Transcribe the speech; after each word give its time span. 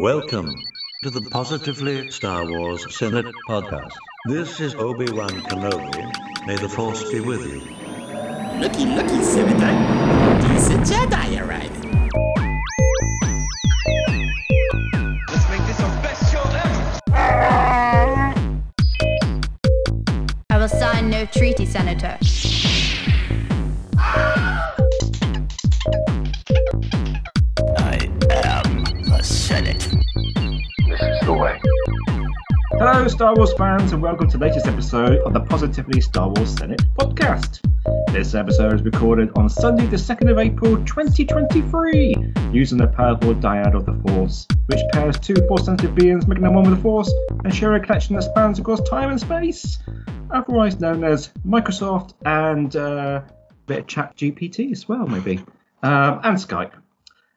Welcome 0.00 0.52
to 1.04 1.10
the 1.10 1.20
Positively 1.30 2.10
Star 2.10 2.44
Wars 2.50 2.84
Senate 2.96 3.26
podcast. 3.48 3.92
This 4.26 4.58
is 4.58 4.74
Obi 4.74 5.08
Wan 5.12 5.30
Kenobi. 5.30 6.46
May 6.48 6.56
the 6.56 6.68
Force 6.68 7.12
be 7.12 7.20
with 7.20 7.46
you. 7.46 7.60
Looky, 8.58 8.86
looky, 8.86 9.22
Senator. 9.22 10.48
Decent 10.48 10.84
Jedi 10.84 11.40
arriving. 11.40 12.10
Let's 15.28 15.48
make 15.48 15.64
this 15.68 15.80
our 15.80 16.02
best 16.02 16.32
show 16.32 16.42
ever. 16.42 17.00
I 20.50 20.58
will 20.58 20.68
sign 20.68 21.08
no 21.08 21.24
treaty, 21.26 21.66
Senator. 21.66 22.18
Star 33.14 33.32
Wars 33.36 33.52
fans, 33.52 33.92
and 33.92 34.02
welcome 34.02 34.28
to 34.28 34.36
the 34.36 34.44
latest 34.44 34.66
episode 34.66 35.18
of 35.18 35.32
the 35.32 35.38
Positively 35.38 36.00
Star 36.00 36.30
Wars 36.30 36.50
Senate 36.50 36.82
podcast. 36.98 37.60
This 38.12 38.34
episode 38.34 38.74
is 38.74 38.82
recorded 38.82 39.30
on 39.36 39.48
Sunday, 39.48 39.86
the 39.86 39.96
2nd 39.96 40.32
of 40.32 40.38
April 40.40 40.84
2023, 40.84 42.16
using 42.50 42.76
the 42.76 42.88
powerful 42.88 43.32
dyad 43.32 43.76
of 43.76 43.86
the 43.86 43.94
Force, 44.02 44.48
which 44.66 44.80
pairs 44.92 45.16
two 45.20 45.36
Force 45.46 45.66
sensitive 45.66 45.94
beings 45.94 46.26
making 46.26 46.42
them 46.42 46.54
one 46.54 46.64
with 46.64 46.74
the 46.74 46.82
Force 46.82 47.14
and 47.44 47.54
share 47.54 47.72
a 47.74 47.80
connection 47.80 48.16
that 48.16 48.22
spans 48.22 48.58
across 48.58 48.80
time 48.80 49.10
and 49.10 49.20
space, 49.20 49.78
otherwise 50.32 50.80
known 50.80 51.04
as 51.04 51.28
Microsoft 51.46 52.14
and 52.26 52.74
uh, 52.74 53.22
a 53.24 53.54
bit 53.66 53.78
of 53.78 53.86
Chat 53.86 54.16
GPT 54.16 54.72
as 54.72 54.88
well, 54.88 55.06
maybe, 55.06 55.38
um, 55.84 56.20
and 56.24 56.36
Skype. 56.36 56.72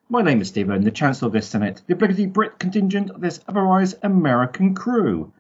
My 0.10 0.24
name 0.24 0.42
is 0.42 0.48
Stephen, 0.48 0.84
the 0.84 0.90
Chancellor 0.90 1.28
of 1.28 1.34
this 1.34 1.48
Senate, 1.48 1.84
the 1.86 1.94
obligatory 1.94 2.26
Brit 2.26 2.58
contingent 2.58 3.12
of 3.12 3.22
this 3.22 3.42
otherwise 3.48 3.94
American 4.02 4.74
crew, 4.74 5.34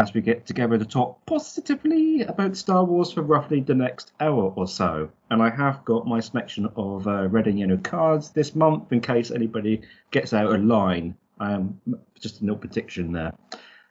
as 0.00 0.12
we 0.12 0.20
get 0.20 0.44
together 0.44 0.76
to 0.76 0.84
talk 0.84 1.24
positively 1.24 2.22
about 2.22 2.56
Star 2.56 2.84
Wars 2.84 3.12
for 3.12 3.22
roughly 3.22 3.60
the 3.60 3.74
next 3.74 4.12
hour 4.18 4.52
or 4.56 4.66
so. 4.66 5.08
And 5.30 5.40
I 5.40 5.50
have 5.50 5.84
got 5.84 6.06
my 6.06 6.18
selection 6.18 6.68
of 6.74 7.06
uh, 7.06 7.28
red 7.28 7.46
and 7.46 7.58
yellow 7.58 7.76
cards 7.76 8.30
this 8.30 8.56
month 8.56 8.90
in 8.90 9.00
case 9.00 9.30
anybody 9.30 9.82
gets 10.10 10.32
out 10.32 10.52
of 10.52 10.64
line. 10.64 11.16
Um, 11.38 11.80
just 12.18 12.40
a 12.40 12.44
little 12.44 12.58
prediction 12.58 13.12
there. 13.12 13.34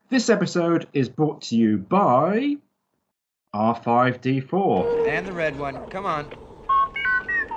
This 0.10 0.30
episode 0.30 0.88
is 0.92 1.08
brought 1.08 1.42
to 1.44 1.56
you 1.56 1.78
by 1.78 2.58
R5D4. 3.56 5.08
And 5.08 5.26
the 5.26 5.34
red 5.34 5.58
one. 5.58 5.90
Come 5.90 6.06
on. 6.06 6.53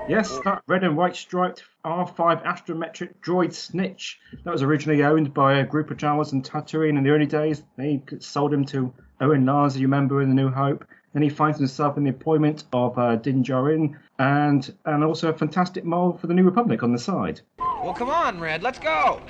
Yes, 0.08 0.38
that 0.44 0.62
red 0.68 0.84
and 0.84 0.96
white 0.96 1.16
striped 1.16 1.64
R5 1.84 2.44
astrometric 2.44 3.14
droid 3.24 3.52
snitch. 3.52 4.20
That 4.44 4.52
was 4.52 4.62
originally 4.62 5.02
owned 5.02 5.34
by 5.34 5.54
a 5.54 5.66
group 5.66 5.90
of 5.90 5.96
Jawas 5.96 6.32
and 6.32 6.44
Tatooine 6.44 6.96
in 6.96 7.02
the 7.02 7.10
early 7.10 7.26
days. 7.26 7.64
They 7.76 8.00
sold 8.20 8.52
him 8.54 8.64
to 8.66 8.94
Owen 9.20 9.44
Lars, 9.44 9.76
you 9.76 9.82
remember, 9.82 10.22
in 10.22 10.28
The 10.28 10.34
New 10.36 10.48
Hope. 10.48 10.84
Then 11.12 11.22
he 11.22 11.28
finds 11.28 11.58
himself 11.58 11.96
in 11.96 12.04
the 12.04 12.10
employment 12.10 12.64
of 12.72 12.96
uh, 12.96 13.16
Din 13.16 13.42
Djarin 13.42 13.98
and, 14.20 14.72
and 14.84 15.02
also 15.02 15.30
a 15.30 15.36
fantastic 15.36 15.84
mole 15.84 16.12
for 16.12 16.28
the 16.28 16.34
New 16.34 16.44
Republic 16.44 16.84
on 16.84 16.92
the 16.92 16.98
side. 16.98 17.40
Well, 17.58 17.94
come 17.94 18.10
on, 18.10 18.38
Red. 18.38 18.62
Let's 18.62 18.78
go. 18.78 19.20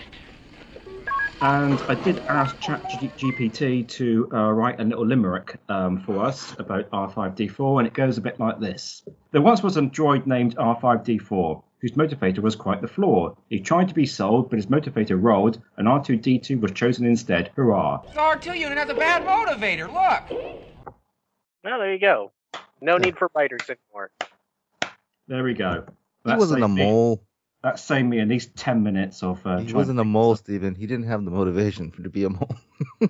And 1.42 1.83
I 1.89 1.95
did 1.95 2.25
ask 2.29 2.59
ChatGPT 2.59 3.87
to 3.89 4.29
uh, 4.33 4.51
write 4.53 4.81
a 4.81 4.84
little 4.84 5.06
limerick 5.06 5.59
um, 5.69 6.01
for 6.01 6.25
us 6.25 6.55
about 6.59 6.91
R5D4, 6.91 7.78
and 7.78 7.87
it 7.87 7.93
goes 7.93 8.17
a 8.17 8.23
bit 8.23 8.41
like 8.41 8.59
this. 8.59 9.03
There 9.33 9.43
once 9.43 9.62
was 9.62 9.77
a 9.77 9.83
droid 9.83 10.27
named 10.27 10.56
R5D4, 10.56 11.62
whose 11.81 11.93
motivator 11.93 12.39
was 12.39 12.56
quite 12.56 12.81
the 12.81 12.89
flaw. 12.89 13.37
He 13.51 13.61
tried 13.61 13.89
to 13.89 13.95
be 13.95 14.06
sold, 14.06 14.48
but 14.48 14.56
his 14.56 14.67
motivator 14.67 15.23
rolled, 15.23 15.61
and 15.77 15.87
R2D2 15.87 16.59
was 16.59 16.73
chosen 16.73 17.05
instead. 17.05 17.50
Hurrah! 17.55 18.00
The 18.15 18.19
R2 18.19 18.59
unit 18.59 18.78
has 18.78 18.89
a 18.89 18.95
bad 18.95 19.23
motivator. 19.27 19.87
Look. 19.93 20.95
Well, 21.62 21.78
there 21.81 21.93
you 21.93 22.00
go. 22.00 22.33
No 22.81 22.97
need 22.97 23.19
for 23.19 23.31
writers 23.34 23.61
anymore. 23.69 24.10
There 25.28 25.44
we 25.44 25.53
go. 25.53 25.84
He 25.87 26.31
That 26.31 26.39
wasn't 26.39 26.62
a 26.62 26.66
saved 26.66 26.77
me- 26.77 26.84
mole. 26.84 27.25
That 27.66 27.81
saved 27.81 28.06
me 28.09 28.21
at 28.21 28.28
least 28.28 28.54
10 28.54 28.84
minutes 28.84 29.25
of. 29.25 29.44
Uh, 29.44 29.59
He 29.59 29.72
wasn't 29.72 29.97
to 29.97 30.03
a 30.03 30.04
mole, 30.04 30.37
Stephen. 30.37 30.77
He 30.77 30.87
didn't 30.87 31.06
have 31.06 31.25
the 31.25 31.32
motivation 31.32 31.91
for 31.91 32.04
to 32.04 32.09
be 32.09 32.22
a 32.22 32.31
mole. 32.31 32.54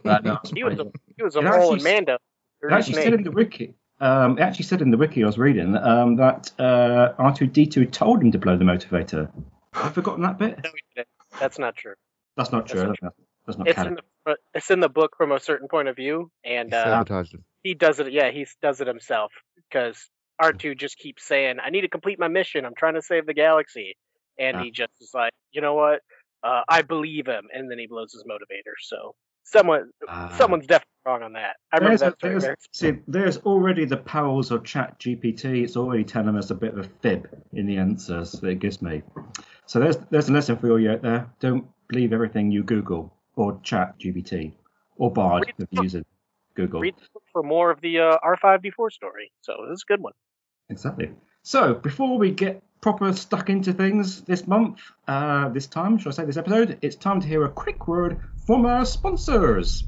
that 0.02 0.24
down. 0.24 0.40
He 0.54 0.64
was 0.64 0.78
a 0.78 0.86
he 1.14 1.22
was 1.22 1.36
a 1.36 1.40
It 1.40 1.44
mole 1.44 1.52
actually 1.74 1.90
in 1.90 1.96
Mando. 1.96 2.18
It 2.62 2.72
actually 2.72 2.94
said 2.94 3.12
in 3.12 3.22
the 3.22 3.32
wiki. 3.32 3.74
Um, 4.00 4.38
it 4.38 4.40
actually 4.40 4.64
said 4.64 4.80
in 4.80 4.90
the 4.90 4.96
wiki 4.96 5.22
I 5.22 5.26
was 5.26 5.36
reading 5.36 5.76
um, 5.76 6.16
that 6.16 6.52
uh, 6.58 7.12
R2D2 7.18 7.92
told 7.92 8.22
him 8.22 8.32
to 8.32 8.38
blow 8.38 8.56
the 8.56 8.64
motivator. 8.64 9.30
I've 9.74 9.92
forgotten 9.92 10.22
that 10.22 10.38
bit. 10.38 10.58
No, 10.64 10.70
he 10.70 10.80
didn't. 10.94 11.08
That's 11.38 11.58
not 11.58 11.76
true. 11.76 11.92
That's 12.38 12.50
not 12.50 12.66
true. 12.66 12.80
That's 12.80 13.02
not, 13.02 13.12
that's 13.44 13.58
not 13.58 13.68
It's 13.68 13.76
canon. 13.76 13.98
in 13.98 13.98
the 14.24 14.36
it's 14.54 14.70
in 14.70 14.80
the 14.80 14.88
book 14.88 15.18
from 15.18 15.32
a 15.32 15.38
certain 15.38 15.68
point 15.68 15.88
of 15.88 15.96
view, 15.96 16.30
and 16.46 16.70
He 16.70 16.74
uh, 16.74 17.04
he 17.62 17.74
does 17.74 18.00
it. 18.00 18.10
Yeah, 18.10 18.30
he 18.30 18.46
does 18.62 18.80
it 18.80 18.86
himself 18.86 19.32
because 19.70 20.08
R2 20.40 20.78
just 20.78 20.96
keeps 20.96 21.24
saying, 21.24 21.58
"I 21.62 21.68
need 21.68 21.82
to 21.82 21.88
complete 21.88 22.18
my 22.18 22.28
mission. 22.28 22.64
I'm 22.64 22.74
trying 22.74 22.94
to 22.94 23.02
save 23.02 23.26
the 23.26 23.34
galaxy," 23.34 23.96
and 24.38 24.56
Yeah. 24.56 24.64
he 24.64 24.70
just 24.70 24.92
is 25.00 25.12
like, 25.14 25.32
"You 25.52 25.60
know 25.60 25.74
what? 25.74 26.02
Uh, 26.42 26.62
I 26.68 26.82
believe 26.82 27.26
him," 27.26 27.48
and 27.52 27.70
then 27.70 27.78
he 27.78 27.86
blows 27.86 28.12
his 28.12 28.24
motivator. 28.24 28.74
So 28.80 29.14
someone 29.44 29.90
Ah. 30.08 30.28
someone's 30.36 30.66
definitely 30.66 30.92
wrong 31.04 31.22
on 31.22 31.32
that. 31.34 31.56
I 31.72 31.78
remember 31.78 31.98
that 31.98 32.20
there's, 32.20 32.44
see, 32.72 32.98
there's 33.06 33.38
already 33.38 33.84
the 33.84 33.96
powers 33.96 34.50
of 34.50 34.64
Chat 34.64 34.98
GPT. 34.98 35.62
It's 35.62 35.76
already 35.76 36.04
telling 36.04 36.36
us 36.36 36.50
a 36.50 36.54
bit 36.54 36.72
of 36.72 36.78
a 36.78 36.84
fib 36.84 37.28
in 37.52 37.66
the 37.66 37.76
answers 37.76 38.32
that 38.32 38.48
it 38.48 38.58
gives 38.60 38.80
me. 38.80 39.02
So 39.66 39.80
there's 39.80 39.96
there's 40.10 40.28
a 40.28 40.32
lesson 40.32 40.56
for 40.56 40.70
all 40.70 40.80
you 40.80 40.90
out 40.90 41.02
there. 41.02 41.30
Don't 41.40 41.66
believe 41.88 42.12
everything 42.12 42.50
you 42.50 42.62
Google 42.62 43.14
or 43.36 43.60
Chat 43.62 43.98
GPT 43.98 44.54
or 44.96 45.12
Bard 45.12 45.46
if 45.48 45.56
the 45.56 45.68
you're 45.70 45.82
using 45.84 46.04
Google. 46.54 46.80
Read 46.80 46.94
for 47.32 47.42
more 47.42 47.70
of 47.70 47.80
the 47.80 47.98
uh, 47.98 48.18
R5D4 48.24 48.90
story. 48.90 49.30
So 49.42 49.54
this 49.68 49.76
is 49.76 49.84
a 49.88 49.92
good 49.92 50.02
one. 50.02 50.12
Exactly. 50.70 51.10
So 51.42 51.74
before 51.74 52.18
we 52.18 52.30
get 52.30 52.62
proper 52.80 53.12
stuck 53.12 53.50
into 53.50 53.72
things 53.72 54.22
this 54.22 54.46
month, 54.46 54.80
uh, 55.08 55.48
this 55.48 55.66
time, 55.66 55.98
should 55.98 56.08
I 56.08 56.16
say 56.16 56.24
this 56.24 56.36
episode, 56.36 56.78
it's 56.82 56.96
time 56.96 57.20
to 57.20 57.26
hear 57.26 57.44
a 57.44 57.48
quick 57.48 57.88
word 57.88 58.20
from 58.46 58.66
our 58.66 58.84
sponsors. 58.84 59.84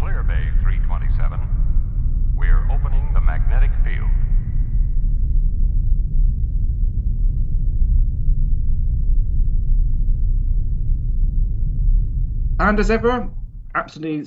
Clear 0.00 0.22
Bay 0.22 0.48
327. 0.62 1.40
We're 2.36 2.70
opening 2.70 3.12
the 3.12 3.20
magnetic 3.20 3.70
field. 3.84 4.10
And 12.58 12.80
as 12.80 12.90
ever, 12.90 13.28
absolutely, 13.74 14.26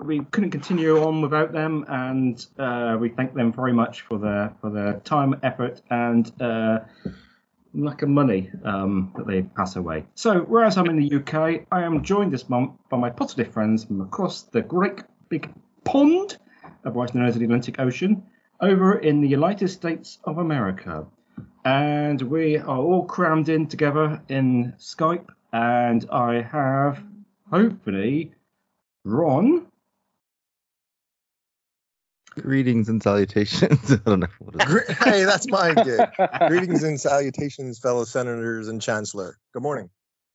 we 0.00 0.20
couldn't 0.30 0.50
continue 0.50 1.02
on 1.02 1.22
without 1.22 1.52
them, 1.52 1.84
and 1.88 2.46
uh, 2.58 2.96
we 2.98 3.08
thank 3.08 3.34
them 3.34 3.52
very 3.52 3.72
much 3.72 4.02
for 4.02 4.18
their 4.18 4.54
for 4.60 4.70
their 4.70 5.00
time, 5.00 5.38
effort, 5.42 5.82
and 5.90 6.30
uh, 6.40 6.80
lack 7.74 8.02
of 8.02 8.08
money 8.08 8.50
um, 8.64 9.12
that 9.16 9.26
they 9.26 9.42
pass 9.42 9.76
away. 9.76 10.06
So, 10.14 10.40
whereas 10.40 10.76
I'm 10.78 10.86
in 10.86 10.96
the 10.96 11.16
UK, 11.16 11.66
I 11.72 11.82
am 11.82 12.02
joined 12.02 12.32
this 12.32 12.48
month 12.48 12.72
by 12.90 12.98
my 12.98 13.10
positive 13.10 13.52
friends 13.52 13.84
from 13.84 14.00
across 14.00 14.42
the 14.42 14.62
great 14.62 15.02
big 15.28 15.50
pond, 15.84 16.38
otherwise 16.84 17.14
known 17.14 17.26
as 17.26 17.36
the 17.36 17.44
Atlantic 17.44 17.80
Ocean, 17.80 18.22
over 18.60 18.98
in 18.98 19.20
the 19.20 19.28
United 19.28 19.68
States 19.68 20.18
of 20.24 20.38
America. 20.38 21.06
And 21.64 22.20
we 22.20 22.58
are 22.58 22.78
all 22.78 23.06
crammed 23.06 23.48
in 23.48 23.66
together 23.66 24.22
in 24.28 24.74
Skype, 24.78 25.28
and 25.52 26.06
I 26.10 26.42
have 26.42 27.02
hopefully 27.50 28.32
Ron. 29.04 29.66
Greetings 32.40 32.88
and 32.88 33.02
salutations. 33.02 33.92
I 33.92 33.96
don't 34.04 34.20
know 34.20 34.26
what 34.38 34.54
it 34.68 34.88
is. 34.90 34.96
Hey, 34.98 35.24
that's 35.24 35.48
my 35.48 35.72
gig. 35.74 36.00
Greetings 36.48 36.82
and 36.82 37.00
salutations, 37.00 37.78
fellow 37.78 38.04
senators 38.04 38.68
and 38.68 38.82
chancellor. 38.82 39.38
Good 39.52 39.62
morning. 39.62 39.88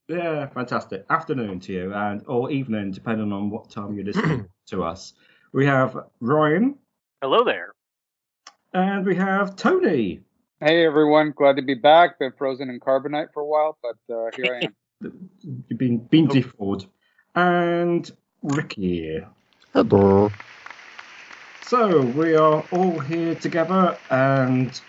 Yeah, 0.08 0.48
fantastic. 0.48 1.06
Afternoon 1.10 1.60
to 1.62 1.74
you, 1.74 1.94
and 1.94 2.24
or 2.26 2.50
evening, 2.52 2.92
depending 2.92 3.32
on 3.32 3.50
what 3.50 3.70
time 3.70 3.94
you're 3.94 4.06
listening 4.06 4.48
to 4.68 4.84
us. 4.84 5.14
We 5.52 5.66
have 5.66 5.98
Ryan, 6.20 6.76
Hello 7.22 7.44
there. 7.44 7.74
and 8.74 9.06
we 9.06 9.16
have 9.16 9.56
Tony. 9.56 10.22
Hey 10.62 10.86
everyone, 10.86 11.34
glad 11.36 11.58
to 11.58 11.62
be 11.62 11.74
back. 11.76 12.18
Been 12.20 12.32
frozen 12.38 12.70
in 12.70 12.80
carbonite 12.80 13.28
for 13.34 13.42
a 13.42 13.46
while, 13.46 13.78
but 13.84 14.14
uh, 14.14 14.30
here 14.36 14.56
I 14.62 14.66
am. 14.66 14.76
You've 15.70 15.78
been 15.80 15.98
been 15.98 16.28
default, 16.28 16.86
and 17.36 18.10
Ricky. 18.42 19.22
Hello. 19.74 20.32
So 21.70 22.02
we 22.02 22.34
are 22.34 22.66
all 22.72 22.98
here 22.98 23.36
together, 23.36 23.96
and 24.10 24.82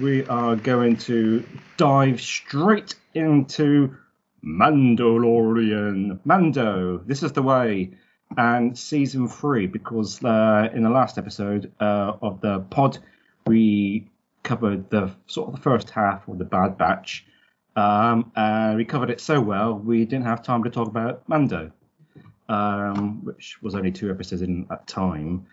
we 0.00 0.24
are 0.26 0.54
going 0.54 0.96
to 0.98 1.44
dive 1.76 2.20
straight 2.20 2.94
into 3.14 3.96
Mandalorian. 4.44 6.20
Mando, 6.24 6.98
this 6.98 7.24
is 7.24 7.32
the 7.32 7.42
way, 7.42 7.94
and 8.36 8.78
season 8.78 9.26
three, 9.26 9.66
because 9.66 10.22
uh, 10.22 10.68
in 10.72 10.84
the 10.84 10.90
last 10.90 11.18
episode 11.18 11.72
uh, 11.80 12.12
of 12.22 12.40
the 12.40 12.60
pod, 12.60 13.00
we 13.48 14.08
covered 14.44 14.88
the 14.88 15.10
sort 15.26 15.48
of 15.48 15.56
the 15.56 15.60
first 15.60 15.90
half 15.90 16.28
of 16.28 16.38
the 16.38 16.44
Bad 16.44 16.78
Batch, 16.78 17.26
Um, 17.74 18.30
and 18.36 18.76
we 18.76 18.84
covered 18.84 19.10
it 19.10 19.20
so 19.20 19.40
well, 19.40 19.74
we 19.74 20.04
didn't 20.04 20.26
have 20.26 20.44
time 20.44 20.62
to 20.62 20.70
talk 20.70 20.86
about 20.86 21.28
Mando, 21.28 21.72
um, 22.48 23.24
which 23.24 23.60
was 23.62 23.74
only 23.74 23.90
two 23.90 24.12
episodes 24.12 24.42
in 24.42 24.68
at 24.70 24.86
time. 24.86 25.48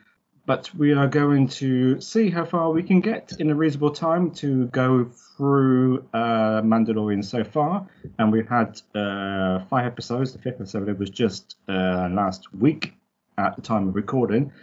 But 0.47 0.73
we 0.73 0.93
are 0.93 1.07
going 1.07 1.49
to 1.49 1.99
see 1.99 2.29
how 2.29 2.45
far 2.45 2.71
we 2.71 2.81
can 2.81 3.01
get 3.01 3.33
in 3.37 3.49
a 3.49 3.55
reasonable 3.55 3.91
time 3.91 4.31
to 4.35 4.67
go 4.67 5.11
through 5.35 6.05
uh, 6.13 6.61
Mandalorian 6.61 7.23
so 7.23 7.43
far. 7.43 7.85
And 8.17 8.31
we've 8.31 8.47
had 8.47 8.81
uh, 8.95 9.65
five 9.69 9.85
episodes. 9.85 10.31
The 10.31 10.39
fifth 10.39 10.55
episode 10.55 10.97
was 10.97 11.09
just 11.09 11.57
uh, 11.67 12.07
last 12.09 12.53
week 12.53 12.93
at 13.37 13.57
the 13.57 13.61
time 13.61 13.89
of 13.89 13.95
recording. 13.95 14.53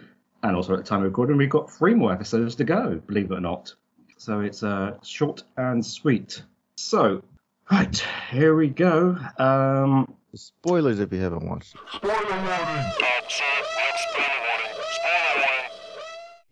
And 0.41 0.55
also 0.55 0.73
at 0.73 0.79
the 0.79 0.89
time 0.89 1.01
of 1.01 1.05
recording, 1.05 1.37
we've 1.37 1.51
got 1.51 1.71
three 1.71 1.93
more 1.93 2.11
episodes 2.11 2.55
to 2.55 2.63
go, 2.63 2.95
believe 3.05 3.31
it 3.31 3.35
or 3.35 3.41
not. 3.41 3.75
So 4.17 4.39
it's 4.39 4.63
uh, 4.63 4.97
short 5.03 5.43
and 5.55 5.85
sweet. 5.85 6.41
So, 6.77 7.21
right, 7.71 8.03
here 8.31 8.55
we 8.55 8.69
go. 8.69 9.17
Um, 9.37 10.15
Spoilers 10.33 10.99
if 10.99 11.13
you 11.13 11.21
haven't 11.21 11.47
watched 11.47 11.75
it. 11.75 13.05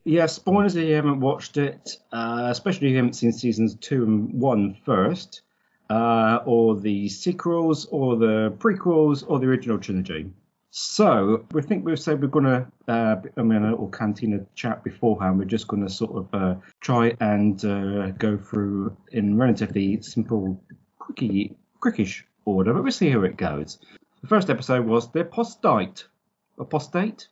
Yeah, 0.05 0.25
spoilers 0.25 0.75
if 0.75 0.85
you 0.85 0.95
haven't 0.95 1.21
watched 1.21 1.55
it, 1.55 1.97
uh, 2.11 2.47
especially 2.50 2.88
if 2.88 2.91
you 2.91 2.97
haven't 2.97 3.13
seen 3.13 3.31
seasons 3.31 3.75
two 3.75 4.03
and 4.03 4.33
one 4.33 4.75
first, 4.83 5.44
uh, 5.89 6.39
or 6.45 6.75
the 6.75 7.07
sequels, 7.07 7.85
or 7.85 8.17
the 8.17 8.53
prequels, 8.57 9.23
or 9.27 9.39
the 9.39 9.47
original 9.47 9.77
trilogy. 9.77 10.29
So 10.71 11.45
we 11.51 11.61
think 11.61 11.85
we've 11.85 12.00
said 12.00 12.21
we're 12.21 12.27
going 12.27 12.45
to, 12.45 12.67
uh, 12.88 13.21
I 13.38 13.41
mean, 13.44 13.63
a 13.63 13.71
little 13.71 13.89
cantina 13.89 14.45
chat 14.55 14.83
beforehand. 14.83 15.38
We're 15.38 15.45
just 15.45 15.67
going 15.67 15.83
to 15.83 15.89
sort 15.89 16.15
of 16.15 16.33
uh, 16.33 16.55
try 16.81 17.15
and 17.21 17.63
uh, 17.63 18.09
go 18.11 18.38
through 18.38 18.97
in 19.11 19.38
relatively 19.38 20.01
simple, 20.01 20.59
quickie, 20.97 21.55
quickish 21.79 22.23
order, 22.45 22.73
but 22.73 22.83
we'll 22.83 22.91
see 22.91 23.09
how 23.09 23.21
it 23.21 23.38
goes. 23.38 23.77
The 24.21 24.27
first 24.27 24.50
episode 24.50 24.85
was 24.85 25.11
the 25.11 25.21
apostate. 25.21 26.07
Apostate? 26.57 27.27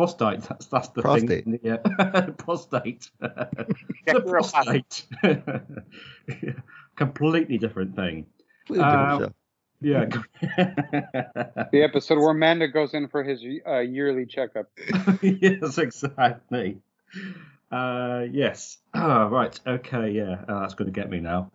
Apostate, 0.00 0.40
that's, 0.48 0.66
that's 0.66 0.88
the 0.88 1.02
Prostate. 1.02 1.44
thing. 1.44 1.60
Yeah, 1.62 1.76
prostate. 2.38 3.10
The 3.20 4.22
we're 4.24 4.40
prostate. 4.40 5.06
Completely 6.96 7.58
different 7.58 7.94
thing. 7.96 8.26
Completely 8.66 8.90
different 8.90 9.22
Um. 9.22 9.34
Yeah. 9.82 10.04
The 11.72 11.82
episode 11.82 12.18
where 12.18 12.32
Manda 12.34 12.68
goes 12.68 12.94
in 12.94 13.08
for 13.08 13.22
his 13.22 13.42
uh, 13.66 13.78
yearly 13.80 14.24
checkup. 14.26 14.68
yes, 15.22 15.76
exactly. 15.78 16.78
Uh, 17.70 18.24
yes. 18.30 18.78
Ah, 18.94 19.26
right. 19.28 19.58
Okay. 19.66 20.10
Yeah. 20.12 20.36
Uh, 20.48 20.60
that's 20.60 20.74
going 20.74 20.92
to 20.92 21.00
get 21.00 21.08
me 21.10 21.20
now. 21.20 21.50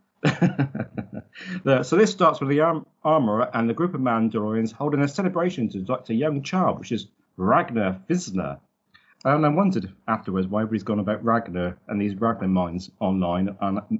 The- 1.63 1.83
so 1.83 1.95
this 1.97 2.11
starts 2.11 2.39
with 2.39 2.49
the 2.49 2.61
arm- 2.61 2.85
armorer 3.03 3.49
and 3.53 3.69
the 3.69 3.73
group 3.73 3.93
of 3.93 4.01
Mandalorians 4.01 4.71
holding 4.71 5.01
a 5.01 5.07
celebration 5.07 5.67
to 5.69 5.79
induct 5.79 6.09
a 6.09 6.13
young 6.13 6.41
child, 6.43 6.79
which 6.79 6.91
is 6.91 7.07
Ragnar 7.37 8.01
Vizsla. 8.09 8.59
And 9.23 9.45
I 9.45 9.49
wondered 9.49 9.91
afterwards 10.07 10.47
why 10.47 10.61
everybody's 10.61 10.83
gone 10.83 10.99
about 10.99 11.23
Ragnar 11.23 11.77
and 11.87 11.99
these 11.99 12.15
Ragnar 12.15 12.47
mines 12.47 12.91
online 12.99 13.55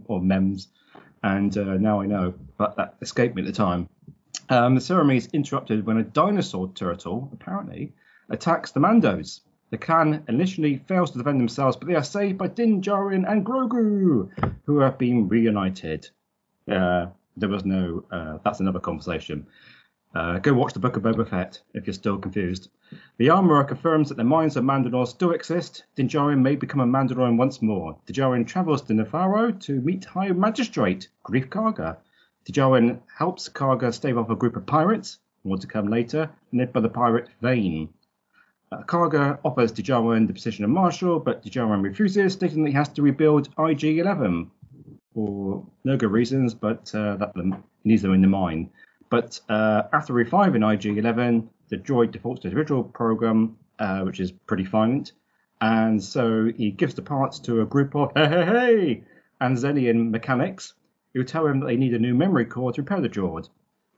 or 0.07 0.21
memes, 0.21 0.67
and 1.23 1.57
uh, 1.57 1.77
now 1.77 2.01
I 2.01 2.05
know, 2.05 2.35
but 2.57 2.75
that 2.75 2.95
escaped 3.01 3.35
me 3.35 3.41
at 3.41 3.47
the 3.47 3.51
time. 3.51 3.89
Um, 4.49 4.75
the 4.75 4.81
ceremony 4.81 5.17
is 5.17 5.27
interrupted 5.33 5.85
when 5.85 5.97
a 5.97 6.03
dinosaur 6.03 6.71
turtle, 6.73 7.29
apparently, 7.33 7.93
attacks 8.29 8.71
the 8.71 8.79
Mandos. 8.79 9.41
The 9.71 9.77
clan 9.79 10.23
initially 10.27 10.77
fails 10.77 11.11
to 11.11 11.17
defend 11.17 11.39
themselves, 11.39 11.75
but 11.75 11.87
they 11.87 11.95
are 11.95 12.03
saved 12.03 12.37
by 12.37 12.47
Din 12.47 12.81
Djarin 12.81 13.29
and 13.29 13.43
Grogu, 13.43 14.29
who 14.65 14.79
have 14.79 14.99
been 14.99 15.27
reunited. 15.27 16.07
Uh, 16.71 17.07
there 17.35 17.49
was 17.49 17.65
no. 17.65 18.05
Uh, 18.11 18.37
that's 18.43 18.59
another 18.59 18.79
conversation. 18.79 19.47
Uh, 20.13 20.37
go 20.37 20.53
watch 20.53 20.73
the 20.73 20.79
Book 20.79 20.95
of 20.95 21.03
Boba 21.03 21.27
Fett 21.27 21.61
if 21.73 21.87
you're 21.87 21.93
still 21.93 22.17
confused. 22.17 22.69
The 23.17 23.29
armorer 23.29 23.63
confirms 23.63 24.09
that 24.09 24.17
the 24.17 24.23
mines 24.23 24.57
of 24.57 24.63
Mandalore 24.63 25.07
still 25.07 25.31
exist. 25.31 25.85
Din 25.95 26.07
Djarin 26.07 26.41
may 26.41 26.55
become 26.55 26.81
a 26.81 26.85
Mandalorian 26.85 27.37
once 27.37 27.61
more. 27.61 27.97
Djarin 28.07 28.45
travels 28.45 28.81
to 28.83 28.93
Nevarro 28.93 29.57
to 29.61 29.79
meet 29.81 30.05
High 30.05 30.29
Magistrate 30.29 31.07
Greef 31.23 31.47
Karga. 31.47 31.97
Djarin 32.51 32.99
helps 33.17 33.49
Karga 33.49 33.93
stave 33.93 34.17
off 34.17 34.29
a 34.29 34.35
group 34.35 34.55
of 34.55 34.65
pirates, 34.65 35.19
more 35.43 35.57
to 35.57 35.67
come 35.67 35.87
later, 35.87 36.29
led 36.51 36.73
by 36.73 36.79
the 36.81 36.89
pirate 36.89 37.29
Vane. 37.41 37.89
Uh, 38.71 38.83
Karga 38.83 39.39
offers 39.45 39.71
Djarin 39.71 40.27
the 40.27 40.33
position 40.33 40.65
of 40.65 40.69
marshal, 40.69 41.19
but 41.19 41.43
Djarin 41.43 41.81
refuses, 41.81 42.33
stating 42.33 42.63
that 42.63 42.69
he 42.69 42.75
has 42.75 42.89
to 42.89 43.01
rebuild 43.01 43.47
IG-11 43.57 44.49
for 45.13 45.65
no 45.83 45.95
good 45.97 46.11
reasons, 46.11 46.53
but 46.53 46.93
uh, 46.93 47.15
that 47.15 47.31
he 47.35 47.51
needs 47.83 48.01
them 48.01 48.13
in 48.13 48.21
the 48.21 48.27
mine. 48.27 48.69
But 49.09 49.39
uh, 49.47 49.83
after 49.93 50.13
reviving 50.13 50.63
IG-11, 50.63 51.47
the 51.75 51.83
droid 51.83 52.11
defaults 52.11 52.41
to 52.41 52.47
his 52.47 52.55
original 52.55 52.83
program, 52.83 53.57
uh, 53.79 54.01
which 54.01 54.19
is 54.19 54.31
pretty 54.31 54.63
violent, 54.63 55.11
and 55.59 56.01
so 56.01 56.51
he 56.55 56.71
gives 56.71 56.93
the 56.93 57.01
parts 57.01 57.39
to 57.39 57.61
a 57.61 57.65
group 57.65 57.95
of 57.95 58.11
hey 58.15 58.27
hey 58.27 58.45
hey 58.45 59.03
Anzellan 59.41 60.09
mechanics 60.09 60.73
who 61.13 61.23
tell 61.23 61.45
him 61.45 61.59
that 61.59 61.67
they 61.67 61.75
need 61.75 61.93
a 61.93 61.99
new 61.99 62.13
memory 62.13 62.45
core 62.45 62.71
to 62.71 62.81
repair 62.81 63.01
the 63.01 63.09
droid. 63.09 63.49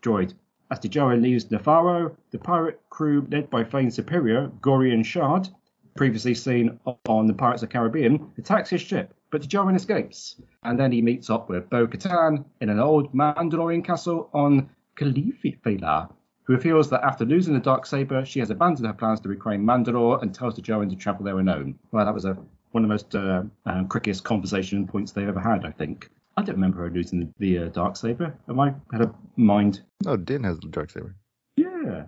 Droid. 0.01 0.33
As 0.69 0.79
Djarin 0.79 1.21
leaves 1.21 1.45
Nevarro, 1.45 2.15
the 2.31 2.39
pirate 2.39 2.81
crew 2.89 3.25
led 3.31 3.49
by 3.49 3.63
Vane's 3.63 3.95
superior, 3.95 4.51
Gorian 4.59 5.05
Shard, 5.05 5.47
previously 5.95 6.35
seen 6.35 6.79
on 7.07 7.25
the 7.25 7.33
Pirates 7.33 7.63
of 7.63 7.69
the 7.69 7.73
Caribbean, 7.73 8.31
attacks 8.37 8.69
his 8.69 8.81
ship, 8.81 9.13
but 9.31 9.41
Djarin 9.41 9.75
escapes. 9.75 10.41
And 10.63 10.77
then 10.77 10.91
he 10.91 11.01
meets 11.01 11.29
up 11.29 11.49
with 11.49 11.69
Bo 11.69 11.87
Katan 11.87 12.43
in 12.59 12.69
an 12.69 12.79
old 12.79 13.13
Mandalorian 13.13 13.85
castle 13.85 14.29
on 14.33 14.69
Kalevala, 14.95 16.09
who 16.47 16.53
reveals 16.53 16.89
that 16.89 17.03
after 17.03 17.25
losing 17.25 17.53
the 17.53 17.59
dark 17.59 17.85
saber, 17.85 18.25
she 18.25 18.39
has 18.39 18.49
abandoned 18.49 18.87
her 18.87 18.93
plans 18.93 19.19
to 19.21 19.29
reclaim 19.29 19.65
Mandalore 19.65 20.21
and 20.21 20.33
tells 20.33 20.57
Djarin 20.59 20.89
to 20.89 20.95
travel 20.95 21.25
there 21.25 21.37
alone. 21.39 21.77
Well, 21.91 22.05
that 22.05 22.13
was 22.13 22.25
a 22.25 22.37
one 22.71 22.83
of 22.83 22.89
the 22.89 22.93
most 22.93 23.15
uh, 23.15 23.43
um, 23.65 23.87
quickest 23.87 24.23
conversation 24.23 24.87
points 24.87 25.11
they've 25.11 25.27
ever 25.27 25.39
had, 25.39 25.65
I 25.65 25.71
think. 25.71 26.09
I 26.35 26.43
don't 26.43 26.55
remember 26.55 26.79
her 26.79 26.89
losing 26.89 27.19
the, 27.19 27.29
the 27.39 27.65
uh, 27.65 27.69
dark 27.69 27.95
saber. 27.95 28.33
Am 28.47 28.59
I 28.59 28.73
had 28.91 29.01
a 29.01 29.13
mind? 29.35 29.81
No, 30.03 30.15
Din 30.17 30.43
has 30.43 30.59
the 30.59 30.67
dark 30.67 30.89
saber. 30.91 31.15
Yeah. 31.55 32.03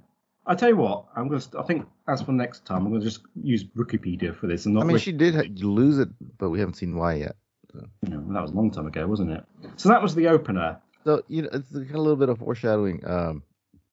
I 0.46 0.56
tell 0.56 0.70
you 0.70 0.78
what, 0.78 1.06
I'm 1.16 1.28
gonna. 1.28 1.42
st- 1.42 1.62
I 1.62 1.66
think 1.66 1.86
as 2.08 2.22
for 2.22 2.32
next 2.32 2.66
time, 2.66 2.86
I'm 2.86 2.92
gonna 2.92 3.04
just 3.04 3.22
use 3.42 3.66
Wikipedia 3.76 4.36
for 4.36 4.48
this 4.48 4.66
and 4.66 4.76
not. 4.76 4.82
I 4.82 4.88
mean, 4.88 4.94
Wik- 4.96 5.04
she 5.04 5.12
did 5.12 5.36
ha- 5.36 5.44
lose 5.56 6.00
it, 6.00 6.10
but 6.38 6.50
we 6.50 6.60
haven't 6.60 6.76
seen 6.76 6.96
why 6.96 7.16
yet. 7.16 7.36
you 7.74 8.10
know, 8.10 8.24
that 8.34 8.42
was 8.42 8.52
a 8.52 8.56
long 8.56 8.72
time 8.72 8.88
ago, 8.88 9.06
wasn't 9.06 9.32
it? 9.32 9.44
So 9.76 9.90
that 9.90 10.02
was 10.02 10.16
the 10.16 10.28
opener. 10.28 10.80
So 11.04 11.24
you 11.28 11.44
know, 11.44 11.50
it's 11.54 11.72
a 11.72 11.78
little 11.78 12.16
bit 12.16 12.30
of 12.30 12.40
foreshadowing. 12.40 13.04
Um, 13.08 13.44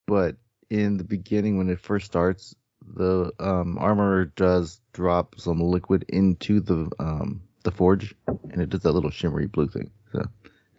but 0.07 0.37
in 0.71 0.97
the 0.97 1.05
beginning, 1.05 1.59
when 1.59 1.69
it 1.71 1.81
first 1.81 2.07
starts, 2.07 2.55
the 2.95 3.33
um 3.41 3.79
armor 3.79 4.27
does 4.37 4.81
drop 4.93 5.35
some 5.39 5.61
liquid 5.61 6.05
into 6.09 6.61
the 6.61 6.91
um 6.99 7.43
the 7.65 7.71
forge, 7.71 8.15
and 8.27 8.63
it 8.63 8.71
does 8.71 8.83
that 8.83 8.93
little 8.93 9.11
shimmery 9.11 9.47
blue 9.47 9.69
thing. 9.69 9.91
So 10.13 10.23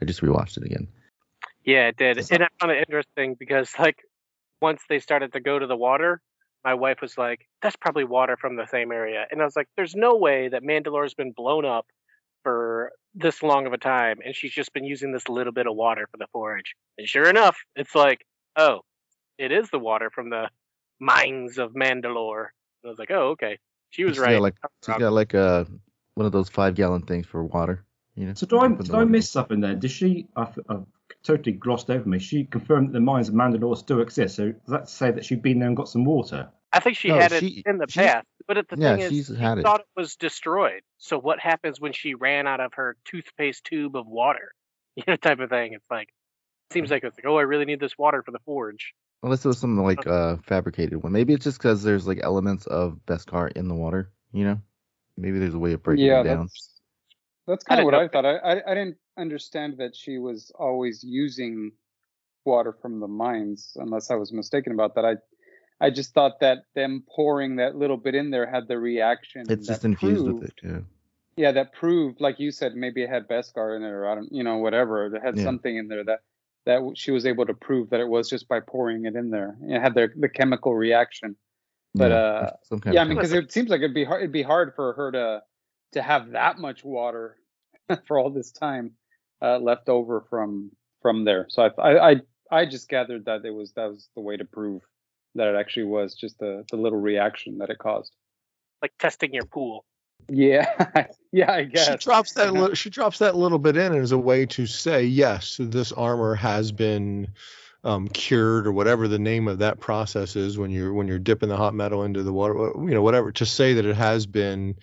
I 0.01 0.05
just 0.05 0.21
rewatched 0.21 0.57
it 0.57 0.63
again. 0.63 0.87
Yeah, 1.63 1.87
it 1.87 1.97
did. 1.97 2.17
And 2.31 2.43
I 2.43 2.47
found 2.61 2.71
it 2.71 2.85
interesting 2.87 3.35
because, 3.37 3.73
like, 3.77 3.97
once 4.61 4.81
they 4.87 4.99
started 4.99 5.33
to 5.33 5.41
go 5.41 5.59
to 5.59 5.67
the 5.67 5.75
water, 5.75 6.21
my 6.63 6.73
wife 6.73 7.01
was 7.01 7.17
like, 7.17 7.47
that's 7.61 7.75
probably 7.75 8.05
water 8.05 8.37
from 8.37 8.55
the 8.55 8.65
same 8.67 8.91
area. 8.91 9.25
And 9.29 9.41
I 9.41 9.45
was 9.45 9.55
like, 9.55 9.67
there's 9.75 9.95
no 9.95 10.15
way 10.15 10.49
that 10.49 10.63
Mandalore's 10.63 11.13
been 11.13 11.31
blown 11.31 11.65
up 11.65 11.85
for 12.43 12.91
this 13.15 13.43
long 13.43 13.67
of 13.67 13.73
a 13.73 13.77
time 13.77 14.19
and 14.23 14.35
she's 14.35 14.53
just 14.53 14.73
been 14.73 14.83
using 14.83 15.11
this 15.11 15.27
little 15.27 15.51
bit 15.51 15.67
of 15.67 15.75
water 15.75 16.07
for 16.11 16.17
the 16.17 16.27
forage. 16.31 16.75
And 16.97 17.07
sure 17.07 17.29
enough, 17.29 17.57
it's 17.75 17.95
like, 17.95 18.25
oh, 18.55 18.81
it 19.37 19.51
is 19.51 19.69
the 19.69 19.79
water 19.79 20.09
from 20.09 20.29
the 20.29 20.49
mines 20.99 21.57
of 21.57 21.73
Mandalore. 21.73 22.47
And 22.83 22.85
I 22.85 22.89
was 22.89 22.99
like, 22.99 23.11
oh, 23.11 23.29
okay. 23.29 23.59
She 23.89 24.03
was 24.03 24.15
She's 24.15 24.19
right. 24.21 24.33
Got 24.33 24.41
like 24.41 24.55
she's 24.85 24.95
got 24.97 25.13
like 25.13 25.33
a 25.33 25.65
one 26.15 26.25
of 26.25 26.31
those 26.31 26.49
five 26.49 26.75
gallon 26.75 27.03
things 27.03 27.25
for 27.25 27.43
water. 27.43 27.85
You 28.15 28.25
know. 28.27 28.33
So 28.33 28.47
do 28.47 28.59
I, 28.59 28.67
Put 28.69 28.85
did 28.87 28.95
I 28.95 29.03
miss 29.05 29.29
something 29.29 29.59
there? 29.59 29.75
Did 29.75 29.91
she? 29.91 30.27
I've, 30.35 30.57
I've 30.67 30.85
totally 31.23 31.53
glossed 31.53 31.89
over 31.89 32.07
me. 32.09 32.19
She 32.19 32.43
confirmed 32.45 32.89
that 32.89 32.93
the 32.93 32.99
mines 32.99 33.29
of 33.29 33.35
Mandalore 33.35 33.77
still 33.77 34.01
exist. 34.01 34.35
So 34.35 34.51
does 34.51 34.61
that 34.67 34.89
say 34.89 35.11
that 35.11 35.23
she'd 35.23 35.41
been 35.41 35.59
there 35.59 35.67
and 35.67 35.77
got 35.77 35.87
some 35.89 36.03
water? 36.03 36.49
I 36.73 36.79
think 36.79 36.97
she 36.97 37.07
No, 37.09 37.19
had 37.19 37.31
she- 37.31 37.63
it 37.65 37.69
in 37.69 37.77
the 37.77 37.85
she's- 37.87 38.05
past, 38.11 38.27
but 38.47 38.57
at 38.57 38.67
the 38.67 38.75
yeah, 38.77 38.95
thing 38.97 39.05
is, 39.13 39.27
she 39.27 39.35
had 39.35 39.57
it. 39.59 39.61
thought 39.63 39.79
it 39.81 39.85
was 39.95 40.15
destroyed. 40.17 40.81
So 40.97 41.17
what 41.17 41.39
happens 41.39 41.79
when 41.79 41.93
she 41.93 42.13
ran 42.13 42.45
out 42.47 42.59
of 42.59 42.73
her 42.73 42.97
toothpaste 43.05 43.63
tube 43.63 43.95
of 43.95 44.07
water? 44.07 44.51
You 44.97 45.03
know, 45.07 45.15
type 45.15 45.39
of 45.39 45.51
thing. 45.51 45.73
It's 45.73 45.85
like 45.91 46.09
seems 46.71 46.91
like 46.91 47.03
it's 47.03 47.17
like, 47.17 47.25
oh, 47.25 47.37
I 47.37 47.43
really 47.43 47.65
need 47.65 47.79
this 47.79 47.97
water 47.97 48.23
for 48.23 48.31
the 48.31 48.39
forge. 48.39 48.93
Unless 49.23 49.45
it 49.45 49.47
was 49.47 49.59
something 49.59 49.83
like 49.83 50.05
uh 50.05 50.37
fabricated 50.45 51.01
one. 51.01 51.11
Maybe 51.11 51.33
it's 51.33 51.43
just 51.43 51.57
because 51.57 51.83
there's 51.83 52.07
like 52.07 52.19
elements 52.21 52.67
of 52.67 52.99
Beskar 53.07 53.51
in 53.51 53.67
the 53.67 53.75
water. 53.75 54.11
You 54.31 54.45
know. 54.45 54.61
Maybe 55.17 55.39
there's 55.39 55.55
a 55.55 55.59
way 55.59 55.73
of 55.73 55.81
breaking 55.81 56.05
yeah, 56.05 56.21
it 56.21 56.25
down. 56.25 56.41
that's 56.41 56.79
that's 57.47 57.63
kind 57.63 57.79
of 57.79 57.85
what 57.85 57.91
know 57.91 58.01
I 58.01 58.07
thought. 58.07 58.25
I, 58.25 58.37
I 58.37 58.71
I 58.71 58.75
didn't 58.75 58.97
understand 59.17 59.77
that 59.77 59.95
she 59.95 60.19
was 60.19 60.51
always 60.57 61.03
using 61.03 61.71
water 62.45 62.75
from 62.81 62.99
the 62.99 63.07
mines, 63.07 63.75
unless 63.75 64.11
I 64.11 64.15
was 64.15 64.31
mistaken 64.31 64.73
about 64.73 64.95
that. 64.95 65.05
I 65.05 65.15
I 65.79 65.89
just 65.89 66.13
thought 66.13 66.39
that 66.41 66.59
them 66.75 67.03
pouring 67.15 67.57
that 67.57 67.75
little 67.75 67.97
bit 67.97 68.15
in 68.15 68.29
there 68.29 68.45
had 68.49 68.67
the 68.67 68.77
reaction. 68.77 69.45
It's 69.49 69.67
just 69.67 69.85
infused 69.85 70.25
with 70.25 70.43
it. 70.43 70.53
Yeah. 70.63 70.79
Yeah, 71.35 71.51
that 71.51 71.73
proved, 71.73 72.19
like 72.19 72.39
you 72.39 72.49
said, 72.49 72.73
maybe 72.73 73.03
it 73.03 73.09
had 73.09 73.27
Beskar 73.27 73.75
in 73.75 73.83
it, 73.83 73.89
or 73.89 74.09
I 74.09 74.15
don't, 74.15 74.31
you 74.31 74.43
know, 74.43 74.57
whatever. 74.57 75.05
It 75.05 75.21
had 75.21 75.37
Yeah. 75.37 75.43
something 75.43 75.75
in 75.77 75.87
there 75.87 76.03
that 76.03 76.21
that 76.67 76.81
she 76.95 77.11
was 77.11 77.25
able 77.25 77.45
to 77.45 77.53
prove 77.53 77.89
that 77.89 78.01
it 78.01 78.07
was 78.09 78.29
just 78.29 78.47
by 78.49 78.59
pouring 78.59 79.05
it 79.05 79.15
in 79.15 79.29
there. 79.29 79.57
It 79.63 79.81
had 79.81 79.95
the 79.95 80.09
the 80.15 80.27
chemical 80.27 80.75
reaction. 80.75 81.37
But 81.95 82.11
Yeah, 82.11 82.17
uh, 82.17 82.51
some 82.63 82.79
kind 82.81 82.93
yeah, 82.93 83.01
I 83.01 83.05
mean, 83.05 83.15
because 83.15 83.31
it 83.31 83.51
seems 83.51 83.69
like 83.69 83.79
it'd 83.79 83.93
be 83.93 84.03
hard. 84.03 84.21
It'd 84.21 84.33
be 84.33 84.43
hard 84.43 84.73
for 84.75 84.93
her 84.93 85.11
to 85.13 85.41
to 85.93 86.01
have 86.01 86.31
that 86.31 86.59
much 86.59 86.83
water 86.83 87.37
for 88.05 88.19
all 88.19 88.29
this 88.29 88.51
time 88.51 88.91
uh, 89.41 89.57
left 89.59 89.87
over 89.87 90.25
from 90.29 90.71
from 91.01 91.23
there. 91.23 91.45
So 91.49 91.63
I, 91.63 91.69
I 91.79 92.11
I 92.11 92.15
I 92.51 92.65
just 92.65 92.89
gathered 92.89 93.25
that 93.25 93.45
it 93.45 93.51
was 93.51 93.71
that 93.73 93.89
was 93.89 94.09
the 94.15 94.21
way 94.21 94.35
to 94.35 94.45
prove 94.45 94.81
that 95.35 95.47
it 95.47 95.55
actually 95.55 95.85
was 95.85 96.15
just 96.15 96.37
the 96.39 96.65
the 96.69 96.77
little 96.77 96.99
reaction 96.99 97.59
that 97.59 97.69
it 97.69 97.77
caused. 97.77 98.11
Like 98.81 98.91
testing 98.99 99.33
your 99.33 99.45
pool. 99.45 99.85
Yeah, 100.29 101.05
yeah, 101.31 101.51
I 101.51 101.63
guess. 101.63 101.87
She 101.87 101.97
drops 101.97 102.33
that. 102.33 102.53
Li- 102.53 102.75
she 102.75 102.89
drops 102.89 103.19
that 103.19 103.35
little 103.35 103.59
bit 103.59 103.77
in 103.77 103.93
as 103.95 104.11
a 104.11 104.17
way 104.17 104.45
to 104.47 104.65
say, 104.65 105.03
yes, 105.03 105.57
this 105.59 105.91
armor 105.91 106.35
has 106.35 106.71
been 106.71 107.29
um, 107.83 108.07
cured 108.09 108.67
or 108.67 108.71
whatever 108.71 109.07
the 109.07 109.19
name 109.19 109.47
of 109.47 109.59
that 109.59 109.79
process 109.79 110.35
is 110.35 110.57
when 110.57 110.71
you're 110.71 110.93
when 110.93 111.07
you're 111.07 111.19
dipping 111.19 111.49
the 111.49 111.57
hot 111.57 111.73
metal 111.73 112.03
into 112.03 112.23
the 112.23 112.33
water. 112.33 112.71
You 112.75 112.91
know, 112.91 113.01
whatever 113.01 113.31
to 113.33 113.45
say 113.45 113.73
that 113.75 113.85
it 113.85 113.95
has 113.95 114.25
been 114.25 114.75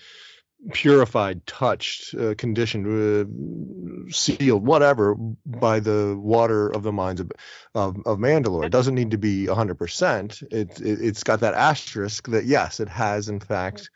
purified, 0.73 1.47
touched, 1.47 2.15
uh, 2.15 2.35
conditioned, 2.37 2.87
uh, 2.87 4.11
sealed, 4.11 4.65
whatever 4.65 5.15
by 5.45 5.81
the 5.81 6.19
water 6.19 6.69
of 6.69 6.83
the 6.83 6.93
mines 6.93 7.21
of 7.21 7.31
of, 7.75 7.97
of 8.07 8.19
Mandalore. 8.19 8.65
It 8.65 8.73
doesn't 8.73 8.95
need 8.95 9.11
to 9.11 9.19
be 9.19 9.47
100%. 9.47 10.43
It, 10.53 10.81
it 10.81 11.01
it's 11.03 11.23
got 11.23 11.41
that 11.41 11.55
asterisk 11.55 12.29
that 12.29 12.45
yes, 12.45 12.81
it 12.81 12.89
has 12.89 13.29
in 13.29 13.41
fact 13.41 13.91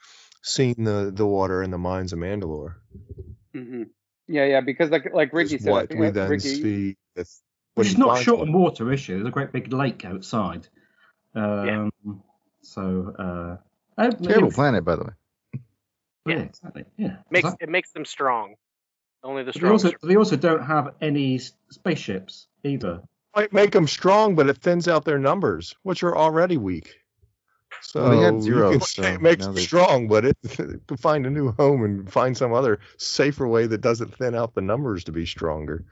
seen 0.49 0.85
the 0.85 1.13
the 1.15 1.27
water 1.27 1.63
in 1.63 1.71
the 1.71 1.79
mines 1.79 2.13
of 2.13 2.19
Mandalore. 2.19 2.75
hmm 3.53 3.85
Yeah, 4.27 4.45
yeah, 4.45 4.61
because 4.61 4.91
like 4.91 5.13
like 5.13 5.33
Ricky 5.33 5.57
Is 5.57 5.63
said, 5.63 5.71
I 5.71 5.73
what 5.73 5.95
we 5.95 6.11
then 6.11 6.31
Ricky, 6.31 6.49
see. 6.49 6.97
That's 7.15 7.43
Which 7.75 7.89
is 7.89 7.99
not 7.99 8.23
short 8.23 8.41
on 8.41 8.53
water 8.53 8.93
issue. 8.93 9.15
There's 9.17 9.29
a 9.29 9.33
great 9.33 9.53
big 9.53 9.73
lake 9.73 10.05
outside. 10.05 10.67
Um, 11.35 11.91
So, 12.63 13.15
uh, 13.19 13.57
uh, 14.01 14.11
Terrible 14.23 14.51
planet, 14.51 14.85
by 14.85 14.97
the 14.97 15.05
way. 15.05 15.61
yeah, 16.27 16.35
Yeah. 16.37 16.43
exactly. 16.43 16.85
Yeah. 16.97 17.17
Makes 17.31 17.47
Exactly. 17.47 17.65
it 17.65 17.71
makes 17.71 17.93
them 17.93 18.05
strong. 18.05 18.57
Only 19.23 19.43
the 19.45 19.53
But 19.53 19.55
they 19.55 19.59
strong. 19.59 19.73
also, 19.73 19.93
they 20.03 20.17
also 20.17 20.37
don't 20.37 20.65
have 20.65 20.95
any 21.01 21.39
spaceships 21.71 22.49
either. 22.65 23.03
might 23.35 23.53
make 23.53 23.71
them 23.73 23.87
strong, 23.87 24.35
but 24.35 24.49
it 24.49 24.59
thins 24.59 24.89
out 24.89 25.05
their 25.05 25.19
numbers, 25.19 25.75
which 25.83 26.03
are 26.03 26.17
already 26.17 26.57
weak. 26.57 27.01
So 27.83 28.03
Well, 28.03 28.11
they 28.11 28.25
had 28.25 28.35
you 28.35 28.41
zero, 28.43 28.71
can 28.73 28.81
so 28.81 29.03
it 29.03 29.21
makes 29.23 29.41
now 29.41 29.47
them 29.47 29.55
they- 29.57 29.63
strong, 29.63 30.09
but 30.09 30.25
it 30.25 30.37
to 30.89 30.97
find 30.97 31.27
a 31.27 31.31
new 31.31 31.53
home 31.53 31.85
and 31.85 32.11
find 32.11 32.37
some 32.37 32.53
other 32.53 32.81
safer 32.99 33.47
way 33.47 33.67
that 33.67 33.81
doesn't 33.81 34.15
thin 34.17 34.35
out 34.35 34.55
the 34.55 34.61
numbers 34.61 35.05
to 35.05 35.13
be 35.13 35.25
stronger. 35.27 35.85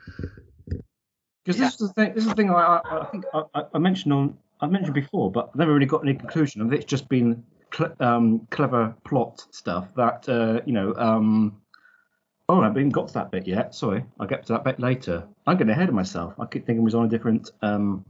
Because 1.44 1.60
this 1.60 1.72
is 1.74 1.78
the 1.78 1.88
thing. 1.94 2.12
This 2.14 2.24
is 2.24 2.30
the 2.30 2.34
thing. 2.34 2.50
I, 2.50 2.54
I, 2.54 3.00
I 3.02 3.04
think 3.06 3.24
I, 3.32 3.42
I- 3.54 3.64
I 3.74 3.78
mentioned 3.78 4.12
on 4.12 4.36
I 4.60 4.66
mentioned 4.66 4.94
before, 4.94 5.30
but 5.30 5.50
I 5.54 5.58
never 5.58 5.72
really 5.74 5.86
got 5.86 6.02
any 6.02 6.14
conclusion. 6.14 6.60
of 6.62 6.72
it. 6.72 6.76
It's 6.76 6.84
just 6.86 7.08
been 7.08 7.44
cl- 7.72 7.94
um, 8.00 8.46
clever 8.50 8.94
plot 9.04 9.46
stuff 9.50 9.94
that 9.96 10.28
uh, 10.28 10.60
you 10.66 10.72
know. 10.72 10.94
Um, 10.96 11.60
oh, 12.48 12.60
I 12.60 12.64
haven't 12.64 12.78
even 12.80 12.90
got 12.90 13.08
to 13.08 13.14
that 13.14 13.30
bit 13.30 13.46
yet. 13.46 13.74
Sorry, 13.74 14.04
I'll 14.18 14.26
get 14.26 14.46
to 14.46 14.54
that 14.54 14.64
bit 14.64 14.80
later. 14.80 15.24
I'm 15.46 15.56
getting 15.56 15.70
ahead 15.72 15.88
of 15.88 15.94
myself. 15.94 16.34
I 16.40 16.46
keep 16.46 16.66
thinking 16.66 16.80
it 16.82 16.84
was 16.84 16.94
on 16.94 17.04
a 17.04 17.08
different 17.08 17.50
um, 17.62 18.04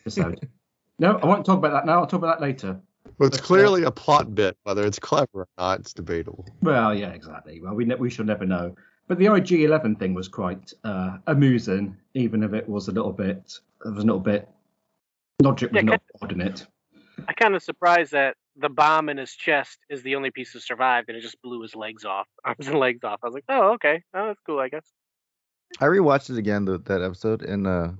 episode. 0.00 0.48
no, 0.98 1.18
I 1.18 1.26
won't 1.26 1.44
talk 1.44 1.58
about 1.58 1.72
that 1.72 1.86
now. 1.86 2.00
I'll 2.00 2.06
talk 2.06 2.18
about 2.18 2.38
that 2.40 2.44
later. 2.46 2.80
Well, 3.18 3.28
it's 3.28 3.38
uh, 3.38 3.42
clearly 3.42 3.82
a 3.82 3.90
plot 3.90 4.34
bit. 4.34 4.56
Whether 4.64 4.86
it's 4.86 4.98
clever 4.98 5.28
or 5.34 5.48
not, 5.58 5.80
it's 5.80 5.92
debatable. 5.92 6.46
Well, 6.62 6.94
yeah, 6.94 7.10
exactly. 7.10 7.60
Well, 7.60 7.74
we 7.74 7.84
ne- 7.84 7.96
we 7.96 8.10
shall 8.10 8.24
never 8.24 8.46
know. 8.46 8.74
But 9.08 9.18
the 9.18 9.26
IG11 9.26 9.98
thing 9.98 10.14
was 10.14 10.28
quite 10.28 10.72
uh, 10.84 11.18
amusing, 11.26 11.96
even 12.14 12.42
if 12.42 12.52
it 12.52 12.68
was 12.68 12.88
a 12.88 12.92
little 12.92 13.12
bit. 13.12 13.58
It 13.84 13.88
was 13.88 14.02
a 14.04 14.06
little 14.06 14.20
bit. 14.20 14.48
Logic 15.42 15.70
was 15.72 15.82
Yeah, 15.82 15.90
not 15.90 16.02
odd 16.22 16.32
in 16.32 16.40
it. 16.40 16.66
I'm 17.26 17.34
kind 17.34 17.54
of 17.54 17.62
surprised 17.62 18.12
that 18.12 18.36
the 18.56 18.68
bomb 18.68 19.08
in 19.08 19.16
his 19.16 19.32
chest 19.34 19.78
is 19.88 20.02
the 20.02 20.16
only 20.16 20.30
piece 20.30 20.52
that 20.52 20.62
survived, 20.62 21.08
and 21.08 21.18
it 21.18 21.22
just 21.22 21.40
blew 21.42 21.62
his 21.62 21.74
legs 21.74 22.04
off, 22.04 22.28
arms 22.44 22.68
and 22.68 22.78
legs 22.78 23.04
off. 23.04 23.20
I 23.22 23.26
was 23.26 23.34
like, 23.34 23.44
oh, 23.48 23.72
okay, 23.72 24.02
oh, 24.14 24.28
that's 24.28 24.40
cool, 24.46 24.60
I 24.60 24.68
guess. 24.68 24.86
I 25.78 25.86
rewatched 25.86 26.30
it 26.30 26.38
again 26.38 26.64
the, 26.64 26.78
that 26.78 27.02
episode 27.02 27.42
and 27.42 27.66
uh 27.66 27.90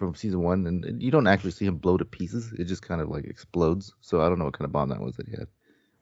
from 0.00 0.14
season 0.14 0.40
one, 0.40 0.66
and 0.66 1.02
you 1.02 1.10
don't 1.10 1.26
actually 1.28 1.52
see 1.52 1.66
him 1.66 1.76
blow 1.76 1.96
to 1.96 2.04
pieces. 2.04 2.52
It 2.52 2.64
just 2.64 2.82
kind 2.82 3.00
of 3.00 3.08
like 3.08 3.24
explodes. 3.24 3.94
So 4.00 4.20
I 4.20 4.28
don't 4.28 4.38
know 4.38 4.46
what 4.46 4.58
kind 4.58 4.64
of 4.64 4.72
bomb 4.72 4.88
that 4.88 5.00
was 5.00 5.16
that 5.16 5.28
he 5.28 5.32
had, 5.32 5.46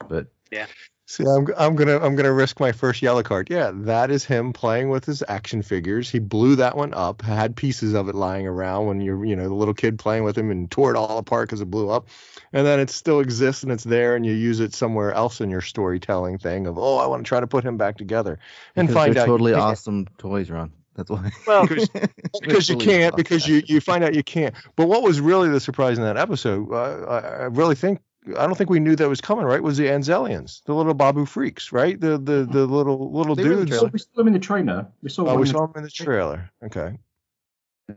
but 0.09 0.29
yeah. 0.51 0.67
See, 1.05 1.25
I'm 1.25 1.47
I'm 1.57 1.75
gonna 1.75 1.99
I'm 1.99 2.17
gonna 2.17 2.33
risk 2.33 2.61
my 2.61 2.73
first 2.73 3.01
yellow 3.01 3.23
card. 3.23 3.49
Yeah, 3.51 3.73
that 3.75 4.11
is 4.11 4.25
him 4.27 4.53
playing 4.53 4.91
with 4.91 5.07
his 5.07 5.25
action 5.27 5.63
figures. 5.63 6.11
He 6.11 6.19
blew 6.19 6.57
that 6.57 6.77
one 6.77 6.93
up, 6.93 7.23
had 7.23 7.57
pieces 7.57 7.95
of 7.95 8.11
it 8.11 8.15
lying 8.15 8.47
around 8.47 8.87
when 8.87 9.01
you're 9.01 9.25
you 9.25 9.35
know 9.35 9.49
the 9.49 9.55
little 9.55 9.73
kid 9.73 9.99
playing 9.99 10.25
with 10.25 10.37
him 10.37 10.51
and 10.51 10.71
tore 10.71 10.91
it 10.91 10.99
all 10.99 11.17
apart 11.17 11.49
because 11.49 11.63
it 11.63 11.71
blew 11.71 11.89
up, 11.89 12.09
and 12.53 12.67
then 12.67 12.79
it 12.79 12.91
still 12.91 13.21
exists 13.21 13.63
and 13.63 13.73
it's 13.73 13.85
there 13.85 14.17
and 14.17 14.27
you 14.27 14.33
use 14.33 14.61
it 14.61 14.75
somewhere 14.75 15.13
else 15.13 15.41
in 15.41 15.49
your 15.49 15.63
storytelling 15.63 16.37
thing 16.39 16.67
of 16.67 16.79
oh 16.79 16.99
I 16.99 17.07
want 17.07 17.25
to 17.25 17.29
try 17.29 17.41
to 17.41 17.47
put 17.47 17.65
him 17.65 17.79
back 17.79 17.97
together 17.97 18.39
and 18.77 18.87
because 18.87 19.03
find 19.03 19.15
they're 19.15 19.23
out 19.23 19.27
totally 19.27 19.55
awesome 19.55 20.09
toys, 20.19 20.51
Ron. 20.51 20.73
That's 20.99 21.11
why. 21.11 21.31
Well, 21.47 21.67
because 21.69 21.89
because 22.43 22.69
you 22.69 22.77
can't 22.77 23.17
because 23.17 23.47
you 23.47 23.63
you 23.67 23.81
find 23.81 24.03
out 24.03 24.15
you 24.15 24.23
can't. 24.25 24.55
But 24.77 24.89
what 24.89 25.03
was 25.05 25.21
really 25.21 25.49
the 25.49 25.61
surprise 25.61 25.97
in 25.97 26.03
that 26.05 26.17
episode? 26.17 26.71
Uh, 26.73 27.05
I, 27.07 27.19
I 27.19 27.45
really 27.45 27.77
think 27.77 28.01
I 28.37 28.47
don't 28.47 28.57
think 28.59 28.69
we 28.69 28.81
knew 28.81 28.97
that 28.97 29.09
was 29.09 29.21
coming. 29.21 29.45
Right? 29.45 29.63
Was 29.63 29.77
the 29.79 29.85
Anzellans, 29.87 30.63
the 30.65 30.75
little 30.75 30.93
Babu 30.95 31.25
Friks, 31.25 31.71
right? 31.73 31.99
The 32.01 32.19
the 32.19 32.45
the 32.51 32.67
little 32.67 33.13
little 33.13 33.37
They 33.37 33.45
were 33.45 33.53
in 33.53 33.59
the 33.61 33.65
dudes. 33.67 33.79
trailer. 33.79 33.91
We 33.93 33.99
saw 34.01 34.09
them 34.17 34.27
in 34.27 34.33
the 34.33 34.39
trailer. 34.41 34.87
We 35.03 35.09
saw. 35.09 35.23
Oh, 35.23 35.27
one 35.27 35.37
we 35.37 35.43
in 35.43 35.47
the- 35.47 35.53
saw 35.59 35.67
them 35.69 35.73
in 35.77 35.83
the 35.85 35.91
trailer. 35.91 36.51
Okay. 36.65 36.99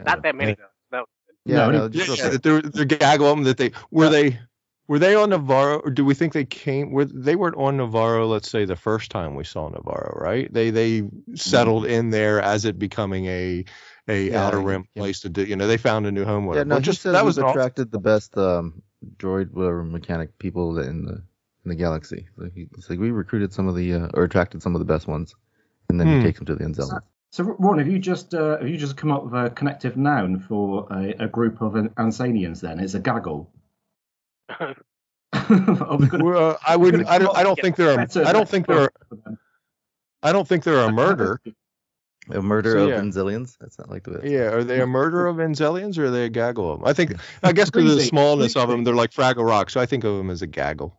Not 0.05 0.21
that 0.21 0.35
many 0.35 0.53
though. 0.91 1.05
Yeah, 1.43 1.55
No, 1.65 1.71
no, 1.71 1.85
it- 1.85 1.91
just 1.91 2.07
real 2.07 2.17
Yeah, 2.17 2.29
quick. 2.29 2.41
there, 2.43 2.61
there 2.61 2.85
gaggle 2.85 3.27
them 3.35 3.43
that 3.45 3.57
they 3.57 3.71
were 3.89 4.09
they 4.09 4.39
were 4.91 4.99
they 4.99 5.15
on 5.15 5.29
Nevarro 5.29 5.79
or 5.85 5.89
do 5.89 6.03
we 6.03 6.13
think 6.13 6.33
they 6.33 6.43
came 6.43 6.91
were 6.91 7.05
they 7.05 7.37
weren't 7.37 7.55
on 7.55 7.77
Nevarro 7.77 8.29
let's 8.29 8.49
say 8.51 8.65
the 8.65 8.75
first 8.75 9.09
time 9.09 9.35
we 9.35 9.45
saw 9.45 9.69
Nevarro 9.69 10.19
right 10.19 10.51
they 10.53 10.69
they 10.69 11.03
settled 11.33 11.85
in 11.85 12.09
there 12.09 12.41
as 12.41 12.65
it 12.65 12.77
becoming 12.77 13.25
a 13.27 13.63
a 14.09 14.31
Yeah, 14.31 14.45
outer 14.45 14.59
rim 14.59 14.85
yeah. 14.93 15.01
place 15.01 15.21
to 15.21 15.29
do 15.29 15.45
you 15.45 15.55
know 15.55 15.65
they 15.65 15.77
found 15.77 16.07
a 16.07 16.11
new 16.11 16.25
home 16.25 16.45
with 16.45 16.57
Yeah, 16.57 16.63
no, 16.63 16.75
Well, 16.75 16.81
just 16.81 17.01
said 17.03 17.15
that 17.15 17.23
was 17.23 17.37
an 17.37 17.45
aw- 17.45 17.51
attracted 17.51 17.89
the 17.89 17.99
best 17.99 18.37
um, 18.37 18.81
droid, 19.15 19.51
whatever 19.51 19.85
mechanic 19.85 20.37
people 20.39 20.77
in 20.79 21.05
the 21.05 21.23
in 21.63 21.69
the 21.69 21.75
galaxy. 21.75 22.27
So 22.37 22.49
he, 22.53 22.67
he's 22.75 22.89
like, 22.89 22.99
we 22.99 23.11
recruited 23.11 23.53
some 23.53 23.69
of 23.69 23.75
the 23.75 23.93
uh, 23.93 24.07
or 24.13 24.23
attracted 24.23 24.61
some 24.61 24.75
of 24.75 24.79
the 24.79 24.85
best 24.93 25.07
ones, 25.07 25.35
and 25.89 25.97
then 25.99 26.07
Hmm. 26.07 26.17
he 26.17 26.23
takes 26.23 26.39
them 26.39 26.47
to 26.47 26.55
the 26.55 26.65
Anzellans. 26.65 27.03
So, 27.31 27.43
Ron, 27.43 27.77
have 27.77 27.87
you 27.87 27.97
just 27.97 28.33
uh, 28.33 28.57
have 28.57 28.67
you 28.67 28.77
just 28.77 28.97
come 28.97 29.11
up 29.11 29.23
with 29.23 29.33
a 29.33 29.49
connective 29.51 29.95
noun 29.95 30.39
for 30.39 30.85
a, 30.91 31.13
a 31.19 31.27
group 31.29 31.61
of 31.61 31.75
an 31.75 31.89
Ansanians? 31.91 32.59
Then 32.59 32.79
it's 32.81 32.93
a 32.93 32.99
gaggle. 32.99 33.49
Are 35.33 35.97
we 35.97 36.07
gonna- 36.07 36.23
Well, 36.23 36.59
I 36.67 36.75
wouldn't 36.75 37.07
I 37.07 37.17
don't 37.17 37.35
I 37.35 37.43
don't 37.43 37.59
think 37.59 37.75
they're 37.75 37.99
I 37.99 38.33
don't 38.33 38.47
think 38.49 38.67
they're? 38.67 38.89
I 40.23 40.31
don't 40.31 40.47
think 40.47 40.63
they're 40.63 40.83
a 40.83 40.91
murder 40.91 41.41
A 42.29 42.41
murder 42.41 42.71
So, 42.71 42.83
of 42.83 42.89
yeah. 42.89 43.43
That's 43.59 43.79
not 43.79 43.89
like 43.89 44.03
the 44.03 44.21
yeah 44.23 44.51
are 44.53 44.63
they 44.63 44.81
a 44.81 44.87
murder 44.87 45.27
of 45.27 45.37
Anzellans 45.37 45.97
or 45.97 46.05
are 46.05 46.11
they 46.11 46.25
a 46.25 46.29
gaggle 46.29 46.71
of 46.73 46.79
them 46.79 46.87
I 46.87 46.93
think 46.93 47.13
I 47.43 47.51
guess 47.53 47.69
because 47.69 47.91
of 47.91 47.97
the 47.97 48.03
smallness 48.05 48.55
of 48.55 48.69
them 48.69 48.83
they're 48.83 48.93
like 48.95 49.11
Fraggle 49.11 49.45
Rock 49.47 49.69
so 49.69 49.79
I 49.81 49.85
think 49.85 50.03
of 50.03 50.17
them 50.17 50.29
as 50.29 50.41
a 50.41 50.47
gaggle 50.47 50.97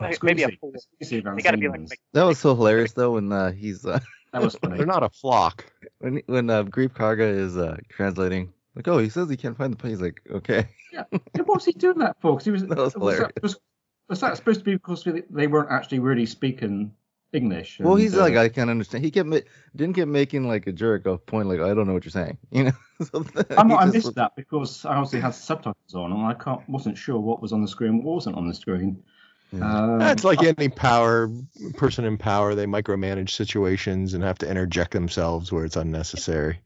Like, 0.00 0.22
maybe 0.22 0.42
a 0.44 0.48
Squeezy. 0.48 0.58
fool. 0.60 0.72
Squeezy 1.02 1.26
of 1.26 1.36
They 1.36 1.42
gotta 1.42 1.56
be 1.58 1.68
like, 1.68 1.80
like 1.90 2.00
That 2.12 2.24
was 2.24 2.38
so 2.38 2.54
hilarious 2.54 2.92
though 2.92 3.12
when 3.12 3.32
uh, 3.32 3.50
he's 3.52 3.84
uh, 3.84 3.98
That 4.32 4.42
was 4.42 4.54
funny. 4.56 4.76
they're 4.76 4.86
not 4.86 5.02
a 5.02 5.08
flock 5.10 5.64
when 5.98 6.22
when 6.26 6.48
uh, 6.50 6.62
Greef 6.64 6.90
Karga 6.90 7.28
is 7.28 7.56
uh, 7.56 7.76
translating. 7.88 8.52
Like, 8.76 8.88
oh, 8.88 8.98
he 8.98 9.08
says 9.08 9.28
he 9.30 9.36
can't 9.36 9.56
find 9.56 9.72
the 9.72 9.76
plane. 9.76 9.92
He's 9.92 10.00
like, 10.00 10.20
okay. 10.30 10.68
Yeah, 10.92 11.04
what 11.10 11.48
was 11.48 11.64
he 11.64 11.72
doing 11.72 11.98
that 11.98 12.20
for? 12.20 12.32
Because 12.32 12.44
he 12.44 12.50
was, 12.50 12.62
That 12.66 12.78
was 12.78 12.92
hilarious. 12.94 13.30
that, 13.34 13.42
was, 13.42 13.56
was 14.08 14.20
that 14.20 14.36
supposed 14.36 14.60
to 14.60 14.64
be 14.64 14.74
because 14.74 15.06
they 15.30 15.46
weren't 15.46 15.70
actually 15.70 16.00
really 16.00 16.26
speaking 16.26 16.92
English? 17.32 17.78
Well, 17.80 17.96
he's 17.96 18.14
uh, 18.16 18.20
like, 18.20 18.36
I 18.36 18.48
can't 18.48 18.70
understand. 18.70 19.04
He 19.04 19.10
kept 19.10 19.28
ma- 19.28 19.38
didn't 19.76 19.94
get 19.96 20.08
making 20.08 20.46
like 20.48 20.66
a 20.66 20.72
jerk 20.72 21.06
of 21.06 21.24
point 21.26 21.48
like, 21.48 21.60
I 21.60 21.72
don't 21.74 21.86
know 21.86 21.92
what 21.94 22.04
you're 22.04 22.10
saying. 22.10 22.38
You 22.50 22.64
know. 22.64 22.72
so 23.02 23.24
I, 23.56 23.62
he 23.62 23.68
might- 23.68 23.76
I 23.80 23.84
missed 23.86 24.06
was- 24.06 24.14
that 24.14 24.36
because 24.36 24.84
I 24.84 24.94
obviously 24.94 25.20
had 25.20 25.34
subtitles 25.34 25.94
on, 25.94 26.12
and 26.12 26.26
I 26.26 26.34
can't 26.34 26.68
wasn't 26.68 26.98
sure 26.98 27.18
what 27.18 27.40
was 27.42 27.52
on 27.52 27.62
the 27.62 27.68
screen, 27.68 28.02
what 28.02 28.14
wasn't 28.14 28.36
on 28.36 28.46
the 28.48 28.54
screen. 28.54 29.02
Um, 29.60 30.00
It's 30.00 30.24
like 30.24 30.42
any 30.42 30.68
power 30.68 31.30
person 31.76 32.04
in 32.04 32.18
power, 32.18 32.56
they 32.56 32.66
micromanage 32.66 33.30
situations 33.30 34.14
and 34.14 34.24
have 34.24 34.38
to 34.38 34.50
interject 34.50 34.90
themselves 34.90 35.52
where 35.52 35.64
it's 35.64 35.76
unnecessary. 35.76 36.58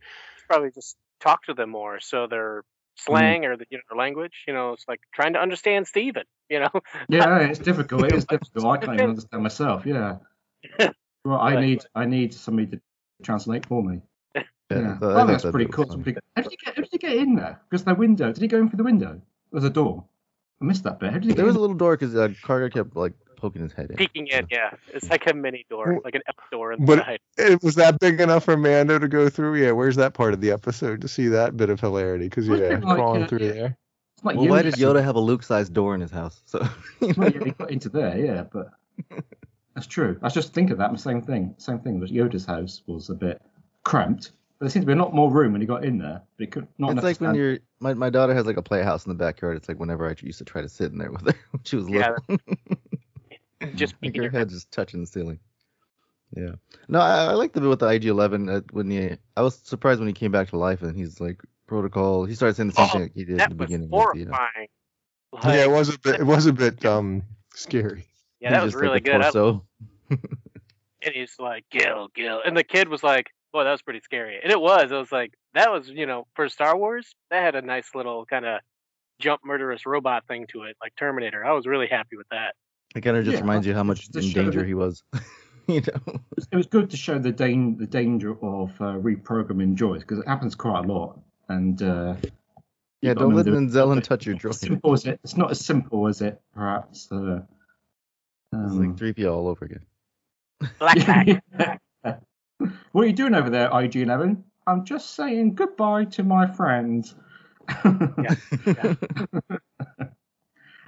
probably 0.48 0.70
just 0.70 0.96
talk 1.20 1.44
to 1.44 1.54
them 1.54 1.70
more, 1.70 2.00
so 2.00 2.26
their 2.26 2.64
slang 2.96 3.44
or 3.44 3.56
the, 3.56 3.64
you 3.70 3.78
know 3.78 3.82
their 3.90 3.98
language. 3.98 4.44
You 4.46 4.54
know, 4.54 4.72
it's 4.72 4.84
like 4.88 5.00
trying 5.14 5.34
to 5.34 5.40
understand 5.40 5.86
Steven, 5.86 6.24
You 6.50 6.60
know. 6.60 6.70
Yeah, 7.08 7.38
it's 7.40 7.58
difficult. 7.58 8.04
It 8.04 8.14
is 8.14 8.24
difficult. 8.34 8.66
I 8.66 8.76
can't 8.78 8.94
even 8.94 9.10
understand 9.10 9.42
myself. 9.42 9.86
Yeah. 9.86 10.16
Well, 11.24 11.40
I 11.40 11.60
need 11.60 11.84
I 11.94 12.06
need 12.06 12.32
somebody 12.32 12.68
to 12.68 12.80
translate 13.22 13.66
for 13.66 13.82
me. 13.82 14.00
Yeah, 14.34 14.42
Yeah. 14.70 14.98
so 14.98 15.10
I 15.10 15.12
Oh, 15.12 15.16
think 15.16 15.28
that's 15.28 15.42
that 15.42 15.52
pretty 15.52 15.70
cool. 15.70 15.84
was. 15.86 15.96
Pretty- 15.96 16.18
How 16.36 16.42
did 16.42 16.52
you 16.52 16.58
get? 16.64 16.74
How 16.76 16.82
did 16.82 16.92
you 16.92 16.98
get 16.98 17.16
in 17.16 17.34
there? 17.34 17.60
Because 17.68 17.84
the 17.84 17.94
window. 17.94 18.32
Did 18.32 18.40
he 18.40 18.48
go 18.48 18.58
in 18.58 18.68
through 18.70 18.78
the 18.78 18.84
window? 18.84 19.20
There's 19.52 19.64
a 19.64 19.68
door. 19.70 20.04
I 20.62 20.64
missed 20.64 20.84
that 20.84 20.98
bit. 21.00 21.10
How 21.10 21.14
did 21.18 21.24
he 21.24 21.28
get 21.30 21.36
There 21.36 21.44
was 21.44 21.56
in? 21.56 21.58
a 21.58 21.60
little 21.60 21.76
door 21.76 21.96
because 21.98 22.14
uh, 22.14 22.28
Carter 22.42 22.70
kept 22.70 22.96
like 22.96 23.12
poking 23.38 23.62
his 23.62 23.72
head 23.72 23.90
in. 23.90 23.96
Peeking 23.96 24.26
in, 24.26 24.46
yeah. 24.50 24.70
It's 24.92 25.08
like 25.08 25.26
a 25.30 25.34
mini 25.34 25.64
door, 25.70 26.00
like 26.04 26.14
an 26.14 26.22
F 26.28 26.34
door 26.50 26.74
But 26.78 26.98
inside. 26.98 27.20
it 27.38 27.62
was 27.62 27.74
that 27.76 27.98
big 28.00 28.20
enough 28.20 28.44
for 28.44 28.56
Mando 28.56 28.98
to 28.98 29.08
go 29.08 29.28
through. 29.28 29.56
Yeah, 29.56 29.72
where's 29.72 29.96
that 29.96 30.14
part 30.14 30.34
of 30.34 30.40
the 30.40 30.50
episode 30.50 31.00
to 31.00 31.08
see 31.08 31.28
that 31.28 31.56
bit 31.56 31.70
of 31.70 31.80
hilarity? 31.80 32.24
Because 32.28 32.48
Well, 32.48 32.58
yeah, 32.60 32.74
it's 32.74 32.84
like, 32.84 32.96
crawling 32.96 33.22
uh, 33.22 33.26
through 33.28 33.38
there. 33.40 33.76
Well, 34.22 34.46
why 34.48 34.62
did 34.62 34.74
Yoda 34.74 35.02
have 35.02 35.14
a 35.14 35.20
Luke-sized 35.20 35.72
door 35.72 35.94
in 35.94 36.00
his 36.00 36.10
house? 36.10 36.42
So 36.44 36.58
Well, 37.16 37.30
yeah, 37.30 37.44
he 37.44 37.50
got 37.52 37.70
into 37.70 37.88
there, 37.88 38.18
yeah, 38.18 38.44
but 38.52 38.70
that's 39.74 39.86
true. 39.86 40.18
I 40.20 40.26
was 40.26 40.34
just 40.34 40.52
thinking 40.52 40.76
that 40.76 40.90
the 40.92 40.98
same 40.98 41.22
thing. 41.22 41.54
Same 41.58 41.78
thing. 41.78 42.00
Was 42.00 42.10
Yoda's 42.10 42.44
house 42.44 42.82
was 42.86 43.10
a 43.10 43.14
bit 43.14 43.40
cramped. 43.84 44.32
But 44.58 44.64
there 44.64 44.70
seemed 44.70 44.82
to 44.82 44.86
be 44.88 44.98
a 44.98 45.00
lot 45.00 45.14
more 45.14 45.30
room 45.30 45.52
when 45.52 45.60
he 45.60 45.68
got 45.68 45.84
in 45.84 45.98
there. 45.98 46.20
But 46.36 46.44
it 46.44 46.50
could 46.50 46.66
not. 46.78 46.90
it's 46.90 46.96
like 47.04 47.20
when 47.20 47.28
stand- 47.28 47.36
you're 47.36 47.58
my, 47.78 47.94
my 47.94 48.10
daughter 48.10 48.34
has 48.34 48.44
like 48.44 48.56
a 48.56 48.62
playhouse 48.62 49.06
in 49.06 49.10
the 49.10 49.14
backyard. 49.14 49.56
It's 49.56 49.68
like 49.68 49.78
whenever 49.78 50.08
I 50.08 50.16
used 50.20 50.38
to 50.38 50.44
try 50.44 50.62
to 50.62 50.68
sit 50.68 50.90
in 50.90 50.98
there 50.98 51.12
with 51.12 51.20
her 51.26 51.34
when 51.52 51.62
she 51.62 51.76
was 51.76 51.88
Yeah, 51.88 52.16
little. 52.28 52.44
Just 53.74 53.94
like 53.94 54.00
peeking 54.00 54.22
your 54.22 54.30
head 54.30 54.48
just 54.50 54.70
touching 54.70 55.00
the 55.00 55.06
ceiling. 55.06 55.40
Yeah. 56.36 56.52
No, 56.88 57.00
I, 57.00 57.24
I 57.26 57.32
like 57.32 57.52
the 57.52 57.60
bit 57.60 57.68
with 57.70 57.80
the 57.80 57.86
IG-11 57.88 58.54
uh, 58.58 58.60
when 58.72 58.90
he. 58.90 59.16
I 59.36 59.42
was 59.42 59.56
surprised 59.64 59.98
when 59.98 60.08
he 60.08 60.12
came 60.14 60.30
back 60.30 60.48
to 60.50 60.58
life 60.58 60.82
and 60.82 60.96
he's 60.96 61.20
like 61.20 61.40
protocol. 61.66 62.24
He 62.24 62.34
started 62.34 62.54
saying 62.54 62.68
the 62.68 62.74
same 62.74 62.84
Oh, 62.84 62.88
thing 62.92 63.02
like 63.02 63.14
he 63.14 63.24
did 63.24 63.38
that 63.38 63.50
in 63.50 63.56
the 63.56 63.62
was 63.62 63.66
beginning. 63.68 63.90
with 63.90 64.00
the, 64.14 64.24
horrifying. 64.26 64.68
yeah, 65.44 65.64
it 65.64 65.70
was 65.70 65.94
a 65.94 65.98
bit. 65.98 66.20
It 66.20 66.24
was 66.24 66.46
a 66.46 66.52
bit 66.52 66.84
um 66.86 67.22
scary. 67.54 68.04
yeah, 68.40 68.50
that 68.50 68.56
he's 68.58 68.64
was 68.66 68.72
just 68.74 68.80
really 68.82 68.94
like 68.94 69.08
a 69.08 69.18
good. 69.18 69.22
I- 69.22 69.60
and 71.04 71.14
he's 71.14 71.34
like, 71.38 71.64
Gil, 71.70 72.08
Gil. 72.14 72.40
And 72.44 72.56
the 72.56 72.64
kid 72.64 72.88
was 72.88 73.02
like, 73.02 73.26
boy, 73.52 73.64
that 73.64 73.70
was 73.72 73.82
pretty 73.82 74.00
scary. 74.00 74.38
And 74.42 74.50
it 74.52 74.60
was. 74.60 74.90
It 74.92 74.96
was 74.96 75.12
like, 75.12 75.32
that 75.54 75.70
was, 75.70 75.88
you 75.88 76.06
know, 76.06 76.26
for 76.34 76.48
Star 76.48 76.76
Wars, 76.76 77.14
that 77.30 77.42
had 77.42 77.54
a 77.54 77.62
nice 77.62 77.94
little 77.94 78.24
kind 78.26 78.44
of 78.46 78.60
jump 79.18 79.40
murderous 79.44 79.86
robot 79.86 80.26
thing 80.28 80.46
to 80.52 80.62
it, 80.64 80.76
like 80.82 80.94
Terminator. 80.96 81.44
I 81.44 81.52
was 81.52 81.66
really 81.66 81.86
happy 81.88 82.16
with 82.16 82.28
that. 82.30 82.54
It 82.94 83.02
kind 83.02 83.16
of 83.16 83.24
just 83.24 83.34
Yeah, 83.36 83.40
reminds 83.40 83.66
you 83.66 83.74
how 83.74 83.82
much 83.84 84.08
in 84.14 84.32
danger 84.32 84.60
that- 84.60 84.66
he 84.66 84.74
was. 84.74 85.02
you 85.68 85.80
know. 85.82 86.20
it 86.50 86.56
was 86.56 86.66
good 86.66 86.88
to 86.90 86.96
show 86.96 87.18
the 87.18 87.30
dan- 87.32 87.76
the 87.76 87.86
danger 87.86 88.30
of 88.42 88.70
uh, 88.80 88.94
reprogramming 88.98 89.76
droids 89.76 90.00
because 90.00 90.18
it 90.20 90.26
happens 90.28 90.54
quite 90.54 90.84
a 90.84 90.88
lot. 90.88 91.20
And 91.48 91.80
uh, 91.82 92.14
Yeah, 93.02 93.10
you've 93.10 93.14
got 93.16 93.20
to 93.20 93.26
don't 93.26 93.34
let 93.34 93.46
remember- 93.46 93.70
Denzelin 93.72 94.02
touch 94.02 94.26
your 94.26 94.36
As 94.36 94.40
droid. 94.42 94.54
simple 94.54 94.92
as 94.94 95.04
it, 95.06 95.20
it's 95.22 95.36
not 95.36 95.50
as 95.50 95.60
simple 95.64 96.08
as 96.08 96.22
it 96.22 96.40
perhaps. 96.54 97.10
Uh, 97.12 97.42
It's 98.52 98.72
um, 98.72 98.78
like 98.96 98.96
3PO 98.96 99.30
all 99.32 99.48
over 99.48 99.64
again. 99.66 99.84
Black 100.78 100.98
Pack. 101.00 101.42
what 102.92 103.02
are 103.02 103.06
you 103.06 103.12
doing 103.12 103.34
over 103.34 103.50
there, 103.50 103.68
IG11? 103.70 104.42
I'm 104.66 104.84
just 104.84 105.14
saying 105.14 105.54
goodbye 105.54 106.04
to 106.06 106.22
my 106.24 106.46
friends. 106.46 107.14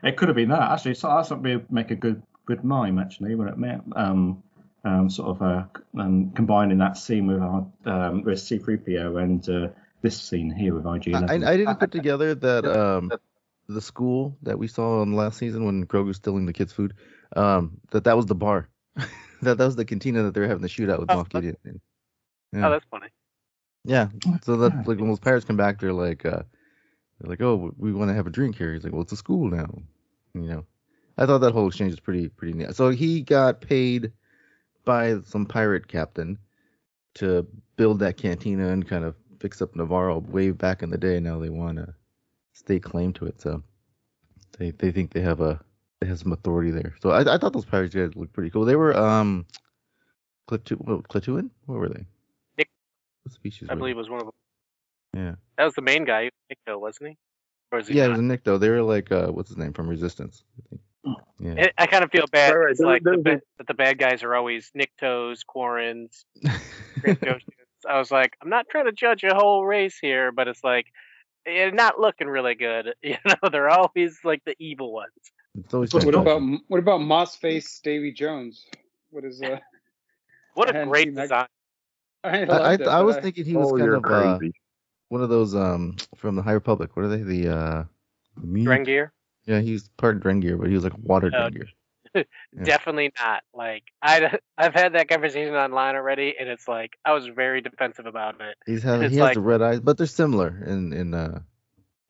it 0.02 0.16
could 0.16 0.28
have 0.28 0.37
been 0.37 0.49
that 0.50 0.73
actually. 0.73 0.95
So 0.95 1.09
that's 1.09 1.30
what 1.30 1.42
would 1.42 1.71
make 1.71 1.90
a 1.90 1.97
good 1.97 2.23
good 2.47 2.64
mime 2.64 2.99
actually, 2.99 3.35
when 3.35 3.49
it 3.49 3.59
meant 3.59 3.85
um, 3.97 4.42
um, 4.85 5.11
sort 5.11 5.37
of 5.37 5.42
uh, 5.42 5.64
um, 6.00 6.30
combining 6.33 6.78
that 6.78 6.97
scene 6.97 7.26
with 7.26 7.40
our 7.40 7.66
um, 7.87 8.23
with 8.23 8.38
C3PO 8.38 9.23
and 9.23 9.49
uh, 9.49 9.69
this 10.02 10.21
scene 10.21 10.50
here 10.50 10.75
with 10.75 10.85
IG11. 10.85 11.45
I, 11.45 11.52
I 11.52 11.57
didn't 11.57 11.76
put 11.78 11.90
together 11.92 12.35
that 12.35 12.64
um 12.64 13.11
the 13.69 13.80
school 13.80 14.37
that 14.42 14.59
we 14.59 14.66
saw 14.66 15.00
on 15.00 15.12
last 15.12 15.38
season 15.38 15.64
when 15.64 15.87
Grogu's 15.87 16.16
stealing 16.16 16.45
the 16.47 16.52
kids' 16.52 16.73
food. 16.73 16.95
Um, 17.37 17.78
that 17.92 18.04
that 18.04 18.16
was 18.16 18.26
the 18.26 18.35
bar. 18.35 18.69
that 19.42 19.59
that 19.59 19.64
was 19.64 19.76
the 19.76 19.85
cantina 19.85 20.25
that 20.25 20.35
they 20.35 20.40
were 20.40 20.49
having 20.49 20.62
the 20.62 20.69
shootout 20.69 20.99
with 20.99 21.11
Oh, 21.11 21.19
Moff 21.19 21.28
Gideon. 21.28 21.57
Yeah. 21.64 22.66
Oh, 22.66 22.71
that's 22.71 22.85
funny. 22.90 23.09
yeah. 23.85 24.09
So 24.42 24.57
that 24.57 24.75
like 24.88 24.99
when 24.99 25.09
those 25.09 25.21
pirates 25.21 25.45
come 25.45 25.57
back, 25.57 25.78
they're 25.80 25.92
like, 25.92 26.26
uh, 26.26 26.42
they're 27.20 27.30
like, 27.30 27.40
oh, 27.42 27.72
we 27.76 27.92
want 27.92 28.08
to 28.10 28.14
have 28.14 28.26
a 28.26 28.30
drink 28.30 28.56
here. 28.56 28.72
He's 28.72 28.84
like, 28.84 28.92
well, 28.92 29.02
it's 29.02 29.12
a 29.12 29.16
school 29.16 29.48
now. 29.48 29.70
You 30.34 30.42
know, 30.42 30.64
I 31.18 31.26
thought 31.26 31.38
that 31.38 31.52
whole 31.52 31.66
exchange 31.68 31.92
was 31.92 32.00
pretty 32.00 32.28
pretty 32.28 32.54
neat. 32.54 32.74
So 32.74 32.90
he 32.90 33.22
got 33.22 33.60
paid 33.60 34.12
by 34.84 35.20
some 35.24 35.44
pirate 35.46 35.88
captain 35.88 36.38
to 37.14 37.46
build 37.76 37.98
that 38.00 38.16
cantina 38.16 38.68
and 38.68 38.88
kind 38.88 39.04
of 39.04 39.14
fix 39.40 39.60
up 39.60 39.74
Navarro 39.74 40.18
way 40.18 40.50
back 40.50 40.82
in 40.82 40.90
the 40.90 40.98
day. 40.98 41.20
Now 41.20 41.38
they 41.38 41.50
want 41.50 41.78
to 41.78 41.94
stake 42.52 42.84
claim 42.84 43.12
to 43.14 43.26
it. 43.26 43.40
So 43.40 43.62
they 44.58 44.70
they 44.70 44.92
think 44.92 45.12
they 45.12 45.20
have 45.20 45.40
a 45.40 45.60
they 46.00 46.06
have 46.06 46.18
some 46.20 46.33
authority 46.33 46.70
there. 46.70 46.94
So 47.02 47.11
I, 47.11 47.35
I 47.35 47.38
thought 47.38 47.52
those 47.52 47.64
pirates 47.64 47.94
guys 47.94 48.16
looked 48.16 48.33
pretty 48.33 48.50
cool. 48.50 48.64
They 48.64 48.76
were 48.76 48.96
um 48.96 49.46
Clatu- 50.48 50.80
what? 50.80 51.52
What 51.66 51.78
were 51.78 51.88
they? 51.88 52.04
Nick- 52.59 52.70
What 53.22 53.33
species? 53.33 53.68
I 53.70 53.74
believe 53.74 53.96
was 53.96 54.09
one 54.09 54.20
of 54.20 54.26
them. 54.26 54.35
They? 55.12 55.20
Yeah. 55.20 55.35
That 55.59 55.64
was 55.64 55.75
the 55.75 55.83
main 55.83 56.05
guy, 56.05 56.31
Nico, 56.49 56.79
wasn't 56.79 57.11
he? 57.11 57.16
Or 57.73 57.79
is 57.79 57.88
he 57.88 57.94
Yeah, 57.94 58.07
it 58.07 58.09
was 58.11 58.18
a 58.18 58.23
Nick 58.23 58.44
though. 58.44 58.59
They 58.59 58.68
were 58.70 58.83
like 58.83 59.11
uh 59.12 59.29
what's 59.29 59.49
his 59.51 59.59
name 59.59 59.73
from 59.73 59.88
Resistance. 59.88 60.44
I 60.59 60.68
think. 60.68 60.81
Yeah. 61.38 61.55
I- 61.79 61.83
I 61.85 61.87
kind 61.87 62.05
of 62.05 62.11
feel 62.11 62.27
bad. 62.31 62.51
Right, 62.53 62.77
right. 62.79 62.81
Like 62.81 63.03
the, 63.03 63.11
there's 63.11 63.20
a- 63.20 63.23
ba- 63.38 63.42
that 63.59 63.66
the 63.66 63.75
bad 63.75 63.99
guys 63.99 64.23
are 64.23 64.35
always 64.35 64.70
Niktos, 64.77 65.40
Quarrens, 65.49 66.25
I 67.88 67.99
was 67.99 68.11
like, 68.11 68.37
I'm 68.42 68.51
not 68.51 68.66
trying 68.70 68.85
to 68.87 68.92
judge 68.92 69.25
a 69.25 69.35
whole 69.35 69.64
race 69.64 69.99
here, 70.01 70.33
but 70.33 70.49
it's 70.49 70.62
like, 70.62 70.87
they're 71.46 71.70
not 71.73 71.99
looking 71.99 72.29
really 72.29 72.55
good. 72.55 72.94
You 73.03 73.16
know, 73.25 73.49
they're 73.51 73.70
always 73.70 74.18
like 74.25 74.42
the 74.44 74.55
evil 74.59 74.92
ones. 74.92 75.12
It's 75.59 75.73
always 75.75 75.92
What 75.92 76.14
about 76.14 76.42
what 76.68 76.79
about 76.79 77.01
Moss 77.01 77.37
Face 77.37 77.81
Davy 77.83 78.12
Jones? 78.12 78.66
What 79.11 79.25
is 79.25 79.40
uh? 79.42 79.59
What 80.55 80.75
a 80.75 80.85
great 80.85 81.07
seen 81.07 81.14
that- 81.14 81.23
design. 81.23 81.46
I, 82.25 82.29
I, 82.29 82.42
I, 82.42 82.70
loved 82.77 82.83
I 82.83 83.01
was 83.03 83.16
thinking 83.16 83.46
he 83.46 83.57
was 83.57 83.68
Oh, 83.68 83.77
kind 83.79 83.85
you're 83.85 83.94
of 83.94 84.05
uh, 84.05 84.37
crazy. 84.38 84.53
One 85.11 85.23
of 85.23 85.29
those 85.29 85.55
um 85.55 85.96
from 86.16 86.37
the 86.37 86.42
High 86.42 86.53
Republic. 86.53 86.96
What 86.96 87.05
are 87.05 87.09
they? 87.09 87.23
The 87.23 87.49
uh 87.55 87.85
Drengir? 88.40 89.11
Yeah, 89.44 89.61
he's 89.61 89.88
part 89.99 90.20
Drengir, 90.20 90.59
but 90.59 90.68
he 90.68 90.75
was 90.75 90.85
like 90.85 90.96
water 90.96 91.31
Oh, 91.35 91.38
Drengir. 91.51 91.68
Yeah. 92.12 92.64
Definitely 92.64 93.12
not. 93.20 93.44
Like 93.55 93.85
I, 94.03 94.37
I've 94.59 94.75
had 94.75 94.94
that 94.94 95.09
conversation 95.09 95.55
online 95.55 95.94
already, 95.94 96.35
and 96.40 96.49
it's 96.49 96.66
like 96.66 96.99
I 97.05 97.12
was 97.12 97.29
very 97.29 97.61
defensive 97.61 98.07
about 98.07 98.40
it. 98.40 98.57
He's 98.66 98.83
he 98.83 98.88
has 98.88 99.16
like- 99.16 99.35
the 99.35 99.40
red 99.40 99.62
eyes, 99.62 99.79
but 99.79 99.96
they're 99.96 100.07
similar 100.09 100.49
in 100.66 100.92
in 100.92 101.14
uh 101.14 101.40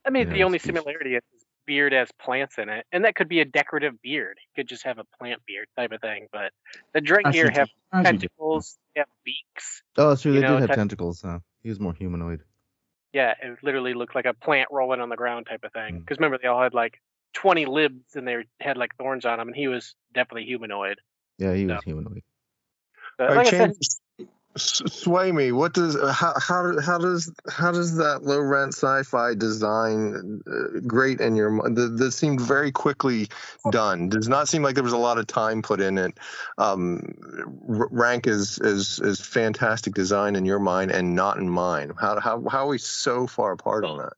I 0.06 0.10
mean, 0.10 0.28
Yeah, 0.28 0.34
the 0.34 0.44
only 0.44 0.58
similarity 0.58 1.16
is 1.16 1.22
his 1.32 1.44
beard 1.66 1.92
has 1.92 2.08
plants 2.12 2.56
in 2.56 2.70
it, 2.70 2.86
and 2.92 3.04
that 3.04 3.14
could 3.14 3.28
be 3.28 3.40
a 3.40 3.44
decorative 3.44 4.00
beard. 4.00 4.38
He 4.40 4.60
could 4.60 4.68
just 4.68 4.84
have 4.84 4.98
a 4.98 5.04
plant 5.18 5.42
beard 5.46 5.66
type 5.76 5.92
of 5.92 6.00
thing. 6.00 6.28
But 6.32 6.52
the 6.94 7.00
Drengir 7.00 7.54
have 7.54 7.68
tentacles, 8.02 8.78
they 8.94 9.00
have 9.00 9.08
beaks. 9.24 9.82
oh, 9.98 10.08
that's 10.10 10.22
true. 10.22 10.32
They 10.32 10.40
know, 10.40 10.58
did 10.58 10.68
have 10.70 10.76
tentacles. 10.78 11.20
Huh? 11.20 11.40
He 11.62 11.68
was 11.68 11.78
more 11.78 11.92
humanoid. 11.92 12.42
Yeah, 13.12 13.34
it 13.42 13.58
literally 13.62 13.94
looked 13.94 14.14
like 14.14 14.26
a 14.26 14.34
plant 14.34 14.68
rolling 14.70 15.00
on 15.00 15.08
the 15.08 15.16
ground 15.16 15.46
type 15.46 15.64
of 15.64 15.72
thing. 15.72 15.96
Mm. 15.96 16.00
Because 16.00 16.18
remember, 16.18 16.38
they 16.40 16.48
all 16.48 16.62
had 16.62 16.74
like 16.74 17.00
20 17.34 17.66
libs 17.66 18.14
and 18.14 18.26
they 18.26 18.44
had 18.60 18.76
like 18.76 18.96
thorns 18.96 19.24
on 19.24 19.38
them, 19.38 19.48
and 19.48 19.56
he 19.56 19.68
was 19.68 19.94
definitely 20.14 20.44
humanoid. 20.44 21.00
Yeah, 21.38 21.54
he 21.54 21.66
was 21.66 21.74
No. 21.74 21.80
humanoid. 21.84 22.22
But 23.18 23.30
like 23.30 23.36
right, 23.36 23.46
I 23.46 23.50
said, 23.50 23.66
James, 23.72 23.78
s- 23.80 24.00
sway 24.56 25.32
me. 25.32 25.52
What 25.52 25.74
does 25.74 25.96
how 26.12 26.34
how 26.38 26.80
how 26.80 26.98
does 26.98 27.32
how 27.48 27.70
does 27.72 27.96
that 27.96 28.22
low 28.22 28.40
rent 28.40 28.74
sci-fi 28.74 29.34
design 29.34 30.40
uh, 30.46 30.80
great 30.86 31.20
in 31.20 31.36
your 31.36 31.50
mind? 31.50 31.76
Th- 31.76 31.90
This 31.92 32.16
seemed 32.16 32.40
very 32.40 32.72
quickly 32.72 33.28
done. 33.70 34.08
Does 34.08 34.28
not 34.28 34.48
seem 34.48 34.62
like 34.62 34.74
there 34.74 34.84
was 34.84 34.92
a 34.92 34.98
lot 34.98 35.18
of 35.18 35.26
time 35.26 35.62
put 35.62 35.80
in 35.80 35.98
it. 35.98 36.18
Um, 36.58 37.14
r- 37.68 37.88
rank 37.90 38.26
is 38.26 38.58
is 38.58 38.98
is 38.98 39.20
fantastic 39.20 39.94
design 39.94 40.36
in 40.36 40.44
your 40.44 40.58
mind 40.58 40.90
and 40.90 41.14
not 41.14 41.36
in 41.36 41.48
mine. 41.48 41.92
How 41.98 42.18
how 42.20 42.42
how 42.48 42.64
are 42.66 42.68
we 42.68 42.78
so 42.78 43.26
far 43.26 43.52
apart 43.52 43.84
on 43.84 43.98
that? 43.98 44.12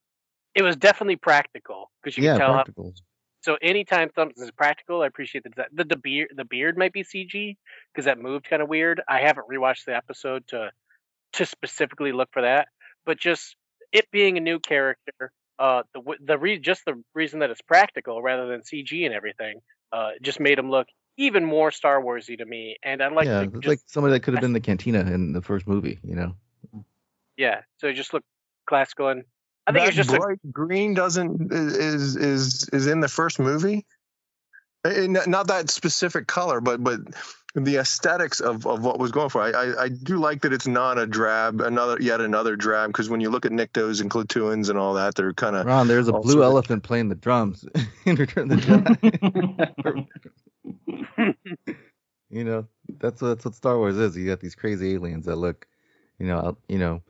it 0.55 0.63
was 0.63 0.77
definitely 0.77 1.17
practical 1.17 1.91
because 2.03 2.17
you 2.17 2.25
yeah, 2.25 2.33
can 2.33 2.41
tell. 2.41 2.49
How, 2.49 2.55
practical. 2.55 2.95
So 3.43 3.57
anytime 3.61 4.09
something 4.15 4.43
is 4.43 4.53
practical, 4.53 5.03
I 5.03 5.09
appreciate 5.09 5.43
the 5.43 5.51
design. 5.51 5.67
The, 5.73 5.85
the 5.85 5.97
beard, 5.97 6.29
the 6.37 6.45
beard 6.45 6.79
might 6.79 6.93
be 6.93 7.03
CG 7.03 7.57
because 7.93 8.05
that 8.05 8.19
moved 8.19 8.49
kind 8.49 8.63
of 8.63 8.69
weird. 8.69 9.03
I 9.09 9.21
haven't 9.21 9.49
rewatched 9.49 9.85
the 9.85 9.97
episode 9.97 10.47
to 10.49 10.71
to 11.35 11.47
specifically 11.47 12.13
look 12.13 12.29
for 12.33 12.43
that, 12.43 12.69
but 13.05 13.19
just 13.19 13.57
it 13.91 14.09
being 14.13 14.37
a 14.37 14.41
new 14.41 14.61
character, 14.61 15.33
uh, 15.59 15.83
the 15.93 16.03
the 16.25 16.39
re- 16.39 16.59
just 16.59 16.85
the 16.85 17.03
reason 17.15 17.41
that 17.41 17.51
it's 17.51 17.61
practical 17.63 18.23
rather 18.23 18.47
than 18.47 18.61
CG 18.61 19.05
and 19.05 19.15
everything, 19.15 19.61
uh, 19.93 20.11
just 20.23 20.39
made 20.39 20.59
him 20.59 20.71
look 20.71 20.87
even 21.17 21.45
more 21.45 21.73
Star 21.73 22.01
Warsy 22.01 22.39
to 22.39 22.45
me. 22.45 22.77
And 22.85 23.03
I 23.03 23.09
like 23.09 23.27
yeah, 23.27 23.45
just, 23.45 23.67
like 23.67 23.81
somebody 23.87 24.13
that 24.13 24.21
could 24.21 24.35
have 24.35 24.41
been 24.43 24.53
the 24.53 24.61
cantina 24.61 25.01
in 25.01 25.33
the 25.33 25.43
first 25.43 25.67
movie. 25.67 25.99
You 26.05 26.15
know. 26.15 26.37
yeah, 27.37 27.63
so 27.79 27.89
it 27.89 27.95
just 27.95 28.13
looked 28.13 28.27
classical 28.67 29.09
and. 29.09 29.25
I 29.67 29.73
think 29.73 29.87
it's 29.89 29.97
That 29.97 30.07
just 30.09 30.13
a, 30.15 30.37
green 30.51 30.95
doesn't 30.95 31.53
is 31.53 32.17
is 32.17 32.69
is 32.71 32.87
in 32.87 33.01
the 33.01 33.09
first 33.09 33.39
movie. 33.39 33.87
Eh, 34.85 35.05
n- 35.05 35.17
Not 35.27 35.47
that 35.49 35.71
specific 35.71 36.27
color, 36.27 36.61
but 36.61 36.83
but 36.83 37.01
the 37.55 37.77
aesthetics 37.77 38.41
of, 38.41 38.67
of 38.67 38.83
what 38.83 38.99
was 38.99 39.13
going 39.13 39.29
for. 39.29 39.43
I, 39.43 39.51
I 39.51 39.83
I 39.85 39.89
do 39.91 40.17
like 40.19 40.41
that 40.43 40.53
it's 40.53 40.67
not 40.67 40.99
a 40.99 41.07
drab, 41.07 41.61
another 41.61 41.99
yet 42.01 42.21
another 42.21 42.57
drab. 42.57 42.89
Because 42.89 43.09
when 43.09 43.21
you 43.21 43.31
look 43.31 43.47
at 43.47 43.53
Niktos 43.53 44.01
and 44.01 44.11
Clatuans 44.11 44.69
and 44.71 44.79
all 44.79 44.95
that, 44.95 45.15
they're 45.15 45.33
kind 45.35 45.55
of 45.55 45.67
Ron, 45.67 45.87
there's 45.87 46.09
a 46.09 46.13
blue 46.13 46.23
sorts 46.23 46.35
of- 46.37 46.43
elephant 46.43 46.83
playing 46.83 47.09
the 47.11 47.15
drums 47.15 47.65
in 48.05 48.17
Return 48.17 48.51
of 48.51 48.61
the 48.67 48.67
Jedi. 48.67 50.07
you 52.31 52.45
know, 52.45 52.67
that's 52.99 53.21
what 53.23 53.29
that's 53.29 53.45
what 53.45 53.55
Star 53.55 53.77
Wars 53.77 53.97
is. 53.97 54.17
You 54.17 54.27
got 54.27 54.41
these 54.41 54.55
crazy 54.55 54.95
aliens 54.95 55.27
that 55.27 55.37
look, 55.37 55.67
you 56.19 56.27
know, 56.27 56.57
you 56.69 56.79
know, 56.79 57.03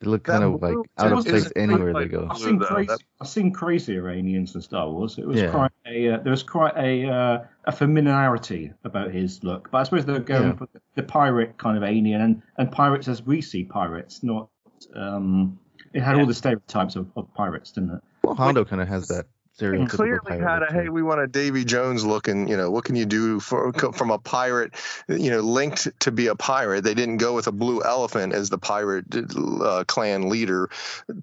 They 0.00 0.08
look 0.08 0.24
That 0.26 0.40
kind 0.40 0.44
of 0.54 0.62
like 0.62 0.76
out 0.98 1.12
of 1.12 1.24
place 1.26 1.50
anywhere 1.56 1.92
like- 1.92 2.04
they 2.04 2.16
go. 2.16 2.28
I've 2.30 2.38
seen 2.38 2.58
crazy, 2.60 2.86
that- 2.86 3.00
I've 3.20 3.28
seen 3.28 3.52
crazier 3.52 4.08
aliens 4.08 4.54
in 4.54 4.60
Star 4.62 4.88
Wars. 4.88 5.18
It 5.18 5.26
was 5.26 5.40
Yeah. 5.40 5.50
quite 5.50 5.72
a 5.86 6.08
uh, 6.10 6.18
there 6.18 6.30
was 6.30 6.42
quite 6.44 6.76
a 6.76 7.08
uh, 7.08 7.44
a 7.64 7.72
familiarity 7.72 8.72
about 8.84 9.10
his 9.10 9.42
look, 9.42 9.70
but 9.72 9.78
I 9.78 9.82
suppose 9.82 10.04
they're 10.06 10.20
going 10.20 10.50
Yeah. 10.50 10.54
for 10.56 10.68
the 10.94 11.02
pirate 11.02 11.58
kind 11.58 11.76
of 11.76 11.82
alien 11.82 12.20
and, 12.20 12.42
and 12.58 12.70
pirates 12.70 13.08
as 13.08 13.22
we 13.24 13.40
see 13.40 13.64
pirates, 13.64 14.22
not 14.22 14.48
um. 14.94 15.58
It 15.94 16.02
had 16.02 16.16
all 16.16 16.26
the 16.26 16.34
stereotypes 16.34 16.96
of, 16.96 17.10
of 17.16 17.32
pirates, 17.34 17.72
didn't 17.72 17.94
it? 17.94 18.00
Well, 18.22 18.34
Hondo 18.34 18.64
kind 18.64 18.82
of 18.82 18.88
has 18.88 19.08
that 19.08 19.26
stereotypical 19.58 19.90
clearly 19.90 20.38
had 20.38 20.62
a 20.62 20.72
hey 20.72 20.88
we 20.88 21.02
want 21.02 21.20
a 21.20 21.26
davy 21.26 21.64
jones 21.64 22.04
looking 22.04 22.48
you 22.48 22.56
know 22.56 22.70
what 22.70 22.84
can 22.84 22.96
you 22.96 23.06
do 23.06 23.40
for 23.40 23.72
from 23.92 24.10
a 24.10 24.18
pirate 24.18 24.74
you 25.08 25.30
know 25.30 25.40
linked 25.40 25.88
to 26.00 26.12
be 26.12 26.28
a 26.28 26.34
pirate? 26.34 26.84
They 26.84 26.94
didn't 26.94 27.16
go 27.16 27.34
with 27.34 27.46
a 27.46 27.52
blue 27.52 27.82
elephant 27.82 28.32
as 28.32 28.50
the 28.50 28.58
pirate 28.58 29.06
uh, 29.14 29.84
clan 29.86 30.28
leader 30.28 30.70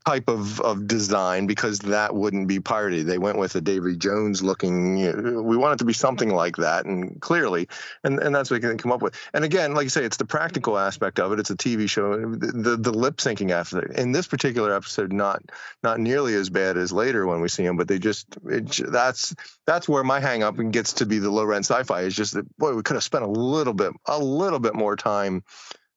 type 0.06 0.28
of, 0.28 0.60
of 0.62 0.88
design 0.88 1.48
because 1.48 1.80
that 1.80 2.16
wouldn't 2.16 2.48
be 2.48 2.60
piratey 2.60 3.06
they 3.06 3.18
went 3.18 3.38
with 3.38 3.56
a 3.56 3.62
davy 3.62 3.96
jones 3.96 4.42
looking 4.42 4.98
you 4.98 5.14
know, 5.14 5.42
we 5.42 5.58
want 5.58 5.74
it 5.74 5.78
to 5.80 5.86
be 5.86 5.94
something 5.94 6.30
like 6.30 6.58
that 6.58 6.86
and 6.86 7.22
clearly 7.22 7.68
and, 8.04 8.20
and 8.20 8.34
that's 8.34 8.50
what 8.50 8.62
they 8.62 8.68
can 8.68 8.78
come 8.78 8.92
up 8.92 9.02
with. 9.02 9.16
And 9.34 9.46
again 9.46 9.74
like 9.74 9.86
you 9.86 9.90
say 9.90 10.04
it's 10.04 10.18
the 10.18 10.26
practical 10.26 10.78
aspect 10.78 11.20
of 11.20 11.32
it. 11.32 11.40
It's 11.40 11.50
a 11.50 11.56
tv 11.56 11.90
show. 11.90 12.20
The 12.20 12.52
the, 12.52 12.78
the 12.78 12.92
lip 12.94 13.18
syncing 13.18 13.52
aspect 13.52 13.98
in 13.98 14.12
this 14.12 14.28
particular 14.28 14.76
episode 14.76 15.14
not 15.14 15.44
not 15.84 16.00
nearly 16.00 16.34
as 16.34 16.50
bad 16.50 16.78
as 16.78 16.92
later 16.92 17.26
when 17.26 17.42
we 17.42 17.50
see 17.50 17.64
them, 17.64 17.78
but 17.78 17.88
they 17.88 18.00
just 18.00 18.25
it, 18.46 18.80
that's 18.92 19.36
that's 19.66 19.88
where 19.88 20.04
my 20.04 20.20
hang 20.20 20.44
up 20.44 20.60
and 20.60 20.74
gets 20.74 20.94
to 20.94 21.06
be 21.06 21.20
the 21.20 21.30
low 21.30 21.44
rent 21.44 21.66
sci-fi 21.66 22.02
is 22.02 22.16
just 22.16 22.34
that 22.34 22.58
boy 22.58 22.74
we 22.74 22.84
could 22.84 22.96
have 22.96 23.04
spent 23.04 23.24
a 23.24 23.30
little 23.30 23.74
bit 23.74 23.92
a 24.06 24.20
little 24.20 24.60
bit 24.60 24.76
more 24.76 24.96
time 24.96 25.44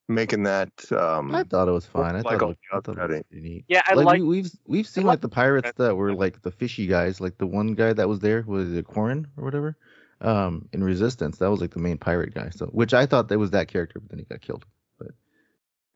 making 0.08 0.44
that 0.44 0.70
um 0.92 1.34
I 1.34 1.44
thought 1.44 1.68
it 1.68 1.72
was 1.72 1.86
fine. 1.86 2.14
I 2.14 2.20
like 2.20 2.24
thought, 2.24 2.42
it 2.42 2.46
was, 2.46 2.56
the 2.70 2.76
I 2.76 2.80
thought 2.80 3.10
it 3.10 3.16
was 3.16 3.22
pretty 3.30 3.48
neat. 3.48 3.64
Yeah, 3.68 3.82
I 3.86 3.94
like, 3.94 4.06
like. 4.06 4.20
we, 4.20 4.26
we've 4.26 4.50
we've 4.66 4.86
seen 4.86 5.04
like 5.04 5.14
like 5.14 5.20
the 5.20 5.28
pirates 5.28 5.72
that 5.76 5.96
were 5.96 6.14
like 6.14 6.42
the 6.42 6.50
fishy 6.50 6.86
guys, 6.86 7.20
like 7.20 7.38
the 7.38 7.46
one 7.46 7.74
guy 7.74 7.92
that 7.92 8.08
was 8.08 8.20
there 8.20 8.42
was 8.46 8.72
it 8.72 8.86
Corin 8.86 9.26
or 9.36 9.44
whatever, 9.44 9.76
um, 10.20 10.68
in 10.72 10.82
Resistance. 10.82 11.38
That 11.38 11.50
was 11.50 11.60
like 11.60 11.72
the 11.72 11.78
main 11.78 11.98
pirate 11.98 12.34
guy. 12.34 12.50
So 12.50 12.66
which 12.66 12.94
I 12.94 13.06
thought 13.06 13.28
that 13.28 13.38
was 13.38 13.50
that 13.50 13.68
character, 13.68 14.00
but 14.00 14.08
then 14.10 14.18
he 14.18 14.24
got 14.24 14.40
killed. 14.40 14.64
But 14.98 15.08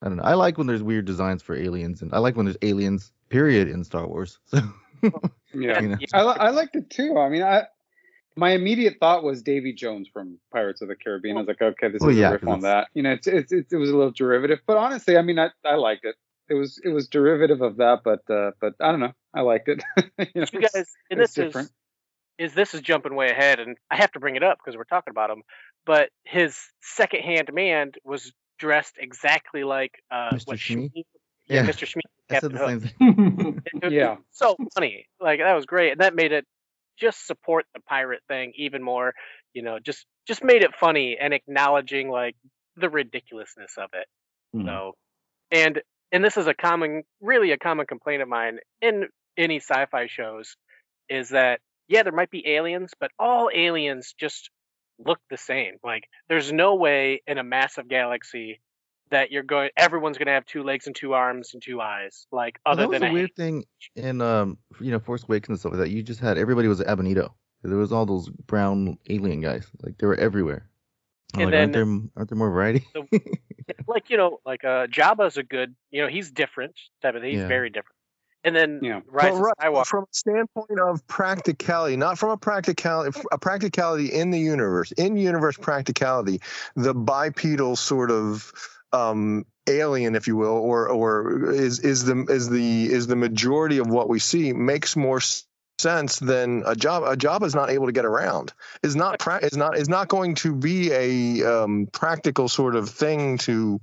I 0.03 0.09
don't 0.09 0.19
know. 0.19 0.25
I 0.25 0.35
like 0.35 0.59
when 0.59 0.67
there's 0.67 0.83
weird 0.83 1.07
designs 1.07 1.43
for 1.43 1.57
aliens, 1.57 2.03
and 2.03 2.13
I 2.15 2.19
like 2.19 2.37
when 2.37 2.47
there's 2.47 2.59
aliens. 2.63 3.13
Period 3.31 3.67
in 3.67 3.83
Star 3.83 4.07
Wars. 4.07 4.39
So 4.45 4.61
Yeah, 5.55 5.81
you 5.81 5.89
know. 5.89 5.97
I, 6.13 6.47
I 6.47 6.51
liked 6.51 6.77
it 6.77 6.91
too. 6.91 7.19
I 7.19 7.29
mean, 7.29 7.43
I 7.43 7.65
my 8.37 8.51
immediate 8.53 8.97
thought 8.99 9.23
was 9.23 9.43
Davy 9.43 9.73
Jones 9.75 10.09
from 10.13 10.39
Pirates 10.53 10.81
of 10.83 10.89
the 10.89 10.97
Caribbean. 10.97 11.37
I 11.37 11.41
was 11.41 11.49
like, 11.49 11.61
okay, 11.61 11.89
this 11.89 12.01
Well, 12.01 12.11
is 12.11 12.17
yeah, 12.17 12.29
a 12.29 12.33
riff 12.33 12.41
'cause 12.43 12.49
on 12.51 12.61
that. 12.61 12.89
You 12.95 13.03
know, 13.03 13.13
it's, 13.13 13.27
it's, 13.27 13.53
it's 13.53 13.73
it 13.73 13.77
was 13.77 13.91
a 13.91 13.97
little 13.97 14.13
derivative, 14.13 14.61
but 14.67 14.77
honestly, 14.79 15.17
I 15.17 15.23
mean, 15.23 15.39
I, 15.39 15.49
I 15.65 15.75
liked 15.75 16.05
it. 16.05 16.15
It 16.49 16.55
was 16.55 16.81
it 16.85 16.89
was 16.91 17.09
derivative 17.09 17.61
of 17.63 17.77
that, 17.77 18.01
but 18.05 18.29
uh, 18.33 18.53
but 18.61 18.75
I 18.81 18.91
don't 18.91 19.01
know, 19.01 19.13
I 19.35 19.43
liked 19.43 19.69
it. 19.69 19.83
you 19.97 20.03
know, 20.19 20.25
you 20.53 20.59
it's- 20.61 20.73
guys, 20.75 20.87
and 21.11 21.21
this 21.21 21.35
different. 21.35 21.69
is 22.39 22.51
is 22.51 22.55
this 22.55 22.75
is 22.75 22.81
jumping 22.81 23.15
way 23.15 23.31
ahead, 23.31 23.61
and 23.61 23.77
I 23.91 23.97
have 23.97 24.11
to 24.13 24.21
bring 24.21 24.37
it 24.37 24.43
up 24.43 24.59
because 24.59 24.77
we're 24.77 24.85
talking 24.85 25.11
about 25.11 25.31
him. 25.31 25.43
But 25.85 26.11
his 26.25 26.57
second-hand 26.81 27.51
man 27.53 27.93
was 28.05 28.33
dressed 28.59 28.95
exactly 28.99 29.65
like 29.65 29.93
uh, 30.11 30.31
Mr. 30.33 30.47
what 30.47 30.57
Shmee? 30.59 30.91
Shmee- 30.93 31.05
Yeah. 31.49 31.67
Mr. 31.67 31.87
Shmee, 31.87 32.01
I 32.07 32.11
said 32.17 32.22
Captain 32.33 32.53
Hook. 32.57 32.69
same 32.69 32.81
thing. 32.81 33.63
It 33.75 33.85
was 33.85 33.93
Yeah. 33.93 34.17
so 34.33 34.57
funny. 34.75 35.07
Like 35.21 35.41
that 35.41 35.55
was 35.55 35.67
great, 35.67 35.93
and 35.93 36.01
that 36.01 36.15
made 36.15 36.33
it 36.33 36.47
just 36.99 37.27
support 37.27 37.67
the 37.75 37.81
pirate 37.81 38.23
thing 38.29 38.53
even 38.57 38.83
more. 38.83 39.15
You 39.55 39.63
know, 39.63 39.79
just 39.79 40.07
just 40.27 40.43
made 40.45 40.63
it 40.63 40.75
funny 40.79 41.17
and 41.21 41.35
acknowledging 41.35 42.09
like 42.11 42.37
the 42.77 42.89
ridiculousness 42.91 43.75
of 43.79 43.91
it. 43.95 44.07
Hmm. 44.53 44.67
So, 44.67 44.93
and 45.51 45.83
and 46.13 46.25
this 46.25 46.37
is 46.37 46.47
a 46.47 46.55
common, 46.55 47.03
really 47.21 47.53
a 47.53 47.59
common 47.59 47.87
complaint 47.87 48.23
of 48.23 48.29
mine 48.29 48.59
in 48.81 49.09
any 49.37 49.57
sci-fi 49.61 50.07
shows, 50.09 50.57
is 51.09 51.31
that 51.31 51.61
yeah, 51.89 52.03
there 52.03 52.13
might 52.13 52.31
be 52.31 52.47
aliens, 52.55 52.93
but 52.99 53.11
all 53.19 53.51
aliens 53.55 54.15
just 54.19 54.51
look 54.99 55.19
the 55.31 55.37
same. 55.37 55.77
Like 55.83 56.05
there's 56.29 56.53
no 56.53 56.75
way 56.77 57.23
in 57.27 57.39
a 57.39 57.45
massive 57.45 57.89
galaxy 57.89 58.61
that 59.13 59.31
you're 59.31 59.43
going 59.43 59.71
everyone's 59.77 60.19
going 60.19 60.27
to 60.27 60.33
have 60.33 60.45
two 60.45 60.63
legs 60.63 60.87
and 60.87 60.95
two 60.97 61.15
arms 61.15 61.55
and 61.55 61.63
two 61.63 61.81
eyes 61.81 62.27
like 62.33 62.59
Well, 62.67 62.73
other 62.73 62.83
that 62.83 62.89
was 62.89 63.01
than 63.01 63.09
a 63.09 63.11
a 63.11 63.15
weird 63.15 63.35
thing 63.37 63.65
in 63.97 64.21
um 64.21 64.59
you 64.81 64.91
know 64.91 64.99
Force 64.99 65.23
Awakens 65.25 65.49
and 65.51 65.61
stuff 65.61 65.73
like 65.73 65.81
that. 65.83 65.91
You 65.91 66.03
just 66.03 66.21
had 66.21 66.37
everybody 66.37 66.69
was 66.69 66.81
Abednedo. 66.81 67.31
There 67.63 67.77
was 67.79 67.93
all 67.93 68.05
those 68.07 68.29
brown 68.29 68.99
alien 69.09 69.41
guys. 69.41 69.67
Like 69.83 69.97
they 69.99 70.07
were 70.07 70.17
everywhere. 70.17 70.69
I'm 71.35 71.43
And 71.43 71.51
like, 71.53 71.61
aren't 71.61 71.73
there 71.73 71.85
then- 71.85 72.11
aren't 72.17 72.29
there 72.31 72.37
more 72.39 72.51
variety? 72.51 72.85
like 73.87 74.11
you 74.11 74.17
know 74.17 74.41
like 74.45 74.65
uh 74.65 74.87
Jabba's 74.89 75.37
a 75.37 75.43
good 75.43 75.75
you 75.91 76.03
know 76.03 76.09
he's 76.09 76.31
different 76.31 76.75
type 77.01 77.15
of 77.15 77.23
he's 77.23 77.39
Yeah. 77.39 77.49
very 77.49 77.71
different 77.71 77.97
and 78.45 78.57
then 78.57 78.81
Yeah. 78.83 79.01
Rise 79.07 79.33
Well, 79.33 79.37
of 79.37 79.41
right, 79.43 79.55
Skywalker 79.73 79.87
from 79.87 80.03
a 80.05 80.07
standpoint 80.15 80.81
of 80.81 81.07
practicality, 81.07 81.97
not 81.97 82.19
from 82.19 82.31
a 82.31 82.37
practicality, 82.37 83.17
a 83.31 83.39
practicality 83.39 84.07
in 84.13 84.31
the 84.33 84.39
universe, 84.41 84.91
in 84.93 85.17
universe 85.17 85.57
practicality, 85.57 86.41
the 86.75 86.93
bipedal 86.93 87.77
sort 87.77 88.11
of 88.11 88.53
um, 88.93 89.45
alien, 89.69 90.15
if 90.15 90.27
you 90.27 90.37
will, 90.37 90.57
or 90.57 90.89
or 90.89 91.53
is 91.53 91.81
is 91.81 92.05
the 92.05 92.27
is 92.29 92.49
the 92.49 92.91
is 92.91 93.07
the 93.07 93.17
majority 93.17 93.79
of 93.79 93.87
what 93.89 94.09
we 94.09 94.19
see 94.19 94.53
makes 94.53 94.97
more 94.97 95.21
sense 95.79 96.19
than 96.19 96.63
a 96.67 96.75
job. 96.75 97.03
A 97.07 97.17
job 97.17 97.43
is 97.43 97.55
not 97.55 97.71
able 97.71 97.87
to 97.87 97.93
get 97.93 98.05
around. 98.05 98.53
Is 98.83 98.97
not 98.97 99.19
pra- 99.19 99.45
is 99.45 99.57
not 99.57 99.77
is 99.77 99.89
not 99.89 100.09
going 100.09 100.35
to 100.37 100.55
be 100.55 100.91
a 100.93 101.63
um, 101.63 101.89
practical 101.93 102.49
sort 102.49 102.77
of 102.77 102.91
thing 102.91 103.39
to 103.39 103.81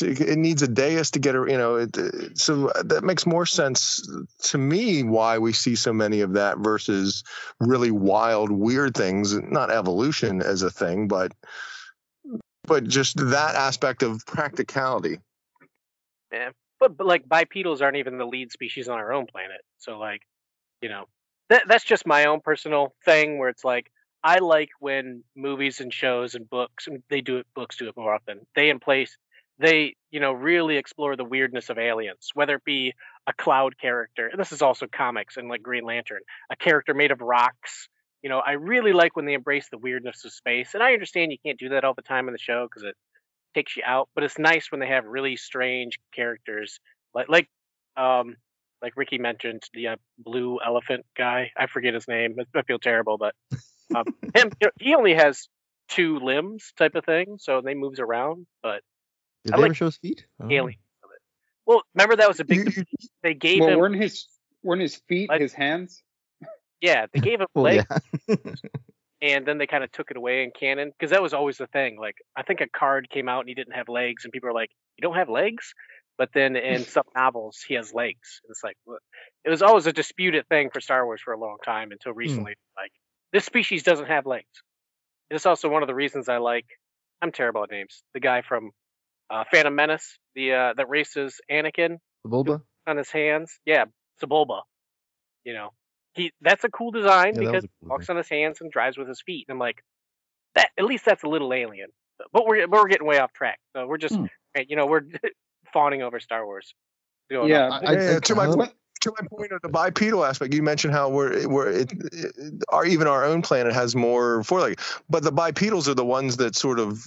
it 0.00 0.38
needs 0.38 0.62
a 0.62 0.68
dais 0.68 1.10
to 1.12 1.18
get 1.18 1.34
her 1.34 1.48
you 1.48 1.58
know 1.58 1.76
it- 1.76 2.38
so 2.38 2.70
that 2.84 3.02
makes 3.02 3.26
more 3.26 3.44
sense 3.44 4.08
to 4.38 4.56
me 4.56 5.02
why 5.02 5.38
we 5.38 5.52
see 5.52 5.74
so 5.74 5.92
many 5.92 6.20
of 6.20 6.34
that 6.34 6.58
versus 6.58 7.24
really 7.58 7.90
wild 7.90 8.52
weird 8.52 8.94
things 8.94 9.34
not 9.34 9.70
evolution 9.70 10.42
as 10.42 10.62
a 10.62 10.70
thing 10.70 11.08
but 11.08 11.32
but 12.64 12.84
just 12.84 13.16
that 13.16 13.54
aspect 13.54 14.02
of 14.02 14.24
practicality. 14.26 15.18
Man 16.32 16.52
but, 16.80 16.96
but 16.96 17.06
like 17.06 17.28
bipedals 17.28 17.80
aren't 17.82 17.98
even 17.98 18.18
the 18.18 18.26
lead 18.26 18.50
species 18.50 18.88
on 18.88 18.98
our 18.98 19.12
own 19.12 19.26
planet 19.26 19.60
so 19.78 19.98
like 19.98 20.22
you 20.80 20.88
know 20.88 21.04
that 21.50 21.62
that's 21.68 21.84
just 21.84 22.06
my 22.06 22.24
own 22.24 22.40
personal 22.40 22.94
thing 23.04 23.38
where 23.38 23.50
it's 23.50 23.64
like 23.64 23.92
I 24.24 24.38
like 24.38 24.70
when 24.80 25.22
movies 25.36 25.80
and 25.80 25.92
shows 25.92 26.34
and 26.34 26.48
books 26.48 26.88
they 27.08 27.20
do 27.20 27.36
it 27.36 27.46
books 27.54 27.76
do 27.76 27.88
it 27.88 27.96
more 27.96 28.14
often. 28.14 28.46
They 28.54 28.70
in 28.70 28.80
place 28.80 29.16
they 29.58 29.94
you 30.10 30.20
know 30.20 30.32
really 30.32 30.76
explore 30.76 31.16
the 31.16 31.24
weirdness 31.24 31.68
of 31.68 31.78
aliens 31.78 32.30
whether 32.34 32.56
it 32.56 32.64
be 32.64 32.94
a 33.26 33.32
cloud 33.32 33.76
character 33.78 34.26
and 34.26 34.40
this 34.40 34.52
is 34.52 34.62
also 34.62 34.86
comics 34.86 35.36
and 35.36 35.48
like 35.48 35.62
green 35.62 35.84
lantern 35.84 36.20
a 36.50 36.56
character 36.56 36.94
made 36.94 37.10
of 37.10 37.20
rocks 37.20 37.88
you 38.22 38.28
know 38.30 38.38
i 38.40 38.52
really 38.52 38.92
like 38.92 39.16
when 39.16 39.24
they 39.26 39.34
embrace 39.34 39.68
the 39.70 39.78
weirdness 39.78 40.24
of 40.24 40.32
space 40.32 40.74
and 40.74 40.82
i 40.82 40.92
understand 40.92 41.32
you 41.32 41.38
can't 41.44 41.58
do 41.58 41.70
that 41.70 41.84
all 41.84 41.94
the 41.94 42.02
time 42.02 42.28
in 42.28 42.32
the 42.32 42.38
show 42.38 42.66
because 42.68 42.82
it 42.82 42.94
takes 43.54 43.76
you 43.76 43.82
out 43.86 44.08
but 44.14 44.24
it's 44.24 44.38
nice 44.38 44.70
when 44.70 44.80
they 44.80 44.86
have 44.86 45.04
really 45.04 45.36
strange 45.36 45.98
characters 46.14 46.78
like 47.14 47.28
like 47.28 47.48
um 47.96 48.36
like 48.82 48.92
ricky 48.96 49.18
mentioned 49.18 49.62
the 49.74 49.88
uh, 49.88 49.96
blue 50.18 50.58
elephant 50.64 51.04
guy 51.16 51.50
i 51.56 51.66
forget 51.66 51.94
his 51.94 52.06
name 52.08 52.34
i 52.38 52.58
I 52.58 52.62
feel 52.62 52.78
terrible 52.78 53.18
but 53.18 53.34
um, 53.94 54.04
him 54.34 54.50
you 54.60 54.66
know, 54.66 54.70
he 54.80 54.94
only 54.94 55.14
has 55.14 55.48
two 55.88 56.18
limbs 56.20 56.72
type 56.78 56.94
of 56.94 57.04
thing 57.04 57.36
so 57.40 57.58
and 57.58 57.66
they 57.66 57.74
moves 57.74 57.98
around 57.98 58.46
but 58.62 58.80
Did 59.44 59.54
I 59.54 59.56
they 59.56 59.62
like 59.62 59.68
ever 59.70 59.74
show 59.74 59.86
his 59.86 59.96
feet? 59.96 60.24
I 60.38 60.42
don't 60.44 60.48
know. 60.50 60.54
aliens 60.56 60.78
of 61.02 61.10
it. 61.10 61.20
Well, 61.66 61.82
remember 61.94 62.16
that 62.16 62.28
was 62.28 62.38
a 62.40 62.44
big. 62.44 62.58
You- 62.58 62.64
debate. 62.66 62.86
they 63.24 63.34
gave 63.34 63.60
Well, 63.60 63.70
him. 63.70 63.78
weren't 63.80 63.96
his 63.96 64.26
weren't 64.62 64.82
his 64.82 64.96
feet 65.08 65.28
Like- 65.28 65.40
his 65.40 65.52
hands? 65.52 66.00
Yeah, 66.80 67.06
they 67.12 67.20
gave 67.20 67.40
him 67.40 67.46
Well, 67.54 67.64
legs, 67.64 67.84
yeah. 68.28 68.36
and 69.22 69.46
then 69.46 69.58
they 69.58 69.66
kind 69.66 69.84
of 69.84 69.92
took 69.92 70.10
it 70.10 70.16
away 70.16 70.44
in 70.44 70.50
canon 70.58 70.90
because 70.90 71.10
that 71.10 71.22
was 71.22 71.34
always 71.34 71.58
the 71.58 71.66
thing. 71.66 71.98
Like, 71.98 72.16
I 72.36 72.42
think 72.42 72.60
a 72.60 72.68
card 72.68 73.08
came 73.10 73.28
out 73.28 73.40
and 73.40 73.48
he 73.48 73.54
didn't 73.54 73.74
have 73.74 73.88
legs, 73.88 74.24
and 74.24 74.32
people 74.32 74.48
are 74.48 74.54
like, 74.54 74.70
"You 74.96 75.02
don't 75.02 75.16
have 75.16 75.28
legs?" 75.28 75.74
But 76.18 76.30
then 76.34 76.56
in 76.56 76.84
some 76.84 77.04
novels, 77.14 77.58
he 77.66 77.74
has 77.74 77.92
legs. 77.92 78.40
It's 78.48 78.64
like 78.64 78.76
it 79.44 79.50
was 79.50 79.62
always 79.62 79.86
a 79.86 79.92
disputed 79.92 80.46
thing 80.48 80.70
for 80.72 80.80
Star 80.80 81.04
Wars 81.04 81.20
for 81.24 81.32
a 81.32 81.38
long 81.38 81.58
time 81.64 81.92
until 81.92 82.12
recently. 82.12 82.54
Like, 82.76 82.92
this 83.32 83.44
species 83.44 83.82
doesn't 83.82 84.06
have 84.06 84.26
legs. 84.26 84.62
It's 85.30 85.46
also 85.46 85.68
one 85.68 85.82
of 85.82 85.86
the 85.86 85.94
reasons 85.94 86.28
I 86.28 86.38
like. 86.38 86.66
I'm 87.22 87.32
terrible 87.32 87.62
at 87.62 87.70
names. 87.70 88.02
The 88.14 88.20
guy 88.20 88.42
from 88.42 88.70
uh, 89.28 89.44
Phantom 89.52 89.74
Menace, 89.74 90.18
the 90.34 90.52
uh, 90.52 90.72
that 90.76 90.88
races 90.88 91.40
Anakin. 91.50 91.98
Sebulba? 92.26 92.62
on 92.86 92.96
his 92.96 93.10
hands. 93.10 93.58
Yeah, 93.64 93.84
Sebulba. 94.22 94.62
You 95.44 95.54
know, 95.54 95.70
he 96.14 96.32
that's 96.40 96.64
a 96.64 96.68
cool 96.68 96.90
design 96.90 97.34
Yeah, 97.34 97.40
because 97.40 97.62
he 97.64 97.70
cool 97.80 97.90
walks 97.90 98.08
on 98.10 98.16
his 98.16 98.28
hands 98.28 98.60
and 98.60 98.70
drives 98.70 98.96
with 98.98 99.08
his 99.08 99.20
feet. 99.22 99.46
And 99.48 99.54
I'm 99.56 99.58
like, 99.60 99.82
that 100.54 100.70
at 100.78 100.84
least 100.84 101.04
that's 101.04 101.22
a 101.22 101.28
little 101.28 101.52
alien. 101.52 101.90
But 102.32 102.46
we're 102.46 102.66
but 102.66 102.80
we're 102.80 102.88
getting 102.88 103.06
way 103.06 103.18
off 103.18 103.32
track. 103.32 103.58
So 103.74 103.86
we're 103.86 103.98
just 103.98 104.14
Hmm. 104.14 104.26
you 104.68 104.76
know 104.76 104.86
we're 104.86 105.02
fawning 105.72 106.02
over 106.02 106.20
Star 106.20 106.44
Wars. 106.44 106.74
Going 107.30 107.48
Yeah, 107.48 107.68
off. 107.68 107.82
I- 107.84 107.92
Yeah, 107.92 108.16
I 108.16 108.18
to 108.20 108.34
my 108.34 108.46
point, 108.46 108.72
to 109.02 109.12
my 109.18 109.26
point 109.28 109.52
of 109.52 109.62
the 109.62 109.68
bipedal 109.68 110.24
aspect, 110.24 110.52
you 110.52 110.62
mentioned 110.62 110.92
how 110.92 111.08
we're 111.08 111.48
we're 111.48 111.70
it, 111.70 111.92
it, 112.12 112.64
our 112.68 112.84
even 112.84 113.06
our 113.06 113.24
own 113.24 113.40
planet 113.42 113.72
has 113.72 113.94
more 113.96 114.42
four-legged, 114.42 114.80
but 115.08 115.22
the 115.22 115.32
bipedals 115.32 115.88
are 115.88 115.94
the 115.94 116.04
ones 116.04 116.36
that 116.38 116.56
sort 116.56 116.78
of 116.80 117.02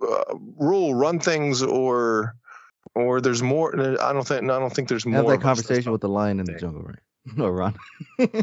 uh, 0.00 0.34
rule, 0.56 0.94
run 0.94 1.18
things, 1.18 1.62
or 1.62 2.36
or 2.94 3.20
there's 3.20 3.42
more. 3.42 3.74
I 4.00 4.12
don't 4.12 4.26
think. 4.26 4.44
I 4.44 4.58
don't 4.58 4.72
think 4.72 4.88
there's 4.88 5.04
more. 5.04 5.16
Have 5.16 5.24
more. 5.24 5.32
that 5.32 5.42
conversation 5.42 5.92
with 5.92 6.00
the 6.00 6.08
lion 6.08 6.38
in 6.40 6.46
the 6.46 6.54
jungle, 6.54 6.82
right? 6.82 6.96
No, 7.36 7.48
Ron. 7.48 7.74
wasn't 8.18 8.42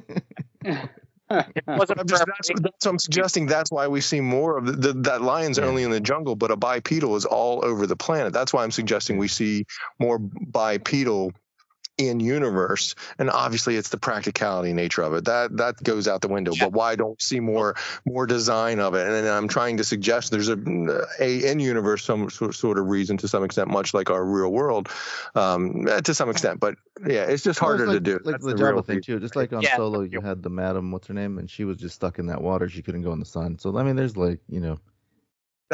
I'm 1.99 2.07
just, 2.07 2.25
that's, 2.25 2.49
that's 2.49 2.85
what 2.85 2.87
I'm 2.87 2.99
suggesting. 2.99 3.45
That's 3.45 3.71
why 3.71 3.87
we 3.87 4.01
see 4.01 4.19
more 4.21 4.57
of 4.57 4.65
the, 4.65 4.71
the, 4.73 4.93
that 5.03 5.21
lion's 5.21 5.57
Yeah. 5.57 5.65
only 5.65 5.83
in 5.83 5.91
the 5.91 6.01
jungle, 6.01 6.35
but 6.35 6.51
a 6.51 6.57
bipedal 6.57 7.15
is 7.15 7.25
all 7.25 7.63
over 7.63 7.87
the 7.87 7.95
planet. 7.95 8.33
That's 8.33 8.51
why 8.53 8.63
I'm 8.63 8.71
suggesting 8.71 9.17
we 9.17 9.29
see 9.29 9.65
more 9.99 10.19
bipedal 10.19 11.31
in 11.97 12.19
universe 12.19 12.95
and 13.19 13.29
obviously 13.29 13.75
it's 13.75 13.89
the 13.89 13.97
practicality 13.97 14.73
nature 14.73 15.03
of 15.03 15.13
it 15.13 15.25
that 15.25 15.55
that 15.57 15.81
goes 15.83 16.07
out 16.07 16.21
the 16.21 16.27
window 16.27 16.51
but 16.59 16.71
why 16.71 16.95
don't 16.95 17.11
we 17.11 17.15
see 17.19 17.39
more 17.39 17.75
more 18.05 18.25
design 18.25 18.79
of 18.79 18.95
it 18.95 19.05
and 19.05 19.13
then 19.13 19.31
i'm 19.31 19.47
trying 19.47 19.77
to 19.77 19.83
suggest 19.83 20.31
there's 20.31 20.49
a 20.49 20.57
a 21.19 21.51
in 21.51 21.59
universe 21.59 22.03
some 22.03 22.29
sort 22.29 22.55
sort 22.55 22.79
of 22.79 22.87
reason 22.87 23.17
to 23.17 23.27
some 23.27 23.43
extent 23.43 23.69
much 23.69 23.93
like 23.93 24.09
our 24.09 24.25
real 24.25 24.51
world 24.51 24.89
um 25.35 25.85
to 26.03 26.13
some 26.13 26.29
extent 26.29 26.59
but 26.59 26.75
yeah 27.05 27.23
it's 27.23 27.43
just 27.43 27.61
Well, 27.61 27.71
it's 27.71 27.79
harder 27.79 27.87
like, 27.87 27.95
to 27.95 27.99
do 27.99 28.19
Like 28.23 28.33
That's 28.33 28.45
the 28.45 28.55
the 28.55 28.63
real 28.63 28.81
Jabba 28.81 28.85
thing 28.85 29.01
too. 29.01 29.19
Just 29.19 29.35
like 29.35 29.53
on 29.53 29.61
Yeah, 29.61 29.77
Solo, 29.77 30.01
you 30.01 30.21
had 30.21 30.43
the 30.43 30.49
madam, 30.49 30.91
what's 30.91 31.07
her 31.07 31.13
name, 31.13 31.37
and 31.37 31.49
she 31.49 31.63
was 31.65 31.77
just 31.77 31.95
stuck 31.95 32.19
in 32.19 32.27
that 32.27 32.41
water. 32.41 32.69
She 32.69 32.81
couldn't 32.81 33.01
go 33.01 33.11
in 33.13 33.19
the 33.19 33.25
sun. 33.25 33.59
So 33.59 33.77
I 33.77 33.83
mean, 33.83 33.95
there's 33.95 34.17
like 34.17 34.39
you 34.49 34.59
know. 34.59 34.79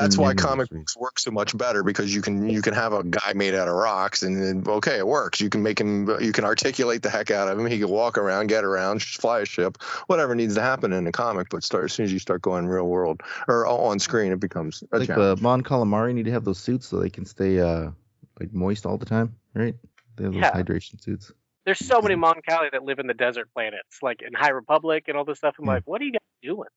That's 0.02 0.18
why 0.18 0.30
universe 0.30 0.46
comic 0.46 0.70
books 0.70 0.98
work 0.98 1.20
so 1.20 1.32
much 1.32 1.58
better 1.58 1.84
because 1.84 2.14
you 2.14 2.22
can 2.22 2.50
you 2.50 2.62
can 2.62 2.74
have 2.74 2.94
a 2.94 3.04
guy 3.04 3.34
made 3.34 3.56
out 3.56 3.68
of 3.68 3.76
rocks 3.76 4.24
and 4.24 4.42
then 4.42 4.64
okay 4.76 4.98
it 4.98 5.08
works 5.08 5.40
you 5.42 5.50
can 5.50 5.62
make 5.64 5.80
him 5.80 6.10
you 6.22 6.32
can 6.32 6.44
articulate 6.46 7.02
the 7.02 7.10
heck 7.10 7.32
out 7.32 7.48
of 7.48 7.60
him 7.60 7.66
he 7.66 7.80
can 7.80 7.90
walk 7.90 8.18
around 8.18 8.48
get 8.48 8.64
around 8.64 9.02
fly 9.04 9.40
a 9.42 9.46
ship 9.46 9.82
whatever 10.08 10.36
needs 10.36 10.56
to 10.56 10.62
happen 10.62 10.94
in 10.94 11.06
a 11.08 11.12
comic 11.12 11.48
but 11.50 11.64
start 11.64 11.84
as 11.86 11.94
soon 11.94 12.06
as 12.06 12.14
you 12.14 12.20
start 12.20 12.42
going 12.42 12.68
real 12.68 12.88
world 12.88 13.22
or 13.48 13.66
on 13.68 14.00
screen 14.00 14.32
it 14.32 14.40
becomes 14.40 14.84
a 14.92 15.00
Like 15.00 15.10
uh, 15.10 15.16
challenge. 15.16 15.40
the 15.40 15.44
Mon 15.44 15.64
Calamari 15.64 16.14
need 16.14 16.26
to 16.26 16.32
have 16.32 16.46
those 16.46 16.60
suits 16.60 16.88
so 16.88 17.00
they 17.00 17.10
can 17.10 17.26
stay 17.26 17.60
uh 17.60 17.92
like 18.40 18.54
moist 18.54 18.86
all 18.86 18.98
the 18.98 19.06
time, 19.06 19.36
right? 19.54 19.76
They 20.16 20.24
have 20.24 20.34
those 20.34 20.42
Yeah. 20.42 20.52
hydration 20.52 21.02
suits. 21.02 21.32
There's 21.66 21.86
so 21.86 22.02
many 22.02 22.14
mm-hmm. 22.16 22.22
Mon 22.22 22.42
Cali 22.48 22.70
that 22.72 22.84
live 22.84 23.00
in 23.00 23.08
the 23.08 23.14
desert 23.14 23.50
planets, 23.54 24.00
like 24.02 24.22
in 24.22 24.34
High 24.34 24.52
Republic 24.52 25.04
and 25.10 25.18
all 25.18 25.26
this 25.26 25.40
stuff. 25.40 25.56
I'm 25.60 25.66
Yeah. 25.66 25.74
like, 25.74 25.84
what 25.86 26.02
are 26.02 26.06
you 26.06 26.14
guys 26.14 26.20
doing? 26.42 26.70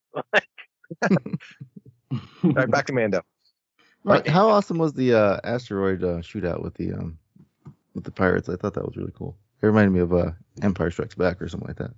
All 2.45 2.51
right, 2.53 2.71
back 2.71 2.87
to 2.87 2.93
Mando 2.93 3.23
Right. 4.05 4.27
How 4.27 4.49
awesome 4.49 4.79
was 4.79 4.93
the 4.95 5.15
uh, 5.15 5.41
asteroid 5.45 6.03
uh, 6.03 6.19
shootout 6.19 6.63
with 6.63 6.75
the 6.75 6.93
um 6.93 7.19
with 7.95 8.05
the 8.05 8.11
pirates? 8.11 8.49
I 8.49 8.57
thought 8.57 8.75
that 8.75 8.85
was 8.85 8.97
really 8.97 9.13
cool. 9.15 9.37
It 9.63 9.67
reminded 9.67 9.93
me 9.93 10.01
of 10.01 10.13
uh, 10.13 10.33
Empire 10.63 10.91
Strikes 10.91 11.15
Back 11.15 11.41
or 11.41 11.49
something 11.49 11.69
like 11.69 11.77
that. 11.77 11.93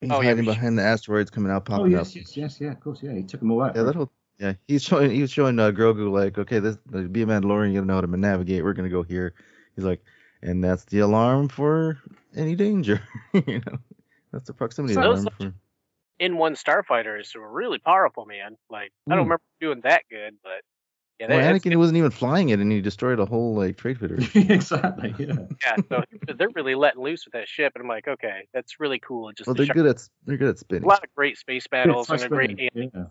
He's 0.00 0.10
Oh, 0.10 0.20
yeah, 0.20 0.30
hiding 0.30 0.44
should- 0.44 0.50
behind 0.54 0.78
the 0.78 0.82
asteroids 0.82 1.30
coming 1.30 1.52
out, 1.52 1.62
Oh 1.68 1.76
popping 1.76 1.92
yes, 1.92 2.10
up. 2.10 2.16
yes, 2.16 2.36
yes, 2.36 2.60
yeah, 2.60 2.72
of 2.72 2.80
course, 2.80 2.98
yeah. 3.02 3.12
He 3.12 3.22
took 3.22 3.38
them 3.40 3.52
all 3.52 3.62
out. 3.62 3.76
Yeah, 3.76 3.84
that 3.84 3.94
whole 3.94 4.10
yeah. 4.40 4.54
He's 4.66 4.82
showing 4.82 5.12
he 5.12 5.20
was 5.20 5.30
showing 5.30 5.58
uh, 5.60 5.70
Grogu 5.70 6.10
like, 6.10 6.38
okay, 6.38 6.58
this 6.58 6.76
uh, 6.92 7.02
be 7.02 7.22
a 7.22 7.26
Mandalorian, 7.26 7.68
you 7.68 7.74
gotta 7.74 7.86
know 7.86 7.94
how 7.94 8.00
to 8.00 8.06
navigate. 8.16 8.64
We're 8.64 8.72
gonna 8.72 8.88
go 8.88 9.04
here. 9.04 9.34
He's 9.76 9.84
like, 9.84 10.02
and 10.42 10.62
that's 10.64 10.84
the 10.86 10.98
alarm 10.98 11.48
for 11.48 11.98
any 12.34 12.56
danger. 12.56 13.00
you 13.32 13.60
know, 13.64 13.78
that's 14.32 14.48
the 14.48 14.52
proximity 14.54 14.94
So- 14.94 15.02
alarm 15.02 15.28
for. 15.38 15.54
N1 16.20 16.54
starfighters 16.54 17.34
were 17.34 17.50
really 17.50 17.78
powerful, 17.78 18.24
man. 18.26 18.56
Like 18.70 18.92
I 19.08 19.14
don't 19.14 19.24
Hmm. 19.24 19.30
remember 19.30 19.42
doing 19.60 19.80
that 19.82 20.02
good, 20.10 20.36
but 20.42 20.62
yeah, 21.20 21.28
Well, 21.28 21.38
they, 21.38 21.56
it's- 21.56 21.76
wasn't 21.76 21.98
even 21.98 22.10
flying 22.10 22.48
it, 22.48 22.58
and 22.60 22.70
he 22.72 22.80
destroyed 22.80 23.20
a 23.20 23.26
whole 23.26 23.54
like 23.54 23.76
trade 23.76 23.98
federation. 23.98 24.50
exactly. 24.50 25.14
Yeah. 25.18 25.34
yeah. 25.64 25.76
So 25.88 26.02
they're 26.34 26.48
really 26.50 26.74
letting 26.74 27.02
loose 27.02 27.24
with 27.24 27.32
that 27.32 27.48
ship, 27.48 27.72
and 27.74 27.82
I'm 27.82 27.88
like, 27.88 28.08
okay, 28.08 28.48
that's 28.52 28.80
really 28.80 28.98
cool. 28.98 29.32
Just 29.32 29.46
Well, 29.46 29.54
they're 29.54 29.66
good 29.66 29.86
at 29.86 30.08
they're 30.24 30.36
good 30.36 30.50
at 30.50 30.58
spinning. 30.58 30.84
a 30.84 30.88
lot 30.88 31.04
of 31.04 31.14
great 31.14 31.38
space 31.38 31.66
battles 31.66 32.10
and 32.10 32.22
a 32.22 32.28
great 32.28 32.58
yeah. 32.72 33.04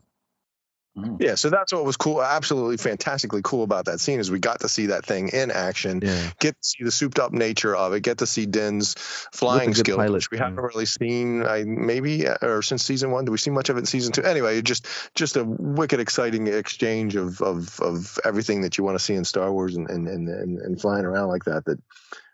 Mm. 0.95 1.19
yeah 1.19 1.33
so 1.33 1.49
that's 1.49 1.73
what 1.73 1.83
was 1.85 1.97
cool 1.97 2.21
absolutely 2.21 2.77
fantastically 2.77 3.41
cool 3.43 3.63
about 3.63 3.85
that 3.85 3.99
scene 3.99 4.19
is 4.19 4.29
we 4.29 4.37
got 4.37 4.59
to 4.59 4.69
see 4.69 4.87
that 4.87 5.03
thing 5.03 5.29
in 5.29 5.49
action 5.49 6.01
Yeah. 6.03 6.29
get 6.39 6.53
to 6.61 6.67
see 6.67 6.83
the 6.83 6.91
souped 6.91 7.17
up 7.17 7.31
nature 7.31 7.75
of 7.75 7.93
it, 7.93 8.01
get 8.01 8.19
to 8.19 8.27
see 8.27 8.45
Den's 8.45 8.93
flying 9.33 9.73
skills, 9.73 9.97
pilot, 9.97 10.13
which 10.13 10.29
we 10.29 10.37
yeah. 10.37 10.43
haven't 10.43 10.63
really 10.63 10.85
seen. 10.85 11.43
I 11.45 11.63
maybe 11.63 12.27
uh, 12.27 12.35
or 12.43 12.61
since 12.61 12.83
season 12.83 13.09
one, 13.09 13.25
do 13.25 13.31
we 13.31 13.39
see 13.39 13.49
much 13.49 13.69
of 13.69 13.77
it 13.77 13.79
in 13.79 13.85
season 13.87 14.11
two? 14.11 14.21
Anyway, 14.23 14.61
just 14.61 14.85
just 15.15 15.35
a 15.35 15.43
wicked 15.43 15.99
exciting 15.99 16.45
exchange 16.47 17.15
of 17.15 17.41
of, 17.41 17.79
of 17.79 18.19
everything 18.23 18.61
that 18.61 18.77
you 18.77 18.83
want 18.83 18.97
to 18.97 19.03
see 19.03 19.15
in 19.15 19.25
Star 19.25 19.51
Wars 19.51 19.75
and 19.75 19.89
and, 19.89 20.07
and 20.07 20.59
and 20.59 20.79
flying 20.79 21.05
around 21.05 21.29
like 21.29 21.45
that 21.45 21.65
that 21.65 21.79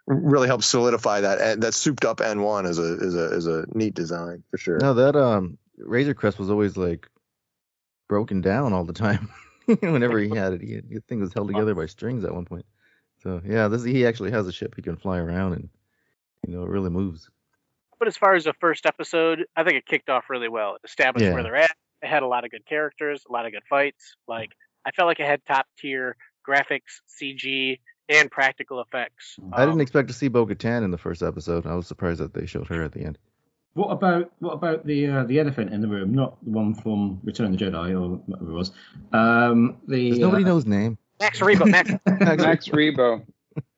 really 0.05 0.47
helps 0.47 0.65
solidify 0.65 1.21
that 1.21 1.39
and 1.39 1.63
that 1.63 1.73
souped 1.73 2.03
up 2.03 2.17
N1 2.17 2.67
is 2.67 2.77
a 2.79 2.93
is 2.97 3.15
a 3.15 3.35
is 3.35 3.47
a 3.47 3.65
neat 3.73 3.93
design 3.93 4.43
for 4.51 4.57
sure. 4.57 4.79
No, 4.79 4.93
that 4.95 5.15
um 5.15 5.57
Razor 5.77 6.13
Crest 6.13 6.39
was 6.39 6.49
always 6.49 6.75
like 6.75 7.07
broken 8.09 8.41
down 8.41 8.73
all 8.73 8.83
the 8.83 8.91
time. 8.91 9.29
Whenever 9.79 10.19
he 10.19 10.29
had 10.35 10.51
it, 10.53 10.61
he, 10.61 10.81
the 10.81 10.99
thing 11.07 11.21
was 11.21 11.31
held 11.31 11.47
together 11.47 11.73
by 11.73 11.85
strings 11.85 12.25
at 12.25 12.33
one 12.35 12.43
point. 12.43 12.65
So 13.23 13.41
yeah, 13.45 13.69
this 13.69 13.83
he 13.85 14.05
actually 14.05 14.31
has 14.31 14.47
a 14.47 14.51
ship 14.51 14.75
he 14.75 14.81
can 14.81 14.97
fly 14.97 15.19
around 15.19 15.53
and 15.53 15.69
you 16.45 16.53
know 16.53 16.63
it 16.63 16.69
really 16.69 16.89
moves. 16.89 17.29
But 17.99 18.07
as 18.07 18.17
far 18.17 18.33
as 18.33 18.43
the 18.45 18.53
first 18.59 18.85
episode, 18.85 19.45
I 19.55 19.63
think 19.63 19.77
it 19.77 19.85
kicked 19.85 20.09
off 20.09 20.29
really 20.29 20.47
well. 20.49 20.75
It 20.75 20.81
established 20.85 21.25
Yeah. 21.25 21.33
where 21.33 21.43
they're 21.43 21.55
at. 21.55 21.75
It 22.01 22.07
had 22.07 22.23
a 22.23 22.27
lot 22.27 22.45
of 22.45 22.51
good 22.51 22.65
characters, 22.65 23.23
a 23.29 23.31
lot 23.31 23.45
of 23.45 23.51
good 23.51 23.63
fights. 23.69 24.15
Like 24.27 24.51
I 24.85 24.91
felt 24.91 25.07
like 25.07 25.19
it 25.19 25.25
had 25.27 25.45
top 25.45 25.67
tier 25.77 26.15
graphics, 26.47 27.01
CG, 27.07 27.79
and 28.07 28.31
practical 28.31 28.81
effects. 28.81 29.35
I 29.53 29.59
didn't 29.65 29.75
Um, 29.75 29.81
expect 29.81 30.07
to 30.07 30.13
see 30.15 30.29
Bo 30.29 30.47
Katan 30.47 30.83
in 30.83 30.89
the 30.91 30.97
first 30.97 31.21
episode. 31.21 31.67
I 31.67 31.75
was 31.75 31.85
surprised 31.85 32.21
that 32.21 32.33
they 32.33 32.47
showed 32.47 32.67
her 32.69 32.81
at 32.83 32.93
the 32.93 33.01
end. 33.01 33.19
What 33.73 33.89
about 33.91 34.31
what 34.39 34.53
about 34.53 34.85
the 34.85 35.07
uh, 35.07 35.23
the 35.23 35.39
elephant 35.39 35.73
in 35.73 35.81
the 35.81 35.87
room? 35.87 36.13
Not 36.13 36.43
the 36.43 36.51
one 36.51 36.73
from 36.73 37.19
Return 37.23 37.53
of 37.53 37.59
the 37.59 37.65
Jedi 37.65 37.91
or 37.91 38.17
whatever 38.25 38.51
it 38.51 38.53
was. 38.53 38.71
Um, 39.13 39.77
the 39.87 40.09
Does 40.09 40.19
nobody 40.19 40.43
uh, 40.43 40.47
know 40.47 40.55
his 40.55 40.65
name? 40.65 40.97
Max 41.19 41.39
Rebo, 41.39 41.69
Max. 41.69 41.91
Max 42.05 42.67
Rebo. 42.69 43.25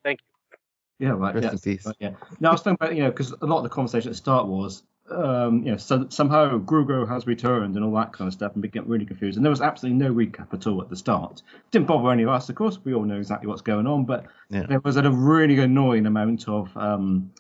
Thank 0.04 0.20
you. 0.22 1.08
Yeah, 1.08 1.14
right. 1.14 1.34
Rest 1.34 1.46
yeah, 1.46 1.52
in 1.52 1.60
peace. 1.60 1.86
right, 1.86 1.96
yeah. 2.00 2.12
No, 2.40 2.50
I 2.50 2.52
was 2.54 2.62
thinking 2.62 2.78
about 2.86 2.96
you 2.96 3.04
know 3.04 3.10
because 3.10 3.32
a 3.32 3.46
lot 3.46 3.58
of 3.58 3.64
the 3.64 3.70
conversation 3.70 4.10
at 4.10 4.14
the 4.14 4.18
start 4.18 4.48
was 4.48 4.84
um, 5.10 5.64
you 5.64 5.72
know 5.72 5.78
so, 5.78 6.08
somehow 6.10 6.58
Grogu 6.60 7.08
has 7.08 7.28
returned 7.28 7.76
and 7.76 7.84
all 7.84 7.94
that 7.96 8.14
kind 8.14 8.28
of 8.28 8.34
stuff 8.34 8.54
and 8.54 8.62
we 8.62 8.70
get 8.70 8.88
really 8.88 9.06
confused 9.06 9.36
and 9.36 9.46
there 9.46 9.50
was 9.50 9.62
absolutely 9.62 10.00
no 10.00 10.14
recap 10.14 10.54
at 10.54 10.68
all 10.68 10.82
at 10.82 10.90
the 10.90 10.96
start. 10.96 11.42
Didn't 11.72 11.88
bother 11.88 12.12
any 12.12 12.24
of 12.24 12.30
us, 12.30 12.50
of 12.50 12.56
course. 12.56 12.80
We 12.84 12.94
all 12.94 13.04
know 13.04 13.18
exactly 13.18 13.48
what's 13.48 13.62
going 13.62 13.88
on, 13.88 14.06
but 14.06 14.26
Yeah. 14.50 14.68
there 14.68 14.80
was 14.80 14.96
a 14.98 15.10
really 15.12 15.60
annoying 15.60 16.06
amount 16.06 16.48
of 16.48 16.76
um, 16.78 17.32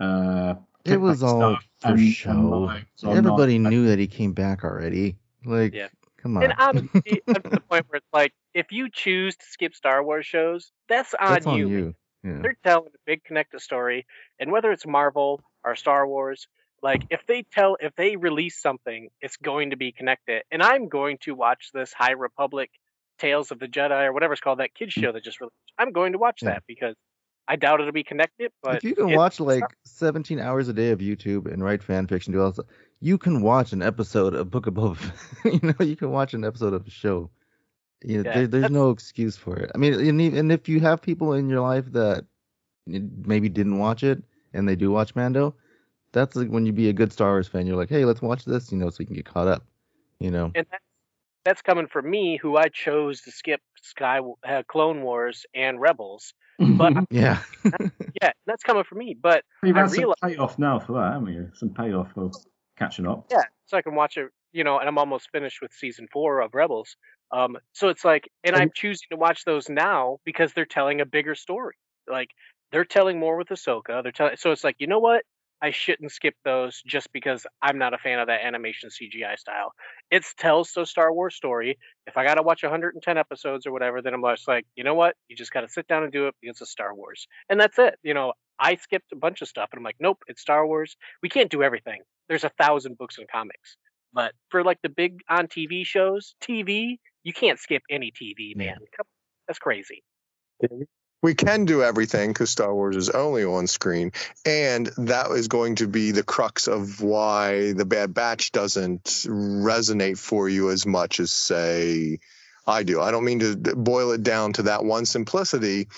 uh, 0.00 0.54
It 0.84 1.00
was 1.00 1.22
all 1.22 1.56
for 1.80 1.88
and- 1.88 1.98
and 1.98 2.12
show. 2.14 2.30
lies 2.32 2.84
on 3.04 3.16
Everybody 3.16 3.58
not- 3.58 3.70
knew 3.70 3.86
that 3.88 3.98
he 3.98 4.06
came 4.06 4.32
back 4.32 4.64
already. 4.64 5.16
Like, 5.44 5.74
Yeah. 5.74 5.88
come 6.18 6.36
on. 6.36 6.44
And 6.44 6.54
honestly, 6.58 7.22
I'm 7.28 7.34
to 7.34 7.40
the 7.50 7.60
point 7.60 7.86
where 7.88 7.96
it's 7.98 8.12
like, 8.12 8.32
if 8.54 8.72
you 8.72 8.88
choose 8.90 9.36
to 9.36 9.44
skip 9.46 9.74
Star 9.74 10.02
Wars 10.02 10.26
shows, 10.26 10.72
that's 10.88 11.14
on, 11.14 11.32
That's 11.32 11.46
on 11.46 11.58
you. 11.58 11.68
you. 11.68 11.94
Yeah. 12.22 12.38
They're 12.42 12.56
telling 12.64 12.88
a 12.88 12.98
big 13.06 13.24
connected 13.24 13.60
story, 13.60 14.06
and 14.38 14.50
whether 14.52 14.70
it's 14.72 14.86
Marvel 14.86 15.40
or 15.64 15.74
Star 15.76 16.06
Wars, 16.06 16.48
like 16.82 17.04
if 17.10 17.26
they 17.26 17.42
tell, 17.42 17.76
if 17.80 17.94
they 17.96 18.16
release 18.16 18.60
something, 18.60 19.08
it's 19.22 19.36
going 19.38 19.70
to 19.70 19.76
be 19.76 19.92
connected. 19.92 20.42
And 20.50 20.62
I'm 20.62 20.88
going 20.88 21.18
to 21.22 21.34
watch 21.34 21.70
this 21.72 21.92
High 21.92 22.12
Republic 22.12 22.70
Tales 23.18 23.50
of 23.50 23.58
the 23.58 23.68
Jedi 23.68 24.04
or 24.06 24.12
whatever 24.12 24.32
it's 24.34 24.40
called, 24.42 24.60
that 24.60 24.74
kids 24.74 24.94
mm. 24.94 25.02
show 25.02 25.12
that 25.12 25.22
just 25.24 25.40
released. 25.40 25.54
I'm 25.78 25.92
going 25.92 26.12
to 26.12 26.18
watch 26.18 26.40
Yeah. 26.42 26.50
that 26.50 26.64
because 26.66 26.94
I 27.48 27.56
doubt 27.56 27.80
it'll 27.80 27.92
be 27.92 28.04
connected. 28.04 28.52
But 28.62 28.76
if 28.76 28.84
you 28.84 28.94
can 28.94 29.12
watch 29.12 29.40
like 29.40 29.64
17 29.84 30.38
hours 30.38 30.68
a 30.68 30.72
day 30.72 30.90
of 30.90 31.00
YouTube 31.00 31.52
and 31.52 31.64
write 31.64 31.82
fan 31.82 32.06
fiction, 32.06 32.32
do 32.32 32.40
all 32.42 32.52
this, 32.52 32.64
you 33.00 33.18
can 33.18 33.42
watch 33.42 33.72
an 33.72 33.82
episode 33.82 34.34
of 34.34 34.50
Book 34.50 34.66
of 34.66 34.74
Boba. 34.74 35.12
You 35.44 35.60
know, 35.62 35.84
you 35.84 35.96
can 35.96 36.10
watch 36.10 36.34
an 36.34 36.44
episode 36.44 36.74
of 36.74 36.86
a 36.86 36.90
show. 36.90 37.30
You 38.04 38.22
know, 38.22 38.30
Yeah, 38.30 38.34
there, 38.34 38.46
there's 38.46 38.70
no 38.70 38.90
excuse 38.90 39.36
for 39.36 39.56
it. 39.56 39.70
I 39.74 39.78
mean, 39.78 39.94
and, 39.94 40.20
and 40.20 40.52
if 40.52 40.68
you 40.68 40.80
have 40.80 41.02
people 41.02 41.32
in 41.32 41.48
your 41.48 41.60
life 41.60 41.86
that 41.92 42.24
maybe 42.86 43.48
didn't 43.48 43.78
watch 43.78 44.02
it 44.02 44.22
and 44.54 44.68
they 44.68 44.76
do 44.76 44.90
watch 44.90 45.14
Mando, 45.14 45.54
that's 46.12 46.36
like 46.36 46.48
when 46.48 46.66
you 46.66 46.72
be 46.72 46.88
a 46.88 46.92
good 46.92 47.12
Star 47.12 47.30
Wars 47.30 47.48
fan. 47.48 47.66
You're 47.66 47.76
like, 47.76 47.88
hey, 47.88 48.04
let's 48.04 48.22
watch 48.22 48.44
this, 48.44 48.72
you 48.72 48.78
know, 48.78 48.90
so 48.90 48.96
you 49.00 49.06
can 49.06 49.16
get 49.16 49.26
caught 49.26 49.48
up. 49.48 49.64
You 50.18 50.30
know, 50.30 50.52
and 50.54 50.66
that's 50.70 50.84
that's 51.44 51.62
coming 51.62 51.86
from 51.86 52.08
me, 52.10 52.38
who 52.40 52.56
I 52.56 52.68
chose 52.68 53.22
to 53.22 53.30
skip 53.30 53.60
Sky 53.82 54.20
uh, 54.46 54.62
Clone 54.68 55.02
Wars 55.02 55.46
and 55.54 55.80
Rebels. 55.80 56.34
But 56.58 56.92
yeah. 57.10 57.42
yeah, 58.22 58.32
that's 58.46 58.62
coming 58.62 58.84
from 58.84 58.98
me. 58.98 59.16
But 59.20 59.44
You've 59.62 59.76
I 59.76 59.80
had 59.80 59.90
some 59.90 60.14
payoff 60.22 60.58
now 60.58 60.78
for 60.78 60.92
that, 60.92 61.12
haven't 61.14 61.32
you? 61.32 61.50
Some 61.54 61.70
payoff 61.70 62.12
for 62.12 62.30
catching 62.78 63.06
up. 63.06 63.26
yeah, 63.30 63.44
so 63.66 63.76
I 63.76 63.82
can 63.82 63.94
watch 63.94 64.16
it, 64.16 64.30
you 64.52 64.64
know, 64.64 64.78
and 64.78 64.88
I'm 64.88 64.98
almost 64.98 65.30
finished 65.32 65.60
with 65.62 65.72
season 65.72 66.08
four 66.12 66.40
of 66.40 66.54
Rebels. 66.54 66.96
Um, 67.32 67.56
so 67.72 67.88
it's 67.88 68.04
like, 68.04 68.28
and 68.44 68.56
I'm 68.56 68.70
choosing 68.74 69.06
to 69.10 69.16
watch 69.16 69.44
those 69.44 69.68
now 69.68 70.18
because 70.24 70.52
they're 70.52 70.66
telling 70.66 71.00
a 71.00 71.06
bigger 71.06 71.34
story. 71.34 71.76
Like 72.10 72.30
they're 72.72 72.84
telling 72.84 73.18
more 73.18 73.36
with 73.36 73.48
Ahsoka. 73.48 74.02
They're 74.02 74.12
telling, 74.12 74.36
so 74.36 74.52
it's 74.52 74.64
like, 74.64 74.76
you 74.78 74.86
know 74.86 74.98
what? 74.98 75.22
I 75.62 75.70
shouldn't 75.70 76.12
skip 76.12 76.34
those 76.44 76.82
just 76.86 77.12
because 77.12 77.46
I'm 77.60 77.78
not 77.78 77.92
a 77.94 77.98
fan 77.98 78.18
of 78.18 78.28
that 78.28 78.44
animation 78.44 78.88
CGI 78.88 79.38
style. 79.38 79.72
It 80.10 80.24
tells 80.38 80.72
the 80.72 80.86
Star 80.86 81.12
Wars 81.12 81.34
story. 81.34 81.78
If 82.06 82.16
I 82.16 82.24
got 82.24 82.34
to 82.34 82.42
watch 82.42 82.62
110 82.62 83.18
episodes 83.18 83.66
or 83.66 83.72
whatever, 83.72 84.00
then 84.00 84.14
I'm 84.14 84.22
just 84.22 84.48
like, 84.48 84.66
you 84.74 84.84
know 84.84 84.94
what? 84.94 85.16
You 85.28 85.36
just 85.36 85.52
got 85.52 85.60
to 85.60 85.68
sit 85.68 85.86
down 85.86 86.02
and 86.02 86.12
do 86.12 86.28
it 86.28 86.34
because 86.40 86.60
it's 86.60 86.70
Star 86.70 86.94
Wars. 86.94 87.26
And 87.48 87.60
that's 87.60 87.78
it. 87.78 87.96
You 88.02 88.14
know, 88.14 88.32
I 88.58 88.76
skipped 88.76 89.12
a 89.12 89.16
bunch 89.16 89.42
of 89.42 89.48
stuff 89.48 89.68
and 89.72 89.78
I'm 89.78 89.84
like, 89.84 89.96
nope, 90.00 90.18
it's 90.26 90.40
Star 90.40 90.66
Wars. 90.66 90.96
We 91.22 91.28
can't 91.28 91.50
do 91.50 91.62
everything. 91.62 92.00
There's 92.28 92.44
a 92.44 92.50
thousand 92.58 92.96
books 92.96 93.18
and 93.18 93.28
comics. 93.28 93.76
But 94.12 94.32
for 94.48 94.64
like 94.64 94.78
the 94.82 94.88
big 94.88 95.20
on 95.28 95.46
TV 95.46 95.84
shows, 95.84 96.34
TV, 96.42 96.98
you 97.22 97.32
can't 97.32 97.58
skip 97.58 97.82
any 97.90 98.12
TV, 98.12 98.56
man. 98.56 98.78
That's 99.46 99.58
crazy. 99.58 100.02
We 101.22 101.34
can 101.34 101.64
do 101.64 101.82
everything 101.82 102.30
because 102.30 102.50
Star 102.50 102.74
Wars 102.74 102.96
is 102.96 103.10
only 103.10 103.44
on 103.44 103.66
screen, 103.66 104.12
and 104.44 104.86
that 104.98 105.30
is 105.30 105.48
going 105.48 105.76
to 105.76 105.86
be 105.86 106.12
the 106.12 106.22
crux 106.22 106.66
of 106.66 107.00
why 107.00 107.72
the 107.72 107.84
Bad 107.84 108.14
Batch 108.14 108.52
doesn't 108.52 109.04
resonate 109.04 110.18
for 110.18 110.48
you 110.48 110.70
as 110.70 110.86
much 110.86 111.20
as 111.20 111.32
say 111.32 112.18
I 112.66 112.82
do. 112.82 113.00
I 113.00 113.10
don't 113.10 113.24
mean 113.24 113.40
to 113.40 113.56
boil 113.56 114.12
it 114.12 114.22
down 114.22 114.54
to 114.54 114.62
that 114.64 114.84
one 114.84 115.06
simplicity, 115.06 115.88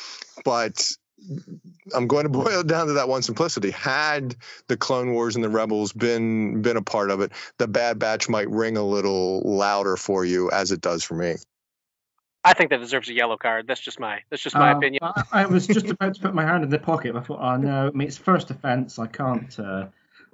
but 0.45 0.91
I'm 1.95 2.07
going 2.07 2.25
to 2.25 2.29
boil 2.41 2.61
it 2.61 2.67
down 2.67 2.89
to 2.89 2.95
that 2.95 3.09
one 3.09 3.23
simplicity. 3.23 3.71
Had 3.71 4.37
the 4.69 4.77
Clone 4.77 5.13
Wars 5.13 5.37
and 5.37 5.45
the 5.45 5.51
Rebels 5.51 5.93
been 5.93 6.63
been 6.63 6.77
a 6.77 6.83
part 6.83 7.11
of 7.11 7.21
it, 7.21 7.33
the 7.59 7.69
Bad 7.69 7.99
Batch 7.99 8.29
might 8.29 8.51
ring 8.51 8.77
a 8.77 8.83
little 8.83 9.41
louder 9.41 9.97
for 9.97 10.25
you 10.25 10.51
as 10.51 10.73
it 10.73 10.81
does 10.81 11.05
for 11.05 11.15
me. 11.15 11.37
I 12.45 12.55
think 12.55 12.71
that 12.71 12.79
deserves 12.81 13.09
a 13.09 13.13
yellow 13.15 13.37
card. 13.37 13.67
That's 13.69 13.81
just 13.81 14.01
my 14.01 14.21
that's 14.31 14.43
just 14.43 14.57
my 14.57 14.73
Uh, 14.73 14.77
opinion. 14.79 15.01
I, 15.03 15.23
I 15.33 15.47
was 15.47 15.67
just 15.67 15.89
about 15.91 16.15
to 16.15 16.21
put 16.21 16.35
my 16.35 16.45
hand 16.45 16.65
in 16.65 16.71
the 16.71 16.79
pocket. 16.79 17.13
but 17.15 17.23
I 17.23 17.27
thought, 17.27 17.41
oh 17.41 17.57
no, 17.57 17.87
I 17.89 17.91
mean, 17.91 18.09
it's 18.09 18.17
first 18.19 18.51
offence. 18.51 18.99
I 18.99 19.07
can't. 19.07 19.59
Uh, 19.59 19.87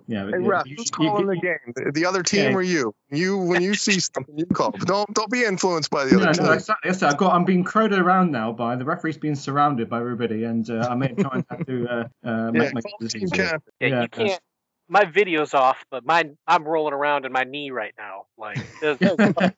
you 0.07 0.15
know, 0.15 0.27
Hey, 0.29 0.39
ref, 0.39 0.67
you- 0.67 0.77
who's 0.79 0.91
calling 0.91 1.29
you- 1.29 1.35
the 1.35 1.41
game? 1.41 1.73
The- 1.77 1.93
The 1.93 2.07
other 2.07 2.23
team 2.23 2.53
Yeah. 2.53 2.57
or 2.57 2.63
you? 2.63 2.95
You 3.11 3.37
when 3.37 3.61
you 3.61 3.75
see 3.75 4.01
something, 4.15 4.39
you 4.39 4.47
call. 4.47 4.71
Don't 4.71 5.13
don't 5.13 5.31
be 5.31 5.45
influenced 5.45 5.91
by 5.91 6.07
the 6.07 6.17
other 6.17 6.25
no, 6.27 6.33
team. 6.33 6.53
exactly. 6.53 6.89
Yes, 6.91 7.03
I've 7.03 7.19
got. 7.19 7.35
I'm 7.35 7.45
being 7.45 7.63
crowded 7.63 7.99
around 7.99 8.33
now 8.33 8.53
by 8.53 8.77
the 8.77 8.87
referee's 8.87 9.19
being 9.19 9.35
surrounded 9.35 9.91
by 9.91 10.01
everybody, 10.01 10.45
and 10.45 10.69
uh, 10.71 10.89
I 10.91 10.95
may 10.95 11.09
try 11.09 11.31
and 11.35 11.45
have 11.51 11.67
to 11.67 11.87
uh, 11.89 12.05
uh, 12.25 12.51
make 12.53 12.73
my 12.73 12.81
decisions. 13.01 13.33
here. 13.37 13.61
Yeah, 13.81 13.89
Yeah, 13.89 14.03
you 14.03 14.09
can't. 14.09 14.41
My 14.89 15.05
video's 15.05 15.53
off, 15.53 15.85
but 15.91 16.07
mine 16.07 16.39
I'm 16.47 16.65
rolling 16.65 16.95
around 16.95 17.27
in 17.27 17.33
my 17.33 17.45
knee 17.45 17.71
right 17.71 17.93
now. 17.99 18.25
Like 18.39 18.57
there's- 18.81 18.97
there's- 18.99 19.53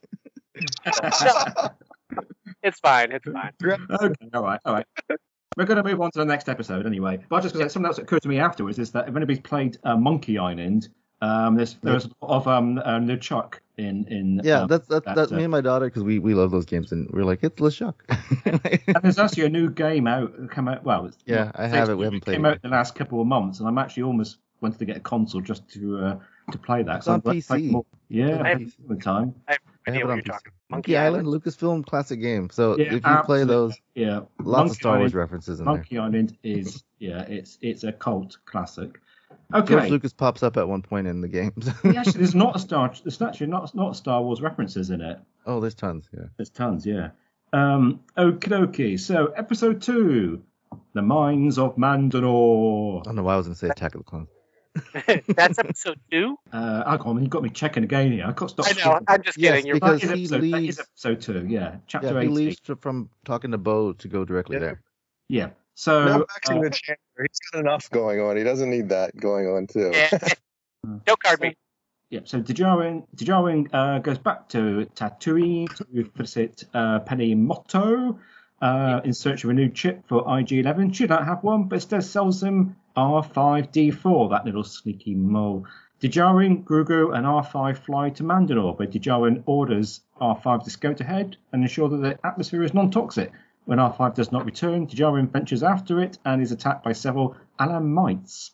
it's 2.62 2.79
fine. 2.81 3.12
It's 3.12 3.25
fine. 3.31 3.53
okay, 3.62 4.14
all 4.35 4.42
right, 4.42 4.61
all 4.64 4.75
right. 4.75 4.87
We're 5.57 5.64
going 5.66 5.83
to 5.83 5.88
move 5.88 6.01
on 6.01 6.11
to 6.12 6.18
the 6.20 6.25
next 6.25 6.49
episode 6.49 6.87
anyway. 6.87 7.18
But 7.29 7.42
just 7.42 7.55
because 7.55 7.73
something 7.73 7.87
else 7.88 7.96
that 7.96 8.03
occurred 8.03 8.23
to 8.23 8.29
me 8.29 8.38
afterwards 8.38 8.79
is 8.79 8.92
that 8.92 9.09
if 9.09 9.16
anybody's 9.16 9.40
played 9.40 9.79
uh, 9.83 9.96
Monkey 9.96 10.38
Island, 10.38 10.88
um, 11.23 11.57
there's 11.57 11.75
there's 11.83 12.07
a 12.07 12.11
lot 12.25 12.37
of 12.37 12.49
um, 12.49 12.79
um 12.85 13.07
the 13.07 13.16
Chuck 13.16 13.61
in 13.77 14.07
in 14.07 14.40
Yeah, 14.44 14.61
um, 14.62 14.68
that's 14.68 14.87
that's 14.87 15.05
that, 15.07 15.16
that's 15.16 15.33
uh, 15.33 15.35
me 15.37 15.42
and 15.42 15.51
my 15.51 15.61
daughter 15.61 15.87
because 15.87 16.05
we 16.05 16.18
we 16.20 16.35
love 16.35 16.51
those 16.53 16.64
games 16.66 16.92
and 16.92 17.11
we're 17.11 17.25
like 17.25 17.40
it's 17.42 17.61
LeChuck. 17.61 17.94
and 18.87 19.03
there's 19.03 19.18
actually 19.18 19.44
a 19.46 19.49
new 19.51 19.68
game 19.70 20.07
out 20.07 20.33
come 20.51 20.68
out. 20.68 20.85
Well, 20.85 21.07
it's 21.07 21.18
Yeah, 21.27 21.44
not- 21.46 21.59
I 21.59 21.66
have 21.66 21.88
it. 21.90 21.96
We 21.96 22.05
haven't 22.05 22.20
played 22.20 22.35
came 22.37 22.44
it 22.46 22.49
out 22.51 22.62
the 22.62 22.68
last 22.68 22.94
couple 22.94 23.20
of 23.20 23.27
months, 23.27 23.59
and 23.59 23.68
I'm 23.68 23.77
actually 23.77 24.05
almost 24.05 24.38
wanted 24.61 24.79
to 24.79 24.85
get 24.85 24.96
a 24.96 25.01
console 25.01 25.40
just 25.40 25.68
to 25.70 25.99
uh, 25.99 26.18
to 26.53 26.59
play 26.59 26.85
that. 26.85 26.99
It's 26.99 27.07
So 27.07 27.12
on 27.12 27.18
I'd 27.18 27.27
like 27.27 27.40
to 27.42 27.46
play 27.49 27.62
PC. 27.62 27.70
more- 27.73 27.87
Yeah, 28.09 28.40
I 28.42 28.55
PC. 28.55 28.73
the 28.88 28.96
time. 28.96 29.35
I 29.49 29.57
have 29.87 29.95
I 29.95 29.99
no 29.99 29.99
have 29.99 30.03
idea 30.03 30.07
what 30.07 30.14
you're 30.14 30.23
PC. 30.23 30.27
talking. 30.38 30.53
Monkey 30.71 30.97
Island, 30.97 31.27
Lucasfilm 31.27 31.87
classic 31.87 32.21
game. 32.21 32.49
So 32.51 32.79
Yeah, 32.79 32.95
if 32.95 33.05
you 33.07 33.16
play 33.25 33.45
those, 33.45 33.75
Yeah, 33.95 34.21
lots 34.38 34.38
Monkey 34.40 34.71
of 34.71 34.77
Star 34.77 34.93
Wars 34.99 35.01
Island- 35.01 35.14
references 35.14 35.61
in 35.61 35.66
there. 35.66 35.75
Monkey 35.75 35.99
Island 35.99 36.38
is 36.43 36.85
yeah, 36.99 37.23
it's 37.23 37.59
it's 37.62 37.85
a 37.85 37.93
cult 37.93 38.38
classic. 38.45 39.01
George 39.53 39.71
Okay. 39.73 39.88
Lucas 39.90 40.12
pops 40.12 40.43
up 40.45 40.57
at 40.57 40.69
one 40.69 40.81
point 40.83 41.07
in 41.09 41.21
the 41.21 41.29
games. 41.29 41.69
Yeah, 41.85 42.01
actually, 42.01 42.19
there's 42.19 42.35
not 42.37 42.55
a 42.55 42.59
Star. 42.61 42.93
There's 43.03 43.21
actually 43.21 43.49
not 43.49 43.75
not 43.75 43.97
Star 43.97 44.23
Wars 44.23 44.40
references 44.40 44.90
in 44.90 45.01
it. 45.01 45.19
oh, 45.47 45.59
there's 45.61 45.75
tons. 45.75 46.09
Yeah. 46.16 46.27
There's 46.37 46.51
tons, 46.51 46.87
yeah. 46.87 47.11
Um, 47.53 48.01
okie 48.16 48.38
dokie. 48.49 49.01
So 49.01 49.27
episode 49.37 49.83
two, 49.83 50.43
the 50.95 51.03
mines 51.03 51.59
of 51.59 51.75
Mandalore. 51.77 53.01
I 53.01 53.03
don't 53.05 53.16
know 53.16 53.23
why 53.25 53.35
I 53.35 53.37
was 53.38 53.47
gonna 53.47 53.57
say 53.57 53.69
Attack 53.69 53.95
of 53.97 54.01
the 54.01 54.05
Clones. 54.05 54.29
That's 55.28 55.59
episode 55.59 55.98
two. 56.11 56.37
Uh, 56.52 56.83
I 56.87 56.96
got, 56.96 57.20
you 57.20 57.28
got 57.28 57.42
me 57.42 57.50
checking 57.50 57.83
again 57.85 58.12
here. 58.12 58.24
I 58.26 58.33
got 58.33 58.50
stop. 58.50 58.66
I 58.68 58.72
know. 58.85 59.00
I'm 59.09 59.22
just 59.22 59.37
Yes, 59.38 59.52
kidding. 59.56 59.66
You're 59.66 59.74
because 59.76 60.00
that 60.02 60.16
he 60.16 60.24
episode, 60.24 60.40
leaves- 60.42 60.78
is 60.78 60.80
episode 60.80 61.20
two. 61.20 61.46
Yeah, 61.48 61.76
chapter 61.87 62.09
Yeah, 62.09 62.20
he 62.20 62.26
eight. 62.26 62.30
leaves 62.30 62.61
to- 62.61 62.76
from 62.76 63.11
talking 63.24 63.50
to 63.50 63.59
Bo 63.59 63.92
to 63.94 64.09
go 64.09 64.24
directly 64.24 64.56
Yeah. 64.56 64.61
there. 64.61 64.83
Yeah. 65.28 65.48
So 65.74 66.04
no 66.04 66.18
Max 66.18 66.50
uh, 66.50 66.54
the 66.61 66.70
Chandler. 66.70 66.98
He's 67.18 67.38
got 67.52 67.61
enough 67.61 67.90
going 67.90 68.20
on. 68.20 68.37
He 68.37 68.44
doesn't 68.44 68.70
need 68.70 68.88
that 68.90 69.16
going 69.16 69.46
on 69.48 69.66
too. 69.66 69.90
Yeah. 69.92 70.11
no 71.06 71.16
card 71.16 71.40
me. 71.40 71.56
Yeah, 72.11 72.20
so 72.24 72.40
Djarin, 72.40 73.06
Djarin 73.16 73.68
uh, 73.72 74.00
goes 74.00 74.18
back 74.18 74.48
to 74.50 74.87
Tatooine 74.96 75.72
to 75.76 76.11
visit 76.16 76.64
uh, 76.74 76.98
Peli 77.00 77.37
Motto 77.37 78.18
uh, 78.61 79.01
in 79.05 79.12
search 79.12 79.44
of 79.44 79.51
a 79.51 79.55
new 79.55 79.68
chip 79.68 80.07
for 80.07 80.20
IG-11. 80.38 80.94
She 80.94 81.07
don't 81.07 81.25
have 81.25 81.42
one, 81.42 81.64
but 81.64 81.77
instead 81.77 82.05
sells 82.05 82.42
him 82.42 82.77
R5D4, 82.96 84.31
that 84.31 84.44
little 84.44 84.64
sneaky 84.64 85.14
mole. 85.14 85.66
Djarin, 86.01 86.64
Grogu, 86.64 87.14
and 87.14 87.27
R5 87.27 87.77
fly 87.77 88.11
to 88.11 88.23
Mandalore, 88.23 88.79
where 88.79 88.88
Djarin 88.88 89.42
orders 89.46 90.01
R5 90.20 90.64
to 90.64 90.70
scout 90.70 91.01
ahead 91.01 91.37
and 91.53 91.62
ensure 91.62 91.88
that 91.88 91.99
the 91.99 92.27
atmosphere 92.27 92.62
is 92.62 92.75
non-toxic. 92.75 93.33
When 93.66 93.79
R5 93.79 94.14
does 94.14 94.33
not 94.33 94.46
return, 94.46 94.87
Djarin 94.87 95.31
ventures 95.31 95.62
after 95.62 96.01
it 96.01 96.18
and 96.25 96.40
is 96.40 96.53
attacked 96.53 96.83
by 96.83 96.92
several 96.92 97.37
Alamites, 97.59 98.51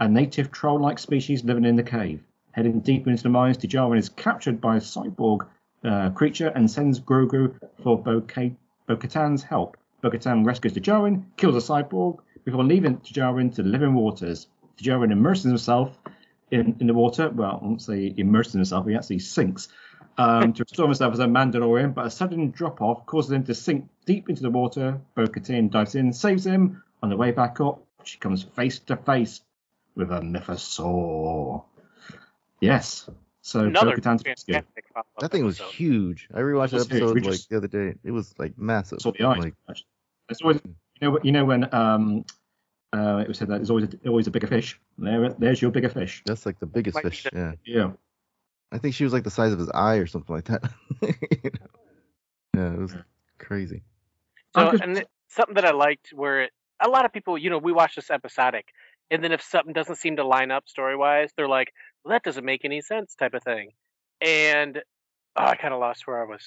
a 0.00 0.08
native 0.08 0.50
troll-like 0.50 0.98
species 0.98 1.44
living 1.44 1.64
in 1.64 1.76
the 1.76 1.82
cave. 1.82 2.22
Heading 2.52 2.80
deeper 2.80 3.10
into 3.10 3.22
the 3.22 3.28
mines, 3.28 3.58
Djarin 3.58 3.98
is 3.98 4.08
captured 4.08 4.60
by 4.60 4.76
a 4.76 4.80
cyborg 4.80 5.46
uh, 5.84 6.10
creature 6.10 6.48
and 6.48 6.68
sends 6.68 6.98
Grogu 6.98 7.54
for 7.82 8.02
Bo-Ka- 8.02 8.56
Bo-Katan's 8.88 9.42
help. 9.42 9.76
Bo-Katan 10.00 10.44
rescues 10.44 10.72
Djarin, 10.72 11.24
kills 11.36 11.54
a 11.54 11.72
cyborg 11.72 12.18
before 12.44 12.64
leaving 12.64 12.98
Djarin 12.98 13.54
to 13.54 13.62
the 13.62 13.68
living 13.68 13.94
waters. 13.94 14.48
Djarin 14.78 15.12
immerses 15.12 15.44
himself 15.44 15.98
in, 16.50 16.76
in 16.80 16.86
the 16.86 16.94
water. 16.94 17.28
Well, 17.28 17.60
I 17.60 17.64
won't 17.64 17.82
say 17.82 18.14
immerses 18.16 18.54
himself, 18.54 18.86
he 18.86 18.94
actually 18.94 19.18
sinks 19.18 19.68
um, 20.16 20.52
to 20.54 20.64
restore 20.64 20.86
himself 20.86 21.12
as 21.12 21.20
a 21.20 21.26
Mandalorian, 21.26 21.94
but 21.94 22.06
a 22.06 22.10
sudden 22.10 22.50
drop 22.50 22.80
off 22.80 23.06
causes 23.06 23.32
him 23.32 23.44
to 23.44 23.54
sink 23.54 23.88
deep 24.04 24.28
into 24.28 24.42
the 24.42 24.50
water. 24.50 25.00
Bo 25.14 25.26
Katan 25.26 25.70
dives 25.70 25.94
in, 25.94 26.12
saves 26.12 26.44
him. 26.44 26.82
On 27.02 27.08
the 27.08 27.16
way 27.16 27.30
back 27.30 27.60
up, 27.60 27.84
she 28.02 28.18
comes 28.18 28.42
face 28.42 28.80
to 28.80 28.96
face 28.96 29.42
with 29.94 30.10
a 30.10 30.20
Mythosaur. 30.20 31.64
Yes. 32.60 33.08
So 33.48 33.60
Another 33.60 33.96
Bo 33.96 34.02
fantastic 34.02 34.84
follow-up 34.92 35.06
That 35.20 35.30
thing 35.30 35.42
was 35.46 35.58
episode. 35.58 35.72
huge. 35.74 36.28
I 36.34 36.40
rewatched 36.40 36.66
It 36.74 36.86
that 36.88 36.92
episode 36.92 37.14
We 37.14 37.20
like 37.22 37.30
just- 37.32 37.48
the 37.48 37.56
other 37.56 37.66
day. 37.68 37.94
It 38.04 38.10
was 38.10 38.34
like 38.38 38.58
massive. 38.58 39.00
Saw 39.00 39.12
the 39.12 39.24
eyes. 39.24 39.38
Like, 39.42 39.54
It's 40.28 40.42
always, 40.42 40.60
you 41.00 41.10
know, 41.10 41.18
you 41.22 41.32
know 41.32 41.46
when 41.46 41.72
um, 41.74 42.26
uh, 42.94 43.18
it 43.24 43.28
was 43.28 43.38
said 43.38 43.48
that 43.48 43.56
there's 43.56 43.70
always 43.70 43.88
a, 43.88 44.08
always 44.08 44.26
a 44.26 44.30
bigger 44.30 44.46
fish. 44.48 44.78
There, 44.98 45.30
there's 45.38 45.62
your 45.62 45.70
bigger 45.70 45.88
fish. 45.88 46.22
that's 46.26 46.44
like 46.44 46.58
the 46.60 46.66
biggest 46.66 46.96
Might 46.96 47.04
fish. 47.04 47.22
the- 47.22 47.30
Yeah. 47.34 47.52
Yeah. 47.64 47.90
I 48.70 48.76
think 48.76 48.94
she 48.94 49.04
was 49.04 49.14
like 49.14 49.24
the 49.24 49.30
size 49.30 49.50
of 49.54 49.58
his 49.58 49.70
eye 49.70 49.96
or 49.96 50.06
something 50.06 50.34
like 50.34 50.44
that. 50.44 50.70
You 51.00 51.08
know? 52.54 52.60
Yeah, 52.62 52.74
it 52.74 52.78
was 52.78 52.94
crazy. 53.38 53.82
So, 54.54 54.72
just- 54.72 54.82
and 54.82 54.94
th- 54.96 55.06
something 55.28 55.54
that 55.54 55.64
I 55.64 55.70
liked 55.72 56.10
where 56.12 56.42
it, 56.42 56.50
a 56.80 56.88
lot 56.88 57.06
of 57.06 57.14
people, 57.14 57.38
you 57.38 57.48
know, 57.48 57.56
we 57.56 57.72
watch 57.72 57.94
this 57.96 58.10
episodic, 58.10 58.66
and 59.10 59.24
then 59.24 59.32
if 59.32 59.40
something 59.40 59.72
doesn't 59.72 59.96
seem 59.96 60.16
to 60.16 60.24
line 60.24 60.50
up 60.50 60.68
story 60.68 60.96
wise, 60.96 61.30
they're 61.36 61.48
like, 61.48 61.72
well, 62.04 62.12
that 62.12 62.22
doesn't 62.22 62.44
make 62.44 62.64
any 62.64 62.80
sense, 62.80 63.14
type 63.14 63.34
of 63.34 63.42
thing. 63.42 63.70
And 64.20 64.78
oh, 65.36 65.44
I 65.44 65.56
kind 65.56 65.74
of 65.74 65.80
lost 65.80 66.06
where 66.06 66.20
I 66.20 66.26
was 66.26 66.42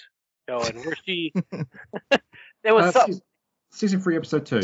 going. 0.48 0.84
Where 0.84 0.96
she, 1.06 1.32
there 2.64 2.74
was 2.74 2.88
Uh, 2.88 2.92
something 2.92 3.14
season, 3.14 3.24
season 3.72 4.02
three, 4.02 4.16
episode 4.18 4.46
two. 4.46 4.62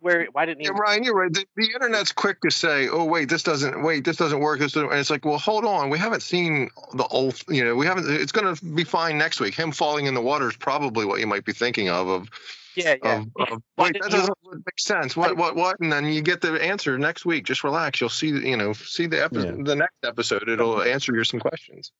where 0.00 0.26
why 0.32 0.46
didn't 0.46 0.60
he? 0.60 0.66
Yeah, 0.66 0.72
Ryan, 0.78 1.04
you're 1.04 1.14
right. 1.14 1.32
The, 1.32 1.44
the 1.56 1.68
internet's 1.74 2.12
quick 2.12 2.40
to 2.42 2.50
say, 2.50 2.88
"Oh, 2.88 3.04
wait, 3.04 3.28
this 3.28 3.42
doesn't. 3.42 3.82
Wait, 3.82 4.04
this 4.04 4.16
doesn't 4.16 4.40
work." 4.40 4.58
This 4.60 4.72
doesn't, 4.72 4.90
and 4.90 4.98
it's 4.98 5.10
like, 5.10 5.24
well, 5.24 5.38
hold 5.38 5.64
on. 5.64 5.90
We 5.90 5.98
haven't 5.98 6.22
seen 6.22 6.70
the 6.94 7.04
old. 7.04 7.40
You 7.48 7.64
know, 7.64 7.74
we 7.74 7.86
haven't. 7.86 8.08
It's 8.10 8.32
going 8.32 8.54
to 8.54 8.64
be 8.64 8.84
fine 8.84 9.18
next 9.18 9.40
week. 9.40 9.54
Him 9.54 9.72
falling 9.72 10.06
in 10.06 10.14
the 10.14 10.22
water 10.22 10.48
is 10.48 10.56
probably 10.56 11.04
what 11.04 11.20
you 11.20 11.26
might 11.26 11.44
be 11.44 11.52
thinking 11.52 11.88
of. 11.88 12.08
Of, 12.08 12.28
Yeah, 12.76 12.96
yeah. 13.02 13.24
of, 13.38 13.52
of 13.52 13.62
wait, 13.78 13.96
that 14.00 14.10
doesn't 14.10 14.36
make 14.52 14.78
sense. 14.78 15.16
What, 15.16 15.36
what, 15.36 15.56
what? 15.56 15.80
And 15.80 15.92
then 15.92 16.06
you 16.06 16.22
get 16.22 16.40
the 16.40 16.52
answer 16.62 16.98
next 16.98 17.24
week. 17.26 17.44
Just 17.44 17.64
relax. 17.64 18.00
You'll 18.00 18.10
see. 18.10 18.28
You 18.28 18.56
know, 18.56 18.72
see 18.72 19.06
the 19.06 19.22
episode, 19.24 19.58
Yeah. 19.58 19.64
the 19.64 19.76
next 19.76 19.96
episode. 20.04 20.48
It'll 20.48 20.82
answer 20.82 21.14
your 21.14 21.24
some 21.24 21.40
questions. 21.40 21.92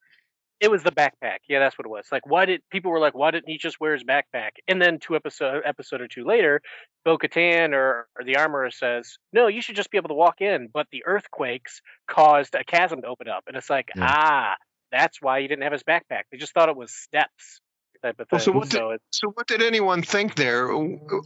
It 0.61 0.71
was 0.71 0.83
the 0.83 0.93
backpack. 0.93 1.39
Yeah, 1.49 1.59
that's 1.59 1.79
what 1.79 1.87
it 1.87 1.91
was. 1.91 2.07
Like, 2.13 2.27
why 2.27 2.45
did 2.45 2.61
people 2.71 2.91
were 2.91 2.99
like, 2.99 3.15
why 3.15 3.31
didn't 3.31 3.49
he 3.49 3.57
just 3.57 3.81
wear 3.81 3.95
his 3.95 4.05
backpack? 4.05 4.51
And 4.69 4.81
then 4.81 4.99
two 4.99 5.17
episode 5.17 5.63
episode 5.65 6.03
or 6.03 6.07
two 6.09 6.25
later, 6.25 6.61
Bo 7.03 7.17
Katan 7.17 7.73
or, 7.73 8.09
or 8.15 8.25
the 8.27 8.37
armorer 8.37 8.71
says, 8.71 9.17
no, 9.33 9.47
you 9.47 9.63
should 9.63 9.77
just 9.77 9.91
be 9.91 9.97
able 9.97 10.09
to 10.11 10.15
walk 10.15 10.43
in. 10.43 10.69
But 10.71 10.87
the 10.93 11.03
earthquakes 11.07 11.81
caused 12.07 12.55
a 12.55 12.63
chasm 12.63 13.01
to 13.01 13.09
open 13.09 13.27
up, 13.27 13.45
and 13.47 13.57
it's 13.57 13.71
like, 13.71 13.89
Yeah. 13.97 14.05
ah, 14.07 14.55
that's 14.93 15.23
why 15.23 15.41
he 15.41 15.49
didn't 15.49 15.63
have 15.63 15.73
his 15.73 15.83
backpack. 15.83 16.25
They 16.31 16.37
just 16.37 16.53
thought 16.53 16.69
it 16.69 16.77
was 16.77 16.93
steps 16.93 17.63
type 18.03 18.19
of 18.21 18.29
thing. 18.29 18.37
Well, 18.37 18.41
so 18.41 18.53
what 18.53 18.69
did- 18.69 18.73
so 18.79 18.91
it, 18.91 19.03
So, 19.11 19.29
what 19.31 19.47
did 19.47 19.63
anyone 19.63 20.03
think 20.03 20.35
there 20.35 20.71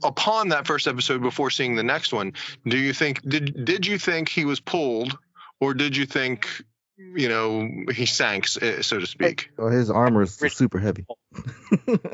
upon 0.03 0.49
that 0.49 0.66
first 0.66 0.87
episode 0.87 1.22
before 1.22 1.51
seeing 1.51 1.77
the 1.77 1.83
next 1.83 2.12
one? 2.12 2.33
Do 2.66 2.77
you 2.79 2.93
think 2.93 3.22
did 3.22 3.64
did 3.64 3.87
you 3.87 3.99
think 3.99 4.29
he 4.29 4.45
was 4.45 4.61
pulled, 4.61 5.16
or 5.61 5.75
did 5.75 5.97
you 5.97 6.07
think 6.07 6.49
you 6.97 7.29
know 7.29 7.68
he 7.93 8.07
sank, 8.07 8.47
eh, 8.62 8.83
so 8.83 8.99
to 9.01 9.07
speak? 9.07 9.51
Oh, 9.59 9.68
his 9.68 9.91
armor 9.91 10.22
is 10.22 10.35
super 10.35 10.79
heavy. 10.79 11.07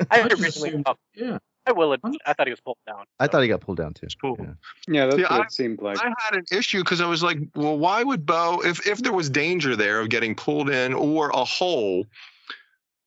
I 0.09 0.21
I 0.21 0.27
originally 0.27 0.83
yeah. 1.15 1.37
I 1.63 1.73
will 1.73 1.93
admit, 1.93 2.19
I 2.25 2.33
thought 2.33 2.47
he 2.47 2.51
was 2.51 2.59
pulled 2.59 2.79
down. 2.87 3.05
I 3.19 3.27
thought 3.27 3.43
he 3.43 3.47
got 3.47 3.61
pulled 3.61 3.77
down 3.77 3.93
too. 3.93 4.07
Cool. 4.19 4.35
Yeah. 4.39 4.45
Yeah, 4.87 5.05
that's 5.05 5.15
See, 5.17 5.21
what 5.21 5.31
I- 5.31 5.41
it 5.43 5.51
seemed 5.51 5.79
like. 5.79 5.99
I 6.03 6.07
had 6.17 6.33
an 6.33 6.45
issue 6.51 6.79
because 6.79 7.01
I 7.01 7.05
was 7.05 7.21
like, 7.21 7.37
well, 7.53 7.77
why 7.77 8.01
would 8.03 8.25
Bo, 8.25 8.61
if 8.65 8.87
if 8.87 8.97
there 9.03 9.13
was 9.13 9.29
danger 9.29 9.75
there 9.75 10.01
of 10.01 10.09
getting 10.09 10.33
pulled 10.33 10.71
in 10.71 10.93
or 10.95 11.29
a 11.29 11.43
hole, 11.45 12.05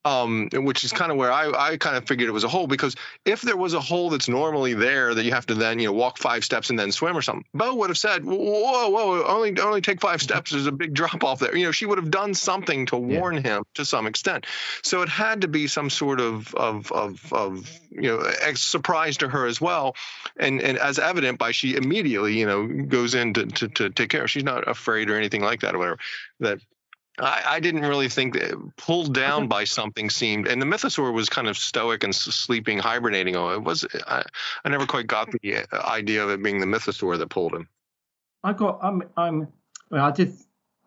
um, 0.05 0.49
which 0.53 0.85
is 0.85 0.93
kind 0.93 1.11
of 1.11 1.17
where 1.17 1.33
I, 1.33 1.51
I 1.51 1.77
kind 1.77 1.97
of 1.97 2.07
figured 2.07 2.29
it 2.29 2.33
was 2.33 2.45
a 2.45 2.49
hole 2.49 2.67
because 2.67 2.95
if 3.25 3.41
there 3.41 3.57
was 3.57 3.75
a 3.75 3.81
hole 3.81 4.11
that's 4.11 4.29
normally 4.29 4.75
there 4.75 5.15
that 5.15 5.25
you 5.25 5.33
have 5.33 5.47
to 5.47 5.55
then 5.55 5.79
you 5.79 5.87
know 5.87 5.93
walk 5.93 6.19
five 6.19 6.45
steps 6.45 6.71
and 6.71 6.79
then 6.79 6.93
swim 6.93 7.17
or 7.17 7.23
something, 7.23 7.45
Bo 7.55 7.75
would 7.77 7.91
have 7.91 7.99
said, 7.99 8.25
"Whoa, 8.25 8.89
whoa, 8.89 9.25
only 9.25 9.59
only 9.61 9.81
take 9.81 10.01
five 10.01 10.21
steps. 10.21 10.51
There's 10.51 10.67
a 10.67 10.73
big 10.73 10.95
drop 10.95 11.25
off 11.25 11.41
there." 11.41 11.57
You 11.57 11.67
know, 11.67 11.73
she 11.73 11.87
would 11.87 11.99
have 11.99 12.11
done 12.11 12.35
something 12.35 12.87
to 12.87 12.97
warn 12.97 13.43
him 13.43 13.65
to 13.75 13.85
some 13.85 14.07
extent. 14.07 14.47
So 14.83 15.03
it 15.03 15.09
had 15.09 15.43
to 15.43 15.49
be 15.49 15.67
some 15.67 15.91
sort 15.91 16.21
of 16.21 16.55
of 16.55 16.93
of, 16.93 17.33
of 17.33 17.71
you 17.91 18.03
know 18.03 18.31
surprise 18.55 19.17
to 19.19 19.29
her 19.29 19.47
as 19.47 19.61
well, 19.61 19.97
and 20.37 20.61
and 20.61 20.79
as 20.79 20.99
evident 20.99 21.39
by 21.39 21.53
she 21.53 21.77
immediately 21.77 22.39
you 22.39 22.47
know 22.47 22.67
goes 22.67 23.15
in 23.15 23.35
to, 23.35 23.47
to, 23.47 23.69
to 23.69 23.91
take 23.91 24.11
care. 24.11 24.29
She's 24.29 24.45
not 24.45 24.69
afraid 24.69 25.09
or 25.11 25.17
anything 25.17 25.41
like 25.41 25.61
that 25.61 25.75
or 25.75 25.79
whatever. 25.79 25.99
That 26.41 26.61
I, 27.19 27.43
I 27.47 27.61
didn't 27.61 27.83
really 27.83 28.09
think 28.09 28.35
that 28.35 28.55
pulled 28.77 29.15
down 29.15 29.47
by 29.47 29.65
something 29.65 30.11
seemed, 30.11 30.49
and 30.49 30.61
the 30.61 30.67
mythosaur 30.67 31.13
was 31.13 31.29
kind 31.29 31.47
of 31.49 31.57
stoic 31.57 32.03
and 32.03 32.15
sleeping, 32.15 32.79
hibernating. 32.79 33.37
Oh, 33.37 33.51
it 33.51 33.63
was. 33.63 33.87
I, 34.07 34.25
I 34.65 34.69
never 34.69 34.87
quite 34.87 35.07
got 35.07 35.31
the 35.31 35.59
uh, 35.73 35.83
idea 35.89 36.25
of 36.25 36.31
it 36.31 36.43
being 36.43 36.59
the 36.59 36.67
mythosaur 36.67 37.17
that 37.19 37.29
pulled 37.29 37.55
him. 37.55 37.69
I 38.43 38.53
got. 38.53 38.81
I'm. 38.83 39.03
I'm. 39.17 39.49
Well, 39.91 40.05
I 40.05 40.11
did. 40.11 40.35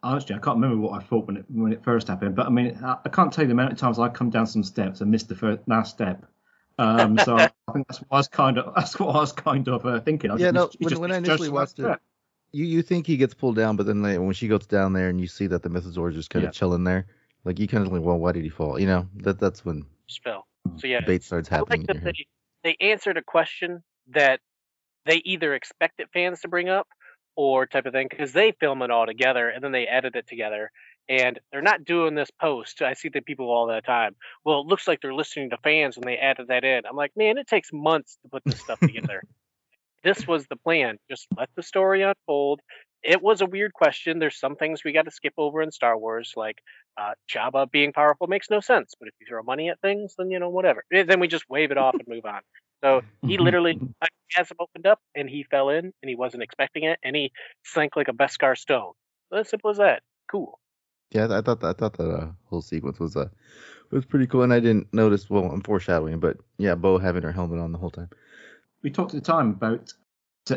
Honestly, 0.04 0.36
I 0.36 0.40
can't 0.40 0.58
remember 0.58 0.78
what 0.78 1.02
I 1.02 1.04
thought 1.06 1.28
when 1.28 1.38
it 1.38 1.46
when 1.50 1.72
it 1.72 1.84
first 1.84 2.08
happened. 2.10 2.36
But 2.36 2.48
I 2.48 2.50
mean, 2.50 2.78
I, 2.84 2.98
I 3.06 3.10
can't 3.10 3.32
tell 3.32 3.44
you 3.46 3.48
the 3.48 3.54
amount 3.54 3.72
of 3.72 3.78
times 3.80 3.98
I 3.98 4.10
come 4.10 4.30
down 4.30 4.48
some 4.48 4.64
steps 4.64 5.02
and 5.02 5.10
missed 5.10 5.30
the 5.30 5.36
first, 5.36 5.62
last 5.68 5.92
step. 5.92 6.26
Um, 6.78 7.18
so 7.18 7.38
I 7.38 7.50
think 7.74 7.88
that's 7.88 8.00
what 8.00 8.08
I 8.12 8.18
was 8.18 8.28
kind 8.28 8.58
of. 8.58 8.74
That's 8.76 9.00
what 9.00 9.16
I 9.16 9.20
was 9.20 9.32
kind 9.32 9.68
of 9.70 9.86
uh, 9.86 10.00
thinking. 10.02 10.30
I 10.30 10.36
Yeah, 10.36 10.46
like, 10.48 10.54
no. 10.56 10.64
it's- 10.66 10.76
it's 10.76 10.84
When, 10.84 10.90
just- 10.90 11.02
when 11.02 11.12
I 11.14 11.18
initially 11.18 11.50
watched 11.50 11.80
it, 11.80 11.84
step. 11.84 12.02
You 12.52 12.66
you 12.66 12.82
think 12.82 13.06
he 13.08 13.18
gets 13.18 13.34
pulled 13.34 13.56
down, 13.56 13.76
but 13.76 13.86
then 13.86 14.02
they, 14.02 14.18
when 14.18 14.34
she 14.34 14.48
goes 14.48 14.66
down 14.66 14.94
there 14.94 15.10
and 15.10 15.20
you 15.20 15.28
see 15.28 15.48
that 15.48 15.64
the 15.64 15.70
mythosaur 15.70 16.10
is 16.10 16.16
just 16.16 16.30
kind 16.30 16.44
Yeah. 16.44 16.50
of 16.50 16.56
chilling 16.56 16.84
there, 16.84 17.08
like 17.44 17.60
you 17.60 17.68
kind 17.68 17.86
of 17.86 17.92
like, 17.92 18.02
well, 18.02 18.18
why 18.18 18.32
did 18.32 18.44
he 18.44 18.50
fall? 18.50 18.80
You 18.80 18.88
know, 18.88 19.08
that 19.18 19.40
that's 19.40 19.66
when 19.66 19.86
Spill. 20.08 20.46
So 20.78 20.88
yeah, 20.88 21.02
debate 21.02 21.24
starts 21.24 21.50
happening 21.50 21.88
like 21.90 22.04
they, 22.04 22.28
they 22.64 22.78
answered 22.80 23.18
a 23.18 23.24
question 23.24 23.84
that 24.10 24.40
they 25.06 25.22
either 25.26 25.54
expected 25.54 26.08
fans 26.14 26.42
to 26.42 26.48
bring 26.48 26.70
up 26.70 26.88
or 27.36 27.66
type 27.66 27.86
of 27.86 27.94
thing 27.94 28.08
because 28.10 28.34
they 28.34 28.52
film 28.60 28.82
it 28.82 28.92
all 28.92 29.06
together 29.06 29.50
and 29.50 29.64
then 29.64 29.72
they 29.72 29.86
edit 29.88 30.16
it 30.16 30.28
together 30.28 30.72
and 31.10 31.40
they're 31.52 31.62
not 31.62 31.86
doing 31.86 32.16
this 32.16 32.30
post. 32.32 32.82
I 32.82 32.94
see 32.94 33.10
the 33.10 33.22
people 33.22 33.50
all 33.50 33.68
the 33.68 33.82
time. 33.82 34.16
Well, 34.44 34.62
it 34.62 34.68
looks 34.68 34.88
like 34.88 35.02
they're 35.02 35.14
listening 35.14 35.52
to 35.52 35.58
fans 35.64 35.98
when 35.98 36.06
they 36.06 36.18
added 36.18 36.48
that 36.50 36.64
in. 36.64 36.82
I'm 36.86 36.96
like, 36.96 37.12
man, 37.16 37.38
it 37.38 37.48
takes 37.48 37.70
months 37.72 38.18
to 38.24 38.30
put 38.30 38.44
this 38.46 38.60
stuff 38.60 38.80
together. 38.86 39.24
this 40.04 40.28
was 40.28 40.48
the 40.48 40.56
plan. 40.56 40.98
Just 41.10 41.28
let 41.38 41.50
the 41.56 41.64
story 41.64 42.02
unfold. 42.04 42.62
It 43.04 43.22
was 43.22 43.42
a 43.42 43.46
weird 43.46 43.74
question. 43.74 44.20
There's 44.20 44.40
some 44.40 44.56
things 44.56 44.84
we 44.84 44.92
got 44.92 45.06
to 45.06 45.12
skip 45.12 45.34
over 45.38 45.62
in 45.62 45.72
Star 45.72 45.98
Wars, 45.98 46.34
like 46.36 46.58
uh, 47.00 47.12
Jabba 47.30 47.70
being 47.72 47.94
powerful 47.94 48.28
makes 48.28 48.50
no 48.50 48.60
sense. 48.60 48.94
But 49.00 49.08
if 49.08 49.14
you 49.20 49.28
throw 49.30 49.44
money 49.44 49.70
at 49.70 49.80
things, 49.82 50.16
then 50.18 50.32
you 50.32 50.40
know 50.40 50.50
whatever. 50.50 50.84
Eh, 50.92 51.04
Then 51.04 51.20
we 51.20 51.28
just 51.28 51.46
wave 51.50 51.72
it 51.72 51.78
off 51.78 51.94
and 51.94 52.08
move 52.08 52.26
on. 52.26 52.42
So 52.84 53.02
he 53.26 53.38
literally 53.38 53.80
uh, 54.02 54.08
has 54.34 54.50
him 54.52 54.58
opened 54.60 54.88
up 54.88 55.00
and 55.16 55.30
he 55.30 55.44
fell 55.44 55.70
in 55.70 55.86
and 55.86 56.10
he 56.10 56.16
wasn't 56.16 56.44
expecting 56.44 56.84
it 56.84 57.00
and 57.04 57.16
he 57.16 57.32
sank 57.64 57.96
like 57.96 58.08
a 58.08 58.14
Beskar 58.14 58.58
stone. 58.58 58.94
As 59.34 59.50
simple 59.50 59.70
as 59.72 59.78
that. 59.78 60.02
Cool. 60.30 60.60
Yeah, 61.12 61.26
I 61.26 61.42
thought 61.42 61.62
that, 61.62 61.68
I 61.68 61.74
thought 61.74 61.98
that 61.98 62.10
uh, 62.10 62.28
whole 62.50 62.62
sequence 62.62 63.00
was 63.00 63.16
uh 63.16 63.30
was 63.92 64.06
pretty 64.06 64.28
cool, 64.28 64.44
and 64.44 64.54
I 64.54 64.60
didn't 64.60 64.94
notice. 64.94 65.30
Well, 65.30 65.46
I'm 65.46 65.62
foreshadowing, 65.62 66.20
but 66.20 66.38
yeah, 66.58 66.76
Bo 66.76 66.98
having 66.98 67.24
her 67.24 67.32
helmet 67.32 67.60
on 67.60 67.72
the 67.72 67.78
whole 67.78 67.90
time. 67.90 68.10
We 68.88 68.92
talked 68.92 69.14
at 69.14 69.22
the 69.22 69.32
time 69.34 69.50
about 69.50 69.92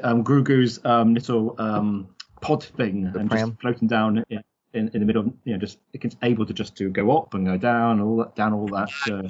um, 0.04 0.22
Grogu's 0.22 0.78
um, 0.84 1.14
little 1.14 1.56
um, 1.58 2.14
pod 2.40 2.62
thing 2.62 3.10
and 3.18 3.28
pram? 3.28 3.48
just 3.50 3.60
floating 3.60 3.88
down 3.88 4.22
yeah, 4.28 4.38
in, 4.72 4.88
in 4.94 5.00
the 5.00 5.04
middle. 5.04 5.22
of- 5.26 5.32
You 5.42 5.54
know, 5.54 5.58
just 5.58 5.78
it's 5.92 6.14
able 6.22 6.46
to 6.46 6.52
just 6.54 6.76
to 6.76 6.90
go 6.90 7.10
up 7.18 7.34
and 7.34 7.44
go 7.44 7.56
down, 7.56 8.00
all 8.00 8.18
that 8.18 8.36
down 8.36 8.52
all 8.52 8.68
that. 8.68 8.88
Uh, 9.10 9.28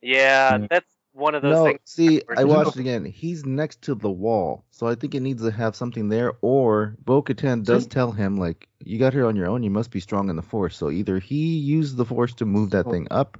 Yeah, 0.00 0.56
Yeah. 0.58 0.66
that's 0.68 0.92
one 1.12 1.34
of 1.34 1.42
those 1.42 1.54
No, 1.54 1.64
things. 1.64 1.80
see, 1.84 2.22
I 2.36 2.44
watched 2.44 2.76
it 2.76 2.80
again. 2.80 3.04
He's 3.04 3.44
next 3.44 3.82
to 3.82 3.94
the 3.94 4.10
wall, 4.10 4.64
so 4.70 4.86
I 4.86 4.94
think 4.94 5.14
it 5.14 5.20
needs 5.20 5.42
to 5.42 5.50
have 5.50 5.76
something 5.76 6.08
there. 6.08 6.32
Or 6.40 6.96
Bo-Katan 7.04 7.64
does 7.64 7.84
See? 7.84 7.90
tell 7.90 8.12
him 8.12 8.36
like, 8.36 8.68
"You 8.84 8.98
got 8.98 9.12
here 9.12 9.26
on 9.26 9.36
your 9.36 9.46
own. 9.46 9.62
You 9.62 9.70
must 9.70 9.90
be 9.90 10.00
strong 10.00 10.30
in 10.30 10.36
the 10.36 10.42
Force." 10.42 10.76
So 10.76 10.90
either 10.90 11.18
he 11.18 11.56
used 11.58 11.96
the 11.96 12.04
Force 12.04 12.34
to 12.34 12.46
move 12.46 12.70
that 12.70 12.86
Oh, 12.86 12.90
thing 12.90 13.06
up, 13.10 13.38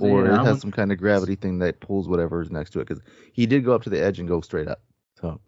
or 0.00 0.26
it 0.26 0.44
has 0.44 0.60
some 0.60 0.70
kind 0.72 0.92
of 0.92 0.98
gravity 0.98 1.34
thing 1.36 1.58
that 1.60 1.80
pulls 1.80 2.08
whatever 2.08 2.40
is 2.42 2.50
next 2.50 2.70
to 2.70 2.80
it. 2.80 2.88
Because 2.88 3.02
he 3.32 3.46
did 3.46 3.64
go 3.64 3.72
up 3.74 3.82
to 3.84 3.90
the 3.90 4.00
edge 4.02 4.18
and 4.18 4.28
go 4.28 4.40
straight 4.40 4.68
up. 4.68 4.82
So 5.20 5.40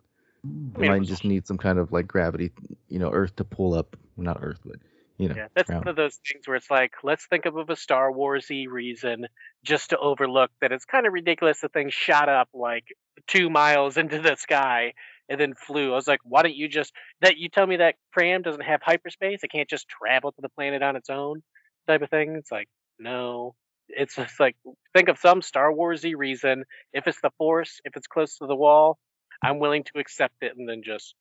I 0.44 0.48
mean, 0.78 0.88
might 0.88 1.02
just 1.02 1.24
need 1.24 1.46
some 1.46 1.58
kind 1.58 1.78
of 1.78 1.92
like 1.92 2.06
gravity, 2.06 2.52
you 2.88 2.98
know, 2.98 3.10
Earth 3.10 3.36
to 3.36 3.44
pull 3.44 3.74
up. 3.74 3.96
Not 4.16 4.38
Earth, 4.40 4.60
but 4.64 4.76
you 5.18 5.28
know. 5.28 5.34
Yeah, 5.36 5.48
that's 5.54 5.68
ground. 5.68 5.84
one 5.86 5.90
of 5.90 5.96
those 5.96 6.18
things 6.30 6.46
where 6.46 6.56
it's 6.56 6.70
like, 6.70 6.92
let's 7.02 7.26
think 7.26 7.46
of 7.46 7.56
a 7.70 7.76
Star 7.76 8.10
Warsy 8.12 8.66
reason 8.68 9.26
just 9.64 9.90
to 9.90 9.98
overlook 9.98 10.50
that 10.60 10.72
it's 10.72 10.84
kind 10.84 11.06
of 11.06 11.12
ridiculous 11.12 11.60
the 11.60 11.68
thing 11.68 11.90
shot 11.90 12.28
up 12.28 12.48
like 12.54 12.84
two 13.26 13.50
miles 13.50 13.96
into 13.96 14.20
the 14.20 14.36
sky 14.36 14.92
and 15.28 15.40
then 15.40 15.54
flew. 15.54 15.92
I 15.92 15.94
was 15.96 16.06
like, 16.06 16.20
why 16.24 16.42
don't 16.42 16.54
you 16.54 16.68
just 16.68 16.92
that 17.20 17.36
you 17.38 17.48
tell 17.48 17.66
me 17.66 17.76
that 17.78 17.96
Pram 18.12 18.42
doesn't 18.42 18.62
have 18.62 18.80
hyperspace? 18.82 19.40
It 19.42 19.50
can't 19.50 19.68
just 19.68 19.88
travel 19.88 20.32
to 20.32 20.40
the 20.40 20.48
planet 20.50 20.82
on 20.82 20.96
its 20.96 21.10
own, 21.10 21.42
type 21.86 22.02
of 22.02 22.10
thing. 22.10 22.36
It's 22.36 22.52
like, 22.52 22.68
no. 22.98 23.54
It's 23.88 24.16
just 24.16 24.40
like 24.40 24.56
think 24.94 25.08
of 25.08 25.18
some 25.18 25.42
Star 25.42 25.72
Warsy 25.72 26.14
reason. 26.16 26.64
If 26.92 27.06
it's 27.06 27.20
the 27.20 27.30
Force, 27.38 27.80
if 27.84 27.96
it's 27.96 28.08
close 28.08 28.38
to 28.38 28.46
the 28.46 28.56
wall, 28.56 28.98
I'm 29.44 29.60
willing 29.60 29.84
to 29.84 30.00
accept 30.00 30.34
it 30.42 30.52
and 30.58 30.68
then 30.68 30.82
just 30.84 31.14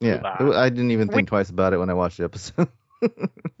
Yeah, 0.00 0.16
move 0.16 0.24
on. 0.24 0.54
I 0.54 0.68
didn't 0.68 0.90
even 0.90 1.08
We- 1.08 1.14
think 1.14 1.28
twice 1.28 1.48
about 1.50 1.72
it 1.72 1.78
when 1.78 1.88
I 1.88 1.94
watched 1.94 2.18
the 2.18 2.24
episode. 2.24 2.68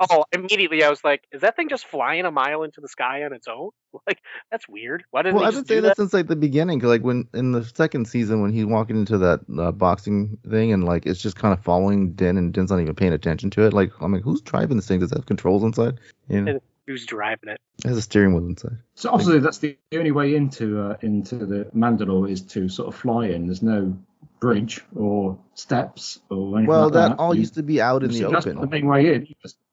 Oh, 0.08 0.24
immediately 0.32 0.82
I 0.82 0.88
was 0.88 1.04
like, 1.04 1.22
is 1.30 1.42
that 1.42 1.56
thing 1.56 1.68
just 1.68 1.86
flying 1.86 2.24
a 2.24 2.30
mile 2.30 2.62
into 2.62 2.80
the 2.80 2.88
sky 2.88 3.24
on 3.24 3.32
its 3.32 3.46
own? 3.48 3.70
Like, 4.06 4.20
that's 4.52 4.68
weird. 4.68 5.02
Why 5.10 5.22
didn't 5.22 5.34
Well, 5.34 5.44
I've 5.44 5.52
just 5.52 5.66
been 5.66 5.74
saying 5.74 5.82
that 5.82 5.88
that? 5.88 5.96
since 5.96 6.12
like 6.14 6.28
the 6.28 6.36
beginning. 6.36 6.78
'cause, 6.78 6.88
like 6.88 7.02
when 7.02 7.26
in 7.34 7.50
the 7.52 7.64
second 7.64 8.06
season, 8.06 8.40
when 8.40 8.52
he's 8.52 8.64
walking 8.64 8.96
into 8.96 9.18
that 9.18 9.40
uh, 9.58 9.72
boxing 9.72 10.38
thing, 10.48 10.72
and 10.72 10.84
like 10.84 11.06
it's 11.06 11.20
just 11.20 11.34
kind 11.36 11.52
of 11.52 11.62
following 11.64 12.12
Din, 12.12 12.38
and 12.38 12.54
Din's 12.54 12.70
not 12.70 12.78
even 12.80 12.94
paying 12.94 13.12
attention 13.12 13.50
to 13.50 13.66
it. 13.66 13.72
Like, 13.72 13.90
I'm 14.00 14.12
like, 14.12 14.22
who's 14.22 14.40
driving 14.42 14.76
this 14.76 14.86
thing? 14.86 15.00
Does 15.00 15.10
it 15.10 15.16
have 15.18 15.26
controls 15.26 15.64
inside? 15.64 15.98
You 16.28 16.40
know, 16.42 16.50
And 16.52 16.60
Who's 16.86 17.04
driving 17.04 17.48
it? 17.50 17.60
it 17.84 17.88
has 17.88 17.96
a 17.98 18.02
steering 18.02 18.32
wheel 18.34 18.46
inside. 18.46 18.78
So 18.94 19.10
obviously 19.10 19.38
that's 19.40 19.58
the 19.58 19.76
only 19.92 20.12
way 20.12 20.34
into 20.36 20.80
uh, 20.80 20.96
into 21.02 21.34
the 21.44 21.64
Mandalore 21.74 22.30
is 22.30 22.42
to 22.42 22.68
sort 22.68 22.88
of 22.88 22.94
fly 23.00 23.26
in. 23.26 23.46
There's 23.46 23.62
no 23.62 23.96
bridge 24.40 24.82
or 24.96 25.38
steps 25.54 26.18
or 26.30 26.58
anything 26.58 26.66
Well, 26.66 26.84
like 26.84 26.92
that 26.94 27.08
that. 27.10 27.18
all 27.18 27.34
used 27.34 27.54
to 27.54 27.62
be 27.62 27.80
out 27.80 28.02
in 28.02 28.10
the 28.10 28.20
that's 28.22 28.46
open. 28.46 28.54
not 28.56 28.62
the 28.62 28.68
main 28.68 28.86
way 28.86 29.14
in. 29.14 29.28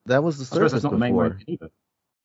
That 0.05 0.23
was 0.23 0.37
the 0.37 0.45
surface 0.45 0.73
that's 0.73 0.83
not 0.83 0.91
the 0.91 0.97
main 0.97 1.13
way 1.15 1.29
before. 1.29 1.41
in 1.47 1.53
either. 1.53 1.69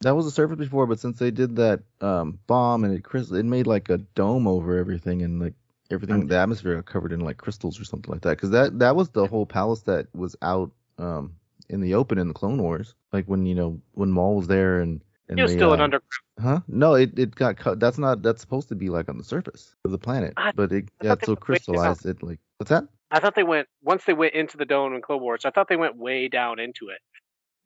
That 0.03 0.17
was 0.17 0.25
the 0.25 0.33
surface 0.33 0.59
before, 0.59 0.87
but 0.87 0.99
since 0.99 1.19
they 1.19 1.31
did 1.31 1.57
that 1.57 1.81
um, 2.01 2.39
bomb 2.49 2.83
and 2.85 2.93
it 2.95 3.05
crystal, 3.05 3.37
it 3.37 3.45
made 3.45 3.67
like 3.69 3.89
a 3.89 3.99
dome 3.99 4.49
over 4.49 4.77
everything, 4.77 5.23
and 5.23 5.41
like 5.41 5.55
everything, 5.91 6.27
the 6.27 6.37
atmosphere 6.39 6.75
got 6.75 6.87
covered 6.87 7.13
in 7.13 7.21
like 7.21 7.37
crystals 7.37 7.81
or 7.81 7.85
something 7.85 8.11
like 8.11 8.23
that. 8.23 8.31
Because 8.31 8.51
that 8.51 8.79
that 8.81 8.97
was 8.97 9.11
the 9.11 9.27
whole 9.27 9.47
palace 9.47 9.83
that 9.83 10.09
was 10.13 10.35
out 10.43 10.73
um, 10.99 11.37
in 11.69 11.81
the 11.81 11.95
open 11.95 12.19
in 12.19 12.27
the 12.27 12.35
Clone 12.35 12.61
Wars, 12.61 12.95
like 13.13 13.27
when 13.27 13.47
you 13.47 13.55
know 13.55 13.81
when 13.93 14.11
Maul 14.11 14.37
was 14.37 14.49
there 14.49 14.81
and. 14.81 15.01
And 15.33 15.41
It 15.41 15.43
was 15.43 15.53
they, 15.53 15.59
still 15.59 15.73
an 15.73 15.81
uh, 15.81 15.85
underground. 15.85 16.03
Huh? 16.41 16.61
No, 16.69 16.95
it, 16.95 17.19
it 17.19 17.35
got 17.35 17.57
cut. 17.57 17.81
That's 17.81 17.99
not. 17.99 18.23
That's 18.23 18.41
supposed 18.41 18.69
to 18.69 18.75
be 18.75 18.89
like 18.89 19.09
on 19.09 19.19
the 19.19 19.25
surface 19.25 19.75
of 19.85 19.91
the 19.91 19.99
planet, 19.99 20.35
I- 20.37 20.53
but 20.53 20.73
it 20.73 20.89
I 21.01 21.05
got 21.05 21.25
so 21.25 21.33
went 21.33 21.41
down. 21.41 21.45
crystallized. 21.45 22.07
It 22.07 22.23
like 22.23 22.39
what's 22.59 22.71
that? 22.71 22.85
I 23.11 23.21
thought 23.21 23.35
they 23.35 23.43
went 23.43 23.69
once 23.83 24.05
they 24.05 24.15
went 24.15 24.35
into 24.35 24.57
the 24.57 24.65
dome 24.65 24.95
in 24.95 25.03
Clone 25.03 25.21
Wars. 25.21 25.45
I 25.45 25.51
thought 25.51 25.69
they 25.69 25.77
went 25.77 25.97
way 25.97 26.29
down 26.29 26.59
into 26.59 26.89
it, 26.89 27.01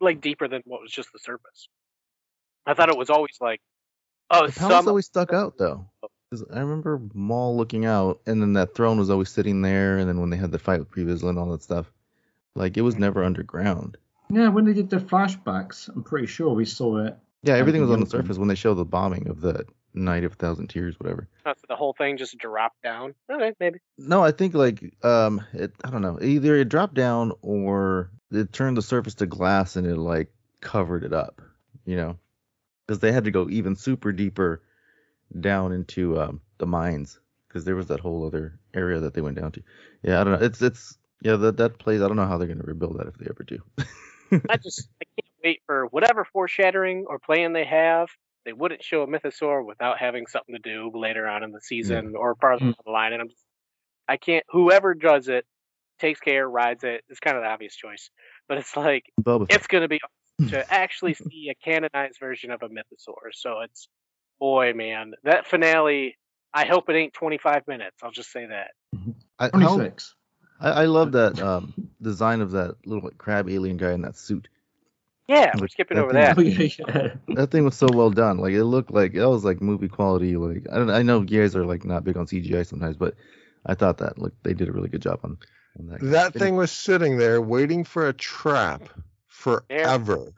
like 0.01 0.21
deeper 0.21 0.49
than 0.49 0.63
what 0.65 0.81
was 0.81 0.91
just 0.91 1.13
the 1.13 1.19
surface. 1.19 1.69
I 2.67 2.75
thought 2.75 2.89
it 2.89 2.99
was 2.99 3.11
always 3.11 3.37
like, 3.41 3.61
oh, 4.31 4.47
The 4.49 4.53
palace 4.53 4.77
some 4.77 4.89
always 4.89 5.07
stuck 5.07 5.33
out 5.33 5.57
though. 5.59 5.89
I 6.53 6.59
remember 6.59 7.01
Maul 7.15 7.57
looking 7.57 7.87
out, 7.87 8.21
and 8.27 8.43
then 8.43 8.55
that 8.55 8.75
throne 8.75 8.99
was 8.99 9.11
always 9.11 9.29
sitting 9.31 9.63
there. 9.63 9.99
And 9.99 10.09
then 10.09 10.21
when 10.21 10.31
they 10.31 10.37
had 10.37 10.51
the 10.51 10.59
fight 10.59 10.81
with 10.81 10.91
Pre-Vizsla 10.91 11.31
and 11.31 11.39
all 11.39 11.53
that 11.53 11.63
stuff, 11.63 11.93
like 12.57 12.77
it 12.77 12.83
was 12.83 12.99
never 12.99 13.23
underground. 13.23 13.97
Yeah, 14.29 14.49
when 14.49 14.65
they 14.65 14.73
did 14.73 14.91
the 14.91 14.97
flashbacks, 14.97 15.89
I'm 15.89 16.03
pretty 16.03 16.27
sure 16.27 16.53
we 16.53 16.65
saw 16.65 16.99
it. 17.07 17.17
Yeah, 17.43 17.55
everything 17.55 17.81
was 17.81 17.91
on 17.91 18.01
the 18.01 18.07
surface 18.07 18.39
when 18.39 18.49
they 18.49 18.55
show 18.55 18.75
the 18.75 18.85
bombing 18.85 19.29
of 19.29 19.41
the 19.41 19.65
Night 19.95 20.25
of 20.25 20.33
a 20.33 20.37
Thousand 20.37 20.69
Tears, 20.69 20.95
whatever. 20.99 21.29
uh, 21.45 21.55
so 21.57 21.65
the 21.69 21.77
whole 21.77 21.95
thing 21.95 22.17
just 22.17 22.37
dropped 22.39 22.83
down. 22.83 23.15
Okay, 23.31 23.53
maybe. 23.59 23.79
No, 23.97 24.23
I 24.23 24.31
think 24.31 24.55
like 24.55 24.95
um, 25.03 25.45
it, 25.53 25.73
I 25.85 25.91
don't 25.91 26.03
know. 26.03 26.19
Either 26.21 26.57
it 26.57 26.69
dropped 26.69 26.95
down 26.95 27.33
or 27.43 28.11
it 28.31 28.53
turned 28.53 28.77
the 28.77 28.83
surface 28.83 29.15
to 29.17 29.27
glass 29.27 29.77
and 29.77 29.87
it 29.87 29.97
like 29.97 30.33
covered 30.61 31.05
it 31.05 31.13
up. 31.13 31.41
You 31.85 31.97
know, 31.97 32.19
because 32.87 33.01
they 33.01 33.13
had 33.13 33.25
to 33.25 33.31
go 33.31 33.49
even 33.49 33.77
super 33.77 34.13
deeper 34.13 34.63
down 35.39 35.73
into 35.73 36.21
um, 36.21 36.41
the 36.59 36.67
mines 36.67 37.19
because 37.49 37.65
there 37.65 37.77
was 37.77 37.87
that 37.87 38.01
whole 38.01 38.27
other 38.27 38.59
area 38.75 39.01
that 39.01 39.15
they 39.15 39.21
went 39.21 39.39
down 39.39 39.53
to. 39.53 39.63
Yeah, 40.03 40.21
I 40.21 40.25
don't 40.25 40.35
know. 40.35 40.47
It's 40.47 40.61
it's 40.61 40.99
yeah 41.23 41.37
that 41.37 41.57
that 41.57 41.79
place. 41.79 42.03
I 42.03 42.09
don't 42.09 42.17
know 42.17 42.27
how 42.27 42.39
they're 42.39 42.49
gonna 42.49 42.65
rebuild 42.65 42.99
that 42.99 43.07
if 43.07 43.17
they 43.17 43.27
ever 43.31 43.45
do. 43.45 43.63
I 44.51 44.57
just 44.57 44.89
I 45.01 45.07
can't 45.17 45.33
wait 45.47 45.63
for 45.67 45.87
whatever 45.87 46.27
foreshadowing 46.33 47.05
or 47.07 47.19
plan 47.19 47.53
they 47.53 47.65
have. 47.65 48.09
They 48.45 48.53
wouldn't 48.53 48.83
show 48.83 49.03
a 49.03 49.07
mythosaur 49.07 49.65
without 49.65 49.99
having 49.99 50.27
something 50.27 50.55
to 50.55 50.61
do 50.61 50.91
later 50.95 51.27
on 51.27 51.43
in 51.43 51.53
the 51.53 51.61
season 51.61 52.15
or 52.17 52.35
farther 52.37 52.65
Mm. 52.65 52.69
down 52.69 52.85
the 52.85 52.91
line. 52.91 53.13
And 53.13 53.23
I'm 53.23 53.29
just, 53.29 53.45
I 54.09 54.17
can't. 54.17 54.45
Whoever 54.51 54.95
does 54.95 55.29
it, 55.29 55.45
takes 55.99 56.21
care, 56.21 56.49
rides 56.49 56.85
it. 56.85 57.05
It's 57.09 57.21
kind 57.21 57.37
of 57.37 57.43
the 57.43 57.49
obvious 57.49 57.75
choice, 57.75 58.11
but 58.49 58.59
it's 58.59 58.77
like 58.77 59.05
Boba 59.21 59.47
it's 59.49 59.67
going 59.67 59.83
to 59.83 59.89
be 59.89 60.01
awesome 60.03 60.59
to 60.59 60.73
actually 60.73 61.15
see 61.15 61.49
a 61.51 61.55
canonized 61.55 62.19
version 62.21 62.51
of 62.51 62.63
a 62.63 62.69
mythosaur. 62.69 63.33
So 63.33 63.61
it's 63.61 63.89
boy, 64.39 64.73
man, 64.75 65.13
that 65.25 65.47
finale. 65.47 66.17
I 66.55 66.65
hope 66.67 66.89
it 66.89 66.97
ain't 66.97 67.13
25 67.13 67.63
minutes. 67.69 67.97
I'll 68.03 68.11
just 68.11 68.33
say 68.33 68.47
that. 68.47 68.71
I, 69.39 69.49
26. 69.51 70.15
I, 70.61 70.71
I 70.71 70.85
love 70.87 71.13
that 71.13 71.39
um, 71.41 71.75
design 72.01 72.41
of 72.41 72.53
that 72.53 72.77
little 72.87 73.05
like, 73.05 73.19
crab 73.19 73.49
alien 73.49 73.77
guy 73.77 73.93
in 73.93 74.03
that 74.03 74.17
suit. 74.17 74.49
Yeah, 75.29 75.53
we're 75.61 75.69
skipping 75.69 75.97
that 75.97 76.05
over 76.05 76.13
thing- 76.13 76.21
that. 76.23 76.39
Oh, 76.39 76.43
yeah, 76.43 77.09
yeah. 77.09 77.15
That 77.35 77.51
thing 77.51 77.65
was 77.65 77.77
so 77.77 77.89
well 77.93 78.11
done. 78.11 78.39
Like 78.39 78.53
it 78.53 78.65
looked 78.65 78.91
like 78.93 79.13
that 79.15 79.29
was 79.29 79.45
like 79.45 79.61
movie 79.61 79.89
quality. 79.89 80.37
Like 80.37 80.67
I 80.73 80.77
don't. 80.77 80.91
I 80.91 81.03
know 81.03 81.21
you 81.23 81.41
guys 81.41 81.57
are 81.57 81.65
like 81.67 81.85
not 81.85 82.05
big 82.05 82.17
on 82.17 82.27
CGI 82.27 82.65
sometimes, 82.67 82.97
but 82.97 83.15
I 83.67 83.75
thought 83.75 83.99
that 83.99 84.19
like 84.19 84.33
they 84.43 84.55
did 84.55 84.69
a 84.69 84.73
really 84.73 84.89
good 84.89 85.03
job 85.03 85.21
on, 85.25 85.37
on 85.79 85.87
that. 85.89 86.01
That 86.03 86.33
thing 86.35 86.55
was 86.57 86.71
sitting 86.71 87.19
there 87.19 87.41
waiting 87.43 87.83
for 87.85 88.09
a 88.09 88.13
trap 88.13 88.83
forever. 89.27 90.33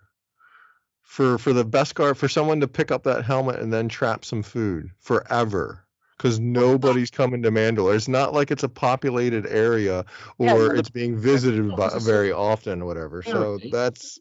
For 1.03 1.39
for 1.39 1.53
the 1.53 1.65
Beskar 1.65 2.15
for 2.17 2.29
someone 2.29 2.61
to 2.61 2.69
pick 2.69 2.91
up 2.91 3.03
that 3.05 3.25
helmet 3.25 3.61
and 3.61 3.73
then 3.73 3.89
trap 3.89 4.25
some 4.25 4.43
food 4.43 4.91
forever. 5.01 5.85
Because 6.17 6.41
nobody's 6.41 7.11
coming 7.11 7.43
to 7.43 7.51
Mandalore. 7.51 7.95
It's 7.95 8.09
not 8.09 8.35
like 8.35 8.51
it's 8.51 8.65
a 8.65 8.69
populated 8.69 9.47
area 9.47 10.05
Yeah, 10.39 10.55
or 10.55 10.69
the- 10.71 10.75
it's 10.81 10.91
being 10.91 11.17
visited 11.17 11.77
by, 11.77 11.91
very 12.01 12.33
often 12.33 12.83
or 12.83 12.87
whatever. 12.87 13.23
So 13.23 13.59
that's 13.71 14.19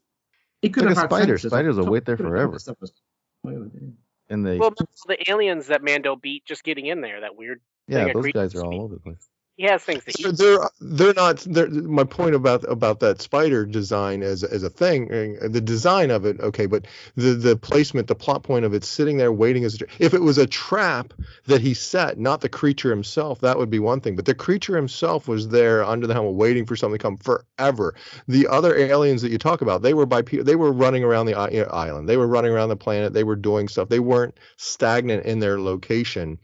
He 0.62 0.68
could 0.70 0.84
Like 0.84 0.96
have 0.96 1.04
a 1.04 1.08
spider. 1.08 1.34
sensors 1.38 1.46
Spiders 1.48 1.76
will 1.76 1.86
wait 1.90 2.04
there 2.04 2.16
forever. 2.16 2.52
done 2.52 2.58
stuff 2.58 2.76
was- 2.80 2.92
well, 3.44 3.70
yeah. 3.72 3.88
and 4.28 4.44
they 4.46 4.58
Well, 4.58 4.74
the 5.06 5.30
aliens 5.30 5.68
that 5.68 5.82
Mando 5.82 6.16
beat 6.16 6.44
just 6.44 6.64
getting 6.64 6.86
in 6.86 7.00
there, 7.00 7.20
that 7.20 7.36
weird. 7.36 7.60
yeah 7.86 8.04
thing 8.06 8.14
those 8.14 8.32
guys 8.32 8.54
are 8.54 8.64
all 8.64 8.82
over 8.82 8.94
the 8.94 9.00
place. 9.00 9.28
He 9.58 9.64
has 9.66 9.84
things 9.84 10.06
to 10.06 10.12
So 10.12 10.30
eat. 10.30 10.32
they're 10.32 10.60
they're 10.80 11.14
not 11.14 11.38
they're, 11.40 11.68
my 11.70 12.04
point 12.04 12.34
about 12.34 12.64
about 12.70 13.00
that 13.00 13.22
spider 13.22 13.66
design 13.66 14.22
as 14.22 14.44
as 14.44 14.62
a 14.62 14.70
thing 14.70 15.12
uh, 15.42 15.48
the 15.48 15.60
design 15.60 16.10
of 16.10 16.26
it 16.26 16.40
okay 16.40 16.66
but 16.66 16.86
the 17.16 17.34
the 17.34 17.56
placement 17.56 18.08
the 18.08 18.14
plot 18.16 18.42
point 18.44 18.64
of 18.64 18.74
it 18.74 18.84
sitting 18.84 19.18
there 19.18 19.32
waiting 19.32 19.64
as 19.64 19.80
a, 19.82 19.86
if 19.98 20.14
it 20.14 20.22
was 20.22 20.38
a 20.38 20.46
trap 20.46 21.14
that 21.46 21.60
he 21.62 21.74
set 21.74 22.18
not 22.18 22.42
the 22.42 22.48
creature 22.48 22.90
himself 22.90 23.40
that 23.40 23.58
would 23.58 23.70
be 23.70 23.80
one 23.80 24.00
thing 24.00 24.16
but 24.16 24.26
the 24.26 24.34
creature 24.34 24.76
himself 24.76 25.28
was 25.28 25.48
there 25.48 25.84
under 25.84 26.06
the 26.06 26.14
helmet 26.14 26.34
waiting 26.34 26.66
for 26.66 26.76
something 26.76 26.98
to 26.98 27.02
come 27.02 27.18
forever 27.18 27.94
the 28.28 28.48
other 28.48 28.76
aliens 28.76 29.22
that 29.22 29.32
you 29.32 29.38
talk 29.38 29.62
about 29.62 29.82
they 29.82 29.94
were 29.94 30.06
by 30.06 30.22
they 30.22 30.56
were 30.56 30.72
running 30.72 31.04
around 31.04 31.26
the 31.26 31.34
island 31.34 32.08
they 32.08 32.16
were 32.18 32.28
running 32.28 32.52
around 32.52 32.70
the 32.70 32.76
planet 32.76 33.12
they 33.14 33.24
were 33.24 33.36
doing 33.36 33.68
stuff 33.68 33.88
they 33.90 34.00
weren't 34.00 34.38
stagnant 34.56 35.24
in 35.26 35.40
their 35.40 35.60
location 35.60 36.38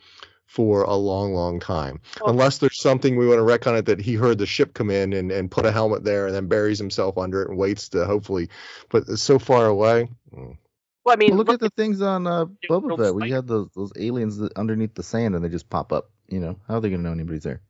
for 0.55 0.85
a 0.85 0.95
long, 0.95 1.35
long 1.35 1.59
time. 1.59 2.01
Well- 2.21 2.31
Unless 2.31 2.59
there's 2.59 2.81
something 2.81 3.17
we 3.17 3.27
want 3.27 3.39
to 3.39 3.43
wreck 3.43 3.67
on 3.67 3.75
it 3.75 3.87
that 3.87 4.01
he 4.01 4.15
heard 4.15 4.39
the 4.39 4.47
ship 4.47 4.73
come 4.73 4.89
in 4.89 5.13
and, 5.13 5.33
and 5.33 5.51
put 5.51 5.67
a 5.67 5.73
helmet 5.73 6.05
there 6.05 6.27
and 6.27 6.35
then 6.35 6.47
buries 6.47 6.79
himself 6.79 7.19
under 7.19 7.43
it 7.43 7.49
and 7.49 7.59
waits 7.59 7.89
to 7.89 8.05
hopefully. 8.05 8.49
But 8.89 9.05
it's 9.09 9.21
so 9.21 9.41
far 9.41 9.67
away. 9.67 10.09
mm. 10.33 10.57
Well, 11.05 11.13
I 11.13 11.17
mean, 11.17 11.31
Well, 11.31 11.39
look, 11.39 11.49
look 11.49 11.55
at 11.55 11.61
the 11.61 11.71
things 11.71 12.01
on 12.01 12.29
uh, 12.29 12.47
Yeah, 12.63 12.69
Boba 12.71 12.97
Fett. 12.97 13.15
We 13.17 13.23
spider. 13.23 13.35
had 13.35 13.47
those 13.49 13.69
those 13.75 13.93
aliens 13.99 14.41
underneath 14.55 14.95
the 14.95 15.03
sand 15.03 15.35
and 15.35 15.45
they 15.45 15.49
just 15.49 15.69
pop 15.69 15.93
up. 15.93 16.11
You 16.29 16.39
know 16.39 16.57
how 16.69 16.77
are 16.77 16.81
they 16.81 16.89
gonna 16.89 17.03
know 17.03 17.11
anybody's 17.13 17.43
there? 17.43 17.61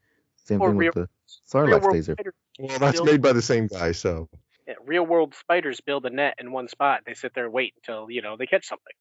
Same 0.44 0.60
Or 0.60 0.68
thing 0.68 0.76
real- 0.76 0.92
with 0.94 1.08
the 1.50 1.60
real 1.62 1.78
Sarlacc 1.80 1.82
world 1.84 1.94
there. 2.04 2.14
spiders 2.16 2.34
Well, 2.58 2.78
that's 2.78 3.02
made 3.02 3.22
by 3.22 3.32
the 3.32 3.40
same 3.42 3.66
guy, 3.66 3.92
so. 3.92 4.28
yeah, 4.68 4.74
real 4.84 5.04
world 5.06 5.34
spiders 5.34 5.80
build 5.80 6.04
a 6.04 6.10
net 6.10 6.34
in 6.38 6.52
one 6.52 6.68
spot. 6.68 7.00
They 7.06 7.14
sit 7.14 7.34
there 7.34 7.46
and 7.46 7.52
wait 7.54 7.72
until 7.76 8.10
you 8.10 8.20
know 8.20 8.36
they 8.36 8.46
catch 8.46 8.66
something. 8.66 8.92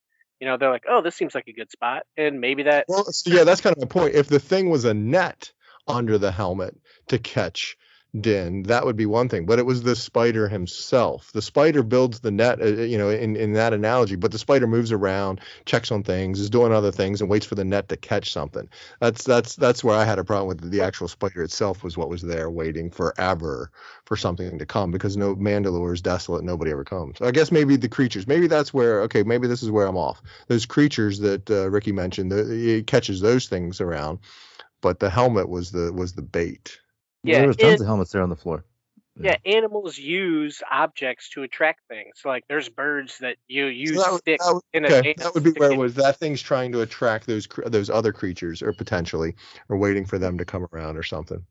You 0.43 0.49
know, 0.49 0.57
they're 0.57 0.71
like, 0.71 0.83
oh, 0.89 1.01
this 1.01 1.15
seems 1.15 1.33
like 1.33 1.47
a 1.47 1.53
good 1.53 1.71
spot, 1.71 2.03
and 2.17 2.41
maybe 2.41 2.63
that. 2.63 2.83
Well, 2.89 3.05
so 3.05 3.33
yeah, 3.33 3.45
that's 3.45 3.61
kind 3.61 3.73
of 3.77 3.81
my 3.81 3.87
point. 3.87 4.13
If 4.13 4.27
the 4.27 4.39
thing 4.39 4.69
was 4.69 4.83
a 4.83 4.93
net 4.93 5.53
under 5.87 6.17
the 6.17 6.33
helmet 6.33 6.75
to 7.07 7.17
catch 7.17 7.77
Din, 8.20 8.61
that 8.64 8.86
would 8.86 8.95
be 8.95 9.07
one 9.07 9.28
thing. 9.28 9.47
But 9.47 9.57
it 9.57 9.66
was 9.66 9.82
the 9.82 9.95
spider 9.95 10.47
himself. 10.47 11.32
The 11.32 11.41
spider 11.41 11.82
builds 11.82 12.20
the 12.20 12.30
net, 12.30 12.61
uh, 12.61 12.66
you 12.66 12.95
know, 12.95 13.09
in, 13.09 13.36
in 13.36 13.53
that 13.53 13.74
analogy. 13.74 14.16
But 14.16 14.32
the 14.32 14.38
spider 14.38 14.68
moves 14.68 14.91
around, 14.91 15.41
checks 15.66 15.91
on 15.91 16.03
things, 16.03 16.39
is 16.39 16.51
doing 16.51 16.72
other 16.72 16.91
things, 16.91 17.22
and 17.22 17.30
waits 17.30 17.47
for 17.47 17.55
the 17.55 17.66
net 17.66 17.89
to 17.89 17.97
catch 17.97 18.32
something. 18.32 18.70
That's 18.99 19.24
that's 19.24 19.55
that's 19.55 19.84
where 19.84 19.97
I 19.97 20.05
had 20.05 20.20
a 20.20 20.24
problem 20.24 20.47
with 20.47 20.70
the 20.70 20.82
actual 20.82 21.07
spider 21.07 21.41
itself. 21.41 21.84
Was 21.84 21.97
what 21.97 22.09
was 22.09 22.22
there 22.22 22.51
waiting 22.51 22.91
forever 22.91 23.72
for 24.05 24.16
something 24.16 24.59
to 24.59 24.66
come 24.66 24.91
because 24.91 25.18
no 25.18 25.36
Mandalore 25.36 25.93
is 25.93 26.01
desolate. 26.01 26.43
Nobody 26.43 26.70
ever 26.70 26.84
comes. 26.84 27.20
I 27.20 27.32
guess 27.32 27.51
maybe 27.51 27.78
the 27.78 27.89
creatures. 27.89 28.28
Maybe 28.28 28.45
that's 28.45 28.72
where. 28.72 29.01
Okay, 29.03 29.24
maybe 29.24 29.47
this 29.47 29.64
is 29.64 29.72
where 29.72 29.88
I'm 29.88 29.97
off. 29.97 30.22
Those 30.47 30.68
creatures 30.68 31.18
that 31.20 31.49
uh, 31.49 31.68
Ricky 31.72 31.91
mentioned, 31.91 32.32
the, 32.32 32.45
he 32.45 32.84
catches 32.84 33.22
those 33.22 33.47
things 33.47 33.82
around, 33.82 34.20
but 34.82 34.99
the 34.99 35.09
helmet 35.09 35.49
was 35.49 35.72
the 35.72 35.91
was 35.91 36.14
the 36.14 36.22
bait. 36.22 36.78
Yeah, 37.24 37.39
there 37.39 37.47
was 37.47 37.57
tons 37.57 37.74
it- 37.74 37.82
of 37.82 37.88
helmets 37.88 38.11
there 38.11 38.21
on 38.21 38.30
the 38.30 38.36
floor. 38.36 38.65
Yeah, 39.15 39.38
animals 39.45 39.95
use 39.99 40.63
objects 40.71 41.30
to 41.32 41.43
attract 41.43 41.82
things. 41.88 42.21
Like, 42.26 42.45
there's 42.49 42.67
birds 42.67 43.19
that 43.19 43.38
you 43.47 43.67
use 43.67 44.03
that 44.03 44.11
would- 44.11 44.21
sticks 44.21 44.43
that 44.43 44.53
would- 44.55 44.63
in 44.74 44.86
a 44.86 44.88
Okay, 44.88 45.01
dance 45.13 45.24
that 45.24 45.36
would 45.36 45.43
be 45.43 45.51
where 45.51 45.71
it 45.71 45.78
was. 45.78 45.93
That 45.93 46.17
thing's 46.17 46.41
trying 46.41 46.71
to 46.71 46.82
attract 46.82 47.28
those 47.28 47.47
those 47.67 47.91
other 47.91 48.11
creatures, 48.11 48.63
or 48.63 48.74
potentially, 48.74 49.36
or 49.69 49.78
waiting 49.78 50.05
for 50.05 50.17
them 50.17 50.39
to 50.39 50.45
come 50.45 50.67
around 50.74 50.97
or 50.97 51.03
something. 51.03 51.45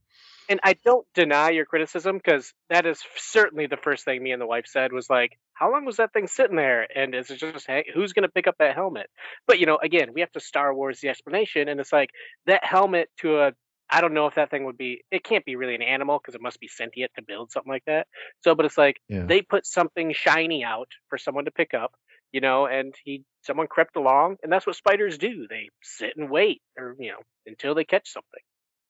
And 0.49 0.59
I 0.65 0.73
don't 0.85 1.07
deny 1.15 1.51
your 1.51 1.65
criticism 1.65 2.17
because 2.17 2.53
that 2.69 2.85
is 2.85 3.01
certainly 3.15 3.67
the 3.67 3.77
first 3.77 4.05
thing 4.05 4.21
me 4.21 4.33
and 4.33 4.43
the 4.43 4.47
wife 4.47 4.67
said 4.67 4.93
was 4.93 5.09
like, 5.09 5.39
how 5.55 5.71
long 5.71 5.85
was 5.85 5.99
that 5.99 6.13
thing 6.13 6.27
sitting 6.27 6.57
there? 6.57 6.89
And 6.95 7.15
is 7.15 7.31
it 7.31 7.37
just, 7.37 7.69
hey, 7.69 7.85
who's 7.95 8.13
going 8.13 8.25
to 8.25 8.29
pick 8.29 8.49
up 8.49 8.57
that 8.59 8.75
helmet? 8.75 9.09
But, 9.47 9.61
you 9.61 9.67
know, 9.67 9.79
again, 9.81 10.13
we 10.13 10.21
have 10.21 10.33
to 10.33 10.41
Star 10.41 10.75
Wars 10.75 10.99
the 11.01 11.11
explanation. 11.11 11.69
And 11.69 11.79
it's 11.79 11.93
like 11.93 12.11
that 12.47 12.65
helmet 12.65 13.09
to 13.19 13.39
a, 13.39 13.53
I 13.93 14.01
don't 14.01 14.15
know 14.15 14.27
if 14.27 14.37
that 14.37 14.51
thing 14.51 14.65
would 14.65 14.79
be, 14.79 15.05
it 15.11 15.23
can't 15.23 15.45
be 15.45 15.57
really 15.57 15.75
an 15.75 15.83
animal 15.83 16.19
because 16.19 16.35
it 16.35 16.41
must 16.43 16.59
be 16.61 16.69
sentient 16.69 17.13
to 17.17 17.23
build 17.23 17.53
something 17.53 17.71
like 17.71 17.85
that. 17.87 18.07
So, 18.41 18.55
but 18.55 18.65
it's 18.67 18.79
like 18.79 19.01
Yeah. 19.09 19.27
they 19.29 19.43
put 19.43 19.67
something 19.67 20.13
shiny 20.15 20.65
out 20.65 20.89
for 21.11 21.19
someone 21.19 21.45
to 21.45 21.51
pick 21.51 21.75
up, 21.75 21.93
you 22.33 22.41
know, 22.41 22.67
and 22.67 22.95
he, 23.05 23.25
someone 23.43 23.67
crept 23.69 23.97
along. 23.97 24.37
And 24.43 24.53
that's 24.53 24.67
what 24.67 24.77
spiders 24.77 25.19
do. 25.19 25.47
They 25.49 25.69
sit 25.83 26.15
and 26.17 26.31
wait 26.31 26.63
or, 26.79 26.97
you 26.99 27.11
know, 27.13 27.21
until 27.47 27.75
they 27.75 27.85
catch 27.85 28.11
something. 28.11 28.41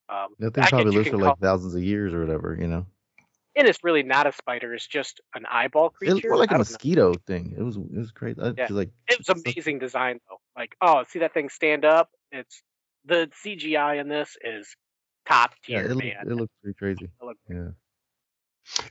Um, 0.08 0.28
That 0.38 0.54
thing 0.54 0.64
probably 0.66 0.92
lives 0.92 1.08
for 1.08 1.18
like 1.18 1.38
thousands 1.40 1.74
of 1.74 1.82
years 1.82 2.14
or 2.14 2.20
whatever. 2.20 2.56
You 2.60 2.68
know, 2.68 2.86
and 3.56 3.68
it's 3.68 3.82
really 3.82 4.02
not 4.02 4.26
a 4.26 4.32
spider; 4.32 4.74
it's 4.74 4.86
just 4.86 5.20
an 5.34 5.44
eyeball 5.50 5.90
creature. 5.90 6.14
looked 6.14 6.28
more 6.28 6.38
like 6.38 6.50
a 6.50 6.54
don't 6.54 6.58
know. 6.70 6.76
mosquito 6.78 7.14
thing. 7.26 7.54
It 7.56 7.62
was 7.62 7.76
it 7.76 7.96
was 7.96 8.12
great. 8.12 8.36
Yeah. 8.38 8.68
like 8.70 8.90
It 9.08 9.18
was 9.18 9.28
amazing 9.28 9.78
design 9.78 10.20
though. 10.28 10.38
Like, 10.56 10.74
oh, 10.80 11.04
see 11.08 11.20
that 11.20 11.34
thing 11.34 11.48
stand 11.48 11.84
up? 11.84 12.10
It's 12.30 12.62
the 13.04 13.30
CGI 13.42 14.00
in 14.00 14.08
this 14.08 14.36
is 14.42 14.76
top 15.28 15.54
yeah, 15.66 15.82
tier, 15.82 15.90
it 15.90 15.94
looked, 15.94 16.06
it 16.06 16.34
looked 16.36 16.52
pretty 16.62 16.74
crazy. 16.76 17.10
Looked- 17.22 17.40
Yeah. 17.48 17.68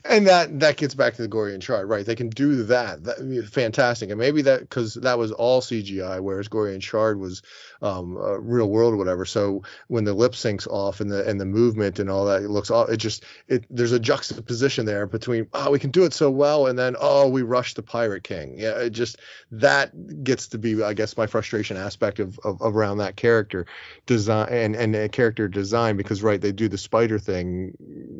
And 0.04 0.26
that 0.26 0.60
that 0.60 0.76
gets 0.76 0.94
back 0.94 1.14
to 1.14 1.22
the 1.22 1.28
Gorian 1.28 1.62
Shard, 1.62 1.88
right? 1.88 2.04
They 2.04 2.14
can 2.14 2.28
do 2.28 2.64
that. 2.64 3.04
that 3.04 3.48
fantastic. 3.52 4.10
And 4.10 4.18
maybe 4.18 4.42
that 4.42 4.60
because 4.60 4.94
that 4.94 5.18
was 5.18 5.32
all 5.32 5.60
CGI, 5.60 6.20
whereas 6.20 6.48
Gorian 6.48 6.82
Shard 6.82 7.18
was 7.18 7.42
um, 7.80 8.16
uh, 8.16 8.38
real 8.38 8.68
world 8.68 8.94
or 8.94 8.96
whatever. 8.96 9.24
So 9.24 9.62
when 9.88 10.04
the 10.04 10.14
lip 10.14 10.32
syncs 10.32 10.66
off 10.66 11.00
and 11.00 11.10
the 11.10 11.28
and 11.28 11.40
the 11.40 11.44
movement 11.44 11.98
and 11.98 12.10
all 12.10 12.26
that, 12.26 12.42
it 12.42 12.48
looks 12.48 12.70
all 12.70 12.86
it 12.86 12.98
just 12.98 13.24
it 13.48 13.64
there's 13.70 13.92
a 13.92 13.98
juxtaposition 13.98 14.86
there 14.86 15.06
between 15.06 15.48
oh 15.52 15.70
we 15.70 15.78
can 15.78 15.90
do 15.90 16.04
it 16.04 16.14
so 16.14 16.30
well 16.30 16.66
and 16.66 16.78
then 16.78 16.96
oh 17.00 17.28
we 17.28 17.42
rushed 17.42 17.76
the 17.76 17.82
Pirate 17.82 18.24
King. 18.24 18.58
Yeah, 18.58 18.78
it 18.78 18.90
just 18.90 19.18
that 19.50 20.24
gets 20.24 20.48
to 20.48 20.58
be 20.58 20.82
I 20.82 20.94
guess 20.94 21.16
my 21.16 21.26
frustration 21.26 21.76
aspect 21.76 22.20
of, 22.20 22.38
of, 22.44 22.60
of 22.62 22.76
around 22.76 22.98
that 22.98 23.16
character 23.16 23.66
design 24.06 24.48
and 24.50 24.76
and 24.76 24.96
uh, 24.96 25.08
character 25.08 25.48
design 25.48 25.96
because 25.96 26.22
right 26.22 26.40
they 26.40 26.52
do 26.52 26.68
the 26.68 26.78
spider 26.78 27.18
thing 27.18 27.72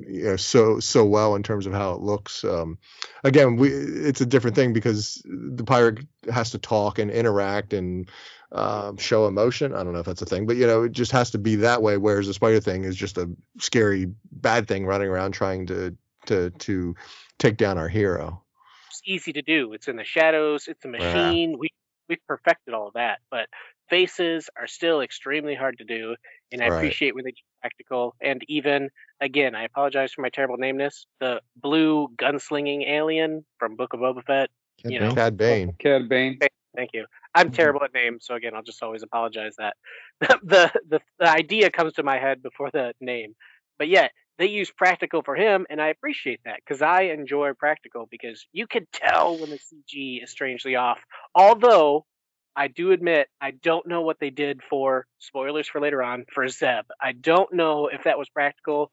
you 0.09 0.25
know 0.25 0.37
so 0.37 0.81
so 0.81 1.05
well 1.05 1.35
in 1.35 1.43
terms 1.43 1.52
of 1.53 1.73
how 1.73 1.93
it 1.93 2.01
looks 2.01 2.45
um 2.45 2.79
again 3.25 3.57
we 3.57 3.69
it's 3.71 4.21
a 4.21 4.27
different 4.27 4.57
thing 4.57 4.73
because 4.73 5.23
the 5.25 5.65
pirate 5.65 6.07
has 6.31 6.51
to 6.51 6.59
talk 6.59 6.99
and 6.99 7.11
interact 7.11 7.73
and 7.73 8.11
um, 8.53 8.97
show 8.99 9.27
emotion. 9.27 9.75
I 9.75 9.83
don't 9.83 9.93
know 9.93 10.01
if 10.01 10.07
that's 10.07 10.23
a 10.23 10.27
thing, 10.27 10.47
but 10.47 10.57
you 10.57 10.67
know, 10.67 10.83
it 10.83 10.93
just 10.93 11.13
has 11.13 11.31
to 11.31 11.39
be 11.39 11.57
that 11.57 11.83
way. 11.83 11.97
Whereas 11.97 12.27
the 12.27 12.35
spider 12.35 12.61
thing 12.61 12.85
is 12.85 12.97
just 12.97 13.19
a 13.19 13.31
scary 13.59 14.07
bad 14.31 14.69
thing 14.69 14.87
running 14.87 15.09
around 15.09 15.33
trying 15.33 15.67
to 15.67 15.97
to 16.27 16.51
to 16.51 16.95
take 17.39 17.57
down 17.57 17.79
our 17.79 17.89
hero. 17.89 18.43
It's 18.89 19.01
easy 19.07 19.33
to 19.33 19.43
do. 19.43 19.73
It's 19.73 19.89
in 19.89 19.97
the 19.97 20.05
shadows. 20.05 20.69
It's 20.69 20.85
a 20.85 20.89
machine. 20.89 21.57
We 21.59 21.71
we've 22.09 22.25
perfected 22.29 22.75
all 22.75 22.89
of 22.89 22.95
that, 22.95 23.21
but 23.31 23.49
faces 23.89 24.51
are 24.59 24.67
still 24.67 25.01
extremely 25.01 25.55
hard 25.55 25.79
to 25.79 25.85
do. 25.85 26.15
And 26.53 26.63
I 26.63 26.67
Right. 26.69 26.77
appreciate 26.77 27.15
when 27.15 27.25
they 27.25 27.33
practical. 27.63 28.15
And 28.21 28.43
even 28.49 28.91
again, 29.21 29.55
I 29.55 29.65
apologize 29.65 30.13
for 30.13 30.23
my 30.23 30.29
terrible 30.29 30.57
nameness. 30.57 31.07
The 31.21 31.41
blue 31.57 32.09
gunslinging 32.17 32.89
alien 32.89 33.45
from 33.59 33.77
Book 33.77 33.95
of 33.95 34.01
Boba 34.01 34.25
Fett. 34.25 34.51
Cad 34.83 34.93
You 34.93 35.01
know, 35.01 35.09
Bane? 35.09 35.17
Cad 35.17 35.37
Bane. 35.37 35.75
Cad 35.79 36.09
Bane. 36.09 36.39
Thank 36.75 36.91
you. 36.95 37.07
I'm 37.35 37.47
mm-hmm. 37.47 37.55
terrible 37.55 37.85
at 37.85 37.95
names, 37.95 38.25
so 38.27 38.35
again, 38.35 38.55
I'll 38.55 38.63
just 38.63 38.83
always 38.83 39.03
apologize 39.03 39.55
that 39.59 39.77
the, 40.21 40.73
the 40.89 41.01
the 41.19 41.29
idea 41.29 41.71
comes 41.71 41.95
to 41.95 42.03
my 42.03 42.19
head 42.19 42.43
before 42.43 42.71
the 42.71 42.95
name. 43.01 43.35
But 43.79 43.89
yet, 43.89 44.13
they 44.39 44.47
use 44.47 44.71
practical 44.71 45.23
for 45.23 45.37
him, 45.37 45.67
and 45.69 45.81
I 45.81 45.89
appreciate 45.89 46.41
that 46.45 46.61
because 46.65 46.83
I 46.83 47.03
enjoy 47.03 47.53
practical 47.53 48.09
because 48.11 48.47
you 48.53 48.67
can 48.67 48.87
tell 48.93 49.39
when 49.39 49.51
the 49.51 49.59
CG 49.59 50.23
is 50.23 50.31
strangely 50.31 50.77
off. 50.77 50.99
Although 51.35 52.07
I 52.55 52.69
do 52.69 52.93
admit 52.93 53.29
I 53.41 53.53
don't 53.53 53.87
know 53.87 54.03
what 54.03 54.19
they 54.21 54.31
did 54.31 54.61
for 54.63 55.07
spoilers 55.19 55.69
for 55.69 55.81
later 55.81 56.03
on 56.03 56.27
for 56.33 56.47
Zeb. 56.49 56.85
I 57.01 57.13
don't 57.13 57.53
know 57.53 57.89
if 57.89 58.05
that 58.05 58.19
was 58.19 58.29
practical 58.29 58.91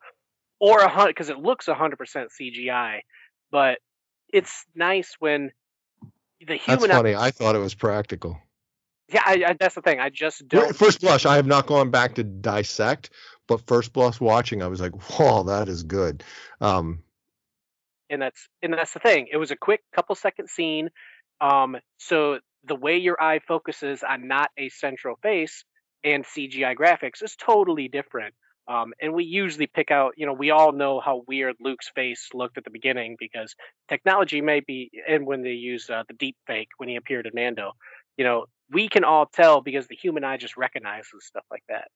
or 0.59 0.79
a 0.79 0.89
hundred 0.89 1.11
because 1.11 1.29
it 1.29 1.37
looks 1.39 1.67
a 1.67 1.73
hundred 1.73 1.97
percent 1.97 2.29
CGI, 2.29 3.01
but 3.51 3.79
it's 4.31 4.65
nice 4.75 5.15
when 5.19 5.51
the 6.45 6.55
human. 6.55 6.89
That's 6.89 6.93
funny. 6.93 7.15
I 7.15 7.31
thought 7.31 7.55
it 7.55 7.59
was 7.59 7.75
practical. 7.75 8.37
Yeah, 9.11 9.23
I, 9.25 9.43
I, 9.47 9.55
that's 9.59 9.75
the 9.75 9.81
thing. 9.81 9.99
I 9.99 10.09
just 10.09 10.47
don't. 10.47 10.75
First 10.75 11.01
blush, 11.01 11.25
I 11.25 11.35
have 11.35 11.47
not 11.47 11.65
gone 11.65 11.89
back 11.89 12.15
to 12.15 12.23
dissect, 12.23 13.09
but 13.47 13.65
first 13.65 13.91
blush 13.91 14.21
watching, 14.21 14.61
I 14.61 14.67
was 14.67 14.79
like, 14.79 14.93
"Whoa, 15.09 15.43
that 15.43 15.67
is 15.67 15.83
good." 15.83 16.23
Um, 16.61 17.03
and 18.09 18.21
that's 18.21 18.47
and 18.61 18.73
that's 18.73 18.93
the 18.93 18.99
thing. 18.99 19.27
It 19.31 19.37
was 19.37 19.51
a 19.51 19.55
quick 19.55 19.81
couple 19.93 20.15
second 20.15 20.49
scene. 20.49 20.89
Um, 21.41 21.77
so 21.97 22.39
the 22.63 22.75
way 22.75 22.97
your 22.97 23.21
eye 23.21 23.39
focuses 23.47 24.03
on 24.03 24.27
not 24.27 24.49
a 24.57 24.69
central 24.69 25.15
face 25.21 25.63
and 26.03 26.25
CGI 26.25 26.75
graphics 26.75 27.23
is 27.23 27.35
totally 27.35 27.87
different. 27.87 28.33
Um, 28.67 28.93
and 29.01 29.13
we 29.13 29.23
usually 29.23 29.65
pick 29.65 29.89
out, 29.89 30.13
you 30.15 30.27
know, 30.27 30.33
we 30.33 30.51
all 30.51 30.71
know 30.71 30.99
how 30.99 31.23
weird 31.27 31.55
Luke's 31.59 31.89
face 31.95 32.29
looked 32.35 32.57
at 32.57 32.63
the 32.63 32.69
beginning 32.69 33.15
because 33.19 33.55
technology 33.87 34.41
may 34.41 34.59
be, 34.59 34.91
and 35.07 35.25
when 35.25 35.41
they 35.41 35.53
use 35.53 35.89
uh, 35.89 36.03
the 36.07 36.13
deep 36.13 36.37
fake 36.45 36.69
when 36.77 36.87
he 36.87 36.95
appeared 36.95 37.25
in 37.25 37.31
Mando, 37.33 37.71
you 38.15 38.23
know, 38.23 38.45
we 38.71 38.87
can 38.87 39.03
all 39.03 39.25
tell 39.25 39.61
because 39.61 39.87
the 39.87 39.95
human 39.95 40.23
eye 40.23 40.37
just 40.37 40.55
recognizes 40.55 41.25
stuff 41.25 41.45
like 41.49 41.63
that. 41.69 41.87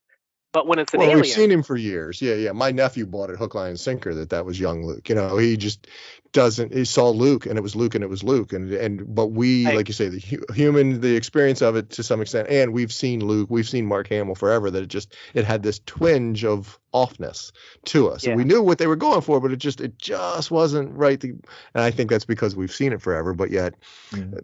But 0.53 0.67
when 0.67 0.77
it's 0.79 0.93
an 0.93 0.99
well, 0.99 1.09
alien, 1.09 1.21
we've 1.23 1.31
seen 1.31 1.51
him 1.51 1.63
for 1.63 1.75
years. 1.75 2.21
Yeah, 2.21 2.35
yeah. 2.35 2.51
My 2.51 2.71
nephew 2.71 3.07
bought 3.07 3.31
it 3.31 3.37
hook, 3.37 3.55
line, 3.55 3.69
and 3.69 3.79
sinker 3.79 4.13
that 4.13 4.29
that 4.29 4.45
was 4.45 4.59
young 4.59 4.85
Luke. 4.85 5.09
You 5.09 5.15
know, 5.15 5.37
he 5.37 5.57
just 5.57 5.87
doesn't. 6.31 6.71
He 6.71 6.85
saw 6.85 7.09
Luke, 7.09 7.47
and 7.47 7.57
it 7.57 7.61
was 7.61 7.75
Luke, 7.75 7.95
and 7.95 8.03
it 8.03 8.09
was 8.09 8.23
Luke, 8.23 8.53
and 8.53 8.71
and 8.71 9.15
but 9.15 9.27
we, 9.27 9.65
I- 9.65 9.73
like 9.73 9.87
you 9.87 9.95
say, 9.95 10.09
the 10.09 10.19
hu- 10.19 10.53
human, 10.53 11.01
the 11.01 11.15
experience 11.15 11.63
of 11.63 11.75
it 11.75 11.89
to 11.91 12.03
some 12.03 12.21
extent, 12.21 12.49
and 12.49 12.71
we've 12.71 12.93
seen 12.93 13.25
Luke, 13.25 13.49
we've 13.49 13.67
seen 13.67 13.87
Mark 13.87 14.07
Hamill 14.09 14.35
forever. 14.35 14.69
That 14.69 14.83
it 14.83 14.89
just 14.89 15.15
it 15.33 15.43
had 15.43 15.63
this 15.63 15.79
twinge 15.87 16.45
of 16.45 16.79
offness 16.93 17.51
to 17.85 18.09
us, 18.09 18.23
and 18.27 18.37
we 18.37 18.43
knew 18.43 18.61
what 18.61 18.77
they 18.77 18.85
were 18.85 18.95
going 18.95 19.21
for, 19.21 19.39
but 19.39 19.51
it 19.51 19.57
just 19.57 19.81
it 19.81 19.97
just 19.97 20.51
wasn't 20.51 20.95
right. 20.95 21.19
To, 21.21 21.29
and 21.29 21.83
I 21.83 21.89
think 21.89 22.11
that's 22.11 22.25
because 22.25 22.55
we've 22.55 22.71
seen 22.71 22.93
it 22.93 23.01
forever. 23.01 23.33
But 23.33 23.49
yet, 23.49 23.73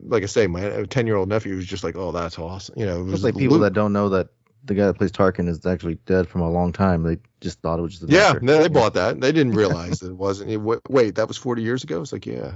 like 0.02 0.24
I 0.24 0.26
say, 0.26 0.48
my 0.48 0.86
ten 0.90 1.06
year 1.06 1.18
old 1.18 1.30
nephew 1.30 1.56
was 1.56 1.68
just 1.68 1.84
like, 1.84 1.96
oh, 1.96 2.12
that's 2.12 2.40
awesome. 2.40 2.80
You 2.80 2.88
know, 2.88 3.02
it 3.02 3.04
was 3.04 3.14
It's 3.14 3.24
like 3.24 3.38
people 3.38 3.58
Luke. 3.58 3.66
that 3.68 3.74
don't 3.74 3.94
know 3.94 4.10
that 4.10 4.30
the 4.64 4.74
guy 4.74 4.86
that 4.88 4.96
plays 4.96 5.12
Tarkin 5.12 5.48
is 5.48 5.66
actually 5.66 5.96
dead 6.06 6.28
from 6.28 6.42
a 6.42 6.50
long 6.50 6.72
time. 6.72 7.04
They 7.04 7.18
just 7.42 7.62
thought 7.62 7.80
it 7.80 7.82
was 7.84 7.92
just 8.00 8.04
a 8.04 8.08
Yeah, 8.08 8.34
doctor. 8.34 8.40
they 8.40 8.68
bought 8.70 8.94
that. 8.96 9.20
They 9.22 9.32
didn't 9.32 9.54
realize 9.56 10.00
that 10.00 10.12
it 10.12 10.18
wasn't. 10.18 10.52
it- 10.52 10.90
Wait, 10.90 11.16
that 11.16 11.28
was 11.28 11.38
40 11.38 11.62
years 11.62 11.84
ago. 11.84 12.02
It's 12.02 12.14
like, 12.14 12.26
yeah, 12.26 12.52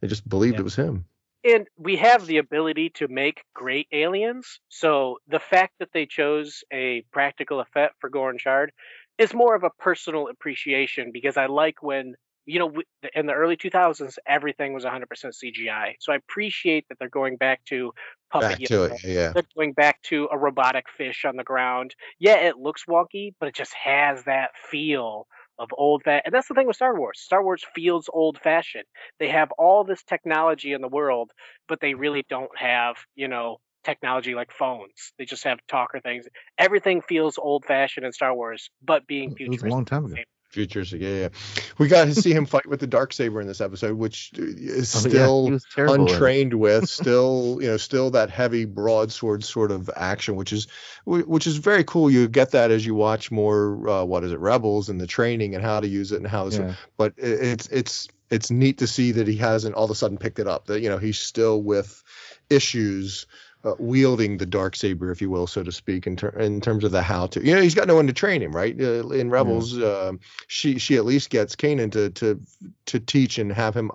they 0.00 0.08
just 0.08 0.28
believed 0.28 0.58
it 0.60 0.62
was 0.64 0.76
him. 0.76 1.04
and 1.44 1.66
we 1.76 1.96
have 1.96 2.26
the 2.26 2.38
ability 2.38 2.90
to 2.90 3.08
make 3.08 3.44
great 3.54 3.88
aliens. 3.92 4.60
So 4.68 5.18
the 5.28 5.40
fact 5.40 5.74
that 5.78 5.90
they 5.92 6.06
chose 6.06 6.64
a 6.72 7.04
practical 7.12 7.60
effect 7.60 7.96
for 8.00 8.10
Gorian 8.10 8.40
Shard 8.40 8.72
is 9.18 9.34
more 9.34 9.54
of 9.54 9.62
a 9.62 9.70
personal 9.78 10.28
appreciation 10.28 11.10
because 11.12 11.36
I 11.36 11.46
like 11.46 11.82
when 11.82 12.14
you 12.46 12.58
know 12.58 12.72
in 13.14 13.26
the 13.26 13.32
early 13.32 13.56
2000s 13.56 14.18
everything 14.26 14.72
was 14.74 14.84
100% 14.84 15.34
CGI. 15.34 15.94
So 16.00 16.12
I 16.12 16.16
appreciate 16.16 16.86
that 16.88 16.98
they're 16.98 17.08
going 17.08 17.36
back 17.36 17.64
to 17.66 17.92
puppet. 18.34 18.58
Back 18.58 18.68
to 18.68 18.74
know, 18.74 18.84
it, 18.84 19.04
yeah. 19.04 19.32
They're 19.32 19.42
going 19.56 19.72
back 19.72 20.02
to 20.02 20.28
a 20.30 20.38
robotic 20.38 20.86
fish 20.88 21.24
on 21.24 21.36
the 21.36 21.44
ground. 21.44 21.94
Yeah, 22.18 22.36
it 22.36 22.56
looks 22.56 22.84
wonky, 22.86 23.34
but 23.38 23.48
it 23.48 23.54
just 23.54 23.74
has 23.74 24.24
that 24.24 24.50
feel 24.70 25.26
of 25.58 25.68
old 25.72 26.02
fa- 26.02 26.22
and 26.24 26.34
that's 26.34 26.48
the 26.48 26.54
thing 26.54 26.66
with 26.66 26.76
Star 26.76 26.98
Wars. 26.98 27.20
Star 27.20 27.42
Wars 27.42 27.64
feels 27.74 28.10
old 28.12 28.38
fashioned. 28.42 28.84
They 29.18 29.28
have 29.28 29.52
all 29.52 29.84
this 29.84 30.02
technology 30.02 30.72
in 30.72 30.80
the 30.80 30.88
world, 30.88 31.30
but 31.68 31.80
they 31.80 31.94
really 31.94 32.24
don't 32.28 32.56
have, 32.58 32.96
you 33.14 33.28
know, 33.28 33.58
technology 33.84 34.34
like 34.34 34.50
phones. 34.50 35.12
They 35.18 35.24
just 35.24 35.44
have 35.44 35.60
talker 35.68 36.00
things. 36.00 36.26
Everything 36.58 37.02
feels 37.02 37.38
old 37.38 37.64
fashioned 37.64 38.04
in 38.04 38.12
Star 38.12 38.34
Wars, 38.34 38.70
but 38.82 39.06
being 39.06 39.30
futuristic. 39.30 39.62
It 39.62 39.66
was 39.66 39.72
a 39.72 39.76
long 39.76 39.84
time 39.84 40.04
ago. 40.06 40.16
Futuristic, 40.54 41.00
yeah, 41.02 41.08
yeah. 41.08 41.28
We 41.78 41.88
got 41.88 42.04
to 42.06 42.14
see 42.14 42.32
him 42.32 42.46
fight 42.54 42.66
with 42.66 42.80
the 42.80 42.86
dark 42.86 43.12
saber 43.12 43.40
in 43.40 43.46
this 43.46 43.60
episode, 43.60 43.98
which 43.98 44.30
is 44.34 44.94
Oh, 44.94 44.98
yeah, 45.00 45.10
still 45.10 45.46
he 45.46 45.52
was 45.52 45.66
terrible 45.74 45.94
in 45.94 46.00
it. 46.02 46.12
untrained 46.12 46.54
with, 46.54 46.88
still, 46.88 47.58
you 47.60 47.66
know, 47.68 47.76
still 47.76 48.10
that 48.12 48.30
heavy 48.30 48.64
broadsword 48.64 49.42
sort 49.44 49.70
of 49.72 49.90
action, 49.96 50.36
which 50.36 50.52
is, 50.52 50.68
which 51.04 51.46
is 51.46 51.56
very 51.56 51.82
cool. 51.84 52.10
You 52.10 52.28
get 52.28 52.52
that 52.52 52.70
as 52.70 52.86
you 52.86 52.94
watch 52.94 53.30
more, 53.30 53.88
uh, 53.88 54.04
what 54.04 54.22
is 54.24 54.32
it, 54.32 54.38
Rebels 54.38 54.88
and 54.88 55.00
the 55.00 55.06
training 55.06 55.54
and 55.54 55.64
how 55.64 55.80
to 55.80 55.88
use 55.88 56.12
it 56.12 56.18
and 56.18 56.26
how 56.26 56.44
this. 56.44 56.58
Yeah. 56.58 56.74
But 56.96 57.14
it, 57.16 57.40
it's 57.42 57.68
it's 57.68 58.08
it's 58.30 58.50
neat 58.50 58.78
to 58.78 58.86
see 58.86 59.12
that 59.12 59.26
he 59.28 59.36
hasn't 59.36 59.74
all 59.74 59.84
of 59.84 59.90
a 59.90 59.94
sudden 59.94 60.18
picked 60.18 60.38
it 60.38 60.46
up. 60.46 60.66
That 60.66 60.80
you 60.80 60.88
know 60.88 60.98
he's 60.98 61.18
still 61.18 61.60
with 61.62 62.02
issues. 62.48 63.26
Uh, 63.64 63.74
wielding 63.78 64.36
the 64.36 64.44
dark 64.44 64.76
saber, 64.76 65.10
if 65.10 65.22
you 65.22 65.30
will, 65.30 65.46
so 65.46 65.62
to 65.62 65.72
speak, 65.72 66.06
in, 66.06 66.16
ter- 66.16 66.28
in 66.38 66.60
terms 66.60 66.84
of 66.84 66.90
the 66.92 67.00
how 67.00 67.26
to. 67.26 67.42
You 67.42 67.54
know, 67.54 67.62
he's 67.62 67.74
got 67.74 67.88
no 67.88 67.94
one 67.94 68.06
to 68.06 68.12
train 68.12 68.42
him, 68.42 68.54
right? 68.54 68.78
Uh, 68.78 69.08
in 69.08 69.30
Rebels, 69.30 69.82
um, 69.82 70.20
she 70.48 70.78
she 70.78 70.96
at 70.96 71.06
least 71.06 71.30
gets 71.30 71.56
Kanan 71.56 71.90
to 71.92 72.10
to 72.10 72.38
to 72.84 73.00
teach 73.00 73.38
and 73.38 73.50
have 73.50 73.74
him, 73.74 73.90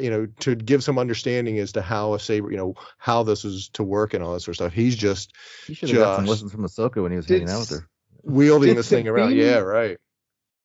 you 0.00 0.08
know, 0.08 0.24
to 0.38 0.54
give 0.54 0.82
some 0.82 0.98
understanding 0.98 1.58
as 1.58 1.70
to 1.72 1.82
how 1.82 2.14
a 2.14 2.18
saber, 2.18 2.50
you 2.50 2.56
know, 2.56 2.74
how 2.96 3.22
this 3.22 3.44
is 3.44 3.68
to 3.74 3.82
work 3.82 4.14
and 4.14 4.24
all 4.24 4.32
that 4.32 4.40
sort 4.40 4.54
of 4.54 4.56
stuff. 4.56 4.72
He's 4.72 4.96
just 4.96 5.34
He 5.66 5.74
should 5.74 5.90
have 5.90 5.98
got 5.98 6.16
some 6.16 6.24
lessons 6.26 6.50
from 6.52 6.62
Ahsoka 6.62 7.02
when 7.02 7.10
he 7.12 7.16
was 7.16 7.26
Did 7.26 7.40
hanging 7.40 7.50
out 7.54 7.60
with 7.60 7.70
her. 7.70 7.88
wielding 8.22 8.68
Did 8.70 8.78
this 8.78 8.88
thing 8.88 9.06
around. 9.06 9.36
Yeah, 9.36 9.58
right. 9.58 9.98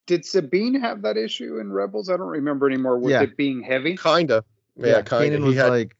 Did 0.07 0.23
Sabine 0.25 0.79
have 0.79 1.01
that 1.01 1.17
issue 1.17 1.59
in 1.59 1.73
Rebels? 1.73 2.09
I 2.09 2.15
don't 2.15 2.27
remember 2.27 2.67
anymore. 2.67 2.99
With 2.99 3.11
Yeah. 3.11 3.23
it 3.23 3.35
being 3.35 3.63
heavy? 3.63 3.97
Kinda. 3.97 4.45
Yeah, 4.77 5.01
kinda. 5.01 5.37
Kanan 5.39 5.39
He 5.39 5.43
was 5.43 5.55
had- 5.57 5.69
like, 5.71 5.95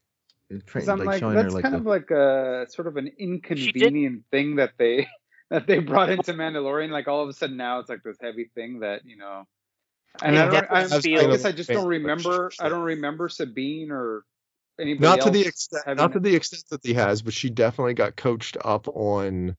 tra- 0.65 0.81
I'm 0.89 0.99
like, 0.99 1.07
like, 1.07 1.19
showing 1.19 1.35
her 1.35 1.43
that's 1.43 1.53
like 1.53 1.63
kind 1.63 1.75
the, 1.75 1.79
of 1.79 1.85
like 1.85 2.11
a 2.11 2.65
sort 2.69 2.87
of 2.87 2.97
an 2.97 3.11
inconvenient 3.17 4.23
thing 4.31 4.57
that 4.57 4.73
they 4.77 5.07
that 5.49 5.67
they 5.67 5.79
brought 5.79 6.09
into 6.09 6.33
Mandalorian. 6.33 6.89
Like 6.89 7.07
all 7.07 7.23
of 7.23 7.29
a 7.29 7.33
sudden 7.33 7.57
now 7.57 7.79
it's 7.79 7.89
like 7.89 8.03
this 8.03 8.17
heavy 8.21 8.49
thing 8.55 8.79
that 8.79 9.05
you 9.05 9.17
know. 9.17 9.43
And 10.21 10.35
Yeah, 10.35 10.43
I, 10.43 10.45
don't, 10.45 10.53
definitely 10.69 11.17
I'm- 11.17 11.25
I 11.25 11.31
guess 11.31 11.45
I 11.45 11.51
just 11.51 11.69
don't 11.69 11.87
remember. 11.87 12.51
I 12.59 12.69
don't 12.69 12.83
remember 12.83 13.27
Sabine 13.29 13.91
or 13.91 14.23
anybody 14.79 15.07
not 15.07 15.15
to 15.21 15.27
else 15.27 15.31
the 15.33 15.47
extent 15.47 15.83
having 15.85 16.01
not 16.01 16.13
to 16.13 16.19
the 16.19 16.35
extent 16.35 16.63
that 16.69 16.85
he 16.85 16.93
has 16.93 17.21
but 17.21 17.33
she 17.33 17.49
definitely 17.49 17.93
got 17.93 18.17
coached 18.17 18.57
up 18.65 18.89
on 18.89 19.55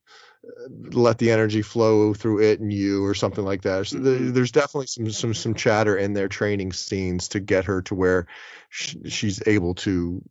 uh, 0.46 0.50
let 0.92 1.16
the 1.16 1.30
energy 1.30 1.62
flow 1.62 2.12
through 2.12 2.42
it 2.42 2.60
and 2.60 2.70
you 2.70 3.02
or 3.02 3.14
something 3.14 3.42
like 3.44 3.62
that 3.62 3.86
so 3.86 3.98
the- 3.98 4.10
Mhm. 4.10 4.34
there's 4.34 4.52
definitely 4.52 4.86
some 4.86 5.10
some 5.10 5.32
some 5.32 5.54
chatter 5.54 5.96
in 5.96 6.12
their 6.12 6.28
training 6.28 6.70
scenes 6.72 7.28
to 7.28 7.40
get 7.40 7.64
her 7.64 7.80
to 7.82 7.94
where 7.94 8.26
sh- 8.68 8.96
she's 9.06 9.42
able 9.46 9.74
to 9.76 10.22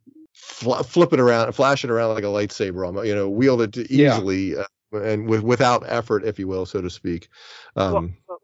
fl- 0.46 0.84
flip 0.84 1.14
it 1.14 1.20
around 1.20 1.52
flash 1.54 1.84
it 1.84 1.90
around 1.90 2.14
like 2.14 2.24
a 2.24 2.28
lightsaber 2.28 3.06
you 3.06 3.16
know 3.16 3.30
wield 3.30 3.62
it 3.62 3.76
Yeah. 3.90 4.16
easily 4.16 4.56
uh, 4.56 4.66
and 4.94 5.28
with 5.28 5.42
without 5.42 5.84
effort 5.88 6.24
if 6.24 6.40
you 6.40 6.48
will 6.48 6.66
so 6.66 6.82
to 6.82 6.90
speak 6.90 7.28
um 7.76 8.16
well, 8.28 8.40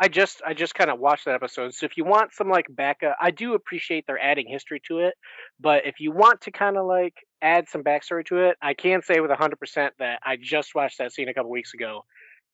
I 0.00 0.08
just 0.08 0.42
I 0.46 0.54
just 0.54 0.74
kind 0.76 0.90
of 0.90 1.00
watched 1.00 1.24
that 1.24 1.34
episode. 1.34 1.74
So 1.74 1.84
if 1.84 1.96
you 1.96 2.04
want 2.04 2.32
some 2.32 2.48
like 2.48 2.66
backup, 2.70 3.16
I 3.20 3.32
do 3.32 3.54
appreciate 3.54 4.04
they're 4.06 4.18
adding 4.18 4.46
history 4.46 4.80
to 4.86 5.00
it. 5.00 5.14
But 5.58 5.86
if 5.86 5.98
you 5.98 6.12
want 6.12 6.42
to 6.42 6.52
kind 6.52 6.76
of 6.76 6.86
like 6.86 7.14
add 7.42 7.68
some 7.68 7.82
backstory 7.82 8.24
to 8.26 8.48
it, 8.48 8.56
I 8.62 8.74
can 8.74 9.02
say 9.02 9.18
with 9.18 9.32
hundred 9.32 9.58
percent 9.58 9.94
that 9.98 10.20
I 10.24 10.36
just 10.40 10.74
watched 10.74 10.98
that 10.98 11.12
scene 11.12 11.28
a 11.28 11.34
couple 11.34 11.50
weeks 11.50 11.74
ago, 11.74 12.04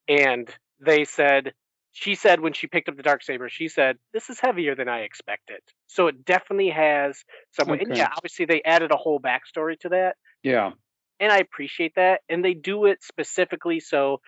and 0.09 0.49
they 0.80 1.05
said 1.05 1.53
she 1.95 2.16
said 2.16 2.40
when 2.40 2.53
she 2.53 2.66
picked 2.66 2.88
up 2.88 2.97
the 2.97 3.03
dark 3.03 3.22
saber, 3.22 3.49
she 3.49 3.68
said 3.68 3.97
this 4.12 4.28
is 4.28 4.40
heavier 4.40 4.74
than 4.74 4.88
I 4.88 5.01
expected. 5.01 5.61
So 5.86 6.09
it 6.09 6.24
definitely 6.24 6.70
has 6.70 7.24
some. 7.53 7.70
And 7.70 7.97
yeah, 7.97 8.11
obviously 8.14 8.45
they 8.47 8.62
added 8.62 8.90
a 8.90 8.97
whole 8.97 9.20
backstory 9.20 9.78
to 9.80 9.88
that 9.90 10.16
Yeah. 10.42 10.72
and 11.20 11.32
I 11.32 11.38
appreciate 11.38 11.95
that. 11.95 12.20
And 12.28 12.45
they 12.45 12.53
do 12.55 12.86
it 12.86 13.03
specifically 13.03 13.80
so 13.80 14.20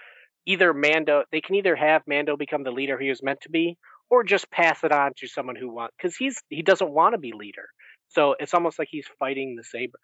either 0.47 0.73
Mando, 0.73 1.25
they 1.33 1.41
can 1.41 1.57
either 1.57 1.75
have 1.75 2.03
Mando 2.07 2.37
become 2.37 2.63
the 2.63 2.71
leader 2.71 2.97
he 2.99 3.09
was 3.09 3.21
meant 3.23 3.41
to 3.43 3.51
be, 3.51 3.77
or 4.09 4.23
just 4.23 4.49
pass 4.51 4.85
it 4.85 4.93
on 4.93 5.11
to 5.19 5.27
someone 5.27 5.57
who 5.57 5.69
wants, 5.69 5.95
because 5.99 6.17
he's 6.17 6.41
he 6.49 6.63
doesn't 6.63 6.91
want 6.91 7.15
to 7.15 7.19
be 7.19 7.33
leader. 7.33 7.67
So 8.09 8.37
it's 8.39 8.55
almost 8.55 8.79
like 8.79 8.89
he's 8.89 9.07
fighting 9.19 9.57
the 9.57 9.65
saber. 9.65 9.99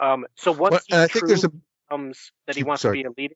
Um, 0.00 0.24
so 0.36 0.50
once 0.50 0.84
well, 0.90 1.02
i 1.02 1.06
think 1.06 1.26
there's 1.26 1.44
a 1.44 1.50
becomes 1.90 2.32
that 2.46 2.56
he 2.56 2.64
wants 2.64 2.82
sorry. 2.82 3.02
to 3.02 3.10
be 3.10 3.20
a 3.20 3.22
leader, 3.22 3.34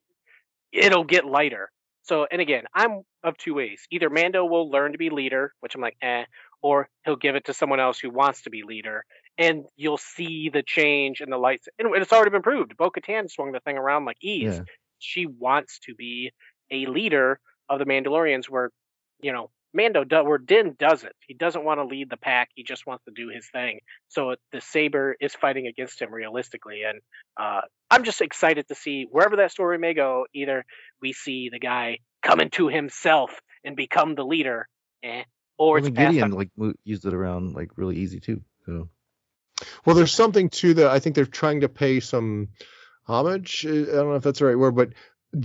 it'll 0.71 1.03
get 1.03 1.25
lighter. 1.25 1.69
So, 2.07 2.25
and 2.31 2.41
again, 2.41 2.63
I'm 2.73 3.01
of 3.23 3.37
two 3.37 3.53
ways. 3.53 3.81
Either 3.91 4.09
Mando 4.09 4.45
will 4.45 4.71
learn 4.71 4.93
to 4.93 4.97
be 4.97 5.09
leader, 5.09 5.53
which 5.59 5.75
I'm 5.75 5.81
like, 5.81 5.97
eh, 6.01 6.23
or 6.61 6.87
he'll 7.03 7.17
give 7.17 7.35
it 7.35 7.45
to 7.45 7.53
someone 7.53 7.81
else 7.81 7.99
who 7.99 8.09
wants 8.09 8.43
to 8.43 8.49
be 8.49 8.63
leader, 8.63 9.03
and 9.37 9.65
you'll 9.75 9.97
see 9.97 10.49
the 10.49 10.63
change 10.63 11.19
in 11.19 11.29
the 11.29 11.37
lights. 11.37 11.67
And 11.77 11.93
it's 11.95 12.13
already 12.13 12.31
been 12.31 12.41
proved. 12.41 12.77
Bo 12.77 12.89
Katan 12.89 13.29
swung 13.29 13.51
the 13.51 13.59
thing 13.59 13.77
around 13.77 14.05
like 14.05 14.17
ease. 14.21 14.55
Yeah. 14.55 14.61
She 14.99 15.25
wants 15.25 15.79
to 15.79 15.95
be 15.95 16.31
a 16.71 16.85
leader 16.85 17.39
of 17.69 17.79
the 17.79 17.85
Mandalorians, 17.85 18.45
where, 18.45 18.71
you 19.19 19.33
know, 19.33 19.49
Mando, 19.77 20.03
do, 20.03 20.23
where 20.23 20.39
Din 20.39 20.75
doesn't. 20.79 21.13
He 21.27 21.35
doesn't 21.35 21.63
want 21.63 21.79
to 21.79 21.85
lead 21.85 22.09
the 22.09 22.17
pack. 22.17 22.49
He 22.55 22.63
just 22.63 22.87
wants 22.87 23.05
to 23.05 23.11
do 23.15 23.29
his 23.29 23.47
thing. 23.47 23.79
So 24.09 24.35
the 24.51 24.59
saber 24.59 25.15
is 25.21 25.35
fighting 25.35 25.67
against 25.67 26.01
him 26.01 26.11
realistically, 26.11 26.81
and 26.81 26.99
uh, 27.39 27.61
I'm 27.89 28.03
just 28.03 28.21
excited 28.21 28.67
to 28.69 28.75
see 28.75 29.05
wherever 29.09 29.37
that 29.37 29.51
story 29.51 29.77
may 29.77 29.93
go. 29.93 30.25
Either 30.33 30.65
we 31.01 31.13
see 31.13 31.49
the 31.49 31.59
guy 31.59 31.99
come 32.23 32.39
into 32.39 32.67
himself 32.67 33.31
and 33.63 33.75
become 33.75 34.15
the 34.15 34.25
leader, 34.25 34.67
eh, 35.03 35.23
or 35.57 35.77
it's 35.77 35.89
Gideon 35.89 36.31
like 36.31 36.49
used 36.83 37.05
it 37.05 37.13
around 37.13 37.53
like 37.53 37.71
really 37.77 37.97
easy 37.97 38.19
too. 38.19 38.41
So 38.65 38.89
Well, 39.85 39.95
there's 39.95 40.11
something 40.13 40.49
to 40.49 40.73
that. 40.75 40.87
I 40.89 40.99
think 40.99 41.15
they're 41.15 41.25
trying 41.25 41.61
to 41.61 41.69
pay 41.69 41.99
some 41.99 42.49
homage. 43.05 43.65
uh, 43.65 43.69
I 43.69 43.85
don't 43.85 44.09
know 44.09 44.15
if 44.15 44.23
that's 44.23 44.39
the 44.39 44.45
right 44.45 44.57
word, 44.57 44.75
but 44.75 44.89
J- 44.89 44.95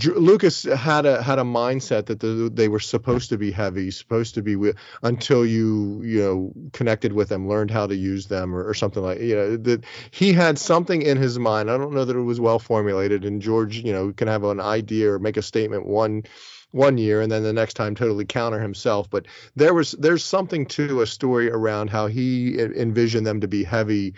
Lucas 0.01 0.63
had 0.63 1.05
a 1.05 1.21
had 1.21 1.39
a 1.39 1.43
mindset 1.43 2.07
that 2.07 2.19
the, 2.19 2.49
they 2.53 2.67
were 2.67 2.79
supposed 2.79 3.29
to 3.29 3.37
be 3.37 3.51
heavy, 3.51 3.91
supposed 3.91 4.35
to 4.35 4.41
be 4.41 4.53
wi- 4.53 4.75
until 5.03 5.45
you 5.45 6.01
you 6.03 6.19
know 6.19 6.53
connected 6.71 7.13
with 7.13 7.29
them, 7.29 7.47
learned 7.47 7.71
how 7.71 7.87
to 7.87 7.95
use 7.95 8.27
them, 8.27 8.55
or, 8.55 8.67
or 8.67 8.73
something 8.73 9.03
like 9.03 9.19
you 9.19 9.35
know 9.35 9.57
that 9.57 9.83
he 10.11 10.33
had 10.33 10.57
something 10.57 11.01
in 11.01 11.17
his 11.17 11.37
mind. 11.39 11.69
I 11.69 11.77
don't 11.77 11.93
know 11.93 12.05
that 12.05 12.15
it 12.15 12.21
was 12.21 12.39
well 12.39 12.59
formulated, 12.59 13.25
and 13.25 13.41
George 13.41 13.77
you 13.77 13.93
know 13.93 14.13
can 14.13 14.27
have 14.27 14.43
an 14.43 14.59
idea 14.59 15.11
or 15.11 15.19
make 15.19 15.37
a 15.37 15.41
statement 15.41 15.85
one 15.85 16.23
one 16.71 16.97
year 16.97 17.21
and 17.21 17.31
then 17.31 17.43
the 17.43 17.53
next 17.53 17.75
time 17.75 17.93
totally 17.93 18.25
counter 18.25 18.59
himself 18.59 19.07
but 19.07 19.27
there 19.55 19.75
was 19.75 19.91
there's 19.91 20.23
something 20.23 20.65
to 20.65 21.01
a 21.01 21.05
story 21.05 21.47
around 21.51 21.87
how 21.91 22.07
he 22.07 22.59
envisioned 22.59 23.27
them 23.27 23.39
to 23.39 23.47
be 23.47 23.63
heavy 23.63 24.15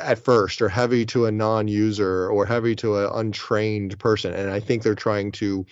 at 0.00 0.18
first 0.18 0.62
or 0.62 0.68
heavy 0.68 1.04
to 1.04 1.26
a 1.26 1.30
non-user 1.30 2.28
or 2.28 2.46
heavy 2.46 2.74
to 2.74 2.96
an 2.96 3.10
untrained 3.14 3.98
person 3.98 4.32
and 4.32 4.50
i 4.50 4.58
think 4.58 4.82
they're 4.82 4.94
trying 4.94 5.30
to 5.30 5.66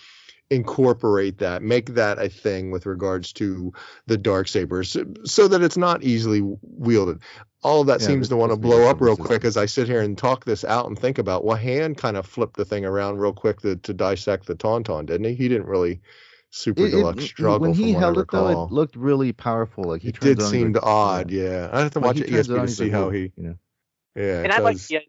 incorporate 0.51 1.37
that 1.37 1.61
make 1.61 1.93
that 1.93 2.17
a 2.19 2.27
thing 2.29 2.71
with 2.71 2.85
regards 2.85 3.31
to 3.33 3.71
the 4.07 4.17
dark 4.17 4.47
sabers 4.47 4.95
so, 5.23 5.47
that 5.47 5.61
it's 5.61 5.77
not 5.77 6.01
easily 6.03 6.41
wielded. 6.61 7.19
All 7.61 7.81
of 7.81 7.87
that 7.87 8.01
Yeah, 8.01 8.07
seems 8.07 8.29
to 8.29 8.35
want 8.35 8.49
to 8.51 8.55
supposed 8.55 8.71
to 8.73 8.77
be 8.77 8.81
blow 8.81 8.89
up 8.89 8.99
real 9.01 9.15
quick 9.17 9.45
as 9.45 9.57
i 9.57 9.65
sit 9.67 9.87
here 9.87 10.01
and 10.01 10.17
talk 10.17 10.45
this 10.45 10.63
out 10.65 10.87
and 10.87 10.97
think 10.97 11.17
about 11.19 11.45
well 11.45 11.57
hand 11.57 11.97
kind 11.97 12.17
of 12.17 12.25
flipped 12.25 12.57
the 12.57 12.65
thing 12.65 12.83
around 12.85 13.17
real 13.17 13.33
quick 13.33 13.61
to, 13.61 13.75
to 13.75 13.93
dissect 13.93 14.47
the 14.47 14.55
tauntaun 14.55 15.05
didn't 15.05 15.25
he? 15.27 15.35
He 15.35 15.47
didn't 15.47 15.67
really 15.67 16.01
super 16.49 16.81
It- 16.81 16.85
it- 16.87 16.91
deluxe 16.91 17.25
struggle 17.25 17.59
when 17.59 17.73
he 17.73 17.91
held 17.91 18.17
it 18.17 18.27
though, 18.31 18.65
it 18.65 18.71
looked 18.71 18.95
really 18.95 19.33
powerful. 19.33 19.83
Like 19.83 20.01
he 20.01 20.09
it 20.09 20.19
did 20.19 20.39
it 20.39 20.43
seem 20.43 20.75
odd 20.81 21.29
yeah. 21.29 21.69
i 21.71 21.81
have 21.81 21.91
to 21.91 21.99
Like, 21.99 22.07
watch 22.07 22.17
it 22.21 22.29
ESP 22.31 22.57
it 22.57 22.61
to 22.61 22.67
see 22.67 22.89
how 22.89 23.09
he 23.11 23.31
you 23.35 23.43
know. 23.43 23.55
Yeah 24.19 24.43
and 24.43 24.53
I 24.53 24.59
like 24.59 24.79
the 24.89 24.99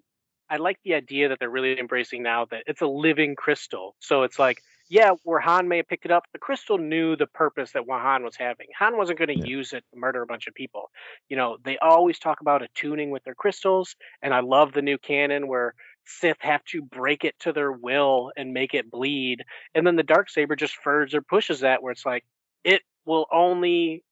I 0.51 0.57
like 0.57 0.79
the 0.85 0.95
idea 0.95 1.29
that 1.29 1.39
they're 1.39 1.51
really 1.51 1.79
embracing 1.79 2.23
now 2.23 2.47
that 2.47 2.65
it's 2.67 2.83
a 2.83 2.87
living 2.87 3.37
crystal. 3.37 3.97
So 4.01 4.25
it's 4.25 4.39
like, 4.39 4.63
yeah, 4.89 5.13
where 5.23 5.39
Han 5.41 5.69
may 5.69 5.79
have 5.79 5.87
picked 5.89 6.05
it 6.05 6.11
up, 6.11 6.25
the 6.33 6.41
crystal 6.41 6.77
knew 6.77 7.17
the 7.17 7.29
purpose 7.29 7.73
that 7.73 7.85
Han 7.89 8.25
was 8.25 8.37
having. 8.37 8.67
Han 8.79 8.97
wasn't 8.97 9.19
going 9.19 9.29
to 9.29 9.35
Yeah. 9.35 9.47
use 9.47 9.73
it 9.73 9.85
to 9.93 9.99
murder 9.99 10.23
a 10.23 10.27
bunch 10.27 10.49
of 10.49 10.55
people. 10.55 10.91
You 11.29 11.37
know, 11.37 11.59
they 11.65 11.79
always 11.79 12.19
talk 12.19 12.41
about 12.41 12.63
attuning 12.63 13.11
with 13.11 13.23
their 13.25 13.37
crystals, 13.37 13.95
and 14.23 14.35
I 14.35 14.41
love 14.41 14.73
the 14.73 14.83
new 14.83 14.99
canon 14.99 15.47
where 15.47 15.75
Sith 16.05 16.41
have 16.41 16.65
to 16.67 16.83
break 16.83 17.25
it 17.25 17.39
to 17.41 17.53
their 17.53 17.71
will 17.73 18.33
and 18.37 18.53
make 18.53 18.75
it 18.75 18.91
bleed, 18.91 19.45
and 19.75 19.87
then 19.87 19.97
the 19.97 20.03
dark 20.03 20.29
saber 20.31 20.57
just 20.57 20.77
further 20.77 21.23
pushes 21.23 21.61
that 21.61 21.83
where 21.83 21.93
it's 21.93 22.05
like 22.07 22.25
it 22.65 22.83
will 23.05 23.27
only 23.33 24.03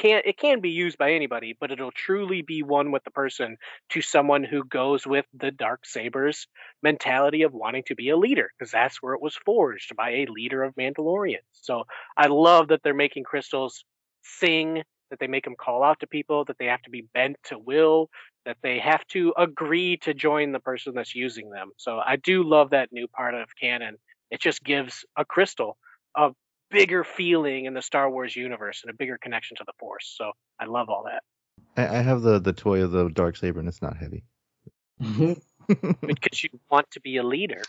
can 0.00 0.22
it 0.24 0.38
can 0.38 0.60
be 0.60 0.70
used 0.70 0.98
by 0.98 1.12
anybody, 1.12 1.56
but 1.58 1.70
it'll 1.70 1.92
truly 1.92 2.42
be 2.42 2.62
one 2.62 2.90
with 2.90 3.04
the 3.04 3.10
person 3.10 3.56
to 3.90 4.00
someone 4.00 4.42
who 4.42 4.64
goes 4.64 5.06
with 5.06 5.26
the 5.34 5.50
dark 5.50 5.84
sabers 5.84 6.48
mentality 6.82 7.42
of 7.42 7.52
wanting 7.52 7.84
to 7.86 7.94
be 7.94 8.08
a 8.08 8.16
leader 8.16 8.50
because 8.58 8.72
that's 8.72 9.02
where 9.02 9.14
it 9.14 9.22
was 9.22 9.38
forged 9.44 9.94
by 9.94 10.10
a 10.10 10.26
leader 10.26 10.64
of 10.64 10.74
Mandalorians. 10.74 11.38
So 11.52 11.84
I 12.16 12.26
love 12.26 12.68
that 12.68 12.82
they're 12.82 12.94
making 12.94 13.24
crystals 13.24 13.84
sing, 14.22 14.82
that 15.10 15.18
they 15.20 15.26
make 15.26 15.44
them 15.44 15.56
call 15.58 15.84
out 15.84 16.00
to 16.00 16.06
people, 16.06 16.44
that 16.46 16.56
they 16.58 16.66
have 16.66 16.82
to 16.82 16.90
be 16.90 17.06
bent 17.14 17.36
to 17.44 17.58
will, 17.58 18.08
that 18.46 18.56
they 18.62 18.78
have 18.78 19.06
to 19.08 19.34
agree 19.36 19.98
to 19.98 20.14
join 20.14 20.52
the 20.52 20.60
person 20.60 20.94
that's 20.94 21.14
using 21.14 21.50
them. 21.50 21.70
So 21.76 22.00
I 22.04 22.16
do 22.16 22.42
love 22.42 22.70
that 22.70 22.92
new 22.92 23.06
part 23.06 23.34
of 23.34 23.48
canon. 23.60 23.96
It 24.30 24.40
just 24.40 24.64
gives 24.64 25.04
a 25.16 25.24
crystal 25.24 25.76
a 26.16 26.30
bigger 26.70 27.04
feeling 27.04 27.66
in 27.66 27.74
the 27.74 27.82
Star 27.82 28.10
Wars 28.10 28.34
universe 28.34 28.82
and 28.82 28.90
a 28.90 28.94
bigger 28.94 29.18
connection 29.18 29.56
to 29.56 29.64
the 29.66 29.72
Force. 29.78 30.14
So 30.16 30.32
I 30.58 30.66
love 30.66 30.88
all 30.88 31.04
that. 31.04 31.22
I, 31.76 31.98
I 31.98 32.02
have 32.02 32.22
the 32.22 32.38
the 32.38 32.52
toy 32.52 32.82
of 32.82 32.92
the 32.92 33.08
dark 33.10 33.36
saber 33.36 33.60
and 33.60 33.68
it's 33.68 33.82
not 33.82 33.96
heavy. 33.96 34.24
Mm-hmm. 35.02 35.32
because 36.06 36.42
you 36.42 36.50
want 36.70 36.90
to 36.92 37.00
be 37.00 37.16
a 37.16 37.22
leader. 37.22 37.62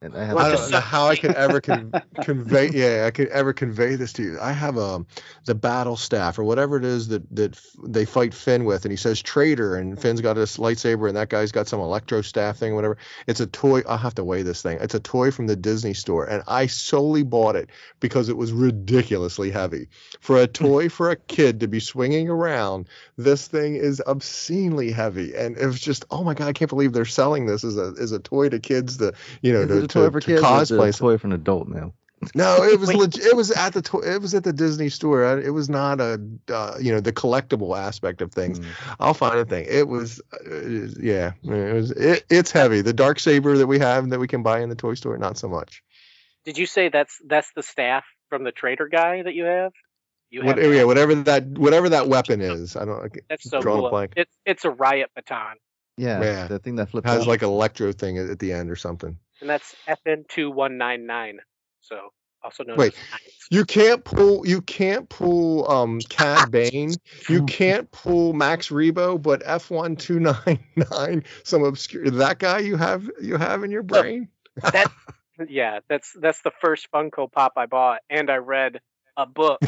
And 0.00 0.16
I 0.16 0.24
have 0.24 0.36
I 0.36 0.52
don't 0.52 0.70
know 0.70 0.78
how 0.78 1.08
I 1.08 1.16
could 1.16 1.34
ever 1.34 1.60
con- 1.62 1.92
convey. 2.22 2.68
Yeah, 2.68 3.06
I 3.06 3.10
could 3.10 3.28
ever 3.28 3.52
convey 3.52 3.96
this 3.96 4.12
to 4.14 4.22
you. 4.22 4.38
I 4.40 4.52
have 4.52 4.78
um 4.78 5.08
the 5.44 5.56
battle 5.56 5.96
staff 5.96 6.38
or 6.38 6.44
whatever 6.44 6.76
it 6.76 6.84
is 6.84 7.08
that 7.08 7.28
that 7.34 7.56
f- 7.56 7.76
they 7.82 8.04
fight 8.04 8.32
Finn 8.32 8.64
with, 8.64 8.84
and 8.84 8.92
he 8.92 8.96
says 8.96 9.20
traitor, 9.20 9.74
and 9.74 10.00
Finn's 10.00 10.20
got 10.20 10.36
his 10.36 10.56
lightsaber, 10.56 11.08
and 11.08 11.16
that 11.16 11.30
guy's 11.30 11.50
got 11.50 11.66
some 11.66 11.80
electro 11.80 12.22
staff 12.22 12.58
thing, 12.58 12.72
or 12.72 12.76
whatever. 12.76 12.96
It's 13.26 13.40
a 13.40 13.46
toy. 13.48 13.82
I'll 13.88 13.96
have 13.96 14.14
to 14.16 14.24
weigh 14.24 14.42
this 14.42 14.62
thing. 14.62 14.78
It's 14.80 14.94
a 14.94 15.00
toy 15.00 15.32
from 15.32 15.48
the 15.48 15.56
Disney 15.56 15.94
store, 15.94 16.26
and 16.26 16.44
I 16.46 16.68
solely 16.68 17.24
bought 17.24 17.56
it 17.56 17.68
because 17.98 18.28
it 18.28 18.36
was 18.36 18.52
ridiculously 18.52 19.50
heavy. 19.50 19.88
For 20.20 20.40
a 20.40 20.46
toy 20.46 20.90
for 20.90 21.10
a 21.10 21.16
kid 21.16 21.58
to 21.58 21.66
be 21.66 21.80
swinging 21.80 22.28
around, 22.28 22.88
this 23.16 23.48
thing 23.48 23.74
is 23.74 24.00
obscenely 24.06 24.92
heavy, 24.92 25.34
and 25.34 25.56
it 25.58 25.66
was 25.66 25.80
just, 25.80 26.04
oh 26.12 26.22
my 26.22 26.34
god, 26.34 26.46
I 26.46 26.52
can't 26.52 26.68
believe 26.68 26.92
they're 26.92 27.04
selling 27.04 27.46
this 27.46 27.64
as 27.64 27.76
a 27.76 27.94
as 28.00 28.12
a 28.12 28.20
toy 28.20 28.48
to 28.50 28.60
kids 28.60 28.98
to 28.98 29.12
you 29.42 29.52
know 29.52 29.66
to, 29.66 29.78
it 29.78 29.87
a 29.90 29.92
toy 30.00 30.04
to, 30.06 30.10
for 30.12 30.20
to 30.20 30.26
kids? 30.26 30.42
or 30.42 30.62
is 30.62 30.70
it 30.70 30.74
cosplay. 30.74 30.88
a 30.88 30.92
toy 30.92 31.18
for 31.18 31.26
an 31.26 31.32
adult 31.32 31.68
now. 31.68 31.92
No, 32.34 32.64
it 32.64 32.80
was 32.80 32.92
legit. 33.02 33.24
It 33.24 33.36
was 33.36 33.50
at 33.52 33.74
the 33.74 33.82
to- 33.82 34.00
it 34.00 34.20
was 34.20 34.34
at 34.34 34.42
the 34.42 34.52
Disney 34.52 34.88
store. 34.88 35.38
It 35.38 35.50
was 35.52 35.68
not 35.70 36.00
a 36.00 36.20
uh, 36.52 36.74
you 36.80 36.92
know 36.92 37.00
the 37.00 37.12
collectible 37.12 37.78
aspect 37.78 38.20
of 38.22 38.32
things. 38.32 38.58
Mm. 38.58 38.66
I'll 38.98 39.14
find 39.14 39.38
a 39.38 39.44
thing. 39.44 39.66
It 39.68 39.86
was 39.86 40.20
uh, 40.32 40.88
yeah, 41.00 41.32
it 41.44 41.74
was 41.74 41.90
it, 41.92 42.24
it's 42.28 42.50
heavy. 42.50 42.80
The 42.80 42.92
dark 42.92 43.20
saber 43.20 43.56
that 43.58 43.66
we 43.68 43.78
have 43.78 44.10
that 44.10 44.18
we 44.18 44.26
can 44.26 44.42
buy 44.42 44.60
in 44.60 44.68
the 44.68 44.74
toy 44.74 44.94
store, 44.94 45.16
not 45.16 45.38
so 45.38 45.48
much. 45.48 45.82
Did 46.44 46.58
you 46.58 46.66
say 46.66 46.88
that's 46.88 47.20
that's 47.24 47.52
the 47.54 47.62
staff 47.62 48.04
from 48.30 48.42
the 48.42 48.52
trader 48.52 48.88
guy 48.88 49.22
that 49.22 49.34
you 49.34 49.44
have? 49.44 49.72
You 50.30 50.42
What, 50.44 50.58
yeah, 50.60 50.84
whatever 50.84 51.14
that 51.14 51.46
whatever 51.46 51.88
that 51.88 52.08
weapon 52.08 52.40
is, 52.40 52.74
I 52.76 52.84
don't. 52.84 53.00
I 53.04 53.08
that's 53.30 53.48
so 53.48 53.62
cool. 53.62 53.90
blank. 53.90 54.14
It's 54.16 54.34
it's 54.44 54.64
a 54.64 54.70
riot 54.70 55.10
baton, 55.14 55.54
Yeah, 55.96 56.20
Yeah. 56.20 56.46
the 56.48 56.58
thing 56.58 56.76
that 56.76 56.90
flips 56.90 57.08
has 57.08 57.22
out. 57.22 57.28
like 57.28 57.42
an 57.42 57.48
electro 57.48 57.92
thing 57.92 58.18
at, 58.18 58.28
at 58.28 58.38
the 58.40 58.52
end 58.52 58.70
or 58.70 58.76
something. 58.76 59.18
And 59.40 59.48
that's 59.48 59.74
FN 59.88 60.28
two 60.28 60.50
one 60.50 60.78
nine 60.78 61.06
nine. 61.06 61.40
So 61.80 62.12
also 62.42 62.64
known 62.64 62.76
Wait. 62.76 62.94
as 63.12 63.20
You 63.50 63.64
can't 63.64 64.04
pull 64.04 64.46
you 64.46 64.62
can't 64.62 65.08
pull 65.08 65.70
um 65.70 66.00
Cad 66.08 66.50
Bane. 66.50 66.92
You 67.28 67.42
can't 67.46 67.90
pull 67.90 68.32
Max 68.32 68.68
Rebo, 68.68 69.20
but 69.20 69.42
F 69.44 69.70
one 69.70 69.96
two 69.96 70.20
nine 70.20 70.58
nine, 70.90 71.24
some 71.44 71.64
obscure 71.64 72.10
that 72.10 72.38
guy 72.38 72.58
you 72.60 72.76
have 72.76 73.10
you 73.20 73.36
have 73.36 73.64
in 73.64 73.70
your 73.70 73.82
brain. 73.82 74.28
that 74.62 74.90
yeah, 75.48 75.80
that's 75.88 76.12
that's 76.20 76.42
the 76.42 76.52
first 76.60 76.88
Funko 76.92 77.30
Pop 77.30 77.52
I 77.56 77.66
bought, 77.66 78.00
and 78.10 78.30
I 78.30 78.36
read 78.36 78.80
a 79.16 79.26
book. 79.26 79.60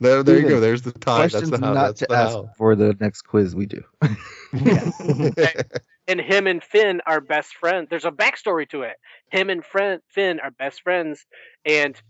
there, 0.00 0.22
there 0.22 0.38
you 0.38 0.48
go. 0.48 0.60
There's 0.60 0.82
the 0.82 0.92
tie. 0.92 1.28
That's 1.28 1.50
the 1.50 1.58
how. 1.58 1.72
not 1.72 1.86
That's 1.86 2.00
to 2.00 2.06
the 2.08 2.16
ask 2.16 2.34
how. 2.34 2.50
for 2.56 2.74
the 2.76 2.96
next 3.00 3.22
quiz 3.22 3.54
we 3.54 3.66
do. 3.66 3.82
And 6.08 6.20
him 6.20 6.46
and 6.46 6.62
Finn 6.62 7.00
are 7.06 7.20
best 7.20 7.54
friends. 7.54 7.88
There's 7.90 8.04
a 8.04 8.10
backstory 8.10 8.68
to 8.70 8.82
it. 8.82 8.96
Him 9.30 9.50
and 9.50 9.64
friend 9.64 10.00
Finn 10.08 10.40
are 10.40 10.50
best 10.50 10.82
friends, 10.82 11.24
and 11.64 12.00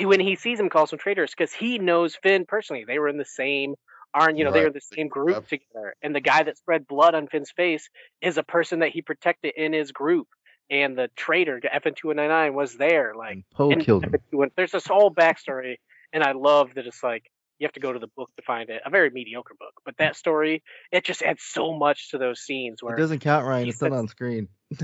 when 0.00 0.20
he 0.20 0.36
sees 0.36 0.58
him, 0.58 0.70
calls 0.70 0.92
him 0.92 0.98
traitors 0.98 1.32
because 1.36 1.52
he 1.52 1.78
knows 1.78 2.16
Finn 2.16 2.46
personally. 2.46 2.84
They 2.86 2.98
were 2.98 3.08
in 3.08 3.18
the 3.18 3.24
same 3.24 3.74
Arn, 4.14 4.36
you 4.36 4.44
know, 4.44 4.52
they 4.52 4.60
were 4.60 4.66
in 4.66 4.72
the 4.74 4.80
same 4.80 5.08
group 5.08 5.28
Yep. 5.28 5.48
together. 5.48 5.94
And 6.02 6.14
the 6.14 6.20
guy 6.20 6.42
that 6.42 6.58
spread 6.58 6.86
blood 6.86 7.14
on 7.14 7.28
Finn's 7.28 7.50
face 7.50 7.88
is 8.20 8.36
a 8.36 8.42
person 8.42 8.80
that 8.80 8.90
he 8.90 9.00
protected 9.02 9.54
in 9.56 9.72
his 9.72 9.92
group. 9.92 10.28
And 10.70 10.96
the 10.96 11.08
traitor, 11.16 11.60
FN 11.60 11.96
two 11.96 12.12
nine 12.12 12.28
nine, 12.28 12.54
was 12.54 12.76
there. 12.76 13.14
Like 13.14 13.34
And 13.34 13.44
Poe 13.54 13.70
and 13.70 13.84
killed 13.84 14.04
him. 14.04 14.14
There's 14.56 14.72
this 14.72 14.86
whole 14.86 15.10
backstory, 15.10 15.76
and 16.12 16.22
I 16.22 16.32
love 16.32 16.74
that 16.74 16.86
it's 16.86 17.02
like 17.02 17.30
you 17.62 17.66
have 17.66 17.72
to 17.72 17.80
go 17.80 17.92
to 17.92 18.00
the 18.00 18.08
book 18.16 18.28
to 18.36 18.42
find 18.42 18.70
it. 18.70 18.82
A 18.84 18.90
very 18.90 19.10
mediocre 19.10 19.54
book, 19.56 19.74
but 19.84 19.96
that 19.98 20.16
story 20.16 20.64
it 20.90 21.04
just 21.04 21.22
adds 21.22 21.44
so 21.44 21.72
much 21.72 22.10
to 22.10 22.18
those 22.18 22.40
scenes 22.40 22.82
where 22.82 22.96
It 22.96 22.98
doesn't 22.98 23.20
count, 23.20 23.46
Ryan. 23.46 23.68
It's 23.68 23.80
not 23.80 23.92
on 23.92 24.08
screen. 24.08 24.48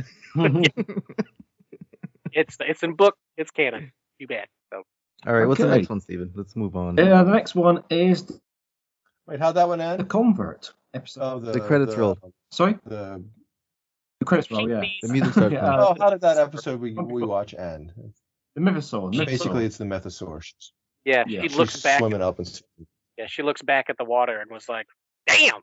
it's 2.33 2.57
it's 2.61 2.83
in 2.85 2.95
book, 2.95 3.17
it's 3.37 3.51
canon. 3.51 3.91
Too 4.21 4.29
bad. 4.29 4.47
So 4.71 4.85
All 5.27 5.35
right, 5.35 5.49
what's 5.49 5.61
the 5.61 5.67
next 5.67 5.89
one, 5.89 6.01
Stephen? 6.01 6.31
Let's 6.37 6.55
move 6.55 6.77
on. 6.77 7.01
Uh, 7.01 7.25
the 7.25 7.33
next 7.33 7.57
one 7.57 7.83
is 7.91 8.31
Wait, 9.27 9.41
how'd 9.41 9.57
that 9.57 9.67
one 9.67 9.81
end? 9.81 9.99
the 9.99 10.03
end? 10.05 10.09
convert 10.09 10.73
episode. 10.95 11.21
Oh, 11.21 11.41
the, 11.41 11.51
The 11.51 11.61
credits 11.61 11.97
the, 11.97 12.01
roll. 12.01 12.19
Sorry, 12.53 12.79
The, 12.87 13.25
the 14.21 14.25
credits 14.25 14.53
roll. 14.53 14.71
Yeah, 14.71 14.85
The 15.03 15.13
music 15.13 15.33
starts 15.33 15.53
Yeah, 15.53 15.67
uh, 15.67 15.89
oh, 15.89 15.97
how 16.01 16.11
did 16.11 16.21
that 16.21 16.39
episode 16.39 16.81
we, 16.81 16.93
we 16.93 17.25
watch 17.25 17.55
end? 17.55 17.93
the 18.55 18.61
Mythosaur. 18.61 19.11
Basically, 19.27 19.63
Mythosaur. 19.63 19.67
it's 19.67 19.79
the 19.79 19.85
Mythosaur. 19.85 20.53
She's, 21.07 21.15
yeah, 21.15 21.25
Yeah, 21.27 21.43
she 21.43 21.49
she's 21.49 21.57
looks 21.59 21.83
back. 21.83 21.99
swimming 21.99 22.23
up 22.23 22.39
and. 22.39 22.63
Yeah, 23.17 23.27
she 23.27 23.43
looks 23.43 23.63
back 23.63 23.87
at 23.91 23.97
the 23.99 24.05
water 24.05 24.41
and 24.41 24.51
was 24.51 24.69
like, 24.69 24.87
"Damn." 25.27 25.61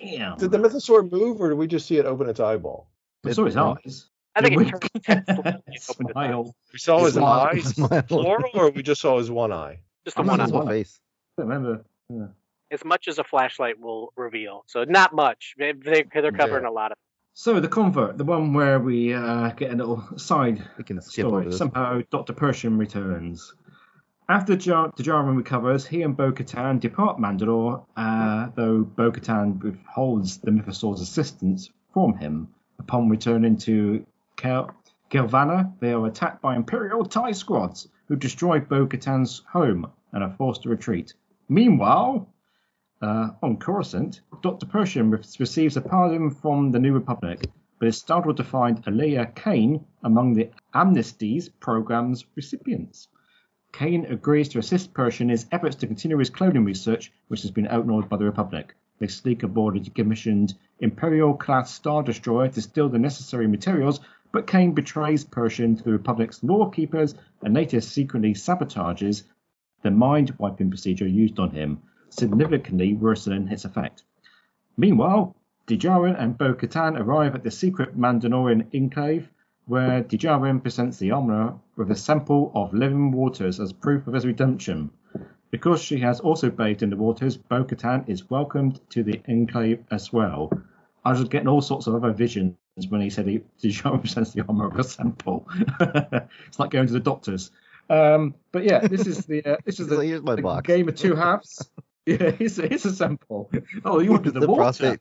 Damn. 0.00 0.36
Did 0.38 0.50
the 0.52 0.58
Mythosaur 0.58 1.10
move, 1.10 1.40
or 1.40 1.48
did 1.50 1.58
we 1.58 1.66
just 1.66 1.86
see 1.86 1.96
it 1.98 2.06
open 2.06 2.28
its 2.28 2.40
eyeball? 2.40 2.90
I 3.26 3.32
saw 3.32 3.44
his 3.44 3.56
eyes. 3.56 4.08
I 4.36 4.42
think 4.42 4.56
The 4.58 4.66
it 4.66 4.70
turned 4.70 4.84
its 4.94 5.06
head 5.06 5.24
slowly 5.26 5.42
and 5.44 5.58
opened 5.90 6.10
its 6.10 6.16
eyes. 6.16 6.28
Smile. 6.30 6.54
We 6.72 6.78
saw 6.78 7.04
his 7.04 7.14
Smile. 7.14 7.40
eyes, 7.52 7.64
Smile. 7.74 8.02
plural, 8.08 8.50
or 8.54 8.70
we 8.70 8.82
just 8.82 9.00
saw 9.00 9.18
his 9.18 9.30
one 9.30 9.52
eye. 9.52 9.80
Just 10.04 10.16
the 10.16 10.22
I'm 10.22 10.28
one 10.28 10.40
eye. 10.40 10.44
as 10.44 10.68
face. 10.68 11.00
I 11.38 11.42
don't 11.42 11.48
remember. 11.50 11.84
Yeah. 12.08 12.26
As 12.70 12.84
much 12.84 13.08
as 13.08 13.18
a 13.18 13.24
flashlight 13.24 13.80
will 13.80 14.12
reveal. 14.16 14.64
So 14.66 14.84
not 14.84 15.14
much. 15.14 15.54
They, 15.58 15.72
they, 15.72 16.04
they're 16.14 16.30
covering 16.32 16.64
a 16.64 16.70
lot 16.70 16.92
of. 16.92 16.98
So 17.34 17.60
the 17.60 17.68
convert, 17.68 18.18
the 18.18 18.24
one 18.24 18.52
where 18.52 18.78
we 18.78 19.14
uh, 19.14 19.50
get 19.50 19.72
a 19.72 19.76
little 19.76 20.04
side 20.16 20.62
We 20.76 20.84
can 20.84 21.00
skip 21.00 21.26
story. 21.26 21.52
Somehow 21.52 22.02
Dr. 22.10 22.32
Pershing 22.32 22.76
returns. 22.78 23.54
After 24.30 24.56
Jar- 24.56 24.92
Djarin 24.92 25.38
recovers, 25.38 25.86
he 25.86 26.02
and 26.02 26.14
Bo-Katan 26.14 26.80
depart 26.80 27.18
Mandalore, 27.18 27.86
uh, 27.96 28.50
though 28.54 28.82
Bo-Katan 28.82 29.58
withholds 29.62 30.36
the 30.36 30.50
Mythosaur's 30.50 31.00
assistance 31.00 31.70
from 31.94 32.14
him 32.18 32.48
upon 32.78 33.08
returning 33.08 33.56
to 33.56 34.04
Kalevala, 34.36 35.72
they 35.80 35.94
are 35.94 36.06
attacked 36.06 36.42
by 36.42 36.56
Imperial 36.56 37.06
TIE 37.06 37.32
squads 37.32 37.88
who 38.06 38.16
destroy 38.16 38.60
Bo 38.60 38.86
Katan's 38.86 39.42
home 39.50 39.90
and 40.12 40.22
are 40.22 40.34
forced 40.36 40.64
to 40.64 40.68
retreat. 40.68 41.14
Meanwhile, 41.48 42.28
uh, 43.00 43.30
on 43.42 43.56
Coruscant, 43.56 44.20
Dr. 44.42 44.66
Pershing 44.66 45.08
re- 45.08 45.22
receives 45.38 45.78
a 45.78 45.80
pardon 45.80 46.28
from 46.30 46.70
the 46.70 46.78
New 46.78 46.92
Republic, 46.92 47.46
but 47.78 47.88
is 47.88 47.96
startled 47.96 48.36
to 48.36 48.44
find 48.44 48.86
Elia 48.86 49.24
Kane 49.34 49.86
among 50.02 50.34
the 50.34 50.50
Amnesty's 50.74 51.48
program's 51.48 52.26
recipients. 52.36 53.08
Kane 53.72 54.06
agrees 54.06 54.48
to 54.48 54.58
assist 54.58 54.94
Pershing 54.94 55.26
in 55.26 55.30
his 55.30 55.46
efforts 55.52 55.76
to 55.76 55.86
continue 55.86 56.18
his 56.18 56.30
cloning 56.30 56.64
research, 56.64 57.12
which 57.28 57.42
has 57.42 57.50
been 57.50 57.66
outlawed 57.66 58.08
by 58.08 58.16
the 58.16 58.24
Republic. 58.24 58.74
They 58.98 59.06
sneak 59.06 59.42
aboard 59.42 59.76
a 59.76 59.80
decommissioned 59.80 60.54
Imperial 60.80 61.34
class 61.34 61.72
Star 61.72 62.02
Destroyer 62.02 62.48
to 62.48 62.62
steal 62.62 62.88
the 62.88 62.98
necessary 62.98 63.46
materials, 63.46 64.00
but 64.32 64.46
Kane 64.46 64.72
betrays 64.72 65.24
Pershing 65.24 65.76
to 65.76 65.84
the 65.84 65.92
Republic's 65.92 66.42
lawkeepers 66.42 67.14
and 67.42 67.54
later 67.54 67.80
secretly 67.80 68.34
sabotages 68.34 69.24
the 69.82 69.90
mind 69.90 70.34
wiping 70.38 70.70
procedure 70.70 71.06
used 71.06 71.38
on 71.38 71.50
him, 71.50 71.80
significantly 72.08 72.94
worsening 72.94 73.48
its 73.48 73.64
effect. 73.64 74.02
Meanwhile, 74.76 75.36
Djarin 75.66 76.18
and 76.18 76.38
Bo 76.38 76.54
Katan 76.54 76.98
arrive 76.98 77.34
at 77.34 77.44
the 77.44 77.50
secret 77.50 77.96
Mandalorian 77.96 78.66
enclave, 78.72 79.28
where 79.68 80.02
Djarin 80.02 80.62
presents 80.62 80.98
the 80.98 81.12
armorer 81.12 81.54
with 81.76 81.90
a 81.90 81.94
sample 81.94 82.50
of 82.54 82.72
living 82.72 83.12
waters 83.12 83.60
as 83.60 83.72
proof 83.72 84.06
of 84.06 84.14
his 84.14 84.26
redemption. 84.26 84.90
Because 85.50 85.80
she 85.80 85.98
has 86.00 86.20
also 86.20 86.50
bathed 86.50 86.82
in 86.82 86.90
the 86.90 86.96
waters, 86.96 87.36
Bo 87.36 87.64
Katan 87.64 88.08
is 88.08 88.28
welcomed 88.30 88.80
to 88.90 89.02
the 89.02 89.20
enclave 89.28 89.84
as 89.90 90.12
well. 90.12 90.50
I 91.04 91.10
was 91.12 91.24
getting 91.28 91.48
all 91.48 91.60
sorts 91.60 91.86
of 91.86 91.94
other 91.94 92.12
visions 92.12 92.56
when 92.88 93.00
he 93.00 93.10
said 93.10 93.26
he 93.26 93.40
Djarin 93.62 94.00
presents 94.00 94.32
the 94.32 94.42
armorer 94.48 94.70
with 94.70 94.86
a 94.86 94.88
sample. 94.88 95.46
it's 95.80 96.58
like 96.58 96.70
going 96.70 96.86
to 96.86 96.92
the 96.92 97.00
doctors. 97.00 97.50
Um, 97.90 98.34
but 98.52 98.64
yeah, 98.64 98.86
this 98.86 99.06
is 99.06 99.26
the 99.26 99.44
uh, 99.44 99.56
this 99.64 99.80
is 99.80 99.86
the, 99.88 99.96
like, 100.20 100.36
the 100.36 100.42
box." 100.42 100.66
game 100.66 100.88
of 100.88 100.96
two 100.96 101.14
halves. 101.14 101.70
Yeah, 102.04 102.30
here's 102.30 102.58
a, 102.58 102.68
here's 102.68 102.84
a 102.84 102.94
sample. 102.94 103.50
Oh, 103.84 104.00
you 104.00 104.10
wanted 104.10 104.34
the, 104.34 104.40
the 104.40 104.46
water. 104.46 104.60
prostate. 104.60 105.00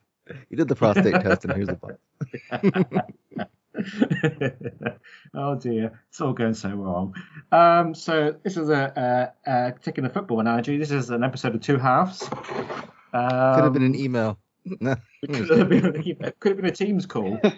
You 0.50 0.58
did 0.58 0.68
the 0.68 0.76
prostate 0.76 1.14
test, 1.14 1.46
and 1.46 1.54
here's 1.54 1.68
the 1.68 1.76
box. 1.76 3.52
oh 5.34 5.56
dear, 5.56 6.00
it's 6.10 6.22
all 6.22 6.34
going 6.34 6.54
so 6.54 6.70
wrong. 6.70 7.14
Um, 7.52 7.94
so 7.94 8.36
this 8.44 8.58
is 8.58 8.70
a, 8.70 9.34
a, 9.46 9.52
a 9.52 9.74
taking 9.84 10.06
a 10.06 10.10
football 10.10 10.40
analogy. 10.40 10.78
This 10.78 10.92
is 10.92 11.10
an 11.10 11.24
episode 11.24 11.56
of 11.56 11.62
two 11.62 11.78
halves. 11.78 12.24
Um, 12.32 12.32
Could 13.56 13.64
have 13.64 13.74
been 13.74 13.84
an 13.84 13.96
email. 13.96 14.38
No. 14.82 14.96
could 15.26 15.50
have 15.50 15.70
been, 15.70 16.04
could 16.40 16.50
have 16.52 16.58
been 16.58 16.66
a 16.66 16.72
Teams 16.72 17.06
call. 17.06 17.40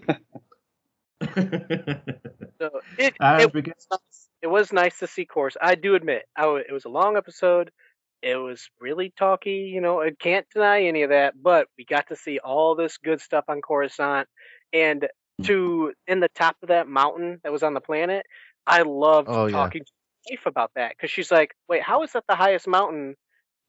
So 1.21 2.69
it, 2.97 3.13
it, 3.19 3.53
get- 3.53 3.75
was 3.77 3.87
nice. 3.91 4.29
it 4.41 4.47
was 4.47 4.73
nice 4.73 4.99
to 4.99 5.07
see 5.07 5.25
Course. 5.25 5.55
I 5.61 5.75
do 5.75 5.95
admit, 5.95 6.23
I, 6.35 6.41
w- 6.41 6.63
it 6.67 6.71
was 6.73 6.85
a 6.85 6.89
long 6.89 7.15
episode. 7.17 7.71
It 8.21 8.35
was 8.35 8.69
really 8.81 9.13
talky, 9.17 9.71
you 9.73 9.79
know. 9.81 10.01
I 10.01 10.11
can't 10.11 10.45
deny 10.53 10.83
any 10.83 11.03
of 11.03 11.09
that, 11.11 11.33
but 11.41 11.67
we 11.77 11.85
got 11.85 12.07
to 12.09 12.15
see 12.17 12.39
all 12.39 12.75
this 12.75 12.97
good 12.97 13.21
stuff 13.21 13.45
on 13.47 13.61
Coruscant, 13.61 14.27
and. 14.73 15.07
To 15.43 15.93
in 16.07 16.19
the 16.19 16.29
top 16.29 16.57
of 16.61 16.69
that 16.69 16.87
mountain 16.87 17.39
that 17.43 17.51
was 17.51 17.63
on 17.63 17.73
the 17.73 17.81
planet. 17.81 18.25
I 18.67 18.83
loved 18.83 19.29
Oh, 19.29 19.47
yeah. 19.47 19.71
talking 19.71 19.83
to 19.85 19.91
Chief 20.27 20.45
about 20.45 20.71
that 20.75 20.91
because 20.91 21.11
she's 21.11 21.31
like, 21.31 21.55
"Wait, 21.69 21.81
how 21.83 22.03
is 22.03 22.11
that 22.13 22.25
the 22.27 22.35
highest 22.35 22.67
mountain?" 22.67 23.15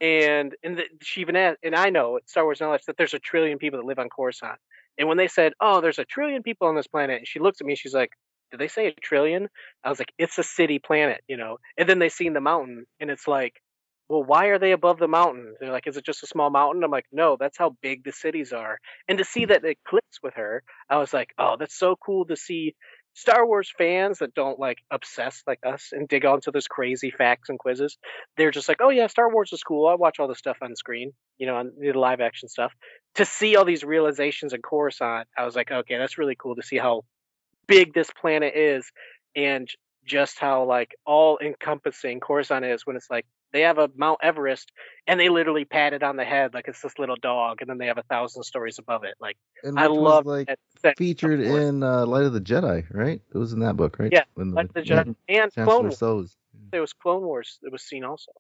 And 0.01 0.57
and 0.63 0.79
the, 0.79 0.85
she 1.03 1.21
even 1.21 1.37
asked, 1.37 1.59
and 1.63 1.75
I 1.77 1.91
know 1.91 2.17
it's 2.17 2.33
Star 2.33 2.45
Wars 2.45 2.61
knowledge 2.61 2.85
that 2.87 2.97
there's 2.97 3.15
a 3.15 3.19
trillion 3.19 3.59
people 3.59 3.79
that 3.81 3.87
live 3.87 3.99
on 3.99 4.09
Coruscant. 4.09 4.59
And 4.99 5.09
when 5.09 5.19
they 5.19 5.29
said, 5.29 5.53
"Oh, 5.61 5.81
there's 5.81 5.99
a 5.99 6.05
trillion 6.07 6.43
people 6.43 6.69
on 6.69 6.75
this 6.77 6.87
planet," 6.89 7.19
and 7.19 7.29
she 7.29 7.39
looks 7.41 7.61
at 7.61 7.67
me, 7.67 7.75
she's 7.77 7.95
like, 7.95 8.13
"Did 8.51 8.61
they 8.61 8.69
say 8.69 8.87
a 8.89 8.93
trillion? 8.95 9.49
I 9.85 9.91
was 9.91 9.99
like, 9.99 10.13
"It's 10.19 10.39
a 10.39 10.43
city 10.43 10.79
planet, 10.79 11.23
you 11.29 11.37
know." 11.37 11.59
And 11.79 11.89
then 11.89 11.99
they 11.99 12.09
seen 12.09 12.33
the 12.33 12.41
mountain, 12.41 12.87
and 13.01 13.11
it's 13.11 13.29
like, 13.29 13.61
"Well, 14.11 14.25
why 14.25 14.47
are 14.47 14.59
they 14.59 14.73
above 14.73 14.99
the 14.99 15.09
mountain?" 15.09 15.55
They're 15.61 15.73
like, 15.73 15.87
"Is 15.87 15.97
it 15.97 16.05
just 16.05 16.25
a 16.25 16.27
small 16.27 16.51
mountain?" 16.51 16.85
I'm 16.85 16.91
like, 16.91 17.07
"No, 17.13 17.37
that's 17.39 17.57
how 17.57 17.77
big 17.81 18.05
the 18.05 18.13
cities 18.13 18.53
are." 18.53 18.79
And 19.09 19.19
to 19.19 19.25
see 19.25 19.47
that 19.47 19.65
it 19.65 19.79
clicks 19.85 20.23
with 20.23 20.35
her, 20.35 20.65
I 20.91 20.99
was 20.99 21.15
like, 21.15 21.33
"Oh, 21.39 21.57
that's 21.59 21.79
so 21.79 21.97
cool 21.97 22.27
to 22.27 22.37
see." 22.37 22.75
Star 23.15 23.47
Wars 23.47 23.73
fans 23.77 24.19
that 24.19 24.35
don't 24.35 24.59
like 24.59 24.79
obsess 24.91 25.43
like 25.47 25.61
us 25.67 25.93
and 25.93 26.09
dig 26.09 26.25
onto 26.25 26.51
those 26.53 26.69
crazy 26.69 27.11
facts 27.11 27.49
and 27.49 27.59
quizzes, 27.59 27.99
they're 28.37 28.53
just 28.53 28.69
like, 28.69 28.81
oh 28.81 28.91
yeah, 28.91 29.09
Star 29.09 29.31
Wars 29.33 29.53
is 29.53 29.63
cool. 29.63 29.89
I 29.89 29.95
watch 29.95 30.21
all 30.21 30.29
the 30.29 30.35
stuff 30.35 30.59
on 30.63 30.77
screen, 30.77 31.13
you 31.39 31.47
know, 31.47 31.57
on 31.57 31.73
the 31.79 31.93
live 31.93 32.21
action 32.21 32.49
stuff. 32.49 32.73
To 33.17 33.25
see 33.25 33.57
all 33.57 33.65
these 33.65 33.85
realizations 33.85 34.53
in 34.53 34.63
Coruscant, 34.63 35.29
I 35.37 35.45
was 35.45 35.57
like, 35.57 35.71
okay, 35.73 35.99
that's 35.99 36.19
really 36.19 36.37
cool 36.37 36.55
to 36.57 36.63
see 36.63 36.79
how 36.79 37.03
big 37.67 37.95
this 37.95 38.11
planet 38.11 38.55
is 38.57 38.91
and 39.37 39.69
just 40.05 40.39
how 40.39 40.65
like 40.65 40.95
all 41.05 41.39
encompassing 41.43 42.21
Coruscant 42.21 42.65
is 42.65 42.87
when 42.87 42.97
it's 42.97 43.11
like 43.11 43.27
they 43.53 43.63
have 43.63 43.79
a 43.79 43.91
Mount 43.97 44.19
Everest 44.23 44.73
and 45.07 45.19
they 45.19 45.29
literally 45.29 45.65
pat 45.65 45.93
it 45.93 46.03
on 46.03 46.17
the 46.17 46.25
head 46.25 46.55
like 46.55 46.69
it's 46.69 46.81
this 46.81 46.99
little 46.99 47.17
dog 47.17 47.59
and 47.61 47.71
then 47.71 47.79
they 47.79 47.87
have 47.87 47.99
a 47.99 48.03
thousand 48.05 48.43
stories 48.45 48.79
above 48.79 49.05
it. 49.05 49.15
Like 49.21 49.37
And 49.65 49.79
I 49.79 49.87
love 49.87 50.27
like 50.27 50.49
that, 50.49 50.59
that 50.83 50.99
featured 50.99 51.41
in 51.41 51.83
uh, 51.83 52.07
Light 52.07 52.25
of 52.25 52.33
the 52.33 52.41
Jedi, 52.41 52.85
right? 52.93 53.21
It 53.35 53.39
was 53.39 53.53
in 53.53 53.61
that 53.61 53.77
book, 53.77 53.99
right? 53.99 54.13
Yeah, 54.13 54.25
When 54.35 54.53
Light 54.53 54.67
of 54.67 54.75
the 54.75 54.87
yeah, 54.87 55.05
Jedi 55.05 55.15
and 55.29 55.53
Chancellor 55.53 55.65
Clone 55.65 55.83
Wars. 55.85 55.99
So's. 55.99 56.37
There 56.73 56.81
was 56.81 56.93
Clone 56.93 57.23
Wars 57.23 57.59
that 57.63 57.73
was 57.73 57.83
seen 57.83 58.05
also. 58.05 58.33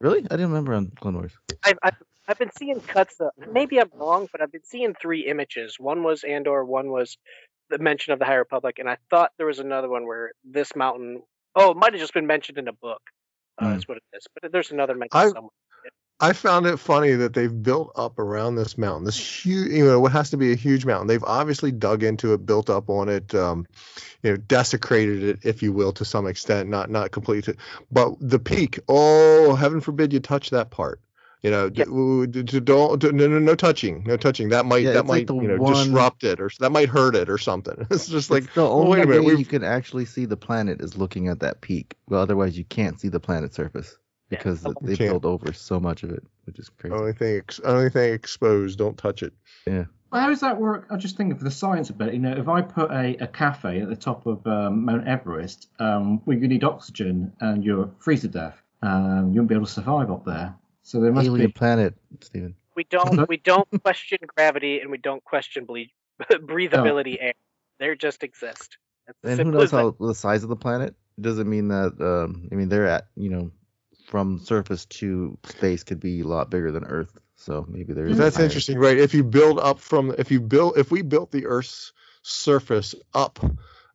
Really? 0.00 0.20
I 0.20 0.36
didn't 0.36 0.48
remember 0.48 0.74
on 0.74 0.90
Clone 1.00 1.14
Wars. 1.14 1.32
I've, 1.64 1.78
I've, 1.82 1.96
I've 2.26 2.38
been 2.38 2.52
seeing 2.56 2.80
cuts. 2.80 3.16
Of, 3.20 3.30
maybe 3.52 3.78
I'm 3.80 3.90
wrong, 3.94 4.28
but 4.32 4.40
I've 4.40 4.52
been 4.52 4.64
seeing 4.64 4.94
three 4.94 5.26
images. 5.26 5.76
One 5.78 6.02
was 6.02 6.24
Andor, 6.24 6.64
one 6.64 6.90
was 6.90 7.18
the 7.68 7.78
mention 7.78 8.12
of 8.12 8.18
the 8.18 8.24
High 8.24 8.34
Republic, 8.34 8.78
and 8.78 8.88
I 8.88 8.96
thought 9.10 9.32
there 9.36 9.46
was 9.46 9.58
another 9.58 9.88
one 9.88 10.06
where 10.06 10.32
this 10.44 10.74
mountain. 10.74 11.22
Oh, 11.54 11.72
it 11.72 11.76
might 11.76 11.92
have 11.92 12.00
just 12.00 12.14
been 12.14 12.26
mentioned 12.26 12.58
in 12.58 12.68
a 12.68 12.72
book. 12.72 13.02
Uh, 13.60 13.64
Hmm. 13.64 13.72
That's 13.72 13.88
what 13.88 13.98
it 13.98 14.02
is. 14.14 14.26
But 14.40 14.52
there's 14.52 14.70
another 14.70 14.96
I- 15.12 15.28
somewhere. 15.28 15.50
I 16.22 16.34
found 16.34 16.66
it 16.66 16.76
funny 16.76 17.12
that 17.12 17.32
they've 17.32 17.62
built 17.62 17.92
up 17.96 18.18
around 18.18 18.56
this 18.56 18.76
mountain, 18.76 19.04
this 19.04 19.16
huge, 19.16 19.72
you 19.72 19.86
know, 19.86 20.00
what 20.00 20.12
has 20.12 20.28
to 20.30 20.36
be 20.36 20.52
a 20.52 20.54
huge 20.54 20.84
mountain. 20.84 21.06
They've 21.06 21.24
obviously 21.24 21.72
dug 21.72 22.02
into 22.02 22.34
it, 22.34 22.44
built 22.44 22.68
up 22.68 22.90
on 22.90 23.08
it, 23.08 23.34
um, 23.34 23.66
you 24.22 24.32
know, 24.32 24.36
desecrated 24.36 25.22
it, 25.22 25.38
if 25.44 25.62
you 25.62 25.72
will, 25.72 25.92
to 25.92 26.04
some 26.04 26.26
extent, 26.26 26.68
not 26.68 26.90
not 26.90 27.10
completely. 27.10 27.54
But 27.90 28.16
the 28.20 28.38
peak, 28.38 28.80
oh, 28.86 29.54
heaven 29.54 29.80
forbid 29.80 30.12
you 30.12 30.20
touch 30.20 30.50
that 30.50 30.70
part. 30.70 31.00
You 31.42 31.50
know, 31.50 31.70
d- 31.70 31.84
w- 31.84 32.26
d- 32.26 32.42
d- 32.42 32.60
don't, 32.60 33.00
d- 33.00 33.12
no, 33.12 33.26
no, 33.26 33.38
no 33.38 33.54
touching, 33.54 34.04
no 34.06 34.18
touching. 34.18 34.50
That 34.50 34.66
might, 34.66 34.82
Yeah, 34.82 34.92
that 34.92 35.00
it's 35.00 35.08
like 35.08 35.28
might, 35.30 35.42
you 35.42 35.48
know, 35.48 35.56
one- 35.56 35.72
disrupt 35.72 36.22
it, 36.22 36.38
or 36.38 36.50
that 36.60 36.70
might 36.70 36.88
hurt 36.90 37.16
it, 37.16 37.30
or 37.30 37.38
something. 37.38 37.86
It's 37.90 38.08
just 38.08 38.30
like, 38.30 38.44
It's 38.44 38.54
the 38.54 38.62
well, 38.62 38.86
wait 38.86 39.04
a 39.04 39.06
minute, 39.06 39.24
way 39.24 39.30
we've 39.32 39.38
you 39.38 39.44
can 39.46 39.64
actually 39.64 40.04
see 40.04 40.26
the 40.26 40.36
planet 40.36 40.82
is 40.82 40.98
looking 40.98 41.28
at 41.28 41.40
that 41.40 41.62
peak. 41.62 41.96
Well, 42.08 42.20
otherwise 42.20 42.58
you 42.58 42.64
can't 42.64 43.00
see 43.00 43.08
the 43.08 43.20
planet's 43.20 43.56
surface 43.56 43.96
because 44.28 44.62
Yeah. 44.64 44.72
they 44.82 44.96
Can't. 44.96 45.10
built 45.12 45.24
over 45.24 45.52
so 45.54 45.80
much 45.80 46.02
of 46.02 46.10
it, 46.10 46.22
which 46.44 46.58
is 46.58 46.68
crazy. 46.68 46.94
only 46.94 47.14
thing, 47.14 47.38
ex- 47.38 47.60
only 47.64 47.88
thing 47.88 48.12
exposed, 48.12 48.78
don't 48.78 48.98
touch 48.98 49.22
it. 49.22 49.32
Yeah. 49.66 49.84
Well, 50.12 50.20
how 50.20 50.28
does 50.28 50.40
that 50.40 50.60
work? 50.60 50.88
I'm 50.90 50.98
just 51.00 51.16
thinking 51.16 51.38
for 51.38 51.44
the 51.44 51.50
science 51.52 51.88
of 51.88 52.00
it. 52.02 52.12
You 52.12 52.18
know, 52.18 52.32
if 52.32 52.48
I 52.48 52.60
put 52.62 52.90
a, 52.90 53.16
a 53.22 53.26
cafe 53.28 53.80
at 53.80 53.88
the 53.88 53.96
top 53.96 54.26
of 54.26 54.46
um, 54.46 54.84
Mount 54.84 55.06
Everest, 55.08 55.68
um, 55.78 56.20
well, 56.26 56.36
you 56.36 56.48
need 56.48 56.64
oxygen 56.64 57.32
and 57.40 57.64
you'll 57.64 57.94
freeze 57.98 58.20
to 58.22 58.28
death. 58.28 58.60
Um, 58.82 59.30
you 59.32 59.40
won't 59.40 59.48
be 59.48 59.54
able 59.54 59.66
to 59.66 59.72
survive 59.72 60.10
up 60.10 60.24
there. 60.24 60.54
So 60.82 61.00
there 61.00 61.12
must 61.12 61.26
Alien 61.26 61.46
be. 61.46 61.50
A 61.50 61.54
planet, 61.54 61.94
Stephen. 62.20 62.54
We 62.74 62.84
don't 62.84 63.28
we 63.28 63.36
don't 63.36 63.68
question 63.82 64.18
gravity 64.36 64.80
and 64.80 64.90
we 64.90 64.98
don't 64.98 65.22
question 65.24 65.64
ble- 65.64 65.84
breathability 66.30 67.16
air. 67.20 67.34
They 67.78 67.94
just 67.96 68.22
exist. 68.22 68.78
It's 69.08 69.18
And 69.24 69.40
who 69.40 69.52
knows 69.52 69.70
how 69.70 69.96
the 69.98 70.14
size 70.14 70.42
of 70.42 70.48
the 70.48 70.56
planet? 70.56 70.94
It 71.18 71.22
doesn't 71.22 71.48
mean 71.48 71.68
that. 71.68 71.94
Um, 72.00 72.48
I 72.52 72.54
mean, 72.54 72.68
they're 72.68 72.86
at 72.86 73.06
you 73.16 73.30
know, 73.30 73.50
from 74.06 74.38
surface 74.38 74.84
to 74.86 75.36
space 75.44 75.82
could 75.82 76.00
be 76.00 76.20
a 76.20 76.26
lot 76.26 76.50
bigger 76.50 76.70
than 76.70 76.84
Earth. 76.84 77.18
So 77.36 77.64
maybe 77.68 77.92
there 77.94 78.06
is. 78.06 78.18
That's 78.18 78.36
higher- 78.36 78.44
interesting, 78.44 78.78
right? 78.78 78.98
If 78.98 79.14
you 79.14 79.24
build 79.24 79.58
up 79.58 79.78
from, 79.78 80.14
if 80.18 80.30
you 80.30 80.40
build, 80.40 80.76
if 80.76 80.90
we 80.90 81.02
built 81.02 81.30
the 81.30 81.46
Earth's 81.46 81.92
surface 82.22 82.94
up 83.14 83.38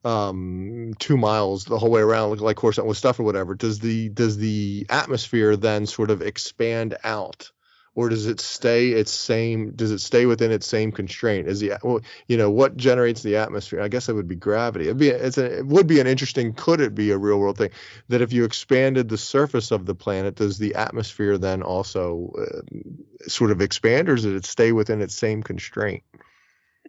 um 0.06 0.94
two 1.00 1.18
miles 1.18 1.66
the 1.66 1.80
whole 1.80 1.90
way 1.90 2.02
around 2.02 2.40
like, 2.40 2.58
Coruscant 2.58 2.88
with 2.88 2.98
stuff 2.98 3.20
or 3.20 3.24
whatever 3.24 3.56
does 3.56 3.80
the 3.80 4.10
does 4.10 4.38
the 4.38 4.86
atmosphere 4.90 5.56
then 5.58 5.86
sort 5.86 6.12
of 6.12 6.22
expand 6.22 6.96
out? 7.04 7.52
Or 7.98 8.10
does 8.10 8.28
it 8.28 8.42
stay 8.42 8.90
its 8.90 9.14
same 9.14 9.72
does 9.72 9.92
it 9.92 10.00
stay 10.00 10.26
within 10.26 10.52
its 10.52 10.68
same 10.68 10.92
constraint? 10.92 11.48
Is 11.48 11.62
the 11.62 11.78
well, 11.82 12.02
you 12.28 12.36
know 12.36 12.52
what 12.52 12.76
generates 12.76 13.24
the 13.24 13.38
atmosphere? 13.38 13.82
I 13.82 13.88
guess 13.88 14.10
it 14.10 14.14
would 14.14 14.28
be 14.28 14.36
gravity. 14.36 14.86
It'd 14.86 14.98
be 14.98 15.08
it's 15.08 15.38
a, 15.38 15.60
it 15.60 15.66
would 15.66 15.88
be 15.88 16.02
an 16.02 16.08
interesting 16.08 16.54
could 16.54 16.82
it 16.82 16.94
be 16.94 17.12
a 17.12 17.18
real 17.18 17.40
world 17.40 17.58
thing 17.58 17.72
that 18.10 18.22
if 18.22 18.34
you 18.34 18.44
expanded 18.44 19.08
the 19.08 19.18
surface 19.18 19.72
of 19.72 19.86
the 19.86 19.96
planet 19.96 20.36
does 20.36 20.58
the 20.58 20.76
atmosphere 20.76 21.38
then 21.38 21.64
also 21.64 22.34
uh, 22.38 23.30
sort 23.30 23.52
of 23.52 23.62
expand 23.62 24.10
or 24.10 24.16
does 24.16 24.26
it 24.26 24.46
stay 24.46 24.74
within 24.74 25.02
its 25.02 25.16
same 25.16 25.42
constraint 25.42 26.04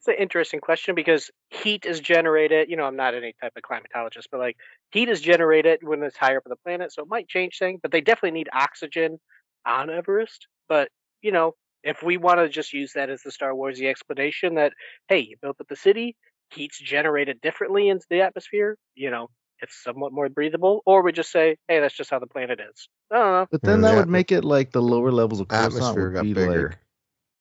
an 0.08 0.16
interesting 0.18 0.60
question 0.60 0.94
because 0.94 1.30
heat 1.50 1.84
is 1.86 2.00
generated. 2.00 2.68
You 2.70 2.76
know, 2.76 2.84
I'm 2.84 2.96
not 2.96 3.14
any 3.14 3.34
type 3.40 3.52
of 3.56 3.62
climatologist, 3.62 4.26
but 4.30 4.40
like 4.40 4.56
heat 4.90 5.08
is 5.08 5.20
generated 5.20 5.80
when 5.82 6.02
it's 6.02 6.16
higher 6.16 6.38
up 6.38 6.46
in 6.46 6.50
the 6.50 6.56
planet, 6.56 6.92
so 6.92 7.02
it 7.02 7.08
might 7.08 7.28
change 7.28 7.58
things. 7.58 7.80
But 7.82 7.92
they 7.92 8.00
definitely 8.00 8.38
need 8.38 8.48
oxygen 8.52 9.18
on 9.66 9.90
Everest. 9.90 10.46
But 10.68 10.88
you 11.22 11.32
know, 11.32 11.54
if 11.82 12.02
we 12.02 12.16
want 12.16 12.40
to 12.40 12.48
just 12.48 12.72
use 12.72 12.92
that 12.94 13.10
as 13.10 13.22
the 13.22 13.30
Star 13.30 13.52
Warsy 13.52 13.88
explanation 13.88 14.54
that 14.56 14.72
hey, 15.08 15.20
you 15.20 15.36
built 15.40 15.60
up 15.60 15.68
the 15.68 15.76
city, 15.76 16.16
heat's 16.50 16.78
generated 16.78 17.40
differently 17.40 17.88
into 17.88 18.06
the 18.10 18.22
atmosphere, 18.22 18.76
you 18.94 19.10
know, 19.10 19.28
it's 19.60 19.82
somewhat 19.82 20.12
more 20.12 20.28
breathable, 20.28 20.82
or 20.86 21.02
we 21.02 21.12
just 21.12 21.30
say, 21.32 21.56
hey, 21.68 21.80
that's 21.80 21.96
just 21.96 22.10
how 22.10 22.18
the 22.18 22.26
planet 22.26 22.60
is. 22.60 22.88
I 23.10 23.18
don't 23.18 23.32
know. 23.32 23.46
But 23.50 23.62
then 23.64 23.80
mm, 23.80 23.82
that 23.82 23.94
the 23.94 23.96
would 23.96 24.08
make 24.08 24.32
it 24.32 24.44
like 24.44 24.72
the 24.72 24.82
lower 24.82 25.10
levels 25.12 25.40
of 25.40 25.48
Coruscant 25.48 25.74
Atmosphere 25.74 26.10
would 26.10 26.14
got 26.14 26.22
be 26.22 26.34
bigger. 26.34 26.68
like 26.68 26.78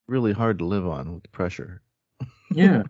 really 0.07 0.33
hard 0.33 0.59
to 0.59 0.65
live 0.65 0.87
on 0.87 1.13
with 1.13 1.23
the 1.23 1.29
pressure. 1.29 1.81
Yeah. 2.51 2.83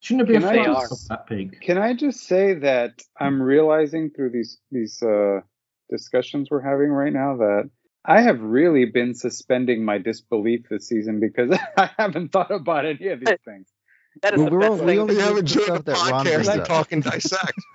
Shouldn't 0.00 0.28
it 0.28 0.32
be 0.32 0.34
Can 0.40 0.44
a 0.44 0.48
I 0.48 0.64
flight 0.64 0.88
that 1.10 1.26
pig? 1.26 1.60
Can 1.60 1.76
I 1.78 1.92
just 1.94 2.20
say 2.20 2.54
that 2.54 3.02
I'm 3.18 3.40
realizing 3.42 4.10
through 4.10 4.30
these 4.30 4.58
these 4.70 5.02
uh, 5.02 5.40
discussions 5.90 6.48
we're 6.50 6.62
having 6.62 6.88
right 6.90 7.12
now 7.12 7.36
that 7.36 7.70
I 8.06 8.22
have 8.22 8.40
really 8.40 8.86
been 8.86 9.14
suspending 9.14 9.84
my 9.84 9.98
disbelief 9.98 10.66
this 10.70 10.88
season 10.88 11.20
because 11.20 11.58
I 11.76 11.90
haven't 11.98 12.30
thought 12.32 12.50
about 12.50 12.86
any 12.86 13.08
of 13.08 13.20
these 13.20 13.36
things. 13.44 13.68
That 14.22 14.34
is 14.34 14.40
Well, 14.40 14.46
the 14.50 14.56
we're 14.56 14.60
best 14.60 14.80
all- 14.80 14.86
we 14.86 14.98
only 14.98 15.14
You 15.14 15.20
do 15.20 15.26
haven't 15.26 15.44
the 15.48 15.54
joined 15.54 15.64
stuff 15.66 15.84
the 15.84 15.92
that 15.92 15.98
podcast 15.98 16.22
brings 16.32 16.48
and 16.48 16.64
talk 16.64 16.92
and 16.92 17.02
dissect. 17.04 17.60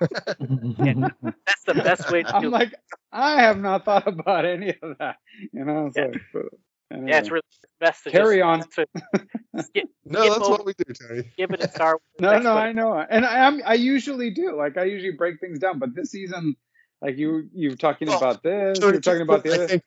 That's 1.46 1.62
the 1.66 1.74
best 1.74 2.10
way 2.10 2.22
to 2.24 2.28
I'm 2.36 2.42
do 2.42 2.48
it. 2.48 2.50
like, 2.50 2.74
I 3.12 3.40
have 3.42 3.58
not 3.60 3.84
thought 3.84 4.06
about 4.08 4.44
any 4.44 4.70
of 4.82 4.98
that. 4.98 5.16
You 5.52 5.64
know, 5.64 5.86
it's 5.86 5.96
Yeah. 5.96 6.06
like, 6.06 6.20
but 6.32 6.40
anyway. 6.40 6.48
Yeah, 6.90 7.18
it's 7.18 7.30
really 7.30 7.42
best 7.80 8.04
to 8.04 8.10
Carry 8.10 8.38
just, 8.38 8.46
on. 8.46 8.60
To 8.60 8.86
skip, 9.62 9.88
No, 10.04 10.20
skip 10.20 10.32
that's 10.32 10.44
over- 10.44 10.50
what 10.50 10.66
we 10.66 10.72
do, 10.74 10.92
Tony. 10.94 11.32
Give 11.36 11.50
it 11.50 11.60
a 11.60 11.68
Star 11.68 11.92
Wars. 11.92 12.00
No, 12.20 12.38
no, 12.38 12.56
I 12.56 12.72
know, 12.72 12.92
and 12.98 13.24
I 13.26 13.46
am. 13.46 13.60
I 13.66 13.74
usually 13.74 14.30
do. 14.30 14.56
Like, 14.56 14.76
I 14.76 14.84
usually 14.84 15.12
break 15.16 15.40
things 15.40 15.58
down, 15.58 15.78
but 15.80 15.94
this 15.94 16.10
season, 16.12 16.54
like 17.02 17.18
you, 17.18 17.48
you 17.52 17.70
were 17.70 17.76
talking 17.76 18.08
Well, 18.08 18.18
about 18.18 18.42
this. 18.42 18.78
So 18.78 18.88
you're 18.88 19.00
talking 19.00 19.20
just 19.20 19.22
about 19.22 19.42
put- 19.42 19.50
the 19.50 19.50
I 19.52 19.54
other. 19.54 19.66
think 19.68 19.82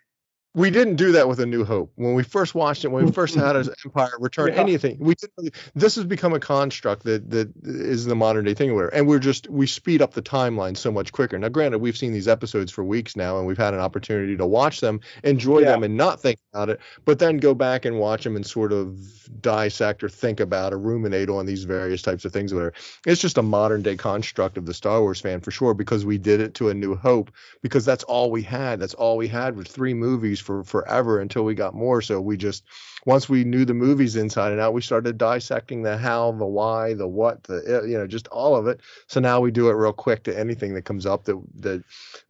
we 0.55 0.71
didn't 0.71 0.95
do 0.95 1.11
that 1.11 1.27
with 1.27 1.39
A 1.39 1.45
New 1.45 1.63
Hope. 1.63 1.91
When 1.95 2.15
we 2.15 2.23
first 2.23 2.55
watched 2.55 2.83
it, 2.83 2.87
when 2.87 3.05
we 3.05 3.11
mm, 3.11 3.13
first 3.15 3.35
mm. 3.35 3.45
had 3.45 3.55
an 3.55 3.69
Empire 3.85 4.09
Return, 4.19 4.47
Yeah. 4.47 4.59
anything, 4.59 4.97
we 4.99 5.13
didn't. 5.13 5.33
Really, 5.37 5.51
this 5.75 5.95
has 5.95 6.05
become 6.05 6.33
a 6.33 6.39
construct 6.39 7.03
that 7.03 7.29
that 7.29 7.51
is 7.63 8.05
the 8.05 8.15
modern 8.15 8.45
day 8.45 8.55
thing. 8.55 8.73
Where 8.73 8.93
and 8.93 9.07
we're 9.07 9.19
just 9.19 9.47
we 9.49 9.67
speed 9.67 10.01
up 10.01 10.13
the 10.13 10.23
timeline 10.23 10.75
so 10.75 10.91
much 10.91 11.11
quicker. 11.11 11.37
Now, 11.37 11.49
granted, 11.49 11.79
we've 11.79 11.97
seen 11.97 12.13
these 12.13 12.27
episodes 12.27 12.71
for 12.71 12.83
weeks 12.83 13.15
now, 13.15 13.37
and 13.37 13.45
we've 13.45 13.59
had 13.59 13.75
an 13.75 13.79
opportunity 13.79 14.35
to 14.37 14.45
watch 14.45 14.81
them, 14.81 15.01
enjoy 15.23 15.59
Yeah. 15.59 15.71
them, 15.73 15.83
and 15.83 15.95
not 15.95 16.19
think 16.19 16.39
about 16.51 16.69
it. 16.69 16.79
But 17.05 17.19
then 17.19 17.37
go 17.37 17.53
back 17.53 17.85
and 17.85 17.99
watch 17.99 18.23
them 18.23 18.35
and 18.35 18.45
sort 18.45 18.73
of 18.73 18.97
dissect 19.41 20.03
or 20.03 20.09
think 20.09 20.39
about 20.39 20.73
or 20.73 20.79
ruminate 20.79 21.29
on 21.29 21.45
these 21.45 21.63
various 21.63 22.01
types 22.01 22.25
of 22.25 22.33
things. 22.33 22.53
Whatever. 22.53 22.73
It's 23.05 23.21
just 23.21 23.37
a 23.37 23.43
modern 23.43 23.83
day 23.83 23.95
construct 23.95 24.57
of 24.57 24.65
the 24.65 24.73
Star 24.73 24.99
Wars 25.01 25.21
fan 25.21 25.41
for 25.41 25.51
sure 25.51 25.75
because 25.75 26.05
we 26.05 26.17
did 26.17 26.41
it 26.41 26.55
to 26.55 26.69
A 26.69 26.73
New 26.73 26.95
Hope 26.95 27.31
because 27.61 27.85
that's 27.85 28.03
all 28.05 28.31
we 28.31 28.41
had. 28.41 28.79
That's 28.79 28.95
all 28.95 29.15
we 29.15 29.27
had 29.27 29.55
with 29.55 29.67
three 29.67 29.93
movies 29.93 30.38
for 30.41 30.63
forever 30.63 31.19
until 31.19 31.43
we 31.43 31.55
got 31.55 31.73
more. 31.73 32.01
So 32.01 32.19
we 32.21 32.37
just 32.37 32.63
once 33.05 33.29
we 33.29 33.43
knew 33.43 33.65
the 33.65 33.73
movies 33.73 34.15
inside 34.15 34.51
and 34.51 34.59
out, 34.59 34.73
we 34.73 34.81
started 34.81 35.17
dissecting 35.17 35.83
the 35.83 35.97
how, 35.97 36.31
the 36.33 36.45
why, 36.45 36.93
the 36.93 37.07
what, 37.07 37.43
the 37.43 37.79
uh, 37.79 37.83
you 37.83 37.97
know, 37.97 38.07
just 38.07 38.27
all 38.27 38.55
of 38.55 38.67
it. 38.67 38.81
So 39.07 39.19
now 39.19 39.39
we 39.39 39.51
do 39.51 39.69
it 39.69 39.73
real 39.73 39.93
quick 39.93 40.23
to 40.23 40.37
anything 40.37 40.73
that 40.73 40.83
comes 40.83 41.05
up 41.05 41.25
that 41.25 41.41
that 41.61 41.83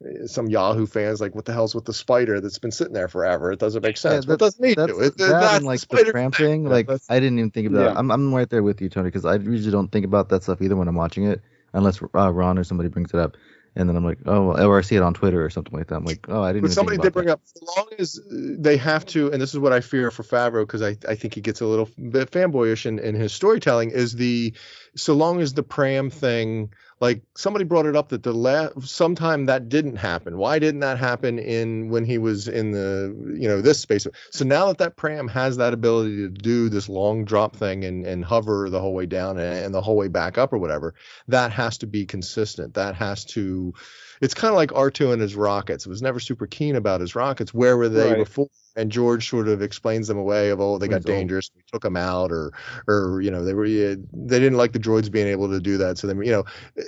uh, 0.05 0.27
some 0.27 0.47
Yahoo 0.47 0.85
fans 0.85 1.21
like, 1.21 1.35
what 1.35 1.45
the 1.45 1.53
hell's 1.53 1.73
with 1.73 1.85
the 1.85 1.93
spider 1.93 2.39
that's 2.39 2.59
been 2.59 2.71
sitting 2.71 2.93
there 2.93 3.07
forever? 3.07 3.51
It 3.51 3.59
doesn't 3.59 3.81
make 3.83 3.97
sense. 3.97 4.27
Well, 4.27 4.35
it 4.35 4.39
doesn't 4.39 4.63
need 4.63 4.77
that's, 4.77 4.91
to. 4.93 4.99
It, 4.99 5.17
that 5.17 5.27
that's 5.29 5.57
and 5.57 5.65
like 5.65 5.81
the 5.87 6.05
tramp 6.05 6.35
thing. 6.35 6.63
Yeah, 6.63 6.69
Like 6.69 6.87
that's- 6.87 7.07
I 7.09 7.19
didn't 7.19 7.39
even 7.39 7.51
think 7.51 7.67
about. 7.67 7.81
Yeah. 7.81 7.91
it. 7.91 7.97
I'm 7.97 8.11
I'm 8.11 8.33
right 8.33 8.49
there 8.49 8.63
with 8.63 8.81
you, 8.81 8.89
Tony, 8.89 9.07
because 9.07 9.25
I 9.25 9.35
usually 9.35 9.71
don't 9.71 9.91
think 9.91 10.05
about 10.05 10.29
that 10.29 10.43
stuff 10.43 10.61
either 10.61 10.75
when 10.75 10.87
I'm 10.87 10.95
watching 10.95 11.25
it, 11.25 11.41
unless 11.73 12.01
uh, 12.15 12.31
Ron 12.31 12.57
or 12.57 12.63
somebody 12.63 12.89
brings 12.89 13.13
it 13.13 13.19
up, 13.19 13.37
and 13.75 13.87
then 13.87 13.95
I'm 13.95 14.05
like, 14.05 14.19
oh, 14.25 14.51
or 14.51 14.79
I 14.79 14.81
see 14.81 14.95
it 14.95 15.01
on 15.01 15.13
Twitter 15.13 15.43
or 15.43 15.49
something 15.49 15.77
like 15.77 15.87
that. 15.87 15.95
I'm 15.95 16.05
like, 16.05 16.25
oh, 16.29 16.41
I 16.41 16.51
didn't. 16.51 16.63
But 16.63 16.71
somebody 16.71 16.97
did 16.97 17.13
bring 17.13 17.27
that. 17.27 17.33
up, 17.33 17.41
as 17.55 17.63
long 17.77 17.87
as 17.97 18.19
they 18.29 18.77
have 18.77 19.05
to, 19.07 19.31
and 19.31 19.41
this 19.41 19.53
is 19.53 19.59
what 19.59 19.73
I 19.73 19.81
fear 19.81 20.11
for 20.11 20.23
Favreau 20.23 20.63
because 20.63 20.81
I, 20.81 20.97
I 21.07 21.15
think 21.15 21.33
he 21.33 21.41
gets 21.41 21.61
a 21.61 21.65
little 21.65 21.89
bit 21.97 22.31
fanboyish 22.31 22.85
in, 22.85 22.99
in 22.99 23.15
his 23.15 23.31
storytelling, 23.31 23.91
is 23.91 24.13
the 24.13 24.53
so 24.95 25.13
long 25.13 25.41
as 25.41 25.53
the 25.53 25.63
pram 25.63 26.09
thing, 26.09 26.71
like 26.99 27.21
somebody 27.35 27.65
brought 27.65 27.85
it 27.85 27.95
up 27.95 28.09
that 28.09 28.23
the 28.23 28.33
last 28.33 28.87
sometime 28.87 29.45
that 29.45 29.69
didn't 29.69 29.95
happen. 29.95 30.37
Why 30.37 30.59
didn't 30.59 30.81
that 30.81 30.97
happen 30.97 31.39
in 31.39 31.89
when 31.89 32.03
he 32.03 32.17
was 32.17 32.47
in 32.47 32.71
the 32.71 33.15
you 33.39 33.47
know 33.47 33.61
this 33.61 33.79
space? 33.79 34.05
So 34.31 34.45
now 34.45 34.67
that 34.67 34.79
that 34.79 34.97
pram 34.97 35.27
has 35.29 35.57
that 35.57 35.73
ability 35.73 36.17
to 36.17 36.29
do 36.29 36.69
this 36.69 36.89
long 36.89 37.25
drop 37.25 37.55
thing 37.55 37.85
and 37.85 38.05
and 38.05 38.25
hover 38.25 38.69
the 38.69 38.79
whole 38.81 38.93
way 38.93 39.05
down 39.05 39.37
and, 39.37 39.65
and 39.65 39.73
the 39.73 39.81
whole 39.81 39.95
way 39.95 40.07
back 40.07 40.37
up 40.37 40.51
or 40.51 40.57
whatever, 40.57 40.93
that 41.27 41.51
has 41.51 41.77
to 41.79 41.87
be 41.87 42.05
consistent. 42.05 42.73
That 42.73 42.95
has 42.95 43.25
to 43.25 43.73
it's 44.21 44.33
kind 44.33 44.49
of 44.51 44.55
like 44.55 44.71
R2 44.71 45.13
and 45.13 45.21
his 45.21 45.35
rockets. 45.35 45.85
It 45.85 45.89
was 45.89 46.01
never 46.01 46.19
super 46.19 46.47
keen 46.47 46.75
about 46.75 47.01
his 47.01 47.15
rockets. 47.15 47.53
Where 47.53 47.77
were 47.77 47.89
they 47.89 48.11
Right. 48.11 48.17
before? 48.19 48.47
And 48.75 48.91
George 48.91 49.29
sort 49.29 49.47
of 49.47 49.61
explains 49.61 50.07
them 50.07 50.17
away 50.17 50.49
of 50.49 50.61
oh 50.61 50.77
they 50.77 50.87
got 50.87 51.03
dangerous, 51.03 51.49
we 51.55 51.61
took 51.71 51.81
them 51.81 51.97
out, 51.97 52.31
or 52.31 52.53
or 52.87 53.21
you 53.21 53.31
know 53.31 53.43
they 53.43 53.53
were 53.53 53.67
they 53.67 54.39
didn't 54.39 54.57
like 54.57 54.71
the 54.73 54.79
droids 54.79 55.11
being 55.11 55.27
able 55.27 55.49
to 55.49 55.59
do 55.59 55.77
that. 55.77 55.97
So 55.97 56.07
then 56.07 56.21
you 56.23 56.31
know 56.31 56.45
eh, 56.77 56.83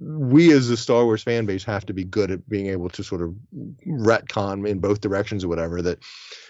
we 0.00 0.52
as 0.52 0.68
a 0.70 0.76
Star 0.76 1.04
Wars 1.04 1.22
fan 1.22 1.46
base 1.46 1.64
have 1.64 1.86
to 1.86 1.94
be 1.94 2.04
good 2.04 2.30
at 2.30 2.48
being 2.48 2.66
able 2.66 2.88
to 2.90 3.02
sort 3.02 3.22
of 3.22 3.34
retcon 3.86 4.68
in 4.68 4.78
both 4.78 5.00
directions 5.00 5.44
or 5.44 5.48
whatever. 5.48 5.82
That 5.82 5.98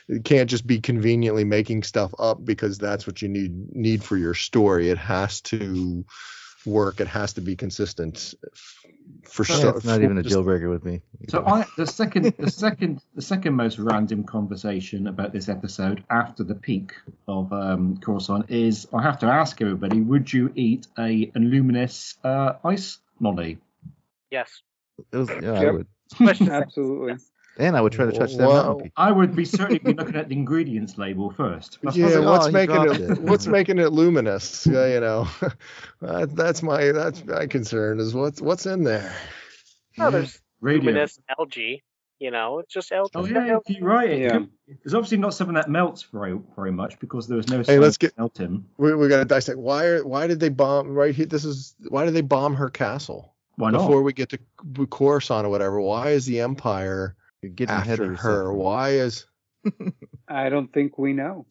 it 0.09 0.25
can't 0.25 0.51
just 0.51 0.67
be 0.67 0.81
conveniently 0.81 1.45
making 1.45 1.83
stuff 1.83 2.13
up 2.19 2.45
because 2.45 2.79
that's 2.79 3.07
what 3.07 3.23
you 3.23 3.29
need 3.29 3.75
need 3.75 4.03
for 4.05 4.17
your 4.17 4.35
story. 4.35 4.91
It 4.91 4.99
has 4.99 5.41
to 5.43 6.05
work. 6.65 7.01
It 7.01 7.09
has 7.09 7.33
to 7.35 7.41
be 7.41 7.57
consistent. 7.57 8.35
Eh, 8.45 8.86
For 9.27 9.45
Yeah, 9.49 9.61
sure, 9.61 9.77
it's 9.77 9.85
not 9.85 10.03
even 10.03 10.19
a 10.19 10.23
just- 10.23 10.33
deal 10.33 10.43
breaker 10.43 10.69
with 10.71 10.85
me. 10.85 11.03
So 11.29 11.45
I 11.47 11.67
the 11.77 11.87
second 11.87 12.35
the 12.39 12.51
second 12.51 13.03
the 13.15 13.23
second 13.23 13.55
most 13.55 13.79
random 13.79 14.25
conversation 14.25 15.07
about 15.09 15.33
this 15.33 15.49
episode 15.49 16.05
after 16.11 16.45
the 16.45 16.55
peak 16.55 16.93
of 17.27 17.53
um, 17.53 17.99
Coruscant 17.99 18.51
is 18.51 18.87
I 18.93 19.03
have 19.03 19.19
to 19.21 19.27
ask 19.27 19.61
everybody: 19.61 20.01
Would 20.01 20.33
you 20.33 20.53
eat 20.55 20.87
a 20.99 21.31
luminous 21.35 22.17
uh, 22.25 22.55
ice 22.65 22.99
lolly? 23.21 23.59
Yes. 24.31 24.63
It 25.13 25.17
was, 25.17 25.29
yeah, 25.29 25.53
I 25.53 25.63
Yep. 25.65 25.73
would, 25.75 25.87
Question. 26.17 26.51
Absolutely. 26.63 27.15
And 27.59 27.77
I 27.77 27.81
would 27.81 27.93
try 27.93 28.07
to 28.07 28.13
touch 28.13 28.35
that 28.37 28.49
Wow. 28.49 28.63
mountain. 28.63 28.93
I 28.97 29.13
would 29.13 29.35
be 29.35 29.45
certainly 29.45 29.79
be 29.79 29.95
looking 29.95 30.17
at 30.17 30.29
the 30.29 30.35
ingredients 30.35 30.99
label 30.99 31.31
first. 31.31 31.79
That's 31.83 31.97
yeah, 31.97 32.07
like, 32.07 32.17
oh, 32.17 32.31
what's 32.31 32.53
making 32.53 32.83
it, 32.83 33.01
it. 33.01 33.19
What's 33.21 33.47
making 33.59 33.79
it 33.79 33.93
luminous? 33.93 34.67
Yeah, 34.67 34.87
you 34.87 35.01
know, 35.01 35.29
that, 35.41 35.57
uh, 36.03 36.27
that's 36.27 36.63
my 36.63 36.93
that's 36.93 37.25
my 37.25 37.47
concern 37.47 38.01
is 38.01 38.15
what's 38.15 38.41
what's 38.41 38.67
in 38.67 38.85
there. 38.85 39.15
Oh, 39.99 40.11
there's 40.11 40.33
mm-hmm. 40.33 40.67
radio. 40.67 40.85
luminous 40.85 41.19
algae. 41.39 41.83
You 42.19 42.31
know, 42.31 42.61
it's 42.61 42.73
just 42.73 42.93
algae. 42.93 43.11
Oh 43.15 43.27
yeah, 43.27 43.59
you're 43.69 43.89
right. 43.89 44.19
Yeah. 44.19 44.41
It's 44.85 44.95
obviously 44.95 45.19
not 45.19 45.35
something 45.35 45.55
that 45.55 45.69
melts 45.69 46.03
very 46.03 46.39
very 46.57 46.73
much 46.73 46.99
because 46.99 47.29
there 47.29 47.37
was 47.37 47.49
no. 47.49 47.63
Hey, 47.63 47.79
let's 47.79 47.99
get- 47.99 48.13
of 48.13 48.19
melting. 48.19 48.65
We 48.79 48.95
we 48.95 49.09
got 49.09 49.19
to 49.19 49.27
dissect 49.27 49.59
why 49.59 49.85
are 49.85 50.07
why 50.07 50.27
did 50.27 50.41
they 50.41 50.49
bomb 50.49 50.95
right 50.95 51.15
here? 51.15 51.27
This 51.27 51.45
is 51.45 51.75
why 51.89 52.07
did 52.07 52.15
they 52.15 52.23
bomb 52.23 52.55
her 52.55 52.71
castle 52.71 53.35
Why 53.57 53.71
not? 53.71 53.81
before 53.81 54.03
we 54.03 54.15
get 54.15 54.31
to 54.31 54.39
Coruscant 54.87 55.47
or 55.47 55.51
whatever? 55.51 55.79
Why 55.79 56.11
is 56.11 56.25
the 56.25 56.41
Empire 56.41 57.17
You're 57.43 57.53
getting 57.53 57.75
ahead 57.75 58.01
after 58.01 58.13
of 58.13 58.19
her? 58.21 58.33
yourself. 58.43 58.57
Why 58.57 58.91
is 58.91 59.27
I 60.29 60.49
don't 60.49 60.73
think 60.73 60.99
we 60.99 61.13
know. 61.13 61.47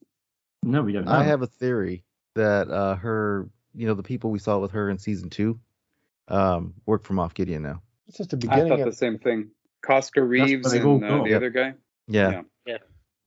No, 0.64 0.82
we 0.82 0.94
don't 0.94 1.06
know. 1.06 1.12
I 1.12 1.24
have 1.24 1.42
a 1.42 1.48
theory 1.48 2.04
that 2.36 2.70
uh, 2.70 2.96
her, 2.96 3.50
you 3.74 3.88
know, 3.88 3.94
the 3.94 4.04
people 4.04 4.32
we 4.32 4.40
saw 4.40 4.58
with 4.60 4.72
her 4.72 4.90
in 4.90 4.98
season 4.98 5.30
two, 5.30 5.60
um, 6.28 6.74
work 6.86 7.04
from 7.04 7.18
Moff 7.18 7.34
Gideon 7.34 7.62
now. 7.64 7.82
it's 8.08 8.18
just 8.18 8.32
the 8.32 8.48
I 8.50 8.68
thought 8.68 8.80
of 8.80 8.86
the 8.86 8.94
same 8.94 9.20
thing. 9.20 9.52
Koska 9.86 10.24
Reeves 10.24 10.72
they've 10.72 10.86
all 10.86 10.96
and 10.96 11.06
uh, 11.06 11.24
the 11.24 11.30
Yeah. 11.30 11.36
other 11.36 11.50
guy. 11.52 11.74
Yeah. 12.08 12.42
Yeah. 12.66 12.78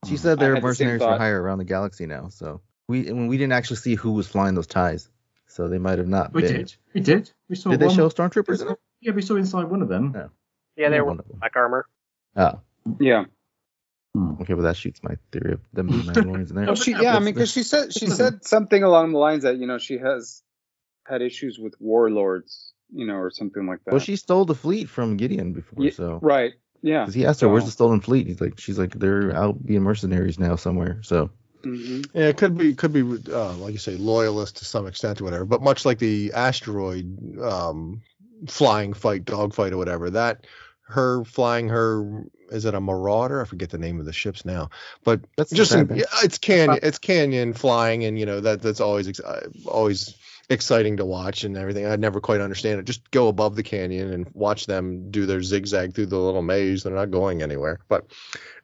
She 0.08 0.16
said 0.16 0.38
I 0.38 0.40
they're 0.42 0.54
had 0.54 0.62
the 0.62 0.66
mercenaries 0.66 1.02
for 1.02 1.16
hire 1.16 1.40
around 1.40 1.58
the 1.58 1.64
galaxy 1.64 2.06
now. 2.06 2.28
So 2.30 2.60
we 2.88 3.08
and 3.08 3.28
we 3.28 3.36
didn't 3.36 3.52
actually 3.52 3.76
see 3.76 3.94
who 3.94 4.12
was 4.12 4.26
flying 4.26 4.54
those 4.54 4.66
ties, 4.66 5.08
so 5.46 5.68
they 5.68 5.78
might 5.78 5.98
have 5.98 6.08
not 6.08 6.32
we 6.32 6.42
been. 6.42 6.52
did. 6.56 6.74
We 6.94 7.00
did. 7.00 7.30
We 7.48 7.56
saw. 7.56 7.70
Did 7.70 7.80
they 7.80 7.86
one- 7.86 7.94
show 7.96 8.08
stormtroopers 8.08 8.62
in? 8.68 8.74
Yeah, 9.00 9.12
we 9.12 9.22
saw 9.22 9.36
inside 9.36 9.64
one 9.70 9.82
of 9.82 9.88
them. 9.88 10.12
No. 10.12 10.30
Yeah, 10.76 10.88
they 10.90 11.00
were 11.00 11.06
One 11.08 11.18
of 11.20 11.28
them. 11.28 11.38
black 11.38 11.52
armor. 11.56 11.86
Oh, 12.36 12.60
Yeah. 13.00 13.24
okay, 14.40 14.54
well 14.54 14.64
that 14.64 14.76
shoots 14.76 15.02
my 15.02 15.16
theory 15.32 15.52
of 15.52 15.60
them 15.72 15.88
being 15.88 16.02
Mandalorians 16.04 16.50
in 16.50 16.56
there. 16.56 16.66
Well, 16.66 16.74
she, 16.74 16.92
yeah, 16.92 17.16
I 17.16 17.20
mean, 17.20 17.34
because 17.34 17.50
she 17.52 17.62
said 17.62 17.92
she 17.94 18.08
said 18.08 18.44
something 18.44 18.82
along 18.82 19.12
the 19.12 19.18
lines 19.18 19.42
that 19.44 19.56
you 19.58 19.66
know 19.66 19.78
she 19.78 19.98
has 19.98 20.42
had 21.06 21.22
issues 21.22 21.58
with 21.58 21.74
warlords, 21.80 22.72
you 22.92 23.06
know, 23.06 23.16
or 23.16 23.30
something 23.30 23.66
like 23.66 23.80
that. 23.86 23.92
Well, 23.92 24.00
she 24.00 24.16
stole 24.16 24.44
the 24.44 24.54
fleet 24.54 24.88
from 24.88 25.16
Gideon 25.16 25.52
before, 25.52 25.84
Ye- 25.84 25.90
so 25.90 26.18
right. 26.22 26.52
Yeah. 26.82 27.00
because 27.00 27.14
he 27.14 27.26
asked 27.26 27.40
her, 27.40 27.48
"Where's 27.48 27.64
the 27.64 27.70
stolen 27.70 28.00
fleet?" 28.00 28.26
He's 28.26 28.40
like, 28.40 28.60
"She's 28.60 28.78
like, 28.78 28.92
they're 28.94 29.34
out 29.34 29.64
being 29.64 29.82
mercenaries 29.82 30.38
now 30.38 30.56
somewhere." 30.56 31.00
So 31.02 31.30
Mhm. 31.64 32.08
Yeah, 32.14 32.28
it 32.28 32.36
could 32.36 32.56
be 32.56 32.74
could 32.74 32.92
be 32.92 33.02
uh, 33.02 33.54
like 33.56 33.72
you 33.72 33.78
say 33.78 33.96
loyalist 33.96 34.58
to 34.58 34.64
some 34.64 34.86
extent 34.86 35.20
or 35.20 35.24
whatever. 35.24 35.44
But 35.44 35.62
much 35.62 35.84
like 35.84 35.98
the 35.98 36.32
asteroid 36.32 37.36
um, 37.40 38.02
flying 38.46 38.92
fight, 38.92 39.24
dogfight 39.24 39.72
or 39.72 39.76
whatever, 39.76 40.10
that 40.10 40.46
her 40.88 41.24
flying 41.24 41.68
her 41.68 42.24
is 42.50 42.64
it 42.64 42.74
a 42.74 42.80
Marauder? 42.80 43.42
I 43.42 43.44
forget 43.44 43.70
the 43.70 43.78
name 43.78 44.00
of 44.00 44.06
the 44.06 44.12
ships 44.12 44.44
now. 44.44 44.70
But 45.04 45.20
That's 45.36 45.50
just 45.50 45.72
the 45.72 45.80
in, 45.80 46.02
it's 46.22 46.38
canyon, 46.38 46.78
it's 46.82 46.98
canyon 46.98 47.52
flying, 47.52 48.04
and 48.04 48.18
you 48.18 48.26
know 48.26 48.40
that 48.40 48.62
that's 48.62 48.80
always 48.80 49.20
uh, 49.20 49.48
always 49.66 50.16
exciting 50.50 50.96
to 50.96 51.04
watch 51.04 51.44
and 51.44 51.56
everything. 51.56 51.86
I 51.86 51.96
never 51.96 52.20
quite 52.20 52.40
understand 52.40 52.80
it. 52.80 52.84
Just 52.86 53.10
go 53.10 53.28
above 53.28 53.54
the 53.54 53.62
canyon 53.62 54.12
and 54.12 54.26
watch 54.32 54.66
them 54.66 55.10
do 55.10 55.26
their 55.26 55.42
zigzag 55.42 55.94
through 55.94 56.06
the 56.06 56.18
little 56.18 56.42
maze. 56.42 56.82
They're 56.82 56.94
not 56.94 57.10
going 57.10 57.42
anywhere. 57.42 57.80
But 57.88 58.06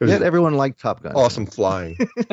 it 0.01 0.05
was 0.05 0.11
yet 0.11 0.23
everyone 0.23 0.55
liked 0.55 0.81
Top 0.81 1.03
Gun. 1.03 1.13
awesome 1.15 1.47
flying. 1.47 1.99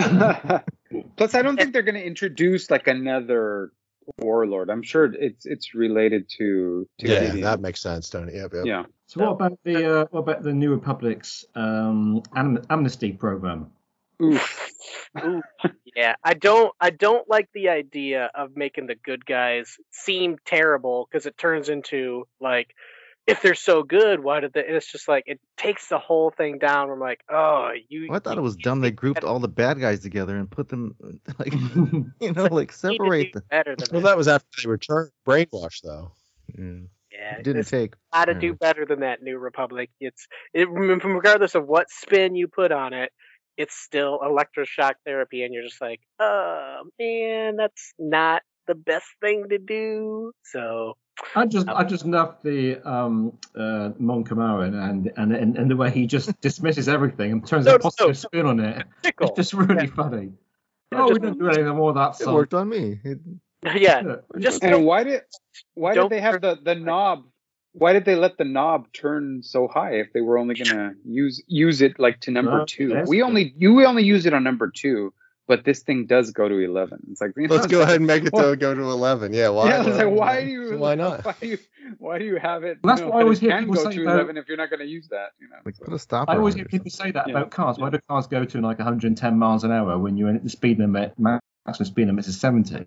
Plus, 1.17 1.35
I 1.35 1.41
don't 1.41 1.57
think 1.57 1.73
they're 1.73 1.81
going 1.81 1.95
to 1.95 2.05
introduce 2.05 2.71
like 2.71 2.87
another 2.87 3.71
warlord. 4.17 4.69
I'm 4.69 4.83
sure 4.83 5.13
it's 5.13 5.45
it's 5.45 5.73
related 5.73 6.29
to 6.37 6.87
to 6.99 7.07
Yeah, 7.07 7.19
Gideon. 7.19 7.41
that 7.41 7.59
makes 7.59 7.81
sense, 7.81 8.09
Tony. 8.09 8.33
Yep, 8.33 8.53
yep. 8.53 8.65
yeah. 8.65 8.83
So 9.11 9.19
what 9.19 9.31
about 9.31 9.59
the 9.65 9.99
uh, 9.99 10.05
what 10.11 10.21
about 10.21 10.41
the 10.41 10.53
New 10.53 10.71
Republic's 10.71 11.43
um, 11.53 12.23
am- 12.33 12.63
amnesty 12.69 13.11
program? 13.11 13.69
Oof. 14.23 14.71
Ooh, 15.21 15.41
yeah, 15.93 16.15
I 16.23 16.33
don't 16.33 16.73
I 16.79 16.91
don't 16.91 17.29
like 17.29 17.49
the 17.53 17.67
idea 17.67 18.31
of 18.33 18.55
making 18.55 18.87
the 18.87 18.95
good 18.95 19.25
guys 19.25 19.75
seem 19.91 20.37
terrible 20.45 21.09
because 21.11 21.25
it 21.25 21.37
turns 21.37 21.67
into 21.67 22.25
like 22.39 22.73
if 23.27 23.41
they're 23.41 23.53
so 23.53 23.83
good, 23.83 24.23
why 24.23 24.39
did 24.39 24.53
they? 24.53 24.65
and 24.65 24.77
It's 24.77 24.89
just 24.89 25.09
like 25.09 25.25
it 25.27 25.41
takes 25.57 25.89
the 25.89 25.99
whole 25.99 26.31
thing 26.31 26.57
down. 26.57 26.89
I'm 26.89 26.99
like, 27.01 27.19
oh, 27.29 27.71
you. 27.89 28.07
Well, 28.07 28.15
I 28.15 28.19
thought 28.19 28.35
you 28.35 28.39
it 28.39 28.43
was 28.43 28.55
dumb. 28.55 28.79
They 28.79 28.91
grouped 28.91 29.25
all 29.25 29.39
the 29.39 29.49
bad 29.49 29.81
guys 29.81 29.99
together 29.99 30.37
and 30.37 30.49
put 30.49 30.69
them 30.69 30.95
like 31.37 31.51
you 31.51 32.31
know 32.31 32.45
like 32.45 32.69
need 32.69 32.75
separate 32.75 33.33
them. 33.33 33.43
Well, 33.51 33.75
that. 33.75 34.03
that 34.03 34.17
was 34.17 34.29
after 34.29 34.47
they 34.63 34.69
returned 34.69 35.11
brainwashed, 35.27 35.81
though. 35.83 36.13
Yeah. 36.57 36.87
Yeah, 37.11 37.37
It 37.37 37.43
didn't 37.43 37.61
it's 37.61 37.71
take. 37.71 37.93
got 38.13 38.25
to 38.25 38.33
do 38.33 38.53
better 38.53 38.85
than 38.85 39.01
that. 39.01 39.21
New 39.21 39.37
Republic. 39.37 39.89
It's 39.99 40.27
it 40.53 40.69
regardless 40.69 41.55
of 41.55 41.67
what 41.67 41.89
spin 41.89 42.35
you 42.35 42.47
put 42.47 42.71
on 42.71 42.93
it. 42.93 43.11
It's 43.57 43.75
still 43.75 44.19
electroshock 44.19 44.93
therapy, 45.05 45.43
and 45.43 45.53
you're 45.53 45.63
just 45.63 45.81
like, 45.81 45.99
oh 46.19 46.83
man, 46.97 47.57
that's 47.57 47.93
not 47.99 48.41
the 48.67 48.75
best 48.75 49.07
thing 49.19 49.45
to 49.49 49.57
do. 49.57 50.31
So 50.45 50.95
I 51.35 51.45
just 51.47 51.67
I 51.67 51.83
just 51.83 52.05
love 52.05 52.37
the 52.43 52.77
um 52.89 53.37
uh 53.55 53.89
Mon 53.99 54.23
Calamari 54.23 54.67
and, 54.67 55.11
and 55.17 55.33
and 55.35 55.57
and 55.57 55.69
the 55.69 55.75
way 55.75 55.91
he 55.91 56.07
just 56.07 56.39
dismisses 56.41 56.87
everything 56.87 57.33
and 57.33 57.45
turns 57.45 57.65
No, 57.65 57.75
a 57.75 57.79
positive 57.79 58.07
no. 58.07 58.13
spin 58.13 58.45
on 58.45 58.59
it. 58.61 58.87
Tickle. 59.03 59.27
It's 59.27 59.35
just 59.35 59.53
really 59.53 59.87
funny. 59.87 60.31
Yeah, 60.91 60.99
Oh, 61.03 61.07
we 61.07 61.09
just- 61.15 61.21
don't 61.23 61.39
do 61.39 61.47
anything 61.49 61.75
more 61.75 61.89
of 61.89 61.95
that. 61.95 62.11
It 62.21 62.23
son. 62.23 62.33
worked 62.33 62.53
on 62.53 62.69
me. 62.69 62.99
It, 63.03 63.19
yeah, 63.75 64.01
Yeah. 64.01 64.15
just 64.39 64.63
And 64.63 64.85
why 64.85 65.03
did 65.03 65.21
why 65.73 65.93
did 65.93 66.09
they 66.09 66.21
have 66.21 66.41
the 66.41 66.57
the 66.63 66.75
knob? 66.75 67.23
Why 67.73 67.93
did 67.93 68.03
they 68.05 68.15
let 68.15 68.37
the 68.37 68.43
knob 68.43 68.91
turn 68.91 69.41
so 69.43 69.67
high 69.67 69.93
if 69.95 70.11
they 70.13 70.21
were 70.21 70.37
only 70.37 70.55
gonna 70.55 70.93
use 71.05 71.41
use 71.47 71.81
it 71.81 71.99
like 71.99 72.19
to 72.21 72.31
number 72.31 72.61
Uh, 72.61 72.65
two? 72.67 73.03
We 73.07 73.17
good. 73.17 73.23
only 73.25 73.53
you 73.57 73.73
we 73.73 73.85
only 73.85 74.03
use 74.03 74.25
it 74.25 74.33
on 74.33 74.43
number 74.43 74.69
two, 74.69 75.13
but 75.47 75.63
this 75.63 75.81
thing 75.83 76.05
does 76.05 76.31
go 76.31 76.49
to 76.49 76.57
eleven. 76.57 76.99
It's 77.11 77.21
like 77.21 77.31
you 77.37 77.47
know, 77.47 77.55
Let's 77.55 77.67
go 77.67 77.79
like, 77.79 77.87
ahead 77.87 77.97
and 77.97 78.07
make 78.07 78.23
it 78.25 78.33
What? 78.33 78.49
to 78.49 78.55
go 78.57 78.73
to 78.75 78.81
eleven. 78.81 79.31
Yeah, 79.33 79.49
why? 79.49 79.69
yeah, 79.69 79.81
like 79.83 80.09
why 80.09 80.43
do 80.43 80.47
you 80.49 80.77
Why 80.77 80.95
not? 80.95 81.23
Why 81.23 81.35
do 81.39 81.47
you 81.47 81.57
why 81.97 82.19
do 82.19 82.25
you 82.25 82.37
have 82.37 82.63
it? 82.63 82.79
Well, 82.83 82.91
that's 82.95 83.01
you 83.01 83.05
know, 83.05 83.11
what 83.11 83.15
I 83.15 83.19
that 83.19 83.23
always 83.25 83.39
hear 83.39 83.57
people 83.59 83.75
go 83.75 83.83
say 83.89 83.95
to 83.95 84.01
about- 84.01 84.15
eleven 84.15 84.37
if 84.37 84.47
you're 84.49 84.57
not 84.57 84.69
gonna 84.69 84.83
use 84.83 85.07
that. 85.09 85.29
You 85.39 85.47
know. 85.49 85.57
like 85.63 85.77
put 85.79 85.93
a 85.93 85.99
stopper. 85.99 86.31
I 86.31 86.35
always 86.37 86.55
hear 86.55 86.65
people 86.65 86.89
say 86.91 87.11
that 87.11 87.27
Yeah. 87.29 87.37
about 87.37 87.51
cars. 87.51 87.77
Why 87.77 87.89
do 87.89 87.99
cars 88.09 88.27
go 88.27 88.43
to 88.43 88.59
like 88.59 88.79
110 88.79 89.37
miles 89.37 89.63
an 89.63 89.71
hour 89.71 89.97
when 89.97 90.17
you're 90.17 90.29
in 90.29 90.43
the 90.43 90.49
speed 90.49 90.79
limit, 90.79 91.13
maximum 91.17 91.85
speed 91.85 92.07
limit 92.07 92.27
is 92.27 92.37
70? 92.39 92.85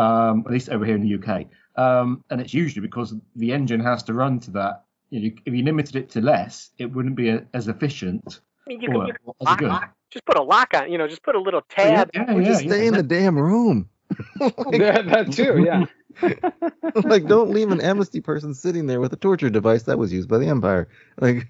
Um, 0.00 0.44
at 0.46 0.52
least 0.52 0.68
over 0.68 0.84
here 0.84 0.94
in 0.94 1.02
the 1.02 1.14
UK. 1.14 1.46
Um, 1.76 2.24
and 2.30 2.40
it's 2.40 2.54
usually 2.54 2.86
because 2.86 3.14
the 3.36 3.52
engine 3.52 3.80
has 3.80 4.02
to 4.04 4.14
run 4.14 4.40
to 4.40 4.50
that. 4.52 4.84
You 5.10 5.20
know, 5.20 5.36
if 5.44 5.54
you 5.54 5.64
limited 5.64 5.96
it 5.96 6.10
to 6.10 6.20
less, 6.20 6.70
it 6.78 6.86
wouldn't 6.86 7.16
be 7.16 7.30
a, 7.30 7.44
as 7.52 7.68
efficient 7.68 8.40
I 8.66 8.70
mean, 8.70 8.80
you 8.80 8.88
or 8.90 9.06
can, 9.06 9.16
you 9.40 9.56
can 9.56 9.66
as 9.66 9.70
lock, 9.70 9.94
just 10.10 10.24
put 10.24 10.36
a 10.36 10.42
lock 10.42 10.74
on. 10.74 10.90
You 10.90 10.98
know, 10.98 11.08
just 11.08 11.22
put 11.22 11.34
a 11.34 11.40
little 11.40 11.62
tab. 11.68 12.10
yeah, 12.14 12.32
Or 12.32 12.40
yeah, 12.40 12.48
just 12.48 12.64
yeah. 12.64 12.70
stay 12.70 12.86
in 12.86 12.94
the 12.94 13.02
damn 13.02 13.38
room. 13.38 13.88
that, 14.38 15.04
that 15.06 15.32
too, 15.32 15.64
yeah. 15.64 15.84
like, 17.04 17.26
don't 17.26 17.50
leave 17.50 17.70
an 17.70 17.80
amnesty 17.80 18.20
person 18.20 18.52
sitting 18.54 18.86
there 18.86 19.00
with 19.00 19.12
a 19.12 19.16
torture 19.16 19.50
device 19.50 19.84
that 19.84 19.98
was 19.98 20.12
used 20.12 20.28
by 20.28 20.38
the 20.38 20.48
Empire. 20.48 20.88
Like, 21.20 21.46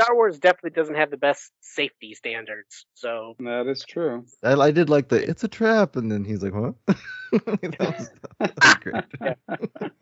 Star 0.00 0.14
Wars 0.14 0.38
definitely 0.38 0.70
doesn't 0.70 0.94
have 0.94 1.10
the 1.10 1.16
best 1.16 1.50
safety 1.60 2.14
standards. 2.14 2.86
So 2.94 3.34
That 3.40 3.66
is 3.66 3.84
true. 3.84 4.24
I, 4.44 4.52
I 4.54 4.70
did 4.70 4.88
like 4.88 5.08
the 5.08 5.28
it's 5.28 5.42
a 5.42 5.48
trap, 5.48 5.96
and 5.96 6.10
then 6.10 6.24
he's 6.24 6.42
like, 6.42 6.54
"What?" 6.54 6.74
that, 7.32 7.78
was, 7.80 8.10
that 8.38 8.54
was 8.62 8.74
great. 8.74 9.04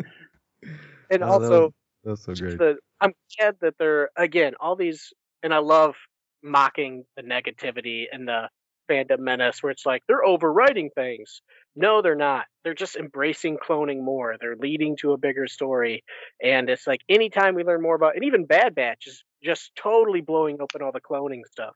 and 1.10 1.22
Oh, 1.22 1.26
also 1.26 1.72
that's 2.04 2.26
that 2.26 2.26
so 2.26 2.34
just 2.34 2.58
great. 2.58 2.58
the 2.58 2.76
I'm 3.00 3.12
glad 3.38 3.56
that 3.62 3.74
they're 3.78 4.10
again 4.16 4.52
all 4.60 4.76
these 4.76 5.12
and 5.42 5.54
I 5.54 5.58
love 5.58 5.94
mocking 6.42 7.04
the 7.16 7.22
negativity 7.22 8.04
and 8.12 8.28
the 8.28 8.48
fandom 8.90 9.20
menace 9.20 9.62
where 9.62 9.70
it's 9.70 9.86
like 9.86 10.02
they're 10.06 10.24
overwriting 10.24 10.88
things. 10.94 11.40
No, 11.74 12.02
they're 12.02 12.14
not. 12.14 12.46
They're 12.64 12.74
just 12.74 12.96
embracing 12.96 13.58
cloning 13.58 14.02
more. 14.02 14.36
They're 14.40 14.56
leading 14.56 14.96
to 14.98 15.12
a 15.12 15.18
bigger 15.18 15.46
story. 15.46 16.04
And 16.42 16.70
it's 16.70 16.86
like 16.86 17.00
anytime 17.08 17.54
we 17.54 17.64
learn 17.64 17.82
more 17.82 17.94
about 17.94 18.14
and 18.14 18.24
even 18.24 18.46
Bad 18.46 18.74
Batch 18.74 19.06
is 19.06 19.24
just 19.42 19.72
totally 19.76 20.20
blowing 20.20 20.58
open 20.60 20.82
all 20.82 20.92
the 20.92 21.00
cloning 21.00 21.42
stuff. 21.50 21.74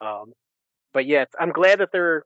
Um 0.00 0.32
but 0.92 1.06
yeah, 1.06 1.24
I'm 1.38 1.52
glad 1.52 1.80
that 1.80 1.90
they're 1.92 2.24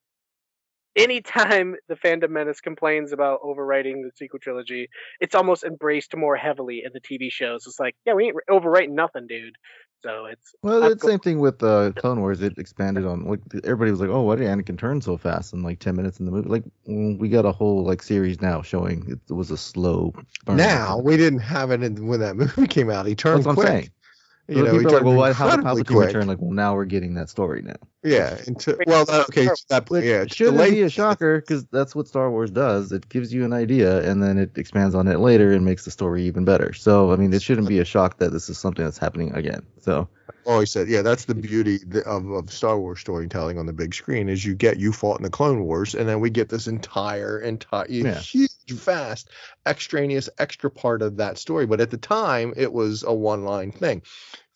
anytime 0.97 1.77
the 1.89 1.97
fandom 1.97 2.31
menace 2.31 2.61
complains 2.61 3.13
about 3.13 3.43
overwriting 3.43 4.03
the 4.03 4.11
sequel 4.15 4.39
trilogy, 4.39 4.89
it's 5.21 5.35
almost 5.35 5.65
embraced 5.65 6.17
more 6.17 6.37
heavily 6.37 6.83
in 6.85 6.93
the 6.93 7.01
TV 7.01 7.31
shows. 7.31 7.67
It's 7.67 7.81
like, 7.81 7.95
yeah, 8.05 8.15
we 8.15 8.27
ain't 8.27 8.37
overwriting 8.49 8.91
nothing, 8.91 9.27
dude. 9.27 9.55
So 10.03 10.25
it's 10.25 10.55
Well, 10.63 10.85
it's 10.85 11.03
the 11.03 11.11
same 11.11 11.19
thing 11.19 11.41
with 11.41 11.63
uh, 11.63 11.93
Clone 11.93 12.21
Wars. 12.21 12.41
It 12.41 12.57
expanded 12.57 13.05
on 13.05 13.27
like 13.27 13.41
everybody 13.65 13.91
was 13.91 14.01
like, 14.01 14.09
"Oh, 14.09 14.23
why 14.23 14.37
did 14.37 14.47
Anakin 14.47 14.79
turn 14.79 15.03
so 15.03 15.19
fast 15.19 15.53
in 15.53 15.63
like 15.63 15.79
ten 15.79 15.95
minutes 15.95 16.21
in 16.21 16.25
the 16.25 16.33
movie?" 16.33 16.49
Like, 16.49 16.65
we 16.87 17.29
got 17.29 17.45
a 17.45 17.53
whole 17.53 17.85
like 17.85 18.03
series 18.03 18.41
now 18.41 18.63
showing 18.63 19.19
it 19.29 19.35
was 19.35 19.51
a 19.51 19.59
slow 19.59 20.15
burn. 20.47 20.57
Now 20.57 20.99
we 20.99 21.19
didn't 21.19 21.41
have 21.41 21.71
it 21.71 21.83
in, 21.83 22.07
when 22.07 22.21
that 22.21 22.35
movie 22.37 22.67
came 22.67 22.89
out. 22.89 23.05
He 23.05 23.15
turned 23.15 23.45
That's 23.45 23.57
what 23.59 23.67
I'm 23.67 23.75
quick. 23.75 23.93
Saying. 24.55 24.67
You 24.67 24.73
know, 24.73 24.79
people 24.79 24.93
are 24.93 24.97
like, 24.97 25.05
well, 25.05 25.15
why, 25.17 25.33
how 25.33 25.47
did 25.51 25.55
incredibly 25.57 25.83
Palpatine 25.85 25.87
quick. 25.95 26.07
return? 26.09 26.27
Like, 26.29 26.39
well, 26.41 26.51
now 26.53 26.75
we're 26.75 26.85
getting 26.85 27.15
that 27.15 27.29
story 27.29 27.63
now. 27.63 27.77
Yeah. 28.03 28.39
Into, 28.47 28.79
well, 28.87 29.05
that- 29.05 29.29
okay. 29.29 29.47
so 29.47 29.55
that, 29.69 29.87
yeah. 29.91 30.23
it's 30.23 30.35
shouldn't 30.37 30.57
delayed- 30.57 30.73
be 30.73 30.83
a 30.83 30.91
shocker 30.91 31.41
because 31.41 31.65
that's 31.67 31.95
what 31.95 32.09
Star 32.09 32.31
Wars 32.31 32.51
does. 32.51 32.93
It 32.93 33.09
gives 33.09 33.33
you 33.33 33.45
an 33.45 33.53
idea 33.53 34.09
and 34.11 34.23
then 34.23 34.39
it 34.39 34.57
expands 34.57 34.95
on 34.95 35.07
it 35.09 35.19
later 35.21 35.53
and 35.53 35.65
makes 35.65 35.85
the 35.85 35.91
story 35.91 36.23
even 36.25 36.45
better. 36.45 36.73
So, 36.73 37.13
I 37.13 37.17
mean, 37.17 37.33
it 37.33 37.43
shouldn't 37.43 37.69
be 37.69 37.79
a 37.79 37.85
shock 37.85 38.19
that 38.19 38.33
this 38.33 38.49
is 38.49 38.59
something 38.59 38.85
that's 38.85 38.99
happening 38.99 39.33
again. 39.35 39.63
So, 39.81 40.09
oh, 40.47 40.53
always 40.53 40.71
said, 40.71 40.89
yeah, 40.89 41.03
that's 41.03 41.27
the 41.27 41.35
beauty 41.35 41.79
of, 42.07 42.31
of 42.31 42.51
Star 42.51 42.79
Wars 42.79 43.01
storytelling 43.01 43.59
on 43.59 43.67
the 43.67 43.73
big 43.73 43.95
screen 43.95 44.29
is 44.29 44.45
you 44.45 44.55
get 44.55 44.79
you 44.79 44.93
fought 44.93 45.19
in 45.19 45.23
the 45.23 45.31
Clone 45.31 45.65
Wars, 45.65 45.95
and 45.95 46.09
then 46.09 46.21
we 46.21 46.31
get 46.31 46.49
this 46.49 46.67
entire, 46.67 47.39
entire 47.41 47.87
Yeah. 47.89 48.19
huge, 48.19 48.50
vast, 48.71 49.31
extraneous, 49.67 50.29
extra 50.39 50.71
part 50.71 51.03
of 51.03 51.17
that 51.19 51.39
story. 51.39 51.67
But 51.67 51.81
at 51.81 51.91
the 51.91 51.97
time, 51.97 52.55
it 52.57 52.73
was 52.73 53.03
a 53.03 53.13
one 53.13 53.45
line 53.45 53.73
thing. 53.73 54.03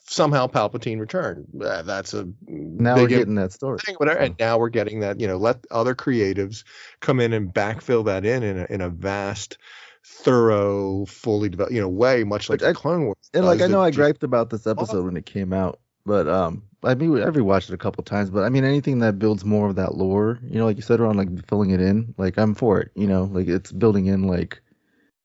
Somehow 0.07 0.47
Palpatine 0.49 1.01
returned. 1.01 1.47
Uh, 1.59 1.81
That's 1.83 2.13
a 2.13 2.29
now 2.47 2.97
we're 2.97 3.07
getting 3.07 3.37
that 3.37 3.53
story. 3.53 3.79
thing, 3.79 3.95
whatever. 3.97 4.21
And 4.21 4.37
now 4.39 4.59
we're 4.59 4.69
getting 4.69 5.01
that. 5.01 5.19
You 5.19 5.27
know, 5.27 5.39
let 5.39 5.65
other 5.71 5.95
creatives 5.95 6.65
come 7.01 7.21
in 7.21 7.33
and 7.33 7.53
backfill 7.53 8.05
that 8.05 8.27
in 8.27 8.43
in 8.43 8.59
a, 8.59 8.67
in 8.69 8.81
a 8.83 8.91
vast, 8.91 9.57
thorough, 10.05 11.07
fully 11.07 11.49
developed, 11.49 11.73
you 11.73 11.81
know, 11.81 11.89
way, 11.89 12.25
much 12.25 12.51
like 12.51 12.63
I- 12.63 12.69
the 12.69 12.75
Clone 12.75 13.07
Wars. 13.07 13.17
And 13.33 13.47
like 13.47 13.63
I 13.63 13.67
know 13.67 13.81
I 13.81 13.91
griped 13.91 14.23
about 14.25 14.51
this 14.51 14.67
episode 14.67 15.05
when 15.05 15.17
it 15.17 15.25
came 15.27 15.53
out, 15.53 15.81
but 16.07 16.29
um, 16.29 16.63
I 16.83 16.95
mean 16.95 17.23
I've 17.23 17.35
rewatched 17.35 17.69
it 17.71 17.75
a 17.75 17.79
couple 17.79 18.05
times. 18.05 18.31
But 18.31 18.45
I 18.45 18.49
mean 18.49 18.65
anything 18.65 18.99
that 19.01 19.19
builds 19.19 19.45
more 19.45 19.69
of 19.69 19.77
that 19.77 19.95
lore, 19.95 20.39
you 20.43 20.59
know, 20.59 20.67
like 20.67 20.77
you 20.77 20.83
said, 20.83 21.01
around 21.01 21.17
like 21.17 21.47
filling 21.49 21.71
it 21.71 21.81
in, 21.81 22.15
like 22.19 22.39
I'm 22.39 22.55
for 22.55 22.81
it. 22.81 22.91
You 22.95 23.07
know, 23.07 23.25
like 23.25 23.49
it's 23.49 23.73
building 23.73 24.07
in 24.07 24.25
like 24.27 24.61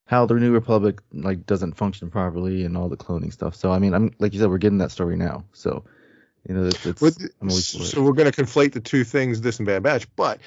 how 0.05 0.25
the 0.25 0.33
New 0.35 0.51
Republic 0.51 1.01
like 1.13 1.45
doesn't 1.45 1.77
function 1.77 2.09
properly 2.09 2.65
and 2.65 2.75
all 2.75 2.89
the 2.89 2.97
cloning 2.97 3.31
stuff. 3.31 3.55
So 3.55 3.71
I 3.71 3.79
mean, 3.79 3.93
I'm 3.93 4.11
like 4.19 4.33
you 4.33 4.39
said, 4.39 4.49
we're 4.49 4.57
getting 4.57 4.79
that 4.79 4.91
story 4.91 5.15
now. 5.15 5.45
So 5.53 5.85
you 6.47 6.55
know, 6.55 6.65
it's, 6.65 6.85
it's 6.85 7.01
With- 7.01 7.31
I'm 7.41 7.49
it. 7.49 7.53
so 7.53 8.01
we're 8.01 8.13
going 8.13 8.31
to 8.31 8.43
conflate 8.43 8.71
the 8.73 8.79
two 8.79 9.03
things, 9.03 9.41
this 9.41 9.59
and 9.59 9.65
Bad 9.65 9.83
Batch, 9.83 10.07
but 10.15 10.39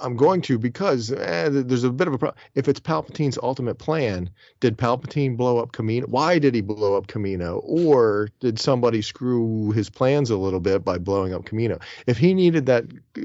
I'm 0.00 0.16
going 0.16 0.40
to 0.42 0.58
because 0.58 1.12
eh, 1.12 1.48
there's 1.50 1.84
a 1.84 1.90
bit 1.90 2.08
of 2.08 2.14
a 2.14 2.18
problem. 2.18 2.42
If 2.54 2.68
it's 2.68 2.80
Palpatine's 2.80 3.38
ultimate 3.42 3.76
plan, 3.76 4.30
did 4.60 4.76
Palpatine 4.76 5.36
blow 5.36 5.58
up 5.58 5.72
Camino? 5.72 6.06
Why 6.06 6.38
did 6.38 6.54
he 6.54 6.60
blow 6.60 6.96
up 6.96 7.06
Camino? 7.06 7.58
Or 7.64 8.28
did 8.40 8.58
somebody 8.58 9.02
screw 9.02 9.72
his 9.72 9.90
plans 9.90 10.30
a 10.30 10.36
little 10.36 10.60
bit 10.60 10.84
by 10.84 10.98
blowing 10.98 11.34
up 11.34 11.44
Camino? 11.44 11.78
If 12.06 12.18
he 12.18 12.34
needed 12.34 12.66
that 12.66 12.84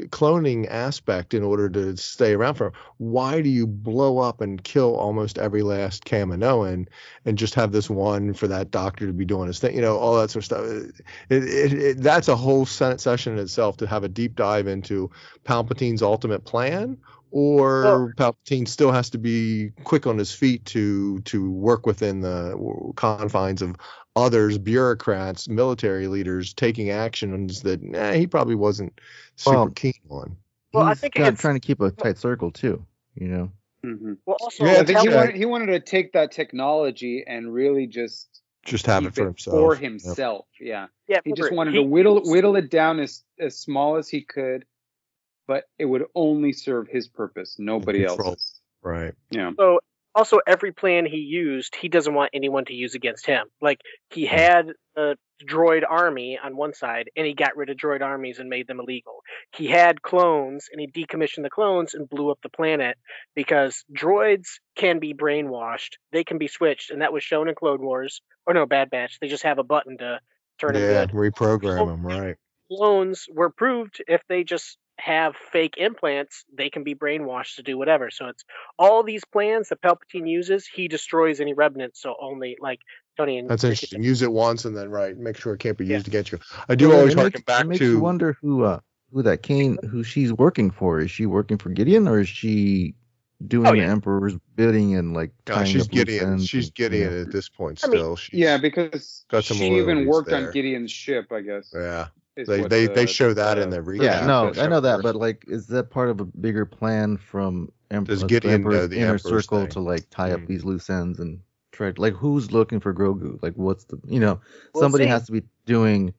cloning 0.10 0.68
aspect 0.70 1.34
in 1.34 1.44
order 1.44 1.70
to 1.70 1.96
stay 1.98 2.34
around 2.34 2.56
for 2.56 2.68
him, 2.68 2.74
why 2.98 3.42
do 3.42 3.50
you 3.50 3.68
blow 3.68 4.20
up 4.20 4.42
and 4.42 4.64
kill 4.64 4.96
almost 4.96 5.38
every 5.38 5.62
last 5.62 6.06
Kaminoan 6.06 6.88
and 7.26 7.38
just 7.38 7.56
have 7.56 7.72
this 7.72 7.90
one 7.90 8.34
for 8.34 8.48
that 8.48 8.72
doctor 8.72 9.06
to 9.08 9.14
be 9.14 9.26
doing 9.26 9.48
his 9.48 9.60
thing? 9.60 9.76
You 9.76 9.82
know, 9.82 9.98
all 9.98 10.20
that 10.20 10.32
sort 10.32 10.42
of 10.42 10.46
stuff. 10.46 10.66
It, 11.30 11.44
it, 11.44 11.74
it, 11.74 12.02
that's 12.02 12.28
a 12.28 12.36
whole 12.36 12.66
Senate 12.66 13.02
session 13.02 13.34
in 13.34 13.40
itself 13.40 13.78
to 13.78 13.88
have 13.88 14.04
a 14.04 14.10
deep 14.10 14.36
dive 14.36 14.68
into 14.68 15.12
Palpatine's 15.44 16.02
ultimate 16.02 16.44
plan, 16.44 16.57
or 17.32 17.84
Well- 17.84 18.12
Palpatine 18.18 18.68
still 18.68 18.92
has 18.92 19.10
to 19.12 19.18
be 19.18 19.72
quick 19.84 20.08
on 20.08 20.18
his 20.18 20.32
feet 20.32 20.64
to 20.66 21.20
to 21.22 21.52
work 21.52 21.86
within 21.86 22.22
the 22.22 22.58
confines 22.96 23.62
of 23.62 23.76
others, 24.16 24.58
bureaucrats, 24.58 25.48
military 25.48 26.08
leaders 26.08 26.54
taking 26.54 26.90
actions 26.90 27.62
that 27.62 27.80
eh, 27.94 28.16
he 28.18 28.28
probably 28.28 28.56
wasn't 28.56 29.00
super 29.36 29.56
Well, 29.58 29.70
keen 29.70 29.94
on. 30.10 30.38
Well, 30.74 30.84
I 30.86 30.94
think 30.96 31.16
got- 31.16 31.34
it's 31.34 31.42
trying 31.42 31.56
to 31.56 31.60
keep 31.60 31.82
a 31.82 31.92
tight 31.92 32.18
circle 32.18 32.52
too. 32.52 32.86
You 33.16 33.28
know, 33.28 33.52
hmm 33.84 34.14
well 34.26 34.38
also 34.40 34.66
Yeah, 34.66 34.80
I 34.80 34.84
think 34.86 35.00
he 35.00 35.10
wanted 35.10 35.36
he 35.36 35.46
wanted 35.46 35.68
to 35.68 35.80
take 35.80 36.14
that 36.14 36.32
technology 36.32 37.24
and 37.28 37.52
really 37.54 37.88
just 37.88 38.42
Just 38.66 38.86
have 38.86 39.04
keep 39.04 39.12
it 39.12 39.16
for 39.16 39.26
himself. 39.26 39.56
for 39.56 39.74
Yep. 39.74 39.82
himself. 39.84 40.46
Yeah, 40.60 40.88
yeah, 41.08 41.20
he 41.26 41.34
just 41.34 41.52
wanted 41.52 41.72
he- 41.74 41.78
to 41.80 41.84
whittle 41.84 42.22
whittle 42.24 42.56
it 42.56 42.70
down 42.70 43.00
as 43.00 43.24
as 43.40 43.58
small 43.58 43.96
as 43.98 44.08
he 44.10 44.22
could, 44.22 44.66
but 45.48 45.66
it 45.80 45.86
would 45.86 46.06
only 46.16 46.54
serve 46.54 46.88
his 46.88 47.08
purpose, 47.08 47.56
nobody 47.58 48.06
Control. 48.06 48.30
else's. 48.30 48.62
Right. 48.84 49.14
Yeah. 49.32 49.52
So 49.58 49.80
also 50.14 50.40
every 50.48 50.72
plan 50.72 51.06
he 51.06 51.18
used, 51.18 51.76
he 51.76 51.90
doesn't 51.90 52.14
want 52.14 52.32
anyone 52.34 52.66
to 52.66 52.74
use 52.74 52.96
against 52.96 53.26
him. 53.26 53.48
Like 53.62 53.80
he 54.10 54.26
had 54.26 54.72
a 54.96 55.16
droid 55.48 55.84
army 55.88 56.40
on 56.44 56.56
one 56.58 56.74
side 56.74 57.10
and 57.16 57.26
he 57.26 57.34
got 57.34 57.56
rid 57.56 57.70
of 57.70 57.78
droid 57.78 58.02
armies 58.02 58.40
and 58.40 58.50
made 58.50 58.66
them 58.68 58.80
illegal. 58.80 59.20
He 59.56 59.68
had 59.68 60.02
clones 60.02 60.68
and 60.72 60.82
he 60.82 60.88
decommissioned 60.88 61.44
the 61.44 61.50
clones 61.50 61.94
and 61.94 62.10
blew 62.10 62.32
up 62.32 62.40
the 62.42 62.50
planet 62.50 62.98
because 63.36 63.84
droids 63.96 64.48
can 64.76 65.00
be 65.00 65.14
brainwashed. 65.14 65.98
They 66.12 66.24
can 66.24 66.38
be 66.40 66.48
switched 66.48 66.90
and 66.92 67.02
that 67.02 67.14
was 67.14 67.24
shown 67.24 67.48
in 67.50 67.56
Clone 67.56 67.82
Wars 67.82 68.22
or 68.48 68.54
no 68.54 68.66
Bad 68.66 68.90
Batch. 68.90 69.20
They 69.20 69.28
just 69.28 69.44
have 69.44 69.60
a 69.60 69.64
button 69.64 69.98
to 70.00 70.20
turn 70.60 70.74
them 70.74 70.82
Yeah, 70.82 71.06
good. 71.06 71.12
reprogram 71.16 71.88
them, 71.88 72.06
right. 72.06 72.36
Clones 72.72 73.28
were 73.32 73.50
proved 73.52 74.04
if 74.08 74.22
they 74.28 74.44
just 74.44 74.78
have 75.00 75.36
fake 75.52 75.76
implants, 75.78 76.44
they 76.56 76.70
can 76.70 76.84
be 76.84 76.96
brainwashed 76.96 77.56
to 77.56 77.64
do 77.64 77.78
whatever. 77.78 78.10
So 78.10 78.28
it's 78.28 78.44
all 78.80 79.04
these 79.04 79.24
plans 79.26 79.70
that 79.70 79.82
Palpatine 79.82 80.28
uses, 80.30 80.66
he 80.68 80.88
destroys 80.88 81.40
any 81.40 81.54
remnants. 81.54 82.02
So 82.02 82.16
only 82.20 82.58
like 82.60 82.80
Tony 83.16 83.38
and 83.38 83.50
That's 83.50 83.64
interesting. 83.64 84.02
Use 84.04 84.22
it 84.22 84.32
once 84.32 84.66
and 84.66 84.76
then 84.76 84.90
right, 84.90 85.16
make 85.18 85.38
sure 85.38 85.54
it 85.54 85.60
can't 85.60 85.78
be 85.78 85.86
Yeah. 85.86 85.96
used 85.98 86.08
against 86.08 86.32
you. 86.32 86.40
I 86.68 86.76
do 86.76 86.90
Well, 86.90 87.00
always 87.00 87.14
harken 87.14 87.42
back 87.46 87.62
it 87.66 87.68
makes 87.68 87.80
to 87.80 87.92
you 87.92 88.00
wonder 88.00 88.38
who 88.42 88.64
uh 88.64 88.80
who 89.14 89.22
that 89.24 89.42
Kane 89.44 89.78
who 89.90 90.04
she's 90.04 90.34
working 90.34 90.72
for. 90.72 91.00
Is 91.00 91.12
she 91.12 91.26
working 91.26 91.58
for 91.58 91.70
Gideon 91.70 92.08
or 92.08 92.20
is 92.20 92.28
she 92.30 92.96
doing 93.48 93.68
Oh, 93.68 93.74
the. 93.74 93.82
Emperor's 93.82 94.36
bidding 94.56 94.96
and 94.96 95.14
like 95.14 95.32
God, 95.46 95.56
tying 95.58 95.68
she's 95.68 95.86
up 95.86 95.94
loose 95.94 96.06
Gideon. 96.06 96.32
ends 96.34 96.48
She's 96.48 96.66
and- 96.66 96.76
Gideon 96.76 97.14
yeah. 97.14 97.22
at 97.22 97.32
this 97.32 97.50
point 97.50 97.80
I 97.84 97.88
mean, 97.88 97.98
still. 97.98 98.16
She's, 98.16 98.40
Yeah, 98.40 98.58
because 98.58 99.26
got 99.30 99.44
some 99.44 99.58
she 99.58 99.78
even 99.78 100.08
worked 100.08 100.30
there. 100.30 100.48
on 100.48 100.52
Gideon's 100.52 100.92
ship, 100.92 101.32
I 101.32 101.42
guess. 101.42 101.72
Yeah. 101.74 102.08
Is 102.38 102.48
They 102.48 102.62
they 102.64 102.88
the- 102.88 102.94
they 102.94 103.06
show 103.06 103.34
that 103.34 103.56
the- 103.56 103.62
in 103.64 103.70
the 103.70 103.80
recap. 103.80 104.04
Yeah, 104.04 104.26
no, 104.26 104.52
I 104.62 104.68
know 104.68 104.80
that, 104.80 104.98
show 104.98 105.02
but 105.04 105.16
like, 105.16 105.46
is 105.48 105.68
that 105.68 105.90
part 105.90 106.10
of 106.10 106.20
a 106.22 106.26
bigger 106.26 106.66
plan 106.66 107.18
from 107.18 107.72
Emperor, 107.90 108.14
Does 108.16 108.22
the 108.22 108.28
Gideon 108.28 108.64
know 108.64 108.88
the 108.88 108.98
inner 108.98 109.14
Emperor's 109.14 109.24
circle 109.46 109.62
thing? 109.62 109.70
to 109.70 109.80
like 109.80 110.10
tie 110.10 110.32
up 110.32 110.42
Mm. 110.42 110.48
these 110.48 110.64
loose 110.66 110.90
ends 110.90 111.20
and 111.20 111.40
try? 111.72 111.94
Like, 111.98 112.14
who's 112.14 112.52
looking 112.52 112.80
for 112.80 112.94
Grogu? 112.94 113.42
Like, 113.42 113.54
what's 113.56 113.86
the 113.86 113.98
you 114.06 114.20
know 114.20 114.40
We'll 114.74 114.82
somebody 114.84 115.06
see. 115.06 115.10
has 115.10 115.26
to 115.28 115.32
be 115.32 115.44
doing. 115.66 116.14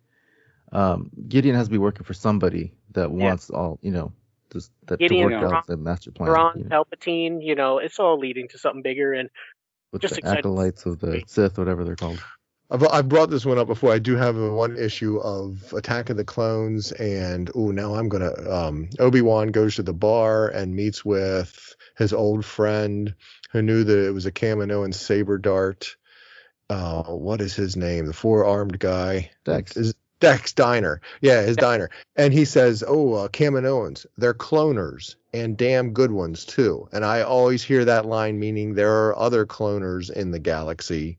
Um, 0.73 1.11
Gideon 1.28 1.55
has 1.55 1.66
to 1.69 1.70
be 1.70 1.78
working 1.78 2.05
for 2.05 2.15
somebody 2.15 2.74
that 2.93 3.11
Yeah. 3.11 3.24
wants 3.28 3.51
all 3.51 3.78
you 3.82 3.90
know, 3.90 4.12
just 4.53 4.70
that 4.86 4.99
Gideon, 4.99 5.28
to 5.31 5.35
work 5.36 5.43
Thrawn- 5.43 5.55
out 5.55 5.66
the 5.66 5.77
master 5.77 6.11
plan. 6.11 6.31
Thrawn, 6.31 6.53
you 6.59 6.65
know, 6.65 6.85
Palpatine, 6.85 7.43
you 7.45 7.55
know, 7.55 7.78
it's 7.78 7.99
all 7.99 8.19
leading 8.19 8.49
to 8.49 8.59
something 8.59 8.82
bigger. 8.82 9.12
And 9.15 9.28
with 9.93 10.03
just 10.03 10.15
the 10.15 10.19
excited 10.20 10.39
acolytes 10.40 10.85
of 10.86 10.99
the 11.01 11.23
Sith, 11.27 11.57
whatever 11.59 11.85
they're 11.85 11.97
called. 11.97 12.23
I've, 12.70 12.86
I've 12.86 13.09
brought 13.09 13.31
this 13.31 13.47
one 13.47 13.59
up 13.59 13.66
before. 13.66 13.93
I 13.93 13.99
do 13.99 14.16
have 14.16 14.36
one 14.36 14.77
issue 14.77 15.19
of 15.19 15.73
Attack 15.73 16.11
of 16.11 16.16
the 16.19 16.24
Clones, 16.24 16.93
and 16.93 17.51
oh, 17.55 17.70
now 17.70 17.95
I'm 17.95 18.09
gonna. 18.09 18.32
Um, 18.49 18.90
Obi 18.99 19.23
Wan 19.23 19.49
goes 19.49 19.77
to 19.77 19.82
the 19.82 19.95
bar 19.95 20.49
and 20.49 20.77
meets 20.77 21.05
with 21.05 21.74
his 21.97 22.12
old 22.12 22.45
friend 22.45 23.15
who 23.51 23.62
knew 23.62 23.85
that 23.85 24.07
it 24.07 24.12
was 24.12 24.27
a 24.27 24.32
Kaminoan 24.32 24.95
saber 24.95 25.39
dart. 25.39 25.97
Uh, 26.69 27.05
what 27.05 27.40
is 27.40 27.55
his 27.55 27.77
name? 27.77 28.05
The 28.05 28.12
four 28.12 28.45
armed 28.45 28.78
guy. 28.78 29.31
Dex. 29.45 29.74
Is 29.77 29.95
Dex 30.20 30.53
Diner. 30.53 31.01
Yeah, 31.23 31.43
his 31.43 31.57
diner. 31.57 31.90
And 32.16 32.35
he 32.35 32.45
says, 32.45 32.85
"Oh, 32.86 33.15
uh, 33.15 33.28
Kaminoans, 33.28 34.05
they're 34.19 34.35
cloners 34.35 35.15
and 35.32 35.57
damn 35.57 35.93
good 35.95 36.11
ones 36.11 36.45
too." 36.45 36.89
And 36.93 37.05
I 37.05 37.23
always 37.23 37.62
hear 37.62 37.85
that 37.86 38.05
line 38.05 38.39
meaning 38.39 38.74
there 38.74 39.07
are 39.07 39.19
other 39.19 39.47
cloners 39.47 40.11
in 40.11 40.32
the 40.32 40.39
galaxy 40.39 41.19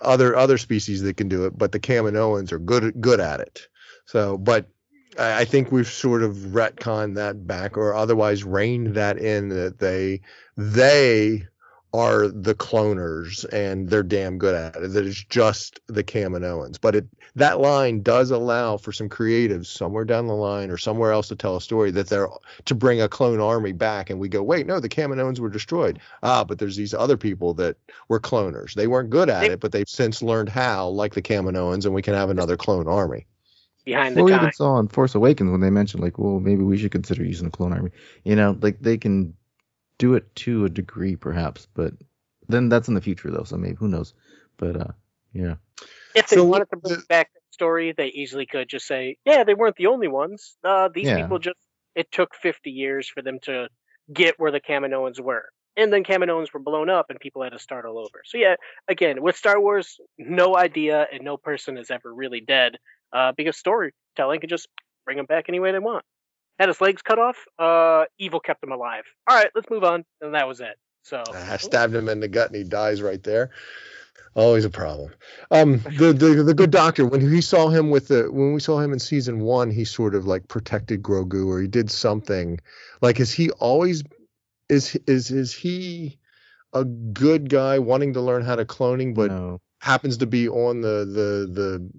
other 0.00 0.36
other 0.36 0.58
species 0.58 1.02
that 1.02 1.16
can 1.16 1.28
do 1.28 1.44
it, 1.46 1.56
but 1.56 1.72
the 1.72 1.80
Kaminoans 1.80 2.52
are 2.52 2.58
good 2.58 3.00
good 3.00 3.20
at 3.20 3.40
it. 3.40 3.68
So, 4.06 4.38
but 4.38 4.68
I 5.18 5.40
I 5.40 5.44
think 5.44 5.72
we've 5.72 5.88
sort 5.88 6.22
of 6.22 6.34
retconned 6.36 7.14
that 7.16 7.46
back, 7.46 7.76
or 7.76 7.94
otherwise 7.94 8.44
reined 8.44 8.94
that 8.94 9.18
in 9.18 9.48
that 9.50 9.78
they 9.78 10.20
they 10.56 11.46
are 11.94 12.26
the 12.26 12.54
cloners 12.56 13.44
and 13.52 13.88
they're 13.88 14.02
damn 14.02 14.36
good 14.36 14.54
at 14.54 14.74
it. 14.82 14.92
That 14.92 15.06
it's 15.06 15.22
just 15.24 15.78
the 15.86 16.02
Kaminoans. 16.02 16.76
But 16.80 16.96
it 16.96 17.06
that 17.36 17.60
line 17.60 18.02
does 18.02 18.32
allow 18.32 18.76
for 18.76 18.90
some 18.92 19.08
creatives 19.08 19.66
somewhere 19.66 20.04
down 20.04 20.26
the 20.26 20.34
line 20.34 20.70
or 20.70 20.76
somewhere 20.76 21.12
else 21.12 21.28
to 21.28 21.36
tell 21.36 21.56
a 21.56 21.60
story 21.60 21.92
that 21.92 22.08
they're 22.08 22.28
to 22.64 22.74
bring 22.74 23.00
a 23.00 23.08
clone 23.08 23.40
army 23.40 23.70
back 23.72 24.10
and 24.10 24.18
we 24.18 24.28
go, 24.28 24.42
wait, 24.42 24.66
no, 24.66 24.80
the 24.80 24.88
Kaminoans 24.88 25.38
were 25.38 25.48
destroyed. 25.48 26.00
Ah, 26.24 26.42
but 26.42 26.58
there's 26.58 26.76
these 26.76 26.94
other 26.94 27.16
people 27.16 27.54
that 27.54 27.76
were 28.08 28.20
cloners. 28.20 28.74
They 28.74 28.88
weren't 28.88 29.10
good 29.10 29.30
at 29.30 29.42
They- 29.42 29.50
it, 29.52 29.60
but 29.60 29.70
they've 29.70 29.88
since 29.88 30.20
learned 30.20 30.48
how, 30.48 30.88
like 30.88 31.14
the 31.14 31.22
Kaminoans, 31.22 31.86
and 31.86 31.94
we 31.94 32.02
can 32.02 32.14
have 32.14 32.28
another 32.28 32.56
clone 32.56 32.88
army. 32.88 33.26
behind 33.84 34.16
the 34.16 34.20
Well, 34.20 34.24
we 34.24 34.32
time. 34.32 34.40
even 34.40 34.52
saw 34.54 34.78
in 34.78 34.88
Force 34.88 35.14
Awakens 35.14 35.50
when 35.50 35.60
they 35.60 35.68
mentioned 35.70 36.02
like, 36.02 36.18
well, 36.18 36.40
maybe 36.40 36.62
we 36.64 36.78
should 36.78 36.90
consider 36.90 37.22
using 37.22 37.46
a 37.46 37.50
clone 37.50 37.72
army. 37.72 37.90
You 38.24 38.34
know, 38.34 38.56
like 38.62 38.78
they 38.80 38.96
can 38.96 39.34
do 39.98 40.14
it 40.14 40.34
to 40.36 40.64
a 40.64 40.68
degree, 40.68 41.16
perhaps, 41.16 41.66
but 41.74 41.92
then 42.48 42.68
that's 42.68 42.88
in 42.88 42.94
the 42.94 43.00
future 43.00 43.30
though. 43.30 43.44
So 43.44 43.56
maybe 43.56 43.76
who 43.76 43.88
knows? 43.88 44.14
But 44.56 44.76
uh, 44.76 44.92
yeah, 45.32 45.56
If 46.14 46.28
they 46.28 46.36
So 46.36 46.44
wanted 46.44 46.70
to 46.70 46.76
bring 46.76 46.96
the- 46.98 47.04
back 47.08 47.32
that 47.34 47.40
story, 47.50 47.92
they 47.92 48.08
easily 48.08 48.46
could 48.46 48.68
just 48.68 48.86
say, 48.86 49.16
"Yeah, 49.24 49.44
they 49.44 49.54
weren't 49.54 49.76
the 49.76 49.86
only 49.86 50.08
ones. 50.08 50.56
Uh, 50.64 50.88
these 50.88 51.06
Yeah. 51.08 51.16
people 51.16 51.38
just 51.38 51.58
it 51.94 52.10
took 52.10 52.34
50 52.34 52.70
years 52.70 53.08
for 53.08 53.22
them 53.22 53.38
to 53.42 53.68
get 54.12 54.38
where 54.38 54.50
the 54.50 54.60
Kaminoans 54.60 55.20
were." 55.20 55.44
And 55.76 55.92
then 55.92 56.04
Kaminoans 56.04 56.52
were 56.52 56.60
blown 56.60 56.88
up, 56.88 57.10
and 57.10 57.18
people 57.18 57.42
had 57.42 57.52
to 57.52 57.58
start 57.58 57.84
all 57.84 57.98
over. 57.98 58.22
So 58.24 58.38
yeah, 58.38 58.54
again, 58.86 59.20
with 59.22 59.36
Star 59.36 59.60
Wars, 59.60 59.98
no 60.18 60.56
idea 60.56 61.06
and 61.12 61.24
no 61.24 61.36
person 61.36 61.76
is 61.78 61.90
ever 61.90 62.14
really 62.14 62.40
dead, 62.40 62.78
uh, 63.12 63.32
because 63.32 63.56
storytelling 63.56 64.40
can 64.40 64.48
just 64.48 64.68
bring 65.04 65.16
them 65.16 65.26
back 65.26 65.46
any 65.48 65.58
way 65.58 65.72
they 65.72 65.80
want. 65.80 66.04
Had 66.58 66.68
his 66.68 66.80
legs 66.80 67.02
cut 67.02 67.18
off, 67.18 67.36
uh, 67.58 68.04
evil 68.18 68.40
kept 68.40 68.62
him 68.62 68.72
alive. 68.72 69.04
All 69.28 69.36
right, 69.36 69.50
let's 69.54 69.68
move 69.70 69.82
on, 69.82 70.04
and 70.20 70.34
that 70.34 70.46
was 70.46 70.60
it. 70.60 70.76
So 71.02 71.22
I 71.34 71.58
stabbed 71.58 71.94
him 71.94 72.08
in 72.08 72.20
the 72.20 72.28
gut 72.28 72.48
and 72.48 72.56
he 72.56 72.64
dies 72.64 73.02
right 73.02 73.22
there. 73.22 73.50
Always 74.34 74.64
a 74.64 74.70
problem. 74.70 75.12
Um, 75.50 75.78
the, 75.98 76.12
the 76.12 76.42
the 76.42 76.54
good 76.54 76.70
doctor 76.70 77.06
when 77.06 77.20
he 77.20 77.40
saw 77.40 77.68
him 77.68 77.90
with 77.90 78.08
the 78.08 78.32
when 78.32 78.54
we 78.54 78.60
saw 78.60 78.80
him 78.80 78.92
in 78.92 78.98
season 78.98 79.40
one, 79.40 79.70
he 79.70 79.84
sort 79.84 80.14
of 80.14 80.26
like 80.26 80.48
protected 80.48 81.02
Grogu 81.02 81.46
or 81.46 81.60
he 81.60 81.68
did 81.68 81.90
something. 81.90 82.58
Like, 83.02 83.20
is 83.20 83.32
he 83.32 83.50
always 83.50 84.02
is 84.68 84.96
is 85.06 85.30
is 85.30 85.52
he 85.52 86.18
a 86.72 86.84
good 86.84 87.50
guy 87.50 87.78
wanting 87.78 88.14
to 88.14 88.20
learn 88.20 88.42
how 88.42 88.56
to 88.56 88.64
cloning, 88.64 89.14
but 89.14 89.30
no, 89.30 89.60
happens 89.80 90.16
to 90.16 90.26
be 90.26 90.48
on 90.48 90.80
the 90.80 91.04
the 91.04 91.52
the 91.52 91.90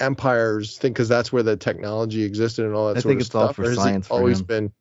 empire's 0.00 0.78
thing 0.78 0.92
because 0.92 1.08
that's 1.08 1.32
where 1.32 1.42
the 1.42 1.56
technology 1.56 2.22
existed 2.22 2.64
and 2.64 2.74
all 2.74 2.88
that 2.88 2.98
I 2.98 3.00
sort 3.00 3.10
think 3.10 3.20
of 3.20 3.26
it's 3.26 3.34
all 3.34 3.46
stuff. 3.48 3.56
for 3.56 3.64
or 3.64 3.68
has 3.70 3.78
science 3.78 4.06
for 4.06 4.14
always 4.14 4.40
him. 4.40 4.46
been. 4.46 4.72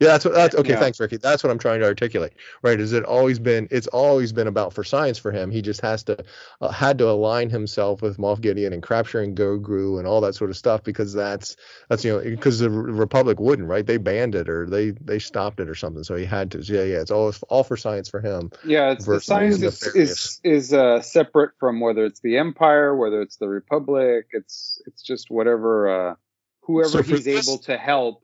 Yeah, 0.00 0.08
that's 0.08 0.24
what. 0.24 0.34
That's 0.34 0.54
okay. 0.56 0.70
Yeah. 0.70 0.80
Thanks, 0.80 0.98
Ricky. 0.98 1.18
That's 1.18 1.44
what 1.44 1.50
I'm 1.50 1.58
trying 1.58 1.80
to 1.80 1.86
articulate. 1.86 2.32
Right? 2.62 2.80
Is 2.80 2.92
it 2.92 3.04
always 3.04 3.38
been? 3.38 3.68
It's 3.70 3.86
always 3.86 4.32
been 4.32 4.48
about 4.48 4.72
for 4.72 4.82
science 4.82 5.18
for 5.18 5.30
him. 5.30 5.50
He 5.50 5.62
just 5.62 5.80
has 5.82 6.02
to 6.04 6.24
uh, 6.60 6.68
had 6.68 6.98
to 6.98 7.08
align 7.08 7.48
himself 7.48 8.02
with 8.02 8.18
Moff 8.18 8.40
Gideon 8.40 8.72
and 8.72 8.82
capturing 8.82 9.34
Grogu 9.36 9.98
and 9.98 10.06
all 10.06 10.20
that 10.22 10.34
sort 10.34 10.50
of 10.50 10.56
stuff 10.56 10.82
because 10.82 11.12
that's 11.12 11.56
that's 11.88 12.04
you 12.04 12.12
know 12.12 12.18
because 12.20 12.58
the 12.58 12.70
Republic 12.70 13.38
wouldn't 13.38 13.68
right. 13.68 13.86
They 13.86 13.96
banned 13.98 14.34
it 14.34 14.48
or 14.48 14.66
they 14.66 14.90
they 14.90 15.20
stopped 15.20 15.60
it 15.60 15.68
or 15.68 15.76
something. 15.76 16.02
So 16.02 16.16
he 16.16 16.24
had 16.24 16.50
to. 16.52 16.58
Yeah, 16.58 16.82
yeah. 16.82 17.00
It's 17.00 17.12
all 17.12 17.32
all 17.48 17.62
for 17.62 17.76
science 17.76 18.08
for 18.08 18.20
him. 18.20 18.50
Yeah, 18.64 18.90
it's, 18.92 19.06
the 19.06 19.20
science 19.20 19.62
is 19.62 19.82
is, 19.94 20.40
is 20.42 20.72
uh, 20.72 21.02
separate 21.02 21.52
from 21.60 21.78
whether 21.78 22.04
it's 22.04 22.20
the 22.20 22.38
Empire, 22.38 22.96
whether 22.96 23.22
it's 23.22 23.36
the 23.36 23.48
Republic. 23.48 24.26
It's 24.32 24.82
it's 24.86 25.02
just 25.02 25.30
whatever 25.30 26.10
uh, 26.10 26.14
whoever 26.62 26.88
So 26.88 27.02
he's 27.02 27.24
this- 27.24 27.48
able 27.48 27.58
to 27.58 27.76
help, 27.76 28.23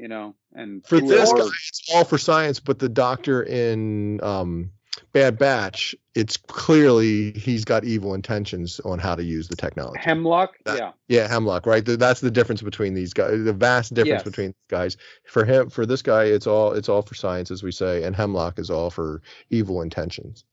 you 0.00 0.08
know. 0.08 0.34
And 0.54 0.84
For 0.86 1.00
this 1.00 1.30
whoever- 1.30 1.48
guy, 1.48 1.56
it's 1.68 1.94
all 1.94 2.04
for 2.04 2.18
science, 2.18 2.58
but 2.60 2.78
the 2.78 2.88
doctor 2.88 3.42
in 3.42 4.22
um, 4.22 4.70
Bad 5.12 5.38
Batch, 5.38 5.94
it's 6.14 6.36
clearly 6.36 7.32
he's 7.32 7.64
got 7.64 7.84
evil 7.84 8.14
intentions 8.14 8.80
on 8.80 8.98
how 8.98 9.14
to 9.14 9.22
use 9.22 9.48
the 9.48 9.56
technology. 9.56 10.00
Hemlock, 10.02 10.56
That- 10.64 10.78
yeah, 10.78 10.92
Yeah, 11.08 11.28
Hemlock, 11.28 11.66
right? 11.66 11.84
Th- 11.84 11.98
That's 11.98 12.20
the 12.20 12.30
difference 12.30 12.62
between 12.62 12.94
these 12.94 13.12
guys. 13.12 13.44
The 13.44 13.52
vast 13.52 13.94
difference 13.94 14.20
Yes. 14.20 14.24
between 14.24 14.48
these 14.48 14.68
guys. 14.68 14.96
For 15.26 15.44
him, 15.44 15.70
for 15.70 15.86
this 15.86 16.02
guy, 16.02 16.24
it's 16.24 16.46
all 16.46 16.72
it's 16.72 16.88
all 16.88 17.02
for 17.02 17.14
science, 17.14 17.50
as 17.50 17.62
we 17.62 17.72
say, 17.72 18.02
and 18.04 18.14
Hemlock 18.16 18.58
is 18.58 18.70
all 18.70 18.90
for 18.90 19.22
evil 19.50 19.82
intentions. 19.82 20.44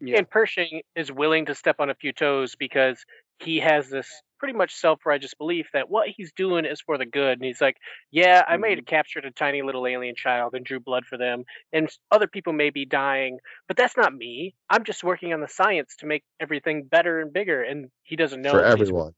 yeah. 0.00 0.18
And 0.18 0.28
Pershing 0.28 0.82
is 0.96 1.10
willing 1.12 1.46
to 1.46 1.54
step 1.54 1.76
on 1.80 1.88
a 1.90 1.94
few 1.94 2.12
toes 2.12 2.56
because 2.56 3.04
he 3.38 3.58
has 3.60 3.88
this 3.88 4.08
pretty 4.44 4.58
much 4.58 4.74
self-righteous 4.74 5.32
belief 5.32 5.68
that 5.72 5.88
what 5.88 6.06
he's 6.14 6.30
doing 6.32 6.66
is 6.66 6.78
for 6.78 6.98
the 6.98 7.06
good. 7.06 7.38
And 7.38 7.44
he's 7.44 7.62
like, 7.62 7.78
"Yeah, 8.10 8.42
I 8.46 8.58
may 8.58 8.70
have 8.70 8.80
mm-hmm. 8.80 8.84
captured 8.94 9.24
a 9.24 9.30
tiny 9.30 9.62
little 9.62 9.86
alien 9.86 10.14
child 10.14 10.54
and 10.54 10.66
drew 10.66 10.80
blood 10.80 11.06
for 11.06 11.16
them, 11.16 11.44
and 11.72 11.88
other 12.10 12.26
people 12.26 12.52
may 12.52 12.68
be 12.68 12.84
dying, 12.84 13.38
but 13.68 13.78
that's 13.78 13.96
not 13.96 14.14
me. 14.14 14.54
I'm 14.68 14.84
just 14.84 15.02
working 15.02 15.32
on 15.32 15.40
the 15.40 15.48
science 15.48 15.96
to 16.00 16.06
make 16.06 16.24
everything 16.40 16.84
better 16.84 17.20
and 17.22 17.32
bigger." 17.32 17.62
And 17.62 17.88
he 18.02 18.16
doesn't 18.16 18.42
know 18.42 18.50
for 18.50 18.62
everyone. 18.62 19.14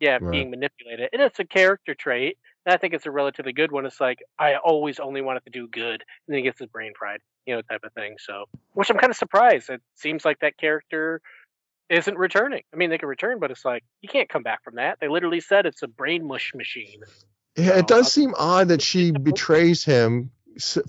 yeah, 0.00 0.18
Right. 0.20 0.32
being 0.32 0.50
manipulated. 0.50 1.10
And 1.12 1.22
it's 1.22 1.38
a 1.38 1.44
character 1.44 1.94
trait. 1.94 2.36
And 2.66 2.74
I 2.74 2.76
think 2.76 2.92
it's 2.92 3.06
a 3.06 3.10
relatively 3.12 3.52
good 3.52 3.70
one. 3.70 3.86
It's 3.86 4.00
like, 4.00 4.18
I 4.38 4.56
always 4.56 4.98
only 4.98 5.22
wanted 5.22 5.44
to 5.44 5.50
do 5.50 5.68
good. 5.68 6.02
And 6.02 6.28
then 6.28 6.38
he 6.38 6.42
gets 6.42 6.58
his 6.58 6.68
brain 6.68 6.92
fried, 6.98 7.20
you 7.46 7.54
know, 7.54 7.62
type 7.62 7.84
of 7.84 7.92
thing. 7.92 8.16
So, 8.18 8.46
which 8.74 8.90
I'm 8.90 8.98
kind 8.98 9.10
of 9.12 9.16
surprised. 9.16 9.70
It 9.70 9.80
seems 9.94 10.24
like 10.24 10.40
that 10.40 10.58
character 10.58 11.22
isn't 11.88 12.18
returning. 12.18 12.62
I 12.72 12.76
mean, 12.76 12.90
they 12.90 12.98
can 12.98 13.08
return, 13.08 13.38
but 13.38 13.50
it's 13.50 13.64
like, 13.64 13.84
you 14.00 14.08
can't 14.08 14.28
come 14.28 14.42
back 14.42 14.62
from 14.64 14.76
that. 14.76 14.98
They 15.00 15.08
literally 15.08 15.40
said 15.40 15.66
it's 15.66 15.82
a 15.82 15.88
brain 15.88 16.26
mush 16.26 16.52
machine. 16.54 17.02
Yeah, 17.56 17.78
it 17.78 17.86
does 17.86 18.04
I'll- 18.06 18.10
seem 18.10 18.34
odd 18.36 18.68
that 18.68 18.82
she 18.82 19.12
betrays 19.12 19.84
him 19.84 20.30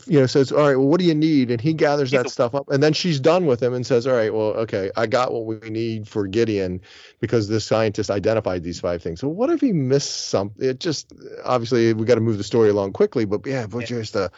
you 0.05 0.19
know 0.19 0.25
says 0.25 0.51
all 0.51 0.65
right 0.65 0.77
well 0.77 0.87
what 0.87 0.99
do 0.99 1.05
you 1.05 1.13
need? 1.15 1.51
And 1.51 1.59
he 1.59 1.73
gathers 1.73 2.11
that 2.11 2.29
stuff 2.29 2.55
up 2.55 2.69
and 2.69 2.81
then 2.81 2.93
she's 2.93 3.19
done 3.19 3.45
with 3.45 3.61
him 3.61 3.73
and 3.73 3.85
says 3.85 4.07
all 4.07 4.13
right 4.15 4.33
well 4.33 4.53
okay 4.63 4.91
i 4.95 5.05
got 5.05 5.33
what 5.33 5.45
we 5.45 5.69
need 5.69 6.07
for 6.07 6.25
gideon 6.25 6.79
because 7.19 7.49
this 7.49 7.65
scientist 7.65 8.09
identified 8.09 8.63
these 8.63 8.79
five 8.79 9.01
things. 9.03 9.19
So 9.19 9.27
what 9.27 9.49
if 9.49 9.59
he 9.59 9.73
missed 9.73 10.29
something 10.29 10.65
it 10.69 10.79
just 10.79 11.11
obviously 11.43 11.93
we 11.93 12.05
got 12.05 12.15
to 12.15 12.21
move 12.21 12.37
the 12.37 12.43
story 12.45 12.69
along 12.69 12.93
quickly 12.93 13.25
but 13.25 13.45
yeah 13.45 13.67
but 13.67 13.85
just 13.85 14.15
uh, 14.15 14.29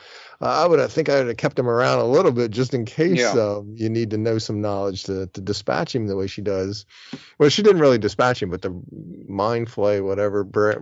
i 0.41 0.65
would 0.65 0.79
have 0.79 0.91
think 0.91 1.09
i 1.09 1.17
would 1.19 1.27
have 1.27 1.37
kept 1.37 1.59
him 1.59 1.69
around 1.69 1.99
a 1.99 2.05
little 2.05 2.31
bit 2.31 2.49
just 2.49 2.73
in 2.73 2.85
case 2.85 3.19
Yeah. 3.19 3.31
um, 3.33 3.75
you 3.77 3.89
need 3.89 4.09
to 4.11 4.17
know 4.17 4.39
some 4.39 4.61
knowledge 4.61 5.03
to, 5.03 5.27
to 5.27 5.41
dispatch 5.41 5.93
him 5.93 6.07
the 6.07 6.15
way 6.15 6.25
she 6.27 6.41
does. 6.41 6.85
Well 7.37 7.49
she 7.49 7.61
didn't 7.61 7.81
really 7.81 7.99
dispatch 7.99 8.41
him 8.41 8.49
but 8.49 8.61
the 8.63 8.73
mind 9.27 9.69
flay 9.69 10.01
whatever 10.01 10.43
br- 10.43 10.73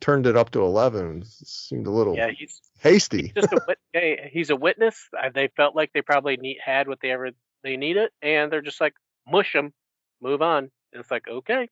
turned 0.00 0.26
it 0.26 0.36
up 0.36 0.50
to 0.52 0.62
11 0.62 1.24
seemed 1.26 1.86
a 1.86 1.90
little 1.90 2.16
Yeah, 2.16 2.30
he's 2.30 2.62
hasty 2.80 3.32
just 3.34 3.52
a 3.52 3.76
yeah, 3.94 4.28
he's 4.30 4.50
a 4.50 4.56
witness. 4.56 5.08
Uh, 5.16 5.30
They 5.34 5.48
felt 5.56 5.74
like 5.76 5.92
they 5.92 6.02
probably 6.02 6.36
need, 6.36 6.58
had 6.64 6.88
what 6.88 6.98
they 7.00 7.10
ever 7.10 7.30
they 7.62 7.76
needed, 7.76 8.10
and 8.22 8.50
they're 8.50 8.62
just 8.62 8.80
like 8.80 8.94
mush 9.28 9.54
him, 9.54 9.72
move 10.20 10.42
on. 10.42 10.70
And 10.92 11.00
it's 11.00 11.10
like 11.10 11.28
okay, 11.28 11.68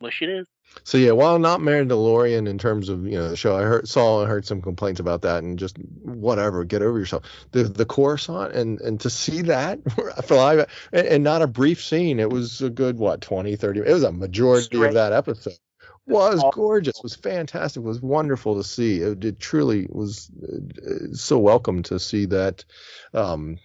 mush 0.00 0.22
it 0.22 0.28
is. 0.28 0.46
So 0.84 0.98
yeah, 0.98 1.12
while 1.12 1.38
not 1.38 1.60
Mandalorian 1.60 2.48
in 2.48 2.58
terms 2.58 2.88
of 2.88 3.04
you 3.06 3.12
know 3.18 3.28
the 3.28 3.36
show, 3.36 3.56
I 3.56 3.62
heard 3.62 3.88
saw 3.88 4.20
and 4.20 4.28
heard 4.28 4.46
some 4.46 4.60
complaints 4.62 5.00
about 5.00 5.22
that, 5.22 5.42
and 5.42 5.58
just 5.58 5.76
whatever, 6.02 6.64
get 6.64 6.82
over 6.82 6.98
yourself. 6.98 7.24
The 7.52 7.64
the 7.64 7.86
Coruscant 7.86 8.52
and 8.54 8.80
and 8.80 9.00
to 9.00 9.10
see 9.10 9.42
that 9.42 9.80
for 10.24 10.36
live 10.36 10.70
and, 10.92 11.06
and 11.06 11.24
not 11.24 11.42
a 11.42 11.46
brief 11.46 11.82
scene, 11.82 12.20
it 12.20 12.30
was 12.30 12.60
a 12.62 12.70
good 12.70 12.98
what 12.98 13.20
20, 13.20 13.56
30. 13.56 13.80
It 13.80 13.92
was 13.92 14.02
a 14.04 14.12
majority 14.12 14.64
Straight. 14.64 14.88
of 14.88 14.94
that 14.94 15.12
episode. 15.12 15.54
Was 16.08 16.40
All- 16.42 16.52
gorgeous, 16.52 17.02
was 17.02 17.14
fantastic, 17.14 17.82
was 17.82 18.00
wonderful 18.00 18.56
to 18.56 18.64
see. 18.64 19.00
It, 19.00 19.24
it 19.24 19.40
truly 19.40 19.86
was 19.90 20.30
uh, 20.42 21.12
so 21.14 21.38
welcome 21.38 21.82
to 21.84 21.98
see 21.98 22.24
that 22.26 22.64
um, 23.12 23.58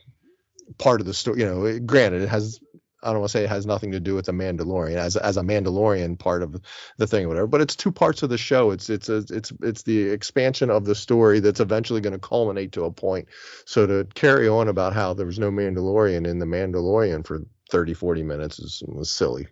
part 0.77 0.99
of 0.99 1.07
the 1.07 1.13
story. 1.13 1.39
You 1.39 1.45
know, 1.45 1.65
it- 1.65 1.85
granted, 1.85 2.21
it 2.21 2.29
has 2.29 2.59
I 3.01 3.07
don't 3.11 3.19
want 3.19 3.31
to 3.31 3.37
say 3.37 3.43
it 3.43 3.49
has 3.49 3.65
nothing 3.65 3.91
to 3.91 3.99
do 3.99 4.15
with 4.15 4.25
the 4.27 4.31
Mandalorian 4.31 4.95
as 4.95 5.17
as 5.17 5.37
a 5.37 5.41
Mandalorian 5.41 6.17
part 6.17 6.41
of 6.41 6.61
the 6.97 7.07
thing 7.07 7.25
or 7.25 7.27
whatever, 7.29 7.47
but 7.47 7.61
it's 7.61 7.75
two 7.75 7.91
parts 7.91 8.23
of 8.23 8.29
the 8.29 8.37
show. 8.37 8.71
It's 8.71 8.89
it's 8.89 9.09
a, 9.09 9.17
it's 9.29 9.51
it's 9.61 9.83
the 9.83 10.09
expansion 10.09 10.69
of 10.69 10.85
the 10.85 10.95
story 10.95 11.39
that's 11.39 11.59
eventually 11.59 12.01
going 12.01 12.13
to 12.13 12.19
culminate 12.19 12.71
to 12.73 12.85
a 12.85 12.91
point. 12.91 13.27
So 13.65 13.85
to 13.87 14.07
carry 14.15 14.47
on 14.47 14.67
about 14.69 14.93
how 14.93 15.13
there 15.13 15.25
was 15.25 15.39
no 15.39 15.51
Mandalorian 15.51 16.25
in 16.25 16.39
the 16.39 16.45
Mandalorian 16.45 17.25
for 17.25 17.41
30 17.69 17.93
40 17.93 18.23
minutes 18.23 18.59
is 18.59 18.83
was 18.87 19.11
silly. 19.11 19.47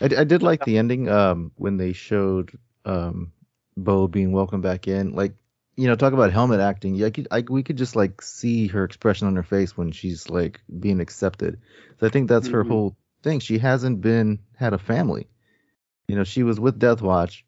I, 0.00 0.04
I 0.20 0.24
did 0.24 0.42
like 0.42 0.64
the 0.64 0.78
ending 0.78 1.08
um, 1.08 1.52
when 1.56 1.76
they 1.76 1.92
showed 1.92 2.56
um, 2.84 3.32
Bo 3.76 4.08
being 4.08 4.32
welcomed 4.32 4.62
back 4.62 4.88
in. 4.88 5.12
Like, 5.14 5.34
you 5.76 5.86
know, 5.86 5.94
talk 5.94 6.12
about 6.12 6.32
helmet 6.32 6.60
acting. 6.60 6.94
Yeah, 6.94 7.06
I 7.06 7.10
could, 7.10 7.28
I, 7.30 7.44
we 7.48 7.62
could 7.62 7.76
just 7.78 7.96
like 7.96 8.20
see 8.22 8.66
her 8.68 8.84
expression 8.84 9.26
on 9.26 9.36
her 9.36 9.42
face 9.42 9.76
when 9.76 9.92
she's 9.92 10.28
like 10.28 10.60
being 10.80 11.00
accepted. 11.00 11.60
So 12.00 12.06
I 12.06 12.10
think 12.10 12.28
that's 12.28 12.48
her 12.48 12.64
Mhm. 12.64 12.68
whole 12.68 12.96
thing. 13.22 13.40
She 13.40 13.58
hasn't 13.58 14.00
been 14.00 14.40
had 14.56 14.72
a 14.72 14.78
family. 14.78 15.28
You 16.08 16.16
know, 16.16 16.24
she 16.24 16.42
was 16.42 16.58
with 16.58 16.78
Death 16.78 17.02
Watch, 17.02 17.44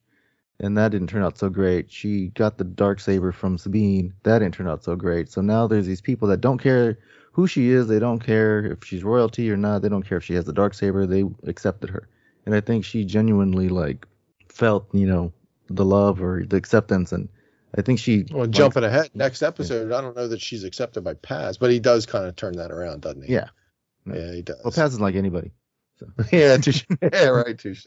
and 0.60 0.76
that 0.76 0.90
didn't 0.90 1.08
turn 1.08 1.22
out 1.22 1.38
so 1.38 1.48
great. 1.48 1.90
She 1.90 2.28
got 2.28 2.58
the 2.58 2.64
dark 2.64 3.00
saber 3.00 3.32
from 3.32 3.58
Sabine. 3.58 4.14
That 4.22 4.40
didn't 4.40 4.54
turn 4.54 4.68
out 4.68 4.84
so 4.84 4.96
great. 4.96 5.30
So 5.30 5.40
now 5.40 5.66
there's 5.66 5.86
these 5.86 6.02
people 6.02 6.28
that 6.28 6.40
don't 6.40 6.58
care 6.58 6.98
who 7.32 7.46
she 7.46 7.70
is. 7.70 7.88
They 7.88 7.98
don't 7.98 8.20
care 8.20 8.64
if 8.66 8.84
she's 8.84 9.02
royalty 9.02 9.50
or 9.50 9.56
not. 9.56 9.82
They 9.82 9.88
don't 9.88 10.02
care 10.02 10.18
if 10.18 10.24
she 10.24 10.34
has 10.34 10.44
the 10.44 10.52
dark 10.52 10.74
saber. 10.74 11.06
They 11.06 11.24
accepted 11.44 11.90
her 11.90 12.08
and 12.46 12.54
I 12.54 12.60
think 12.60 12.84
she 12.84 13.04
genuinely 13.04 13.68
like 13.68 14.06
felt 14.48 14.88
you 14.92 15.06
know 15.06 15.32
the 15.68 15.84
love 15.84 16.22
or 16.22 16.44
the 16.44 16.56
acceptance, 16.56 17.12
and 17.12 17.28
I 17.76 17.82
think 17.82 17.98
she 17.98 18.26
Well, 18.32 18.46
jumping 18.46 18.84
ahead, 18.84 19.10
next 19.14 19.42
episode, 19.42 19.92
I 19.92 20.00
don't 20.00 20.16
know 20.16 20.28
that 20.28 20.40
she's 20.40 20.64
accepted 20.64 21.02
by 21.04 21.14
Paz, 21.14 21.58
but 21.58 21.70
he 21.70 21.78
does 21.78 22.06
kind 22.06 22.26
of 22.26 22.34
turn 22.36 22.56
that 22.56 22.70
around, 22.72 23.02
doesn't 23.02 23.22
he? 23.22 23.32
yeah. 23.32 23.48
yeah, 24.06 24.32
he 24.32 24.42
does. 24.42 24.60
Well, 24.64 24.72
Paz 24.72 24.92
is 24.94 25.00
like 25.00 25.14
anybody. 25.14 25.52
So. 25.98 26.06
yeah, 26.32 26.56
touche. 26.56 26.84
yeah, 27.12 27.26
right, 27.28 27.56
touche. 27.58 27.86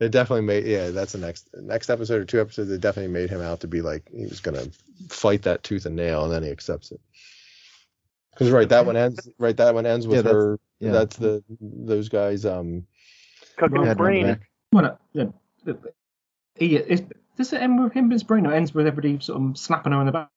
It 0.00 0.08
definitely 0.10 0.44
made 0.46 0.66
yeah. 0.66 0.90
That's 0.90 1.12
the 1.12 1.18
next 1.18 1.48
next 1.54 1.88
episode 1.88 2.20
or 2.20 2.24
two 2.24 2.40
episodes. 2.40 2.70
It 2.70 2.80
definitely 2.80 3.12
made 3.12 3.30
him 3.30 3.40
out 3.40 3.60
to 3.60 3.68
be 3.68 3.80
like 3.80 4.08
he 4.12 4.24
was 4.26 4.40
gonna 4.40 4.66
fight 5.08 5.42
that 5.42 5.62
tooth 5.62 5.86
and 5.86 5.94
nail, 5.94 6.24
and 6.24 6.32
then 6.32 6.42
he 6.42 6.50
accepts 6.50 6.90
it. 6.90 7.00
Because 8.32 8.50
right, 8.50 8.68
that 8.68 8.84
one 8.86 8.96
ends. 8.96 9.28
Right, 9.38 9.56
that 9.56 9.74
one 9.74 9.86
ends 9.86 10.08
with 10.08 10.16
Yeah, 10.16 10.22
that's- 10.22 10.34
her. 10.42 10.60
yeah. 10.80 10.90
That's 10.90 11.16
the 11.16 11.44
those 11.60 12.08
guys. 12.08 12.44
Um, 12.44 12.86
Cooking 13.56 13.78
Well, 13.78 13.86
his 13.86 13.96
brain. 13.96 14.26
back. 14.26 14.50
Well, 14.72 14.98
yeah, 15.12 15.24
the- 15.64 15.74
the- 15.74 15.92
he 16.56 16.76
is. 16.76 17.02
Does 17.36 17.52
it 17.52 17.60
end 17.62 17.82
with 17.82 17.92
him 17.92 18.04
and 18.04 18.12
his 18.12 18.22
brain, 18.22 18.46
or 18.46 18.52
ends 18.52 18.72
with 18.72 18.86
everybody 18.86 19.18
sort 19.20 19.42
of 19.42 19.58
slapping 19.58 19.92
her 19.92 20.00
in 20.00 20.06
the 20.06 20.12
back? 20.12 20.28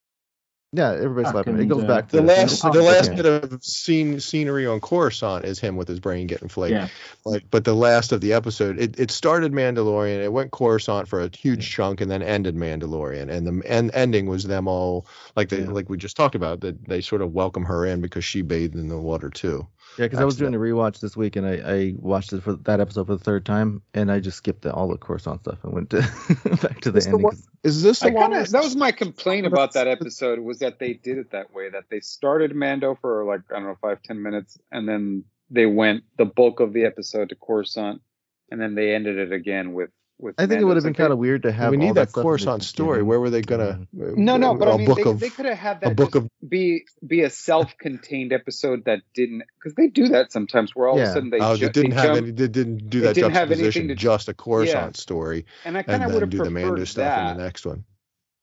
Yeah, 0.74 0.92
everybody's 0.92 1.32
Back 1.32 1.46
slapping. 1.46 1.60
It 1.62 1.68
goes 1.70 1.84
uh, 1.86 1.88
back 1.88 2.10
to 2.10 2.18
the 2.18 2.22
last 2.24 2.66
Oh, 2.66 2.72
the 2.74 2.82
last 2.82 3.16
bit 3.16 3.26
of 3.26 3.64
scene 3.64 4.20
scenery 4.20 4.68
on 4.68 4.82
Coruscant 4.82 5.46
is 5.46 5.60
him 5.60 5.78
with 5.78 5.88
his 5.88 6.02
brain 6.02 6.28
getting 6.28 6.50
flayed. 6.50 6.72
Yeah. 6.72 6.90
Like, 7.24 7.46
but 7.50 7.64
the 7.64 7.74
last 7.74 8.12
of 8.12 8.20
the 8.20 8.34
episode, 8.34 8.78
it, 8.78 9.00
it 9.00 9.10
started 9.10 9.54
Mandalorian, 9.54 10.22
it 10.22 10.34
went 10.34 10.52
Coruscant 10.52 11.08
for 11.08 11.22
a 11.22 11.30
huge 11.34 11.70
chunk, 11.72 12.02
and 12.02 12.12
then 12.12 12.22
ended 12.22 12.56
Mandalorian. 12.56 13.30
And 13.30 13.48
the 13.48 13.66
end 13.70 13.92
ending 13.94 14.26
was 14.28 14.44
them 14.44 14.68
all 14.68 15.06
like 15.38 15.48
they 15.50 15.62
Yeah. 15.62 15.70
like 15.70 15.90
we 15.90 15.98
just 15.98 16.18
talked 16.18 16.36
about 16.36 16.60
that 16.62 16.84
they 16.86 17.00
sort 17.00 17.22
of 17.22 17.32
welcome 17.34 17.64
her 17.64 17.86
in 17.86 18.02
because 18.02 18.26
she 18.26 18.42
bathed 18.42 18.76
in 18.76 18.90
the 18.90 18.98
water 18.98 19.30
too. 19.30 19.66
Yeah, 19.98 20.06
because 20.06 20.20
I 20.20 20.26
was 20.26 20.36
doing 20.36 20.54
a 20.54 20.60
rewatch 20.60 21.00
this 21.00 21.18
week, 21.18 21.36
and 21.36 21.48
I, 21.48 21.54
I 21.66 21.94
watched 21.98 22.32
it 22.32 22.42
for 22.44 22.54
that 22.54 22.80
episode 22.80 23.08
for 23.08 23.16
the 23.16 23.24
third 23.24 23.46
time, 23.46 23.82
and 23.96 24.12
I 24.12 24.20
just 24.20 24.38
skipped 24.38 24.62
the, 24.62 24.72
all 24.72 24.88
the 24.88 24.98
Coruscant 24.98 25.42
stuff 25.42 25.58
and 25.64 25.74
went 25.74 25.90
to 25.90 26.02
back 26.62 26.82
to 26.82 26.92
the 26.92 27.00
Is 27.00 27.06
the 27.06 27.10
ending. 27.12 27.24
one- 27.24 27.38
Is 27.64 27.82
this 27.82 28.00
the 28.02 28.08
I 28.08 28.12
one? 28.12 28.32
kinda, 28.32 28.50
that 28.52 28.64
was 28.64 28.76
my 28.76 28.92
complaint 28.92 29.48
about 29.48 29.74
that 29.74 29.88
episode 29.88 30.40
was 30.40 30.60
that 30.60 30.78
they 30.80 30.94
did 30.94 31.18
it 31.18 31.32
that 31.32 31.52
way. 31.54 31.70
That 31.70 31.86
they 31.90 32.00
started 32.00 32.56
Mando 32.56 32.96
for 33.02 33.24
like 33.26 33.42
I 33.52 33.56
don't 33.56 33.64
know 33.64 33.78
five 33.82 34.04
ten 34.04 34.22
minutes, 34.22 34.58
and 34.72 34.88
then 34.88 35.24
they 35.50 35.66
went 35.66 36.04
the 36.18 36.26
bulk 36.26 36.60
of 36.60 36.74
the 36.74 36.84
episode 36.86 37.30
to 37.30 37.36
Coruscant, 37.36 38.02
and 38.52 38.62
then 38.62 38.76
they 38.76 38.94
ended 38.94 39.18
it 39.18 39.32
again 39.32 39.74
with 39.74 39.90
with. 40.20 40.36
I 40.38 40.46
think 40.48 40.62
it 40.62 40.66
would 40.66 40.78
have 40.78 40.84
been 40.84 40.94
like 40.94 40.98
kind 40.98 41.14
of 41.14 41.20
weird 41.20 41.44
to 41.44 41.52
have. 41.52 41.72
we 41.72 41.78
all 41.78 41.84
need 41.84 41.96
that 41.96 42.10
stuff 42.10 42.26
in 42.26 42.58
the 42.60 42.60
story. 42.64 43.04
Where 43.04 43.20
were 43.20 43.30
they 43.30 43.42
gonna? 43.42 43.88
No, 43.94 44.38
no, 44.38 44.56
but 44.56 44.68
I 44.68 44.78
mean, 44.78 44.86
book 44.88 44.98
they, 45.04 45.10
of 45.10 45.20
they 45.20 45.30
could 45.30 45.46
have 45.46 45.58
had 45.58 45.78
a 45.78 45.90
that 45.90 45.96
book 45.96 46.16
of 46.16 46.28
be 46.48 46.86
be 47.06 47.22
a 47.22 47.30
self-contained 47.30 48.34
episode 48.34 48.86
that 48.86 49.02
didn't 49.14 49.44
because 49.60 49.76
they 49.76 49.88
do 49.88 50.10
that 50.10 50.32
sometimes 50.32 50.76
where 50.76 50.88
all 50.88 50.98
of 51.00 51.04
a 51.04 51.14
sudden 51.14 51.30
they, 51.30 51.40
oh, 51.40 51.56
ju- 51.56 51.66
they 51.68 51.72
didn't 51.72 51.90
they 51.92 51.96
have 51.96 52.06
jump, 52.06 52.18
any. 52.18 52.32
They 52.32 52.48
didn't 52.48 52.90
do 52.90 53.02
that 53.02 53.16
didn't 53.16 53.32
anything 53.36 53.48
juxtaposition. 53.50 53.88
to- 53.90 53.96
just 53.96 54.30
a 54.30 54.34
Coruscant 54.34 54.96
Yeah. 54.98 55.02
story, 55.02 55.46
and 55.66 55.78
I 55.78 55.84
kind 55.84 56.04
of 56.04 56.08
would 56.08 56.16
then 56.16 56.22
have 56.22 56.30
do 56.30 56.38
the 56.38 56.44
preferred 56.52 56.66
Mando 56.68 56.84
stuff 56.86 57.04
that. 57.06 57.32
in 57.32 57.38
the 57.38 57.44
next 57.44 57.66
one. 57.66 57.84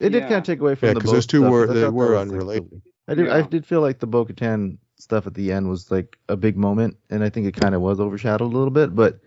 It 0.00 0.10
did 0.10 0.22
kind 0.24 0.34
of 0.34 0.42
take 0.44 0.60
away 0.60 0.74
from 0.74 0.88
Yeah, 0.88 0.94
the 0.94 1.00
'cause 1.00 1.10
boat 1.10 1.14
those 1.14 1.26
two 1.26 1.40
stuff, 1.40 1.50
were- 1.52 1.66
they 1.66 1.88
were 1.88 2.16
unrelated. 2.16 2.82
I 3.06 3.14
did. 3.14 3.28
I 3.28 3.42
did 3.42 3.66
feel 3.66 3.80
like 3.80 3.98
the 3.98 4.06
Bo-Katan 4.06 4.78
stuff 4.98 5.26
at 5.26 5.34
the 5.34 5.52
end 5.52 5.68
was 5.68 5.90
like 5.90 6.16
a 6.28 6.36
big 6.36 6.56
moment, 6.56 6.96
and 7.10 7.22
I 7.22 7.28
think 7.30 7.46
it 7.46 7.54
kind 7.60 7.74
of 7.74 7.80
was 7.80 8.00
overshadowed 8.00 8.42
a 8.52 8.56
little 8.56 8.70
bit. 8.70 8.94
But 8.94 9.20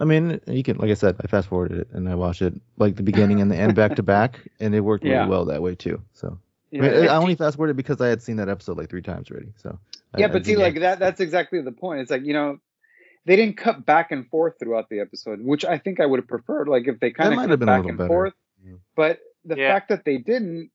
I 0.00 0.04
mean, 0.04 0.40
you 0.46 0.62
can, 0.62 0.78
like 0.78 0.90
I 0.90 0.94
said, 0.94 1.16
I 1.20 1.26
fast 1.26 1.48
forwarded 1.48 1.78
it 1.80 1.88
and 1.92 2.08
I 2.08 2.14
watched 2.14 2.42
it 2.42 2.54
like 2.76 2.96
the 2.96 3.02
beginning 3.02 3.40
and 3.40 3.50
the 3.50 3.56
end 3.56 3.74
back 3.74 3.96
to 3.96 4.02
back, 4.02 4.40
and 4.60 4.74
it 4.74 4.80
worked 4.80 5.04
really 5.04 5.16
Yeah. 5.16 5.28
well 5.28 5.46
that 5.46 5.62
way 5.62 5.74
too. 5.74 6.02
So 6.12 6.38
I, 6.72 6.76
mean, 6.76 6.92
I 7.08 7.16
only 7.16 7.34
fast 7.34 7.56
forwarded 7.56 7.76
because 7.76 8.00
I 8.00 8.08
had 8.08 8.22
seen 8.22 8.36
that 8.36 8.48
episode 8.48 8.76
like 8.78 8.90
three 8.90 9.02
times 9.02 9.30
already. 9.30 9.52
So 9.56 9.78
yeah, 10.16 10.26
I 10.26 10.28
but 10.28 10.46
see, 10.46 10.56
like 10.56 10.80
that 10.80 10.98
that's 10.98 11.20
exactly 11.20 11.60
the 11.62 11.72
point. 11.72 12.00
It's 12.00 12.10
like, 12.10 12.24
you 12.24 12.32
know, 12.32 12.58
they 13.26 13.36
didn't 13.36 13.56
cut 13.56 13.84
back 13.84 14.10
and 14.12 14.28
forth 14.28 14.54
throughout 14.58 14.88
the 14.88 15.00
episode, 15.00 15.40
which 15.40 15.64
I 15.64 15.78
think 15.78 16.00
I 16.00 16.06
would 16.06 16.18
have 16.20 16.28
preferred. 16.28 16.68
Like 16.68 16.86
if 16.88 17.00
they 17.00 17.10
kind 17.10 17.32
of 17.32 17.38
cut 17.40 17.58
been 17.58 17.66
back 17.66 17.84
and 17.84 17.98
better. 17.98 18.08
forth. 18.08 18.34
Yeah. 18.64 18.74
But 18.96 19.18
the 19.44 19.56
Yeah. 19.56 19.72
fact 19.72 19.88
that 19.90 20.04
they 20.04 20.18
didn't 20.18 20.70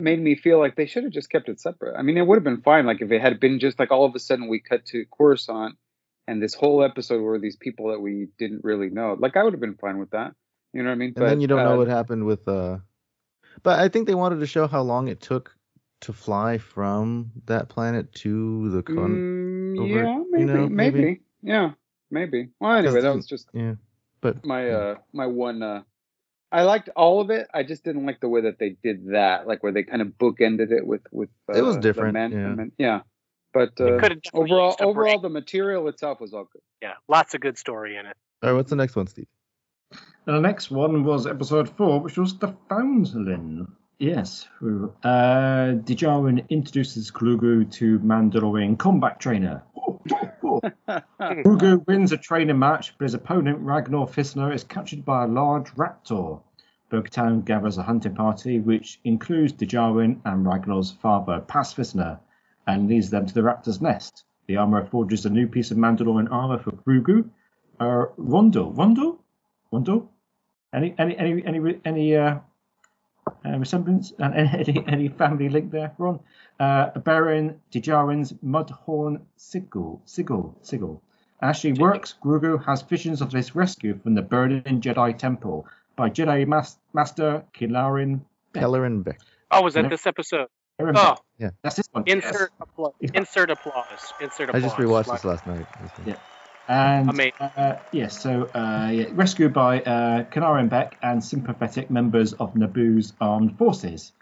made 0.00 0.20
me 0.20 0.34
feel 0.34 0.58
like 0.58 0.74
they 0.74 0.86
should 0.86 1.04
have 1.04 1.12
just 1.12 1.30
kept 1.30 1.48
it 1.48 1.60
separate. 1.60 1.96
I 1.96 2.02
mean, 2.02 2.16
it 2.16 2.26
would 2.26 2.36
have 2.36 2.44
been 2.44 2.62
fine. 2.62 2.86
Like 2.86 3.00
if 3.00 3.10
it 3.12 3.20
had 3.20 3.38
been 3.40 3.58
just 3.60 3.78
like 3.78 3.90
all 3.90 4.04
of 4.04 4.14
a 4.14 4.18
sudden 4.18 4.48
we 4.48 4.58
cut 4.60 4.84
to 4.86 5.04
Coruscant 5.16 5.76
and 6.26 6.42
this 6.42 6.54
whole 6.54 6.82
episode 6.84 7.20
were 7.22 7.38
these 7.38 7.56
people 7.56 7.90
that 7.90 8.00
we 8.00 8.28
didn't 8.38 8.64
really 8.64 8.90
know. 8.90 9.16
Like 9.18 9.36
I 9.36 9.42
would 9.42 9.52
have 9.52 9.60
been 9.60 9.76
fine 9.76 9.98
with 9.98 10.10
that. 10.10 10.34
You 10.72 10.82
know 10.82 10.88
what 10.88 10.94
I 10.94 10.98
mean? 10.98 11.12
and 11.16 11.26
then 11.26 11.40
you 11.40 11.46
don't 11.46 11.60
uh, 11.60 11.64
know 11.64 11.76
what 11.76 11.88
happened 11.88 12.24
with. 12.26 12.46
uh 12.48 12.78
But 13.62 13.80
I 13.80 13.88
think 13.88 14.06
they 14.06 14.14
wanted 14.14 14.40
to 14.40 14.46
show 14.46 14.66
how 14.66 14.82
long 14.82 15.08
it 15.08 15.20
took 15.20 15.54
to 16.02 16.12
fly 16.12 16.58
from 16.58 17.30
that 17.46 17.68
planet 17.68 18.12
to 18.24 18.70
the 18.70 18.82
con. 18.82 18.96
Mm, 19.76 19.78
over- 19.80 20.02
yeah, 20.02 20.16
you 20.16 20.24
maybe, 20.30 20.44
know, 20.46 20.68
maybe, 20.68 20.98
maybe. 21.00 21.20
yeah, 21.42 21.70
maybe. 22.10 22.48
Well, 22.60 22.72
anyway, 22.76 23.00
that 23.02 23.14
was 23.14 23.26
just 23.26 23.48
Yeah, 23.52 23.74
but 24.20 24.44
my 24.44 24.70
uh 24.70 24.94
my 25.12 25.26
one. 25.26 25.62
uh 25.62 25.82
I 26.54 26.64
liked 26.64 26.90
all 26.96 27.20
of 27.22 27.30
it. 27.30 27.48
I 27.54 27.62
just 27.62 27.82
didn't 27.82 28.04
like 28.04 28.20
the 28.20 28.28
way 28.28 28.42
that 28.42 28.58
they 28.58 28.76
did 28.82 29.06
that, 29.12 29.46
like 29.46 29.62
where 29.62 29.72
they 29.72 29.84
kind 29.84 30.02
of 30.02 30.08
bookended 30.18 30.70
it 30.70 30.86
with 30.86 31.00
with. 31.10 31.30
Uh, 31.48 31.54
It 31.56 31.62
was 31.62 31.76
the 31.76 31.80
different, 31.82 32.12
man- 32.12 32.32
yeah. 32.32 32.54
man- 32.54 32.72
yeah. 32.76 33.00
But 33.52 33.78
uh, 33.80 33.98
overall, 34.32 34.76
overall, 34.80 35.18
break. 35.18 35.22
the 35.22 35.28
material 35.28 35.88
itself 35.88 36.20
was 36.20 36.32
all 36.32 36.48
good. 36.50 36.62
Yeah, 36.80 36.94
lots 37.08 37.34
of 37.34 37.40
good 37.40 37.58
story 37.58 37.96
in 37.96 38.06
it. 38.06 38.16
all 38.42 38.50
right, 38.50 38.56
what's 38.56 38.70
the 38.70 38.76
next 38.76 38.96
one, 38.96 39.06
Steve? 39.06 39.26
The 40.24 40.40
next 40.40 40.70
one 40.70 41.04
was 41.04 41.26
episode 41.26 41.68
four, 41.68 42.00
which 42.00 42.16
was 42.16 42.38
the 42.38 42.54
Foundling. 42.68 43.66
Yes, 43.98 44.48
who 44.58 44.92
uh, 45.04 45.74
Djarin 45.84 46.48
introduces 46.48 47.10
Klugu 47.10 47.70
to 47.72 47.98
Mandalorian 48.00 48.78
combat 48.78 49.20
trainer. 49.20 49.62
Klugu 51.20 51.86
wins 51.86 52.12
a 52.12 52.16
training 52.16 52.58
match, 52.58 52.94
but 52.98 53.04
his 53.04 53.14
opponent 53.14 53.58
Ragnar 53.60 54.06
Vizsla 54.06 54.54
is 54.54 54.64
captured 54.64 55.04
by 55.04 55.24
a 55.24 55.28
large 55.28 55.70
raptor. 55.74 56.40
Bo-Katan 56.90 57.44
gathers 57.44 57.78
a 57.78 57.82
hunting 57.82 58.14
party, 58.14 58.60
which 58.60 59.00
includes 59.04 59.52
Djarin 59.52 60.20
and 60.24 60.46
Ragnar's 60.46 60.90
father, 60.90 61.40
Paz 61.40 61.74
Vizsla, 61.74 62.18
and 62.66 62.88
leads 62.88 63.10
them 63.10 63.26
to 63.26 63.34
the 63.34 63.40
Raptor's 63.40 63.80
nest. 63.80 64.24
The 64.46 64.56
armorer 64.56 64.86
forges 64.86 65.24
a 65.26 65.30
new 65.30 65.46
piece 65.46 65.70
of 65.70 65.78
Mandalorian 65.78 66.30
armor 66.30 66.58
for 66.58 66.72
Grogu. 66.72 67.28
Uh, 67.80 68.06
Rondo, 68.16 68.70
Rondo, 68.70 69.20
Rondo. 69.70 70.10
Any, 70.72 70.94
any, 70.98 71.16
any, 71.18 71.44
any, 71.44 71.80
any 71.84 72.16
uh, 72.16 72.38
uh, 73.44 73.58
resemblance 73.58 74.12
and 74.18 74.34
any, 74.34 74.84
any 74.86 75.08
family 75.08 75.48
link 75.48 75.70
there, 75.70 75.92
Ron? 75.98 76.20
Uh, 76.58 76.98
Baron 77.00 77.60
Djarin's 77.70 78.32
Mudhorn 78.44 79.20
Sigil, 79.36 80.00
Sigil, 80.04 80.56
Sigil. 80.62 81.02
As 81.40 81.56
she 81.56 81.72
works, 81.72 82.14
Grogu 82.22 82.64
has 82.64 82.82
visions 82.82 83.20
of 83.20 83.32
his 83.32 83.54
rescue 83.56 83.98
from 83.98 84.14
the 84.14 84.22
burning 84.22 84.80
Jedi 84.80 85.18
Temple 85.18 85.66
by 85.96 86.08
Jedi 86.08 86.46
Mas- 86.46 86.78
Master 86.92 87.44
Kilarin 87.52 88.20
Kelleran 88.54 89.02
Beck. 89.02 89.20
Oh, 89.50 89.62
was 89.62 89.74
that 89.74 89.90
this 89.90 90.06
episode? 90.06 90.46
Kilarin 90.82 90.94
Oh, 90.96 91.16
Yeah. 91.38 91.50
That's 91.62 91.76
this 91.76 91.88
one. 91.92 92.04
insert 92.06 92.32
yes. 92.32 92.48
applause. 92.60 92.92
Insert 93.00 93.50
applause. 93.50 94.12
Insert 94.20 94.48
applause. 94.50 94.62
I 94.62 94.66
just 94.66 94.76
rewatched 94.76 95.06
Like- 95.08 95.22
this 95.22 95.24
last 95.24 95.46
night. 95.46 95.66
Yeah. 96.06 96.14
And 96.68 97.10
Amazing. 97.10 97.32
uh, 97.40 97.78
yes, 97.90 98.18
so 98.20 98.44
uh, 98.54 98.88
yeah, 98.92 99.06
rescued 99.12 99.52
by 99.52 99.80
uh, 99.80 100.24
Kanarin 100.24 100.68
Beck 100.68 100.96
and 101.02 101.22
sympathetic 101.22 101.90
members 101.90 102.34
of 102.34 102.54
Naboo's 102.54 103.12
armed 103.20 103.58
forces. 103.58 104.12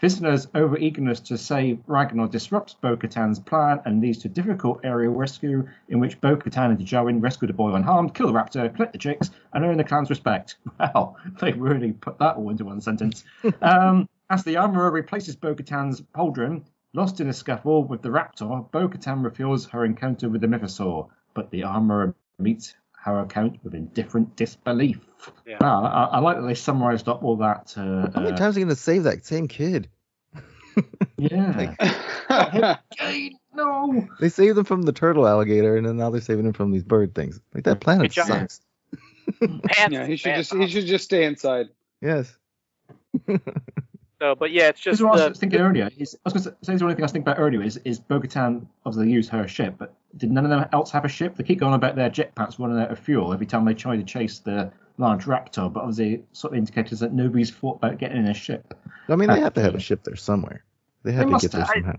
Vizsla's 0.00 0.46
overeagerness 0.54 1.24
to 1.24 1.36
save 1.36 1.80
Ragnar 1.88 2.28
disrupts 2.28 2.72
Bo-Katan's 2.80 3.40
plan 3.40 3.80
and 3.84 4.00
leads 4.00 4.18
to 4.18 4.28
difficult 4.28 4.78
aerial 4.84 5.12
rescue 5.12 5.68
in 5.88 5.98
which 5.98 6.20
Bo-Katan 6.20 6.66
and 6.66 6.78
Djarin 6.78 7.20
rescue 7.20 7.48
the 7.48 7.52
boy 7.52 7.74
unharmed, 7.74 8.14
kill 8.14 8.28
the 8.28 8.32
raptor, 8.32 8.72
collect 8.72 8.92
the 8.92 8.98
chicks, 8.98 9.32
and 9.52 9.64
earn 9.64 9.76
the 9.76 9.82
clan's 9.84 10.08
respect. 10.08 10.54
Wow, 10.78 11.16
they 11.40 11.50
really 11.52 11.90
put 11.92 12.20
that 12.20 12.36
all 12.36 12.48
into 12.50 12.64
one 12.64 12.80
sentence. 12.80 13.24
um, 13.60 14.08
as 14.30 14.44
the 14.44 14.56
armorer 14.56 14.90
replaces 14.90 15.36
Bo-Katan's 15.36 16.00
pauldron, 16.00 16.64
lost 16.92 17.20
in 17.20 17.28
a 17.28 17.32
scuffle 17.32 17.84
with 17.84 18.02
the 18.02 18.08
raptor, 18.08 18.70
Bo-Katan 18.70 19.24
reveals 19.24 19.66
her 19.66 19.84
encounter 19.84 20.28
with 20.28 20.40
the 20.40 20.46
mythosaur, 20.46 21.08
but 21.34 21.50
the 21.50 21.64
armorer 21.64 22.14
meets 22.38 22.74
her 23.04 23.20
account 23.20 23.58
with 23.62 23.74
indifferent 23.74 24.36
disbelief. 24.36 25.00
Yeah. 25.46 25.58
Wow, 25.60 25.84
I, 25.84 26.16
I 26.16 26.18
like 26.18 26.36
that 26.36 26.46
they 26.46 26.54
summarised 26.54 27.08
up 27.08 27.22
all 27.22 27.36
that. 27.36 27.74
Uh, 27.76 28.10
How 28.12 28.20
many 28.20 28.32
uh, 28.32 28.36
times 28.36 28.56
are 28.56 28.60
you 28.60 28.66
gonna 28.66 28.76
save 28.76 29.04
that 29.04 29.24
same 29.24 29.48
kid? 29.48 29.88
yeah. 31.16 31.74
Jade, 32.98 33.34
no. 33.54 34.08
They 34.20 34.28
saved 34.28 34.58
him 34.58 34.64
from 34.64 34.82
the 34.82 34.92
turtle 34.92 35.26
alligator, 35.26 35.76
and 35.76 35.86
then 35.86 35.96
now 35.96 36.10
they're 36.10 36.20
saving 36.20 36.46
him 36.46 36.52
from 36.52 36.70
these 36.70 36.84
bird 36.84 37.14
things. 37.14 37.40
Like 37.54 37.64
that 37.64 37.80
planet 37.80 38.14
Good 38.14 38.26
sucks. 38.26 38.28
Pants 38.28 38.60
yeah, 39.90 40.06
he 40.06 40.16
should 40.16 40.34
just 40.36 40.54
he 40.54 40.68
should 40.68 40.86
just 40.86 41.04
stay 41.04 41.24
inside. 41.24 41.68
Yes. 42.00 42.36
So, 44.20 44.34
but 44.34 44.50
yeah, 44.50 44.68
it's 44.68 44.80
This 44.80 44.84
just 44.84 45.00
is 45.00 45.04
what 45.04 45.20
I 45.20 45.28
was 45.28 45.38
thinking 45.38 45.60
earlier. 45.60 45.88
Is, 45.96 46.16
I 46.16 46.20
was 46.24 46.32
going 46.32 46.56
to 46.56 46.64
say 46.64 46.76
the 46.76 46.82
only 46.84 46.94
thing 46.96 47.04
I 47.04 47.06
was 47.06 47.12
thinking 47.12 47.30
about 47.30 47.40
earlier 47.40 47.62
is 47.62 47.76
is 47.84 48.00
Bo-Katan 48.00 48.66
obviously 48.84 49.12
used 49.12 49.30
her 49.30 49.46
ship, 49.46 49.76
but 49.78 49.94
did 50.16 50.32
none 50.32 50.44
of 50.44 50.50
them 50.50 50.66
else 50.72 50.90
have 50.90 51.04
a 51.04 51.08
ship? 51.08 51.36
They 51.36 51.44
keep 51.44 51.60
going 51.60 51.74
about 51.74 51.94
their 51.94 52.10
jetpacks 52.10 52.58
running 52.58 52.80
out 52.80 52.90
of 52.90 52.98
fuel 52.98 53.32
every 53.32 53.46
time 53.46 53.64
they 53.64 53.74
try 53.74 53.96
to 53.96 54.02
chase 54.02 54.40
the 54.40 54.72
large 54.96 55.24
raptor, 55.26 55.72
but 55.72 55.80
obviously 55.84 56.24
sort 56.32 56.52
of 56.52 56.58
indicators 56.58 56.98
that 57.00 57.12
nobody's 57.12 57.50
thought 57.50 57.76
about 57.76 57.98
getting 57.98 58.16
in 58.18 58.26
a 58.26 58.34
ship. 58.34 58.74
I 59.08 59.14
mean, 59.14 59.28
they 59.28 59.38
Uh, 59.38 59.44
have 59.44 59.54
to 59.54 59.62
have 59.62 59.76
a 59.76 59.80
ship 59.80 60.02
there 60.02 60.16
somewhere. 60.16 60.64
They 61.04 61.12
had 61.12 61.28
They 61.28 61.32
to 61.34 61.38
get 61.38 61.52
there 61.52 61.60
have. 61.60 61.70
somehow. 61.72 61.96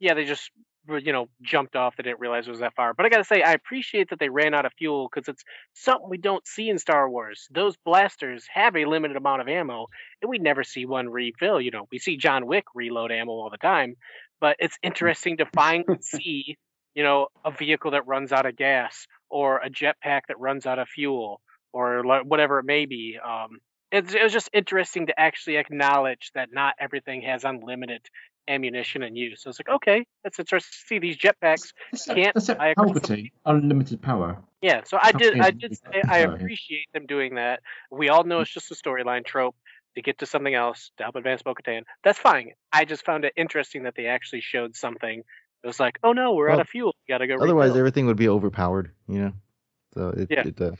yeah, 0.00 0.12
they 0.14 0.26
just 0.26 0.50
you 0.88 1.12
know 1.12 1.28
jumped 1.42 1.76
off. 1.76 1.96
They 1.96 2.02
didn't 2.02 2.20
realize 2.20 2.46
it 2.46 2.50
was 2.50 2.60
that 2.60 2.74
far. 2.74 2.94
But 2.94 3.06
I 3.06 3.08
gotta 3.08 3.24
say, 3.24 3.42
I 3.42 3.52
appreciate 3.52 4.10
that 4.10 4.18
they 4.18 4.28
ran 4.28 4.54
out 4.54 4.66
of 4.66 4.72
fuel 4.78 5.08
because 5.12 5.28
it's 5.28 5.42
something 5.74 6.08
we 6.08 6.18
don't 6.18 6.46
see 6.46 6.68
in 6.68 6.78
Star 6.78 7.08
Wars. 7.08 7.48
Those 7.50 7.76
blasters 7.84 8.46
have 8.52 8.76
a 8.76 8.84
limited 8.84 9.16
amount 9.16 9.42
of 9.42 9.48
ammo, 9.48 9.86
and 10.22 10.28
we 10.28 10.38
never 10.38 10.64
see 10.64 10.86
one 10.86 11.08
refill. 11.08 11.60
You 11.60 11.70
know, 11.70 11.86
we 11.90 11.98
see 11.98 12.16
John 12.16 12.46
Wick 12.46 12.64
reload 12.74 13.12
ammo 13.12 13.32
all 13.32 13.50
the 13.50 13.58
time, 13.58 13.94
but 14.40 14.56
it's 14.58 14.78
interesting 14.82 15.38
to 15.38 15.46
finally 15.54 15.98
see 16.00 16.56
you 16.94 17.02
know 17.02 17.28
a 17.44 17.50
vehicle 17.50 17.92
that 17.92 18.06
runs 18.06 18.32
out 18.32 18.46
of 18.46 18.56
gas 18.56 19.06
or 19.30 19.58
a 19.58 19.70
jetpack 19.70 20.22
that 20.28 20.38
runs 20.38 20.66
out 20.66 20.78
of 20.78 20.88
fuel 20.88 21.40
or 21.72 22.02
whatever 22.24 22.58
it 22.58 22.64
may 22.64 22.86
be. 22.86 23.18
Um, 23.22 23.58
it's, 23.90 24.14
it 24.14 24.22
was 24.22 24.32
just 24.32 24.50
interesting 24.52 25.06
to 25.06 25.18
actually 25.18 25.56
acknowledge 25.56 26.30
that 26.34 26.48
not 26.52 26.74
everything 26.78 27.22
has 27.22 27.44
unlimited 27.44 28.02
ammunition 28.48 29.02
and 29.02 29.16
use. 29.16 29.42
So 29.42 29.50
it's 29.50 29.58
like, 29.60 29.74
okay, 29.76 30.06
that's 30.24 30.38
interesting 30.38 30.70
see 30.86 30.98
these 30.98 31.16
jetpacks 31.16 31.72
can't 32.06 32.34
That's 32.34 32.46
fly 32.46 32.68
across 32.68 32.92
the 32.94 33.00
Palpatine, 33.00 33.30
unlimited 33.46 34.00
power. 34.02 34.38
yeah, 34.62 34.82
so 34.84 34.98
I 35.00 35.12
did. 35.12 35.40
I 35.40 35.50
did 35.50 35.76
say 35.76 36.02
I 36.08 36.22
sorry. 36.22 36.34
appreciate 36.34 36.86
them 36.92 37.06
doing 37.06 37.36
that. 37.36 37.60
We 37.90 38.08
all 38.08 38.24
know 38.24 38.40
it's 38.40 38.50
just 38.52 38.70
a 38.70 38.74
storyline 38.74 39.24
trope 39.24 39.54
to 39.94 40.02
get 40.02 40.18
to 40.18 40.26
something 40.26 40.54
else 40.54 40.90
to 40.98 41.04
help 41.04 41.16
advance 41.16 41.42
Bo-Katan. 41.42 41.82
That's 42.04 42.18
fine. 42.18 42.52
I 42.72 42.84
just 42.84 43.04
found 43.04 43.24
it 43.24 43.32
interesting 43.36 43.84
that 43.84 43.94
they 43.96 44.06
actually 44.06 44.40
showed 44.42 44.76
something. 44.76 45.20
It 45.20 45.66
was 45.66 45.80
like, 45.80 45.98
oh 46.04 46.12
no, 46.12 46.34
we're 46.34 46.50
out 46.50 46.60
of 46.60 46.68
fuel. 46.68 46.94
We 47.08 47.12
gotta 47.12 47.26
go. 47.26 47.36
Otherwise, 47.36 47.68
refill. 47.70 47.78
everything 47.78 48.06
would 48.06 48.16
be 48.16 48.28
overpowered, 48.28 48.92
you 49.08 49.18
know. 49.20 49.32
So 49.94 50.08
it, 50.10 50.28
Yeah. 50.30 50.46
it 50.46 50.60
uh, 50.60 50.72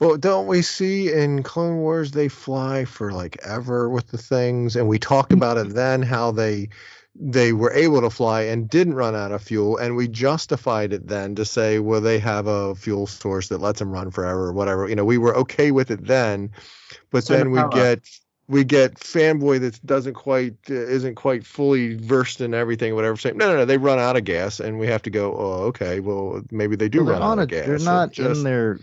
Well, 0.00 0.16
don't 0.16 0.46
we 0.46 0.62
see 0.62 1.12
in 1.12 1.42
Clone 1.42 1.76
Wars 1.78 2.10
they 2.10 2.28
fly 2.28 2.84
for 2.84 3.12
like 3.12 3.38
ever 3.44 3.88
with 3.88 4.08
the 4.08 4.18
things, 4.18 4.74
and 4.76 4.88
we 4.88 4.98
talked 4.98 5.32
about 5.32 5.58
it 5.58 5.68
then 5.74 6.02
how 6.02 6.32
they 6.32 6.68
they 7.18 7.52
were 7.52 7.72
able 7.72 8.00
to 8.00 8.10
fly 8.10 8.42
and 8.42 8.68
didn't 8.68 8.94
run 8.94 9.14
out 9.14 9.32
of 9.32 9.42
fuel, 9.42 9.76
and 9.78 9.96
we 9.96 10.08
justified 10.08 10.92
it 10.92 11.06
then 11.08 11.34
to 11.36 11.44
say, 11.44 11.78
well, 11.78 12.00
they 12.00 12.18
have 12.18 12.46
a 12.46 12.74
fuel 12.74 13.06
source 13.06 13.48
that 13.48 13.58
lets 13.60 13.78
them 13.78 13.90
run 13.90 14.10
forever 14.10 14.46
or 14.46 14.52
whatever. 14.52 14.88
You 14.88 14.96
know, 14.96 15.04
we 15.04 15.18
were 15.18 15.36
okay 15.36 15.70
with 15.70 15.90
it 15.90 16.06
then, 16.06 16.50
but 17.10 17.24
So 17.24 17.36
then 17.36 17.50
we 17.50 17.60
get 17.72 18.00
we 18.48 18.62
get 18.64 18.94
fanboy 18.94 19.60
that 19.60 19.84
doesn't 19.84 20.14
quite 20.14 20.54
uh, 20.70 20.74
isn't 20.74 21.16
quite 21.16 21.44
fully 21.44 21.94
versed 21.94 22.40
in 22.40 22.54
everything, 22.54 22.94
whatever. 22.94 23.16
Saying 23.16 23.36
no, 23.36 23.50
no, 23.50 23.56
no, 23.58 23.64
they 23.64 23.78
run 23.78 23.98
out 23.98 24.16
of 24.16 24.24
gas, 24.24 24.60
and 24.60 24.78
we 24.78 24.86
have 24.86 25.02
to 25.02 25.10
go. 25.10 25.34
Oh, 25.36 25.62
okay, 25.68 26.00
well, 26.00 26.42
maybe 26.50 26.76
they 26.76 26.88
do 26.88 27.02
well, 27.04 27.14
run 27.14 27.22
out 27.22 27.30
on 27.30 27.38
of 27.38 27.44
a, 27.44 27.46
gas. 27.46 27.66
they're 27.66 27.78
not 27.78 28.12
just- 28.12 28.38
in 28.38 28.44
their 28.44 28.78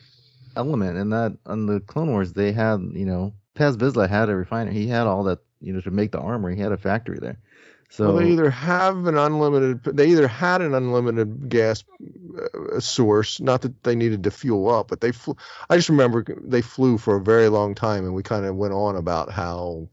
element. 0.55 0.97
And 0.97 1.11
that 1.13 1.37
on 1.45 1.65
the 1.65 1.79
Clone 1.81 2.11
Wars, 2.11 2.33
they 2.33 2.51
had, 2.51 2.79
you 2.93 3.05
know, 3.05 3.33
Paz 3.55 3.77
Vizsla 3.77 4.09
had 4.09 4.29
a 4.29 4.35
refinery. 4.35 4.73
He 4.73 4.87
had 4.87 5.07
all 5.07 5.23
that, 5.23 5.39
you 5.61 5.73
know, 5.73 5.81
to 5.81 5.91
make 5.91 6.11
the 6.11 6.19
armor. 6.19 6.51
He 6.51 6.61
had 6.61 6.71
a 6.71 6.77
factory 6.77 7.19
there. 7.19 7.37
So 7.93 8.05
well, 8.05 8.15
they 8.15 8.31
either 8.31 8.49
have 8.49 9.05
an 9.05 9.19
unlimited, 9.19 9.83
they 9.83 10.07
either 10.07 10.27
had 10.27 10.63
an 10.63 10.73
unlimited 10.73 11.47
gas 11.47 11.83
uh, 12.73 12.79
source, 12.79 13.39
not 13.39 13.61
that 13.61 13.83
they 13.83 13.93
needed 13.93 14.23
to 14.23 14.31
fuel 14.31 14.67
up, 14.71 14.87
but 14.87 14.99
they 14.99 15.11
flew. 15.11 15.37
I 15.69 15.75
just 15.75 15.89
remember 15.89 16.25
they 16.41 16.63
flew 16.63 16.97
for 16.97 17.17
a 17.17 17.21
very 17.21 17.49
long 17.49 17.75
time, 17.75 18.03
and 18.03 18.15
we 18.15 18.23
kind 18.23 18.45
of 18.45 18.55
went 18.55 18.73
on 18.73 18.95
about 18.95 19.31
how 19.31 19.89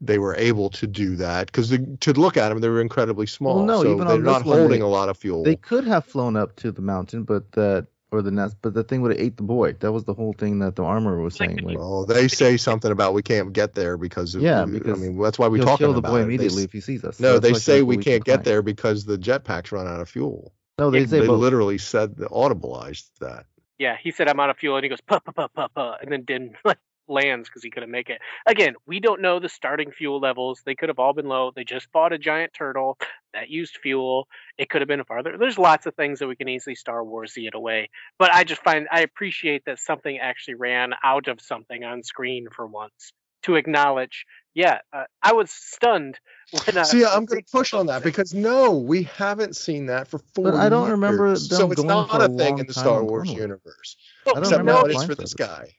they 0.00 0.18
were 0.18 0.34
able 0.36 0.70
to 0.70 0.86
do 0.86 1.14
that 1.16 1.46
because 1.48 1.68
to 2.00 2.12
look 2.14 2.38
at 2.38 2.48
them, 2.48 2.60
they 2.60 2.70
were 2.70 2.80
incredibly 2.80 3.26
small. 3.26 3.56
Well, 3.56 3.66
no, 3.66 3.82
so 3.82 3.94
even 3.96 4.06
they're 4.06 4.16
on 4.16 4.22
not 4.24 4.42
holding 4.42 4.70
they- 4.70 4.80
a 4.80 4.86
lot 4.86 5.10
of 5.10 5.18
fuel. 5.18 5.42
they 5.42 5.56
could 5.56 5.84
have 5.84 6.06
flown 6.06 6.36
up 6.36 6.56
to 6.56 6.72
the 6.72 6.80
mountain, 6.80 7.24
but 7.24 7.52
that 7.52 7.86
or 8.12 8.22
the 8.22 8.30
nest, 8.30 8.56
but 8.62 8.74
the 8.74 8.84
thing 8.84 9.00
would 9.02 9.10
have 9.12 9.20
ate 9.20 9.36
the 9.38 9.42
boy. 9.42 9.72
That 9.72 9.90
was 9.90 10.04
the 10.04 10.14
whole 10.14 10.34
thing 10.34 10.58
that 10.60 10.76
the 10.76 10.84
armor 10.84 11.20
was 11.20 11.34
saying. 11.34 11.64
Like, 11.64 11.78
well, 11.78 12.04
they 12.04 12.28
say 12.28 12.56
something 12.58 12.92
about 12.92 13.14
we 13.14 13.22
can't 13.22 13.52
get 13.52 13.74
there 13.74 13.96
because 13.96 14.34
of, 14.34 14.42
Yeah, 14.42 14.62
I 14.62 14.66
because 14.66 15.00
mean 15.00 15.18
that's 15.20 15.38
why 15.38 15.48
we 15.48 15.58
he'll 15.58 15.66
talk 15.66 15.78
kill 15.78 15.94
the 15.94 16.02
boy 16.02 16.20
it. 16.20 16.24
Immediately 16.24 16.62
s- 16.62 16.66
if 16.66 16.72
he 16.72 16.80
sees 16.80 17.04
us. 17.04 17.18
No, 17.18 17.34
That's 17.34 17.42
they 17.44 17.52
like 17.54 17.62
say 17.62 17.80
the 17.80 17.86
we 17.86 17.96
can't 17.96 18.24
get 18.24 18.44
there 18.44 18.62
because 18.62 19.04
the 19.06 19.16
jetpacks 19.16 19.72
run 19.72 19.86
out 19.88 20.00
of 20.00 20.08
fuel. 20.08 20.52
No, 20.78 20.90
they 20.90 21.06
say, 21.06 21.20
they 21.20 21.26
but 21.26 21.34
literally 21.36 21.78
said 21.78 22.16
audibleized 22.16 23.08
that. 23.20 23.46
yeah, 23.78 23.96
he 24.00 24.10
said 24.10 24.28
I'm 24.28 24.38
out 24.40 24.50
of 24.50 24.58
fuel, 24.58 24.76
and 24.76 24.84
he 24.84 24.88
goes 24.90 25.00
puh 25.00 25.20
puh 25.20 25.32
puh 25.32 25.48
puh 25.48 25.68
puh, 25.74 25.94
and 26.02 26.12
then 26.12 26.24
didn't 26.24 26.56
like 26.64 26.78
lands 27.12 27.48
because 27.48 27.62
he 27.62 27.70
couldn't 27.70 27.90
make 27.90 28.10
it. 28.10 28.20
Again, 28.46 28.74
we 28.86 29.00
don't 29.00 29.20
know 29.20 29.38
the 29.38 29.48
starting 29.48 29.90
fuel 29.92 30.20
levels. 30.20 30.62
They 30.64 30.74
could 30.74 30.88
have 30.88 30.98
all 30.98 31.12
been 31.12 31.28
low. 31.28 31.52
They 31.54 31.64
just 31.64 31.90
bought 31.92 32.12
a 32.12 32.18
giant 32.18 32.52
turtle 32.54 32.98
that 33.34 33.48
used 33.50 33.78
fuel. 33.82 34.26
It 34.58 34.68
could 34.68 34.80
have 34.80 34.88
been 34.88 35.04
farther. 35.04 35.36
There's 35.38 35.58
lots 35.58 35.86
of 35.86 35.94
things 35.94 36.18
that 36.18 36.28
we 36.28 36.36
can 36.36 36.48
easily 36.48 36.74
Star 36.74 37.02
Warsy 37.02 37.46
it 37.46 37.54
away. 37.54 37.90
But 38.18 38.32
I 38.32 38.44
just 38.44 38.62
find 38.62 38.88
I 38.90 39.00
appreciate 39.00 39.64
that 39.66 39.78
something 39.78 40.18
actually 40.18 40.54
ran 40.54 40.92
out 41.04 41.28
of 41.28 41.40
something 41.40 41.84
on 41.84 42.02
screen 42.02 42.48
for 42.54 42.66
once 42.66 43.12
to 43.42 43.56
acknowledge. 43.56 44.24
Yeah, 44.54 44.78
uh, 44.92 45.04
I 45.22 45.32
was 45.32 45.50
stunned 45.50 46.18
when 46.66 46.76
uh, 46.76 46.84
See, 46.84 47.04
I'm 47.04 47.24
going 47.24 47.42
to 47.42 47.50
push 47.50 47.72
on 47.72 47.86
that 47.86 48.02
because 48.02 48.34
no, 48.34 48.76
we 48.76 49.04
haven't 49.04 49.56
seen 49.56 49.86
that 49.86 50.08
for 50.08 50.18
four 50.34 50.52
But 50.52 50.54
I 50.56 50.68
don't 50.68 50.90
remember 50.90 51.28
years. 51.28 51.48
them 51.48 51.58
so 51.58 51.70
it's 51.70 51.76
going 51.76 51.88
not 51.88 52.10
for 52.10 52.20
a 52.20 52.24
a 52.26 52.28
thing 52.28 52.58
in 52.58 52.66
the 52.66 52.74
Star 52.74 53.02
Wars 53.02 53.32
universe. 53.32 53.96
Well, 54.26 54.36
I 54.36 54.40
don't 54.40 54.44
Except 54.44 54.58
remember 54.58 54.82
now 54.82 54.86
it 54.86 54.94
is 54.94 55.04
for 55.04 55.14
this 55.14 55.30
service. 55.30 55.34
guy. 55.34 55.74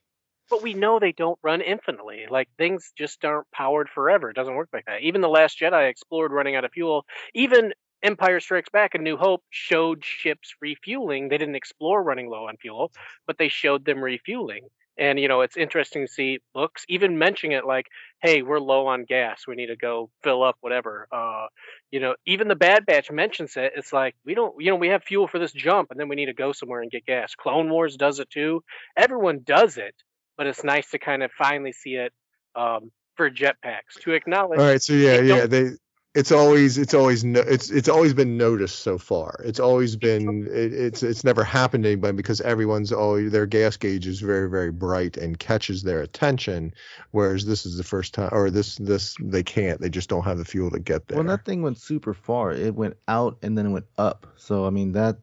But 0.49 0.61
we 0.61 0.73
know 0.73 0.99
they 0.99 1.11
don't 1.11 1.39
run 1.41 1.61
infinitely. 1.61 2.25
Like 2.29 2.49
things 2.57 2.91
just 2.97 3.23
aren't 3.25 3.49
powered 3.51 3.89
forever. 3.89 4.29
It 4.29 4.35
doesn't 4.35 4.55
work 4.55 4.69
like 4.73 4.85
that. 4.85 5.01
Even 5.01 5.21
the 5.21 5.29
Last 5.29 5.59
Jedi 5.59 5.89
explored 5.89 6.31
running 6.31 6.55
out 6.55 6.65
of 6.65 6.71
fuel. 6.71 7.05
Even 7.33 7.73
Empire 8.03 8.39
Strikes 8.39 8.69
Back 8.69 8.95
and 8.95 9.03
New 9.03 9.17
Hope 9.17 9.43
showed 9.49 10.03
ships 10.03 10.55
refueling. 10.61 11.29
They 11.29 11.37
didn't 11.37 11.55
explore 11.55 12.03
running 12.03 12.29
low 12.29 12.47
on 12.47 12.57
fuel, 12.57 12.91
but 13.25 13.37
they 13.37 13.47
showed 13.47 13.85
them 13.85 14.03
refueling. 14.03 14.67
And 14.97 15.19
you 15.19 15.27
know, 15.27 15.41
it's 15.41 15.57
interesting 15.57 16.05
to 16.05 16.11
see 16.11 16.39
books 16.53 16.85
even 16.87 17.17
mentioning 17.17 17.57
it 17.57 17.65
like, 17.65 17.87
"Hey, 18.21 18.43
we're 18.43 18.59
low 18.59 18.85
on 18.87 19.05
gas. 19.05 19.47
We 19.47 19.55
need 19.55 19.67
to 19.67 19.75
go 19.75 20.11
fill 20.21 20.43
up 20.43 20.57
whatever." 20.61 21.07
Uh, 21.11 21.47
you 21.91 21.99
know, 21.99 22.15
even 22.27 22.47
the 22.47 22.55
Bad 22.55 22.85
Batch 22.85 23.09
mentions 23.09 23.57
it. 23.57 23.73
It's 23.75 23.91
like 23.91 24.15
we 24.25 24.35
don't, 24.35 24.53
you 24.59 24.69
know, 24.69 24.75
we 24.75 24.89
have 24.89 25.03
fuel 25.03 25.27
for 25.27 25.39
this 25.39 25.51
jump, 25.51 25.89
and 25.89 25.99
then 25.99 26.09
we 26.09 26.15
need 26.15 26.27
to 26.27 26.33
go 26.33 26.51
somewhere 26.51 26.81
and 26.81 26.91
get 26.91 27.05
gas. 27.05 27.33
Clone 27.35 27.69
Wars 27.71 27.97
does 27.97 28.19
it 28.19 28.29
too. 28.29 28.63
Everyone 28.95 29.39
does 29.43 29.77
it, 29.77 29.95
but 30.37 30.47
it's 30.47 30.63
nice 30.63 30.89
to 30.91 30.99
kind 30.99 31.23
of 31.23 31.31
finally 31.31 31.73
see 31.73 31.95
it 31.95 32.13
um, 32.55 32.91
for 33.15 33.29
jetpacks 33.29 33.99
to 34.01 34.13
acknowledge. 34.13 34.59
All 34.59 34.65
right, 34.65 34.81
so 34.81 34.93
yeah, 34.93 35.17
they 35.17 35.27
yeah, 35.27 35.45
they 35.45 35.69
it's 36.15 36.31
always 36.31 36.77
it's 36.77 36.93
always 36.93 37.23
no, 37.23 37.39
it's 37.39 37.71
it's 37.71 37.89
always 37.89 38.13
been 38.13 38.37
noticed 38.37 38.79
so 38.79 38.99
far. 38.99 39.41
It's 39.43 39.59
always 39.59 39.95
been 39.95 40.45
it, 40.45 40.71
it's 40.71 41.01
it's 41.01 41.23
never 41.23 41.43
happened 41.43 41.85
to 41.85 41.89
anybody 41.89 42.15
because 42.15 42.39
everyone's 42.41 42.91
always 42.91 43.31
their 43.31 43.47
gas 43.47 43.77
gauge 43.77 44.05
is 44.05 44.19
very 44.19 44.47
very 44.47 44.71
bright 44.71 45.17
and 45.17 45.39
catches 45.39 45.81
their 45.81 46.01
attention, 46.01 46.73
whereas 47.11 47.45
this 47.45 47.65
is 47.65 47.77
the 47.77 47.83
first 47.83 48.13
time 48.13 48.29
or 48.31 48.51
this 48.51 48.75
this 48.75 49.15
they 49.21 49.41
can't 49.41 49.81
they 49.81 49.89
just 49.89 50.07
don't 50.07 50.23
have 50.23 50.37
the 50.37 50.45
fuel 50.45 50.69
to 50.69 50.79
get 50.79 51.07
there. 51.07 51.17
Well, 51.17 51.27
that 51.27 51.45
thing 51.45 51.63
went 51.63 51.79
super 51.79 52.13
far. 52.13 52.51
It 52.51 52.75
went 52.75 52.97
out 53.07 53.37
and 53.41 53.57
then 53.57 53.67
it 53.67 53.71
went 53.71 53.87
up. 53.97 54.27
So 54.35 54.67
I 54.67 54.69
mean 54.69 54.91
that, 54.91 55.17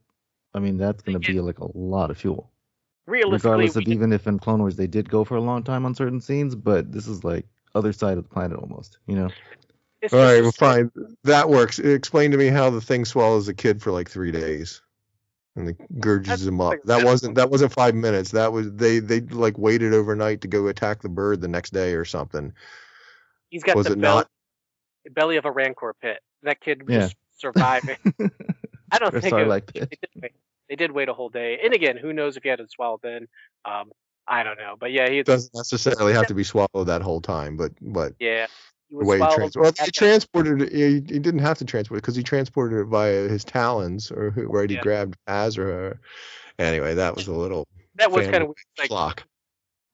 I 0.54 0.58
mean 0.58 0.76
that's 0.76 1.02
gonna 1.02 1.20
be 1.20 1.40
like 1.40 1.60
a 1.60 1.78
lot 1.78 2.10
of 2.10 2.18
fuel. 2.18 2.49
Realistically, 3.10 3.50
Regardless 3.50 3.76
of 3.76 3.82
even 3.88 4.12
if 4.12 4.26
in 4.28 4.38
Clone 4.38 4.60
Wars 4.60 4.76
they 4.76 4.86
did 4.86 5.10
go 5.10 5.24
for 5.24 5.36
a 5.36 5.40
long 5.40 5.64
time 5.64 5.84
on 5.84 5.94
certain 5.96 6.20
scenes, 6.20 6.54
but 6.54 6.92
this 6.92 7.08
is 7.08 7.24
like 7.24 7.44
other 7.74 7.92
side 7.92 8.16
of 8.18 8.22
the 8.24 8.30
planet 8.30 8.56
almost. 8.58 8.98
You 9.06 9.16
know. 9.16 9.28
it's 10.00 10.14
All 10.14 10.20
just 10.20 10.32
right, 10.32 10.42
well, 10.42 10.52
fine. 10.52 10.92
That 11.24 11.48
works. 11.48 11.80
Explain 11.80 12.30
to 12.30 12.36
me 12.36 12.46
how 12.46 12.70
the 12.70 12.80
thing 12.80 13.04
swallows 13.04 13.48
a 13.48 13.54
kid 13.54 13.82
for 13.82 13.90
like 13.90 14.08
three 14.08 14.30
days, 14.30 14.80
and 15.56 15.70
it 15.70 16.00
gurges 16.00 16.46
him 16.46 16.60
up. 16.60 16.74
That 16.84 16.98
that. 16.98 17.04
wasn't 17.04 17.34
that 17.34 17.50
wasn't 17.50 17.72
five 17.72 17.96
minutes. 17.96 18.30
That 18.30 18.52
was 18.52 18.72
they 18.74 19.00
they 19.00 19.20
like 19.22 19.58
waited 19.58 19.92
overnight 19.92 20.40
to 20.42 20.48
go 20.48 20.68
attack 20.68 21.02
the 21.02 21.08
bird 21.08 21.40
the 21.40 21.48
next 21.48 21.70
day 21.72 21.94
or 21.94 22.04
something. 22.04 22.52
He's 23.50 23.64
got 23.64 23.74
was 23.74 23.86
the 23.86 23.94
it 23.94 24.00
belly, 24.00 24.16
not? 24.18 24.28
the 25.04 25.10
belly 25.10 25.36
of 25.36 25.46
a 25.46 25.50
rancor 25.50 25.94
pit. 26.00 26.20
That 26.44 26.60
kid 26.60 26.86
was 26.86 26.94
Yeah. 26.94 27.00
just 27.00 27.16
surviving. 27.38 27.96
I 28.92 28.98
don't 28.98 29.12
Or 29.14 29.20
think 29.20 29.34
it, 29.34 29.36
Sarlacc 29.36 29.72
they, 29.72 29.80
pit. 29.80 30.32
They 30.70 30.76
did 30.76 30.92
wait 30.92 31.08
a 31.08 31.12
whole 31.12 31.28
day. 31.28 31.58
And 31.62 31.74
again, 31.74 31.96
who 31.98 32.12
knows 32.12 32.36
if 32.36 32.44
he 32.44 32.48
had 32.48 32.60
it 32.60 32.70
swallowed 32.70 33.00
then? 33.02 33.26
Um, 33.64 33.90
I 34.26 34.44
don't 34.44 34.56
know. 34.56 34.76
But 34.78 34.92
yeah, 34.92 35.10
he 35.10 35.22
doesn't 35.24 35.52
necessarily 35.52 36.12
have 36.14 36.28
to 36.28 36.34
be 36.34 36.44
swallowed 36.44 36.84
that 36.86 37.02
whole 37.02 37.20
time, 37.20 37.56
but 37.56 37.72
but 37.82 38.12
yeah. 38.20 38.46
He 38.88 38.94
the 38.94 39.00
was 39.00 39.08
way 39.08 39.16
he 39.16 39.18
swallowed 39.18 39.34
trans- 39.36 39.56
well, 39.56 39.72
he 39.84 39.90
transported 39.90 40.62
it. 40.62 40.72
He, 40.72 40.94
he 41.12 41.18
didn't 41.18 41.40
have 41.40 41.58
to 41.58 41.64
transport 41.64 41.98
it 41.98 42.02
because 42.02 42.16
he 42.16 42.22
transported 42.22 42.78
it 42.78 42.84
via 42.84 43.28
his 43.28 43.44
talons, 43.44 44.12
or 44.12 44.30
who- 44.30 44.46
right? 44.46 44.70
He 44.70 44.76
Yeah. 44.76 44.82
grabbed 44.82 45.16
Azra. 45.26 45.98
Anyway, 46.58 46.94
that 46.94 47.16
was 47.16 47.26
a 47.26 47.32
little 47.32 47.66
that 47.96 48.12
was 48.12 48.26
kind 48.26 48.44
of 48.44 48.50
like 48.78 48.88
flock. 48.88 49.24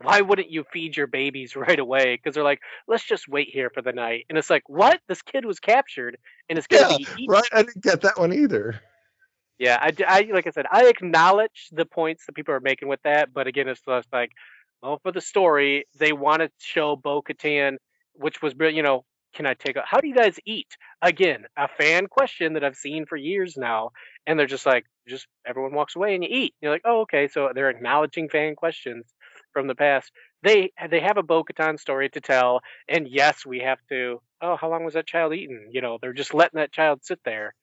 why 0.02 0.20
wouldn't 0.20 0.50
you 0.50 0.64
feed 0.72 0.96
your 0.96 1.06
babies 1.06 1.56
right 1.56 1.78
away? 1.78 2.16
Because 2.16 2.34
they're 2.34 2.44
like, 2.44 2.60
let's 2.86 3.04
just 3.04 3.28
wait 3.28 3.48
here 3.50 3.70
for 3.70 3.80
the 3.80 3.92
night. 3.92 4.26
And 4.28 4.36
it's 4.36 4.50
like, 4.50 4.68
what? 4.68 5.00
This 5.08 5.22
kid 5.22 5.46
was 5.46 5.58
captured 5.58 6.18
and 6.50 6.58
it's 6.58 6.66
gonna 6.66 6.90
Yeah, 6.90 6.98
be 6.98 7.06
eaten. 7.22 7.26
right. 7.28 7.48
I 7.52 7.62
didn't 7.62 7.82
get 7.82 8.02
that 8.02 8.18
one 8.18 8.34
either. 8.34 8.80
Yeah, 9.58 9.78
I 9.80 10.28
like 10.32 10.46
I 10.46 10.50
said, 10.50 10.66
I 10.70 10.86
acknowledge 10.86 11.68
the 11.72 11.86
points 11.86 12.26
that 12.26 12.34
people 12.34 12.54
are 12.54 12.60
making 12.60 12.88
with 12.88 13.00
that, 13.04 13.32
but 13.32 13.46
again, 13.46 13.68
it's 13.68 13.80
just 13.80 14.08
like, 14.12 14.32
well, 14.82 15.00
for 15.02 15.12
the 15.12 15.20
story, 15.20 15.86
they 15.98 16.12
want 16.12 16.42
to 16.42 16.50
show 16.58 16.94
Bo 16.96 17.22
Katan, 17.22 17.76
which 18.12 18.42
was, 18.42 18.54
you 18.58 18.82
know, 18.82 19.04
can 19.34 19.46
I 19.46 19.54
take 19.54 19.76
a? 19.76 19.82
How 19.84 20.00
do 20.00 20.08
you 20.08 20.14
guys 20.14 20.36
eat? 20.46 20.68
Again, 21.02 21.44
a 21.56 21.68
fan 21.68 22.06
question 22.06 22.54
that 22.54 22.64
I've 22.64 22.76
seen 22.76 23.06
for 23.06 23.16
years 23.16 23.56
now, 23.56 23.90
and 24.26 24.38
they're 24.38 24.46
just 24.46 24.66
like, 24.66 24.84
just 25.08 25.26
everyone 25.46 25.74
walks 25.74 25.96
away 25.96 26.14
and 26.14 26.24
you 26.24 26.30
eat. 26.32 26.54
You're 26.60 26.72
like, 26.72 26.82
oh, 26.84 27.02
okay, 27.02 27.28
so 27.28 27.50
they're 27.54 27.70
acknowledging 27.70 28.28
fan 28.28 28.56
questions 28.56 29.06
from 29.52 29.68
the 29.68 29.74
past. 29.74 30.10
They 30.42 30.72
they 30.90 31.00
have 31.00 31.16
a 31.16 31.22
Bo 31.22 31.44
Katan 31.44 31.78
story 31.78 32.08
to 32.10 32.20
tell, 32.20 32.60
and 32.88 33.08
yes, 33.08 33.44
we 33.44 33.60
have 33.60 33.78
to. 33.88 34.20
Oh, 34.40 34.56
how 34.56 34.68
long 34.70 34.84
was 34.84 34.94
that 34.94 35.06
child 35.06 35.32
eating? 35.32 35.68
You 35.70 35.80
know, 35.80 35.98
they're 36.00 36.12
just 36.12 36.34
letting 36.34 36.58
that 36.58 36.70
child 36.70 37.00
sit 37.02 37.20
there, 37.24 37.54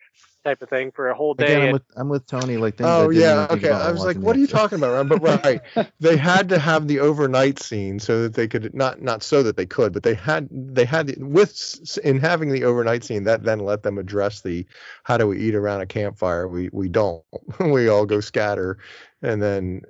type 0.43 0.61
of 0.61 0.69
thing, 0.69 0.91
for 0.91 1.09
a 1.09 1.15
whole 1.15 1.35
day. 1.35 1.53
Again, 1.53 1.61
I'm 1.61 1.71
with 1.71 1.83
I'm 1.95 2.09
with 2.09 2.25
Tony. 2.25 2.57
Like 2.57 2.77
things 2.77 2.89
oh, 2.89 3.03
I 3.03 3.05
Oh 3.05 3.09
yeah, 3.11 3.47
okay. 3.51 3.69
I 3.69 3.91
was 3.91 4.03
like, 4.03 4.17
what 4.17 4.33
the 4.33 4.39
are 4.39 4.41
you 4.41 4.47
talking 4.47 4.77
about? 4.77 4.93
Ron? 4.93 5.07
But 5.07 5.21
right, 5.21 5.61
they 5.99 6.17
had 6.17 6.49
to 6.49 6.57
have 6.57 6.87
the 6.87 6.99
overnight 6.99 7.59
scene 7.59 7.99
so 7.99 8.23
that 8.23 8.33
they 8.33 8.47
could 8.47 8.73
not 8.73 9.01
not 9.01 9.21
so 9.21 9.43
that 9.43 9.55
they 9.55 9.67
could, 9.67 9.93
but 9.93 10.03
they 10.03 10.15
had 10.15 10.49
they 10.51 10.85
had 10.85 11.07
the, 11.07 11.23
with 11.23 11.99
in 12.03 12.19
having 12.19 12.51
the 12.51 12.63
overnight 12.63 13.03
scene 13.03 13.23
that 13.25 13.43
then 13.43 13.59
let 13.59 13.83
them 13.83 13.99
address 13.99 14.41
the 14.41 14.65
how 15.03 15.17
do 15.17 15.27
we 15.27 15.39
eat 15.39 15.55
around 15.55 15.81
a 15.81 15.85
campfire? 15.85 16.47
We 16.47 16.69
we 16.73 16.89
don't. 16.89 17.23
we 17.59 17.87
all 17.87 18.05
go 18.05 18.19
scatter, 18.19 18.79
and 19.21 19.41
then 19.41 19.83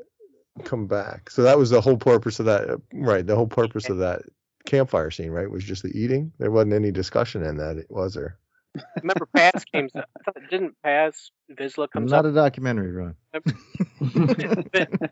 come 0.63 0.87
back. 0.87 1.29
So 1.29 1.43
that 1.43 1.57
was 1.57 1.69
the 1.69 1.81
whole 1.81 1.97
purpose 1.97 2.39
of 2.39 2.45
that. 2.45 2.69
Uh, 2.69 2.77
right, 2.93 3.25
the 3.25 3.35
whole 3.35 3.47
purpose 3.47 3.89
of 3.89 3.97
that 3.99 4.21
campfire 4.65 5.11
scene. 5.11 5.31
Right, 5.31 5.49
was 5.49 5.63
just 5.63 5.83
the 5.83 5.97
eating. 5.97 6.31
There 6.39 6.51
wasn't 6.51 6.73
any 6.73 6.91
discussion 6.91 7.43
in 7.43 7.57
that, 7.57 7.85
was 7.89 8.13
there? 8.13 8.37
Remember, 9.01 9.27
Paz 9.35 9.63
came. 9.71 9.89
I 9.95 10.03
thought, 10.25 10.37
didn't 10.49 10.75
Paz 10.83 11.31
Vizsla 11.51 11.89
comes 11.91 12.11
Not 12.11 12.19
up? 12.19 12.25
Not 12.25 12.31
a 12.31 12.33
documentary, 12.33 12.91
Ron. 12.91 13.15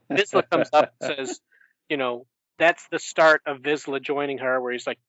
Vizsla 0.10 0.50
comes 0.50 0.70
up 0.74 0.94
and 1.00 1.16
says, 1.16 1.40
you 1.90 1.98
know, 1.98 2.26
that's 2.58 2.88
the 2.92 3.00
start 3.00 3.42
of 3.46 3.60
Vizsla 3.60 4.02
joining 4.02 4.40
her, 4.40 4.60
where 4.62 4.72
he's 4.72 4.88
like, 4.88 5.00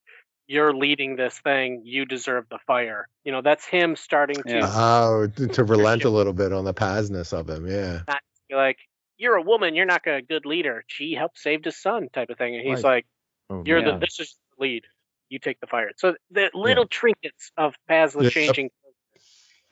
"You're 0.46 0.74
leading 0.74 1.16
this 1.16 1.38
thing. 1.38 1.82
You 1.84 2.04
deserve 2.04 2.46
the 2.50 2.58
fire." 2.66 3.08
You 3.24 3.32
know, 3.32 3.40
that's 3.42 3.64
him 3.64 3.96
starting 3.96 4.42
to 4.42 4.54
Yeah. 4.54 4.70
Oh, 4.70 5.28
to, 5.28 5.46
to 5.48 5.64
relent 5.64 6.04
a 6.04 6.10
little 6.10 6.32
bit 6.32 6.52
on 6.52 6.64
the 6.64 6.74
Pazness 6.74 7.32
of 7.32 7.48
him. 7.48 7.66
Yeah. 7.66 8.00
not 8.06 8.22
like, 8.50 8.78
"You're 9.22 9.36
a 9.36 9.42
woman. 9.42 9.74
You're 9.76 9.86
not 9.86 10.06
a 10.06 10.20
good 10.20 10.44
leader." 10.44 10.84
She 10.88 11.14
helped 11.14 11.38
save 11.38 11.64
his 11.64 11.76
son, 11.80 12.08
type 12.12 12.30
of 12.30 12.36
thing, 12.38 12.54
and 12.56 12.66
he's 12.66 12.82
Right. 12.84 12.96
like, 12.96 13.06
Oh, 13.50 13.62
"You're 13.64 13.80
Yeah. 13.80 13.92
the 13.92 13.98
this 13.98 14.18
is 14.20 14.36
the 14.56 14.62
lead. 14.64 14.84
You 15.28 15.38
take 15.38 15.60
the 15.60 15.66
fire." 15.66 15.90
So 15.96 16.16
the 16.30 16.50
little 16.54 16.86
trinkets 16.86 17.52
of 17.56 17.74
Pazla 17.88 18.24
Yeah. 18.24 18.30
changing. 18.30 18.70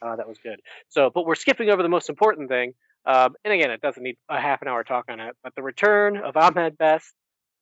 Uh, 0.03 0.17
that 0.17 0.27
was 0.29 0.39
good. 0.39 0.61
So, 0.89 1.11
but 1.11 1.27
we're 1.27 1.35
skipping 1.35 1.69
over 1.69 1.83
the 1.83 1.89
most 1.89 2.09
important 2.09 2.49
thing. 2.49 2.75
Um, 3.05 3.35
and 3.45 3.53
again, 3.53 3.71
it 3.71 3.81
doesn't 3.81 4.03
need 4.03 4.17
a 4.29 4.41
half 4.41 4.63
an 4.63 4.69
hour 4.69 4.83
talk 4.85 5.07
on 5.11 5.21
it, 5.21 5.37
but 5.43 5.55
the 5.55 5.63
return 5.63 6.17
of 6.17 6.37
Ahmed 6.37 6.79
Best 6.79 7.13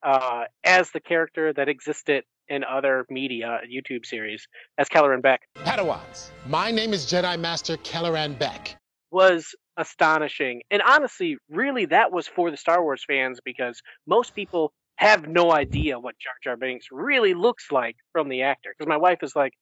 uh, 0.02 0.44
as 0.62 0.90
the 0.92 1.00
character 1.00 1.52
that 1.52 1.68
existed 1.68 2.24
in 2.48 2.62
other 2.64 3.04
media, 3.10 3.60
YouTube 3.68 4.06
series, 4.06 4.46
as 4.78 4.88
Kelleran 4.88 5.20
Beck, 5.20 5.42
Padawans, 5.56 6.30
my 6.46 6.70
name 6.70 6.92
is 6.92 7.04
Jedi 7.04 7.38
Master 7.38 7.76
Kelleran 7.78 8.38
Beck. 8.38 8.76
Was 9.10 9.54
astonishing. 9.76 10.62
And 10.70 10.82
honestly, 10.82 11.38
really, 11.50 11.86
that 11.86 12.12
was 12.12 12.26
for 12.26 12.50
the 12.50 12.56
Star 12.56 12.82
Wars 12.82 13.04
fans 13.06 13.40
because 13.44 13.80
most 14.06 14.34
people 14.34 14.72
have 14.96 15.28
no 15.28 15.52
idea 15.52 15.98
what 15.98 16.18
Jar 16.18 16.32
Jar 16.42 16.56
Binks 16.56 16.86
really 16.90 17.34
looks 17.34 17.70
like 17.70 17.96
from 18.12 18.28
the 18.28 18.42
actor. 18.42 18.74
Because 18.76 18.88
my 18.88 18.96
wife 18.96 19.18
is 19.22 19.36
like, 19.36 19.52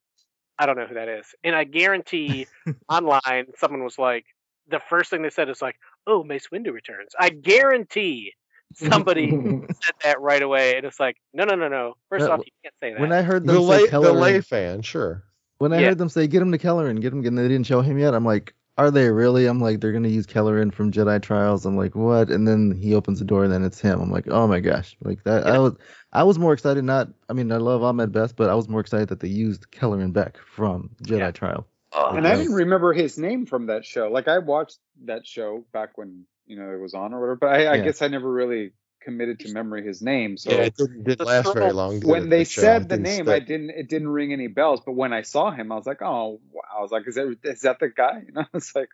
I 0.59 0.67
don't 0.67 0.77
know 0.77 0.87
who 0.87 0.95
that 0.95 1.09
is. 1.09 1.27
And 1.45 1.55
I 1.55 1.65
guarantee 1.65 2.47
online 2.89 3.47
someone 3.59 3.85
was 3.85 3.99
like, 3.99 4.25
the 4.69 4.81
first 4.89 5.11
thing 5.11 5.23
they 5.23 5.31
said 5.31 5.49
is 5.49 5.63
like, 5.63 5.77
oh, 6.07 6.25
Mace 6.25 6.49
Windu 6.53 6.73
returns. 6.73 7.11
I 7.19 7.29
guarantee 7.29 8.33
somebody 8.75 9.31
said 9.83 9.95
that 10.03 10.21
right 10.21 10.43
away. 10.43 10.77
And 10.77 10.87
it's 10.87 10.99
like, 10.99 11.17
no, 11.35 11.45
no, 11.45 11.55
no, 11.55 11.69
no. 11.69 11.95
First 12.09 12.27
off, 12.29 12.41
you 12.45 12.53
can't 12.65 12.75
say 12.83 12.93
that. 12.95 13.01
When 13.01 13.13
I 13.13 13.23
heard 13.23 13.45
The 13.45 13.53
them 13.53 13.63
say 13.63 13.85
lay, 13.85 13.87
the 13.87 14.13
lay 14.13 14.41
fan, 14.41 14.83
sure. 14.83 15.23
when 15.59 15.73
I 15.73 15.81
Yeah. 15.81 15.89
heard 15.89 15.99
them 15.99 16.09
say 16.09 16.27
get 16.27 16.43
him 16.43 16.53
to 16.53 16.59
Kelleran, 16.59 17.01
get 17.01 17.13
him, 17.13 17.25
and 17.25 17.39
they 17.39 17.49
didn't 17.49 17.67
show 17.67 17.81
him 17.81 17.99
yet, 17.99 18.15
I'm 18.15 18.25
like, 18.25 18.55
are 18.79 18.91
they 18.91 19.09
really? 19.11 19.47
I'm 19.47 19.61
like, 19.61 19.81
they're 19.81 19.93
gonna 19.93 20.09
use 20.09 20.27
Kelleran 20.27 20.73
from 20.73 20.93
Jedi 20.93 21.23
Trials. 21.23 21.65
I'm 21.67 21.77
like, 21.77 21.95
what? 21.95 22.31
And 22.31 22.47
then 22.47 22.73
he 22.73 22.95
opens 22.95 23.19
the 23.19 23.25
door, 23.25 23.45
and 23.45 23.53
then 23.53 23.65
it's 23.65 23.81
him. 23.81 24.01
I'm 24.01 24.11
like, 24.11 24.29
oh 24.29 24.47
my 24.47 24.61
gosh, 24.61 24.97
like 25.03 25.25
that. 25.25 25.47
I 25.47 25.59
was, 25.59 25.75
I 26.13 26.23
was 26.25 26.39
more 26.39 26.53
excited. 26.53 26.85
Not, 26.85 27.09
I 27.29 27.33
mean, 27.33 27.51
I 27.53 27.57
love 27.57 27.83
Ahmed 27.83 28.13
Best, 28.13 28.37
but 28.37 28.51
I 28.51 28.55
was 28.55 28.69
more 28.69 28.81
excited 28.81 29.09
that 29.09 29.21
they 29.21 29.29
used 29.29 29.71
Kelleran 29.71 30.13
Beck 30.13 30.39
from 30.39 30.91
Jedi 31.03 31.19
Yeah. 31.19 31.31
Trial. 31.31 31.67
Oh, 31.93 32.15
and 32.15 32.27
I 32.27 32.37
didn't 32.37 32.53
remember 32.55 32.93
his 32.93 33.17
name 33.17 33.47
from 33.47 33.67
that 33.67 33.85
show. 33.85 34.09
Like 34.09 34.29
I 34.29 34.39
watched 34.39 34.79
that 35.05 35.27
show 35.27 35.65
back 35.73 35.97
when 35.97 36.27
you 36.47 36.59
know 36.59 36.71
it 36.73 36.81
was 36.81 36.95
on 36.95 37.15
or 37.15 37.21
whatever, 37.21 37.37
but 37.37 37.49
I, 37.49 37.73
I 37.73 37.77
Yeah. 37.77 37.85
guess 37.85 38.03
I 38.03 38.09
never 38.09 38.31
really 38.31 38.73
committed 39.07 39.39
to 39.41 39.53
memory 39.53 39.87
his 39.87 40.03
name. 40.03 40.37
So 40.37 40.51
yeah, 40.51 40.63
it 40.63 40.77
didn't, 40.77 41.05
didn't 41.05 41.27
last 41.27 41.55
very 41.55 41.73
long. 41.73 42.01
when 42.01 42.29
they 42.29 42.41
the 42.41 42.45
said 42.45 42.89
the 42.89 42.97
didn't 42.97 43.03
name, 43.05 43.29
I 43.29 43.39
didn't. 43.39 43.71
It 43.71 43.89
didn't 43.89 44.09
ring 44.09 44.33
any 44.33 44.49
bells. 44.49 44.81
But 44.85 44.93
when 44.93 45.13
I 45.13 45.23
saw 45.23 45.53
him, 45.53 45.71
I 45.71 45.77
was 45.77 45.87
like, 45.87 46.03
oh, 46.03 46.41
wow. 46.53 46.63
I 46.77 46.83
was 46.83 46.91
like, 46.91 47.07
is 47.07 47.15
that 47.15 47.37
is 47.45 47.61
that 47.63 47.79
the 47.79 47.89
guy? 47.89 48.23
You 48.27 48.33
know, 48.35 48.45
it's 48.53 48.75
like 48.75 48.89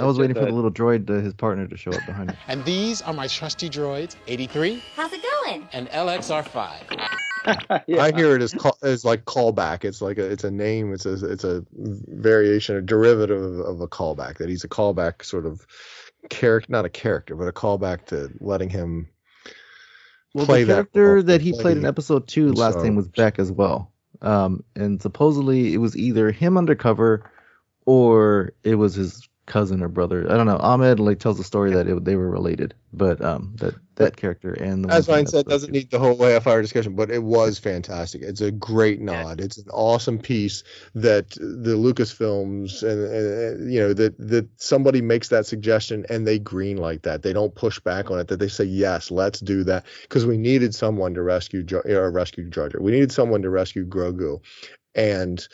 I 0.00 0.04
was 0.04 0.18
waiting 0.18 0.34
for 0.34 0.40
the- 0.40 0.46
the 0.46 0.52
little 0.52 0.72
droid, 0.72 1.08
uh, 1.08 1.22
his 1.22 1.34
partner, 1.34 1.68
to 1.68 1.76
show 1.76 1.92
up 1.92 2.04
behind 2.06 2.30
him. 2.30 2.36
And 2.48 2.64
these 2.64 3.00
are 3.02 3.14
my 3.14 3.28
trusty 3.28 3.70
droids, 3.70 4.16
83 4.26 4.82
How's 4.96 5.12
it 5.12 5.22
going? 5.22 5.68
and 5.72 5.88
LXR5. 5.88 7.08
yeah. 7.86 8.02
I 8.02 8.12
hear 8.12 8.34
it 8.36 8.42
as 8.42 8.52
call, 8.52 8.76
as 8.82 9.04
like 9.04 9.24
callback. 9.24 9.84
It's 9.84 10.00
like 10.02 10.18
a, 10.18 10.24
it's 10.24 10.44
a 10.44 10.50
name. 10.50 10.92
It's 10.92 11.06
a 11.06 11.14
it's 11.30 11.44
a 11.44 11.64
variation, 11.72 12.76
a 12.76 12.82
derivative 12.82 13.42
of, 13.42 13.58
of 13.60 13.80
a 13.80 13.88
callback. 13.88 14.38
That 14.38 14.48
he's 14.48 14.64
a 14.64 14.68
callback 14.68 15.24
sort 15.24 15.46
of 15.46 15.66
character, 16.30 16.70
not 16.70 16.84
a 16.84 16.88
character, 16.88 17.34
but 17.34 17.48
a 17.48 17.52
callback 17.52 18.06
to 18.06 18.30
letting 18.40 18.70
him 18.70 19.08
Well, 20.34 20.46
play 20.46 20.62
the 20.62 20.68
that 20.68 20.72
character 20.74 21.14
role, 21.14 21.22
that 21.24 21.40
he 21.40 21.52
played 21.52 21.76
in 21.76 21.84
episode 21.84 22.26
two 22.26 22.52
last 22.52 22.78
name 22.78 22.94
was 22.96 23.08
Beck 23.08 23.38
as 23.38 23.52
well. 23.52 23.92
Um, 24.22 24.64
and 24.76 25.02
supposedly 25.02 25.74
it 25.74 25.78
was 25.78 25.96
either 25.96 26.30
him 26.30 26.56
undercover 26.56 27.30
or 27.86 28.52
it 28.62 28.76
was 28.76 28.94
his 28.94 29.28
cousin 29.46 29.82
or 29.82 29.88
brother. 29.88 30.30
I 30.30 30.36
don't 30.36 30.46
know. 30.46 30.58
Ahmed 30.58 31.00
like 31.00 31.18
tells 31.18 31.36
the 31.36 31.44
story 31.44 31.72
that 31.72 31.88
it, 31.88 32.04
they 32.04 32.16
were 32.16 32.30
related, 32.30 32.74
but 32.92 33.22
um 33.22 33.54
that 33.56 33.74
that 33.96 34.16
character 34.16 34.52
and 34.54 34.84
the 34.84 34.92
As 34.92 35.08
Ryan 35.08 35.26
said, 35.26 35.46
doesn't 35.46 35.70
need 35.70 35.90
the 35.90 35.98
whole 35.98 36.14
way 36.16 36.38
fire 36.40 36.62
discussion, 36.62 36.94
but 36.94 37.10
it 37.10 37.22
was 37.22 37.58
fantastic. 37.58 38.22
It's 38.22 38.40
a 38.40 38.50
great 38.50 39.00
nod. 39.00 39.40
It's 39.40 39.58
an 39.58 39.68
awesome 39.70 40.18
piece 40.18 40.62
that 40.94 41.30
the 41.30 41.76
Lucasfilms 41.76 42.82
and, 42.82 43.12
and 43.12 43.72
you 43.72 43.80
know 43.80 43.92
that 43.92 44.16
that 44.18 44.48
somebody 44.56 45.02
makes 45.02 45.28
that 45.28 45.46
suggestion 45.46 46.06
and 46.08 46.26
they 46.26 46.38
green 46.38 46.76
like 46.76 47.02
that. 47.02 47.22
They 47.22 47.32
don't 47.32 47.54
push 47.54 47.78
back 47.80 48.10
on 48.10 48.18
it. 48.18 48.28
That 48.28 48.38
they 48.38 48.48
say 48.48 48.64
yes, 48.64 49.10
let's 49.10 49.40
do 49.40 49.64
that 49.64 49.84
because 50.02 50.24
we 50.24 50.38
needed 50.38 50.74
someone 50.74 51.14
to 51.14 51.22
rescue 51.22 51.66
or 51.86 52.10
rescue 52.10 52.48
Jar 52.48 52.68
Jar. 52.68 52.80
We 52.80 52.92
needed 52.92 53.12
someone 53.12 53.42
to 53.42 53.50
rescue 53.50 53.84
Grogu, 53.86 54.40
and 54.94 55.46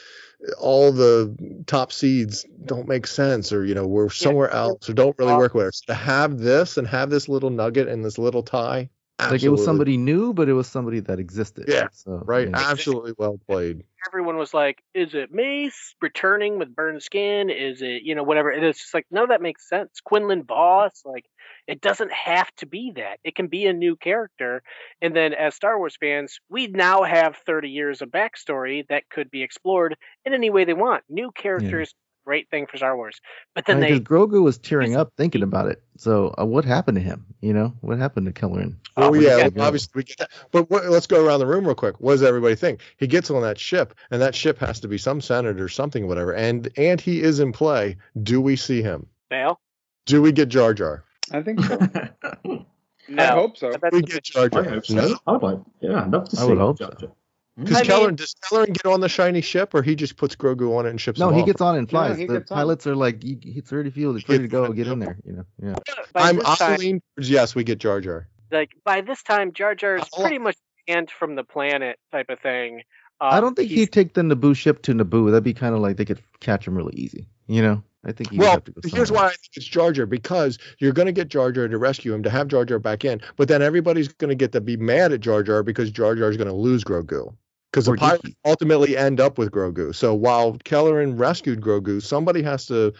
all 0.58 0.92
the 0.92 1.64
top 1.66 1.92
seeds 1.92 2.46
don't 2.64 2.86
make 2.86 3.06
sense 3.06 3.52
or 3.52 3.64
you 3.64 3.74
know 3.74 3.86
we're 3.86 4.08
somewhere 4.08 4.50
else 4.50 4.88
or 4.88 4.92
don't 4.92 5.18
really 5.18 5.34
work 5.34 5.52
with 5.52 5.66
us 5.66 5.80
to 5.80 5.94
have 5.94 6.38
this 6.38 6.76
and 6.76 6.86
have 6.86 7.10
this 7.10 7.28
little 7.28 7.50
nugget 7.50 7.88
and 7.88 8.04
this 8.04 8.18
little 8.18 8.42
tie 8.42 8.88
like 9.30 9.42
it 9.42 9.48
was 9.48 9.64
somebody 9.64 9.96
new, 9.96 10.32
but 10.32 10.48
it 10.48 10.52
was 10.52 10.68
somebody 10.68 11.00
that 11.00 11.18
existed. 11.18 11.64
Yeah, 11.66 11.88
So 11.90 12.22
right 12.24 12.44
you 12.44 12.50
know. 12.50 12.58
absolutely 12.58 13.14
well 13.18 13.38
played 13.48 13.82
everyone 14.06 14.36
was 14.36 14.54
like, 14.54 14.82
"Is 14.94 15.14
it 15.14 15.32
Mace 15.32 15.94
returning 16.00 16.58
with 16.58 16.74
burned 16.74 17.02
skin? 17.02 17.50
Is 17.50 17.82
it 17.82 18.02
you 18.02 18.14
know 18.14 18.22
whatever?" 18.22 18.50
And 18.50 18.64
it's 18.64 18.78
just 18.80 18.94
like, 18.94 19.06
no, 19.10 19.26
that 19.26 19.42
makes 19.42 19.68
sense. 19.68 20.00
Quinlan 20.00 20.44
Vos 20.44 21.02
like, 21.04 21.26
it 21.68 21.80
doesn't 21.80 22.12
have 22.12 22.50
to 22.56 22.66
be 22.66 22.92
that. 22.96 23.20
It 23.22 23.36
can 23.36 23.46
be 23.46 23.66
a 23.66 23.72
new 23.72 23.94
character. 23.94 24.62
And 25.00 25.14
then, 25.14 25.34
as 25.34 25.54
Star 25.54 25.78
Wars 25.78 25.96
fans, 26.00 26.40
we 26.48 26.66
now 26.66 27.02
have 27.02 27.36
30 27.46 27.68
years 27.68 28.02
of 28.02 28.08
backstory 28.08 28.88
that 28.88 29.08
could 29.10 29.30
be 29.30 29.42
explored 29.42 29.94
in 30.24 30.32
any 30.34 30.50
way 30.50 30.64
they 30.64 30.72
want. 30.74 31.04
New 31.08 31.30
characters, 31.30 31.94
great 32.24 32.48
thing 32.50 32.66
for 32.66 32.78
Star 32.78 32.96
Wars. 32.96 33.20
But 33.54 33.66
then 33.66 33.76
I 33.76 33.80
mean, 33.80 33.92
they 33.92 34.00
'cause 34.00 34.08
Grogu 34.08 34.42
was 34.42 34.58
tearing 34.58 34.96
up 34.96 35.12
thinking 35.16 35.42
about 35.42 35.68
it. 35.68 35.82
So 35.96 36.34
uh, 36.38 36.44
what 36.46 36.64
happened 36.64 36.96
to 36.96 37.02
him? 37.02 37.26
You 37.42 37.52
know, 37.52 37.74
what 37.82 37.98
happened 37.98 38.26
to 38.26 38.32
Kelleran? 38.32 38.76
oh 38.98 39.10
Where'd 39.10 39.22
yeah 39.22 39.48
he 39.48 39.60
obviously 39.60 39.92
we 39.94 40.04
get 40.04 40.18
that 40.18 40.30
but 40.50 40.68
what, 40.70 40.86
let's 40.86 41.06
go 41.06 41.24
around 41.24 41.40
the 41.40 41.46
room 41.46 41.64
real 41.64 41.74
quick 41.74 42.00
what 42.00 42.12
does 42.12 42.22
everybody 42.22 42.54
think 42.54 42.80
he 42.96 43.06
gets 43.06 43.30
on 43.30 43.42
that 43.42 43.58
ship 43.58 43.94
and 44.10 44.20
that 44.20 44.34
ship 44.34 44.58
has 44.58 44.80
to 44.80 44.88
be 44.88 44.98
some 44.98 45.20
senator 45.20 45.68
something 45.68 46.06
whatever 46.06 46.34
and 46.34 46.68
and 46.76 47.00
he 47.00 47.22
is 47.22 47.40
in 47.40 47.52
play 47.52 47.96
do 48.22 48.40
we 48.40 48.56
see 48.56 48.82
him 48.82 49.06
fail. 49.30 49.60
do 50.06 50.20
we 50.20 50.32
get 50.32 50.48
jar 50.48 50.74
jar 50.74 51.04
I 51.32 51.42
think 51.42 51.60
so. 51.60 51.78
No, 53.10 53.22
I 53.22 53.26
hope 53.28 53.56
so. 53.56 53.70
But 53.70 53.80
that's 53.80 53.94
we 53.94 54.02
get 54.02 54.12
big- 54.16 54.22
jar 54.24 54.44
I 54.44 54.48
jar 54.48 54.64
hope 54.64 54.84
so. 54.84 54.94
no 54.94 55.18
I 55.26 55.32
would 55.32 55.42
like, 55.42 55.58
yeah, 55.80 56.02
I'd 56.04 56.10
love 56.10 56.28
to 56.28 56.36
see. 56.36 56.42
I 56.42 56.44
would 56.44 56.58
hope 56.58 56.78
Jar 56.78 56.90
so. 56.92 57.06
Jar. 57.06 57.12
because 57.56 57.88
I 57.88 58.00
mean- 58.06 58.16
does 58.16 58.34
Kelleran 58.44 58.74
get 58.74 58.84
on 58.84 59.00
the 59.00 59.08
shiny 59.08 59.40
ship 59.40 59.72
or 59.74 59.82
he 59.82 59.94
just 59.94 60.18
puts 60.18 60.36
Grogu 60.36 60.76
on 60.76 60.84
it 60.84 60.90
and 60.90 61.00
ships 61.00 61.18
No, 61.18 61.30
him 61.30 61.36
he 61.36 61.40
off? 61.40 61.46
gets 61.46 61.60
on 61.62 61.76
and 61.76 61.88
flies. 61.88 62.18
he 62.18 62.26
the 62.26 62.34
gets 62.40 62.50
on. 62.50 62.56
pilots 62.58 62.86
are 62.86 62.94
like, 62.94 63.24
"You- 63.24 63.38
it's 63.42 63.72
ready 63.72 63.88
to 63.88 63.94
fuel. 63.94 64.14
It's 64.14 64.28
ready 64.28 64.42
to 64.42 64.48
go. 64.48 64.70
Get 64.74 64.88
in 64.88 64.98
there. 64.98 65.16
You 65.24 65.32
know. 65.36 65.44
Yeah. 65.62 65.74
by 66.12 66.28
I'm 66.28 66.36
this 66.36 66.58
time- 66.58 67.00
yes 67.18 67.54
we 67.54 67.64
get 67.64 67.78
Jar 67.78 68.02
Jar 68.02 68.28
like 68.52 68.72
by 68.84 69.00
this 69.00 69.22
time, 69.22 69.52
Jar 69.54 69.74
Jar's 69.74 70.02
Oh. 70.12 70.20
pretty 70.20 70.38
much 70.38 70.56
banned 70.86 71.10
from 71.10 71.34
the 71.34 71.44
planet, 71.44 71.98
type 72.12 72.28
of 72.28 72.40
thing. 72.40 72.82
I 73.22 73.38
Um, 73.38 73.42
don't 73.44 73.54
think 73.56 73.70
he'd 73.70 73.90
take 73.90 74.12
the 74.12 74.20
Naboo 74.22 74.54
ship 74.54 74.82
to 74.82 74.92
Naboo. 74.92 75.30
That'd 75.30 75.44
be 75.44 75.54
kind 75.54 75.74
of 75.74 75.80
like 75.80 75.96
they 75.96 76.04
could 76.04 76.20
catch 76.40 76.66
him 76.68 76.76
really 76.76 76.94
easy. 76.94 77.26
You 77.46 77.62
know. 77.62 77.82
I 78.08 78.12
think 78.12 78.30
Well, 78.34 78.52
have 78.52 78.64
to 78.64 78.72
go. 78.72 78.80
here's 78.88 79.12
why 79.12 79.26
I 79.26 79.28
think 79.30 79.50
it's 79.54 79.66
Jar 79.66 79.92
Jar 79.92 80.06
because 80.06 80.58
you're 80.78 80.92
going 80.92 81.06
to 81.06 81.12
get 81.12 81.28
Jar 81.28 81.52
Jar 81.52 81.68
to 81.68 81.78
rescue 81.78 82.14
him 82.14 82.22
to 82.22 82.30
have 82.30 82.48
Jar 82.48 82.64
Jar 82.64 82.78
back 82.78 83.04
in, 83.04 83.20
but 83.36 83.48
then 83.48 83.60
everybody's 83.60 84.08
going 84.08 84.30
to 84.30 84.34
get 84.34 84.52
to 84.52 84.60
be 84.60 84.76
mad 84.76 85.12
at 85.12 85.20
Jar 85.20 85.42
Jar 85.42 85.62
because 85.62 85.90
Jar 85.90 86.14
Jar 86.14 86.30
is 86.30 86.36
going 86.36 86.48
to 86.48 86.54
lose 86.54 86.84
Grogu 86.84 87.34
because 87.70 87.86
the 87.86 87.94
pirates 87.94 88.30
ultimately 88.44 88.96
end 88.96 89.20
up 89.20 89.36
with 89.36 89.50
Grogu. 89.50 89.94
So 89.94 90.14
while 90.14 90.54
Kelleran 90.64 91.18
rescued 91.18 91.60
Grogu, 91.60 92.02
somebody 92.02 92.42
has 92.42 92.66
to 92.66 92.94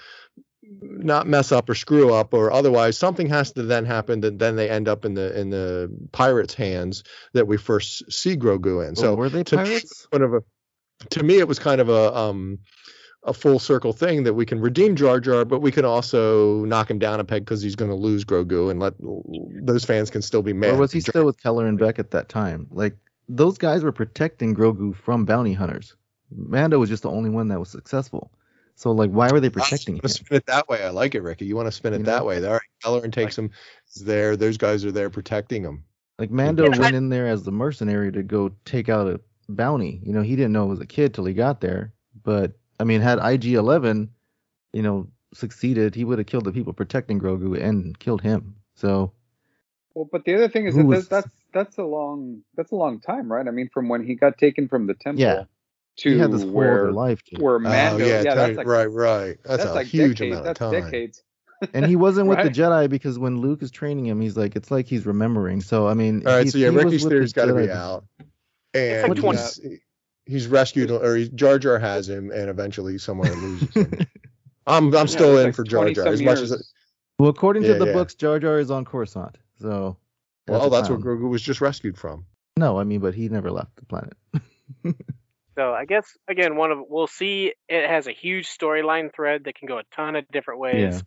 not 0.83 1.27
mess 1.27 1.51
up 1.53 1.71
or 1.71 1.75
screw 1.75 2.13
up 2.13 2.35
or 2.35 2.53
otherwise 2.53 2.99
something 2.99 3.27
has 3.29 3.53
to 3.53 3.63
then 3.63 3.87
happen 3.87 4.21
that 4.21 4.39
then 4.39 4.57
they 4.57 4.69
end 4.69 4.87
up 4.89 5.07
in 5.07 5.15
the 5.15 5.39
in 5.39 5.49
the 5.49 5.91
pirates 6.13 6.53
hands 6.53 7.05
that 7.33 7.47
we 7.47 7.57
first 7.57 8.13
see 8.13 8.37
Grogu 8.37 8.87
in. 8.87 8.95
Well, 8.95 8.95
So 8.95 9.15
were 9.15 9.31
they 9.31 9.45
to 9.45 9.57
me, 9.57 9.65
pirates? 9.65 10.07
kind 10.13 10.23
of 10.25 10.35
a 10.35 10.43
to 11.11 11.23
me 11.23 11.39
it 11.39 11.49
was 11.49 11.59
kind 11.59 11.81
of 11.81 11.89
a 11.89 12.15
um 12.15 12.59
a 13.25 13.35
full 13.35 13.59
circle 13.59 13.93
thing 13.93 14.23
that 14.25 14.35
we 14.35 14.47
can 14.47 14.61
redeem 14.61 14.97
Jar 14.97 15.21
Jar, 15.21 15.45
but 15.45 15.61
we 15.61 15.73
can 15.73 15.85
also 15.85 16.65
knock 16.65 16.91
him 16.91 16.99
down 16.99 17.21
a 17.21 17.25
peg 17.25 17.45
because 17.45 17.61
he's 17.61 17.77
going 17.77 17.91
to 17.91 17.97
lose 17.97 18.25
Grogu, 18.25 18.71
and 18.71 18.81
let 18.81 18.95
those 19.67 19.85
fans 19.85 20.11
can 20.11 20.23
still 20.23 20.43
be 20.43 20.53
mad. 20.53 20.75
Or 20.75 20.77
was 20.79 20.93
he 20.93 20.99
at 20.99 21.07
Jar- 21.07 21.13
still 21.13 21.25
with 21.27 21.43
Kelleran 21.43 21.79
Beq 21.79 21.99
at 21.99 22.13
that 22.13 22.29
time? 22.29 22.69
Like 22.71 22.97
those 23.29 23.59
guys 23.59 23.83
were 23.83 23.93
protecting 23.93 24.55
Grogu 24.55 24.95
from 24.95 25.25
bounty 25.25 25.53
hunters. 25.53 25.95
Mando 26.31 26.79
was 26.79 26.89
just 26.89 27.03
the 27.03 27.11
only 27.11 27.31
one 27.31 27.49
that 27.49 27.59
was 27.59 27.71
successful. 27.71 28.31
So 28.77 28.93
like, 28.93 29.11
why 29.11 29.33
were 29.33 29.41
they 29.41 29.51
protecting 29.51 29.97
You 29.97 30.03
him? 30.05 30.09
spin 30.09 30.37
it 30.37 30.47
that 30.47 30.69
way? 30.69 30.85
I 30.85 30.91
like 30.91 31.15
it, 31.17 31.23
Ricky. 31.23 31.47
You 31.47 31.57
want 31.57 31.67
to 31.67 31.73
spin 31.73 31.95
it 31.95 31.99
You 31.99 32.05
that 32.05 32.21
know? 32.21 32.27
way? 32.27 32.45
All 32.47 32.53
right, 32.53 32.61
Kelleran 32.85 33.13
takes 33.13 33.37
him. 33.37 33.51
He's 33.93 34.05
there. 34.05 34.37
Those 34.37 34.57
guys 34.57 34.85
are 34.85 34.93
there 34.93 35.11
protecting 35.11 35.65
him. 35.65 35.85
Like 36.19 36.31
Mando 36.31 36.71
Yeah, 36.71 36.79
went 36.79 36.95
in 36.95 37.09
there 37.09 37.27
as 37.27 37.43
the 37.43 37.51
mercenary 37.53 38.13
to 38.13 38.23
go 38.23 38.53
take 38.65 38.89
out 38.89 39.09
a 39.09 39.21
bounty. 39.49 40.01
You 40.05 40.13
know, 40.13 40.23
he 40.23 40.37
didn't 40.37 40.53
know 40.53 40.65
it 40.65 40.69
was 40.69 40.81
a 40.81 40.87
kid 40.87 41.15
till 41.15 41.25
he 41.25 41.35
got 41.35 41.61
there. 41.61 41.93
But 42.23 42.53
I 42.81 42.85
mean, 42.85 43.01
had 43.01 43.19
IG-11, 43.19 44.09
you 44.73 44.83
know, 44.83 45.09
succeeded, 45.35 45.95
he 45.95 46.05
would 46.05 46.19
have 46.19 46.27
killed 46.27 46.45
the 46.45 46.53
people 46.53 46.73
protecting 46.73 47.21
Grogu 47.21 47.61
and 47.61 47.99
killed 47.99 48.23
him. 48.23 48.57
So 48.77 49.13
Well, 49.95 50.09
but 50.11 50.25
the 50.25 50.35
other 50.35 50.49
thing 50.49 50.67
is 50.67 50.75
that 50.77 50.85
was- 50.85 51.09
that's, 51.09 51.27
that's 51.27 51.35
that's 51.53 51.79
a 51.79 51.83
long 51.85 52.43
that's 52.55 52.73
a 52.73 52.77
long 52.77 53.01
time, 53.01 53.31
right? 53.33 53.47
I 53.47 53.51
mean, 53.51 53.69
from 53.73 53.89
when 53.89 54.05
he 54.07 54.15
got 54.15 54.37
taken 54.39 54.69
from 54.69 54.87
the 54.87 54.95
temple 54.95 55.21
Yeah. 55.23 55.45
to 55.99 56.11
he 56.13 56.19
had 56.19 56.31
this 56.31 56.43
whole 56.43 56.53
where 56.53 56.83
other 56.85 56.93
life. 56.93 57.23
to- 57.25 57.41
where 57.43 57.57
oh, 57.57 57.59
Mando, 57.61 58.05
oh 58.05 58.09
yeah, 58.09 58.23
yeah, 58.23 58.35
Tony- 58.35 58.47
that's 58.55 58.57
like 58.59 58.67
right, 58.67 58.87
right. 58.87 59.39
That's, 59.45 59.63
that's 59.65 59.71
a 59.71 59.75
like 59.75 59.87
huge 59.87 60.19
decades, 60.19 60.33
amount 60.39 60.45
that's 60.45 60.61
of 60.61 60.73
time. 60.73 60.85
decades. 60.85 61.23
and 61.75 61.85
he 61.87 61.97
wasn't 61.97 62.29
with 62.29 62.39
the 62.43 62.51
Jedi 62.51 62.89
because 62.89 63.19
when 63.19 63.41
Luke 63.41 63.63
is 63.65 63.71
training 63.73 64.07
him, 64.07 64.21
he's 64.21 64.37
like, 64.37 64.55
it's 64.55 64.71
like 64.71 64.87
he's 64.87 65.05
remembering. 65.07 65.61
So 65.61 65.89
I 65.89 65.95
mean, 65.95 66.25
All 66.27 66.35
right, 66.35 66.41
he's- 66.43 66.53
so 66.53 66.59
yeah, 66.59 66.71
he 66.71 66.77
was 66.77 66.85
Ricky's 66.85 67.05
theory's 67.07 67.33
got 67.33 67.47
to 67.47 67.55
be 67.55 67.63
Jedi. 67.63 67.71
out, 67.71 68.05
It's 68.75 69.09
like 69.09 69.19
20 69.19 69.81
he's, 70.29 70.45
he's 70.45 70.47
rescued, 70.47 70.91
or 70.91 71.17
he's, 71.17 71.29
Jar 71.31 71.59
Jar 71.59 71.79
has 71.79 72.09
him, 72.09 72.31
and 72.31 72.49
eventually 72.49 72.99
someone 72.99 73.33
loses 73.33 73.75
him. 73.75 73.93
I'm 74.67 74.95
I'm 74.95 75.09
still 75.09 75.39
in 75.39 75.47
like 75.47 75.55
for 75.55 75.65
Jar 75.65 75.91
Jar 75.91 76.07
as 76.09 76.21
much 76.21 76.39
as 76.39 76.51
years. 76.51 76.61
it, 76.61 76.67
Well, 77.19 77.31
according 77.31 77.63
Yeah, 77.63 77.73
to 77.73 77.79
the 77.79 77.87
yeah. 77.87 77.93
books, 77.95 78.15
Jar 78.15 78.39
Jar 78.39 78.59
is 78.59 78.71
on 78.71 78.85
Coruscant. 78.85 79.39
So 79.61 79.97
well, 80.47 80.69
the 80.69 80.77
that's 80.77 80.89
where 80.89 80.99
town. 80.99 81.07
Grogu 81.07 81.29
was 81.29 81.43
just 81.43 81.61
rescued 81.61 81.97
from. 81.99 82.27
No, 82.57 82.79
I 82.79 82.85
mean, 82.85 83.01
but 83.01 83.15
he 83.15 83.29
never 83.29 83.51
left 83.51 83.77
the 83.77 83.87
planet. 83.87 84.15
So 85.59 85.75
I 85.75 85.87
guess 85.87 86.17
again, 86.29 86.55
one 86.55 86.71
of 86.71 86.79
we'll 86.89 87.09
see. 87.09 87.53
It 87.69 87.89
has 87.91 88.07
a 88.07 88.13
huge 88.13 88.47
storyline 88.47 89.13
thread 89.13 89.43
that 89.45 89.57
can 89.57 89.67
go 89.67 89.79
a 89.79 89.83
ton 89.93 90.15
of 90.15 90.25
different 90.31 90.61
ways. 90.61 90.95
Yeah. 90.95 91.01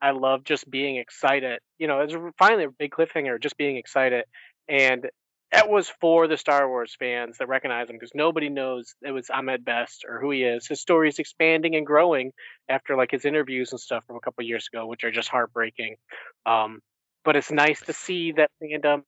I 0.00 0.12
love 0.12 0.42
just 0.42 0.70
being 0.70 0.96
excited. 0.96 1.60
You 1.78 1.86
know, 1.86 2.00
it's 2.00 2.14
finally 2.38 2.64
a 2.64 2.70
big 2.70 2.92
cliffhanger. 2.92 3.38
Just 3.38 3.58
being 3.58 3.76
excited, 3.76 4.24
and 4.70 5.10
that 5.52 5.68
was 5.68 5.88
for 6.00 6.28
the 6.28 6.36
Star 6.36 6.68
Wars 6.68 6.94
fans 6.98 7.38
that 7.38 7.48
recognize 7.48 7.88
him 7.88 7.96
because 7.96 8.14
nobody 8.14 8.50
knows 8.50 8.94
it 9.02 9.12
was 9.12 9.30
Ahmed 9.30 9.64
Best 9.64 10.04
or 10.06 10.20
who 10.20 10.30
he 10.30 10.42
is. 10.42 10.66
His 10.66 10.80
story 10.80 11.08
is 11.08 11.18
expanding 11.18 11.74
and 11.74 11.86
growing 11.86 12.32
after 12.68 12.96
like 12.96 13.10
his 13.10 13.24
interviews 13.24 13.72
and 13.72 13.80
stuff 13.80 14.04
from 14.06 14.16
a 14.16 14.20
couple 14.20 14.44
years 14.44 14.68
ago, 14.72 14.86
which 14.86 15.04
are 15.04 15.10
just 15.10 15.28
heartbreaking. 15.28 15.96
Um, 16.44 16.80
but 17.24 17.36
it's 17.36 17.50
nice 17.50 17.80
to 17.82 17.92
see 17.92 18.32
that 18.32 18.50
fandom 18.62 19.02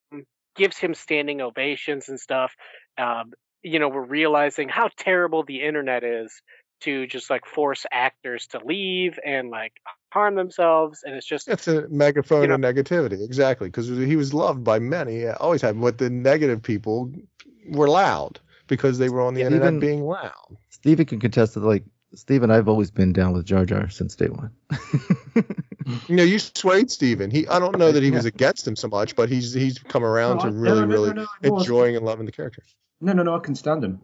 gives 0.57 0.79
him 0.79 0.95
standing 0.95 1.41
ovations 1.41 2.09
and 2.09 2.19
stuff. 2.19 2.55
Um, 2.99 3.33
you 3.63 3.79
know, 3.79 3.89
we're 3.89 4.05
realizing 4.05 4.69
how 4.69 4.89
terrible 4.97 5.45
the 5.45 5.63
internet 5.63 6.05
is 6.05 6.43
to 6.83 7.07
just 7.07 7.29
like 7.29 7.45
force 7.45 7.85
actors 7.93 8.47
to 8.49 8.61
leave 8.65 9.19
and 9.25 9.51
like 9.51 9.73
harm 10.11 10.35
themselves, 10.35 11.03
and 11.05 11.15
it's 11.15 11.27
just 11.27 11.49
it's 11.49 11.69
a 11.69 11.89
megaphone 11.89 12.43
You 12.43 12.49
know- 12.49 12.55
of 12.55 12.61
negativity, 12.61 13.23
exactly, 13.25 13.69
because 13.69 13.89
he 13.89 14.17
was 14.17 14.35
loved 14.35 14.65
by 14.65 14.79
many, 14.79 15.27
uh, 15.27 15.35
always 15.41 15.63
had. 15.63 15.81
But 15.81 15.99
the 15.99 16.11
negative 16.11 16.63
people 16.63 17.13
were 17.69 17.89
loud 17.89 18.41
because 18.67 18.99
they 18.99 19.09
were 19.09 19.23
on 19.23 19.35
the 19.35 19.41
Yeah, 19.41 19.47
internet 19.47 19.69
even- 19.69 19.81
being 19.81 20.03
loud. 20.05 20.57
Steven 20.71 21.07
can 21.07 21.21
contest 21.21 21.55
that. 21.55 21.61
Like 21.61 21.85
Steven, 22.15 22.51
I've 22.51 22.69
always 22.69 22.91
been 22.91 23.13
down 23.13 23.33
with 23.35 23.45
Jar 23.47 23.65
Jar 23.65 23.89
since 23.89 24.17
day 24.17 24.29
one. 24.29 24.51
You 26.09 26.15
know, 26.17 26.23
you 26.23 26.39
swayed 26.39 26.91
Steven. 26.91 27.31
He, 27.31 27.49
I 27.49 27.59
don't 27.59 27.77
know 27.79 27.91
that 27.91 28.03
he 28.03 28.11
was 28.11 28.25
against 28.25 28.67
him 28.67 28.77
so 28.77 28.87
much, 28.89 29.17
but 29.17 29.29
he's 29.29 29.53
he's 29.53 29.79
come 29.79 30.05
around 30.05 30.37
No, 30.37 30.43
to 30.43 30.49
I- 30.49 30.51
really, 30.51 30.81
no, 30.81 30.87
no, 30.87 30.93
really 30.93 31.09
no, 31.15 31.23
no, 31.43 31.57
I 31.57 31.59
enjoying 31.61 31.97
and 31.97 32.05
loving 32.05 32.27
the 32.27 32.33
character. 32.33 32.63
No, 33.01 33.13
no, 33.13 33.23
no, 33.23 33.35
I 33.35 33.39
can 33.41 33.55
stand 33.55 33.83
him. 33.83 34.01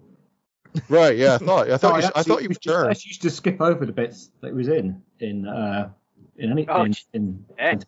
Right? 0.88 1.16
Yeah, 1.16 1.34
I 1.34 1.38
thought. 1.38 1.70
I 1.70 1.76
thought. 1.78 1.92
No, 1.92 1.98
you, 1.98 2.04
I 2.04 2.08
actually 2.08 2.22
thought 2.24 2.42
you 2.42 2.48
used 2.48 2.62
to- 2.62 2.68
turned. 2.70 2.88
I 2.88 2.90
used 2.90 3.22
to 3.22 3.30
skip 3.30 3.60
over 3.60 3.86
the 3.86 3.92
bits 3.92 4.30
that 4.40 4.48
he 4.48 4.54
was 4.54 4.68
in 4.68 5.02
in 5.20 5.46
uh 5.46 5.90
in 6.36 6.50
any 6.50 6.68
Oh, 6.68 6.84
in, 6.84 6.92
gee. 6.92 7.02
in, 7.14 7.44
in 7.58 7.82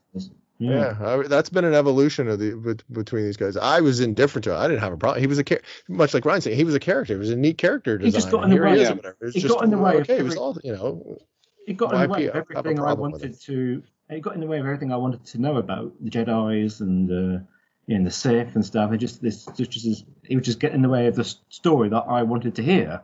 Yeah, 0.59 0.97
I, 1.01 1.23
that's 1.29 1.51
been 1.51 1.65
an 1.65 1.75
evolution 1.75 2.29
of 2.29 2.39
the 2.41 2.53
bet- 2.57 2.83
between 2.93 3.25
these 3.25 3.37
guys. 3.37 3.57
I 3.57 3.81
was 3.81 4.01
indifferent 4.01 4.45
to 4.45 4.53
it. 4.53 4.57
I 4.57 4.67
didn't 4.69 4.81
have 4.81 4.93
a 4.93 4.97
problem. 4.97 5.21
He 5.21 5.27
was 5.27 5.39
a 5.39 5.45
char- 5.45 5.61
much 5.89 6.15
like 6.15 6.25
Ryan 6.25 6.41
said. 6.41 6.55
He 6.55 6.65
was 6.65 6.75
a 6.75 6.81
character. 6.81 7.15
He 7.15 7.19
was 7.19 7.31
a 7.31 7.37
neat 7.37 7.59
character 7.59 7.99
He 7.99 8.07
design. 8.07 8.21
just 8.21 8.31
got 8.33 8.45
in 8.45 8.51
the 8.51 8.57
way. 8.61 8.73
is 8.73 8.81
Yeah. 8.89 8.93
or 8.93 8.97
whatever. 8.97 9.17
It's 9.23 9.35
He 9.35 9.41
just 9.41 9.55
got 9.55 9.65
in 9.65 9.71
the 9.71 9.79
way 9.79 9.95
of 9.97 10.01
okay. 10.03 10.19
It 10.19 10.25
was 10.25 10.37
all 10.37 10.57
you 10.65 10.73
know. 10.73 11.19
It 11.67 11.77
got 11.77 11.95
in 11.95 12.01
the 12.01 12.09
way 12.09 12.27
of 12.27 12.35
I 12.35 12.39
have 12.39 12.47
a 12.51 12.57
everything 12.59 12.79
I 12.81 12.83
problem 12.83 13.13
with 13.13 13.23
wanted 13.23 13.41
to. 13.43 13.83
It 14.11 14.21
got 14.23 14.35
in 14.35 14.41
the 14.41 14.47
way 14.47 14.59
of 14.59 14.65
everything 14.65 14.91
I 14.93 14.97
wanted 14.97 15.25
to 15.27 15.39
know 15.39 15.57
about 15.59 15.93
the 16.01 16.11
Jedi's 16.11 16.81
and 16.81 17.11
uh, 17.11 17.41
you 17.87 17.99
know, 17.99 18.05
the 18.05 18.11
Sith 18.11 18.55
and 18.55 18.65
stuff. 18.65 18.91
It 18.93 18.97
just 18.99 19.21
this 19.23 19.45
just, 19.57 19.71
just 19.71 20.05
it 20.25 20.35
would 20.35 20.45
just 20.45 20.61
get 20.61 20.73
in 20.73 20.83
the 20.83 20.89
way 20.89 21.07
of 21.07 21.15
the 21.15 21.25
story 21.51 21.89
that 21.91 22.05
I 22.09 22.23
wanted 22.23 22.55
to 22.57 22.63
hear. 22.63 23.03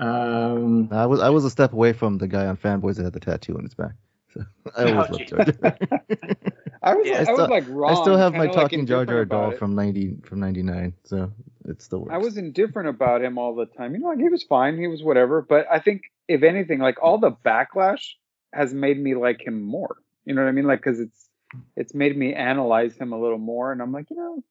Um, 0.00 0.88
I 0.92 1.06
was 1.06 1.20
I 1.20 1.30
was 1.30 1.44
a 1.44 1.50
step 1.50 1.72
away 1.72 1.92
from 1.92 2.18
the 2.18 2.26
guy 2.26 2.46
on 2.46 2.56
Fanboys 2.56 2.96
that 2.96 3.04
had 3.04 3.12
the 3.12 3.20
tattoo 3.20 3.56
on 3.56 3.64
his 3.64 3.74
back. 3.74 3.92
So 4.32 4.44
I 4.76 4.84
always 4.84 5.10
Oh, 5.10 5.12
loved 5.12 5.28
Jar 5.28 5.40
Jar. 5.42 5.56
I 6.82 6.94
was, 6.94 7.10
I 7.10 7.16
I 7.18 7.24
still, 7.24 7.36
was 7.36 7.48
like 7.48 7.64
wrong. 7.68 7.90
I 7.90 7.94
still 7.94 8.16
have 8.16 8.32
my 8.34 8.46
kinda, 8.46 8.54
like, 8.60 8.70
talking 8.70 8.86
Jar 8.86 9.04
Jar 9.04 9.24
doll 9.24 9.52
from 9.52 9.74
ninety 9.74 10.16
from 10.24 10.40
ninety 10.40 10.62
nine, 10.62 10.94
so 11.04 11.32
it 11.66 11.82
still 11.82 12.00
works. 12.00 12.14
I 12.14 12.18
was 12.18 12.36
indifferent 12.38 12.88
about 12.88 13.22
him 13.22 13.38
all 13.38 13.54
the 13.54 13.66
time. 13.66 13.94
You 13.94 14.00
know, 14.00 14.08
like 14.08 14.18
he 14.18 14.28
was 14.28 14.44
fine, 14.44 14.78
he 14.78 14.86
was 14.86 15.02
whatever. 15.02 15.42
But 15.42 15.66
I 15.70 15.80
think 15.80 16.02
if 16.28 16.42
anything, 16.42 16.78
like 16.78 17.02
all 17.02 17.18
the 17.18 17.32
backlash 17.44 18.14
has 18.54 18.72
made 18.72 18.98
me 18.98 19.14
like 19.14 19.40
him 19.46 19.62
more. 19.62 19.96
You 20.24 20.34
know 20.34 20.42
what 20.42 20.48
I 20.48 20.52
mean? 20.52 20.66
Like 20.66 20.80
because 20.82 21.00
it's 21.00 21.28
it's 21.76 21.94
made 21.94 22.16
me 22.16 22.34
analyze 22.34 22.96
him 22.96 23.12
a 23.12 23.20
little 23.20 23.38
more, 23.38 23.72
and 23.72 23.82
I'm 23.82 23.92
like, 23.92 24.10
you 24.10 24.16
know, 24.16 24.42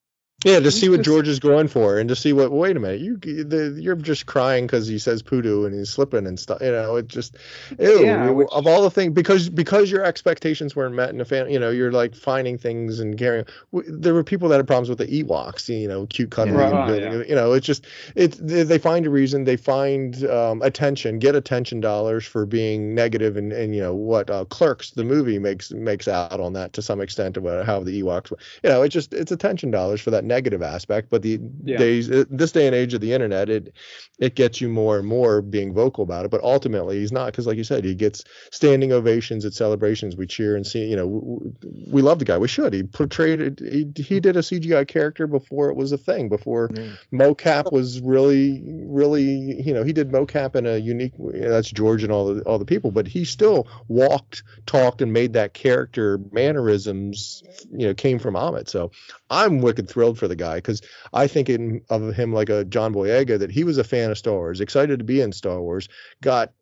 Yeah, 0.45 0.60
to 0.61 0.72
see 0.72 0.88
what 0.88 0.98
just- 0.98 1.06
George 1.06 1.28
is 1.28 1.40
going 1.40 1.68
for, 1.68 1.98
and 1.99 2.07
to 2.10 2.16
see 2.16 2.32
what. 2.32 2.52
Wait 2.52 2.78
a 2.78 2.80
minute, 2.80 3.02
you 3.02 3.18
the, 3.18 3.76
you're 3.80 3.95
just 3.95 4.26
crying 4.26 4.66
because 4.68 4.88
he 4.88 4.98
says 4.98 5.22
poodoo 5.22 5.66
and 5.66 5.76
he's 5.76 5.90
slipping 5.90 6.26
and 6.26 6.40
stuff. 6.40 6.61
You 6.61 6.72
know, 6.72 6.95
it 6.95 7.07
just 7.07 7.36
ew, 7.78 8.03
Yeah, 8.06 8.30
which- 8.30 8.48
of 8.52 8.66
all 8.66 8.82
the 8.82 8.90
things 8.90 9.14
because 9.14 9.49
because 9.49 9.91
your 9.91 10.03
expectations 10.06 10.76
weren't 10.76 10.95
met 10.95 11.10
in 11.10 11.20
a 11.20 11.26
fan. 11.26 11.49
You 11.49 11.60
know, 11.60 11.70
you're 11.72 11.91
like 11.91 12.16
finding 12.16 12.57
things 12.57 12.99
and 13.02 13.18
carrying. 13.18 13.45
w- 13.74 13.91
There 13.99 14.14
were 14.14 14.24
people 14.24 14.48
that 14.49 14.57
had 14.57 14.68
problems 14.68 14.88
with 14.88 14.99
the 14.99 15.07
Ewoks. 15.24 15.68
You 15.68 15.88
know, 15.90 16.06
cute 16.06 16.32
cuddly. 16.32 16.53
Yeah. 16.53 16.70
and 16.70 16.90
Right, 16.90 17.02
yeah. 17.02 17.24
You 17.28 17.36
know, 17.36 17.52
it's 17.53 17.66
just 17.66 17.86
it. 18.16 18.32
They, 18.40 18.64
they 18.64 18.78
find 18.78 19.06
a 19.06 19.10
reason. 19.10 19.44
They 19.44 19.57
find 19.57 20.24
um, 20.26 20.61
attention. 20.61 21.20
Get 21.20 21.36
attention 21.36 21.82
dollars 21.82 22.26
for 22.26 22.45
being 22.45 22.95
negative 22.95 23.36
and 23.36 23.52
and 23.52 23.76
you 23.76 23.82
know 23.82 23.94
what 23.94 24.30
uh, 24.30 24.45
Clerks 24.45 24.91
the 24.91 25.03
movie 25.03 25.38
makes 25.38 25.72
makes 25.72 26.07
out 26.07 26.40
on 26.40 26.53
that 26.53 26.72
to 26.74 26.82
some 26.82 27.02
extent 27.02 27.36
about 27.36 27.66
how 27.66 27.82
the 27.84 28.02
Ewoks. 28.02 28.32
You 28.64 28.70
know, 28.70 28.84
it 28.84 28.90
just 28.90 29.14
it's 29.14 29.34
attention 29.34 29.72
dollars 29.72 29.99
for 29.99 30.11
that 30.11 30.28
negative 30.30 30.61
aspect. 30.61 31.10
But 31.10 31.22
the 31.23 31.39
Yeah. 31.65 31.77
days 31.77 32.10
uh, 32.10 32.23
this 32.30 32.53
day 32.53 32.68
and 32.68 32.76
age 32.76 32.93
of 32.93 33.01
the 33.01 33.11
internet, 33.11 33.49
it 33.49 33.73
it 34.19 34.35
gets 34.35 34.61
you 34.61 34.69
more 34.69 34.97
and 34.97 35.07
more 35.07 35.41
being 35.41 35.73
vocal 35.73 36.03
about 36.03 36.26
it. 36.26 36.31
But 36.31 36.43
ultimately, 36.43 36.99
he's 36.99 37.11
not 37.11 37.26
because, 37.27 37.47
like 37.47 37.57
you 37.57 37.64
said, 37.64 37.84
he 37.84 37.95
gets 37.95 38.23
standing 38.51 38.93
ovations 38.93 39.45
at 39.45 39.53
celebrations. 39.53 40.15
We 40.15 40.27
cheer 40.27 40.56
and 40.56 40.65
see. 40.65 40.85
You 40.85 40.95
know, 40.95 41.07
w- 41.07 41.53
w- 41.61 41.84
we 41.91 42.01
love 42.01 42.19
the 42.19 42.26
guy. 42.26 42.38
We 42.38 42.47
should. 42.47 42.73
He 42.73 42.84
portrayed 42.84 43.41
it. 43.41 43.60
He, 43.60 43.91
he 44.01 44.19
mm. 44.19 44.22
did 44.22 44.38
a 44.38 44.41
CGI 44.41 44.88
character 44.88 45.27
before 45.27 45.69
it 45.69 45.76
was 45.76 45.91
a 45.91 45.97
thing. 45.97 46.30
Before 46.30 46.69
mocap 47.11 47.72
was 47.72 47.99
really, 48.01 48.61
really. 48.85 49.61
You 49.61 49.73
know, 49.73 49.84
he 49.84 49.93
did 49.93 50.11
mocap 50.11 50.56
in 50.56 50.65
a 50.65 50.77
unique. 50.77 51.14
That's 51.18 51.72
George 51.72 52.03
and 52.03 52.11
all 52.11 52.34
the 52.34 52.41
all 52.43 52.60
the 52.60 52.65
people. 52.65 52.91
But 52.91 53.07
he 53.07 53.26
still 53.26 53.68
walked, 53.88 54.43
talked, 54.65 55.01
and 55.01 55.11
made 55.11 55.34
that 55.34 55.53
character 55.53 56.19
mannerisms. 56.31 57.43
You 57.72 57.88
know, 57.88 57.93
came 57.93 58.19
from 58.19 58.35
Ahmed. 58.35 58.69
So 58.69 58.91
I'm 59.30 59.60
wicked 59.60 59.89
thrilled 59.89 60.18
for 60.18 60.27
the 60.27 60.35
guy 60.35 60.56
because 60.56 60.81
I 61.14 61.27
think 61.27 61.49
in, 61.49 61.81
of 61.89 62.15
him 62.15 62.34
like 62.34 62.49
a 62.49 62.65
John 62.65 62.93
Boyega 62.93 63.39
that 63.39 63.51
he 63.51 63.64
was 63.64 63.77
a 63.77 63.84
fan 63.84 64.11
of 64.11 64.18
Star 64.18 64.34
Wars, 64.34 64.61
excited 64.61 64.99
to 64.99 65.06
be 65.06 65.22
in 65.22 65.31
Star 65.31 65.61
Wars, 65.61 65.88
got 66.22 66.53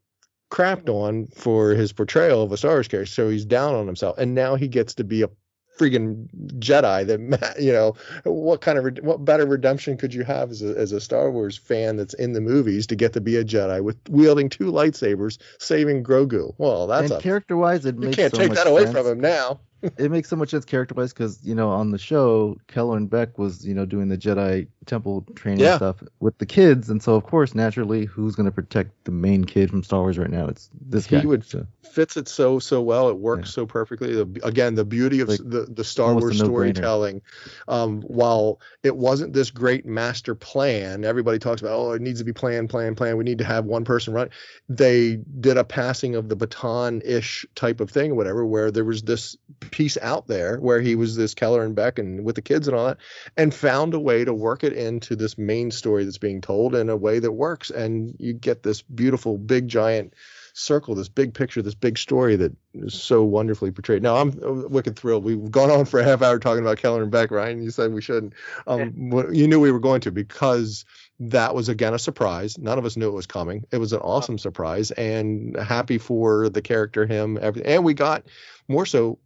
crapped 0.51 0.89
on 0.89 1.27
for 1.27 1.71
his 1.71 1.91
portrayal 1.93 2.43
of 2.43 2.51
a 2.51 2.57
Star 2.57 2.71
Wars 2.73 2.87
character, 2.87 3.11
so 3.11 3.29
he's 3.29 3.45
down 3.45 3.75
on 3.75 3.85
himself, 3.85 4.17
and 4.17 4.33
now 4.33 4.55
he 4.55 4.67
gets 4.67 4.93
to 4.95 5.03
be 5.03 5.21
a 5.21 5.29
freaking 5.77 6.27
Jedi. 6.59 7.05
That 7.05 7.55
you 7.59 7.71
know, 7.71 7.95
what 8.23 8.61
kind 8.61 8.77
of 8.77 8.97
what 9.03 9.23
better 9.23 9.45
redemption 9.45 9.97
could 9.97 10.13
you 10.13 10.23
have 10.23 10.51
as 10.51 10.61
a, 10.61 10.77
as 10.77 10.91
a 10.91 10.99
Star 10.99 11.31
Wars 11.31 11.57
fan 11.57 11.95
that's 11.95 12.13
in 12.15 12.33
the 12.33 12.41
movies 12.41 12.87
to 12.87 12.95
get 12.95 13.13
to 13.13 13.21
be 13.21 13.35
a 13.37 13.45
Jedi 13.45 13.83
with 13.83 13.97
wielding 14.09 14.49
two 14.49 14.71
lightsabers, 14.71 15.37
saving 15.59 16.03
Grogu? 16.03 16.53
Well, 16.57 16.87
that's 16.87 17.11
and 17.11 17.19
a 17.19 17.21
character 17.21 17.57
wise, 17.57 17.85
it 17.85 18.01
you 18.01 18.11
can't 18.11 18.33
so 18.33 18.41
take 18.41 18.53
that 18.53 18.67
away 18.67 18.83
sense. 18.83 18.97
from 18.97 19.07
him 19.07 19.19
now. 19.19 19.59
it 19.97 20.11
makes 20.11 20.29
so 20.29 20.35
much 20.35 20.49
sense 20.49 20.65
character 20.65 20.95
wise 20.95 21.13
because 21.13 21.39
you 21.43 21.53
know 21.55 21.69
on 21.69 21.91
the 21.91 21.97
show 21.97 22.57
Kelleran 22.67 23.07
Beq 23.09 23.37
was 23.37 23.65
you 23.65 23.73
know 23.73 23.85
doing 23.85 24.09
the 24.09 24.17
Jedi 24.17 24.67
Temple 24.85 25.25
training 25.35 25.59
Yeah. 25.59 25.75
stuff 25.77 26.01
with 26.19 26.37
the 26.37 26.45
kids, 26.45 26.89
and 26.89 27.01
so 27.03 27.15
of 27.15 27.23
course 27.23 27.53
naturally 27.53 28.05
who's 28.05 28.35
going 28.35 28.45
to 28.45 28.51
protect 28.51 28.91
the 29.05 29.11
main 29.11 29.43
kid 29.45 29.69
from 29.69 29.83
Star 29.83 30.01
Wars 30.01 30.17
right 30.17 30.29
now? 30.29 30.47
It's 30.47 30.69
this 30.79 31.05
he 31.05 31.17
guy. 31.19 31.25
would 31.25 31.45
so. 31.45 31.67
fits 31.91 32.17
it 32.17 32.27
so 32.27 32.59
so 32.59 32.81
well. 32.81 33.09
It 33.09 33.17
works 33.17 33.51
so 33.51 33.65
perfectly. 33.65 34.13
The, 34.15 34.39
again, 34.43 34.75
the 34.75 34.85
beauty 34.85 35.19
of 35.19 35.29
Like, 35.29 35.39
the 35.43 35.65
the 35.69 35.83
Star 35.83 36.13
Wars 36.15 36.37
storytelling, 36.37 37.21
um, 37.67 38.01
while 38.01 38.59
it 38.83 38.95
wasn't 38.95 39.33
this 39.33 39.51
great 39.51 39.85
master 39.85 40.35
plan, 40.35 41.03
everybody 41.03 41.39
talks 41.39 41.61
about 41.61 41.73
oh 41.73 41.91
it 41.91 42.01
needs 42.01 42.19
to 42.19 42.25
be 42.25 42.33
plan 42.33 42.67
plan 42.67 42.95
plan. 42.95 43.17
We 43.17 43.23
need 43.25 43.39
to 43.39 43.45
have 43.45 43.65
one 43.65 43.83
person 43.85 44.13
run. 44.13 44.29
They 44.69 45.17
did 45.17 45.57
a 45.57 45.63
passing 45.63 46.15
of 46.15 46.29
the 46.29 46.35
baton 46.35 47.01
ish 47.03 47.45
type 47.55 47.79
of 47.79 47.89
thing, 47.91 48.11
or 48.11 48.15
whatever, 48.15 48.45
where 48.45 48.71
there 48.71 48.85
was 48.85 49.01
this 49.03 49.35
piece 49.71 49.97
out 50.01 50.27
there 50.27 50.57
where 50.57 50.81
he 50.81 50.95
was 50.95 51.15
this 51.15 51.33
Kelleran 51.33 51.75
Beq 51.75 51.99
and 51.99 52.23
with 52.23 52.35
the 52.35 52.41
kids 52.41 52.67
and 52.67 52.75
all 52.75 52.87
that, 52.87 52.97
and 53.35 53.53
found 53.53 53.93
a 53.93 53.99
way 53.99 54.25
to 54.25 54.33
work 54.33 54.63
it 54.63 54.73
into 54.73 55.15
this 55.15 55.37
main 55.37 55.71
story 55.71 56.03
that's 56.03 56.17
being 56.17 56.41
told 56.41 56.75
in 56.75 56.89
a 56.89 56.97
way 56.97 57.19
that 57.19 57.31
works, 57.31 57.69
and 57.69 58.15
you 58.19 58.33
get 58.33 58.63
this 58.63 58.81
beautiful 58.81 59.37
big 59.37 59.67
giant 59.67 60.13
circle, 60.53 60.95
this 60.95 61.07
big 61.07 61.35
picture, 61.35 61.61
this 61.61 61.75
big 61.75 61.99
story 61.99 62.35
that 62.35 62.51
is 62.73 62.95
so 62.95 63.23
wonderfully 63.23 63.69
portrayed. 63.71 64.01
Now 64.01 64.15
I'm 64.17 64.33
wicked 64.71 64.97
thrilled. 64.97 65.23
We've 65.23 65.51
gone 65.51 65.69
on 65.69 65.85
for 65.85 65.99
a 65.99 66.03
half 66.03 66.23
hour 66.23 66.39
talking 66.39 66.63
about 66.63 66.79
Kelleran 66.79 67.11
Beq, 67.11 67.29
Ryan. 67.29 67.61
You 67.61 67.69
said 67.69 67.93
we 67.93 68.01
shouldn't. 68.01 68.33
Um, 68.65 68.91
you 69.31 69.47
knew 69.47 69.59
we 69.59 69.71
were 69.71 69.79
going 69.79 70.01
to 70.01 70.11
because 70.11 70.83
that 71.19 71.53
was 71.53 71.69
again 71.69 71.93
a 71.93 71.99
surprise. 71.99 72.57
None 72.57 72.79
of 72.79 72.85
us 72.85 72.97
knew 72.97 73.07
it 73.07 73.13
was 73.13 73.27
coming. 73.27 73.65
It 73.71 73.77
was 73.77 73.93
an 73.93 73.99
awesome 73.99 74.39
surprise, 74.39 74.89
and 74.91 75.55
happy 75.57 75.99
for 75.99 76.49
the 76.49 76.61
character, 76.61 77.05
him, 77.05 77.37
everything. 77.39 77.71
And 77.71 77.85
we 77.85 77.93
got 77.93 78.23
more 78.67 78.85
so 78.85 79.19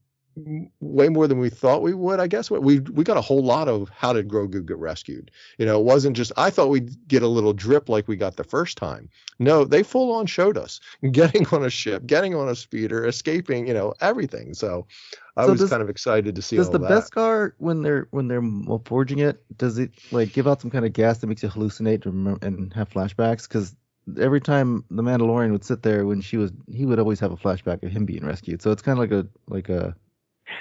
way 0.80 1.10
more 1.10 1.28
than 1.28 1.40
we 1.40 1.50
thought 1.50 1.82
we 1.82 1.94
would. 1.94 2.20
I 2.20 2.28
guess 2.28 2.50
we 2.50 2.80
we 2.80 3.04
got 3.04 3.18
a 3.18 3.22
whole 3.22 3.44
lot 3.44 3.68
of 3.68 3.90
how 3.90 4.14
did 4.14 4.28
Grogu 4.30 4.66
get 4.66 4.78
rescued. 4.78 5.32
You 5.58 5.66
know, 5.66 5.80
it 5.80 5.84
wasn't 5.86 6.16
just 6.16 6.32
I 6.38 6.50
thought 6.50 6.70
we'd 6.70 7.08
get 7.08 7.22
a 7.22 7.28
little 7.28 7.54
drip 7.54 7.90
like 7.90 8.08
we 8.08 8.16
got 8.16 8.38
the 8.38 8.44
first 8.44 8.78
time. 8.78 9.10
No, 9.40 9.66
they 9.66 9.84
full 9.84 10.12
on 10.14 10.26
showed 10.26 10.58
us 10.58 10.80
getting 11.12 11.46
on 11.48 11.64
a 11.64 11.70
ship, 11.70 12.06
getting 12.06 12.36
on 12.36 12.48
a 12.50 12.56
speeder, 12.56 13.06
escaping. 13.06 13.68
You 13.68 13.74
know, 13.74 13.94
everything. 14.02 14.54
So 14.54 14.88
I 15.38 15.46
So 15.46 15.52
was 15.52 15.62
does- 15.62 15.70
kind 15.70 15.82
of 15.82 15.90
excited 15.90 16.36
to 16.36 16.42
see 16.42 16.58
Does 16.58 16.70
the 16.70 16.80
that. 16.80 17.04
Beskar 17.04 17.54
when 17.58 17.82
they're 17.82 18.08
when 18.12 18.28
they're 18.28 18.42
mm, 18.42 18.86
forging 18.88 19.20
it, 19.20 19.44
does 19.58 19.78
it 19.78 19.92
like 20.12 20.32
give 20.34 20.48
out 20.48 20.62
some 20.62 20.72
kind 20.72 20.86
of 20.86 20.94
gas 20.94 21.20
that 21.20 21.28
makes 21.28 21.44
you 21.44 21.50
hallucinate 21.50 22.06
and 22.44 22.74
have 22.74 22.90
flashbacks? 22.90 23.48
Because 23.48 23.76
every 24.20 24.42
time 24.42 24.84
the 24.90 25.04
Mandalorian 25.04 25.52
would 25.52 25.64
sit 25.64 25.84
there 25.84 26.06
when 26.06 26.22
she 26.22 26.38
was, 26.38 26.52
he 26.72 26.86
would 26.86 27.00
always 27.00 27.20
have 27.20 27.32
a 27.32 27.38
flashback 27.38 27.84
of 27.84 27.92
him 27.92 28.06
being 28.06 28.26
rescued. 28.26 28.62
So 28.62 28.72
it's 28.72 28.82
kind 28.82 28.98
of 28.98 29.10
like 29.10 29.12
a 29.12 29.28
like 29.48 29.70
a 29.70 29.96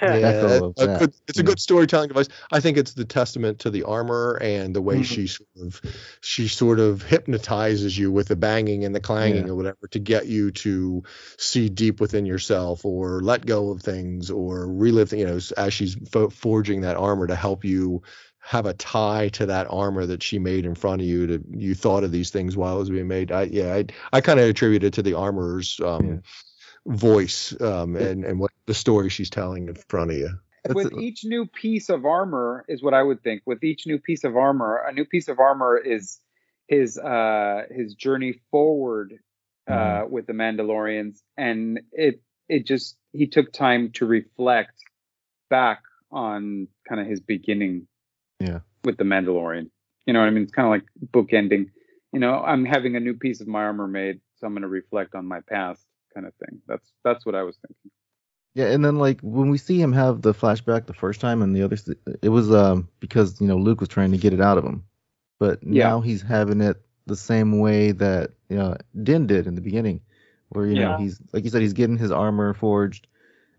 Yeah, 0.01 0.13
echo 0.15 0.73
a 0.77 0.97
good, 0.99 1.13
it's 1.27 1.39
a 1.39 1.43
good 1.43 1.59
storytelling 1.59 2.07
device. 2.07 2.27
I 2.51 2.59
think 2.59 2.77
it's 2.77 2.93
the 2.93 3.05
testament 3.05 3.59
to 3.59 3.69
the 3.69 3.83
armor 3.83 4.37
and 4.41 4.75
the 4.75 4.81
way 4.81 4.99
Mhm. 4.99 5.05
she 5.05 5.27
sort 5.27 5.49
of 5.61 5.81
she 6.21 6.47
sort 6.47 6.79
of 6.79 7.03
hypnotizes 7.03 7.97
you 7.97 8.11
with 8.11 8.27
the 8.27 8.35
banging 8.35 8.85
and 8.85 8.95
the 8.95 8.99
clanging 8.99 9.45
Yeah. 9.45 9.51
or 9.51 9.55
whatever 9.55 9.87
to 9.91 9.99
get 9.99 10.27
you 10.27 10.51
to 10.51 11.03
see 11.37 11.69
deep 11.69 11.99
within 11.99 12.25
yourself 12.25 12.85
or 12.85 13.21
let 13.21 13.45
go 13.45 13.69
of 13.71 13.81
things 13.81 14.31
or 14.31 14.67
relive. 14.67 15.13
You 15.13 15.25
know, 15.25 15.39
as 15.57 15.73
she's 15.73 15.95
fo- 16.11 16.29
forging 16.29 16.81
that 16.81 16.97
armor 16.97 17.27
to 17.27 17.35
help 17.35 17.63
you 17.65 18.01
have 18.43 18.65
a 18.65 18.73
tie 18.73 19.29
to 19.29 19.45
that 19.45 19.67
armor 19.69 20.05
that 20.07 20.23
she 20.23 20.39
made 20.39 20.65
in 20.65 20.73
front 20.73 20.99
of 20.99 21.07
you 21.07 21.27
to 21.27 21.43
you 21.51 21.75
thought 21.75 22.03
of 22.03 22.11
these 22.11 22.31
things 22.31 22.57
while 22.57 22.77
it 22.77 22.79
was 22.79 22.89
being 22.89 23.07
made 23.07 23.31
i 23.31 23.43
yeah 23.43 23.75
i, 23.75 23.85
I 24.11 24.19
kind 24.21 24.39
of 24.39 24.49
attribute 24.49 24.83
it 24.83 24.93
to 24.93 25.03
the 25.03 25.13
armorer's 25.13 25.79
um 25.79 26.23
voice 26.87 27.59
um 27.61 27.95
and 27.95 28.25
and 28.25 28.39
what 28.39 28.51
the 28.65 28.73
story 28.73 29.09
she's 29.09 29.29
telling 29.29 29.67
in 29.67 29.75
front 29.75 30.11
of 30.11 30.17
you 30.17 30.29
with 30.69 30.93
each 30.93 31.23
new 31.23 31.45
piece 31.45 31.89
of 31.89 32.05
armor 32.05 32.65
is 32.67 32.83
what 32.83 32.93
I 32.93 33.01
would 33.01 33.23
think. 33.23 33.41
With 33.45 33.63
each 33.63 33.87
new 33.87 33.97
piece 33.97 34.23
of 34.23 34.37
armor, 34.37 34.83
a 34.87 34.93
new 34.93 35.05
piece 35.05 35.27
of 35.27 35.39
armor 35.39 35.77
is 35.77 36.19
his 36.67 36.97
uh 36.97 37.63
his 37.69 37.95
journey 37.95 38.39
forward 38.51 39.13
uh 39.67 40.03
with 40.09 40.27
the 40.27 40.33
Mandalorians 40.33 41.19
and 41.37 41.81
it 41.91 42.21
it 42.47 42.65
just 42.65 42.97
he 43.11 43.27
took 43.27 43.51
time 43.51 43.91
to 43.93 44.05
reflect 44.05 44.73
back 45.49 45.81
on 46.11 46.67
kind 46.87 47.01
of 47.01 47.07
his 47.07 47.19
beginning 47.19 47.87
Yeah. 48.39 48.59
with 48.83 48.97
the 48.97 49.03
Mandalorian. 49.03 49.69
You 50.05 50.13
know 50.13 50.19
what 50.19 50.27
I 50.27 50.31
mean? 50.31 50.43
It's 50.43 50.51
kind 50.51 50.65
of 50.65 50.71
like 50.71 50.85
bookending. 51.11 51.69
You 52.11 52.19
know, 52.19 52.35
I'm 52.41 52.65
having 52.65 52.95
a 52.95 52.99
new 52.99 53.13
piece 53.13 53.41
of 53.41 53.47
my 53.47 53.61
armor 53.63 53.87
made, 53.87 54.19
so 54.35 54.47
I'm 54.47 54.53
going 54.53 54.63
to 54.63 54.67
reflect 54.67 55.15
on 55.15 55.25
my 55.25 55.39
past, 55.41 55.85
kind 56.13 56.25
of 56.27 56.33
thing. 56.35 56.61
That's 56.67 56.91
that's 57.03 57.25
what 57.25 57.35
I 57.35 57.43
was 57.43 57.57
thinking. 57.57 57.91
Yeah, 58.53 58.67
and 58.67 58.83
then 58.83 58.97
like 58.97 59.21
when 59.21 59.49
we 59.49 59.57
see 59.57 59.79
him 59.81 59.93
have 59.93 60.21
the 60.21 60.33
flashback 60.33 60.85
the 60.85 60.93
first 60.93 61.21
time 61.21 61.41
and 61.41 61.55
the 61.55 61.63
other, 61.63 61.77
it 62.21 62.29
was 62.29 62.51
um 62.51 62.89
because 62.99 63.39
you 63.39 63.47
know 63.47 63.57
Luke 63.57 63.79
was 63.79 63.89
trying 63.89 64.11
to 64.11 64.17
get 64.17 64.33
it 64.33 64.41
out 64.41 64.57
of 64.57 64.65
him, 64.65 64.83
but 65.39 65.63
Yeah. 65.65 65.85
now 65.85 66.01
he's 66.01 66.21
having 66.21 66.61
it 66.61 66.81
the 67.05 67.15
same 67.15 67.59
way 67.59 67.91
that 67.93 68.31
you 68.49 68.57
know 68.57 68.75
Din 69.03 69.25
did 69.27 69.47
in 69.47 69.55
the 69.55 69.61
beginning, 69.61 70.01
where 70.49 70.65
you 70.65 70.75
know 70.75 70.93
he's 70.93 71.21
like 71.33 71.43
you 71.45 71.49
said 71.49 71.61
he's 71.61 71.73
getting 71.73 71.97
his 71.97 72.11
armor 72.11 72.53
forged, 72.53 73.07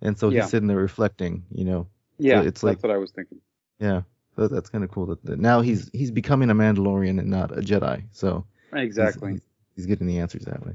and 0.02 0.18
so 0.18 0.28
he's 0.28 0.36
Yeah. 0.38 0.46
sitting 0.46 0.68
there 0.68 0.76
reflecting, 0.76 1.44
you 1.50 1.64
know. 1.64 1.86
So 2.18 2.26
Yeah, 2.26 2.40
it's 2.40 2.60
that's 2.60 2.82
what 2.82 2.92
I 2.92 2.98
was 2.98 3.12
thinking. 3.12 3.40
yeah, 3.80 4.02
that, 4.36 4.50
that's 4.50 4.68
kind 4.68 4.84
of 4.84 4.90
cool 4.90 5.06
that, 5.06 5.24
that 5.24 5.38
now 5.38 5.62
he's 5.62 5.90
he's 5.92 6.10
becoming 6.10 6.50
a 6.50 6.54
Mandalorian 6.54 7.18
and 7.18 7.30
not 7.30 7.50
a 7.56 7.62
Jedi, 7.62 8.04
so 8.12 8.44
Exactly. 8.74 9.32
he's, 9.32 9.42
he's 9.74 9.86
getting 9.86 10.06
the 10.06 10.18
answers 10.18 10.44
that 10.44 10.64
way. 10.66 10.74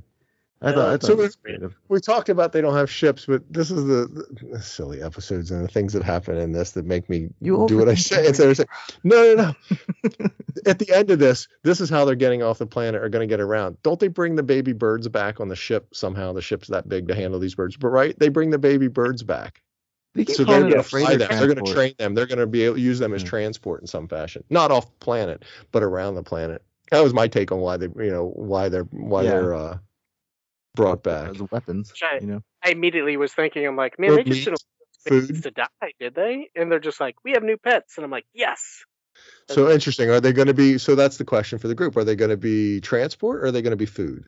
I 0.59 0.71
thought, 0.71 0.87
I 0.87 0.91
thought 0.93 1.03
so 1.03 1.13
it 1.13 1.17
was 1.17 1.37
we- 1.43 1.51
creative. 1.51 1.75
we 1.87 1.99
talked 1.99 2.29
about 2.29 2.51
they 2.51 2.61
don't 2.61 2.75
have 2.75 2.89
ships, 2.89 3.25
but 3.27 3.43
this 3.51 3.69
is 3.69 3.85
the, 3.85 4.25
the 4.51 4.59
silly 4.61 5.03
episodes 5.03 5.51
and 5.51 5.63
the 5.63 5.67
things 5.67 5.93
that 5.93 6.01
happen 6.01 6.35
in 6.37 6.51
this 6.51 6.71
that 6.71 6.85
make 6.85 7.07
me 7.09 7.29
You 7.41 7.65
do 7.67 7.77
what 7.77 7.87
I 7.89 7.93
say 7.93 8.25
instead 8.27 8.49
of 8.49 8.57
saying, 8.57 8.67
no, 9.03 9.35
no, 9.35 9.53
no. 10.15 10.27
at 10.65 10.79
the 10.79 10.91
end 10.91 11.11
of 11.11 11.19
this, 11.19 11.47
this 11.63 11.79
is 11.79 11.89
how 11.91 12.05
they're 12.05 12.15
getting 12.15 12.41
off 12.41 12.57
the 12.57 12.65
planet 12.65 13.03
or 13.03 13.09
going 13.09 13.27
to 13.27 13.31
get 13.31 13.39
around. 13.39 13.77
Don't 13.83 13.99
they 13.99 14.07
bring 14.07 14.35
the 14.35 14.41
baby 14.41 14.73
birds 14.73 15.07
back 15.07 15.39
on 15.39 15.47
the 15.47 15.55
ship 15.55 15.93
somehow? 15.93 16.33
The 16.33 16.41
ship's 16.41 16.67
that 16.69 16.89
big 16.89 17.07
to 17.09 17.13
handle 17.15 17.39
these 17.39 17.53
birds, 17.55 17.77
but 17.77 17.89
right, 17.89 18.17
they 18.17 18.29
bring 18.29 18.49
the 18.49 18.57
baby 18.57 18.87
birds 18.87 19.21
back. 19.21 19.61
They 20.15 20.25
So 20.25 20.43
they're 20.43 20.61
going 20.61 20.73
to 20.73 20.81
fly 20.81 21.17
them. 21.17 21.29
They're 21.29 21.53
going 21.53 21.63
to 21.63 21.71
train 21.71 21.93
them. 21.99 22.15
They're 22.15 22.25
going 22.25 22.39
to 22.39 22.47
be 22.47 22.63
able 22.63 22.75
to 22.77 22.81
use 22.81 22.97
them 22.97 23.13
as 23.13 23.21
Yeah. 23.21 23.29
transport 23.29 23.81
in 23.81 23.87
some 23.87 24.07
fashion, 24.07 24.43
not 24.49 24.71
off 24.71 24.97
planet, 24.99 25.45
but 25.71 25.83
around 25.83 26.15
the 26.15 26.23
planet. 26.23 26.63
That 26.89 27.03
was 27.03 27.13
my 27.13 27.27
take 27.27 27.51
on 27.51 27.59
why 27.59 27.77
they, 27.77 27.85
you 28.03 28.09
know, 28.09 28.31
why 28.35 28.69
they're 28.69 28.85
why 28.85 29.21
Yeah. 29.23 29.29
they're 29.31 29.53
uh, 29.53 29.77
brought 30.77 31.03
back. 31.03 31.31
As 31.31 31.41
weapons, 31.51 31.91
I- 32.01 32.19
you 32.21 32.27
know. 32.27 32.43
I 32.63 32.69
immediately 32.69 33.17
was 33.17 33.33
thinking, 33.33 33.65
I'm 33.67 33.75
like, 33.75 33.99
man, 33.99 34.11
Or 34.11 34.15
they 34.15 34.23
just 34.23 34.37
meat, 34.39 34.45
didn't 34.45 34.61
want 35.11 35.27
food. 35.27 35.43
to 35.43 35.51
die, 35.51 35.91
did 35.99 36.15
they? 36.15 36.49
And 36.55 36.71
they're 36.71 36.79
just 36.79 36.99
like, 37.01 37.15
we 37.25 37.31
have 37.31 37.43
new 37.43 37.57
pets, 37.57 37.97
and 37.97 38.05
I'm 38.05 38.11
like, 38.11 38.25
yes. 38.33 38.83
So 39.49 39.69
interesting. 39.71 40.09
Are 40.09 40.21
they 40.21 40.31
going 40.31 40.47
to 40.47 40.53
be? 40.53 40.77
So 40.77 40.93
that's 40.95 41.17
the 41.17 41.25
question 41.25 41.57
for 41.59 41.67
the 41.67 41.75
group. 41.75 41.97
Are 41.97 42.03
they 42.03 42.15
going 42.15 42.29
to 42.29 42.37
be 42.37 42.79
transport 42.81 43.41
or 43.41 43.45
are 43.47 43.51
they 43.51 43.61
going 43.63 43.71
to 43.71 43.75
be 43.77 43.85
food? 43.87 44.25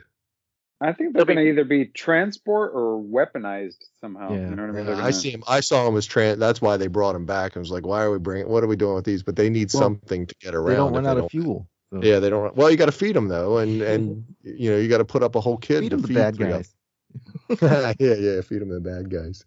I 0.81 0.93
think 0.93 1.13
they're 1.13 1.25
going 1.25 1.37
to 1.37 1.43
either 1.47 1.65
be 1.65 1.85
transport 1.85 2.71
or 2.73 2.99
weaponized 3.03 3.83
somehow. 3.99 4.31
Yeah. 4.31 4.49
You 4.49 4.55
know 4.55 4.63
what 4.63 4.69
I 4.69 4.73
mean? 4.73 4.85
They're 4.85 4.95
I 4.95 4.99
gonna- 4.99 5.13
see 5.13 5.29
him. 5.29 5.43
I 5.47 5.59
saw 5.59 5.85
him 5.87 5.95
as 5.97 6.05
trans. 6.07 6.39
That's 6.39 6.61
why 6.61 6.77
they 6.77 6.87
brought 6.87 7.15
him 7.15 7.25
back. 7.25 7.55
I 7.57 7.59
was 7.59 7.69
like, 7.69 7.85
why 7.85 8.01
are 8.01 8.09
we 8.11 8.17
bringing? 8.17 8.47
What 8.49 8.63
are 8.63 8.67
we 8.67 8.77
doing 8.77 8.95
with 8.95 9.05
these? 9.05 9.21
But 9.21 9.35
they 9.35 9.49
need 9.49 9.71
Well, 9.73 9.83
something 9.83 10.25
to 10.25 10.35
get 10.39 10.55
around. 10.55 10.69
They 10.69 10.75
don't 10.77 10.89
if 10.89 10.95
run 10.95 11.07
out 11.07 11.17
of 11.17 11.29
fuel. 11.29 11.67
So. 11.91 12.01
Yeah, 12.03 12.19
they 12.19 12.29
don't. 12.29 12.55
Well, 12.55 12.69
you 12.69 12.77
got 12.77 12.85
to 12.85 12.91
feed 12.91 13.15
them 13.15 13.27
though, 13.27 13.57
and 13.57 13.81
and 13.93 14.25
you 14.43 14.71
know 14.71 14.77
you 14.77 14.87
got 14.89 14.99
to 14.99 15.05
put 15.05 15.23
up 15.23 15.35
a 15.35 15.41
whole 15.41 15.57
kid 15.57 15.79
Feed 15.81 15.89
to 15.91 15.95
them 15.97 16.01
the 16.01 16.07
feed 16.07 16.13
bad 16.15 16.37
guys. 16.37 16.75
them. 17.49 17.95
yeah, 17.99 18.13
yeah, 18.15 18.41
feed 18.41 18.61
them 18.61 18.69
the 18.69 18.79
bad 18.79 19.09
guys. 19.09 19.43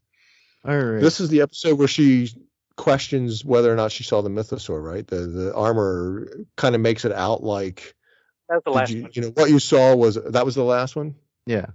All 0.65 0.77
right. 0.77 1.01
This 1.01 1.21
is 1.21 1.29
the 1.29 1.41
episode 1.43 1.79
where 1.79 1.89
she 1.89 2.31
questions 2.77 3.45
whether 3.45 3.73
or 3.73 3.77
not 3.77 3.93
she 3.93 4.03
saw 4.05 4.23
the 4.23 4.31
mythosaur. 4.31 4.83
Right, 4.83 5.07
the 5.07 5.17
the 5.27 5.55
armor 5.55 6.29
kind 6.57 6.75
of 6.75 6.81
makes 6.81 7.05
it 7.05 7.13
out 7.13 7.43
like 7.45 7.95
That's 8.49 8.65
the 8.65 8.71
last 8.71 8.91
you, 8.91 9.03
one. 9.03 9.11
you 9.15 9.23
know 9.23 9.29
what 9.35 9.51
you 9.51 9.59
saw 9.61 9.95
was 9.95 10.17
that 10.17 10.45
was 10.45 10.55
the 10.57 10.65
last 10.65 10.97
one. 10.97 11.15
yeah. 11.47 11.67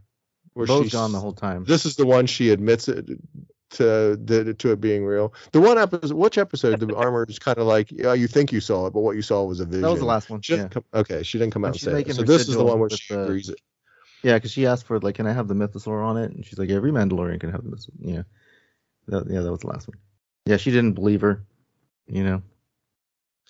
Where 0.54 0.66
Bo's 0.66 0.86
she's- 0.86 0.94
gone 0.94 1.12
the 1.12 1.20
whole 1.20 1.34
time. 1.34 1.66
This 1.66 1.86
is 1.86 1.96
the 1.98 2.06
one 2.08 2.26
she 2.26 2.50
admits 2.50 2.88
it 2.88 3.08
to 3.72 4.16
the, 4.24 4.54
to 4.54 4.72
it 4.72 4.80
being 4.82 5.06
real. 5.06 5.34
The 5.52 5.60
one 5.62 5.78
episode, 5.78 6.14
which 6.16 6.38
episode, 6.38 6.80
the 6.80 6.96
armor 6.96 7.26
is 7.28 7.40
kind 7.40 7.58
of 7.58 7.68
like, 7.68 7.92
yeah, 7.92 8.14
you 8.14 8.28
think 8.28 8.52
you 8.52 8.62
saw 8.62 8.88
it, 8.88 8.94
but 8.94 9.02
what 9.02 9.16
you 9.16 9.22
saw 9.22 9.44
was 9.44 9.60
a 9.60 9.66
vision. 9.66 9.82
That 9.82 9.92
was 9.92 10.00
the 10.00 10.06
last 10.06 10.30
one. 10.30 10.42
She 10.42 10.56
Yeah. 10.56 10.68
come, 10.70 10.84
okay, 10.94 11.24
she 11.24 11.38
didn't 11.38 11.54
come 11.54 11.66
out 11.66 11.70
and 11.74 11.80
say 11.80 12.02
it. 12.02 12.14
So 12.16 12.24
this 12.24 12.48
is 12.48 12.56
the 12.56 12.64
one 12.64 12.80
where 12.80 12.90
she 12.90 13.14
the- 13.14 13.24
agrees 13.24 13.50
it. 13.50 13.60
Yeah, 14.24 14.34
because 14.34 14.52
she 14.52 14.66
asked 14.66 14.86
for 14.86 15.00
like, 15.00 15.16
can 15.16 15.28
I 15.28 15.32
have 15.34 15.48
the 15.48 15.54
mythosaur 15.54 16.04
on 16.04 16.18
it? 16.18 16.32
And 16.32 16.44
she's 16.46 16.58
like, 16.58 16.70
every 16.72 16.92
Mandalorian 16.92 17.40
can 17.40 17.52
have 17.52 17.64
the 17.64 17.70
mythosaur. 17.70 17.92
Yeah. 18.00 18.24
That, 19.08 19.30
yeah, 19.30 19.42
that 19.42 19.52
was 19.52 19.60
the 19.62 19.68
last 19.68 19.88
one. 19.88 19.98
Yeah, 20.46 20.58
she 20.58 20.72
didn't 20.72 20.94
believe 20.94 21.22
her. 21.22 21.44
You 22.08 22.24
know, 22.24 22.42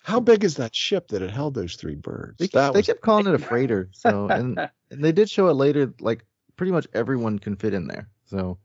How 0.02 0.20
big 0.20 0.42
is 0.44 0.56
that 0.56 0.74
ship 0.74 1.08
that 1.08 1.22
it 1.22 1.30
held 1.30 1.54
those 1.54 1.76
three 1.76 1.94
birds? 1.94 2.36
they, 2.38 2.48
that 2.48 2.72
they 2.72 2.80
was 2.80 2.86
kept 2.86 3.00
calling 3.02 3.26
it 3.26 3.34
a 3.34 3.38
freighter. 3.38 3.88
So, 3.92 4.26
and, 4.28 4.58
and 4.90 5.04
they 5.04 5.12
did 5.12 5.30
show 5.30 5.48
it 5.48 5.52
later. 5.54 5.94
Like, 6.00 6.24
pretty 6.56 6.72
much 6.72 6.86
everyone 6.92 7.38
can 7.38 7.56
fit 7.56 7.72
in 7.72 7.86
there. 7.86 8.08
So, 8.26 8.58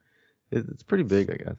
it's 0.55 0.84
pretty 0.84 1.03
big, 1.03 1.30
I 1.31 1.35
guess. 1.35 1.55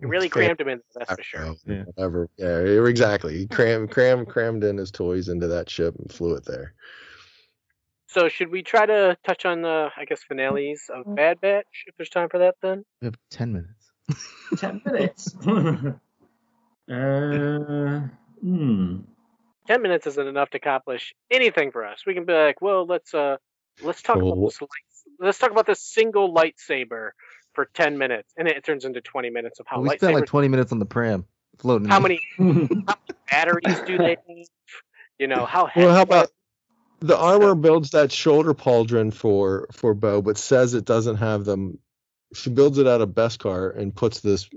You 0.00 0.08
really 0.08 0.26
Okay. 0.26 0.40
crammed 0.40 0.60
him 0.60 0.68
in, 0.68 0.80
that's 0.94 1.12
for 1.12 1.22
sure. 1.22 1.54
Yeah. 1.66 1.84
Whatever. 1.94 2.28
Yeah, 2.36 2.58
exactly. 2.58 3.36
He 3.36 3.46
crammed, 3.46 3.90
crammed, 3.90 4.28
crammed 4.28 4.64
in 4.64 4.78
his 4.78 4.90
toys 4.90 5.28
into 5.28 5.48
that 5.48 5.68
ship 5.68 5.94
and 5.98 6.10
flew 6.10 6.34
it 6.34 6.44
there. 6.44 6.74
So 8.08 8.28
should 8.28 8.50
we 8.50 8.62
try 8.62 8.86
to 8.86 9.16
touch 9.24 9.44
on 9.44 9.62
the, 9.62 9.90
I 9.96 10.04
guess, 10.04 10.22
finales 10.22 10.90
of 10.92 11.14
Bad 11.14 11.40
Batch 11.40 11.84
if 11.86 11.96
there's 11.96 12.08
time 12.08 12.28
for 12.28 12.38
that 12.38 12.56
then? 12.60 12.84
We 13.00 13.06
have 13.06 13.16
10 13.30 13.52
minutes. 13.52 13.92
Ten 14.56 14.82
minutes. 14.84 15.34
uh, 16.90 18.00
hmm. 18.40 18.96
Ten 19.66 19.82
minutes 19.82 20.06
isn't 20.08 20.26
enough 20.26 20.50
to 20.50 20.56
accomplish 20.56 21.14
anything 21.30 21.70
for 21.70 21.84
us. 21.86 22.04
We 22.04 22.14
can 22.14 22.24
be 22.24 22.32
like, 22.32 22.60
well, 22.60 22.86
let's 22.86 23.14
uh, 23.14 23.36
let's 23.80 24.02
talk 24.02 24.16
Well, 24.16 24.32
about 24.32 24.44
this. 24.46 24.60
Light, 24.60 24.68
let's 25.20 25.38
talk 25.38 25.52
about 25.52 25.66
this 25.66 25.80
single 25.80 26.34
lightsaber 26.34 27.10
for 27.52 27.66
ten 27.74 27.98
minutes, 27.98 28.32
and 28.36 28.48
it 28.48 28.64
turns 28.64 28.84
into 28.84 29.00
twenty 29.00 29.30
minutes 29.30 29.60
of 29.60 29.66
how 29.66 29.80
we 29.80 29.90
spent 29.96 30.14
like 30.14 30.26
20 30.26 30.48
minutes 30.48 30.72
on 30.72 30.78
the 30.78 30.86
pram 30.86 31.26
floating. 31.58 31.88
how 31.88 32.00
many, 32.00 32.20
how 32.38 32.44
many 32.44 32.84
batteries 33.30 33.80
do 33.86 33.98
they 33.98 34.16
need? 34.28 34.46
You 35.18 35.28
know 35.28 35.44
how. 35.44 35.68
Well, 35.76 35.94
how 35.94 36.02
about 36.02 36.30
the 37.00 37.16
armor 37.16 37.54
builds 37.54 37.90
that 37.90 38.12
shoulder 38.12 38.54
pauldron 38.54 39.12
for 39.12 39.68
for 39.72 39.94
Bo, 39.94 40.22
but 40.22 40.38
says 40.38 40.74
it 40.74 40.84
doesn't 40.84 41.16
have 41.16 41.44
them. 41.44 41.78
She 42.34 42.50
builds 42.50 42.78
it 42.78 42.86
out 42.86 43.00
of 43.00 43.10
Beskar 43.10 43.76
and 43.76 43.94
puts 43.94 44.20
this. 44.20 44.48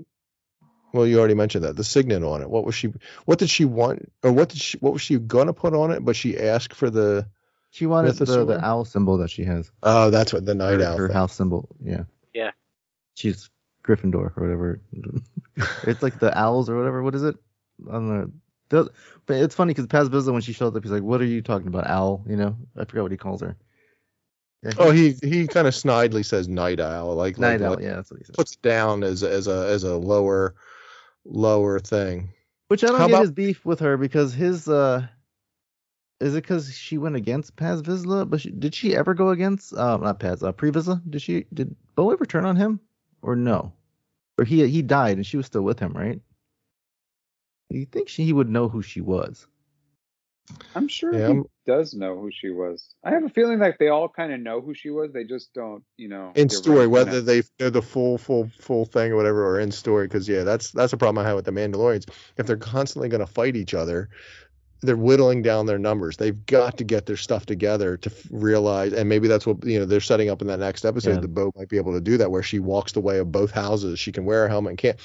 Well, 0.92 1.06
you 1.06 1.18
already 1.18 1.34
mentioned 1.34 1.64
that 1.64 1.74
the 1.74 1.82
signet 1.82 2.22
on 2.22 2.40
it. 2.40 2.48
What 2.48 2.64
was 2.64 2.74
she? 2.74 2.92
What 3.24 3.38
did 3.38 3.50
she 3.50 3.64
want, 3.64 4.12
or 4.22 4.32
what 4.32 4.50
did 4.50 4.60
she? 4.60 4.78
What 4.78 4.92
was 4.92 5.02
she 5.02 5.18
gonna 5.18 5.52
put 5.52 5.74
on 5.74 5.90
it? 5.90 6.04
But 6.04 6.16
she 6.16 6.38
asked 6.38 6.74
for 6.74 6.88
the. 6.88 7.26
She 7.70 7.86
wanted 7.86 8.14
the, 8.14 8.44
the 8.44 8.64
owl 8.64 8.84
symbol 8.84 9.18
that 9.18 9.30
she 9.30 9.42
has. 9.44 9.68
Oh, 9.82 10.10
that's 10.10 10.32
what 10.32 10.46
the 10.46 10.54
night 10.54 10.78
her, 10.78 10.86
owl. 10.86 10.96
her 10.96 11.08
thing. 11.08 11.16
house 11.16 11.34
symbol. 11.34 11.68
Yeah. 11.82 12.04
She's 13.14 13.50
Gryffindor 13.84 14.14
or 14.14 14.32
whatever. 14.36 14.80
it's 15.84 16.02
like 16.02 16.18
the 16.18 16.36
owls 16.38 16.68
or 16.68 16.76
whatever. 16.76 17.02
What 17.02 17.14
is 17.14 17.22
it? 17.22 17.36
I 17.88 17.92
don't 17.92 18.08
know. 18.08 18.30
The- 18.70 18.90
But 19.26 19.36
it's 19.36 19.54
funny 19.54 19.72
because 19.72 19.86
Paz 19.86 20.08
Vizsla, 20.08 20.32
when 20.32 20.42
she 20.42 20.52
shows 20.52 20.74
up, 20.74 20.82
he's 20.82 20.92
like, 20.92 21.02
"What 21.02 21.20
are 21.20 21.24
you 21.26 21.42
talking 21.42 21.68
about, 21.68 21.86
owl?" 21.86 22.24
You 22.28 22.36
know, 22.36 22.56
I 22.76 22.84
forgot 22.84 23.02
what 23.02 23.12
he 23.12 23.16
calls 23.18 23.40
her. 23.42 23.56
Yeah, 24.62 24.72
Oh, 24.78 24.90
he 24.90 25.12
he 25.22 25.46
kind 25.46 25.66
of 25.68 25.74
snidely 25.74 26.24
says 26.24 26.48
night 26.48 26.80
owl, 26.80 27.14
like 27.14 27.38
night 27.38 27.60
like, 27.60 27.68
owl. 27.68 27.74
like, 27.76 27.84
Yeah, 27.84 27.96
that's 27.96 28.10
what 28.10 28.18
he 28.18 28.24
said. 28.24 28.34
puts 28.34 28.56
down 28.56 29.04
as 29.04 29.22
a- 29.22 29.30
as 29.30 29.46
a 29.46 29.66
as 29.68 29.84
a 29.84 29.96
lower 29.96 30.54
lower 31.24 31.78
thing. 31.80 32.30
Which 32.68 32.82
I 32.82 32.88
don't 32.88 32.98
How 32.98 33.06
get 33.06 33.12
about- 33.14 33.22
his 33.22 33.32
beef 33.32 33.64
with 33.66 33.80
her 33.80 33.96
because 33.98 34.32
his 34.32 34.66
uh, 34.68 35.06
is 36.20 36.34
it 36.34 36.42
because 36.42 36.74
she 36.74 36.96
went 36.96 37.16
against 37.16 37.56
Paz 37.56 37.82
Vizsla? 37.82 38.28
But 38.28 38.40
she, 38.40 38.50
did 38.50 38.74
she 38.74 38.96
ever 38.96 39.12
go 39.14 39.28
against 39.28 39.74
uh 39.74 39.98
not 39.98 40.18
Paz 40.18 40.42
uh 40.42 40.52
Pre 40.52 40.70
Vizsla? 40.70 41.02
Did 41.10 41.20
she 41.20 41.44
did 41.52 41.76
Bo 41.94 42.10
ever 42.10 42.24
turn 42.24 42.46
on 42.46 42.56
him 42.56 42.80
or 43.24 43.34
no? 43.34 43.72
Or 44.38 44.44
he 44.44 44.66
he 44.68 44.82
died 44.82 45.16
and 45.16 45.26
she 45.26 45.36
was 45.36 45.46
still 45.46 45.62
with 45.62 45.78
him, 45.78 45.92
right? 45.92 46.20
You 47.70 47.86
think 47.86 48.08
she, 48.08 48.24
he 48.24 48.32
would 48.32 48.48
know 48.48 48.68
who 48.68 48.82
she 48.82 49.00
was? 49.00 49.46
I'm 50.74 50.88
sure 50.88 51.14
Yeah, 51.14 51.32
he 51.32 51.40
does 51.66 51.94
know 51.94 52.18
who 52.18 52.30
she 52.30 52.50
was. 52.50 52.94
I 53.02 53.12
have 53.12 53.24
a 53.24 53.30
feeling 53.30 53.58
like 53.58 53.78
they 53.78 53.88
all 53.88 54.08
kind 54.08 54.32
of 54.32 54.40
know 54.40 54.60
who 54.60 54.74
she 54.74 54.90
was. 54.90 55.12
They 55.12 55.24
just 55.24 55.54
don't, 55.54 55.82
you 55.96 56.08
know. 56.08 56.32
in 56.34 56.50
story 56.50 56.80
ready 56.80 56.88
whether 56.88 57.10
announce- 57.18 57.26
they 57.26 57.64
know 57.64 57.70
the 57.70 57.80
full 57.82 58.18
full 58.18 58.50
full 58.60 58.84
thing 58.84 59.12
or 59.12 59.16
whatever 59.16 59.46
or 59.46 59.58
in 59.58 59.70
story 59.72 60.06
because 60.06 60.28
yeah 60.28 60.42
that's 60.44 60.70
that's 60.72 60.92
a 60.92 60.96
problem 60.96 61.24
i 61.24 61.26
have 61.26 61.36
with 61.36 61.44
the 61.46 61.50
mandalorians 61.50 62.08
if 62.36 62.46
they're 62.46 62.56
constantly 62.56 63.08
going 63.08 63.20
to 63.20 63.26
fight 63.26 63.56
each 63.56 63.72
other 63.72 64.10
they're 64.84 64.96
whittling 64.96 65.42
down 65.42 65.66
their 65.66 65.78
numbers 65.78 66.16
they've 66.16 66.44
got 66.46 66.76
to 66.78 66.84
get 66.84 67.06
their 67.06 67.16
stuff 67.16 67.46
together 67.46 67.96
to 67.96 68.10
f- 68.10 68.26
realize 68.30 68.92
and 68.92 69.08
maybe 69.08 69.26
that's 69.28 69.46
what 69.46 69.64
you 69.64 69.78
know 69.78 69.84
they're 69.84 70.00
setting 70.00 70.28
up 70.30 70.40
in 70.40 70.46
that 70.48 70.58
next 70.60 70.84
episode 70.84 71.14
Yeah. 71.14 71.20
the 71.20 71.28
boat 71.28 71.54
might 71.56 71.68
be 71.68 71.76
able 71.76 71.92
to 71.92 72.00
do 72.00 72.16
that 72.18 72.30
where 72.30 72.42
she 72.42 72.58
walks 72.58 72.92
the 72.92 73.00
way 73.00 73.18
of 73.18 73.32
both 73.32 73.50
houses 73.50 73.98
she 73.98 74.12
can 74.12 74.24
wear 74.24 74.46
a 74.46 74.48
helmet 74.48 74.70
and 74.70 74.78
can't 74.78 74.98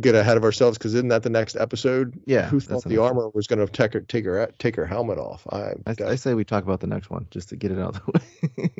get 0.00 0.14
ahead 0.14 0.36
of 0.36 0.44
ourselves 0.44 0.76
because 0.76 0.94
isn't 0.94 1.08
that 1.08 1.22
the 1.22 1.30
next 1.30 1.56
episode 1.56 2.20
Yeah, 2.26 2.46
who 2.48 2.60
thought 2.60 2.82
the 2.82 2.90
the 2.90 2.98
armor 2.98 3.30
was 3.30 3.46
going 3.46 3.64
to 3.64 3.72
take 3.72 3.94
her 3.94 4.00
take 4.00 4.24
her 4.26 4.50
take 4.58 4.76
her 4.76 4.84
helmet 4.84 5.16
off 5.18 5.46
i, 5.50 5.72
I, 5.86 5.94
I 6.08 6.14
say 6.16 6.34
we 6.34 6.44
talk 6.44 6.64
about 6.64 6.80
the 6.80 6.86
next 6.86 7.08
one 7.08 7.26
just 7.30 7.48
to 7.50 7.56
get 7.56 7.70
it 7.70 7.78
out 7.78 7.96
of 7.96 8.02
the 8.04 8.12
way. 8.58 8.70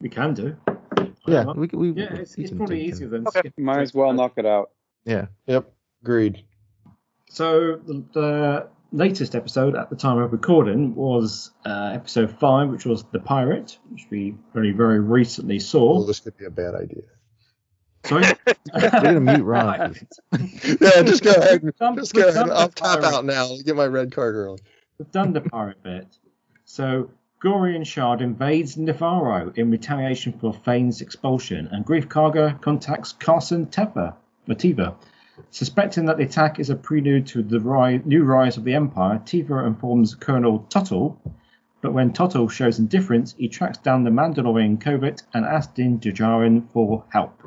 We 0.00 0.08
can 0.10 0.34
do. 0.34 0.56
yeah, 1.26 1.44
Whatever. 1.44 1.52
we 1.54 1.66
we 1.72 1.90
yeah, 2.02 2.14
it's, 2.14 2.36
we 2.36 2.44
it's 2.44 2.50
can 2.50 2.58
probably 2.58 2.82
easier 2.84 3.08
than 3.08 3.26
Okay. 3.26 3.40
skipping 3.40 3.64
Might 3.64 3.80
as 3.80 3.92
well 3.94 4.12
knock 4.12 4.34
it 4.36 4.46
out. 4.46 4.70
Yeah, 5.04 5.26
yep 5.46 5.70
agreed 6.02 6.42
So 7.28 7.76
the, 7.76 8.04
the 8.12 8.68
latest 8.92 9.34
episode 9.34 9.74
at 9.76 9.90
the 9.90 9.96
time 9.96 10.18
of 10.18 10.32
recording 10.32 10.94
was 10.94 11.50
uh, 11.64 11.90
episode 11.94 12.30
five, 12.38 12.68
which 12.70 12.86
was 12.86 13.04
the 13.12 13.20
pirate, 13.20 13.78
which 13.90 14.06
we 14.10 14.34
very 14.54 14.72
very 14.72 15.00
recently 15.00 15.56
well, 15.56 15.60
saw. 15.66 16.04
this 16.06 16.20
could 16.20 16.36
be 16.36 16.44
a 16.44 16.50
bad 16.50 16.74
idea 16.74 17.02
Sorry, 18.04 18.24
we're 18.74 18.90
gonna 18.90 19.20
mute 19.20 19.42
Ron. 19.42 19.94
yeah 20.32 21.02
just 21.02 21.24
go 21.24 21.32
ahead 21.32 21.62
done- 21.78 21.96
Just 21.96 22.14
go 22.14 22.28
ahead. 22.28 22.48
I'll 22.50 22.68
tap 22.68 23.02
out 23.02 23.24
now. 23.24 23.48
Get 23.64 23.74
my 23.74 23.86
red 23.86 24.12
card 24.12 24.34
early. 24.36 24.58
We've 24.98 25.10
done 25.10 25.32
the 25.32 25.40
pirate 25.40 25.82
bit. 25.82 26.06
So 26.64 27.10
Gorian 27.42 27.84
Shard 27.84 28.22
invades 28.22 28.76
Nevarro 28.76 29.56
in 29.58 29.70
retaliation 29.72 30.32
for 30.38 30.52
Vane's 30.64 31.00
expulsion, 31.00 31.68
and 31.72 31.84
Greef 31.84 32.06
Karga 32.06 32.60
contacts 32.62 33.12
Carson 33.12 33.66
Teva, 33.66 34.14
Mativa. 34.48 34.94
Suspecting 35.50 36.06
that 36.06 36.16
the 36.16 36.24
attack 36.24 36.58
is 36.58 36.70
a 36.70 36.74
prelude 36.74 37.26
to 37.26 37.42
the 37.42 37.58
new 38.06 38.24
rise 38.24 38.56
of 38.56 38.64
the 38.64 38.74
Empire, 38.74 39.20
Teva 39.24 39.66
informs 39.66 40.14
Colonel 40.14 40.60
Tuttle, 40.70 41.20
but 41.82 41.92
when 41.92 42.12
Tuttle 42.12 42.48
shows 42.48 42.78
indifference, 42.78 43.34
he 43.34 43.48
tracks 43.48 43.76
down 43.76 44.04
the 44.04 44.10
Mandalorian 44.10 44.80
covert 44.80 45.22
and 45.34 45.44
asks 45.44 45.74
Din 45.74 46.00
Djarin 46.00 46.66
for 46.70 47.04
help. 47.10 47.42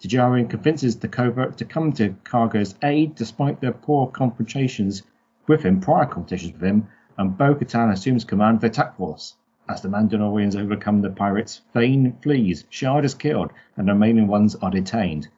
Djarin 0.00 0.48
convinces 0.48 0.96
the 0.96 1.08
covert 1.08 1.56
to 1.56 1.64
come 1.64 1.92
to 1.94 2.14
Karga's 2.24 2.76
aid 2.82 3.16
despite 3.16 3.60
their 3.60 3.72
poor 3.72 4.06
confrontations 4.06 5.02
with 5.48 5.62
him, 5.62 5.80
prior 5.80 6.06
competitions 6.06 6.52
with 6.52 6.62
him, 6.62 6.86
and 7.18 7.36
Bo 7.36 7.54
Katan 7.54 7.90
assumes 7.90 8.24
command 8.24 8.56
of 8.56 8.60
the 8.60 8.66
attack 8.68 8.96
force. 8.96 9.34
As 9.68 9.80
the 9.80 9.88
Mandalorians 9.88 10.54
overcome 10.54 11.00
the 11.00 11.10
pirates, 11.10 11.62
Vane 11.72 12.16
flees, 12.22 12.64
Shard 12.68 13.04
is 13.04 13.14
killed, 13.14 13.50
and 13.76 13.88
the 13.88 13.92
remaining 13.92 14.28
ones 14.28 14.54
are 14.56 14.70
detained. 14.70 15.28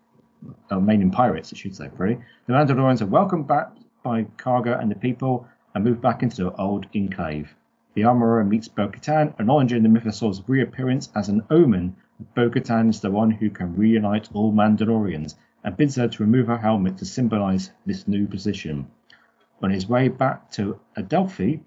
Uh, 0.70 0.76
Remaining 0.76 1.10
pirates, 1.10 1.52
I 1.52 1.56
should 1.56 1.74
say. 1.74 1.88
The 1.88 2.18
Mandalorians 2.48 3.02
are 3.02 3.06
welcomed 3.06 3.46
back 3.46 3.72
by 4.02 4.24
Karga 4.36 4.80
and 4.80 4.90
the 4.90 4.94
people, 4.94 5.48
and 5.74 5.84
move 5.84 6.00
back 6.00 6.22
into 6.22 6.44
the 6.44 6.52
old 6.56 6.86
Enclave. 6.94 7.54
The 7.94 8.04
armorer 8.04 8.44
meets 8.44 8.68
Bo 8.68 8.88
Katan, 8.88 9.38
acknowledging 9.40 9.82
the 9.82 9.88
Mythosaur's 9.88 10.42
reappearance 10.46 11.10
as 11.14 11.28
an 11.28 11.42
omen 11.50 11.96
that 12.18 12.34
Bo 12.34 12.50
is 12.88 13.00
the 13.00 13.10
one 13.10 13.30
who 13.30 13.50
can 13.50 13.74
reunite 13.74 14.28
all 14.34 14.52
Mandalorians, 14.52 15.34
and 15.64 15.76
bids 15.76 15.96
her 15.96 16.08
to 16.08 16.22
remove 16.22 16.46
her 16.46 16.58
helmet 16.58 16.98
to 16.98 17.04
symbolize 17.04 17.70
this 17.86 18.06
new 18.06 18.26
position. 18.26 18.86
On 19.62 19.70
his 19.70 19.88
way 19.88 20.08
back 20.08 20.50
to 20.52 20.78
Adelphi, 20.96 21.62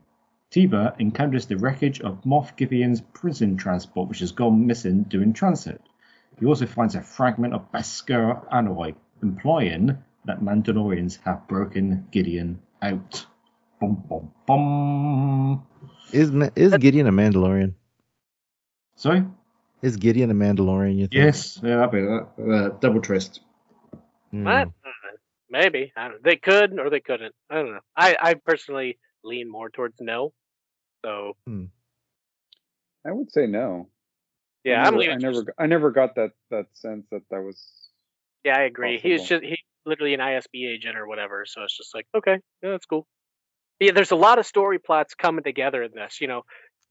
Teva 0.52 0.96
encounters 1.00 1.46
the 1.46 1.58
wreckage 1.58 2.00
of 2.02 2.24
Moff 2.24 2.56
Gideon's 2.56 3.02
prison 3.02 3.58
transport, 3.58 4.10
which 4.10 4.20
has 4.20 4.32
gone 4.32 4.66
missing 4.66 5.04
during 5.04 5.34
transit. 5.34 5.82
He 6.40 6.45
also 6.45 6.66
finds 6.66 6.95
a 6.95 7.02
fragment 7.02 7.53
of 7.53 7.72
Beskar 7.72 8.45
alloy, 8.52 8.94
implying 9.22 9.98
that 10.26 10.41
Mandalorians 10.41 11.20
have 11.26 11.48
broken 11.48 12.07
Gideon 12.11 12.61
out. 12.82 13.26
Bum, 13.82 14.03
bum, 14.10 14.32
bum. 14.45 15.66
Is 16.11 16.32
is 16.56 16.76
Gideon 16.78 17.07
a 17.07 17.11
Mandalorian? 17.11 17.74
Sorry? 18.95 19.24
Is 19.82 19.95
Gideon 19.98 20.32
a 20.32 20.34
Mandalorian? 20.34 20.95
You 20.98 21.07
think? 21.07 21.14
Yes, 21.14 21.60
yeah, 21.64 21.78
that'd 21.78 21.91
be 21.91 22.02
that. 22.02 22.28
Uh, 22.38 22.70
double 22.80 23.02
twist. 23.02 23.41
Hmm. 24.32 24.48
I- 24.48 24.52
I 24.52 24.64
don't 24.64 24.66
know. 24.66 25.18
Maybe 25.52 25.91
they 26.24 26.36
could 26.36 26.78
or 26.80 26.90
they 26.91 26.99
couldn't. 26.99 27.34
I 27.49 27.56
don't 27.56 27.72
know. 27.72 27.80
I, 27.95 28.16
I 28.22 28.34
personally 28.36 28.99
lean 29.24 29.49
more 29.49 29.70
towards 29.70 29.95
no. 29.99 30.32
So 31.03 31.36
I 33.06 33.11
would 33.11 33.32
say 33.32 33.48
no. 33.48 33.88
Yeah, 34.64 34.84
I 34.84 34.88
I'm 34.88 34.95
never, 34.95 34.98
leaning. 34.98 35.15
I 35.15 35.18
never, 35.18 35.53
I 35.60 35.65
never 35.68 35.91
got 35.91 36.15
that 36.15 36.31
that 36.52 36.65
sense 36.73 37.06
that 37.11 37.22
that 37.31 37.41
was. 37.41 37.64
Yeah, 38.44 38.57
I 38.57 38.64
agree. 38.64 38.98
Possible. 38.98 39.18
just 39.18 39.44
he's 39.44 39.57
literally 39.86 40.14
an 40.14 40.19
ISB 40.19 40.68
agent 40.68 40.98
or 40.98 41.07
whatever. 41.07 41.45
So 41.45 41.64
it's 41.64 41.77
just 41.77 41.95
like 41.95 42.06
okay, 42.15 42.40
yeah, 42.61 42.72
that's 42.72 42.86
cool. 42.86 43.07
Yeah, 43.80 43.91
there's 43.94 44.11
a 44.11 44.18
lot 44.18 44.40
of 44.40 44.45
story 44.45 44.77
plots 44.77 45.15
coming 45.15 45.44
together 45.44 45.84
in 45.84 45.91
this, 45.94 46.19
you 46.19 46.27
know, 46.27 46.44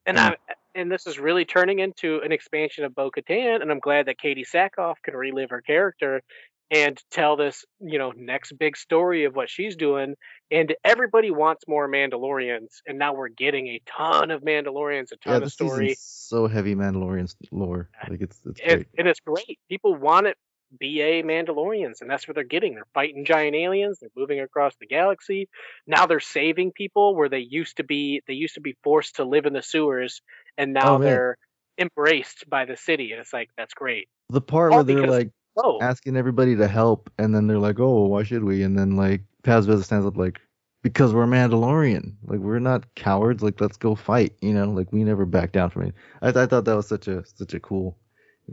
and 0.07 0.19
I 0.19 0.37
and 0.75 0.91
this 0.91 1.07
is 1.07 1.19
really 1.19 1.45
turning 1.45 1.81
into 1.81 2.21
an 2.25 2.33
expansion 2.33 2.85
of 2.85 2.95
Bo 2.95 3.11
Katan, 3.11 3.61
and 3.61 3.71
I'm 3.71 3.81
glad 3.81 4.07
that 4.07 4.19
Katee 4.19 4.47
Sackhoff 4.49 4.95
can 5.03 5.15
relive 5.15 5.51
her 5.51 5.61
character 5.61 6.23
and 6.71 7.01
tell 7.11 7.37
this, 7.37 7.65
you 7.81 7.99
know, 7.99 8.13
next 8.17 8.53
big 8.59 8.77
story 8.77 9.25
of 9.25 9.35
what 9.35 9.49
she's 9.49 9.77
doing. 9.77 10.15
And 10.51 10.75
everybody 10.85 11.31
wants 11.31 11.65
more 11.67 11.89
Mandalorians, 11.89 12.81
and 12.87 12.99
now 12.99 13.15
we're 13.15 13.29
getting 13.29 13.69
a 13.69 13.81
ton 13.87 14.31
of 14.31 14.43
Mandalorians, 14.43 15.13
a 15.13 15.17
ton 15.17 15.33
Yeah, 15.33 15.37
of 15.37 15.43
this 15.45 15.55
story. 15.55 15.95
so 15.99 16.47
heavy 16.47 16.75
Mandalorian 16.75 17.35
lore. 17.51 17.89
Uh, 18.03 18.09
like 18.11 18.21
it's 18.21 18.41
it's 18.47 18.61
and, 18.61 18.73
great. 18.77 18.87
and 18.99 19.09
it's 19.09 19.21
great. 19.21 19.59
People 19.69 19.95
want 19.95 20.27
it 20.27 20.37
BA 20.79 21.23
Mandalorians, 21.23 22.03
and 22.03 22.11
that's 22.11 22.29
what 22.29 22.35
they're 22.35 22.45
getting. 22.45 22.75
They're 22.75 22.85
fighting 22.93 23.25
giant 23.25 23.57
aliens. 23.57 23.99
They're 24.01 24.11
moving 24.15 24.41
across 24.41 24.75
the 24.79 24.87
galaxy. 24.87 25.49
Now 25.87 26.07
they're 26.07 26.21
saving 26.21 26.73
people 26.73 27.15
where 27.17 27.31
they 27.31 27.39
used 27.39 27.79
to 27.79 27.85
be. 27.85 28.21
They 28.27 28.35
used 28.35 28.55
to 28.55 28.61
be 28.61 28.77
forced 28.85 29.17
to 29.17 29.25
live 29.25 29.47
in 29.47 29.55
the 29.55 29.63
sewers, 29.63 30.21
and 30.59 30.75
now 30.75 30.97
Oh, 30.97 30.99
they're 30.99 31.39
embraced 31.79 32.49
by 32.51 32.65
the 32.67 32.77
city. 32.77 33.13
And 33.13 33.21
it's 33.21 33.33
like 33.33 33.49
that's 33.57 33.73
great. 33.75 34.09
The 34.31 34.41
part 34.43 34.73
All 34.73 34.79
where 34.79 34.85
they're 34.85 35.07
like 35.07 35.31
Oh, 35.59 35.79
asking 35.83 36.17
everybody 36.17 36.55
to 36.57 36.69
help, 36.69 37.11
and 37.19 37.35
then 37.35 37.47
they're 37.47 37.59
like, 37.59 37.81
"Oh, 37.81 38.07
why 38.07 38.23
should 38.23 38.45
we?" 38.45 38.63
And 38.63 38.79
then 38.79 38.97
like 38.97 39.23
Paz 39.43 39.67
Vizsla 39.67 39.83
stands 39.85 40.07
up 40.07 40.17
like, 40.17 40.41
"Because 40.83 41.13
we're 41.13 41.27
Mandalorian. 41.27 42.15
Like 42.25 42.41
we're 42.41 42.59
not 42.61 42.95
cowards. 42.95 43.43
Like 43.43 43.61
let's 43.61 43.77
go 43.77 43.95
fight. 43.95 44.35
You 44.41 44.55
know, 44.55 44.71
like 44.71 44.93
we 44.93 45.03
never 45.05 45.25
back 45.27 45.53
down 45.53 45.71
from 45.71 45.83
it." 45.87 45.95
I, 46.23 46.29
I 46.29 46.47
thought 46.47 46.65
that 46.65 46.77
was 46.77 46.87
such 46.89 47.09
a 47.09 47.25
such 47.27 47.55
a 47.55 47.61
cool, 47.61 47.97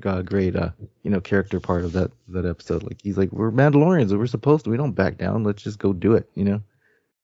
uh, 0.03 0.21
great 0.23 0.55
uh 0.55 0.69
you 1.03 1.11
know 1.11 1.21
character 1.21 1.59
part 1.59 1.83
of 1.85 1.91
that 1.93 2.11
that 2.29 2.45
episode. 2.45 2.83
Like 2.83 3.01
he's 3.03 3.17
like, 3.17 3.31
"We're 3.31 3.51
Mandalorians. 3.51 4.17
We're 4.17 4.25
supposed 4.27 4.65
to. 4.65 4.71
We 4.71 4.77
don't 4.77 4.93
back 4.93 5.17
down. 5.17 5.43
Let's 5.43 5.61
just 5.63 5.79
go 5.79 5.93
do 5.93 6.13
it." 6.13 6.27
You 6.35 6.45
know. 6.45 6.61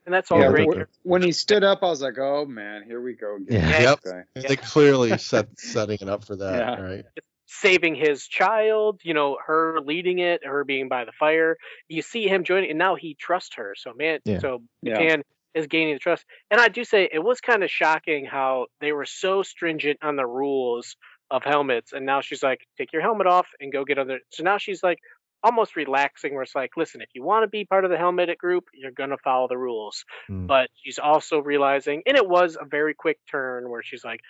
and 0.06 0.14
that's 0.14 0.32
all 0.32 0.40
Yeah, 0.40 0.49
great. 0.49 0.68
when, 0.68 0.86
when 1.03 1.22
he 1.22 1.32
stood 1.32 1.64
up, 1.64 1.80
I 1.82 1.88
was 1.88 2.02
like, 2.02 2.18
"Oh 2.20 2.45
man, 2.45 2.84
here 2.86 3.02
we 3.02 3.14
go 3.14 3.38
again." 3.38 3.62
Yeah. 3.70 3.82
Yep. 3.82 3.99
Okay. 4.06 4.48
They 4.48 4.56
clearly 4.58 5.18
set 5.30 5.48
setting 5.58 5.98
it 6.02 6.10
up 6.10 6.24
for 6.26 6.36
that, 6.38 6.56
Yeah. 6.80 6.82
right? 6.84 7.06
Saving 7.53 7.95
his 7.95 8.28
child, 8.28 9.02
you 9.03 9.14
know, 9.14 9.38
her 9.45 9.82
leading 9.82 10.19
it, 10.19 10.45
her 10.45 10.64
being 10.64 10.88
by 10.88 11.03
the 11.03 11.11
fire. 11.11 11.57
You 11.90 12.02
see 12.02 12.26
him 12.26 12.45
joining, 12.45 12.69
and 12.69 12.80
now 12.80 12.95
he 12.95 13.14
trusts 13.14 13.56
her. 13.56 13.76
So 13.78 13.94
man, 13.94 14.19
Yeah. 14.23 14.40
so 14.40 14.64
Yeah. 14.82 14.98
Katan 14.98 15.23
is 15.53 15.68
gaining 15.68 15.94
the 15.95 15.99
trust. 15.99 16.26
And 16.49 16.61
I 16.61 16.69
do 16.69 16.86
say 16.86 17.10
it 17.11 17.19
was 17.19 17.41
kind 17.41 17.61
of 17.61 17.69
shocking 17.69 18.26
how 18.26 18.68
they 18.80 18.94
were 18.94 19.06
so 19.06 19.44
stringent 19.44 19.99
on 20.02 20.15
the 20.15 20.26
rules 20.26 20.95
of 21.30 21.44
helmets, 21.44 21.91
and 21.91 22.06
now 22.06 22.22
she's 22.22 22.41
like, 22.41 22.61
take 22.78 22.94
your 22.94 23.02
helmet 23.02 23.28
off 23.28 23.48
and 23.60 23.72
go 23.72 23.84
get 23.84 23.98
other. 23.98 24.22
So 24.30 24.44
now 24.44 24.57
she's 24.57 24.82
like 24.82 24.99
almost 25.44 25.76
relaxing, 25.76 26.34
where 26.34 26.44
it's 26.44 26.56
like, 26.56 26.78
listen, 26.78 27.02
if 27.02 27.10
you 27.14 27.23
want 27.23 27.44
to 27.44 27.48
be 27.48 27.65
part 27.65 27.84
of 27.84 27.91
the 27.91 27.98
helmeted 27.98 28.38
group, 28.38 28.65
you're 28.73 28.91
gonna 28.91 29.18
follow 29.18 29.49
the 29.49 29.57
rules. 29.57 30.06
Hmm. 30.28 30.45
But 30.45 30.69
she's 30.82 30.99
also 30.99 31.40
realizing, 31.40 32.02
and 32.06 32.15
it 32.15 32.28
was 32.28 32.57
a 32.60 32.65
very 32.65 32.94
quick 32.94 33.19
turn 33.30 33.69
where 33.69 33.84
she's 33.84 34.06
like. 34.06 34.22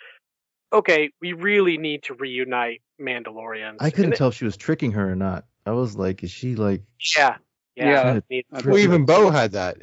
Okay, 0.72 1.10
we 1.20 1.34
really 1.34 1.76
need 1.76 2.04
to 2.04 2.14
reunite 2.14 2.80
Mandalorians. 3.00 3.76
I 3.80 3.90
couldn't 3.90 4.04
And 4.06 4.14
it- 4.14 4.16
tell 4.16 4.28
if 4.28 4.34
she 4.34 4.44
was 4.44 4.56
tricking 4.56 4.92
her 4.92 5.10
or 5.10 5.16
not. 5.16 5.44
I 5.66 5.72
was 5.72 5.96
like, 5.96 6.22
"Is 6.24 6.30
she 6.30 6.56
like?" 6.56 6.82
Yeah. 7.16 7.36
Yeah. 7.74 7.86
Yeah. 7.90 8.02
trying 8.02 8.20
to 8.20 8.26
Need- 8.30 8.44
I 8.52 8.60
Well, 8.66 8.78
even 8.78 9.04
Bo 9.06 9.30
had 9.30 9.52
that 9.52 9.76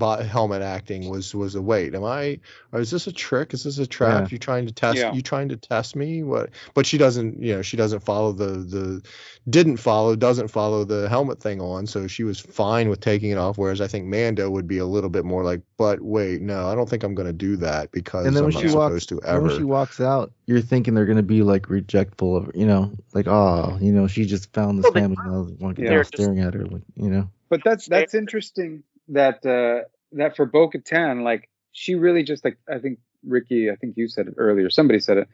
uh, 0.00 0.22
helmet 0.24 0.60
acting 0.62 1.08
was 1.08 1.34
was 1.34 1.54
a 1.54 1.62
wait. 1.62 1.94
Am 1.94 2.04
I? 2.04 2.38
Or 2.72 2.80
is 2.80 2.90
this 2.90 3.06
a 3.06 3.12
trick? 3.12 3.54
Is 3.54 3.64
this 3.64 3.78
a 3.78 3.86
trap? 3.86 4.24
Yeah. 4.24 4.32
You 4.32 4.38
trying 4.38 4.66
to 4.66 4.72
test? 4.72 4.98
Yeah. 4.98 5.12
You 5.12 5.22
trying 5.22 5.48
to 5.48 5.56
test 5.56 5.96
me? 5.96 6.22
What? 6.22 6.50
But 6.74 6.84
she 6.86 6.98
doesn't. 6.98 7.42
You 7.42 7.56
know, 7.56 7.62
she 7.62 7.76
doesn't 7.78 8.00
follow 8.00 8.32
the 8.32 8.46
the 8.58 9.02
didn't 9.48 9.78
follow 9.78 10.14
doesn't 10.16 10.48
follow 10.48 10.84
the 10.84 11.08
helmet 11.08 11.40
thing 11.40 11.60
on. 11.62 11.86
So 11.86 12.06
she 12.06 12.24
was 12.24 12.38
fine 12.38 12.90
with 12.90 13.00
taking 13.00 13.30
it 13.30 13.38
off. 13.38 13.56
Whereas 13.56 13.80
I 13.80 13.86
think 13.86 14.06
Mando 14.06 14.50
would 14.50 14.68
be 14.68 14.78
a 14.78 14.86
little 14.86 15.10
bit 15.10 15.24
more 15.24 15.42
like, 15.42 15.62
but 15.78 16.02
wait, 16.02 16.42
no, 16.42 16.66
I 16.68 16.74
don't 16.74 16.88
think 16.90 17.02
I'm 17.04 17.14
going 17.14 17.26
to 17.28 17.32
do 17.32 17.56
that 17.56 17.90
because 17.90 18.26
And 18.26 18.36
then 18.36 18.44
I'm 18.44 18.50
when 18.50 18.54
not 18.54 18.70
she 18.70 18.76
walks, 18.76 19.04
supposed 19.04 19.08
to 19.10 19.20
ever. 19.24 19.40
when 19.46 19.56
she 19.56 19.64
walks 19.64 19.98
out, 20.00 20.30
you're 20.46 20.60
thinking 20.60 20.94
they're 20.94 21.06
gonna 21.06 21.22
be 21.22 21.42
like 21.42 21.70
rejectful 21.70 22.36
of, 22.36 22.50
you 22.54 22.66
know, 22.66 22.92
like, 23.14 23.26
oh, 23.28 23.78
you 23.80 23.92
know, 23.92 24.06
she 24.08 24.24
just 24.26 24.52
found 24.52 24.78
this 24.78 24.84
Well, 24.84 24.92
family, 24.92 25.16
and 25.24 25.28
I 25.60 25.64
want 25.64 25.76
to 25.76 25.82
Yeah. 25.82 25.88
get 25.88 25.90
They're 25.90 26.02
just- 26.02 26.14
staring 26.16 26.40
at 26.40 26.54
her, 26.54 26.66
like, 26.66 26.82
you 26.96 27.08
know. 27.08 27.30
But 27.50 27.62
that's 27.64 27.86
that's 27.86 28.14
interesting 28.14 28.84
that 29.08 29.44
uh 29.44 29.86
that 30.12 30.36
for 30.36 30.46
Bo 30.46 30.70
Katan, 30.70 31.22
like 31.22 31.50
she 31.72 31.96
really 31.96 32.22
just 32.22 32.44
like 32.44 32.58
I 32.72 32.78
think 32.78 33.00
Ricky, 33.26 33.70
I 33.70 33.76
think 33.76 33.94
you 33.96 34.08
said 34.08 34.28
it 34.28 34.34
earlier, 34.38 34.70
somebody 34.70 35.00
said 35.00 35.18
it, 35.18 35.28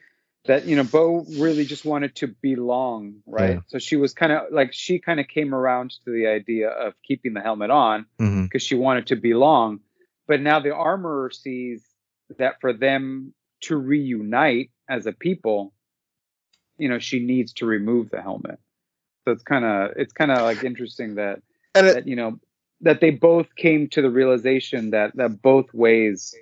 that 0.47 0.67
you 0.67 0.77
know, 0.77 0.85
Bo 0.85 1.25
really 1.39 1.65
just 1.65 1.85
wanted 1.85 2.17
to 2.17 2.29
belong, 2.29 3.17
right? 3.27 3.57
Yeah. 3.57 3.61
So 3.69 3.79
she 3.79 3.97
was 3.97 4.15
kind 4.15 4.33
of 4.33 4.45
like 4.51 4.73
she 4.73 4.99
kind 4.99 5.21
of 5.21 5.29
came 5.29 5.55
around 5.55 5.91
to 6.05 6.11
the 6.11 6.27
idea 6.27 6.71
of 6.71 6.95
keeping 7.07 7.35
the 7.35 7.41
helmet 7.41 7.71
on 7.71 8.07
because 8.19 8.63
she 8.63 8.75
wanted 8.75 9.09
to 9.09 9.17
belong. 9.17 9.81
But 10.27 10.41
now 10.41 10.61
the 10.61 10.75
armorer 10.75 11.31
sees 11.31 11.85
that 12.39 12.61
for 12.61 12.73
them 12.73 13.35
to 13.63 13.77
reunite 13.77 14.71
as 14.89 15.07
a 15.07 15.13
people, 15.13 15.73
you 16.79 16.89
know, 16.89 16.99
she 16.99 17.21
needs 17.21 17.53
to 17.55 17.67
remove 17.67 18.11
the 18.11 18.23
helmet. 18.23 18.59
So 19.25 19.33
it's 19.33 19.43
kind 19.43 19.65
of 19.65 19.93
it's 19.97 20.13
kind 20.13 20.31
of 20.31 20.43
like 20.43 20.65
interesting 20.65 21.17
that 21.17 21.43
and 21.77 21.87
it, 21.89 21.95
that 21.95 22.07
you 22.09 22.17
know 22.17 22.39
that 22.83 23.01
they 23.01 23.11
both 23.11 23.55
came 23.57 23.89
to 23.89 24.03
the 24.03 24.11
realization 24.11 24.91
that 24.91 25.17
that 25.17 25.43
both 25.43 25.67
ways 25.75 26.35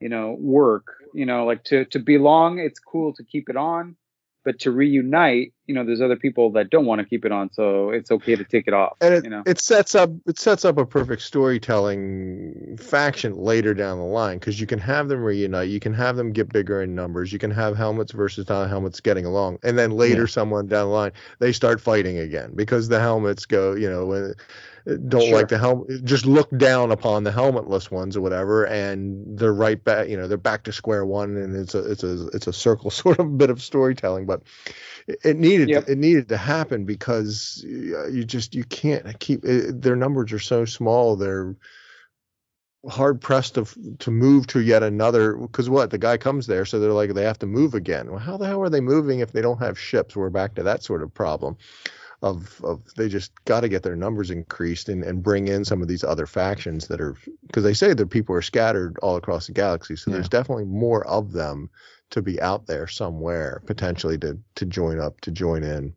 you 0.00 0.08
know 0.08 0.36
work 0.40 0.86
you 1.14 1.26
know 1.26 1.44
like 1.46 1.64
to 1.64 1.84
to 1.86 1.98
belong 1.98 2.58
it's 2.58 2.80
cool 2.80 3.12
to 3.14 3.24
keep 3.24 3.48
it 3.48 3.56
on 3.56 3.96
but 4.44 4.58
to 4.60 4.70
reunite 4.70 5.52
you 5.66 5.74
know 5.74 5.84
there's 5.84 6.00
other 6.00 6.16
people 6.16 6.50
that 6.50 6.70
don't 6.70 6.86
want 6.86 7.00
to 7.00 7.04
keep 7.04 7.24
it 7.24 7.32
on 7.32 7.52
so 7.52 7.90
it's 7.90 8.10
okay 8.10 8.34
to 8.34 8.44
take 8.44 8.66
it 8.66 8.74
off 8.74 8.96
and 9.00 9.14
it, 9.14 9.24
you 9.24 9.30
know 9.30 9.42
it 9.46 9.60
sets 9.60 9.94
up 9.94 10.10
it 10.26 10.38
sets 10.38 10.64
up 10.64 10.76
a 10.76 10.84
perfect 10.84 11.22
storytelling 11.22 12.76
faction 12.78 13.36
later 13.36 13.74
down 13.74 13.98
the 13.98 14.04
line 14.04 14.38
because 14.38 14.60
you 14.60 14.66
can 14.66 14.78
have 14.78 15.08
them 15.08 15.22
reunite 15.22 15.68
you 15.68 15.80
can 15.80 15.94
have 15.94 16.16
them 16.16 16.32
get 16.32 16.52
bigger 16.52 16.82
in 16.82 16.94
numbers 16.94 17.32
you 17.32 17.38
can 17.38 17.50
have 17.50 17.76
helmets 17.76 18.12
versus 18.12 18.48
non-helmets 18.48 19.00
getting 19.00 19.24
along 19.24 19.58
and 19.62 19.78
then 19.78 19.90
later 19.92 20.22
Yeah. 20.22 20.26
someone 20.26 20.66
down 20.66 20.88
the 20.88 20.92
line 20.94 21.12
they 21.38 21.52
start 21.52 21.80
fighting 21.80 22.18
again 22.18 22.52
because 22.54 22.88
the 22.88 23.00
helmets 23.00 23.46
go 23.46 23.74
you 23.74 23.88
know 23.88 24.12
uh, 24.12 24.32
don't 25.08 25.22
Sure. 25.22 25.34
like 25.34 25.46
the 25.48 25.58
helmet 25.58 26.04
just 26.04 26.26
look 26.26 26.50
down 26.58 26.90
upon 26.90 27.22
the 27.22 27.30
helmetless 27.30 27.88
ones 27.90 28.16
or 28.16 28.20
whatever 28.20 28.66
and 28.66 29.38
they're 29.38 29.54
right 29.54 29.82
back 29.84 30.08
you 30.08 30.16
know 30.16 30.26
they're 30.26 30.36
back 30.36 30.64
to 30.64 30.72
square 30.72 31.06
one 31.06 31.36
and 31.36 31.54
it's 31.54 31.74
a 31.76 31.88
it's 31.88 32.02
a 32.02 32.26
it's 32.28 32.48
a 32.48 32.52
circle 32.52 32.90
sort 33.02 33.20
of 33.20 33.38
bit 33.38 33.48
of 33.50 33.62
storytelling 33.62 34.26
but 34.26 34.42
it 35.06 35.36
needed 35.36 35.68
Yep. 35.68 35.88
it 35.88 35.98
needed 35.98 36.28
to 36.28 36.36
happen 36.36 36.84
because 36.84 37.64
uh, 37.66 38.06
you 38.08 38.24
just 38.24 38.54
you 38.54 38.64
can't 38.64 39.18
keep 39.20 39.44
it, 39.44 39.82
their 39.82 39.96
numbers 39.96 40.32
are 40.32 40.38
so 40.38 40.64
small 40.64 41.16
they're 41.16 41.56
hard 42.88 43.20
pressed 43.20 43.54
to 43.54 43.64
to 43.98 44.10
move 44.10 44.46
to 44.48 44.60
yet 44.60 44.82
another 44.82 45.34
because 45.36 45.70
what 45.70 45.90
the 45.90 45.98
guy 45.98 46.16
comes 46.16 46.46
there 46.46 46.64
so 46.64 46.80
they're 46.80 46.92
like 46.92 47.14
they 47.14 47.22
have 47.22 47.38
to 47.38 47.46
move 47.46 47.74
again. 47.74 48.10
Well 48.10 48.18
how 48.18 48.36
the 48.36 48.46
hell 48.46 48.60
are 48.60 48.70
they 48.70 48.80
moving 48.80 49.20
if 49.20 49.32
they 49.32 49.42
don't 49.42 49.60
have 49.60 49.78
ships? 49.78 50.16
We're 50.16 50.30
back 50.30 50.54
to 50.56 50.62
that 50.64 50.82
sort 50.82 51.02
of 51.02 51.14
problem 51.14 51.56
of 52.22 52.60
of 52.64 52.82
they 52.96 53.08
just 53.08 53.32
got 53.44 53.60
to 53.60 53.68
get 53.68 53.82
their 53.82 53.96
numbers 53.96 54.30
increased 54.30 54.88
and, 54.88 55.04
and 55.04 55.22
bring 55.22 55.48
in 55.48 55.64
some 55.64 55.82
of 55.82 55.88
these 55.88 56.04
other 56.04 56.26
factions 56.26 56.88
that 56.88 57.00
are 57.00 57.16
because 57.46 57.62
they 57.62 57.74
say 57.74 57.94
that 57.94 58.10
people 58.10 58.34
are 58.34 58.42
scattered 58.42 58.96
all 59.02 59.16
across 59.16 59.46
the 59.46 59.52
galaxy 59.52 59.96
so 59.96 60.10
there's 60.10 60.28
definitely 60.28 60.64
more 60.64 61.06
of 61.06 61.32
them 61.32 61.68
to 62.12 62.22
be 62.22 62.40
out 62.40 62.66
there 62.66 62.86
somewhere 62.86 63.62
potentially 63.66 64.16
to 64.18 64.38
to 64.54 64.64
join 64.64 65.00
up 65.00 65.20
to 65.20 65.30
join 65.30 65.62
in 65.62 65.94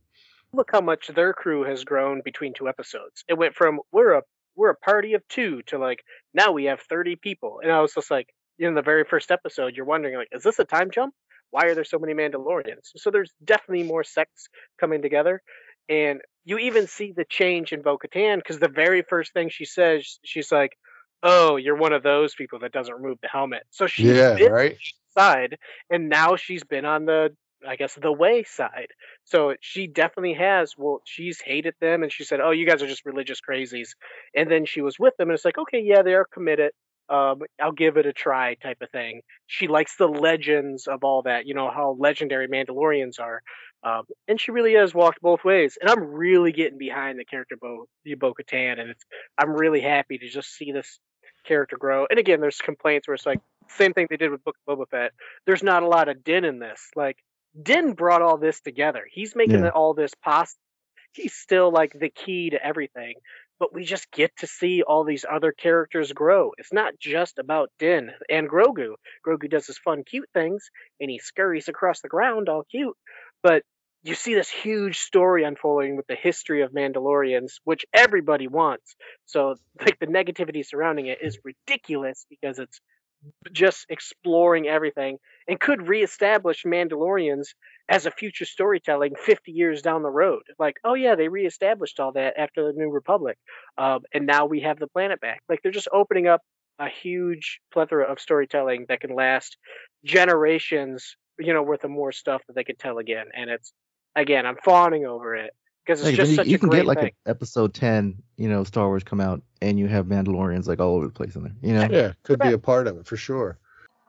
Look 0.55 0.69
how 0.71 0.81
much 0.81 1.09
their 1.09 1.33
crew 1.33 1.63
has 1.63 1.83
grown 1.83 2.21
between 2.23 2.53
two 2.53 2.69
episodes. 2.69 3.25
It 3.27 3.37
went 3.37 3.55
from 3.55 3.81
we're 3.91 4.13
a 4.13 4.21
we're 4.55 4.69
a 4.69 4.75
party 4.75 5.13
of 5.13 5.27
two 5.27 5.61
to 5.63 5.77
like 5.77 6.03
now 6.33 6.53
we 6.53 6.65
have 6.65 6.79
thirty 6.79 7.17
people, 7.17 7.59
and 7.61 7.71
I 7.71 7.81
was 7.81 7.93
just 7.93 8.09
like, 8.09 8.33
in 8.57 8.73
the 8.73 8.81
very 8.81 9.03
first 9.03 9.31
episode, 9.31 9.75
you're 9.75 9.85
wondering 9.85 10.15
like, 10.15 10.29
is 10.31 10.43
this 10.43 10.59
a 10.59 10.63
time 10.63 10.91
jump? 10.91 11.13
Why 11.51 11.65
are 11.65 11.75
there 11.75 11.83
so 11.83 11.99
many 11.99 12.13
Mandalorians? 12.13 12.91
So 12.95 13.11
there's 13.11 13.33
definitely 13.43 13.83
more 13.83 14.05
sects 14.05 14.47
coming 14.79 15.01
together, 15.01 15.41
and 15.89 16.21
you 16.45 16.57
even 16.57 16.87
see 16.87 17.11
the 17.11 17.25
change 17.25 17.73
in 17.73 17.81
Bo-Katan 17.81 18.37
because 18.37 18.59
the 18.59 18.69
very 18.69 19.01
first 19.01 19.33
thing 19.33 19.49
she 19.49 19.65
says, 19.65 20.19
she's 20.23 20.53
like, 20.53 20.77
"Oh, 21.21 21.57
you're 21.57 21.75
one 21.75 21.91
of 21.91 22.03
those 22.03 22.33
people 22.33 22.59
that 22.59 22.71
doesn't 22.71 22.95
remove 22.95 23.19
the 23.21 23.27
helmet." 23.27 23.63
So 23.71 23.87
she's 23.87 24.07
Yeah, 24.07 24.37
right. 24.45 24.77
The 25.15 25.21
side, 25.21 25.57
and 25.89 26.09
now 26.09 26.35
she's 26.35 26.63
been 26.63 26.85
on 26.85 27.05
the, 27.05 27.35
I 27.67 27.75
guess, 27.75 27.95
the 27.95 28.11
way 28.11 28.43
side. 28.43 28.87
So 29.23 29.55
she 29.61 29.87
definitely 29.87 30.33
has. 30.33 30.73
Well, 30.77 31.01
she's 31.05 31.41
hated 31.41 31.75
them, 31.81 32.03
and 32.03 32.11
she 32.11 32.23
said, 32.23 32.39
"Oh, 32.39 32.51
you 32.51 32.67
guys 32.67 32.81
are 32.83 32.87
just 32.87 33.05
religious 33.05 33.39
crazies." 33.47 33.89
And 34.35 34.49
then 34.49 34.65
she 34.65 34.81
was 34.81 34.99
with 34.99 35.15
them, 35.17 35.29
and 35.29 35.35
it's 35.35 35.45
like, 35.45 35.57
okay, 35.57 35.79
yeah, 35.81 36.01
they 36.01 36.13
are 36.13 36.25
committed. 36.25 36.71
Um, 37.07 37.41
I'll 37.61 37.71
give 37.71 37.97
it 37.97 38.07
a 38.07 38.13
try, 38.13 38.55
type 38.55 38.81
of 38.81 38.89
thing. 38.89 39.21
She 39.47 39.67
likes 39.67 39.95
the 39.95 40.07
legends 40.07 40.87
of 40.87 41.03
all 41.03 41.21
that, 41.23 41.45
you 41.45 41.53
know, 41.53 41.69
how 41.69 41.95
legendary 41.99 42.47
Mandalorians 42.47 43.19
are. 43.19 43.41
Um, 43.83 44.05
and 44.27 44.41
she 44.41 44.49
really 44.51 44.73
has 44.73 44.95
walked 44.95 45.21
both 45.21 45.43
ways. 45.43 45.77
And 45.79 45.89
I'm 45.89 46.03
really 46.03 46.51
getting 46.51 46.79
behind 46.79 47.19
the 47.19 47.25
character 47.25 47.55
Bo 47.61 47.85
Bo 48.17 48.33
Katan, 48.33 48.79
and 48.79 48.89
it's 48.89 49.03
I'm 49.37 49.51
really 49.51 49.81
happy 49.81 50.17
to 50.17 50.27
just 50.27 50.55
see 50.55 50.71
this 50.71 50.99
character 51.45 51.77
grow. 51.77 52.05
And 52.09 52.19
again, 52.19 52.41
there's 52.41 52.57
complaints 52.57 53.07
where 53.07 53.15
it's 53.15 53.25
like 53.25 53.39
same 53.69 53.93
thing 53.93 54.07
they 54.09 54.17
did 54.17 54.31
with 54.31 54.43
Book 54.43 54.57
of 54.67 54.77
Boba 54.77 54.89
Fett. 54.89 55.11
There's 55.45 55.63
not 55.63 55.83
a 55.83 55.87
lot 55.87 56.09
of 56.09 56.23
Din 56.23 56.45
in 56.45 56.59
this. 56.59 56.89
Like 56.95 57.17
Din 57.61 57.93
brought 57.93 58.21
all 58.21 58.37
this 58.37 58.61
together. 58.61 59.05
He's 59.11 59.35
making 59.35 59.63
Yeah. 59.63 59.69
all 59.69 59.93
this 59.93 60.13
possible. 60.13 60.61
He's 61.13 61.33
still 61.33 61.71
like 61.71 61.93
the 61.93 62.09
key 62.09 62.49
to 62.49 62.63
everything. 62.63 63.15
But 63.57 63.73
we 63.73 63.85
just 63.85 64.11
get 64.11 64.35
to 64.39 64.47
see 64.47 64.83
all 64.83 65.05
these 65.05 65.23
other 65.29 65.53
characters 65.53 66.11
grow. 66.11 66.51
It's 66.57 66.73
not 66.73 66.99
just 66.99 67.39
about 67.39 67.71
Din 67.79 68.11
and 68.29 68.49
Grogu. 68.49 68.95
Grogu 69.25 69.49
does 69.49 69.65
his 69.67 69.77
fun, 69.77 70.03
cute 70.03 70.29
things, 70.33 70.69
and 70.99 71.09
he 71.09 71.19
scurries 71.19 71.69
across 71.69 72.01
the 72.01 72.09
ground 72.09 72.49
all 72.49 72.63
cute. 72.69 72.97
But 73.41 73.63
you 74.05 74.13
see 74.13 74.35
this 74.35 74.51
huge 74.51 74.99
story 74.99 75.43
unfolding 75.43 75.97
with 75.97 76.05
the 76.05 76.15
history 76.15 76.61
of 76.61 76.71
Mandalorians, 76.71 77.53
which 77.63 77.87
everybody 77.91 78.47
wants. 78.47 78.95
So, 79.25 79.55
like, 79.79 79.97
the 79.99 80.05
negativity 80.05 80.63
surrounding 80.63 81.07
it 81.07 81.17
is 81.23 81.39
ridiculous 81.43 82.27
because 82.29 82.59
it's 82.59 82.79
just 83.51 83.87
exploring 83.89 84.67
everything 84.67 85.17
and 85.47 85.59
could 85.59 85.87
reestablish 85.87 86.65
Mandalorians 86.65 87.47
as 87.89 88.05
a 88.05 88.11
future 88.11 88.45
storytelling 88.45 89.13
50 89.15 89.51
years 89.51 89.81
down 89.81 90.03
the 90.03 90.09
road. 90.11 90.43
Like, 90.59 90.75
oh 90.83 90.93
yeah, 90.93 91.15
they 91.15 91.27
reestablished 91.27 91.99
all 91.99 92.11
that 92.11 92.35
after 92.37 92.63
the 92.63 92.73
New 92.73 92.91
Republic, 92.91 93.39
um, 93.79 94.01
and 94.13 94.27
now 94.27 94.45
we 94.45 94.61
have 94.61 94.77
the 94.77 94.87
planet 94.87 95.19
back. 95.19 95.41
Like, 95.49 95.61
they're 95.63 95.71
just 95.71 95.87
opening 95.91 96.27
up 96.27 96.41
a 96.77 96.89
huge 96.89 97.59
plethora 97.73 98.05
of 98.05 98.19
storytelling 98.19 98.85
that 98.89 98.99
can 98.99 99.15
last 99.15 99.57
generations, 100.03 101.15
you 101.39 101.53
know, 101.53 101.63
worth 101.63 101.83
of 101.83 101.89
more 101.89 102.11
stuff 102.11 102.43
that 102.45 102.53
they 102.53 102.63
could 102.63 102.77
tell 102.77 102.99
again. 102.99 103.25
And 103.35 103.49
it's 103.49 103.73
again, 104.15 104.45
I'm 104.45 104.57
fawning 104.63 105.05
over 105.05 105.35
it 105.35 105.53
because 105.85 105.99
it's 105.99 106.07
Like, 106.09 106.15
just 106.15 106.29
then 106.29 106.35
such 106.37 106.47
you, 106.47 106.51
you 106.51 106.55
a 106.55 106.59
can 106.59 106.69
great 106.69 106.79
get 106.79 106.85
like 106.87 106.99
thing. 106.99 107.11
a 107.25 107.29
episode 107.29 107.73
10, 107.73 108.15
you 108.37 108.49
know, 108.49 108.63
Star 108.63 108.87
Wars 108.87 109.03
come 109.03 109.21
out 109.21 109.41
and 109.61 109.77
you 109.79 109.87
have 109.87 110.05
Mandalorians 110.05 110.67
like 110.67 110.79
all 110.79 110.95
over 110.95 111.05
the 111.07 111.13
place 111.13 111.35
in 111.35 111.43
there, 111.43 111.53
you 111.61 111.73
know? 111.73 111.87
Yeah, 111.89 112.13
could 112.23 112.39
be 112.39 112.51
a 112.51 112.57
part 112.57 112.87
of 112.87 112.97
it 112.97 113.05
for 113.05 113.17
sure. 113.17 113.57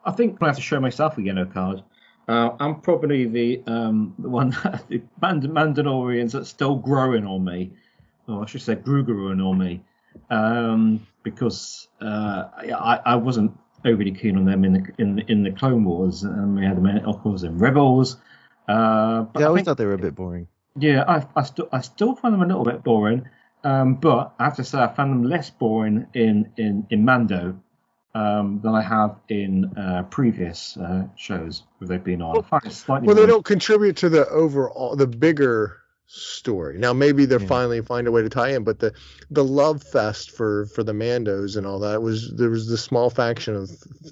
I 0.05 0.13
think 0.13 0.39
I 0.41 0.47
have 0.47 0.57
to 0.57 0.63
show 0.63 0.81
myself 0.81 1.19
again, 1.19 1.45
card. 1.53 1.83
Uh, 2.29 2.51
I'm 2.59 2.81
probably 2.81 3.27
the 3.27 3.63
um, 3.67 4.15
the 4.19 4.29
one 4.29 4.51
the 4.89 5.03
Mand- 5.23 5.45
Mandalorians 5.45 6.33
that's 6.33 6.49
still 6.49 6.77
growing 6.77 7.25
on 7.27 7.45
me, 7.45 7.71
or 8.29 8.43
I 8.43 8.47
should 8.47 8.63
say, 8.63 8.75
grew 8.75 9.05
growing 9.05 9.41
on 9.41 9.59
me, 9.59 9.81
um, 10.31 11.07
because 11.23 11.87
uh, 12.01 12.45
I, 12.57 13.01
I 13.05 13.17
wasn't 13.17 13.57
overly 13.85 14.11
keen 14.11 14.37
on 14.37 14.45
them 14.45 14.65
in 14.65 14.73
the 14.73 14.93
in 14.99 15.19
in 15.29 15.43
the 15.45 15.53
Clone 15.53 15.85
Wars, 15.85 16.25
and 16.25 16.57
we 16.57 16.65
had 16.65 16.77
them 16.77 16.87
in, 16.87 16.99
of 17.05 17.21
course 17.21 17.43
in 17.45 17.59
Rebels. 17.59 18.17
Uh, 18.69 19.23
but 19.23 19.41
Yeah, 19.41 19.47
I 19.47 19.49
I 19.49 19.49
always 19.49 19.63
think 19.63 19.67
thought 19.67 19.79
they 19.79 19.87
were 19.87 19.95
a 19.95 19.99
bit 19.99 20.15
boring. 20.15 20.49
yeah, 20.77 21.05
I, 21.09 21.27
I 21.37 21.43
still 21.45 21.69
I 21.73 21.81
still 21.81 22.15
find 22.17 22.35
them 22.35 22.43
a 22.43 22.47
little 22.47 22.65
bit 22.65 22.83
boring, 22.85 23.29
um, 23.65 23.95
but 23.97 24.35
I 24.39 24.45
have 24.45 24.57
to 24.57 24.65
say 24.65 24.79
I 24.79 24.89
found 24.95 25.13
them 25.13 25.25
less 25.25 25.51
boring 25.51 26.07
in 26.15 26.53
in 26.57 26.87
in 26.91 27.05
Mando 27.05 27.59
um, 28.15 28.61
than 28.63 28.75
I 28.75 28.83
have 28.83 29.17
in 29.29 29.73
uh, 29.77 30.05
previous 30.05 30.77
uh, 30.77 31.05
shows 31.17 31.63
where 31.79 31.89
they've 31.89 32.05
been 32.05 32.23
on. 32.23 32.39
I 32.39 32.43
find 32.43 32.65
it 32.67 32.73
slightly 32.73 33.07
Well, 33.07 33.17
they 33.17 33.27
don't 33.27 33.45
contribute 33.45 33.97
to 33.99 34.09
the 34.09 34.29
overall, 34.29 34.97
the 34.97 35.07
bigger 35.07 35.79
story. 36.09 36.79
Now, 36.79 36.93
maybe 36.93 37.25
they'll 37.27 37.39
finally 37.41 37.81
find 37.83 38.07
a 38.07 38.13
way 38.13 38.23
to 38.23 38.29
tie 38.29 38.51
in, 38.51 38.63
but 38.65 38.79
the 38.79 38.93
the 39.31 39.45
love 39.45 39.83
fest 39.83 40.31
for 40.31 40.67
for 40.67 40.85
the 40.85 40.93
Mandos 40.93 41.57
and 41.57 41.67
all 41.67 41.81
that 41.81 42.01
was 42.03 42.31
there 42.37 42.49
was 42.51 42.69
this 42.69 42.83
small 42.83 43.11
faction 43.11 43.57
of 43.57 43.71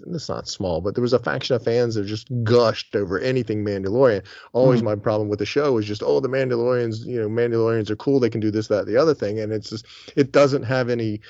it's 0.08 0.28
not 0.28 0.48
small, 0.48 0.80
but 0.80 0.94
there 0.94 1.02
was 1.02 1.12
a 1.12 1.18
faction 1.18 1.54
of 1.54 1.62
fans 1.62 1.94
that 1.94 2.04
just 2.06 2.28
gushed 2.42 2.96
over 2.96 3.18
anything 3.20 3.64
Mandalorian. 3.64 4.22
Always 4.52 4.80
Mhm. 4.80 4.84
my 4.84 4.96
problem 4.96 5.28
with 5.28 5.38
the 5.38 5.46
show 5.46 5.72
was 5.72 5.86
just 5.86 6.02
oh 6.02 6.20
the 6.20 6.28
Mandalorians, 6.28 7.06
you 7.06 7.20
know, 7.20 7.28
Mandalorians 7.28 7.90
are 7.90 7.96
cool, 7.96 8.18
they 8.18 8.30
can 8.30 8.40
do 8.40 8.50
this, 8.50 8.68
that, 8.68 8.86
the 8.86 8.96
other 8.96 9.14
thing, 9.14 9.38
and 9.38 9.52
it's 9.52 9.70
just 9.70 9.86
it 10.16 10.32
doesn't 10.32 10.64
have 10.64 10.88
any 10.90 11.20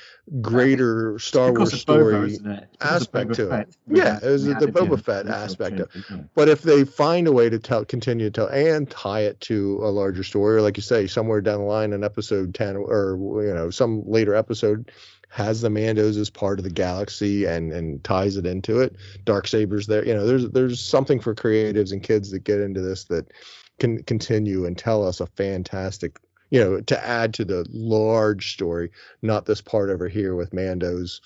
greater 0.41 1.19
Star 1.19 1.53
Wars 1.53 1.79
story 1.79 2.39
Boba? 2.39 2.65
Aspect 2.81 3.33
to 3.35 3.51
it. 3.51 3.67
Yeah, 3.87 4.19
it 4.21 4.29
was 4.31 4.45
the 4.45 4.53
had 4.55 4.63
Boba 4.63 4.99
Fett 4.99 5.27
a 5.27 5.27
sort 5.27 5.27
of 5.27 5.43
aspect 5.43 5.79
of 5.79 5.89
it? 5.95 6.25
but 6.33 6.49
if 6.49 6.63
they 6.63 6.83
find 6.83 7.27
a 7.27 7.31
way 7.31 7.49
to 7.49 7.59
tell, 7.59 7.85
continue 7.85 8.25
to 8.25 8.31
tell, 8.31 8.47
and 8.47 8.89
tie 8.89 9.21
it 9.21 9.39
to 9.41 9.79
a 9.83 9.89
larger 9.89 10.23
story, 10.23 10.54
like 10.61 10.77
you 10.77 10.83
say, 10.83 11.07
somewhere 11.07 11.41
down 11.41 11.59
the 11.59 11.65
line 11.65 11.93
in 11.93 12.03
episode 12.03 12.53
ten, 12.55 12.75
or 12.75 13.17
you 13.43 13.53
know, 13.53 13.69
some 13.69 14.03
later 14.05 14.35
episode 14.35 14.91
has 15.29 15.61
the 15.61 15.69
Mandos 15.69 16.17
as 16.17 16.29
part 16.29 16.59
of 16.59 16.63
the 16.63 16.69
galaxy 16.71 17.45
and 17.45 17.71
and 17.73 18.03
ties 18.03 18.37
it 18.37 18.45
into 18.45 18.79
it. 18.79 18.95
Dark 19.25 19.47
Sabers 19.47 19.87
there, 19.87 20.05
you 20.05 20.13
know, 20.13 20.25
there's 20.25 20.49
there's 20.51 20.79
something 20.81 21.19
for 21.19 21.35
creatives 21.35 21.91
and 21.91 22.01
kids 22.03 22.31
that 22.31 22.43
get 22.43 22.59
into 22.59 22.81
this 22.81 23.05
that 23.05 23.31
can 23.79 24.01
continue 24.03 24.65
and 24.65 24.77
tell 24.77 25.05
us 25.05 25.19
a 25.19 25.27
fantastic, 25.27 26.17
you 26.49 26.59
know, 26.63 26.79
to 26.81 27.05
add 27.05 27.33
to 27.33 27.43
the 27.43 27.65
large 27.71 28.53
story, 28.53 28.89
not 29.21 29.45
this 29.45 29.59
part 29.61 29.89
over 29.89 30.07
here 30.07 30.35
with 30.35 30.51
Mandos 30.51 31.19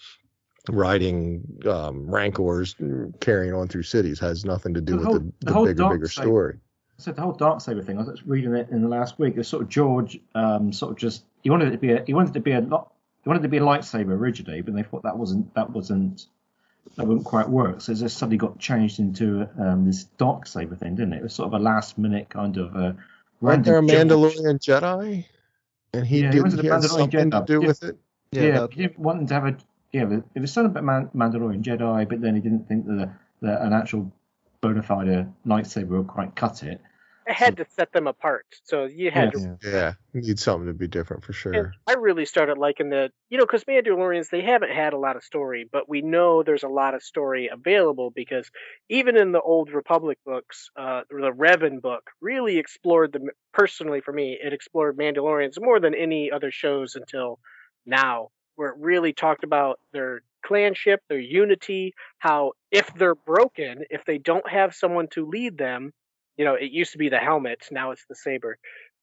riding 0.70 1.42
um, 1.68 2.10
rancors 2.10 2.76
carrying 3.22 3.54
on 3.54 3.68
through 3.68 3.84
cities 3.84 4.20
has 4.20 4.46
nothing 4.46 4.74
to 4.74 4.82
do 4.82 4.94
The 4.94 4.98
with 4.98 5.06
whole- 5.08 5.20
the, 5.20 5.34
the 5.42 5.54
the 5.54 5.66
bigger 5.66 5.90
bigger 5.90 6.08
side- 6.08 6.24
story 6.24 6.58
So 7.00 7.14
the 7.14 7.22
whole 7.22 7.32
dark 7.32 7.62
saber 7.62 7.82
thing, 7.82 7.98
I 7.98 8.04
was 8.04 8.26
reading 8.28 8.54
it 8.56 8.70
in 8.70 8.82
the 8.82 8.90
last 8.90 9.18
week. 9.18 9.36
It's 9.38 9.48
sort 9.48 9.64
of 9.64 9.70
George, 9.70 10.20
um, 10.36 10.74
sort 10.74 10.92
of 10.92 10.98
just 10.98 11.24
he 11.44 11.50
wanted 11.50 11.70
it 11.70 11.72
to 11.72 11.78
be 11.78 11.92
a 11.94 12.04
he 12.06 12.14
wanted 12.14 12.32
it 12.32 12.34
to 12.34 12.40
be 12.42 12.52
a 12.52 12.60
lot 12.62 12.92
he 13.24 13.30
wanted 13.30 13.40
it 13.40 13.44
to 13.44 13.50
be 13.50 13.58
a 13.58 13.62
lightsaber 13.62 14.10
originally, 14.12 14.62
but 14.62 14.74
they 14.76 14.84
thought 14.84 15.04
that 15.04 15.18
wasn't 15.18 15.54
that 15.56 15.70
wasn't 15.70 16.26
that 16.98 17.08
wouldn't 17.08 17.26
quite 17.26 17.48
work. 17.48 17.80
So 17.82 17.94
it 17.94 17.96
just 17.96 18.18
suddenly 18.18 18.38
got 18.38 18.60
changed 18.60 19.00
into 19.00 19.48
um, 19.60 19.86
this 19.86 20.04
dark 20.18 20.46
saber 20.46 20.76
thing, 20.76 20.96
didn't 20.96 21.14
it? 21.14 21.18
It 21.18 21.24
was 21.24 21.34
sort 21.34 21.48
of 21.48 21.54
a 21.54 21.64
last 21.64 21.98
minute 21.98 22.28
kind 22.30 22.58
of 22.58 22.76
uh, 22.76 22.94
Wasn't 23.40 23.64
there 23.66 23.78
a 23.78 23.82
random 23.82 24.10
George- 24.20 24.36
Mandalorian 24.36 24.60
Jedi 24.60 25.26
and 25.94 26.06
he 26.06 26.22
Yeah, 26.22 26.32
did 26.32 26.42
wanted 26.42 26.60
he 26.62 26.68
a 26.68 26.74
had 26.74 26.82
Mandalorian 26.82 26.88
something 26.90 27.32
to 27.32 27.38
Jedi. 27.42 27.46
do 27.46 27.60
Yeah. 27.62 27.68
with 27.68 27.84
it 27.84 27.98
Yeah, 28.32 28.68
he 28.72 28.82
didn't 28.84 29.00
want 29.00 29.28
to 29.28 29.34
have 29.34 29.46
a 29.46 29.58
yeah. 29.94 30.20
It 30.36 30.40
was 30.42 30.52
something 30.52 30.72
about 30.72 30.84
Man- 30.84 31.10
Mandalorian 31.32 31.64
Jedi, 31.64 32.10
but 32.10 32.20
then 32.22 32.36
he 32.36 32.42
didn't 32.42 32.68
think 32.68 32.86
that, 32.88 33.10
that 33.42 33.62
an 33.62 33.72
actual 33.74 34.12
bona 34.62 34.84
fide 34.84 35.08
uh, 35.10 35.24
lightsaber 35.48 35.88
would 35.98 36.08
quite 36.08 36.36
cut 36.36 36.64
it. 36.64 36.82
It 37.30 37.36
had 37.36 37.58
to 37.58 37.66
set 37.76 37.94
them 37.94 38.08
apart. 38.08 38.48
So 38.64 38.86
you 38.86 39.12
had 39.12 39.34
to 39.34 39.60
yeah. 39.64 39.94
You 40.14 40.22
need 40.22 40.40
something 40.40 40.66
to 40.66 40.74
be 40.74 40.88
different 40.88 41.24
for 41.24 41.32
sure. 41.32 41.54
And 41.54 41.74
I 41.86 41.94
really 41.94 42.26
started 42.26 42.58
liking 42.58 42.90
the, 42.90 43.12
you 43.30 43.38
know, 43.38 43.46
because 43.46 43.66
Mandalorians, 43.66 44.32
they 44.32 44.42
haven't 44.42 44.72
had 44.72 44.94
a 44.94 44.98
lot 44.98 45.16
of 45.16 45.24
story, 45.24 45.70
but 45.72 45.88
we 45.88 46.02
know 46.02 46.42
there's 46.42 46.64
a 46.64 46.68
lot 46.68 46.96
of 46.96 47.04
story 47.04 47.48
available 47.54 48.10
because 48.10 48.50
even 48.90 49.16
in 49.16 49.32
the 49.32 49.42
old 49.42 49.70
Republic 49.70 50.18
books, 50.26 50.72
uh, 50.76 51.02
the 51.12 51.32
Revan 51.32 51.80
book 51.80 52.10
really 52.20 52.58
explored 52.58 53.14
the, 53.14 53.30
personally 53.54 54.02
for 54.02 54.12
me, 54.12 54.36
it 54.44 54.52
explored 54.52 54.98
Mandalorians 54.98 55.62
more 55.62 55.80
than 55.80 55.94
any 55.94 56.32
other 56.32 56.50
shows 56.50 56.96
until 56.96 57.38
now, 57.86 58.30
where 58.56 58.70
it 58.70 58.78
really 58.80 59.14
talked 59.14 59.44
about 59.44 59.80
their 59.94 60.24
clanship, 60.44 61.02
their 61.10 61.20
unity, 61.20 61.94
how 62.18 62.54
if 62.72 62.92
they're 62.96 63.14
broken, 63.14 63.84
if 63.92 64.04
they 64.06 64.18
don't 64.18 64.50
have 64.50 64.74
someone 64.74 65.08
to 65.10 65.28
lead 65.28 65.58
them, 65.58 65.94
you 66.40 66.46
know, 66.46 66.56
it 66.56 66.72
used 66.72 66.94
to 66.94 66.98
be 66.98 67.10
the 67.10 67.20
helmet, 67.20 67.68
now 67.70 67.92
it's 67.92 68.06
the 68.10 68.16
saber 68.16 68.58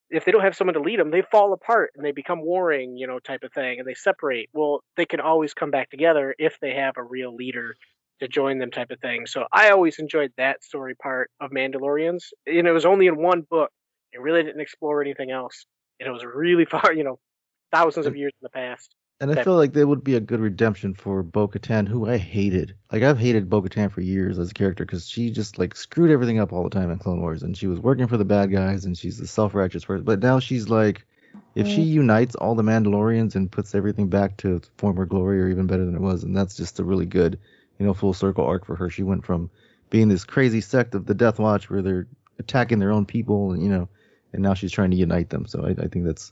if 0.09 0.25
they 0.25 0.31
don't 0.31 0.43
have 0.43 0.55
someone 0.55 0.73
to 0.73 0.79
lead 0.79 0.99
them, 0.99 1.11
they 1.11 1.21
fall 1.21 1.53
apart 1.53 1.91
and 1.95 2.05
they 2.05 2.11
become 2.11 2.41
warring, 2.41 2.97
you 2.97 3.07
know, 3.07 3.19
type 3.19 3.43
of 3.43 3.51
thing, 3.53 3.79
and 3.79 3.87
they 3.87 3.93
separate. 3.93 4.49
Well, 4.53 4.83
they 4.95 5.05
can 5.05 5.19
always 5.19 5.53
come 5.53 5.71
back 5.71 5.89
together 5.89 6.33
if 6.39 6.57
they 6.61 6.73
have 6.75 6.95
a 6.97 7.03
real 7.03 7.35
leader 7.35 7.75
to 8.19 8.27
join 8.27 8.57
them, 8.57 8.71
type 8.71 8.89
of 8.89 8.99
thing. 8.99 9.25
So 9.27 9.45
I 9.51 9.69
always 9.69 9.99
enjoyed 9.99 10.31
that 10.37 10.63
story 10.63 10.95
part 10.95 11.29
of 11.39 11.51
Mandalorians. 11.51 12.23
and 12.45 12.67
it 12.67 12.71
was 12.71 12.85
only 12.85 13.07
in 13.07 13.17
one 13.17 13.41
book. 13.41 13.69
It 14.13 14.21
really 14.21 14.43
didn't 14.43 14.61
explore 14.61 15.01
anything 15.01 15.29
else, 15.29 15.65
and 15.99 16.07
it 16.07 16.11
was 16.11 16.23
really 16.23 16.65
far, 16.71 16.93
you 16.93 17.03
know, 17.03 17.19
thousands 17.71 18.05
of 18.05 18.13
mm. 18.13 18.19
years 18.19 18.33
in 18.41 18.45
the 18.45 18.49
past. 18.49 18.95
And 19.19 19.31
I 19.31 19.35
That- 19.35 19.45
feel 19.45 19.55
like 19.55 19.73
there 19.73 19.87
would 19.87 20.03
be 20.03 20.15
a 20.15 20.19
good 20.19 20.39
redemption 20.39 20.93
for 20.93 21.23
Bo 21.23 21.47
Katan, 21.47 21.87
who 21.87 22.07
I 22.07 22.17
hated. 22.17 22.75
Like, 22.91 23.03
I've 23.03 23.17
hated 23.17 23.49
Bo 23.49 23.61
Katan 23.63 23.89
for 23.91 24.01
years 24.01 24.37
as 24.37 24.51
a 24.51 24.53
character 24.53 24.85
because 24.85 25.07
she 25.07 25.31
just, 25.31 25.57
like, 25.57 25.75
screwed 25.75 26.11
everything 26.11 26.39
up 26.39 26.53
all 26.53 26.63
the 26.63 26.69
time 26.69 26.91
in 26.91 26.99
Clone 26.99 27.21
Wars. 27.21 27.41
And 27.41 27.57
she 27.57 27.67
was 27.67 27.79
working 27.79 28.07
for 28.07 28.17
the 28.17 28.25
bad 28.25 28.51
guys 28.51 28.85
and 28.85 28.97
she's 28.97 29.17
the 29.17 29.27
self 29.27 29.55
righteous 29.55 29.85
person. 29.85 30.05
But 30.05 30.21
now 30.21 30.39
she's 30.39 30.69
like, 30.69 31.05
if 31.55 31.67
she 31.67 31.83
mm. 31.83 31.87
unites 31.87 32.35
all 32.35 32.53
the 32.53 32.63
Mandalorians 32.63 33.35
and 33.35 33.51
puts 33.51 33.73
everything 33.73 34.07
back 34.07 34.37
to 34.37 34.57
its 34.57 34.69
former 34.77 35.05
glory 35.05 35.41
or 35.41 35.49
even 35.49 35.65
better 35.65 35.85
than 35.85 35.95
it 35.95 36.01
was, 36.01 36.23
and 36.23 36.35
that's 36.35 36.55
just 36.55 36.79
a 36.79 36.83
really 36.83 37.05
good 37.05 37.39
you 37.79 37.85
know 37.85 37.93
full 37.93 38.13
circle 38.13 38.45
arc 38.45 38.65
for 38.65 38.75
her. 38.75 38.89
She 38.89 39.03
went 39.03 39.25
from 39.25 39.49
being 39.89 40.07
this 40.07 40.25
crazy 40.25 40.61
sect 40.61 40.95
of 40.95 41.05
the 41.05 41.13
Death 41.13 41.39
Watch 41.39 41.69
where 41.69 41.81
they're 41.81 42.07
attacking 42.39 42.79
their 42.79 42.91
own 42.91 43.05
people, 43.05 43.51
and 43.51 43.63
you 43.63 43.69
know, 43.69 43.89
and 44.33 44.43
now 44.43 44.53
she's 44.53 44.71
trying 44.71 44.91
to 44.91 44.97
unite 44.97 45.29
them. 45.29 45.45
So 45.47 45.65
I, 45.65 45.69
I 45.83 45.87
think 45.87 46.05
that's 46.05 46.31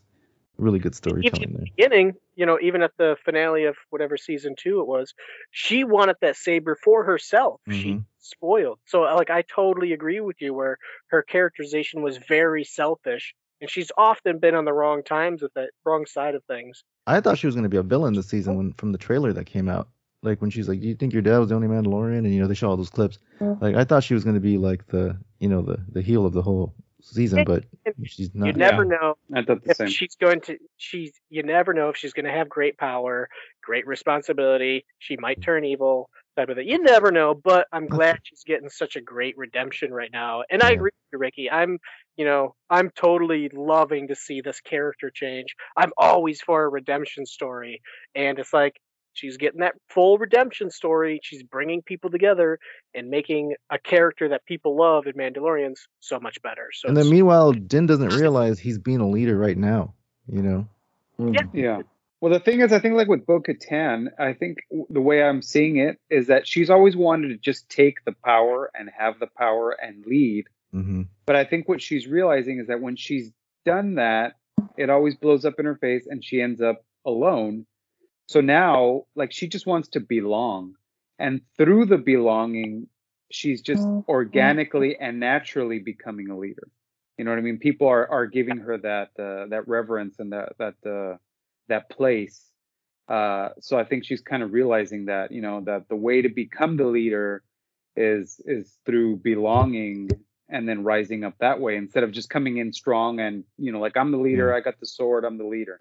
really 0.57 0.79
good 0.79 0.93
even 0.93 0.97
storytelling 0.97 1.43
in 1.43 1.53
there. 1.53 1.65
the 1.65 1.71
beginning, 1.75 2.13
you 2.35 2.45
know, 2.45 2.57
even 2.61 2.81
at 2.81 2.91
the 2.97 3.15
finale 3.23 3.65
of 3.65 3.75
whatever 3.89 4.17
season 4.17 4.55
two 4.57 4.79
it 4.81 4.87
was, 4.87 5.13
she 5.51 5.83
wanted 5.83 6.15
that 6.21 6.35
saber 6.35 6.75
for 6.83 7.03
herself. 7.03 7.61
She 7.69 7.93
Mhm. 7.93 8.05
spoiled. 8.19 8.79
So 8.85 9.01
like 9.01 9.29
I 9.29 9.43
totally 9.43 9.93
agree 9.93 10.19
with 10.19 10.41
you 10.41 10.53
where 10.53 10.77
her 11.07 11.21
characterization 11.21 12.01
was 12.01 12.17
very 12.17 12.63
selfish 12.63 13.35
and 13.61 13.69
she's 13.69 13.91
often 13.97 14.39
been 14.39 14.55
on 14.55 14.65
the 14.65 14.73
wrong 14.73 15.03
times 15.03 15.41
with 15.41 15.55
it, 15.55 15.71
wrong 15.85 16.05
side 16.05 16.35
of 16.35 16.43
things. 16.45 16.83
I 17.07 17.21
thought 17.21 17.37
she 17.37 17.47
was 17.47 17.55
going 17.55 17.63
to 17.63 17.69
be 17.69 17.77
a 17.77 17.83
villain 17.83 18.13
this 18.15 18.27
season 18.27 18.57
when 18.57 18.73
from 18.73 18.91
the 18.91 18.97
trailer 18.97 19.31
that 19.33 19.45
came 19.45 19.69
out. 19.69 19.89
Like 20.23 20.41
when 20.41 20.49
she's 20.49 20.67
like, 20.67 20.81
"Do 20.81 20.87
you 20.87 20.95
think 20.95 21.13
your 21.13 21.21
dad 21.21 21.37
was 21.37 21.49
the 21.49 21.55
only 21.55 21.67
Mandalorian?" 21.67 22.19
and 22.19 22.33
you 22.33 22.41
know 22.41 22.47
they 22.47 22.55
show 22.55 22.69
all 22.69 22.77
those 22.77 22.89
clips. 22.89 23.19
Like 23.39 23.75
I 23.75 23.83
thought 23.83 24.03
she 24.03 24.15
was 24.15 24.23
going 24.23 24.33
to 24.33 24.39
be 24.39 24.57
like 24.57 24.87
the 24.87 25.17
you 25.39 25.47
know 25.47 25.61
the 25.61 25.77
the 25.91 26.01
heel 26.01 26.25
of 26.25 26.33
the 26.33 26.41
whole 26.41 26.73
season, 27.05 27.43
but 27.43 27.63
she's 28.05 28.31
You 28.41 28.53
not. 28.53 28.55
never 28.55 28.85
know 28.85 29.15
I 29.33 29.43
thought 29.43 29.63
the 29.63 29.71
same. 29.71 29.87
she's 29.87 30.15
going 30.15 30.41
to 30.41 30.57
she's 30.77 31.13
you 31.29 31.43
never 31.43 31.73
know 31.73 31.89
if 31.89 31.97
she's 31.97 32.13
going 32.13 32.25
to 32.25 32.31
have 32.31 32.49
great 32.49 32.77
power, 32.77 33.29
great 33.63 33.87
responsibility, 33.87 34.85
she 34.99 35.17
might 35.17 35.41
turn 35.41 35.65
evil 35.65 36.09
type 36.35 36.49
of 36.49 36.57
thing. 36.57 36.67
You 36.67 36.81
never 36.83 37.11
know, 37.11 37.33
but 37.33 37.67
I'm 37.71 37.87
glad 37.87 38.19
she's 38.23 38.43
getting 38.45 38.69
such 38.69 38.95
a 38.95 39.01
great 39.01 39.37
redemption 39.37 39.93
right 39.93 40.11
now. 40.11 40.43
And 40.49 40.61
I 40.61 40.71
agree 40.71 40.91
with 40.93 41.13
you, 41.13 41.19
Ricky. 41.19 41.51
I'm 41.51 41.79
you 42.17 42.25
know, 42.25 42.55
I'm 42.69 42.91
totally 42.91 43.49
loving 43.53 44.07
to 44.07 44.15
see 44.15 44.41
this 44.41 44.61
character 44.61 45.11
change. 45.13 45.55
I'm 45.75 45.91
always 45.97 46.41
for 46.41 46.63
a 46.63 46.69
redemption 46.69 47.25
story. 47.25 47.81
And 48.15 48.39
it's 48.39 48.53
like 48.53 48.79
she's 49.15 49.37
getting 49.37 49.61
that 49.61 49.75
full 49.89 50.17
redemption 50.17 50.69
story. 50.69 51.19
She's 51.23 51.43
bringing 51.43 51.81
people 51.81 52.09
together 52.09 52.59
and 52.93 53.09
making 53.09 53.55
a 53.71 53.79
character 53.79 54.29
that 54.29 54.45
people 54.45 54.77
love 54.77 55.07
in 55.07 55.13
Mandalorians 55.13 55.79
so 55.99 56.19
much 56.19 56.41
better. 56.41 56.69
So 56.73 56.87
And 56.87 56.97
then 56.97 57.09
meanwhile, 57.09 57.51
Din 57.51 57.87
doesn't 57.87 58.13
realize 58.13 58.59
he's 58.59 58.77
being 58.77 58.99
a 58.99 59.09
leader 59.09 59.37
right 59.37 59.57
now. 59.57 59.93
You 60.27 60.41
know. 60.41 60.67
Yeah. 61.17 61.43
Yeah. 61.53 61.81
Well, 62.21 62.31
the 62.33 62.39
thing 62.39 62.61
is, 62.61 62.71
I 62.71 62.79
think 62.79 62.95
like 62.95 63.07
with 63.07 63.25
Bo 63.25 63.39
Katan, 63.39 64.07
I 64.17 64.33
think 64.33 64.59
the 64.89 65.01
way 65.01 65.21
I'm 65.21 65.41
seeing 65.41 65.77
it 65.77 65.99
is 66.09 66.27
that 66.27 66.47
she's 66.47 66.69
always 66.69 66.95
wanted 66.95 67.29
to 67.29 67.37
just 67.37 67.69
take 67.69 68.03
the 68.05 68.13
power 68.13 68.71
and 68.73 68.89
have 68.97 69.19
the 69.19 69.27
power 69.37 69.71
and 69.71 70.05
lead. 70.05 70.45
hmm 70.71 71.03
But 71.25 71.35
I 71.35 71.45
think 71.45 71.67
what 71.67 71.81
she's 71.81 72.07
realizing 72.07 72.59
is 72.59 72.67
that 72.67 72.81
when 72.81 72.95
she's 72.95 73.31
done 73.65 73.95
that, 73.95 74.33
it 74.77 74.89
always 74.89 75.15
blows 75.15 75.45
up 75.45 75.59
in 75.59 75.65
her 75.65 75.75
face 75.75 76.07
and 76.09 76.23
she 76.23 76.41
ends 76.41 76.61
up 76.61 76.83
alone. 77.05 77.65
So 78.27 78.41
now, 78.41 79.03
like, 79.15 79.31
she 79.31 79.47
just 79.47 79.67
wants 79.67 79.89
to 79.89 79.99
belong. 79.99 80.75
And 81.19 81.41
through 81.57 81.85
the 81.85 81.97
belonging, 81.97 82.87
she's 83.31 83.61
just 83.61 83.87
organically 84.07 84.97
and 84.99 85.19
naturally 85.19 85.79
becoming 85.79 86.29
a 86.29 86.37
leader. 86.37 86.67
You 87.17 87.23
know 87.23 87.31
what 87.31 87.37
I 87.37 87.41
mean? 87.41 87.59
People 87.59 87.87
are, 87.87 88.07
are 88.09 88.27
giving 88.27 88.57
her 88.57 88.77
that 88.79 89.09
uh, 89.17 89.47
that 89.47 89.67
reverence 89.67 90.19
and 90.19 90.33
that 90.33 90.53
that 90.57 90.75
uh, 90.85 91.17
that 91.69 91.89
place. 91.89 92.51
Uh, 93.07 93.49
so 93.59 93.79
I 93.79 93.85
think 93.85 94.03
she's 94.03 94.21
kind 94.21 94.43
of 94.43 94.51
realizing 94.51 95.05
that 95.05 95.31
you 95.31 95.41
know 95.41 95.61
that 95.61 95.87
the 95.87 95.95
way 95.95 96.21
to 96.21 96.29
become 96.29 96.75
the 96.75 96.87
leader 96.87 97.43
is 97.95 98.41
is 98.43 98.77
through 98.85 99.17
belonging 99.17 100.09
and 100.49 100.67
then 100.67 100.83
rising 100.83 101.23
up 101.23 101.35
that 101.39 101.59
way 101.59 101.77
instead 101.77 102.03
of 102.03 102.11
just 102.11 102.29
coming 102.29 102.57
in 102.57 102.73
strong 102.73 103.19
and 103.19 103.45
you 103.57 103.71
know 103.71 103.79
like 103.79 103.95
I'm 103.95 104.11
the 104.11 104.17
leader, 104.17 104.53
I 104.53 104.59
got 104.59 104.79
the 104.79 104.85
sword, 104.85 105.23
I'm 105.23 105.37
the 105.37 105.45
leader. 105.45 105.79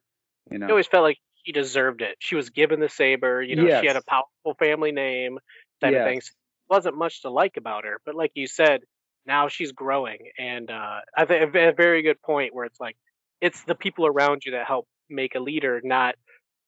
You 0.50 0.58
know. 0.58 0.66
I 0.66 0.70
always 0.70 0.86
felt 0.86 1.02
like 1.02 1.18
she 1.44 1.52
deserved 1.52 2.02
it. 2.02 2.16
She 2.20 2.34
was 2.36 2.50
given 2.50 2.80
the 2.80 2.88
saber. 2.88 3.42
You 3.42 3.56
know, 3.56 3.64
she 3.80 3.86
had 3.86 3.96
a 3.96 4.02
powerful 4.02 4.54
family 4.58 4.92
name, 4.92 5.38
type 5.80 5.94
of 5.98 6.04
things. 6.04 6.32
Wasn't 6.70 6.96
much 6.96 7.22
to 7.22 7.30
like 7.30 7.56
about 7.56 7.84
her, 7.84 8.00
but 8.06 8.14
like 8.14 8.32
you 8.34 8.46
said, 8.46 8.82
now 9.26 9.48
she's 9.48 9.72
growing, 9.72 10.30
and 10.38 10.70
uh, 10.70 11.00
I 11.16 11.24
think 11.26 11.54
a 11.54 11.68
a 11.68 11.72
very 11.72 12.02
good 12.02 12.20
point 12.22 12.54
where 12.54 12.64
it's 12.66 12.80
like 12.80 12.96
it's 13.40 13.64
the 13.64 13.74
people 13.74 14.06
around 14.06 14.44
you 14.44 14.52
that 14.52 14.66
help 14.66 14.86
make 15.10 15.34
a 15.34 15.40
leader, 15.40 15.80
not 15.84 16.14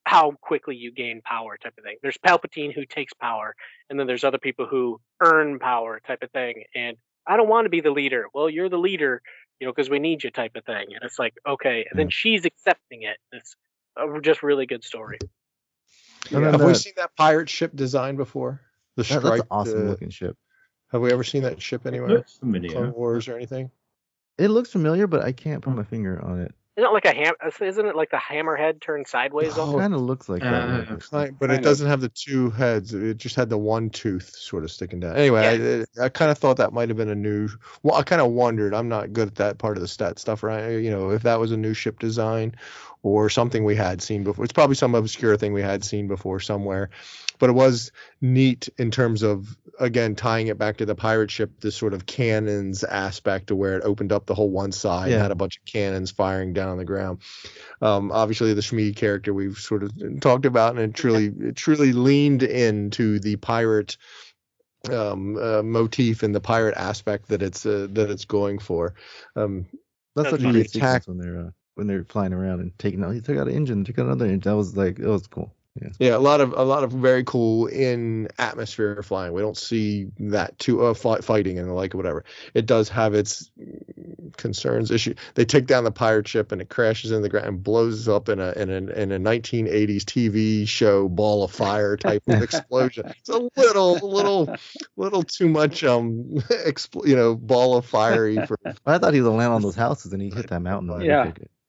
how 0.05 0.32
quickly 0.40 0.77
you 0.77 0.93
gain 0.93 1.20
power, 1.23 1.57
type 1.59 1.74
of 1.78 1.85
thing. 1.85 1.97
There's 2.03 2.19
Palpatine 2.19 2.74
who 2.74 2.85
takes 2.86 3.12
power, 3.15 3.55
and 3.90 3.98
then 3.98 4.07
there's 4.07 4.24
other 4.24 4.39
people 4.39 4.66
who 4.66 5.01
earn 5.20 5.59
power, 5.59 6.01
type 6.07 6.23
of 6.23 6.31
thing. 6.31 6.65
And 6.74 6.97
I 7.27 7.36
don't 7.36 7.48
want 7.48 7.65
to 7.65 7.70
be 7.70 7.81
the 7.81 7.90
leader. 7.90 8.27
Well, 8.32 8.48
you're 8.48 8.69
the 8.69 8.78
leader, 8.78 9.20
you 9.59 9.66
know, 9.66 9.73
because 9.73 9.90
we 9.90 9.98
need 9.98 10.23
you, 10.23 10.31
type 10.31 10.55
of 10.55 10.65
thing. 10.65 10.86
And 10.94 11.01
it's 11.03 11.19
like 11.19 11.35
okay, 11.47 11.86
and 11.90 11.98
then 11.98 12.09
she's 12.11 12.44
accepting 12.44 13.03
it. 13.03 13.16
It's 13.32 13.57
a 13.97 14.20
just 14.20 14.43
really 14.43 14.66
good 14.66 14.85
story. 14.85 15.18
And 16.32 16.44
then 16.44 16.52
Have 16.52 16.64
we 16.64 16.74
seen 16.74 16.94
that 16.97 17.14
pirate 17.16 17.48
ship 17.48 17.74
design 17.74 18.16
before? 18.16 18.60
The 18.97 19.02
That- 19.05 19.23
that's 19.23 19.40
an 19.40 19.47
awesome 19.51 19.86
uh, 19.86 19.90
looking 19.90 20.10
ship. 20.10 20.36
Have 20.93 21.01
we 21.01 21.12
ever 21.12 21.24
seen 21.24 21.43
that 21.43 21.60
ship 21.60 21.86
anywhere? 21.86 22.09
Looks 22.09 22.39
familiar. 22.39 22.70
Clone 22.70 22.93
Wars 22.93 23.28
or 23.28 23.36
anything? 23.36 23.70
It 24.39 24.48
looks 24.48 24.70
familiar, 24.70 25.06
but 25.06 25.23
I 25.23 25.32
can't 25.32 25.62
put 25.62 25.74
my 25.74 25.82
finger 25.85 26.23
on 26.23 26.40
it. 26.40 26.55
Isn't 26.77 26.90
it 26.90 26.93
like 26.93 27.06
a 27.06 27.14
ham? 27.14 27.32
Isn't 27.59 27.86
it 27.86 27.97
like 27.97 28.10
the 28.10 28.18
hammerhead 28.18 28.82
turned 28.82 29.09
sideways? 29.09 29.56
almost? 29.56 29.78
Kind 29.78 29.94
of 29.94 30.02
looks 30.02 30.28
like 30.28 30.43
that. 30.43 30.52
Uh, 30.62 30.66
when 30.66 30.81
I 30.81 30.85
first. 30.85 31.10
Kind- 31.10 31.39
but 31.39 31.51
it 31.51 31.62
doesn't 31.62 31.86
have 31.89 32.02
the 32.02 32.10
two 32.10 32.51
heads. 32.51 32.93
It 32.93 33.16
just 33.16 33.35
had 33.35 33.48
the 33.48 33.56
one 33.56 33.89
tooth 33.89 34.28
sort 34.36 34.62
of 34.62 34.70
sticking 34.70 35.01
down. 35.01 35.16
Anyway, 35.16 35.86
I, 35.98 36.05
I 36.05 36.09
kind 36.10 36.31
of 36.31 36.36
thought 36.36 36.59
that 36.59 36.74
might 36.74 36.89
have 36.90 36.98
been 36.98 37.09
a 37.09 37.14
new. 37.14 37.48
Well, 37.82 37.94
I 37.97 38.02
kind 38.02 38.20
of 38.20 38.31
wondered. 38.32 38.74
I'm 38.74 38.90
not 38.90 39.14
good 39.14 39.28
at 39.28 39.35
that 39.36 39.56
part 39.56 39.78
of 39.78 39.81
the 39.81 39.89
stat 39.89 40.18
stuff, 40.18 40.43
right? 40.43 40.68
You 40.73 40.90
know, 40.90 41.10
if 41.12 41.23
that 41.23 41.40
was 41.40 41.51
a 41.51 41.56
new 41.56 41.73
ship 41.73 41.98
design 41.98 42.55
or 43.07 43.31
something 43.31 43.62
we 43.62 43.77
had 43.77 44.03
seen 44.03 44.24
before. 44.24 44.45
It's 44.45 44.53
probably 44.53 44.74
some 44.74 44.97
obscure 44.97 45.37
thing 45.37 45.53
we 45.53 45.62
had 45.62 45.85
seen 45.85 46.09
before 46.09 46.41
somewhere. 46.41 46.91
But 47.39 47.51
it 47.51 47.53
was 47.53 47.93
neat 48.20 48.69
in 48.78 48.91
terms 48.91 49.23
of 49.23 49.57
again 49.78 50.16
tying 50.16 50.49
it 50.49 50.59
back 50.59 50.78
to 50.78 50.87
the 50.87 50.97
pirate 50.97 51.31
ship, 51.31 51.61
this 51.61 51.77
sort 51.77 51.95
of 51.95 52.05
cannons 52.05 52.83
aspect 52.83 53.47
to 53.49 53.55
where 53.55 53.77
it 53.77 53.85
opened 53.85 54.11
up 54.11 54.27
the 54.27 54.35
whole 54.35 54.51
one 54.51 54.73
side 54.73 55.11
Yeah. 55.11 55.16
and 55.16 55.23
had 55.23 55.31
a 55.31 55.37
bunch 55.37 55.59
of 55.59 55.65
cannons 55.66 56.11
firing 56.11 56.53
down 56.53 56.69
on 56.69 56.78
the 56.78 56.85
ground. 56.85 57.20
Um, 57.81 58.11
obviously, 58.11 58.55
the 58.55 58.61
Shmi 58.61 58.97
character 58.97 59.33
we've 59.33 59.59
sort 59.59 59.85
of 59.85 59.93
talked 60.20 60.47
about, 60.47 60.74
and 60.74 60.81
it 60.81 60.95
truly, 60.95 61.27
it 61.27 61.55
truly 61.55 61.93
leaned 61.93 62.43
into 62.43 63.20
the 63.20 63.37
pirate 63.37 63.99
um, 64.91 65.37
uh, 65.37 65.62
motif 65.62 66.24
and 66.24 66.35
the 66.35 66.41
pirate 66.41 66.77
aspect 66.77 67.28
that 67.28 67.43
it's 67.43 67.65
uh, 67.66 67.87
that 67.91 68.11
it's 68.11 68.24
going 68.24 68.59
for. 68.59 68.95
Um, 69.37 69.66
That's 70.16 70.31
such 70.31 70.41
a 70.41 70.43
the 70.43 70.53
great 70.53 70.74
attack 70.74 71.07
when 71.07 71.19
they're 71.19 71.39
uh, 71.39 71.51
when 71.77 71.86
they're 71.86 72.05
flying 72.05 72.32
around 72.32 72.61
and 72.61 72.77
taking 72.78 73.05
out. 73.05 73.15
He 73.15 73.20
took 73.20 73.36
out 73.39 73.48
an 73.48 73.55
engine, 73.55 73.85
took 73.85 73.98
out 73.98 74.07
another 74.07 74.27
engine. 74.27 74.51
That 74.51 74.57
was 74.57 74.77
like 74.77 74.97
that 74.97 75.09
was 75.09 75.27
cool. 75.27 75.53
Yeah. 75.81 75.89
Yeah, 75.98 76.16
a 76.16 76.19
lot 76.19 76.40
of 76.40 76.55
a 76.57 76.62
lot 76.65 76.85
of 76.85 76.93
very 76.93 77.23
cool 77.24 77.66
in 77.66 78.28
atmosphere 78.39 79.03
flying. 79.03 79.35
We 79.35 79.43
don't 79.43 79.59
see 79.59 80.07
that 80.19 80.59
too 80.59 80.82
uh, 80.82 80.94
fi- 80.94 81.20
fighting 81.20 81.59
and 81.59 81.69
the 81.69 81.74
like 81.74 81.94
or 81.94 81.98
whatever. 81.98 82.24
It 82.55 82.65
does 82.65 82.89
have 82.89 83.12
its 83.12 83.51
concerns 84.39 84.90
issue. 84.90 85.15
They 85.35 85.44
take 85.44 85.66
down 85.66 85.85
the 85.85 85.90
pirate 85.90 86.27
ship 86.28 86.51
and 86.51 86.62
it 86.62 86.70
crashes 86.70 87.11
in 87.11 87.20
the 87.20 87.28
ground 87.28 87.47
and 87.47 87.62
blows 87.62 88.09
up 88.09 88.31
in 88.31 88.40
a 88.40 88.53
in 88.53 88.70
a 88.70 88.77
in 88.93 89.12
a 89.12 89.19
1980s 89.19 90.05
TV 90.05 90.66
show 90.66 91.11
ball 91.11 91.44
of 91.44 91.53
fire 91.53 91.97
type 91.98 92.23
of 92.27 92.43
explosion. 92.43 93.12
It's 93.19 93.28
a 93.28 93.48
little 93.57 93.94
little 93.98 94.57
little 94.97 95.23
too 95.24 95.48
much 95.48 95.85
um 95.85 96.24
expl- 96.48 97.07
you 97.07 97.16
know 97.16 97.35
ball 97.35 97.77
of 97.77 97.85
fiery 97.85 98.44
for 98.47 98.59
I 98.86 98.97
thought 98.98 99.12
he 99.12 99.20
was 99.20 99.27
gonna 99.28 99.39
land 99.39 99.53
on 99.53 99.61
those 99.62 99.77
houses 99.77 100.12
and 100.15 100.23
he 100.23 100.31
hit 100.31 100.48
that 100.48 100.61
mountain. 100.62 100.90
and 100.90 101.05
Yeah. 101.05 101.24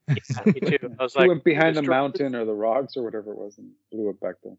Took. 0.08 0.46
Yeah, 0.46 0.52
me 0.52 0.60
too. 0.78 0.94
I 0.98 1.02
was 1.02 1.16
like, 1.16 1.28
went 1.28 1.44
behind 1.44 1.76
the 1.76 1.82
mountain 1.82 2.34
or 2.34 2.44
the 2.44 2.54
rocks 2.54 2.96
or 2.96 3.02
whatever 3.04 3.32
it 3.32 3.38
was 3.38 3.58
and 3.58 3.70
blew 3.92 4.10
it 4.10 4.20
back 4.20 4.36
there. 4.42 4.54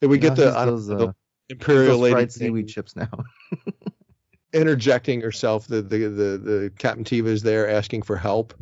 Did 0.00 0.08
we 0.10 0.18
get 0.18 0.30
Now 0.30 0.34
the, 0.34 0.46
he's 0.46 0.54
I 0.56 0.64
don't 0.64 0.74
those, 0.74 0.88
know, 0.88 0.96
the 0.96 1.06
uh, 1.08 1.12
imperial 1.50 1.98
those 1.98 2.12
lady 2.12 2.30
seaweed 2.30 2.68
chips 2.68 2.96
now. 2.96 3.10
interjecting 4.52 5.20
herself. 5.20 5.66
The 5.66 5.82
the 5.82 5.98
the, 6.08 6.38
the 6.38 6.72
Captain 6.78 7.04
Teva 7.04 7.26
is 7.26 7.42
there 7.42 7.68
asking 7.68 8.02
for 8.02 8.16
help, 8.16 8.54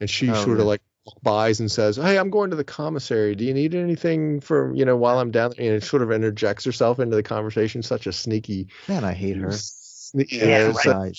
and 0.00 0.08
she 0.08 0.30
Oh, 0.30 0.34
sort 0.34 0.56
yeah. 0.58 0.62
of 0.62 0.66
like 0.66 0.82
buys 1.22 1.60
and 1.60 1.70
says, 1.70 1.96
"Hey, 1.96 2.18
I'm 2.18 2.30
going 2.30 2.50
to 2.50 2.56
the 2.56 2.64
commissary. 2.64 3.34
Do 3.34 3.44
you 3.44 3.54
need 3.54 3.74
anything 3.74 4.40
for 4.40 4.74
you 4.74 4.84
know 4.84 4.96
while 4.96 5.18
I'm 5.18 5.30
down 5.30 5.52
there?" 5.56 5.66
And 5.66 5.76
it 5.76 5.84
sort 5.84 6.02
of 6.02 6.12
interjects 6.12 6.64
herself 6.64 6.98
into 6.98 7.16
the 7.16 7.22
conversation. 7.22 7.82
Such 7.82 8.06
a 8.06 8.12
sneaky, 8.12 8.68
Man, 8.88 9.04
I 9.04 9.12
hate 9.12 9.36
her. 9.36 9.48
sne- 9.48 10.30
Yeah, 10.30 10.72
yeah, 10.84 10.90
right. 10.92 11.16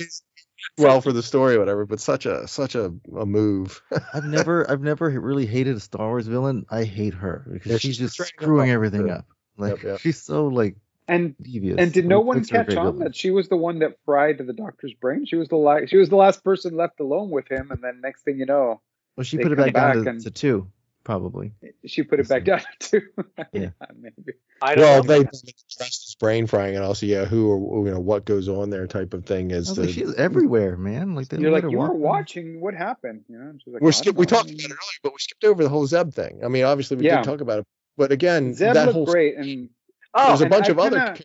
So- 0.78 0.84
Nice. 0.84 0.90
well 0.90 1.02
for 1.02 1.12
the 1.14 1.24
story, 1.24 1.56
or 1.56 1.60
whatever. 1.60 1.86
But 1.86 2.00
such 2.00 2.26
a 2.26 2.48
such 2.48 2.76
a, 2.76 2.94
a 3.18 3.26
move. 3.26 3.82
I've 4.14 4.26
never 4.26 4.70
I've 4.70 4.82
never 4.82 5.10
really 5.10 5.46
hated 5.46 5.76
a 5.76 5.80
Star 5.80 6.08
Wars 6.08 6.28
villain. 6.28 6.66
I 6.70 6.84
hate 6.84 7.14
her 7.16 7.46
because 7.52 7.72
Yeah, 7.72 7.78
she's 7.78 7.82
she's 7.96 7.98
just 7.98 8.14
straight 8.14 8.34
up 8.38 8.42
screwing 8.44 8.70
everything 8.72 9.08
the- 9.08 9.16
up. 9.20 9.26
Like 9.58 9.78
Yep, 9.78 9.84
yep. 9.84 10.00
she's 10.00 10.22
so 10.22 10.48
like 10.48 10.76
And 11.08 11.36
devious. 11.42 11.78
and 11.78 11.92
did 11.92 12.06
no 12.06 12.20
What 12.20 12.28
one 12.28 12.38
makes 12.38 12.50
her 12.52 12.62
a 12.62 12.66
catch 12.66 12.76
on 12.78 12.86
villain. 12.86 13.00
that 13.00 13.16
she 13.16 13.30
was 13.32 13.50
the 13.50 13.58
one 13.58 13.80
that 13.80 13.98
fried 14.06 14.38
the 14.40 14.54
doctor's 14.54 14.94
brain? 14.94 15.26
She 15.26 15.36
was 15.36 15.50
the 15.50 15.58
la- 15.58 15.86
she 15.86 15.98
was 15.98 16.10
the 16.10 16.16
last 16.16 16.44
person 16.44 16.76
left 16.76 17.00
alone 17.00 17.30
with 17.30 17.50
him, 17.52 17.70
and 17.72 17.82
then 17.84 18.00
next 18.02 18.24
thing 18.24 18.40
you 18.40 18.46
know, 18.46 18.82
Well, 19.18 19.24
she 19.26 19.38
put 19.38 19.52
it 19.52 19.58
back 19.58 19.74
down 19.74 19.96
back 19.96 20.04
to, 20.06 20.10
and- 20.10 20.22
to 20.22 20.32
two, 20.32 20.68
probably. 21.04 21.54
she 21.86 22.04
put 22.04 22.20
it 22.20 22.28
back 22.30 22.44
down 22.46 22.62
too. 22.80 23.02
Yeah. 23.54 23.70
maybe. 23.96 24.34
I 24.62 24.76
don't 24.76 24.84
well, 24.84 25.04
know. 25.04 25.08
they 25.08 25.24
trust 25.24 26.04
his 26.06 26.16
brain 26.20 26.46
frying, 26.48 26.76
and 26.76 26.84
also 26.86 27.06
yeah, 27.06 27.26
who 27.26 27.50
or 27.50 27.88
you 27.88 27.94
know 27.94 28.00
what 28.00 28.26
goes 28.26 28.48
on 28.48 28.70
there 28.70 28.86
type 28.88 29.14
of 29.14 29.26
thing 29.26 29.52
oh, 29.52 29.56
is 29.56 29.76
the. 29.76 29.82
like, 29.82 29.90
she's 29.92 30.14
everywhere, 30.16 30.78
man. 30.78 31.16
Like 31.16 31.30
they 31.30 31.38
You're 31.38 31.50
like 31.52 31.64
let 31.64 31.64
her 31.64 31.70
you 31.72 31.80
were 31.80 31.94
watching. 31.94 32.62
What 32.62 32.74
happened? 32.76 33.24
You 33.28 33.40
know, 33.40 33.54
she's 33.64 33.74
like, 33.74 33.82
we're 33.82 33.92
skip, 33.92 34.16
we 34.16 34.26
talked 34.26 34.50
about 34.50 34.60
it 34.62 34.66
earlier, 34.66 35.00
but 35.04 35.14
we 35.14 35.18
skipped 35.20 35.44
over 35.44 35.64
the 35.64 35.70
whole 35.70 35.88
Zeb 35.88 36.14
thing. 36.14 36.42
I 36.46 36.48
mean, 36.48 36.64
obviously 36.64 36.98
we 36.98 37.06
Yeah. 37.06 37.18
did 37.18 37.26
talk 37.26 37.42
about 37.42 37.60
it, 37.60 37.66
but 37.98 38.12
again, 38.12 38.54
Zeb 38.54 38.74
that 38.76 38.86
looked 38.86 38.94
whole 38.96 39.06
great, 39.06 39.36
and 39.38 39.70
Oh, 40.14 40.28
there's 40.28 40.42
a 40.42 40.46
oh, 40.46 40.50
bunch 40.50 40.68
I 40.68 40.72
of 40.72 40.80
other 40.80 41.00
kinda- 41.00 41.24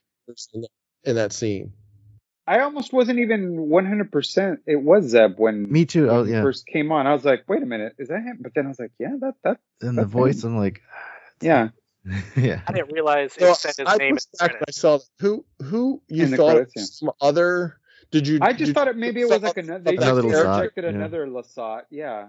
in 0.55 0.61
that- 0.62 0.70
in 1.05 1.16
that 1.16 1.32
scene. 1.32 1.73
I 2.47 2.60
almost 2.60 2.93
wasn't 2.93 3.18
even 3.18 3.56
100%. 3.68 4.59
It 4.66 4.77
was 4.77 5.06
Zeb 5.06 5.39
when 5.39 5.70
Me 5.70 5.85
too. 5.85 6.09
Oh 6.09 6.24
he 6.24 6.32
yeah. 6.32 6.43
first 6.43 6.66
came 6.66 6.93
on. 6.93 7.06
I 7.06 7.12
was 7.12 7.24
like, 7.24 7.44
wait 7.48 7.62
a 7.62 7.66
minute, 7.66 7.94
is 7.98 8.09
that 8.09 8.23
him? 8.23 8.39
But 8.40 8.52
then 8.55 8.66
I 8.66 8.68
was 8.68 8.78
like, 8.78 8.93
yeah, 8.98 9.16
that 9.20 9.35
that 9.43 9.59
And 9.81 9.98
the 9.98 10.02
that's 10.02 10.12
voice. 10.12 10.44
I'm 10.44 10.56
like, 10.56 10.81
ah, 10.93 10.97
yeah. 11.40 11.68
yeah. 12.36 12.60
I 12.68 12.73
didn't 12.73 12.93
realize 12.93 13.32
So 13.32 13.51
it 13.51 13.56
said 13.56 13.74
his 13.78 13.86
I 13.89 13.97
name. 13.97 14.14
was 14.14 14.28
in 14.40 14.47
back 14.47 14.62
I 14.68 14.70
saw 14.70 14.98
that. 14.98 15.06
Who 15.20 15.44
who 15.60 16.01
you 16.09 16.24
In 16.24 16.36
thought 16.36 16.52
credits, 16.55 16.73
it 16.77 16.81
was 16.81 17.01
yeah. 17.02 17.09
some 17.09 17.10
other? 17.20 17.78
Did 18.12 18.28
you? 18.28 18.39
I 18.40 18.52
just 18.52 18.66
did 18.66 18.74
thought 18.77 18.86
it 18.89 18.97
maybe 18.97 19.23
it 19.23 19.28
was 19.28 19.43
like 19.43 19.56
another. 19.56 19.82
They 19.82 19.97
Another 19.97 20.23
just 20.23 20.35
Lasat, 20.35 20.44
projected 20.56 20.85
yeah. 20.85 20.90
another 20.90 21.27
Lasat. 21.27 21.82
Yeah. 21.90 22.28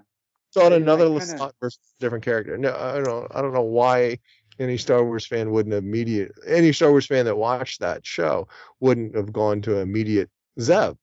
thought 0.52 0.69
They, 0.69 0.76
another 0.77 1.07
like, 1.10 1.27
kinda- 1.27 1.44
Lasat 1.44 1.52
versus 1.61 1.80
a 1.99 2.02
different 2.02 2.26
character. 2.26 2.57
No, 2.57 2.76
I 2.76 2.99
don't. 3.02 3.31
I 3.35 3.41
don't 3.44 3.53
know 3.53 3.61
why 3.61 4.18
any 4.59 4.77
Star 4.77 5.03
Wars 5.03 5.25
fan 5.25 5.51
wouldn't 5.51 5.73
immediate 5.75 6.31
any 6.45 6.71
Star 6.73 6.91
Wars 6.91 7.05
fan 7.05 7.25
that 7.25 7.38
watched 7.38 7.79
that 7.79 8.05
show 8.05 8.47
wouldn't 8.79 9.15
have 9.15 9.31
gone 9.34 9.61
to 9.63 9.77
immediate 9.77 10.29
Zeb 10.59 10.95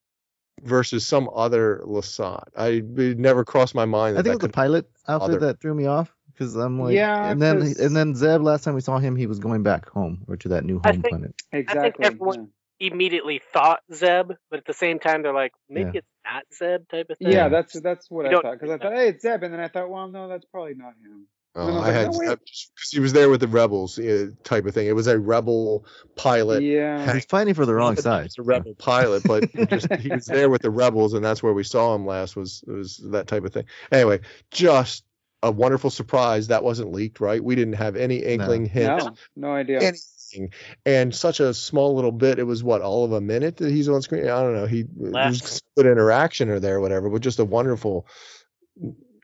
versus 0.63 1.05
some 1.05 1.29
other 1.35 1.81
Lasat. 1.85 2.43
I 2.55 2.67
it 2.97 3.17
never 3.19 3.43
crossed 3.43 3.75
my 3.75 3.85
mind 3.85 4.17
I 4.17 4.21
that 4.21 4.23
think 4.29 4.33
it 4.35 4.43
was 4.43 4.49
the 4.49 4.53
pilot 4.53 4.89
outfit 5.07 5.29
other- 5.35 5.39
that 5.47 5.59
threw 5.61 5.73
me 5.73 5.85
off 5.85 6.13
because 6.31 6.55
I'm 6.55 6.79
like, 6.81 6.93
Yeah, 6.95 7.29
and 7.29 7.41
then 7.41 7.59
'cause- 7.61 7.79
and 7.79 7.95
then 7.95 8.13
Zeb. 8.15 8.41
Last 8.41 8.63
time 8.63 8.75
we 8.75 8.81
saw 8.81 8.99
him, 8.99 9.15
he 9.15 9.25
was 9.27 9.39
going 9.39 9.63
back 9.63 9.87
home 9.89 10.23
or 10.27 10.35
to 10.37 10.47
that 10.49 10.65
new 10.65 10.81
I 10.83 10.89
home 10.91 11.01
think- 11.01 11.09
planet. 11.09 11.35
Exactly. 11.51 11.79
I 11.79 11.91
think 11.91 12.05
everyone- 12.05 12.49
Immediately 12.81 13.39
thought 13.53 13.79
Zeb, 13.93 14.33
but 14.49 14.59
at 14.59 14.65
the 14.65 14.73
same 14.73 14.99
time 14.99 15.21
they're 15.21 15.33
like, 15.33 15.53
maybe 15.69 15.91
Yeah. 15.93 15.99
it's 15.99 16.07
not 16.25 16.43
Zeb 16.53 16.89
type 16.89 17.09
of 17.09 17.17
thing. 17.17 17.31
yeah 17.31 17.47
that's 17.47 17.79
that's 17.79 18.11
what 18.11 18.29
You 18.29 18.37
I 18.37 18.41
thought 18.41 18.59
because 18.59 18.69
I 18.69 18.77
thought, 18.77 18.91
hey, 18.93 19.07
it's 19.07 19.21
Zeb, 19.21 19.43
and 19.43 19.53
then 19.53 19.61
I 19.61 19.69
thought, 19.69 19.89
well, 19.89 20.09
no, 20.09 20.27
that's 20.27 20.43
probably 20.43 20.73
not 20.73 20.91
him. 21.01 21.25
Oh, 21.57 21.67
I 21.67 21.71
I 21.71 21.73
like, 21.79 21.93
had 21.93 22.11
no, 22.11 22.35
because 22.35 22.89
he 22.91 22.99
was 22.99 23.13
there 23.13 23.29
with 23.29 23.39
the 23.39 23.47
rebels 23.47 23.97
uh, 23.97 24.27
type 24.43 24.65
of 24.65 24.73
thing. 24.73 24.87
It 24.87 24.95
was 24.95 25.07
a 25.07 25.17
rebel 25.17 25.85
pilot. 26.17 26.63
Yeah. 26.63 27.13
He's 27.13 27.23
fighting 27.25 27.53
for 27.53 27.65
the 27.65 27.73
wrong 27.73 27.95
side. 27.95 28.23
he 28.23 28.25
was 28.25 28.37
a 28.39 28.43
rebel 28.43 28.75
pilot, 28.75 29.23
but 29.25 29.49
he 29.51 29.65
just 29.65 29.93
he 29.95 30.09
was 30.09 30.25
there 30.25 30.49
with 30.49 30.63
the 30.63 30.69
rebels, 30.69 31.13
and 31.13 31.23
that's 31.23 31.41
where 31.41 31.53
we 31.53 31.63
saw 31.63 31.95
him 31.95 32.05
last. 32.05 32.35
Was 32.35 32.61
was 32.67 32.97
that 33.11 33.27
type 33.27 33.45
of 33.45 33.53
thing? 33.53 33.65
Anyway, 33.91 34.19
just 34.51 35.05
a 35.43 35.51
wonderful 35.51 35.89
surprise 35.89 36.47
that 36.47 36.63
wasn't 36.63 36.91
leaked, 36.91 37.19
right? 37.21 37.41
We 37.41 37.55
didn't 37.55 37.75
have 37.75 37.95
any 37.95 38.17
inkling 38.17 38.65
hint 38.65 38.97
No, 38.97 39.15
no 39.35 39.51
idea. 39.53 39.79
anything, 39.79 40.51
and 40.85 41.15
such 41.15 41.39
a 41.39 41.53
small 41.53 41.95
little 41.95 42.11
bit. 42.11 42.37
It 42.39 42.43
was 42.43 42.63
what 42.63 42.81
all 42.81 43.05
of 43.05 43.13
a 43.13 43.21
minute 43.21 43.57
that 43.57 43.71
he's 43.71 43.87
on 43.87 44.01
screen. 44.01 44.23
I 44.23 44.41
don't 44.41 44.55
know. 44.55 44.65
He 44.65 44.85
Less. 44.97 45.39
there's 45.39 45.61
good 45.77 45.85
interaction 45.85 46.49
or 46.49 46.59
there, 46.59 46.81
whatever, 46.81 47.09
but 47.09 47.21
just 47.21 47.39
a 47.39 47.45
wonderful. 47.45 48.07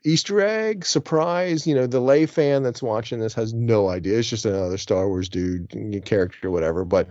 Easter 0.04 0.40
egg 0.40 0.84
surprise, 0.84 1.66
you 1.66 1.74
know, 1.74 1.86
the 1.86 2.00
lay 2.00 2.26
fan 2.26 2.62
that's 2.62 2.82
watching 2.82 3.18
this 3.18 3.34
has 3.34 3.54
no 3.54 3.88
idea. 3.88 4.18
It's 4.18 4.28
just 4.28 4.44
another 4.44 4.78
Star 4.78 5.08
Wars 5.08 5.28
dude 5.28 6.02
character, 6.04 6.48
or 6.48 6.50
whatever. 6.50 6.84
But 6.84 7.08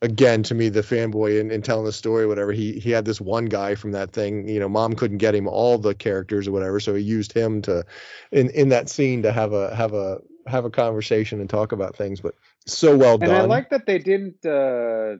again, 0.00 0.42
to 0.44 0.54
me, 0.54 0.68
the 0.68 0.82
fanboy 0.82 1.40
and, 1.40 1.52
and 1.52 1.64
telling 1.64 1.84
the 1.84 1.92
story, 1.92 2.26
whatever, 2.26 2.52
he 2.52 2.78
he 2.78 2.90
had 2.90 3.04
this 3.04 3.20
one 3.20 3.46
guy 3.46 3.74
from 3.74 3.92
that 3.92 4.12
thing. 4.12 4.48
You 4.48 4.60
know, 4.60 4.68
mom 4.68 4.94
couldn't 4.94 5.18
get 5.18 5.34
him 5.34 5.48
all 5.48 5.78
the 5.78 5.94
characters 5.94 6.48
or 6.48 6.52
whatever, 6.52 6.80
so 6.80 6.94
he 6.94 7.02
used 7.02 7.32
him 7.32 7.62
to 7.62 7.84
in 8.30 8.50
in 8.50 8.70
that 8.70 8.88
scene 8.88 9.22
to 9.22 9.32
have 9.32 9.52
a 9.52 9.74
have 9.74 9.94
a 9.94 10.18
have 10.46 10.64
a 10.64 10.70
conversation 10.70 11.40
and 11.40 11.48
talk 11.48 11.72
about 11.72 11.96
things. 11.96 12.20
But 12.20 12.34
so 12.66 12.96
well 12.96 13.18
done. 13.18 13.30
and. 13.30 13.38
I 13.38 13.44
like 13.44 13.70
that 13.70 13.86
they 13.86 13.98
didn't 13.98 14.44
uh 14.44 15.18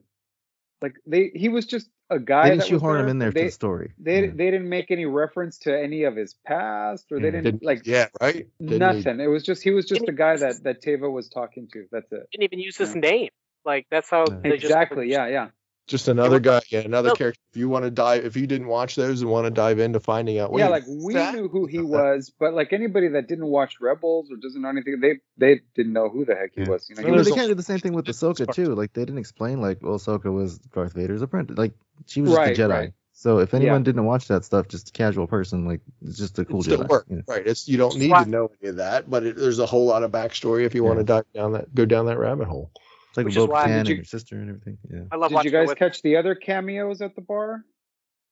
like 0.83 0.95
they 1.07 1.31
he 1.35 1.49
was 1.49 1.65
just 1.67 1.89
a 2.11 2.19
guy 2.19 2.43
They 2.43 2.49
didn't 2.51 2.59
that 2.59 2.65
was 2.65 2.69
shoehorn 2.81 3.01
him 3.01 3.09
in 3.09 3.19
there 3.19 3.31
they, 3.31 3.41
for 3.43 3.47
the 3.47 3.53
story. 3.53 3.93
They 3.99 4.25
Yeah. 4.27 4.31
they 4.35 4.51
didn't 4.51 4.69
make 4.69 4.91
any 4.91 5.07
reference 5.07 5.59
to 5.61 5.79
any 5.79 6.03
of 6.05 6.17
his 6.17 6.35
past 6.47 7.11
or 7.11 7.19
they 7.21 7.31
didn't, 7.31 7.45
Didn't- 7.45 7.63
like 7.65 7.87
yeah, 7.87 8.09
right. 8.21 8.47
Didn't 8.61 8.73
he- 8.73 8.79
nothing. 8.79 9.21
It 9.21 9.29
was 9.29 9.43
just 9.45 9.63
he 9.63 9.71
was 9.71 9.87
just 9.87 10.01
Didn't 10.03 10.15
a 10.15 10.19
guy 10.19 10.37
that 10.37 10.63
that 10.65 10.83
Teva 10.83 11.11
was 11.11 11.29
talking 11.29 11.69
to. 11.73 11.87
That's 11.91 12.11
it. 12.13 12.29
Didn't 12.33 12.45
even 12.45 12.59
use 12.59 12.77
his 12.77 12.95
Yeah. 12.95 13.01
name. 13.01 13.29
Like 13.65 13.87
that's 13.91 14.11
how 14.11 14.25
Yeah. 14.29 14.41
they 14.43 14.51
just 14.51 14.65
Exactly. 14.65 15.11
Yeah. 15.11 15.29
Yeah. 15.29 15.49
Just 15.89 16.09
another 16.09 16.39
guy, 16.41 16.61
yeah, 16.71 16.81
another 16.81 17.09
Nope. 17.09 17.19
character. 17.19 17.41
If 17.53 17.57
you 17.59 17.69
want 17.69 17.85
to 17.85 17.91
dive, 17.91 18.25
if 18.25 18.37
you 18.37 18.47
didn't 18.47 18.69
watch 18.69 18.95
those 18.95 19.21
and 19.21 19.31
want 19.31 19.47
to 19.47 19.51
dive 19.51 19.79
into 19.79 20.01
finding 20.01 20.39
out, 20.39 20.51
yeah. 20.57 20.69
Like 20.69 20.85
we 20.87 21.15
that- 21.15 21.35
knew 21.35 21.49
who 21.49 21.67
he 21.67 21.79
was, 21.83 22.33
but 22.39 22.55
like 22.55 22.73
anybody 22.73 23.09
that 23.09 23.29
didn't 23.29 23.47
watch 23.47 23.75
Rebels 23.81 24.31
or 24.31 24.37
doesn't 24.37 24.63
know 24.63 24.69
anything, 24.69 25.01
they 25.01 25.19
they 25.37 25.61
didn't 25.75 25.93
know 25.93 26.09
who 26.09 26.25
the 26.25 26.35
heck 26.35 26.53
he 26.55 26.63
Yeah. 26.63 26.69
was. 26.69 26.89
You 26.89 26.97
know, 26.97 27.03
Well, 27.03 27.07
he 27.07 27.11
But 27.11 27.17
there's 27.17 27.19
was 27.19 27.27
they 27.27 27.33
a- 27.33 27.35
can't 27.37 27.49
do 27.49 27.55
the 27.57 27.63
same 27.63 27.79
thing 27.79 27.93
with 27.95 28.07
Ahsoka 28.07 28.53
too. 28.55 28.75
Like 28.75 28.93
they 28.93 29.03
didn't 29.05 29.19
explain 29.19 29.61
like 29.61 29.79
well, 29.83 29.99
Ahsoka 29.99 30.33
was 30.33 30.59
Darth 30.59 30.93
Vader's 30.95 31.23
apprentice. 31.23 31.59
Like 31.59 31.73
she 32.07 32.23
was 32.23 32.33
just 32.33 32.59
a 32.59 32.63
Jedi. 32.63 32.69
right. 32.71 32.93
So 33.15 33.39
if 33.39 33.53
anyone 33.55 33.81
Yeah. 33.81 33.85
didn't 33.85 34.05
watch 34.07 34.27
that 34.29 34.45
stuff, 34.45 34.69
just 34.69 34.89
a 34.89 34.93
casual 34.93 35.27
person, 35.27 35.67
like 35.67 35.81
it's 36.01 36.17
just 36.17 36.39
a 36.39 36.45
cool 36.45 36.61
it 36.61 36.65
still 36.65 36.79
Jedi. 36.79 36.89
work, 36.89 37.07
you 37.11 37.17
know? 37.17 37.23
right? 37.29 37.47
It's 37.47 37.69
you 37.69 37.77
don't 37.77 37.97
need 37.99 38.11
why- 38.11 38.25
to 38.25 38.31
know 38.31 38.51
any 38.61 38.71
of 38.71 38.77
that, 38.77 39.11
but 39.11 39.25
it, 39.25 39.37
there's 39.37 39.59
a 39.59 39.67
whole 39.67 39.85
lot 39.87 40.03
of 40.03 40.11
backstory 40.11 40.65
if 40.65 40.75
you 40.75 40.83
want 40.85 40.99
to 40.99 41.05
dive 41.05 41.25
down 41.35 41.53
that, 41.53 41.73
go 41.75 41.85
down 41.85 42.07
that 42.07 42.19
rabbit 42.19 42.49
hole. 42.49 42.71
It's 43.12 43.18
like 43.18 43.26
Which 43.26 43.36
with 43.36 43.51
Bo-Katan 43.51 43.66
and 43.80 43.89
you- 43.90 43.97
her 43.98 44.05
sister 44.05 44.36
and 44.36 44.48
everything. 44.48 44.78
Yeah. 44.90 45.01
I 45.12 45.16
love 45.16 45.30
Did 45.32 45.44
you 45.44 45.51
guys 45.51 45.68
with 45.68 45.76
catch 45.76 46.01
the 46.01 46.16
other 46.16 46.34
cameos 46.34 47.02
at 47.02 47.14
the 47.14 47.20
bar 47.20 47.62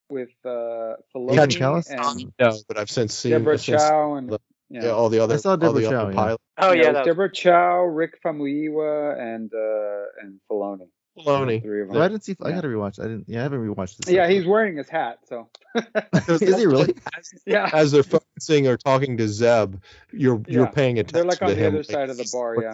with 0.08 0.30
uh 0.46 0.96
Filoni 1.14 1.34
Catch 1.34 1.60
and 1.90 2.32
No, 2.40 2.56
but 2.66 2.78
I've 2.78 2.90
since 2.90 3.12
seen 3.14 3.32
Deborah 3.32 3.58
since 3.58 3.82
Chow 3.82 4.14
and 4.14 4.30
the- 4.30 4.40
yeah. 4.70 4.84
yeah, 4.84 4.90
all 4.92 5.10
the 5.10 5.18
other 5.18 5.34
I 5.34 5.36
saw 5.36 5.50
all 5.50 5.56
Deborah 5.58 5.82
the 5.82 5.88
Chow, 5.90 6.00
other 6.04 6.10
yeah. 6.12 6.16
pilot 6.16 6.40
Oh 6.56 6.72
Yeah, 6.72 6.72
yeah, 6.72 6.82
it 6.82 6.86
was 6.86 6.94
that 6.94 7.00
was, 7.00 7.06
Deborah 7.08 7.32
Chow, 7.32 7.82
Rick 7.84 8.22
Famuyiwa, 8.24 9.18
and 9.20 9.52
uh 9.52 10.04
and 10.22 10.40
Filoni. 10.50 10.88
Filoni. 11.18 11.60
Three 11.62 11.82
of 11.82 11.88
them. 11.88 11.96
I 11.96 12.08
didn't 12.08 12.24
see. 12.24 12.36
I 12.42 12.48
Yeah. 12.50 12.54
gotta 12.56 12.68
rewatch. 12.68 12.98
I 13.00 13.04
didn't. 13.04 13.24
Yeah, 13.28 13.40
I 13.40 13.42
haven't 13.42 13.60
rewatched 13.66 13.96
this. 13.98 14.12
Yeah, 14.14 14.28
he's 14.28 14.46
wearing 14.46 14.76
his 14.76 14.88
hat, 14.88 15.18
so 15.28 15.48
Is 16.28 16.40
he 16.40 16.66
really? 16.66 16.94
yeah. 17.46 17.70
As 17.72 17.92
they're 17.92 18.02
focusing 18.02 18.66
or 18.66 18.76
talking 18.76 19.16
to 19.18 19.28
Zeb, 19.28 19.76
you're 20.12 20.42
you're 20.48 20.66
paying 20.66 20.98
attention. 20.98 21.14
They're 21.14 21.24
like 21.24 21.38
to 21.38 21.44
on 21.44 21.50
the 21.50 21.56
him. 21.56 21.74
other 21.74 21.82
side 21.84 22.10
of 22.10 22.16
the 22.16 22.28
bar, 22.32 22.56
yeah. 22.60 22.72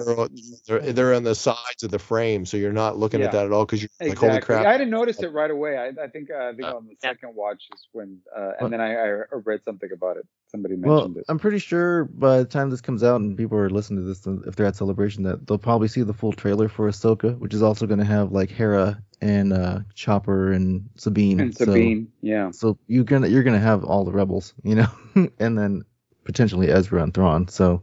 They're, 0.67 0.81
they're, 0.81 0.93
they're 0.93 1.15
on 1.15 1.23
the 1.25 1.35
sides 1.35 1.83
of 1.83 1.91
the 1.91 1.99
frame, 1.99 2.47
so 2.47 2.57
you're 2.57 2.73
not 2.73 2.99
looking 2.99 3.21
Yeah. 3.21 3.27
at 3.27 3.33
that 3.33 3.47
at 3.47 3.53
all 3.53 3.65
because 3.67 3.83
you're 3.83 3.91
like, 4.09 4.19
holy 4.19 4.41
crap. 4.41 4.67
I 4.67 4.73
didn't 4.79 4.91
notice 4.91 5.21
it 5.23 5.33
right 5.33 5.51
away. 5.51 5.77
I, 5.77 5.89
I 6.05 6.09
think 6.09 6.31
uh, 6.31 6.37
I 6.49 6.53
think 6.53 6.65
Uh, 6.69 6.77
on 6.77 6.87
the 6.87 6.97
second 7.03 7.35
watch 7.35 7.65
is 7.75 7.89
when, 7.93 8.19
uh, 8.37 8.53
and 8.61 8.73
then 8.73 8.81
I, 8.81 8.95
I 8.95 9.23
read 9.45 9.63
something 9.65 9.91
about 9.93 10.17
it. 10.19 10.27
Somebody 10.49 10.77
Well, 10.77 10.97
mentioned 10.97 11.17
it. 11.19 11.25
I'm 11.29 11.39
pretty 11.39 11.59
sure 11.59 12.05
by 12.05 12.39
the 12.39 12.45
time 12.45 12.71
this 12.71 12.81
comes 12.81 13.03
out 13.03 13.21
and 13.21 13.37
people 13.37 13.59
are 13.59 13.69
listening 13.69 14.01
to 14.01 14.07
this, 14.07 14.27
if 14.47 14.57
they're 14.57 14.67
at 14.67 14.77
Celebration, 14.77 15.25
that 15.25 15.47
they'll 15.47 15.59
probably 15.59 15.89
see 15.89 16.03
the 16.03 16.15
full 16.15 16.33
trailer 16.33 16.69
for 16.69 16.89
Ahsoka, 16.89 17.37
which 17.39 17.53
is 17.53 17.63
also 17.63 17.87
going 17.87 17.99
to 17.99 18.05
have 18.05 18.26
like 18.33 18.51
Hera 18.51 19.03
and 19.21 19.53
uh, 19.53 19.81
Chopper 19.95 20.53
and 20.53 20.89
Sabine. 20.97 21.41
And 21.41 21.57
So- 21.57 21.65
Sabine, 21.67 22.09
yeah. 22.21 22.51
So, 22.51 22.79
you're 22.87 23.05
gonna 23.05 23.29
you're 23.29 23.43
gonna 23.43 23.59
have 23.59 23.85
all 23.85 24.05
the 24.05 24.13
rebels, 24.13 24.55
you 24.63 24.75
know, 24.75 24.89
and 25.39 25.57
then 25.59 25.83
potentially 26.25 26.69
Ezra 26.69 27.03
and 27.03 27.13
Thrawn. 27.15 27.49
So 27.49 27.83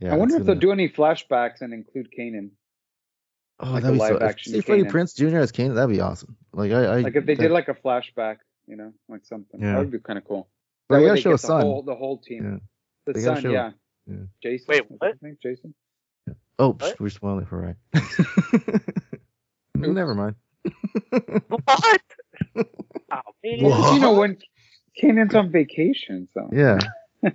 yeah, 0.00 0.12
I 0.12 0.16
wonder 0.16 0.36
it's 0.36 0.40
if 0.42 0.46
they'll 0.46 0.54
do 0.56 0.72
any 0.72 0.88
flashbacks 0.88 1.60
and 1.60 1.72
include 1.74 2.08
Kanan. 2.16 2.50
Oh, 3.62 3.72
like 3.72 3.82
that'd 3.82 3.98
be 3.98 3.98
so. 3.98 4.12
live 4.12 4.16
If, 4.16 4.22
action 4.22 4.52
see 4.54 4.60
Freddie 4.62 4.84
Prinze 4.84 5.14
Jr. 5.16 5.36
as 5.38 5.52
Kanan, 5.52 5.74
that'd 5.74 5.94
be 5.94 6.00
awesome. 6.00 6.36
Like 6.52 6.72
I, 6.72 6.84
I 6.84 6.96
Like 7.00 7.16
if 7.16 7.26
they 7.26 7.34
that- 7.34 7.42
did 7.42 7.50
like 7.50 7.68
a 7.68 7.74
flashback, 7.74 8.36
you 8.66 8.76
know, 8.76 8.92
like 9.08 9.24
something. 9.26 9.60
Yeah. 9.60 9.72
That 9.72 9.78
would 9.80 9.90
be 9.90 9.98
kind 9.98 10.18
of 10.18 10.24
cool. 10.24 10.48
But 10.88 10.96
That 10.96 11.00
they 11.02 11.06
gotta 11.08 11.20
show 11.20 11.30
get 11.30 11.40
a 11.40 11.42
the 11.42 11.46
son. 11.48 11.60
whole 11.62 11.82
the 11.82 11.94
whole 11.94 12.18
team. 12.18 12.44
Yeah. 12.44 12.58
The 13.06 13.12
They 13.14 13.20
son, 13.24 13.42
show- 13.42 13.50
yeah. 13.50 13.70
yeah. 14.06 14.16
Jacen. 14.44 14.68
Wait, 14.68 14.84
what? 14.88 15.16
Jacen. 15.44 15.74
Oh, 16.58 16.72
What? 16.74 17.00
we're 17.00 17.08
spoiling 17.10 17.42
it 17.44 17.48
for 17.48 17.58
right. 17.58 17.76
Mm-hmm. 19.80 19.94
Never 19.94 20.14
mind. 20.14 20.36
what? 21.48 22.02
oh 22.56 23.20
man. 23.42 23.58
Well, 23.62 23.94
you 23.94 24.00
know 24.00 24.12
when 24.12 24.38
Kanan's 25.00 25.34
on 25.34 25.50
vacation, 25.50 26.28
so 26.32 26.48
Yeah. 26.52 26.78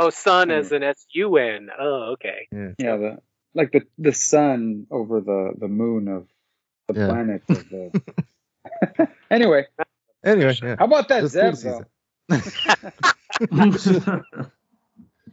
Oh, 0.00 0.10
sun 0.10 0.52
as 0.52 0.70
an 0.70 0.84
S 0.84 1.04
U 1.10 1.36
N. 1.38 1.70
Oh, 1.76 2.12
okay. 2.12 2.46
Yeah. 2.52 2.68
yeah, 2.78 2.96
the 2.96 3.18
like 3.52 3.72
the 3.72 3.82
the 3.98 4.12
sun 4.12 4.86
over 4.92 5.20
the 5.20 5.54
the 5.58 5.66
moon 5.66 6.06
of 6.06 6.28
the 6.86 7.00
Yeah. 7.00 7.06
planet 7.08 7.42
of 7.48 7.68
the. 7.68 9.08
anyway, 9.30 9.66
Anyway, 10.24 10.56
yeah. 10.62 10.76
how 10.78 10.84
about 10.84 11.08
that 11.08 11.24
It's 11.24 11.32
Zeb 11.32 11.56
see 11.56 11.68
though? 13.98 14.50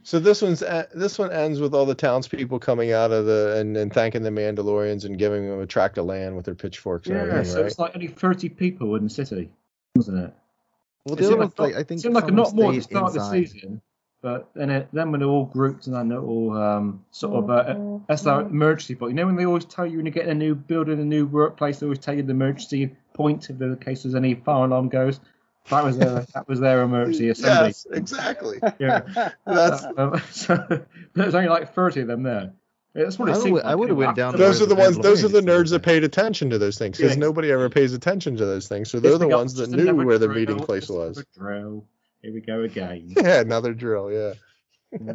So 0.06 0.20
this 0.20 0.40
one's 0.40 0.62
uh, 0.62 0.86
this 0.94 1.18
one 1.18 1.32
ends 1.32 1.58
with 1.58 1.74
all 1.74 1.84
the 1.84 1.92
townspeople 1.92 2.60
coming 2.60 2.92
out 2.92 3.10
of 3.10 3.26
the 3.26 3.56
and, 3.58 3.76
and 3.76 3.92
thanking 3.92 4.22
the 4.22 4.30
Mandalorians 4.30 5.04
and 5.04 5.18
giving 5.18 5.48
them 5.48 5.60
a 5.60 5.66
tract 5.66 5.98
of 5.98 6.04
land 6.06 6.36
with 6.36 6.44
their 6.44 6.54
pitchforks 6.54 7.08
and 7.08 7.16
Yeah, 7.16 7.22
everything, 7.22 7.44
so 7.44 7.56
right? 7.56 7.66
it's 7.66 7.78
like 7.80 7.96
only 7.96 8.06
30 8.06 8.50
people 8.50 8.94
in 8.94 9.02
the 9.02 9.10
city, 9.10 9.50
wasn't 9.96 10.18
it? 10.18 10.32
Well, 11.04 11.14
It 11.14 11.18
the 11.18 11.24
other 11.24 11.32
seemed 11.32 11.40
like, 11.40 11.58
like, 11.58 11.74
I 11.74 11.82
think 11.82 12.00
seemed 12.02 12.14
like 12.14 12.22
a 12.22 12.28
some 12.28 12.36
lot 12.36 12.54
more 12.54 12.70
at 12.70 12.76
the 12.76 12.82
start 12.82 13.08
of 13.08 13.14
the 13.14 13.30
season, 13.32 13.82
but 14.22 14.48
then 14.54 14.70
it, 14.70 14.88
then 14.92 15.10
when 15.10 15.18
they're 15.18 15.28
all 15.28 15.46
grouped 15.46 15.88
and 15.88 15.96
then 15.96 16.08
they're 16.08 16.20
all 16.20 16.56
um, 16.56 17.04
sort 17.10 17.42
of 17.42 17.50
uh, 17.50 17.98
that's 18.06 18.28
our 18.28 18.42
emergency 18.42 18.94
point. 18.94 19.10
You 19.10 19.16
know 19.16 19.26
when 19.26 19.34
they 19.34 19.46
always 19.46 19.64
tell 19.64 19.86
you 19.86 19.96
when 19.96 20.06
you 20.06 20.12
get 20.12 20.26
in 20.26 20.30
a 20.30 20.34
new 20.34 20.54
building, 20.54 21.00
a 21.00 21.04
new 21.04 21.26
workplace, 21.26 21.80
they 21.80 21.86
always 21.86 21.98
tell 21.98 22.14
you 22.14 22.22
the 22.22 22.30
emergency 22.30 22.94
point 23.12 23.50
if 23.50 23.58
the 23.58 23.76
case 23.80 24.04
there's 24.04 24.14
any 24.14 24.36
fire 24.36 24.66
alarm 24.66 24.88
goes. 24.88 25.18
That 25.70 25.84
was 25.84 25.98
their 25.98 26.20
that 26.34 26.48
was 26.48 26.60
their 26.60 26.82
emergency 26.82 27.28
assembly. 27.30 27.68
yes, 27.68 27.86
exactly. 27.90 28.58
Yeah. 28.78 29.30
That's 29.46 29.84
Um, 29.96 30.20
so 30.30 30.84
there's 31.14 31.34
only 31.34 31.48
like 31.48 31.74
30 31.74 32.00
of 32.02 32.06
them 32.06 32.22
there. 32.22 32.52
That's 32.94 33.18
what 33.18 33.28
I 33.28 33.32
it 33.32 33.36
would've 33.38 33.52
went- 33.52 33.66
I 33.66 33.74
would've 33.74 33.96
went 33.96 34.16
down 34.16 34.36
those 34.36 34.62
are 34.62 34.66
the 34.66 34.74
ones. 34.74 34.96
Those 34.96 35.22
are 35.24 35.28
the 35.28 35.40
nerds 35.42 35.70
that 35.70 35.82
paid 35.82 36.02
attention 36.04 36.50
to 36.50 36.58
those 36.58 36.78
things 36.78 36.96
because 36.96 37.12
Yeah. 37.12 37.20
nobody 37.20 37.50
ever 37.52 37.68
pays 37.68 37.92
attention 37.92 38.36
to 38.38 38.46
those 38.46 38.68
things. 38.68 38.90
So 38.90 39.00
they're 39.00 39.10
Yes, 39.12 39.20
the 39.20 39.28
ones 39.28 39.54
that 39.54 39.70
knew 39.70 39.82
another 39.82 40.04
where 40.06 40.18
the 40.18 40.28
meeting 40.28 40.58
place 40.60 40.88
was. 40.88 41.22
Drill. 41.36 41.84
Here 42.22 42.32
we 42.32 42.40
go 42.40 42.62
again. 42.62 43.12
Yeah, 43.16 43.40
another 43.40 43.74
drill. 43.74 44.10
Yeah. 44.10 44.32
They 44.92 45.14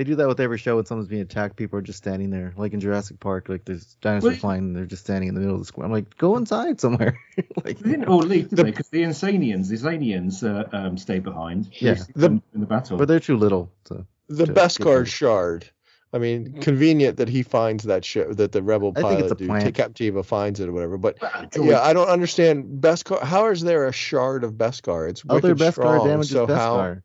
They 0.00 0.04
do 0.04 0.14
that 0.14 0.28
with 0.28 0.40
every 0.40 0.56
show 0.56 0.76
when 0.76 0.86
someone's 0.86 1.10
being 1.10 1.20
attacked. 1.20 1.56
People 1.56 1.78
are 1.78 1.82
just 1.82 1.98
standing 1.98 2.30
there, 2.30 2.54
like 2.56 2.72
in 2.72 2.80
Jurassic 2.80 3.20
Park. 3.20 3.50
Like 3.50 3.66
there's 3.66 3.96
dinosaurs 4.00 4.30
Well, 4.30 4.40
flying, 4.40 4.60
and 4.60 4.74
they're 4.74 4.86
just 4.86 5.04
standing 5.04 5.28
in 5.28 5.34
the 5.34 5.42
middle 5.42 5.56
of 5.56 5.60
the 5.60 5.66
square. 5.66 5.84
I'm 5.84 5.92
like, 5.92 6.16
go 6.16 6.38
inside 6.38 6.80
somewhere. 6.80 7.18
like, 7.66 7.78
They 7.80 7.90
didn't 7.90 8.06
all 8.06 8.20
leave, 8.20 8.48
did 8.48 8.56
they? 8.56 8.62
Because 8.62 8.88
the 8.88 9.02
Insanians, 9.02 9.68
the 9.68 9.76
Insanians 9.76 10.42
uh, 10.42 10.74
um, 10.74 10.96
stay 10.96 11.18
behind. 11.18 11.68
Yeah. 11.82 11.96
The- 12.16 12.28
in, 12.28 12.42
in 12.54 12.60
the 12.60 12.66
battle. 12.66 12.96
but 12.96 13.08
they're 13.08 13.20
too 13.20 13.36
little. 13.36 13.70
So 13.84 14.06
The 14.28 14.46
to 14.46 14.54
Beskar 14.54 15.06
shard. 15.06 15.68
I 16.14 16.18
mean, 16.18 16.62
convenient 16.62 17.18
that 17.18 17.28
he 17.28 17.42
finds 17.42 17.84
that 17.84 18.02
show 18.02 18.32
that 18.32 18.52
the 18.52 18.62
rebel 18.62 18.94
I 18.96 19.02
think 19.02 19.06
pilot 19.06 19.20
it's 19.24 19.32
a 19.32 19.34
dude, 19.34 19.48
plant. 19.48 19.74
Captain 19.74 20.14
Teva 20.14 20.24
finds 20.24 20.60
it 20.60 20.70
or 20.70 20.72
whatever. 20.72 20.96
But 20.96 21.18
Well, 21.20 21.66
yeah, 21.66 21.82
I 21.82 21.92
don't 21.92 22.08
understand 22.08 22.80
Beskar. 22.80 23.22
How 23.22 23.48
is 23.48 23.60
there 23.60 23.86
a 23.86 23.92
shard 23.92 24.44
of 24.44 24.54
Beskar? 24.54 25.10
It's 25.10 25.22
other 25.28 25.50
wicked 25.50 25.58
Beskar 25.58 25.72
strong. 25.72 26.08
damages 26.08 26.30
so 26.30 26.46
how? 26.46 26.96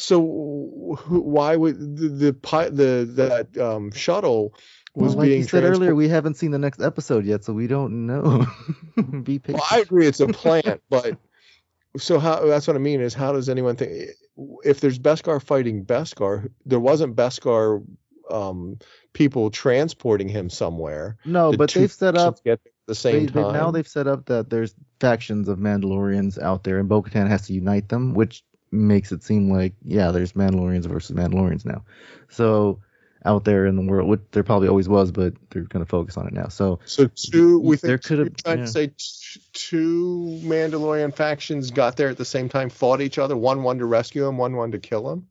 So 0.00 0.20
why 0.20 1.56
would 1.56 1.96
the 1.96 2.08
the 2.08 2.32
pi- 2.32 2.68
the 2.68 3.04
that 3.16 3.58
um 3.60 3.90
shuttle 3.90 4.54
was 4.94 5.10
Well, 5.14 5.18
like 5.18 5.26
being 5.28 5.40
you 5.40 5.48
said 5.48 5.64
earlier, 5.64 5.94
we 5.94 6.08
haven't 6.08 6.34
seen 6.34 6.52
the 6.52 6.58
next 6.58 6.80
episode 6.80 7.24
yet, 7.26 7.42
so 7.44 7.52
we 7.52 7.66
don't 7.66 8.06
know. 8.06 8.46
Be 9.24 9.40
patient. 9.40 9.54
Well, 9.54 9.66
I 9.70 9.80
agree 9.80 10.06
it's 10.06 10.20
a 10.20 10.28
plant, 10.42 10.82
but 10.88 11.18
so 11.96 12.20
how 12.20 12.46
that's 12.46 12.66
what 12.68 12.76
I 12.76 12.78
mean 12.78 13.00
is 13.00 13.12
how 13.12 13.32
does 13.32 13.48
anyone 13.48 13.74
think 13.74 14.10
if 14.64 14.78
there's 14.80 15.00
Beskar 15.00 15.42
fighting 15.42 15.84
Beskar, 15.84 16.48
there 16.64 16.78
wasn't 16.80 17.16
Beskar 17.16 17.84
um 18.30 18.78
people 19.14 19.50
transporting 19.50 20.28
him 20.28 20.48
somewhere. 20.48 21.16
no, 21.24 21.50
Did 21.50 21.58
but 21.58 21.70
they've 21.72 21.90
set 21.90 22.16
up 22.16 22.38
at 22.46 22.60
the 22.86 22.94
same 22.94 23.26
they, 23.26 23.32
they- 23.32 23.42
time. 23.42 23.52
now 23.52 23.70
they've 23.72 23.88
set 23.88 24.06
up 24.06 24.26
that 24.26 24.48
there's 24.48 24.76
factions 25.00 25.48
of 25.48 25.58
Mandalorians 25.58 26.40
out 26.40 26.62
there, 26.62 26.78
and 26.78 26.88
Bo-Katan 26.88 27.26
has 27.28 27.46
to 27.48 27.52
unite 27.52 27.88
them, 27.88 28.14
which 28.14 28.44
makes 28.70 29.12
it 29.12 29.22
seem 29.22 29.50
like 29.50 29.74
yeah, 29.84 30.10
there's 30.10 30.32
Mandalorians 30.32 30.86
versus 30.86 31.16
Mandalorians 31.16 31.64
now. 31.64 31.84
So 32.28 32.80
out 33.24 33.44
there 33.44 33.66
in 33.66 33.74
the 33.76 33.82
world, 33.82 34.08
which 34.08 34.20
there 34.30 34.44
probably 34.44 34.68
always 34.68 34.88
was, 34.88 35.10
but 35.10 35.34
they're 35.50 35.64
going 35.64 35.84
to 35.84 35.88
focus 35.88 36.16
on 36.16 36.26
it 36.26 36.32
now. 36.32 36.48
So 36.48 36.78
so 36.84 37.08
two 37.08 37.58
we 37.58 37.76
there 37.76 37.98
think 37.98 38.04
could 38.04 38.18
have 38.20 38.36
trying 38.36 38.58
yeah. 38.58 38.64
to 38.64 38.70
say 38.70 38.86
t- 38.88 39.40
two 39.52 40.40
Mandalorian 40.42 41.14
factions 41.14 41.70
got 41.70 41.96
there 41.96 42.08
at 42.08 42.16
the 42.16 42.24
same 42.24 42.48
time, 42.48 42.70
fought 42.70 43.00
each 43.00 43.18
other, 43.18 43.36
one 43.36 43.62
wanted 43.62 43.80
to 43.80 43.86
rescue 43.86 44.26
him, 44.26 44.38
one 44.38 44.54
wanted 44.56 44.80
to 44.80 44.88
kill 44.88 45.10
him. 45.10 45.26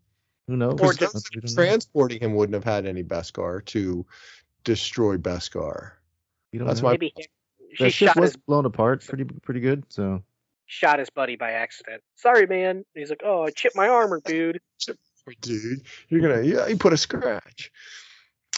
who 0.47 0.57
knows? 0.57 0.73
Because 0.75 0.97
That's- 0.97 1.13
those 1.13 1.23
we 1.33 1.41
that 1.41 1.47
don't 1.47 1.57
are 1.57 1.63
know. 1.63 1.69
transporting 1.69 2.19
him 2.19 2.35
wouldn't 2.35 2.53
have 2.55 2.63
had 2.63 2.85
any 2.85 3.03
Beskar 3.03 3.63
to 3.65 4.05
destroy 4.63 5.17
Beskar. 5.17 5.91
We 6.51 6.59
don't 6.59 6.67
That's 6.67 6.81
know. 6.81 6.89
my 6.89 6.93
Maybe 6.93 7.13
he, 7.15 7.27
she 7.75 7.83
That 7.85 7.91
ship 7.91 8.15
was 8.15 8.35
blown 8.35 8.65
apart 8.65 9.05
pretty 9.05 9.23
pretty 9.23 9.59
good. 9.61 9.85
So 9.89 10.21
shot 10.67 10.99
his 10.99 11.09
buddy 11.09 11.35
by 11.35 11.51
accident. 11.51 12.03
Sorry, 12.15 12.45
man. 12.45 12.77
And 12.77 12.85
he's 12.93 13.09
like, 13.09 13.21
"Oh, 13.25 13.43
I 13.43 13.49
chipped 13.49 13.75
my 13.75 13.87
armor, 13.87 14.21
dude." 14.25 14.59
dude. 15.41 15.81
You're 16.09 16.21
gonna 16.21 16.41
yeah, 16.43 16.67
you 16.67 16.77
put 16.77 16.93
a 16.93 16.97
scratch. 16.97 17.71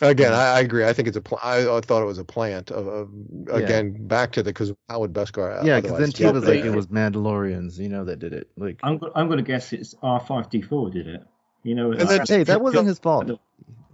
Again, 0.02 0.34
I, 0.34 0.56
I 0.56 0.60
agree. 0.62 0.86
I 0.86 0.94
think 0.94 1.10
it's 1.10 1.18
a. 1.18 1.22
Pl- 1.22 1.40
I, 1.44 1.68
I 1.68 1.82
thought 1.82 2.02
it 2.02 2.06
was 2.06 2.20
a 2.20 2.24
plant. 2.24 2.72
Of, 2.72 2.88
of 2.88 3.10
again, 3.52 4.08
back 4.08 4.32
to 4.34 4.44
the 4.44 4.52
because 4.52 4.72
how 4.88 5.00
would 5.02 5.12
Beskar? 5.12 5.64
yeah, 5.66 5.82
because 5.82 5.92
then 5.92 6.04
otherwise 6.04 6.14
T 6.14 6.24
get 6.24 6.34
was 6.34 6.46
like 6.46 6.64
it 6.64 6.70
was 6.70 6.88
Mandalorians, 6.88 7.78
you 7.78 7.90
know, 7.90 8.06
that 8.06 8.20
did 8.20 8.32
it. 8.34 8.50
Like 8.56 8.80
I'm, 8.84 9.00
I'm 9.16 9.28
going 9.28 9.40
to 9.40 9.44
guess 9.44 9.74
it's 9.74 9.96
R5D4 9.96 10.94
did 10.94 11.08
it. 11.08 11.24
You 11.64 11.76
know, 11.76 11.92
And 11.92 12.02
then- 12.08 12.22
uh, 12.22 12.26
hey, 12.26 12.44
that 12.44 12.62
wasn't 12.62 12.88
his 12.88 13.00
fault. 13.00 13.28
The 13.28 13.40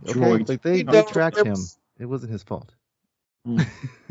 Okay, 0.08 0.44
like 0.44 0.62
they, 0.62 0.84
they 0.84 1.04
tracked 1.04 1.38
him. 1.38 1.58
It 1.98 2.06
wasn't 2.06 2.32
his 2.32 2.44
fault. 2.44 2.76
Mm. 3.48 3.66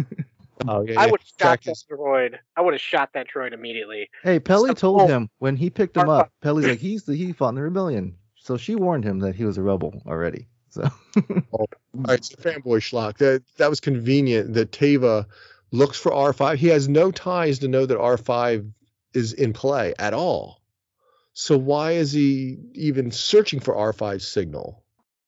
Oh, 0.66 0.82
yeah, 0.82 1.00
I 1.00 1.04
yeah. 1.04 1.10
would 1.10 1.20
have 1.20 1.26
shot 1.26 1.38
Tracked 1.38 1.64
that 1.66 1.76
droid. 1.90 2.38
I 2.56 2.60
would 2.60 2.74
have 2.74 2.80
shot 2.80 3.10
that 3.14 3.26
droid 3.28 3.52
immediately. 3.52 4.10
Hey, 4.22 4.38
Peli 4.40 4.70
So- 4.70 4.74
told 4.74 5.00
oh. 5.02 5.06
him 5.06 5.30
when 5.38 5.56
he 5.56 5.70
picked 5.70 5.96
him 5.96 6.08
up. 6.08 6.32
Peli's 6.42 6.66
like 6.66 6.78
he's 6.80 7.04
the 7.04 7.14
he 7.14 7.32
fought 7.32 7.50
in 7.50 7.54
the 7.56 7.62
rebellion, 7.62 8.16
so 8.36 8.56
she 8.56 8.74
warned 8.74 9.04
him 9.04 9.20
that 9.20 9.34
he 9.34 9.44
was 9.44 9.58
a 9.58 9.62
rebel 9.62 10.02
already. 10.06 10.48
So 10.70 10.88
oh, 11.16 11.42
All 11.52 11.68
right, 11.94 12.24
so 12.24 12.36
fanboy 12.36 12.80
schlock. 12.80 13.18
That 13.18 13.42
that 13.58 13.70
was 13.70 13.80
convenient 13.80 14.54
that 14.54 14.72
Teva 14.72 15.26
looks 15.70 15.98
for 15.98 16.12
R5. 16.12 16.56
He 16.56 16.68
has 16.68 16.88
no 16.88 17.10
ties 17.10 17.60
to 17.60 17.68
know 17.68 17.86
that 17.86 17.98
R5 17.98 18.72
is 19.12 19.32
in 19.32 19.52
play 19.52 19.94
at 19.98 20.14
all. 20.14 20.60
So 21.32 21.58
why 21.58 21.92
is 21.92 22.12
he 22.12 22.58
even 22.74 23.10
searching 23.10 23.58
for 23.60 23.74
R5's 23.74 24.26
signal? 24.26 24.83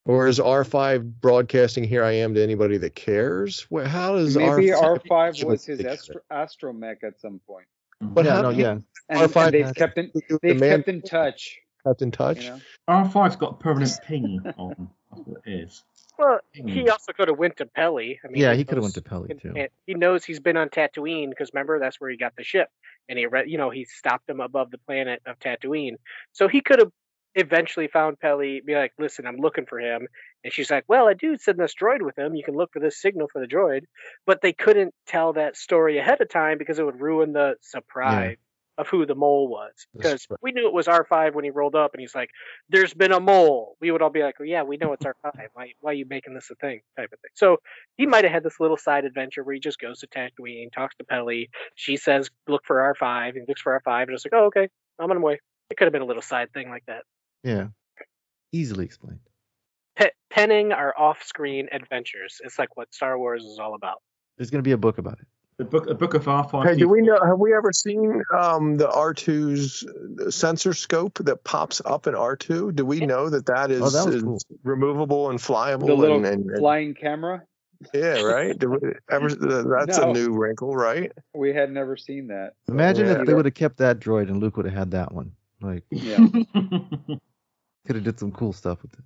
Or 0.07 0.28
is 0.28 0.39
R5 0.39 1.20
broadcasting 1.20 1.83
"Here 1.85 2.05
I 2.05 2.12
am" 2.12 2.33
to 2.35 2.43
anybody 2.43 2.78
that 2.78 2.95
cares? 2.95 3.66
How 3.87 4.15
does 4.15 4.37
Maybe 4.37 4.69
R5 4.69 5.03
R5 5.03 5.45
was 5.45 5.65
his 5.66 5.78
They 5.81 5.89
astro- 5.89 6.20
astromech 6.31 7.03
at 7.03 7.20
some 7.20 7.41
point, 7.47 7.66
mm-hmm. 8.03 8.15
But 8.15 8.24
yeah, 8.24 8.37
how 8.37 8.43
no, 8.43 8.49
yeah. 8.51 8.70
and, 8.73 8.85
R5 9.31 9.47
and 9.47 9.55
they've 9.55 9.74
kept 9.74 9.99
in 9.99 10.12
they've 10.43 10.59
man 10.61 10.78
kept 10.78 10.89
in 10.89 11.03
touch. 11.03 11.59
kept 11.85 12.03
in 12.03 12.11
touch? 12.12 12.45
You 12.45 12.51
know? 12.51 12.61
R5's 12.89 13.37
got 13.37 13.53
a 13.53 13.57
permanent 13.57 13.99
ping 14.07 14.41
on. 14.57 14.89
That's 15.11 15.27
what 15.27 15.43
it 15.45 15.51
is. 15.51 15.83
Well, 16.19 16.41
he 16.53 16.89
also 16.89 17.12
could 17.12 17.28
have 17.28 17.37
went 17.37 17.59
to 17.59 17.66
Peli. 17.66 18.19
I 18.24 18.28
mean, 18.28 18.41
Yeah, 18.41 18.53
he 18.53 18.59
he 18.59 18.65
could 18.65 18.77
have 18.77 18.85
went 18.85 18.95
to 18.95 19.03
Peli 19.03 19.35
too. 19.35 19.55
he 19.87 19.95
knows 19.95 20.24
he's 20.24 20.41
been 20.41 20.57
on 20.57 20.70
Tatooine 20.70 21.28
because 21.28 21.51
remember 21.53 21.78
that's 21.78 22.01
where 22.01 22.09
he 22.09 22.16
got 22.16 22.35
the 22.37 22.45
ship, 22.45 22.70
and 23.09 23.19
he, 23.19 23.27
re- 23.27 23.45
you 23.47 23.59
know, 23.59 23.69
he 23.69 23.85
stopped 23.85 24.31
him 24.31 24.41
above 24.41 24.70
the 24.70 24.78
planet 24.78 25.20
of 25.27 25.39
Tatooine. 25.41 25.97
So 26.33 26.49
he 26.49 26.62
could 26.62 26.78
have 26.78 26.91
eventually 27.36 27.86
found 27.86 28.18
Peli, 28.18 28.60
be 28.60 28.74
like, 28.74 28.92
"Listen, 28.98 29.26
I'm 29.26 29.36
looking 29.36 29.66
for 29.66 29.78
him," 29.78 30.08
and 30.42 30.52
she's 30.52 30.70
like, 30.70 30.84
"Well, 30.88 31.06
I 31.08 31.14
do 31.14 31.36
send 31.36 31.58
this 31.58 31.74
droid 31.74 32.02
with 32.02 32.18
him. 32.18 32.34
You 32.34 32.42
can 32.42 32.54
look 32.54 32.72
for 32.72 32.80
this 32.80 33.00
signal 33.00 33.28
for 33.32 33.40
the 33.40 33.46
droid," 33.46 33.82
but 34.26 34.40
they 34.40 34.52
couldn't 34.52 34.94
tell 35.06 35.32
that 35.34 35.56
story 35.56 35.98
ahead 35.98 36.20
of 36.20 36.28
time 36.28 36.58
because 36.58 36.78
it 36.78 36.84
would 36.84 37.00
ruin 37.00 37.32
the 37.32 37.56
surprise. 37.60 38.36
Of 38.78 38.88
who 38.88 39.06
the 39.06 39.14
mole 39.14 39.48
was, 39.48 39.72
because 39.94 40.28
we 40.42 40.52
knew 40.52 40.66
it 40.66 40.72
was 40.74 40.86
R5 40.86 41.34
when 41.34 41.44
he 41.44 41.50
rolled 41.50 41.74
up, 41.74 41.94
and 41.94 42.00
he's 42.02 42.14
like, 42.14 42.28
"There's 42.68 42.92
been 42.92 43.10
a 43.10 43.18
mole." 43.18 43.74
We 43.80 43.90
would 43.90 44.02
all 44.02 44.10
be 44.10 44.22
like, 44.22 44.38
well, 44.38 44.46
"Yeah, 44.46 44.64
we 44.64 44.76
know 44.76 44.92
it's 44.92 45.06
R5. 45.06 45.48
Why, 45.54 45.72
why 45.80 45.92
are 45.92 45.94
you 45.94 46.04
making 46.04 46.34
this 46.34 46.50
a 46.50 46.56
thing?" 46.56 46.82
Type 46.94 47.10
of 47.10 47.18
thing. 47.20 47.30
So 47.32 47.62
he 47.96 48.04
might 48.04 48.24
have 48.24 48.34
had 48.34 48.42
this 48.42 48.60
little 48.60 48.76
side 48.76 49.06
adventure 49.06 49.42
where 49.42 49.54
he 49.54 49.60
just 49.60 49.78
goes 49.78 50.00
to 50.00 50.06
Tatooine, 50.08 50.70
talks 50.70 50.94
to 50.96 51.04
Peli. 51.04 51.48
She 51.74 51.96
says, 51.96 52.28
"Look 52.48 52.66
for 52.66 52.82
R5." 52.82 53.36
He 53.36 53.44
looks 53.48 53.62
for 53.62 53.72
R5, 53.72 54.08
and 54.08 54.14
just 54.14 54.26
like, 54.26 54.38
"Oh, 54.38 54.48
okay, 54.48 54.68
I'm 54.98 55.10
on 55.10 55.16
my 55.22 55.22
way." 55.22 55.40
It 55.70 55.78
could 55.78 55.86
have 55.86 55.92
been 55.94 56.02
a 56.02 56.04
little 56.04 56.20
side 56.20 56.52
thing 56.52 56.68
like 56.68 56.84
that. 56.84 57.04
Yeah, 57.44 57.68
easily 58.52 58.84
explained. 58.84 59.20
Pe- 59.96 60.10
penning 60.30 60.72
our 60.72 60.92
off-screen 60.98 61.68
adventures. 61.72 62.40
It's 62.44 62.58
like 62.58 62.76
what 62.76 62.92
Star 62.92 63.18
Wars 63.18 63.44
is 63.44 63.58
all 63.58 63.74
about. 63.74 64.02
There's 64.36 64.50
gonna 64.50 64.62
be 64.62 64.72
a 64.72 64.76
book 64.78 64.98
about 64.98 65.18
it. 65.20 65.26
The 65.58 65.64
book, 65.64 65.86
a 65.88 65.94
book 65.94 66.12
of 66.12 66.24
R5D4. 66.26 66.66
Hey, 66.66 66.76
do 66.76 66.86
we 66.86 67.00
know? 67.00 67.18
Have 67.24 67.38
we 67.38 67.54
ever 67.54 67.72
seen 67.72 68.22
um, 68.38 68.76
the 68.76 68.88
R2's 68.88 69.86
sensor 70.34 70.74
scope 70.74 71.14
that 71.24 71.44
pops 71.44 71.80
up 71.86 72.06
in 72.06 72.12
R2? 72.12 72.74
Do 72.74 72.84
we 72.84 73.00
know 73.00 73.30
that 73.30 73.46
that 73.46 73.70
is, 73.70 73.80
Oh, 73.80 73.88
that 73.88 74.04
was 74.06 74.14
is 74.16 74.22
cool. 74.22 74.38
removable 74.64 75.30
and 75.30 75.38
flyable? 75.38 75.86
The 75.86 75.94
little 75.94 76.18
and, 76.18 76.26
and, 76.26 76.50
and- 76.50 76.58
flying 76.58 76.92
camera. 76.92 77.42
yeah, 77.94 78.20
right. 78.20 78.58
Do 78.58 78.68
we 78.72 78.78
ever, 79.10 79.30
that's 79.30 79.96
No. 79.98 80.10
a 80.10 80.12
new 80.12 80.34
wrinkle, 80.36 80.74
right? 80.76 81.10
We 81.34 81.54
had 81.54 81.70
never 81.70 81.96
seen 81.96 82.26
that. 82.26 82.52
Imagine 82.68 83.06
Yeah. 83.06 83.20
if 83.20 83.26
they 83.26 83.32
would 83.32 83.46
have 83.46 83.54
kept 83.54 83.78
that 83.78 83.98
droid 83.98 84.28
and 84.28 84.40
Luke 84.42 84.58
would 84.58 84.66
have 84.66 84.74
had 84.74 84.90
that 84.90 85.12
one. 85.12 85.32
Like, 85.61 85.85
Yeah. 85.91 86.16
could 87.87 87.95
have 87.97 88.05
did 88.05 88.19
some 88.19 88.33
cool 88.33 88.53
stuff 88.53 88.83
with 88.83 88.93
it. 88.95 89.05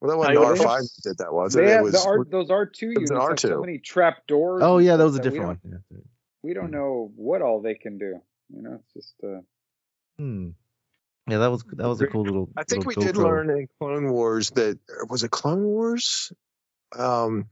Well, 0.00 0.20
that 0.20 0.30
I 0.36 0.38
wasn't 0.38 0.68
R5 0.68 0.78
that 0.78 1.02
did 1.10 1.18
that, 1.18 1.32
was 1.32 1.56
it? 1.56 1.64
It 1.64 1.82
was. 1.82 1.92
the 1.92 2.00
R, 2.06 2.24
those 2.24 2.48
R2 2.48 2.70
was 2.70 2.80
units 2.80 3.10
an 3.10 3.20
have 3.20 3.38
so 3.40 3.60
many 3.60 3.78
trap 3.78 4.26
doors. 4.26 4.62
Oh 4.62 4.78
yeah, 4.78 4.96
that 4.96 5.04
was 5.04 5.16
a 5.16 5.22
different 5.22 5.62
don't- 5.62 5.72
one. 5.72 5.82
Yeah. 5.90 5.98
We 6.42 6.54
don't 6.54 6.70
know 6.70 7.10
what 7.16 7.42
all 7.42 7.60
they 7.60 7.74
can 7.74 7.98
do. 7.98 8.20
You 8.54 8.62
know, 8.62 8.74
it's 8.80 8.92
just 8.92 9.14
uh, 9.24 9.40
Hmm. 10.18 10.50
Yeah, 11.28 11.38
that 11.38 11.50
was 11.50 11.64
that 11.72 11.88
was 11.88 12.00
a 12.00 12.06
cool 12.06 12.22
little. 12.22 12.48
I 12.56 12.62
think 12.62 12.86
we 12.86 12.94
did 12.94 13.16
learn 13.16 13.50
in 13.50 13.66
Clone 13.80 14.10
Wars 14.12 14.50
that 14.50 14.78
was 15.08 15.24
it 15.24 15.30
Clone 15.32 15.64
Wars, 15.64 16.32
um, 16.96 17.46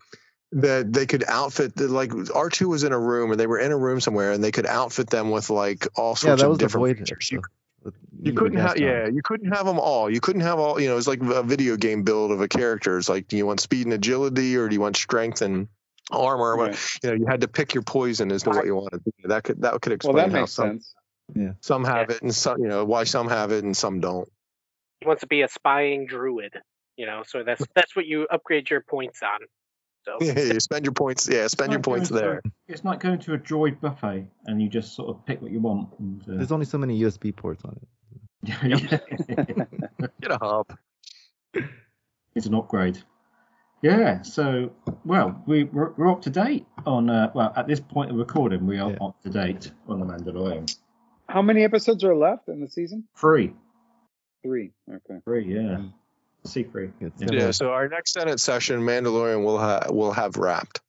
that 0.52 0.92
they 0.92 1.06
could 1.06 1.24
outfit 1.26 1.74
the 1.74 1.88
like 1.88 2.12
R 2.32 2.50
two 2.50 2.68
was 2.68 2.84
in 2.84 2.92
a 2.92 2.98
room 2.98 3.32
and 3.32 3.40
they 3.40 3.48
were 3.48 3.58
in 3.58 3.72
a 3.72 3.76
room 3.76 4.00
somewhere 4.00 4.30
and 4.30 4.44
they 4.44 4.52
could 4.52 4.66
outfit 4.66 5.10
them 5.10 5.30
with 5.32 5.50
like 5.50 5.88
all 5.96 6.10
Yeah, 6.10 6.14
sorts 6.14 6.40
that 6.42 6.46
of 6.46 6.50
was 6.50 6.58
the 6.58 6.64
different 6.66 6.98
void. 6.98 7.08
Features. 7.84 8.00
You, 8.10 8.18
the- 8.22 8.22
the- 8.22 8.26
you 8.26 8.32
the 8.32 8.40
couldn't 8.40 8.58
have 8.58 8.78
yeah 8.78 9.06
you 9.06 9.22
couldn't 9.22 9.52
have 9.52 9.66
them 9.66 9.78
all. 9.78 10.10
You 10.10 10.20
couldn't 10.20 10.42
have 10.42 10.58
all 10.58 10.80
you 10.80 10.88
know 10.88 10.96
it's 10.96 11.06
like 11.06 11.22
a 11.22 11.42
video 11.42 11.76
game 11.76 12.02
build 12.02 12.30
of 12.30 12.40
a 12.40 12.48
character. 12.48 12.98
It's 12.98 13.08
like 13.08 13.28
do 13.28 13.36
you 13.36 13.46
want 13.46 13.60
speed 13.60 13.86
and 13.86 13.92
agility 13.92 14.56
or 14.56 14.68
do 14.68 14.74
you 14.74 14.80
want 14.80 14.96
strength 14.96 15.42
and 15.42 15.68
armor? 16.10 16.56
right. 16.56 16.78
You 17.02 17.10
know 17.10 17.16
you 17.16 17.26
had 17.26 17.40
to 17.42 17.48
pick 17.48 17.74
your 17.74 17.82
poison 17.82 18.32
as 18.32 18.42
to 18.44 18.50
what 18.50 18.66
you 18.66 18.76
wanted. 18.76 19.02
That 19.24 19.44
could 19.44 19.62
that 19.62 19.80
could 19.80 19.90
well, 19.90 19.94
explain 19.96 20.30
that 20.30 20.38
how 20.38 20.46
some 20.46 20.80
sense. 21.36 21.56
some 21.60 21.84
have 21.84 22.10
it 22.10 22.22
and 22.22 22.34
some 22.34 22.60
you 22.60 22.68
know 22.68 22.84
why 22.84 23.04
some 23.04 23.28
have 23.28 23.52
it 23.52 23.64
and 23.64 23.76
some 23.76 24.00
don't. 24.00 24.28
He 25.00 25.06
wants 25.06 25.20
to 25.20 25.26
be 25.26 25.42
a 25.42 25.48
spying 25.48 26.06
droid. 26.06 26.50
You 26.96 27.06
know, 27.06 27.24
so 27.26 27.42
that's 27.42 27.62
that's 27.74 27.96
what 27.96 28.06
you 28.06 28.26
upgrade 28.30 28.70
your 28.70 28.80
points 28.80 29.20
on. 29.22 29.40
So 30.04 30.18
Yeah, 30.20 30.38
you 30.38 30.60
spend 30.60 30.84
your 30.84 30.92
points. 30.92 31.28
Yeah, 31.30 31.46
spend 31.46 31.72
your 31.72 31.80
points 31.80 32.10
going 32.10 32.22
to- 32.22 32.28
there. 32.28 32.42
It's 32.68 32.84
like 32.84 33.00
going 33.00 33.18
to 33.20 33.34
a 33.34 33.38
droid 33.38 33.80
buffet 33.80 34.26
and 34.46 34.60
you 34.60 34.68
just 34.68 34.94
sort 34.94 35.08
of 35.08 35.24
pick 35.26 35.40
what 35.40 35.50
you 35.50 35.60
want. 35.60 35.88
And, 35.98 36.20
uh, 36.22 36.36
There's 36.36 36.52
only 36.52 36.66
so 36.66 36.78
many 36.78 37.00
USB 37.00 37.34
ports 37.34 37.64
on 37.64 37.76
it. 37.80 37.88
Get 40.20 40.30
a 40.30 40.38
hub. 40.38 40.76
it's 42.34 42.46
an 42.46 42.54
upgrade. 42.54 42.98
Yeah, 43.82 44.22
so 44.22 44.72
well, 45.04 45.42
we 45.46 45.64
we're, 45.64 45.92
we're 45.96 46.10
up 46.10 46.22
to 46.22 46.30
date 46.30 46.66
on 46.86 47.08
uh, 47.10 47.30
well 47.34 47.52
at 47.56 47.66
this 47.66 47.80
point 47.80 48.10
of 48.10 48.16
recording 48.16 48.66
we 48.66 48.78
are 48.78 48.90
Yeah. 48.90 48.96
up 49.00 49.22
to 49.22 49.30
date 49.30 49.70
on 49.88 50.00
the 50.00 50.06
Mandalorian. 50.06 50.74
How 51.28 51.40
many 51.42 51.64
episodes 51.64 52.04
are 52.04 52.14
left 52.16 52.48
in 52.48 52.60
the 52.60 52.68
season? 52.68 53.04
Three, 53.16 53.54
Three. 54.42 54.72
Okay. 54.90 55.20
three, 55.24 55.54
yeah. 55.54 55.78
C3. 56.46 56.92
Yeah. 57.32 57.50
So 57.52 57.70
our 57.70 57.88
next 57.88 58.12
Senate 58.12 58.38
session, 58.40 58.80
Mandalorian 58.80 59.44
will 59.44 59.58
ha- 59.58 59.86
will 59.90 60.12
have 60.12 60.36
wrapped. 60.36 60.80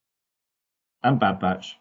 And 1.03 1.19
Bad 1.19 1.39
Batch. 1.39 1.77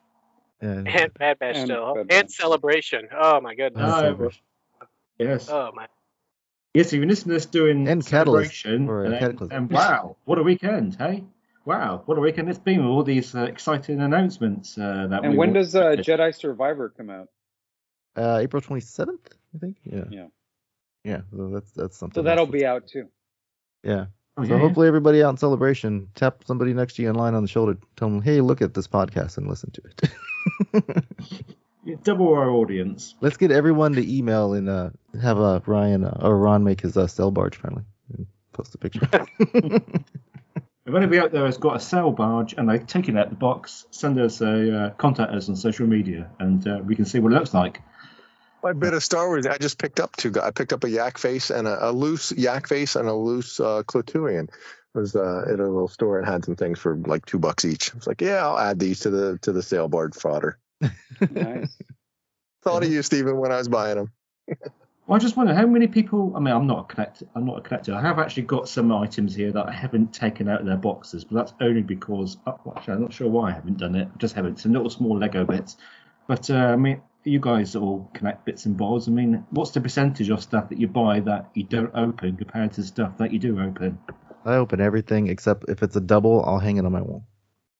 and- 0.61 0.87
And 0.89 1.13
Bad 1.15 1.39
Batch 1.39 1.57
And 1.57 1.67
still. 1.67 1.95
Bad 1.95 2.07
and 2.13 2.31
Celebration. 2.33 3.09
Oh 3.17 3.41
my 3.41 3.55
goodness. 3.55 3.83
Oh, 3.87 4.31
Yes. 5.19 5.49
Oh 5.49 5.71
my. 5.75 5.87
Yes, 6.75 6.93
you've 6.93 7.01
been 7.01 7.09
listening 7.09 7.31
to 7.31 7.35
this 7.35 7.47
doing 7.47 7.87
And 7.87 8.05
Catalyst, 8.05 8.63
celebration, 8.63 8.89
or, 8.89 9.07
uh, 9.07 9.11
and, 9.13 9.53
and 9.53 9.71
wow, 9.71 10.17
what 10.25 10.39
a 10.39 10.43
weekend, 10.43 10.97
hey? 10.97 11.23
Wow, 11.65 12.03
what 12.07 12.19
a 12.19 12.21
weekend 12.21 12.49
it's 12.51 12.59
been 12.59 12.79
with 12.81 12.89
all 12.89 13.05
these 13.05 13.33
uh, 13.35 13.43
exciting 13.45 14.01
announcements. 14.01 14.77
Uh, 14.77 15.07
that 15.09 15.23
And 15.23 15.33
we 15.33 15.39
when 15.39 15.53
does 15.53 15.75
uh, 15.77 15.93
Jedi 15.93 16.35
Survivor 16.35 16.89
come 16.97 17.11
out? 17.11 17.29
Uh, 18.17 18.39
April 18.43 18.61
27th, 18.61 19.19
I 19.55 19.59
think. 19.59 19.77
Yeah. 19.85 20.05
Yeah. 20.11 20.27
Yeah. 21.05 21.21
So 21.31 21.49
that's 21.51 21.71
that's 21.73 21.97
something. 21.97 22.15
So 22.21 22.23
that'll 22.23 22.47
that's- 22.47 22.61
be 22.61 22.67
out 22.67 22.87
too. 22.89 23.09
Yeah. 23.85 24.07
Oh, 24.37 24.45
So 24.45 24.55
yeah. 24.55 24.61
hopefully 24.61 24.89
everybody 24.89 25.23
out 25.23 25.31
in 25.31 25.37
celebration, 25.37 26.09
tap 26.15 26.43
somebody 26.47 26.73
next 26.75 26.97
to 26.97 27.03
you 27.03 27.11
in 27.11 27.15
line 27.15 27.35
on 27.35 27.43
the 27.43 27.49
shoulder, 27.49 27.77
tell 27.97 28.09
them, 28.09 28.23
hey, 28.23 28.41
look 28.41 28.63
at 28.63 28.75
this 28.75 28.89
podcast 28.89 29.37
and 29.37 29.47
listen 29.47 29.71
to 29.73 29.83
it. 30.83 31.45
Double 32.03 32.35
our 32.35 32.51
audience. 32.51 33.15
Let's 33.21 33.37
get 33.37 33.51
everyone 33.53 33.93
to 33.93 34.17
email 34.17 34.55
and 34.55 34.69
uh, 34.69 34.91
have 35.21 35.39
uh, 35.39 35.61
Ryan 35.67 36.05
uh, 36.05 36.19
or 36.23 36.39
Ron 36.39 36.65
make 36.65 36.81
his 36.81 36.97
uh, 36.97 37.07
sail 37.07 37.31
barge 37.31 37.57
finally 37.57 37.85
and 38.17 38.27
post 38.53 38.75
a 38.75 38.79
picture. 38.79 39.09
If 40.87 40.95
anybody 40.95 41.19
out 41.19 41.33
there 41.33 41.47
has 41.47 41.57
got 41.57 41.77
a 41.77 41.81
sail 41.81 42.13
barge 42.13 42.53
and 42.59 42.69
they've 42.69 42.87
taken 42.87 43.17
it 43.17 43.21
out 43.21 43.31
the 43.31 43.37
box, 43.37 43.87
send 43.91 44.19
us 44.21 44.43
a 44.43 44.77
uh, 44.77 44.91
contact 44.91 45.33
us 45.33 45.49
on 45.49 45.57
social 45.57 45.87
media, 45.87 46.31
and 46.39 46.67
uh, 46.69 46.81
we 46.85 46.95
can 46.95 47.07
see 47.07 47.21
what 47.21 47.33
it 47.33 47.37
looks 47.37 47.55
like. 47.55 47.81
My 48.65 48.73
bit 48.73 48.95
of 48.95 49.05
Star 49.05 49.29
Wars, 49.29 49.47
I 49.47 49.59
just 49.59 49.77
picked 49.79 50.01
up 50.01 50.17
two. 50.17 50.33
I 50.43 50.51
picked 50.51 50.73
up 50.73 50.85
a 50.85 50.89
yak 50.89 51.19
face 51.19 51.51
and 51.51 51.69
a, 51.69 51.91
a 51.91 51.93
loose 51.93 52.33
yak 52.33 52.67
face 52.67 52.97
and 52.97 53.07
a 53.07 53.13
loose 53.13 53.61
uh, 53.61 53.83
Cloturian. 53.83 54.49
Was 54.95 55.15
uh, 55.15 55.45
at 55.47 55.61
a 55.61 55.65
little 55.65 55.89
store 55.89 56.19
and 56.19 56.27
had 56.27 56.47
some 56.47 56.57
things 56.57 56.79
for 56.79 56.97
like 56.97 57.27
two 57.27 57.39
bucks 57.39 57.67
each. 57.67 57.93
I 57.93 57.97
was 57.97 58.07
like, 58.07 58.23
yeah, 58.23 58.47
I'll 58.47 58.59
add 58.59 58.79
these 58.79 59.01
to 59.01 59.11
the 59.11 59.39
to 59.43 59.53
the 59.53 59.61
sailboard 59.61 60.15
fodder. 60.15 60.59
Nice. 61.31 61.77
Thought 62.63 62.85
of 62.85 62.91
you, 62.91 63.03
Stephen, 63.03 63.37
when 63.37 63.53
I 63.53 63.59
was 63.59 63.69
buying 63.69 63.97
them. 63.97 64.13
Well, 65.07 65.17
I 65.17 65.19
just 65.19 65.37
wonder 65.37 65.53
how 65.53 65.67
many 65.67 65.87
people. 65.87 66.33
I 66.35 66.41
mean, 66.41 66.55
I'm 66.55 66.67
not 66.67 66.91
a 66.91 66.95
collector. 66.95 67.27
I'm 67.35 67.45
not 67.45 67.59
a 67.59 67.61
collector. 67.61 67.95
I 67.95 68.01
have 68.01 68.19
actually 68.19 68.45
got 68.45 68.67
some 68.67 68.91
items 68.93 69.35
here 69.35 69.53
that 69.53 69.67
I 69.67 69.73
haven't 69.73 70.15
taken 70.15 70.49
out 70.49 70.61
of 70.61 70.67
their 70.67 70.79
boxes, 70.79 71.25
but 71.25 71.35
that's 71.35 71.53
only 71.61 71.83
because. 71.83 72.39
Oh, 72.47 72.73
actually, 72.75 72.95
I'm 72.95 73.03
not 73.03 73.13
sure 73.13 73.29
why 73.29 73.51
I 73.51 73.53
haven't 73.53 73.77
done 73.77 73.95
it. 73.95 74.09
I 74.15 74.17
just 74.17 74.35
haven't. 74.35 74.59
Some 74.59 74.73
little 74.73 74.89
small 74.89 75.19
Lego 75.19 75.45
bits. 75.45 75.77
But 76.27 76.49
uh, 76.49 76.55
I 76.55 76.77
mean, 76.77 77.03
you 77.25 77.41
guys 77.41 77.75
all 77.77 78.11
connect 78.15 78.45
bits 78.45 78.67
and 78.67 78.77
bobs. 78.77 79.09
I 79.09 79.11
mean, 79.11 79.45
what's 79.51 79.71
the 79.73 79.81
percentage 79.81 80.29
of 80.31 80.43
stuff 80.43 80.69
that 80.69 80.79
you 80.79 80.89
buy 80.89 81.21
that 81.21 81.51
you 81.55 81.65
don't 81.65 81.91
open 81.95 82.37
compared 82.37 82.73
to 82.75 82.83
stuff 82.83 83.19
that 83.19 83.33
you 83.33 83.39
do 83.39 83.61
open? 83.61 83.99
I 84.45 84.55
open 84.57 84.81
everything 84.81 85.29
except 85.29 85.65
if 85.69 85.83
it's 85.83 85.97
a 85.97 86.01
double, 86.01 86.45
I'll 86.45 86.59
hang 86.59 86.77
it 86.77 86.85
on 86.85 86.93
my 86.93 87.01
wall. 87.01 87.27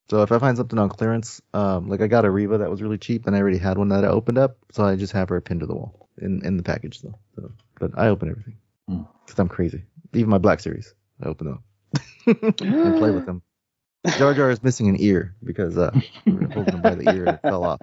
So 0.09 0.21
if 0.21 0.31
I 0.31 0.39
find 0.39 0.55
something 0.57 0.77
on 0.77 0.89
clearance, 0.89 1.41
um, 1.53 1.89
like 1.89 2.01
I 2.01 2.07
got 2.07 2.25
a 2.25 2.29
Reva 2.29 2.59
that 2.59 2.69
was 2.69 2.81
really 2.81 2.97
cheap 2.97 3.25
and 3.27 3.35
I 3.35 3.39
already 3.39 3.57
had 3.57 3.77
one 3.77 3.89
that 3.89 4.05
I 4.05 4.09
opened 4.09 4.37
up, 4.37 4.57
so 4.71 4.83
I 4.83 4.95
just 4.95 5.13
have 5.13 5.29
her 5.29 5.41
pinned 5.41 5.61
to 5.61 5.65
the 5.65 5.75
wall 5.75 6.09
in, 6.19 6.45
in 6.45 6.57
the 6.57 6.63
package 6.63 7.01
though. 7.01 7.17
So, 7.35 7.51
but 7.79 7.91
I 7.97 8.07
open 8.07 8.29
everything 8.29 8.57
Hmm. 8.87 9.01
because 9.25 9.39
I'm 9.39 9.47
crazy. 9.47 9.83
Even 10.13 10.29
my 10.29 10.37
Black 10.37 10.59
Series, 10.59 10.93
I 11.23 11.27
open 11.27 11.47
them 11.47 11.63
up 12.27 12.59
and 12.59 12.97
play 12.97 13.11
with 13.11 13.25
them. 13.25 13.41
Jar 14.17 14.33
Jar 14.35 14.51
is 14.51 14.61
missing 14.63 14.87
an 14.89 14.97
ear 14.99 15.35
because 15.43 15.75
uh, 15.77 15.91
we 16.25 16.33
were 16.33 16.47
holding 16.47 16.75
him 16.75 16.81
by 16.81 16.93
the 16.93 17.09
ear 17.09 17.25
and 17.25 17.33
it 17.35 17.41
fell 17.41 17.63
off. 17.63 17.79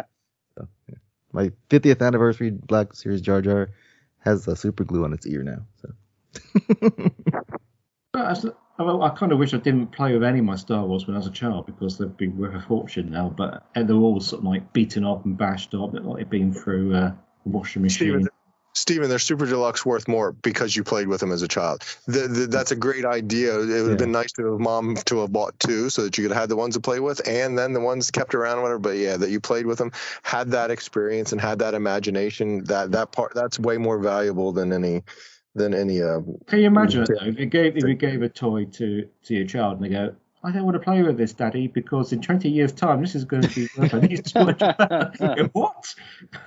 So, 0.56 0.68
yeah. 0.88 0.94
My 1.32 1.50
50th 1.70 2.04
anniversary 2.06 2.50
Black 2.50 2.94
Series 2.94 3.20
Jar 3.20 3.40
Jar 3.40 3.70
has 4.18 4.46
uh, 4.46 4.54
super 4.54 4.84
glue 4.84 5.04
on 5.04 5.12
its 5.12 5.26
ear 5.26 5.42
now. 5.42 5.66
So. 5.80 5.92
I, 8.78 9.06
I 9.06 9.10
kind 9.10 9.32
of 9.32 9.38
wish 9.38 9.54
I 9.54 9.58
didn't 9.58 9.88
play 9.88 10.12
with 10.12 10.24
any 10.24 10.38
of 10.38 10.44
my 10.44 10.56
Star 10.56 10.84
Wars 10.84 11.06
when 11.06 11.16
I 11.16 11.18
was 11.18 11.26
a 11.26 11.32
child 11.32 11.66
because 11.66 11.98
they've 11.98 12.16
been 12.16 12.36
worth 12.36 12.54
a 12.54 12.60
fortune 12.60 13.10
now. 13.10 13.28
But 13.28 13.66
they're 13.74 13.96
all 13.96 14.20
sort 14.20 14.40
of 14.40 14.46
like 14.46 14.72
beaten 14.72 15.04
up 15.04 15.24
and 15.24 15.36
bashed 15.36 15.74
up, 15.74 15.92
like 15.94 16.16
they've 16.16 16.30
been 16.30 16.52
through 16.52 16.94
uh, 16.94 16.98
a 16.98 17.16
washing 17.44 17.82
machine. 17.82 18.08
Stephen, 18.08 18.28
Stephen, 18.74 19.08
they're 19.10 19.18
super 19.18 19.44
deluxe 19.46 19.84
worth 19.84 20.08
more 20.08 20.32
because 20.32 20.74
you 20.74 20.82
played 20.82 21.06
with 21.06 21.20
them 21.20 21.30
as 21.30 21.42
a 21.42 21.48
child. 21.48 21.82
The, 22.06 22.26
the, 22.26 22.46
that's 22.46 22.70
a 22.70 22.76
great 22.76 23.04
idea. 23.04 23.54
It 23.54 23.58
would 23.58 23.68
have 23.70 23.88
Yeah. 23.90 23.96
been 23.96 24.12
nice 24.12 24.32
to 24.32 24.52
have 24.52 24.60
mom 24.60 24.96
to 24.96 25.20
have 25.20 25.32
bought 25.32 25.58
two 25.60 25.90
so 25.90 26.02
that 26.04 26.16
you 26.16 26.24
could 26.24 26.32
have 26.32 26.40
had 26.40 26.48
the 26.48 26.56
ones 26.56 26.74
to 26.74 26.80
play 26.80 26.98
with 26.98 27.26
and 27.28 27.58
then 27.58 27.74
the 27.74 27.80
ones 27.80 28.10
kept 28.10 28.34
around 28.34 28.58
or 28.58 28.62
whatever. 28.62 28.78
But 28.78 28.96
yeah, 28.96 29.16
that 29.18 29.30
you 29.30 29.40
played 29.40 29.66
with 29.66 29.78
them, 29.78 29.92
had 30.22 30.50
that 30.52 30.70
experience 30.70 31.32
and 31.32 31.40
had 31.40 31.58
that 31.58 31.74
imagination. 31.74 32.64
That 32.64 32.92
that 32.92 33.12
part 33.12 33.34
that's 33.34 33.58
way 33.58 33.76
more 33.76 33.98
valuable 33.98 34.52
than 34.52 34.72
any 34.72 35.02
than 35.54 35.74
any 35.74 36.02
uh 36.02 36.20
Can 36.46 36.60
you 36.60 36.66
imagine 36.66 37.02
it 37.02 37.08
though? 37.08 37.26
If 37.26 37.38
you 37.38 37.46
gave 37.46 37.76
if 37.76 37.84
you 37.84 37.94
gave 37.94 38.22
a 38.22 38.28
toy 38.28 38.64
to 38.64 39.06
to 39.24 39.34
your 39.34 39.46
child 39.46 39.80
and 39.80 39.84
they 39.84 39.90
go, 39.90 40.14
I 40.44 40.50
don't 40.50 40.64
want 40.64 40.74
to 40.74 40.80
play 40.80 41.02
with 41.02 41.16
this, 41.18 41.32
Daddy, 41.32 41.68
because 41.68 42.12
in 42.12 42.20
20 42.20 42.48
years' 42.48 42.72
time 42.72 43.00
this 43.00 43.14
is 43.14 43.24
going 43.24 43.42
to 43.42 43.48
be 43.54 43.68
worth 43.76 43.94
at 43.94 44.02
least 44.10 44.34
too 44.34 44.44
much. 44.44 44.60
You 44.60 45.36
go, 45.36 45.48
what? 45.52 45.94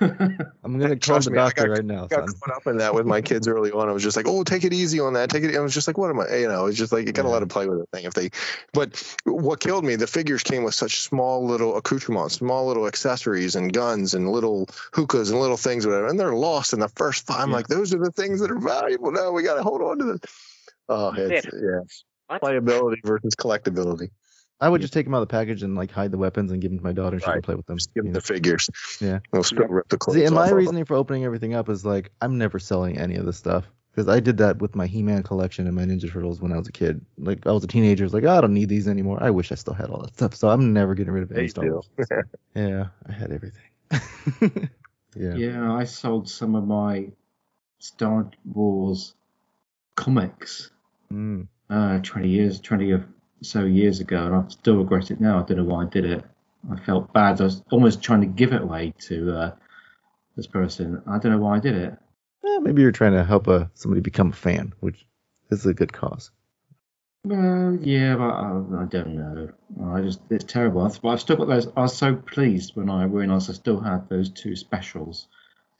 I'm 0.00 0.78
gonna 0.78 0.88
call 0.88 0.96
Trust 0.98 1.24
the 1.26 1.30
me, 1.30 1.36
doctor 1.36 1.66
got- 1.66 1.70
right 1.70 1.84
now, 1.84 2.04
I 2.04 2.06
got 2.08 2.28
son. 2.28 2.38
caught 2.44 2.56
up 2.56 2.66
in 2.66 2.78
that 2.78 2.92
with 2.94 3.06
my 3.06 3.20
kids 3.22 3.46
early 3.54 3.70
on. 3.70 3.88
I 3.88 3.92
was 3.92 4.02
just 4.02 4.16
like, 4.16 4.26
"Oh, 4.28 4.42
take 4.42 4.64
it 4.64 4.72
easy 4.72 4.98
on 5.00 5.12
that. 5.14 5.30
Take 5.30 5.44
it." 5.44 5.56
I 5.56 5.60
was 5.60 5.72
just 5.72 5.86
like, 5.86 5.96
"What 5.96 6.10
am 6.10 6.18
I?" 6.20 6.36
You 6.36 6.48
know, 6.48 6.66
it's 6.66 6.76
just 6.76 6.92
like 6.92 7.06
you 7.06 7.12
gotta 7.12 7.28
Yeah. 7.28 7.34
let 7.34 7.40
them 7.40 7.48
play 7.48 7.66
with 7.68 7.78
the 7.78 7.86
thing. 7.86 8.04
If 8.04 8.14
they, 8.14 8.30
but 8.72 9.00
what 9.24 9.60
killed 9.60 9.84
me, 9.84 9.94
the 9.96 10.06
figures 10.08 10.42
came 10.42 10.64
with 10.64 10.74
such 10.74 11.00
small 11.00 11.46
little 11.46 11.76
accoutrements, 11.76 12.34
small 12.34 12.66
little 12.66 12.86
accessories 12.88 13.54
and 13.54 13.72
guns 13.72 14.14
and 14.14 14.28
little 14.28 14.68
hookahs 14.92 15.30
and 15.30 15.40
little 15.40 15.56
things, 15.56 15.86
whatever, 15.86 16.08
and 16.08 16.18
they're 16.18 16.34
lost 16.34 16.72
in 16.72 16.80
the 16.80 16.88
first 16.88 17.26
five. 17.26 17.40
I'm 17.40 17.50
Yeah. 17.50 17.56
like, 17.56 17.68
those 17.68 17.94
are 17.94 17.98
the 17.98 18.10
things 18.12 18.40
that 18.40 18.50
are 18.50 18.58
valuable. 18.58 19.12
Now 19.12 19.30
we 19.30 19.42
gotta 19.44 19.62
hold 19.62 19.80
on 19.82 19.98
to 19.98 20.04
them. 20.04 20.20
Oh, 20.88 21.12
it's 21.16 21.46
yeah, 21.46 21.80
What? 22.28 22.42
playability 22.42 22.96
versus 23.04 23.34
collectability. 23.34 24.10
I 24.60 24.68
would 24.70 24.80
just 24.80 24.94
take 24.94 25.04
them 25.04 25.14
out 25.14 25.20
of 25.22 25.28
the 25.28 25.32
package 25.32 25.62
and 25.62 25.74
like 25.74 25.90
hide 25.90 26.10
the 26.10 26.16
weapons 26.18 26.50
and 26.50 26.62
give 26.62 26.70
them 26.70 26.78
to 26.78 26.84
my 26.84 26.92
daughter 26.92 27.16
and 27.16 27.22
she 27.22 27.28
Right. 27.28 27.34
can 27.34 27.42
play 27.42 27.54
with 27.56 27.66
them. 27.66 27.76
Just 27.76 27.92
give 27.94 28.04
them 28.04 28.12
know. 28.12 28.20
the 28.20 28.26
figures. 28.26 28.70
Yeah. 29.00 29.18
They'll 29.32 29.42
still 29.42 29.66
rip 29.68 29.88
the 29.88 29.98
clothes 29.98 30.16
See, 30.16 30.24
and 30.24 30.34
my 30.34 30.48
of 30.48 30.52
reasoning 30.56 30.86
for 30.86 30.94
opening 30.96 31.24
everything 31.24 31.54
up 31.54 31.68
is 31.68 31.84
like 31.84 32.10
I'm 32.22 32.38
never 32.38 32.58
selling 32.58 32.96
any 32.98 33.16
of 33.16 33.26
this 33.26 33.36
stuff 33.36 33.70
because 33.92 34.08
I 34.08 34.20
did 34.20 34.38
that 34.38 34.60
with 34.60 34.74
my 34.74 34.86
He-Man 34.86 35.22
collection 35.24 35.66
and 35.66 35.76
my 35.76 35.84
Ninja 35.84 36.10
Turtles 36.10 36.40
when 36.40 36.52
I 36.52 36.56
was 36.58 36.68
a 36.68 36.72
kid. 36.72 37.04
Like 37.18 37.46
I 37.46 37.52
was 37.52 37.64
a 37.64 37.66
teenager, 37.66 38.04
I 38.04 38.06
was 38.06 38.14
like, 38.14 38.24
oh, 38.24 38.30
I 38.38 38.40
don't 38.40 38.54
need 38.54 38.70
these 38.70 38.88
anymore. 38.88 39.18
I 39.22 39.30
wish 39.30 39.52
I 39.52 39.56
still 39.56 39.74
had 39.74 39.90
all 39.90 40.00
that 40.00 40.14
stuff. 40.14 40.34
So 40.34 40.48
I'm 40.48 40.72
never 40.72 40.94
getting 40.94 41.12
rid 41.12 41.22
of 41.24 41.32
any 41.32 41.42
you 41.42 41.48
Star. 41.48 41.64
Wars. 41.70 41.88
Yeah, 42.54 42.86
I 43.06 43.12
had 43.12 43.32
everything. 43.32 43.62
yeah. 45.14 45.34
Yeah, 45.34 45.72
I 45.74 45.84
sold 45.84 46.30
some 46.30 46.54
of 46.54 46.66
my 46.66 47.08
Star 47.78 48.30
Wars 48.46 49.14
comics 49.96 50.70
Mm. 51.12 51.46
Uh, 51.70 51.98
20 51.98 52.28
years, 52.28 52.60
20 52.60 52.92
or 52.92 53.06
so 53.42 53.64
years 53.64 54.00
ago, 54.00 54.26
and 54.26 54.34
I 54.34 54.48
still 54.48 54.76
regret 54.76 55.10
it 55.10 55.20
now. 55.20 55.38
I 55.38 55.42
don't 55.42 55.58
know 55.58 55.64
why 55.64 55.84
I 55.84 55.88
did 55.88 56.04
it. 56.04 56.24
I 56.70 56.76
felt 56.76 57.12
bad. 57.12 57.40
I 57.40 57.44
was 57.44 57.62
almost 57.70 58.02
trying 58.02 58.22
to 58.22 58.26
give 58.26 58.52
it 58.52 58.62
away 58.62 58.94
to 59.00 59.36
uh, 59.36 59.54
this 60.36 60.46
person. 60.46 61.02
I 61.06 61.18
don't 61.18 61.32
know 61.32 61.38
why 61.38 61.56
I 61.56 61.60
did 61.60 61.76
it. 61.76 61.96
Eh, 62.44 62.58
maybe 62.60 62.82
you're 62.82 62.92
trying 62.92 63.12
to 63.12 63.24
help 63.24 63.48
uh, 63.48 63.66
somebody 63.74 64.00
become 64.00 64.30
a 64.30 64.34
fan, 64.34 64.72
which 64.80 65.06
is 65.50 65.66
a 65.66 65.74
good 65.74 65.92
cause. 65.92 66.30
Well, 67.24 67.78
yeah, 67.80 68.14
but 68.14 68.30
I, 68.30 68.82
I 68.82 68.84
don't 68.84 69.16
know. 69.16 69.48
I 69.92 70.00
just 70.00 70.20
it's 70.30 70.44
terrible. 70.44 70.88
But 71.02 71.08
I've 71.08 71.20
still 71.20 71.36
got 71.36 71.48
those. 71.48 71.66
I 71.76 71.80
was 71.80 71.96
so 71.96 72.14
pleased 72.14 72.76
when 72.76 72.88
I 72.88 73.04
realised 73.04 73.50
I 73.50 73.54
still 73.54 73.80
had 73.80 74.08
those 74.08 74.30
two 74.30 74.54
specials, 74.54 75.26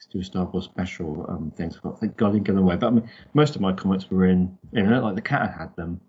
two 0.05 0.23
Star 0.23 0.44
Wars 0.44 0.64
special 0.64 1.27
um, 1.28 1.52
things. 1.56 1.77
Thought, 1.77 2.01
thank 2.01 2.16
God 2.16 2.28
I 2.28 2.32
didn't 2.32 2.44
give 2.44 2.55
them 2.55 2.64
away. 2.64 2.77
But 2.77 2.89
I 2.89 2.90
mean, 2.90 3.10
most 3.35 3.56
of 3.56 3.62
my 3.62 3.73
comments 3.73 4.10
were 4.10 4.27
in, 4.27 4.56
you 4.73 4.82
know, 4.82 5.01
like 5.02 5.14
the 5.14 5.23
cat 5.23 5.55
had 5.56 5.74
them. 5.77 6.01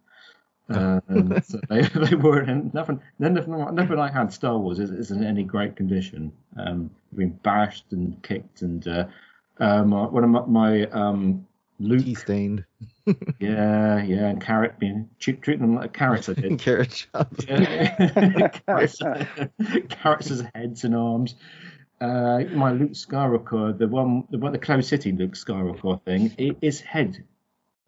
Um, 0.70 1.42
so 1.48 1.60
they, 1.70 1.82
they 2.10 2.16
were 2.16 2.42
in 2.42 2.72
nothing. 2.74 3.00
Nothing, 3.20 3.76
nothing 3.76 4.00
I 4.00 4.12
had 4.12 4.34
Star 4.34 4.58
Wars 4.58 4.80
is, 4.80 4.92
is 4.92 5.12
in 5.12 5.24
any 5.24 5.44
great 5.44 5.76
condition. 5.76 6.32
Um, 6.58 6.92
been 7.16 7.30
bashed 7.30 7.86
and 7.92 8.22
kicked, 8.24 8.62
and 8.62 8.88
uh, 8.88 9.06
um, 9.60 9.92
one 9.92 10.24
of 10.24 10.30
my, 10.30 10.46
my 10.46 10.84
um, 10.88 11.48
Luke 11.80 12.04
Tea 12.04 12.16
stained 12.16 12.66
yeah, 13.40 14.04
yeah, 14.04 14.28
and 14.28 14.42
carrot 14.42 14.80
being 14.80 15.10
treat, 15.20 15.42
treat 15.42 15.60
them 15.60 15.76
like 15.76 15.94
carrots. 15.94 16.28
I 16.28 16.34
did. 16.34 16.60
carrot 16.60 17.08
chops. 17.14 17.46
Yeah. 17.48 18.48
carrots, 18.48 19.02
carrots 19.90 20.32
as 20.32 20.44
heads 20.54 20.84
and 20.84 20.96
arms. 20.96 21.36
Uh, 22.00 22.44
my 22.54 22.72
Luke 22.72 22.92
Skywalker, 22.92 23.78
the 23.78 23.88
one, 23.88 24.24
the 24.30 24.38
one, 24.38 24.52
the 24.52 24.60
Cloud 24.60 24.86
City 24.86 25.12
Luke 25.12 25.34
Skywalker 25.34 26.02
thing, 26.04 26.34
it, 26.38 26.58
his 26.62 26.80
head, 26.80 27.24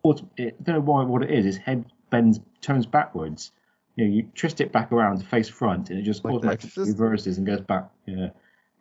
auto- 0.03 0.29
it, 0.37 0.55
I 0.59 0.63
don't 0.63 0.75
know 0.75 0.81
why 0.81 1.03
what 1.03 1.23
it 1.23 1.31
is. 1.31 1.45
His 1.45 1.57
head 1.57 1.85
bends, 2.09 2.39
turns 2.61 2.85
backwards. 2.87 3.51
You 3.95 4.05
know, 4.05 4.11
you 4.15 4.23
twist 4.33 4.61
it 4.61 4.71
back 4.71 4.91
around 4.91 5.19
to 5.19 5.25
face 5.25 5.47
front, 5.49 5.89
and 5.91 5.99
it 5.99 6.03
just 6.03 6.23
Like 6.25 6.31
the 6.33 6.37
automatically 6.37 6.67
Exorcist? 6.69 6.97
reverses 6.99 7.37
and 7.37 7.45
goes 7.45 7.61
back. 7.61 7.89
Yeah, 8.07 8.29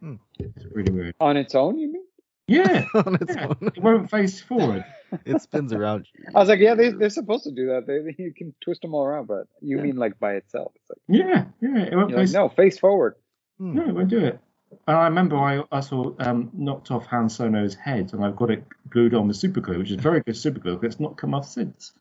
Hmm. 0.00 0.14
it's 0.38 0.64
really 0.72 0.92
weird. 0.92 1.14
On 1.20 1.36
its 1.36 1.54
own, 1.54 1.78
you 1.78 1.92
mean? 1.92 2.04
Yeah, 2.46 2.84
on 2.94 3.16
its 3.20 3.34
yeah. 3.34 3.48
own. 3.48 3.56
it 3.76 3.82
won't 3.82 4.10
face 4.10 4.40
forward. 4.40 4.84
It 5.24 5.40
spins 5.40 5.72
around. 5.72 6.06
I 6.34 6.38
was 6.38 6.50
like, 6.50 6.60
yeah, 6.60 6.74
they, 6.74 6.90
they're 6.90 7.08
supposed 7.08 7.44
to 7.44 7.50
do 7.50 7.68
that. 7.68 7.86
They, 7.86 8.14
you 8.22 8.32
can 8.34 8.54
twist 8.60 8.82
them 8.82 8.92
all 8.94 9.04
around, 9.06 9.26
but 9.26 9.46
you 9.62 9.78
mean 9.78 9.96
like 9.96 10.18
by 10.18 10.34
itself? 10.34 10.72
It's 10.76 10.90
like, 10.90 10.98
Yeah, 11.08 11.44
yeah, 11.62 11.84
it 11.84 11.94
won't 11.96 12.10
you're 12.10 12.18
like, 12.20 12.30
no, 12.30 12.50
face 12.50 12.78
forward. 12.78 13.14
No, 13.58 13.88
it 13.88 13.94
won't 13.94 14.08
do 14.08 14.18
it. 14.18 14.38
And 14.86 14.96
I 14.96 15.04
remember 15.04 15.36
I, 15.36 15.62
I 15.72 15.80
saw 15.80 16.14
um, 16.20 16.50
knocked 16.52 16.90
off 16.90 17.06
Han 17.06 17.28
Solo's 17.28 17.74
head, 17.74 18.12
and 18.12 18.24
I've 18.24 18.36
got 18.36 18.50
it 18.50 18.64
glued 18.90 19.14
on 19.14 19.28
with 19.28 19.36
super 19.36 19.60
glue, 19.60 19.78
which 19.78 19.90
is 19.90 19.96
very 20.00 20.20
good 20.20 20.36
super 20.36 20.60
glue, 20.60 20.76
but 20.76 20.86
it's 20.86 21.00
not 21.00 21.16
come 21.16 21.34
off 21.34 21.46
since. 21.48 21.92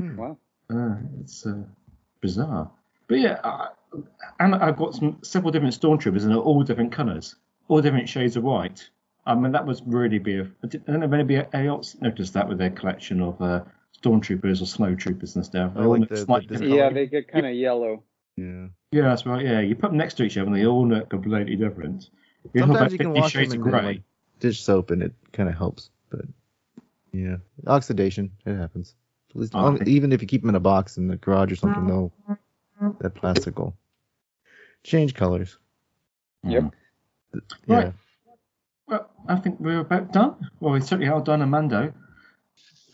Wow. 0.00 0.36
Uh, 0.72 0.96
it's 1.20 1.46
uh, 1.46 1.62
bizarre. 2.20 2.70
But 3.06 3.18
yeah, 3.20 3.38
I, 3.44 3.68
and 4.40 4.54
I've 4.54 4.76
got 4.76 4.94
some 4.94 5.18
several 5.22 5.52
different 5.52 5.78
stormtroopers 5.78 6.22
and 6.22 6.30
they're 6.30 6.38
all 6.38 6.62
different 6.62 6.92
colours, 6.92 7.36
all 7.68 7.80
different 7.80 8.08
shades 8.08 8.36
of 8.36 8.42
white. 8.44 8.88
I 9.26 9.34
mean, 9.34 9.52
that 9.52 9.66
was 9.66 9.82
really 9.86 10.18
be 10.18 10.38
a. 10.38 10.42
I 10.62 10.66
don't 10.66 10.88
know 10.88 11.06
if 11.06 11.12
anybody 11.12 11.42
else 11.66 11.96
noticed 12.00 12.34
that 12.34 12.48
with 12.48 12.58
their 12.58 12.70
collection 12.70 13.20
of 13.22 13.40
uh, 13.40 13.62
stormtroopers 14.02 14.60
or 14.62 14.66
snow 14.66 14.94
troopers 14.94 15.36
and 15.36 15.44
stuff. 15.44 15.74
They 15.74 15.80
I 15.80 15.84
like 15.84 16.00
look 16.00 16.08
the- 16.10 16.14
the 16.16 16.20
slightly 16.24 16.46
different- 16.46 16.72
different 16.72 16.94
Yeah, 16.94 17.00
they 17.00 17.06
get 17.06 17.28
kind 17.28 17.46
of 17.46 17.54
yellow. 17.54 18.02
Yeah. 18.36 18.66
Yeah, 18.94 19.08
that's 19.08 19.26
right. 19.26 19.44
Yeah, 19.44 19.58
you 19.58 19.74
put 19.74 19.90
them 19.90 19.96
next 19.98 20.14
to 20.14 20.22
each 20.22 20.36
other 20.38 20.46
and 20.46 20.54
they 20.54 20.66
all 20.66 20.86
look 20.86 21.10
completely 21.10 21.56
different. 21.56 22.10
You 22.52 22.60
Sometimes 22.60 22.92
you 22.92 22.98
can 22.98 23.12
wash 23.12 23.32
them 23.32 23.42
in 23.50 23.60
grey. 23.60 23.82
like 23.82 24.02
dish 24.38 24.60
soap 24.62 24.92
and 24.92 25.02
it 25.02 25.12
kind 25.32 25.48
of 25.48 25.56
helps. 25.56 25.90
But 26.10 26.26
yeah, 27.10 27.38
oxidation 27.66 28.30
it 28.46 28.54
happens. 28.54 28.94
At 29.30 29.36
least, 29.36 29.52
Oh, 29.56 29.72
okay. 29.72 29.90
even 29.90 30.12
if 30.12 30.22
you 30.22 30.28
keep 30.28 30.42
them 30.42 30.50
in 30.50 30.54
a 30.54 30.60
box 30.60 30.96
in 30.96 31.08
the 31.08 31.16
garage 31.16 31.50
or 31.50 31.56
something, 31.56 31.88
they'll 31.88 32.12
that 33.00 33.16
plastic 33.16 33.58
will 33.58 33.74
change 34.84 35.14
colors. 35.14 35.58
Yep. 36.44 36.72
Yeah. 37.66 37.76
Right. 37.76 37.92
Well, 38.86 39.10
I 39.26 39.36
think 39.36 39.58
we're 39.58 39.80
about 39.80 40.12
done. 40.12 40.50
Well, 40.60 40.74
we 40.74 40.80
certainly 40.82 41.08
are 41.08 41.20
done, 41.20 41.40
Amando. 41.40 41.88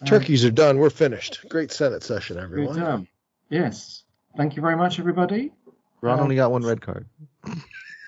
Um, 0.00 0.06
Turkeys 0.06 0.46
are 0.46 0.50
done. 0.50 0.78
We're 0.78 0.88
finished. 0.88 1.44
Great 1.50 1.72
Senate 1.72 2.02
session, 2.02 2.36
Good 2.36 2.44
everyone. 2.44 3.06
Yes. 3.50 4.04
Thank 4.36 4.54
you 4.56 4.62
very 4.62 4.76
much, 4.76 4.98
everybody. 4.98 5.52
Ron 6.02 6.18
Um, 6.18 6.24
only 6.24 6.36
got 6.36 6.50
one 6.50 6.62
red 6.62 6.80
card. 6.80 7.06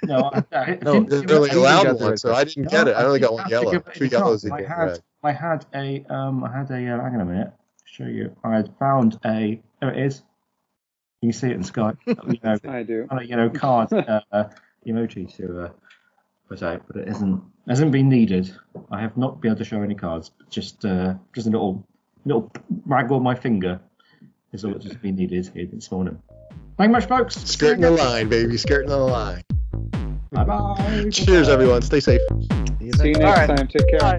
No, 0.05 0.31
I, 0.35 0.43
I, 0.52 0.78
No, 0.82 1.05
didn't- 1.05 1.28
They 1.28 1.35
only 1.36 1.51
I 1.51 1.55
allowed 1.55 1.86
one, 2.01 2.10
red 2.10 2.19
so 2.19 2.35
I 2.35 2.43
didn't 2.43 2.69
get 2.69 2.89
it. 2.89 2.97
I 2.97 3.05
only 3.05 3.20
got 3.20 3.35
one 3.35 3.48
yellow. 3.48 3.70
give 3.70 3.85
Two 3.94 4.06
yellows 4.06 4.44
I 4.51 4.62
had, 4.62 4.78
red. 4.85 5.01
I 5.23 5.31
had 5.31 5.64
a, 5.77 6.05
um, 6.12 6.43
I 6.43 6.51
had 6.59 6.69
a, 6.73 6.74
uh, 6.74 7.01
hang 7.05 7.14
on 7.14 7.20
a 7.20 7.24
minute, 7.24 7.52
show 7.85 8.06
you. 8.06 8.35
I 8.43 8.56
had 8.56 8.74
found 8.81 9.20
a, 9.24 9.62
there 9.81 9.93
it 9.94 10.05
is. 10.05 10.24
You 11.20 11.28
can 11.31 11.39
see 11.39 11.47
it 11.51 11.52
in 11.52 11.62
Skype. 11.62 11.98
you 12.05 12.39
know, 12.43 12.59
I 12.69 12.82
do. 12.82 13.06
on 13.10 13.20
a 13.20 13.23
you 13.23 13.36
know 13.36 13.48
card 13.48 13.93
uh, 14.32 14.48
emoji 14.85 15.32
to 15.36 15.66
uh, 15.66 15.69
put 16.48 16.64
out, 16.64 16.82
but 16.89 16.97
it 16.97 17.06
isn't 17.06 17.40
hasn't 17.69 17.93
been 17.93 18.09
needed. 18.09 18.52
I 18.90 19.01
have 19.01 19.16
not 19.16 19.40
been 19.40 19.52
able 19.52 19.59
to 19.59 19.64
show 19.64 19.82
any 19.82 19.94
cards. 19.94 20.32
Just 20.51 20.85
uh, 20.85 21.14
just 21.32 21.47
a 21.47 21.51
little 21.51 21.86
little 22.24 22.51
waggle 22.86 23.19
of 23.19 23.23
my 23.23 23.36
finger 23.36 23.78
is 24.52 24.64
all 24.64 24.73
that's 24.73 24.85
just 24.85 25.01
been 25.01 25.14
needed 25.14 25.48
here 25.55 25.66
this 25.73 25.93
morning. 25.93 26.20
Thank 26.82 26.90
much, 26.90 27.06
folks. 27.06 27.36
Skirting 27.36 27.82
the 27.82 27.92
line, 27.92 28.28
baby. 28.28 28.56
Skirting 28.56 28.88
the 28.88 28.96
line. 28.96 29.44
Bye 30.32 30.42
bye. 30.42 31.10
Cheers, 31.12 31.48
everyone. 31.48 31.80
Stay 31.82 32.00
safe. 32.00 32.20
See 32.96 33.10
you 33.10 33.14
next 33.14 33.46
time. 33.46 33.68
Take 33.68 33.88
care. 33.88 34.18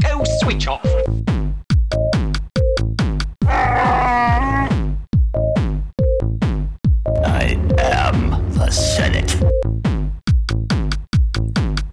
Go 0.00 0.22
switch 0.42 0.68
off. 0.68 1.01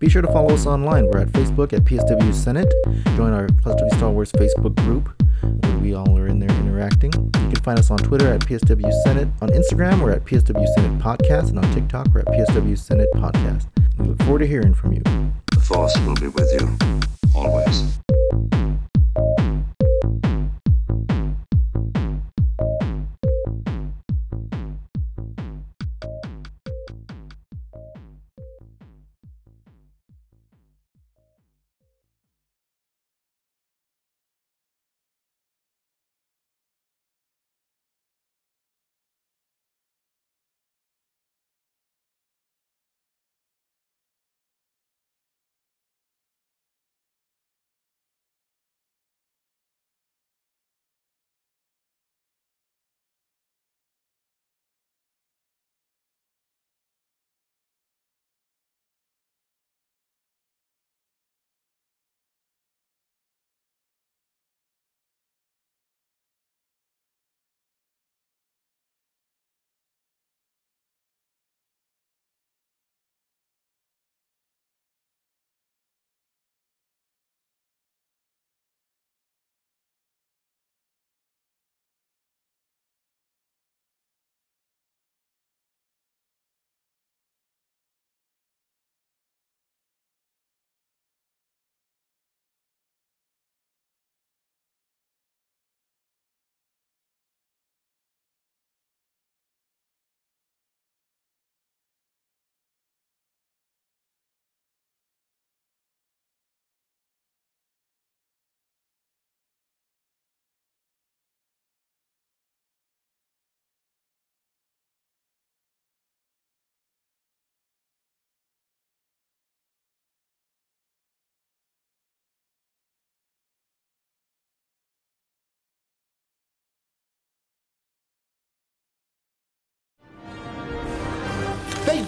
Be 0.10 0.14
sure 0.14 0.23
to 0.23 0.31
follow 0.34 0.56
us 0.56 0.65
online. 0.65 1.06
We're 1.06 1.19
at 1.19 1.27
Facebook 1.27 1.72
at 1.72 1.84
PSW 1.84 2.34
Senate. 2.34 2.73
Join 3.15 3.31
our 3.31 3.48
Plus 3.61 3.76
W 3.76 3.95
Star 3.95 4.10
Wars 4.10 4.31
Facebook 4.31 4.76
group 4.77 5.07
where 5.44 5.77
we 5.77 5.94
all 5.94 6.18
are 6.18 6.26
in 6.26 6.40
there 6.40 6.49
interacting. 6.49 7.14
You 7.14 7.30
can 7.31 7.56
find 7.57 7.77
us 7.77 7.91
on 7.91 7.99
Twitter 7.99 8.34
at 8.34 8.41
PSW 8.41 8.91
Senate. 9.03 9.27
On 9.44 9.49
Instagram, 9.49 10.02
we're 10.02 10.14
at 10.14 10.26
PSW 10.26 10.65
Senate 10.73 10.98
Podcast. 10.98 11.49
And 11.49 11.60
on 11.60 11.72
TikTok, 11.76 12.07
we're 12.11 12.22
at 12.22 12.26
PSW 12.26 12.76
Senate 12.76 13.10
Podcast. 13.14 13.68
We 13.99 14.07
look 14.07 14.23
forward 14.23 14.40
to 14.40 14.48
hearing 14.48 14.73
from 14.73 14.94
you. 14.94 15.03
The 15.52 15.60
Force 15.60 15.95
will 15.99 16.15
be 16.15 16.30
with 16.30 16.60
you, 16.60 16.76
always. 17.36 17.99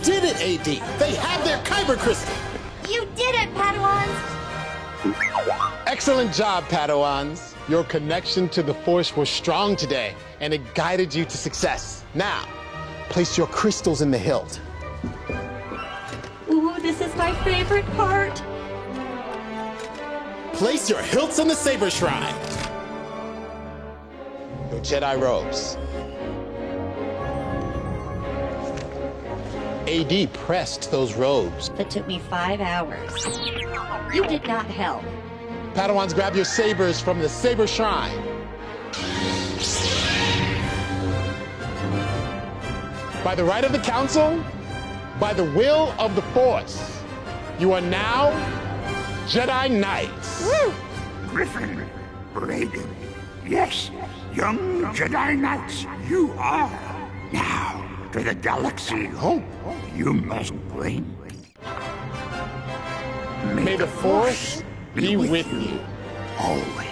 Did 0.03 0.23
it, 0.23 0.35
AD. 0.41 0.99
They 0.99 1.15
have 1.15 1.43
their 1.45 1.57
Kyber 1.59 1.97
crystal. 1.97 2.33
You 2.89 3.05
did 3.15 3.35
it, 3.35 3.53
Padawans! 3.53 4.41
Excellent 5.87 6.33
job, 6.33 6.63
Padawans. 6.65 7.55
Your 7.69 7.83
connection 7.83 8.49
to 8.49 8.63
the 8.63 8.73
Force 8.73 9.15
was 9.15 9.29
strong 9.29 9.75
today, 9.75 10.15
and 10.39 10.53
it 10.53 10.73
guided 10.73 11.13
you 11.13 11.25
to 11.25 11.37
success. 11.37 12.03
Now, 12.15 12.45
place 13.09 13.37
your 13.37 13.47
crystals 13.47 14.01
in 14.01 14.11
the 14.11 14.17
hilt. 14.17 14.59
Ooh, 16.49 16.75
this 16.81 17.01
is 17.01 17.15
my 17.15 17.33
favorite 17.43 17.85
part. 17.91 18.41
Place 20.53 20.89
your 20.89 21.01
hilts 21.01 21.39
in 21.39 21.47
the 21.47 21.55
Saber 21.55 21.89
Shrine. 21.89 22.35
Your 24.71 24.81
Jedi 24.81 25.19
robes. 25.19 25.77
AD 29.91 30.31
pressed 30.33 30.89
those 30.89 31.15
robes. 31.15 31.69
That 31.71 31.89
took 31.89 32.07
me 32.07 32.19
five 32.19 32.61
hours. 32.61 33.11
You 34.13 34.25
did 34.25 34.47
not 34.47 34.65
help. 34.65 35.03
Padawans, 35.73 36.13
grab 36.13 36.33
your 36.33 36.45
sabers 36.45 37.01
from 37.01 37.19
the 37.19 37.27
Saber 37.27 37.67
Shrine. 37.67 38.17
By 43.23 43.35
the 43.35 43.43
right 43.43 43.63
of 43.65 43.73
the 43.73 43.79
Council, 43.79 44.41
by 45.19 45.33
the 45.33 45.43
will 45.43 45.93
of 45.99 46.15
the 46.15 46.21
Force, 46.33 47.01
you 47.59 47.73
are 47.73 47.81
now 47.81 48.31
Jedi 49.27 49.69
Knights. 49.69 50.49
Griffin, 51.27 51.85
Braden, 52.33 52.95
yes, 53.45 53.91
young 54.33 54.57
Jedi 54.95 55.37
Knights, 55.37 55.85
you 56.09 56.33
are. 56.37 56.71
Now, 57.31 57.90
to 58.11 58.19
the 58.21 58.35
galaxy 58.35 59.05
hope 59.05 59.43
you 59.95 60.11
must 60.13 60.53
bring. 60.67 61.17
May 63.55 63.77
the 63.77 63.87
Force 63.87 64.63
be, 64.93 65.15
with, 65.15 65.47
you 65.53 65.79
always. 66.37 66.90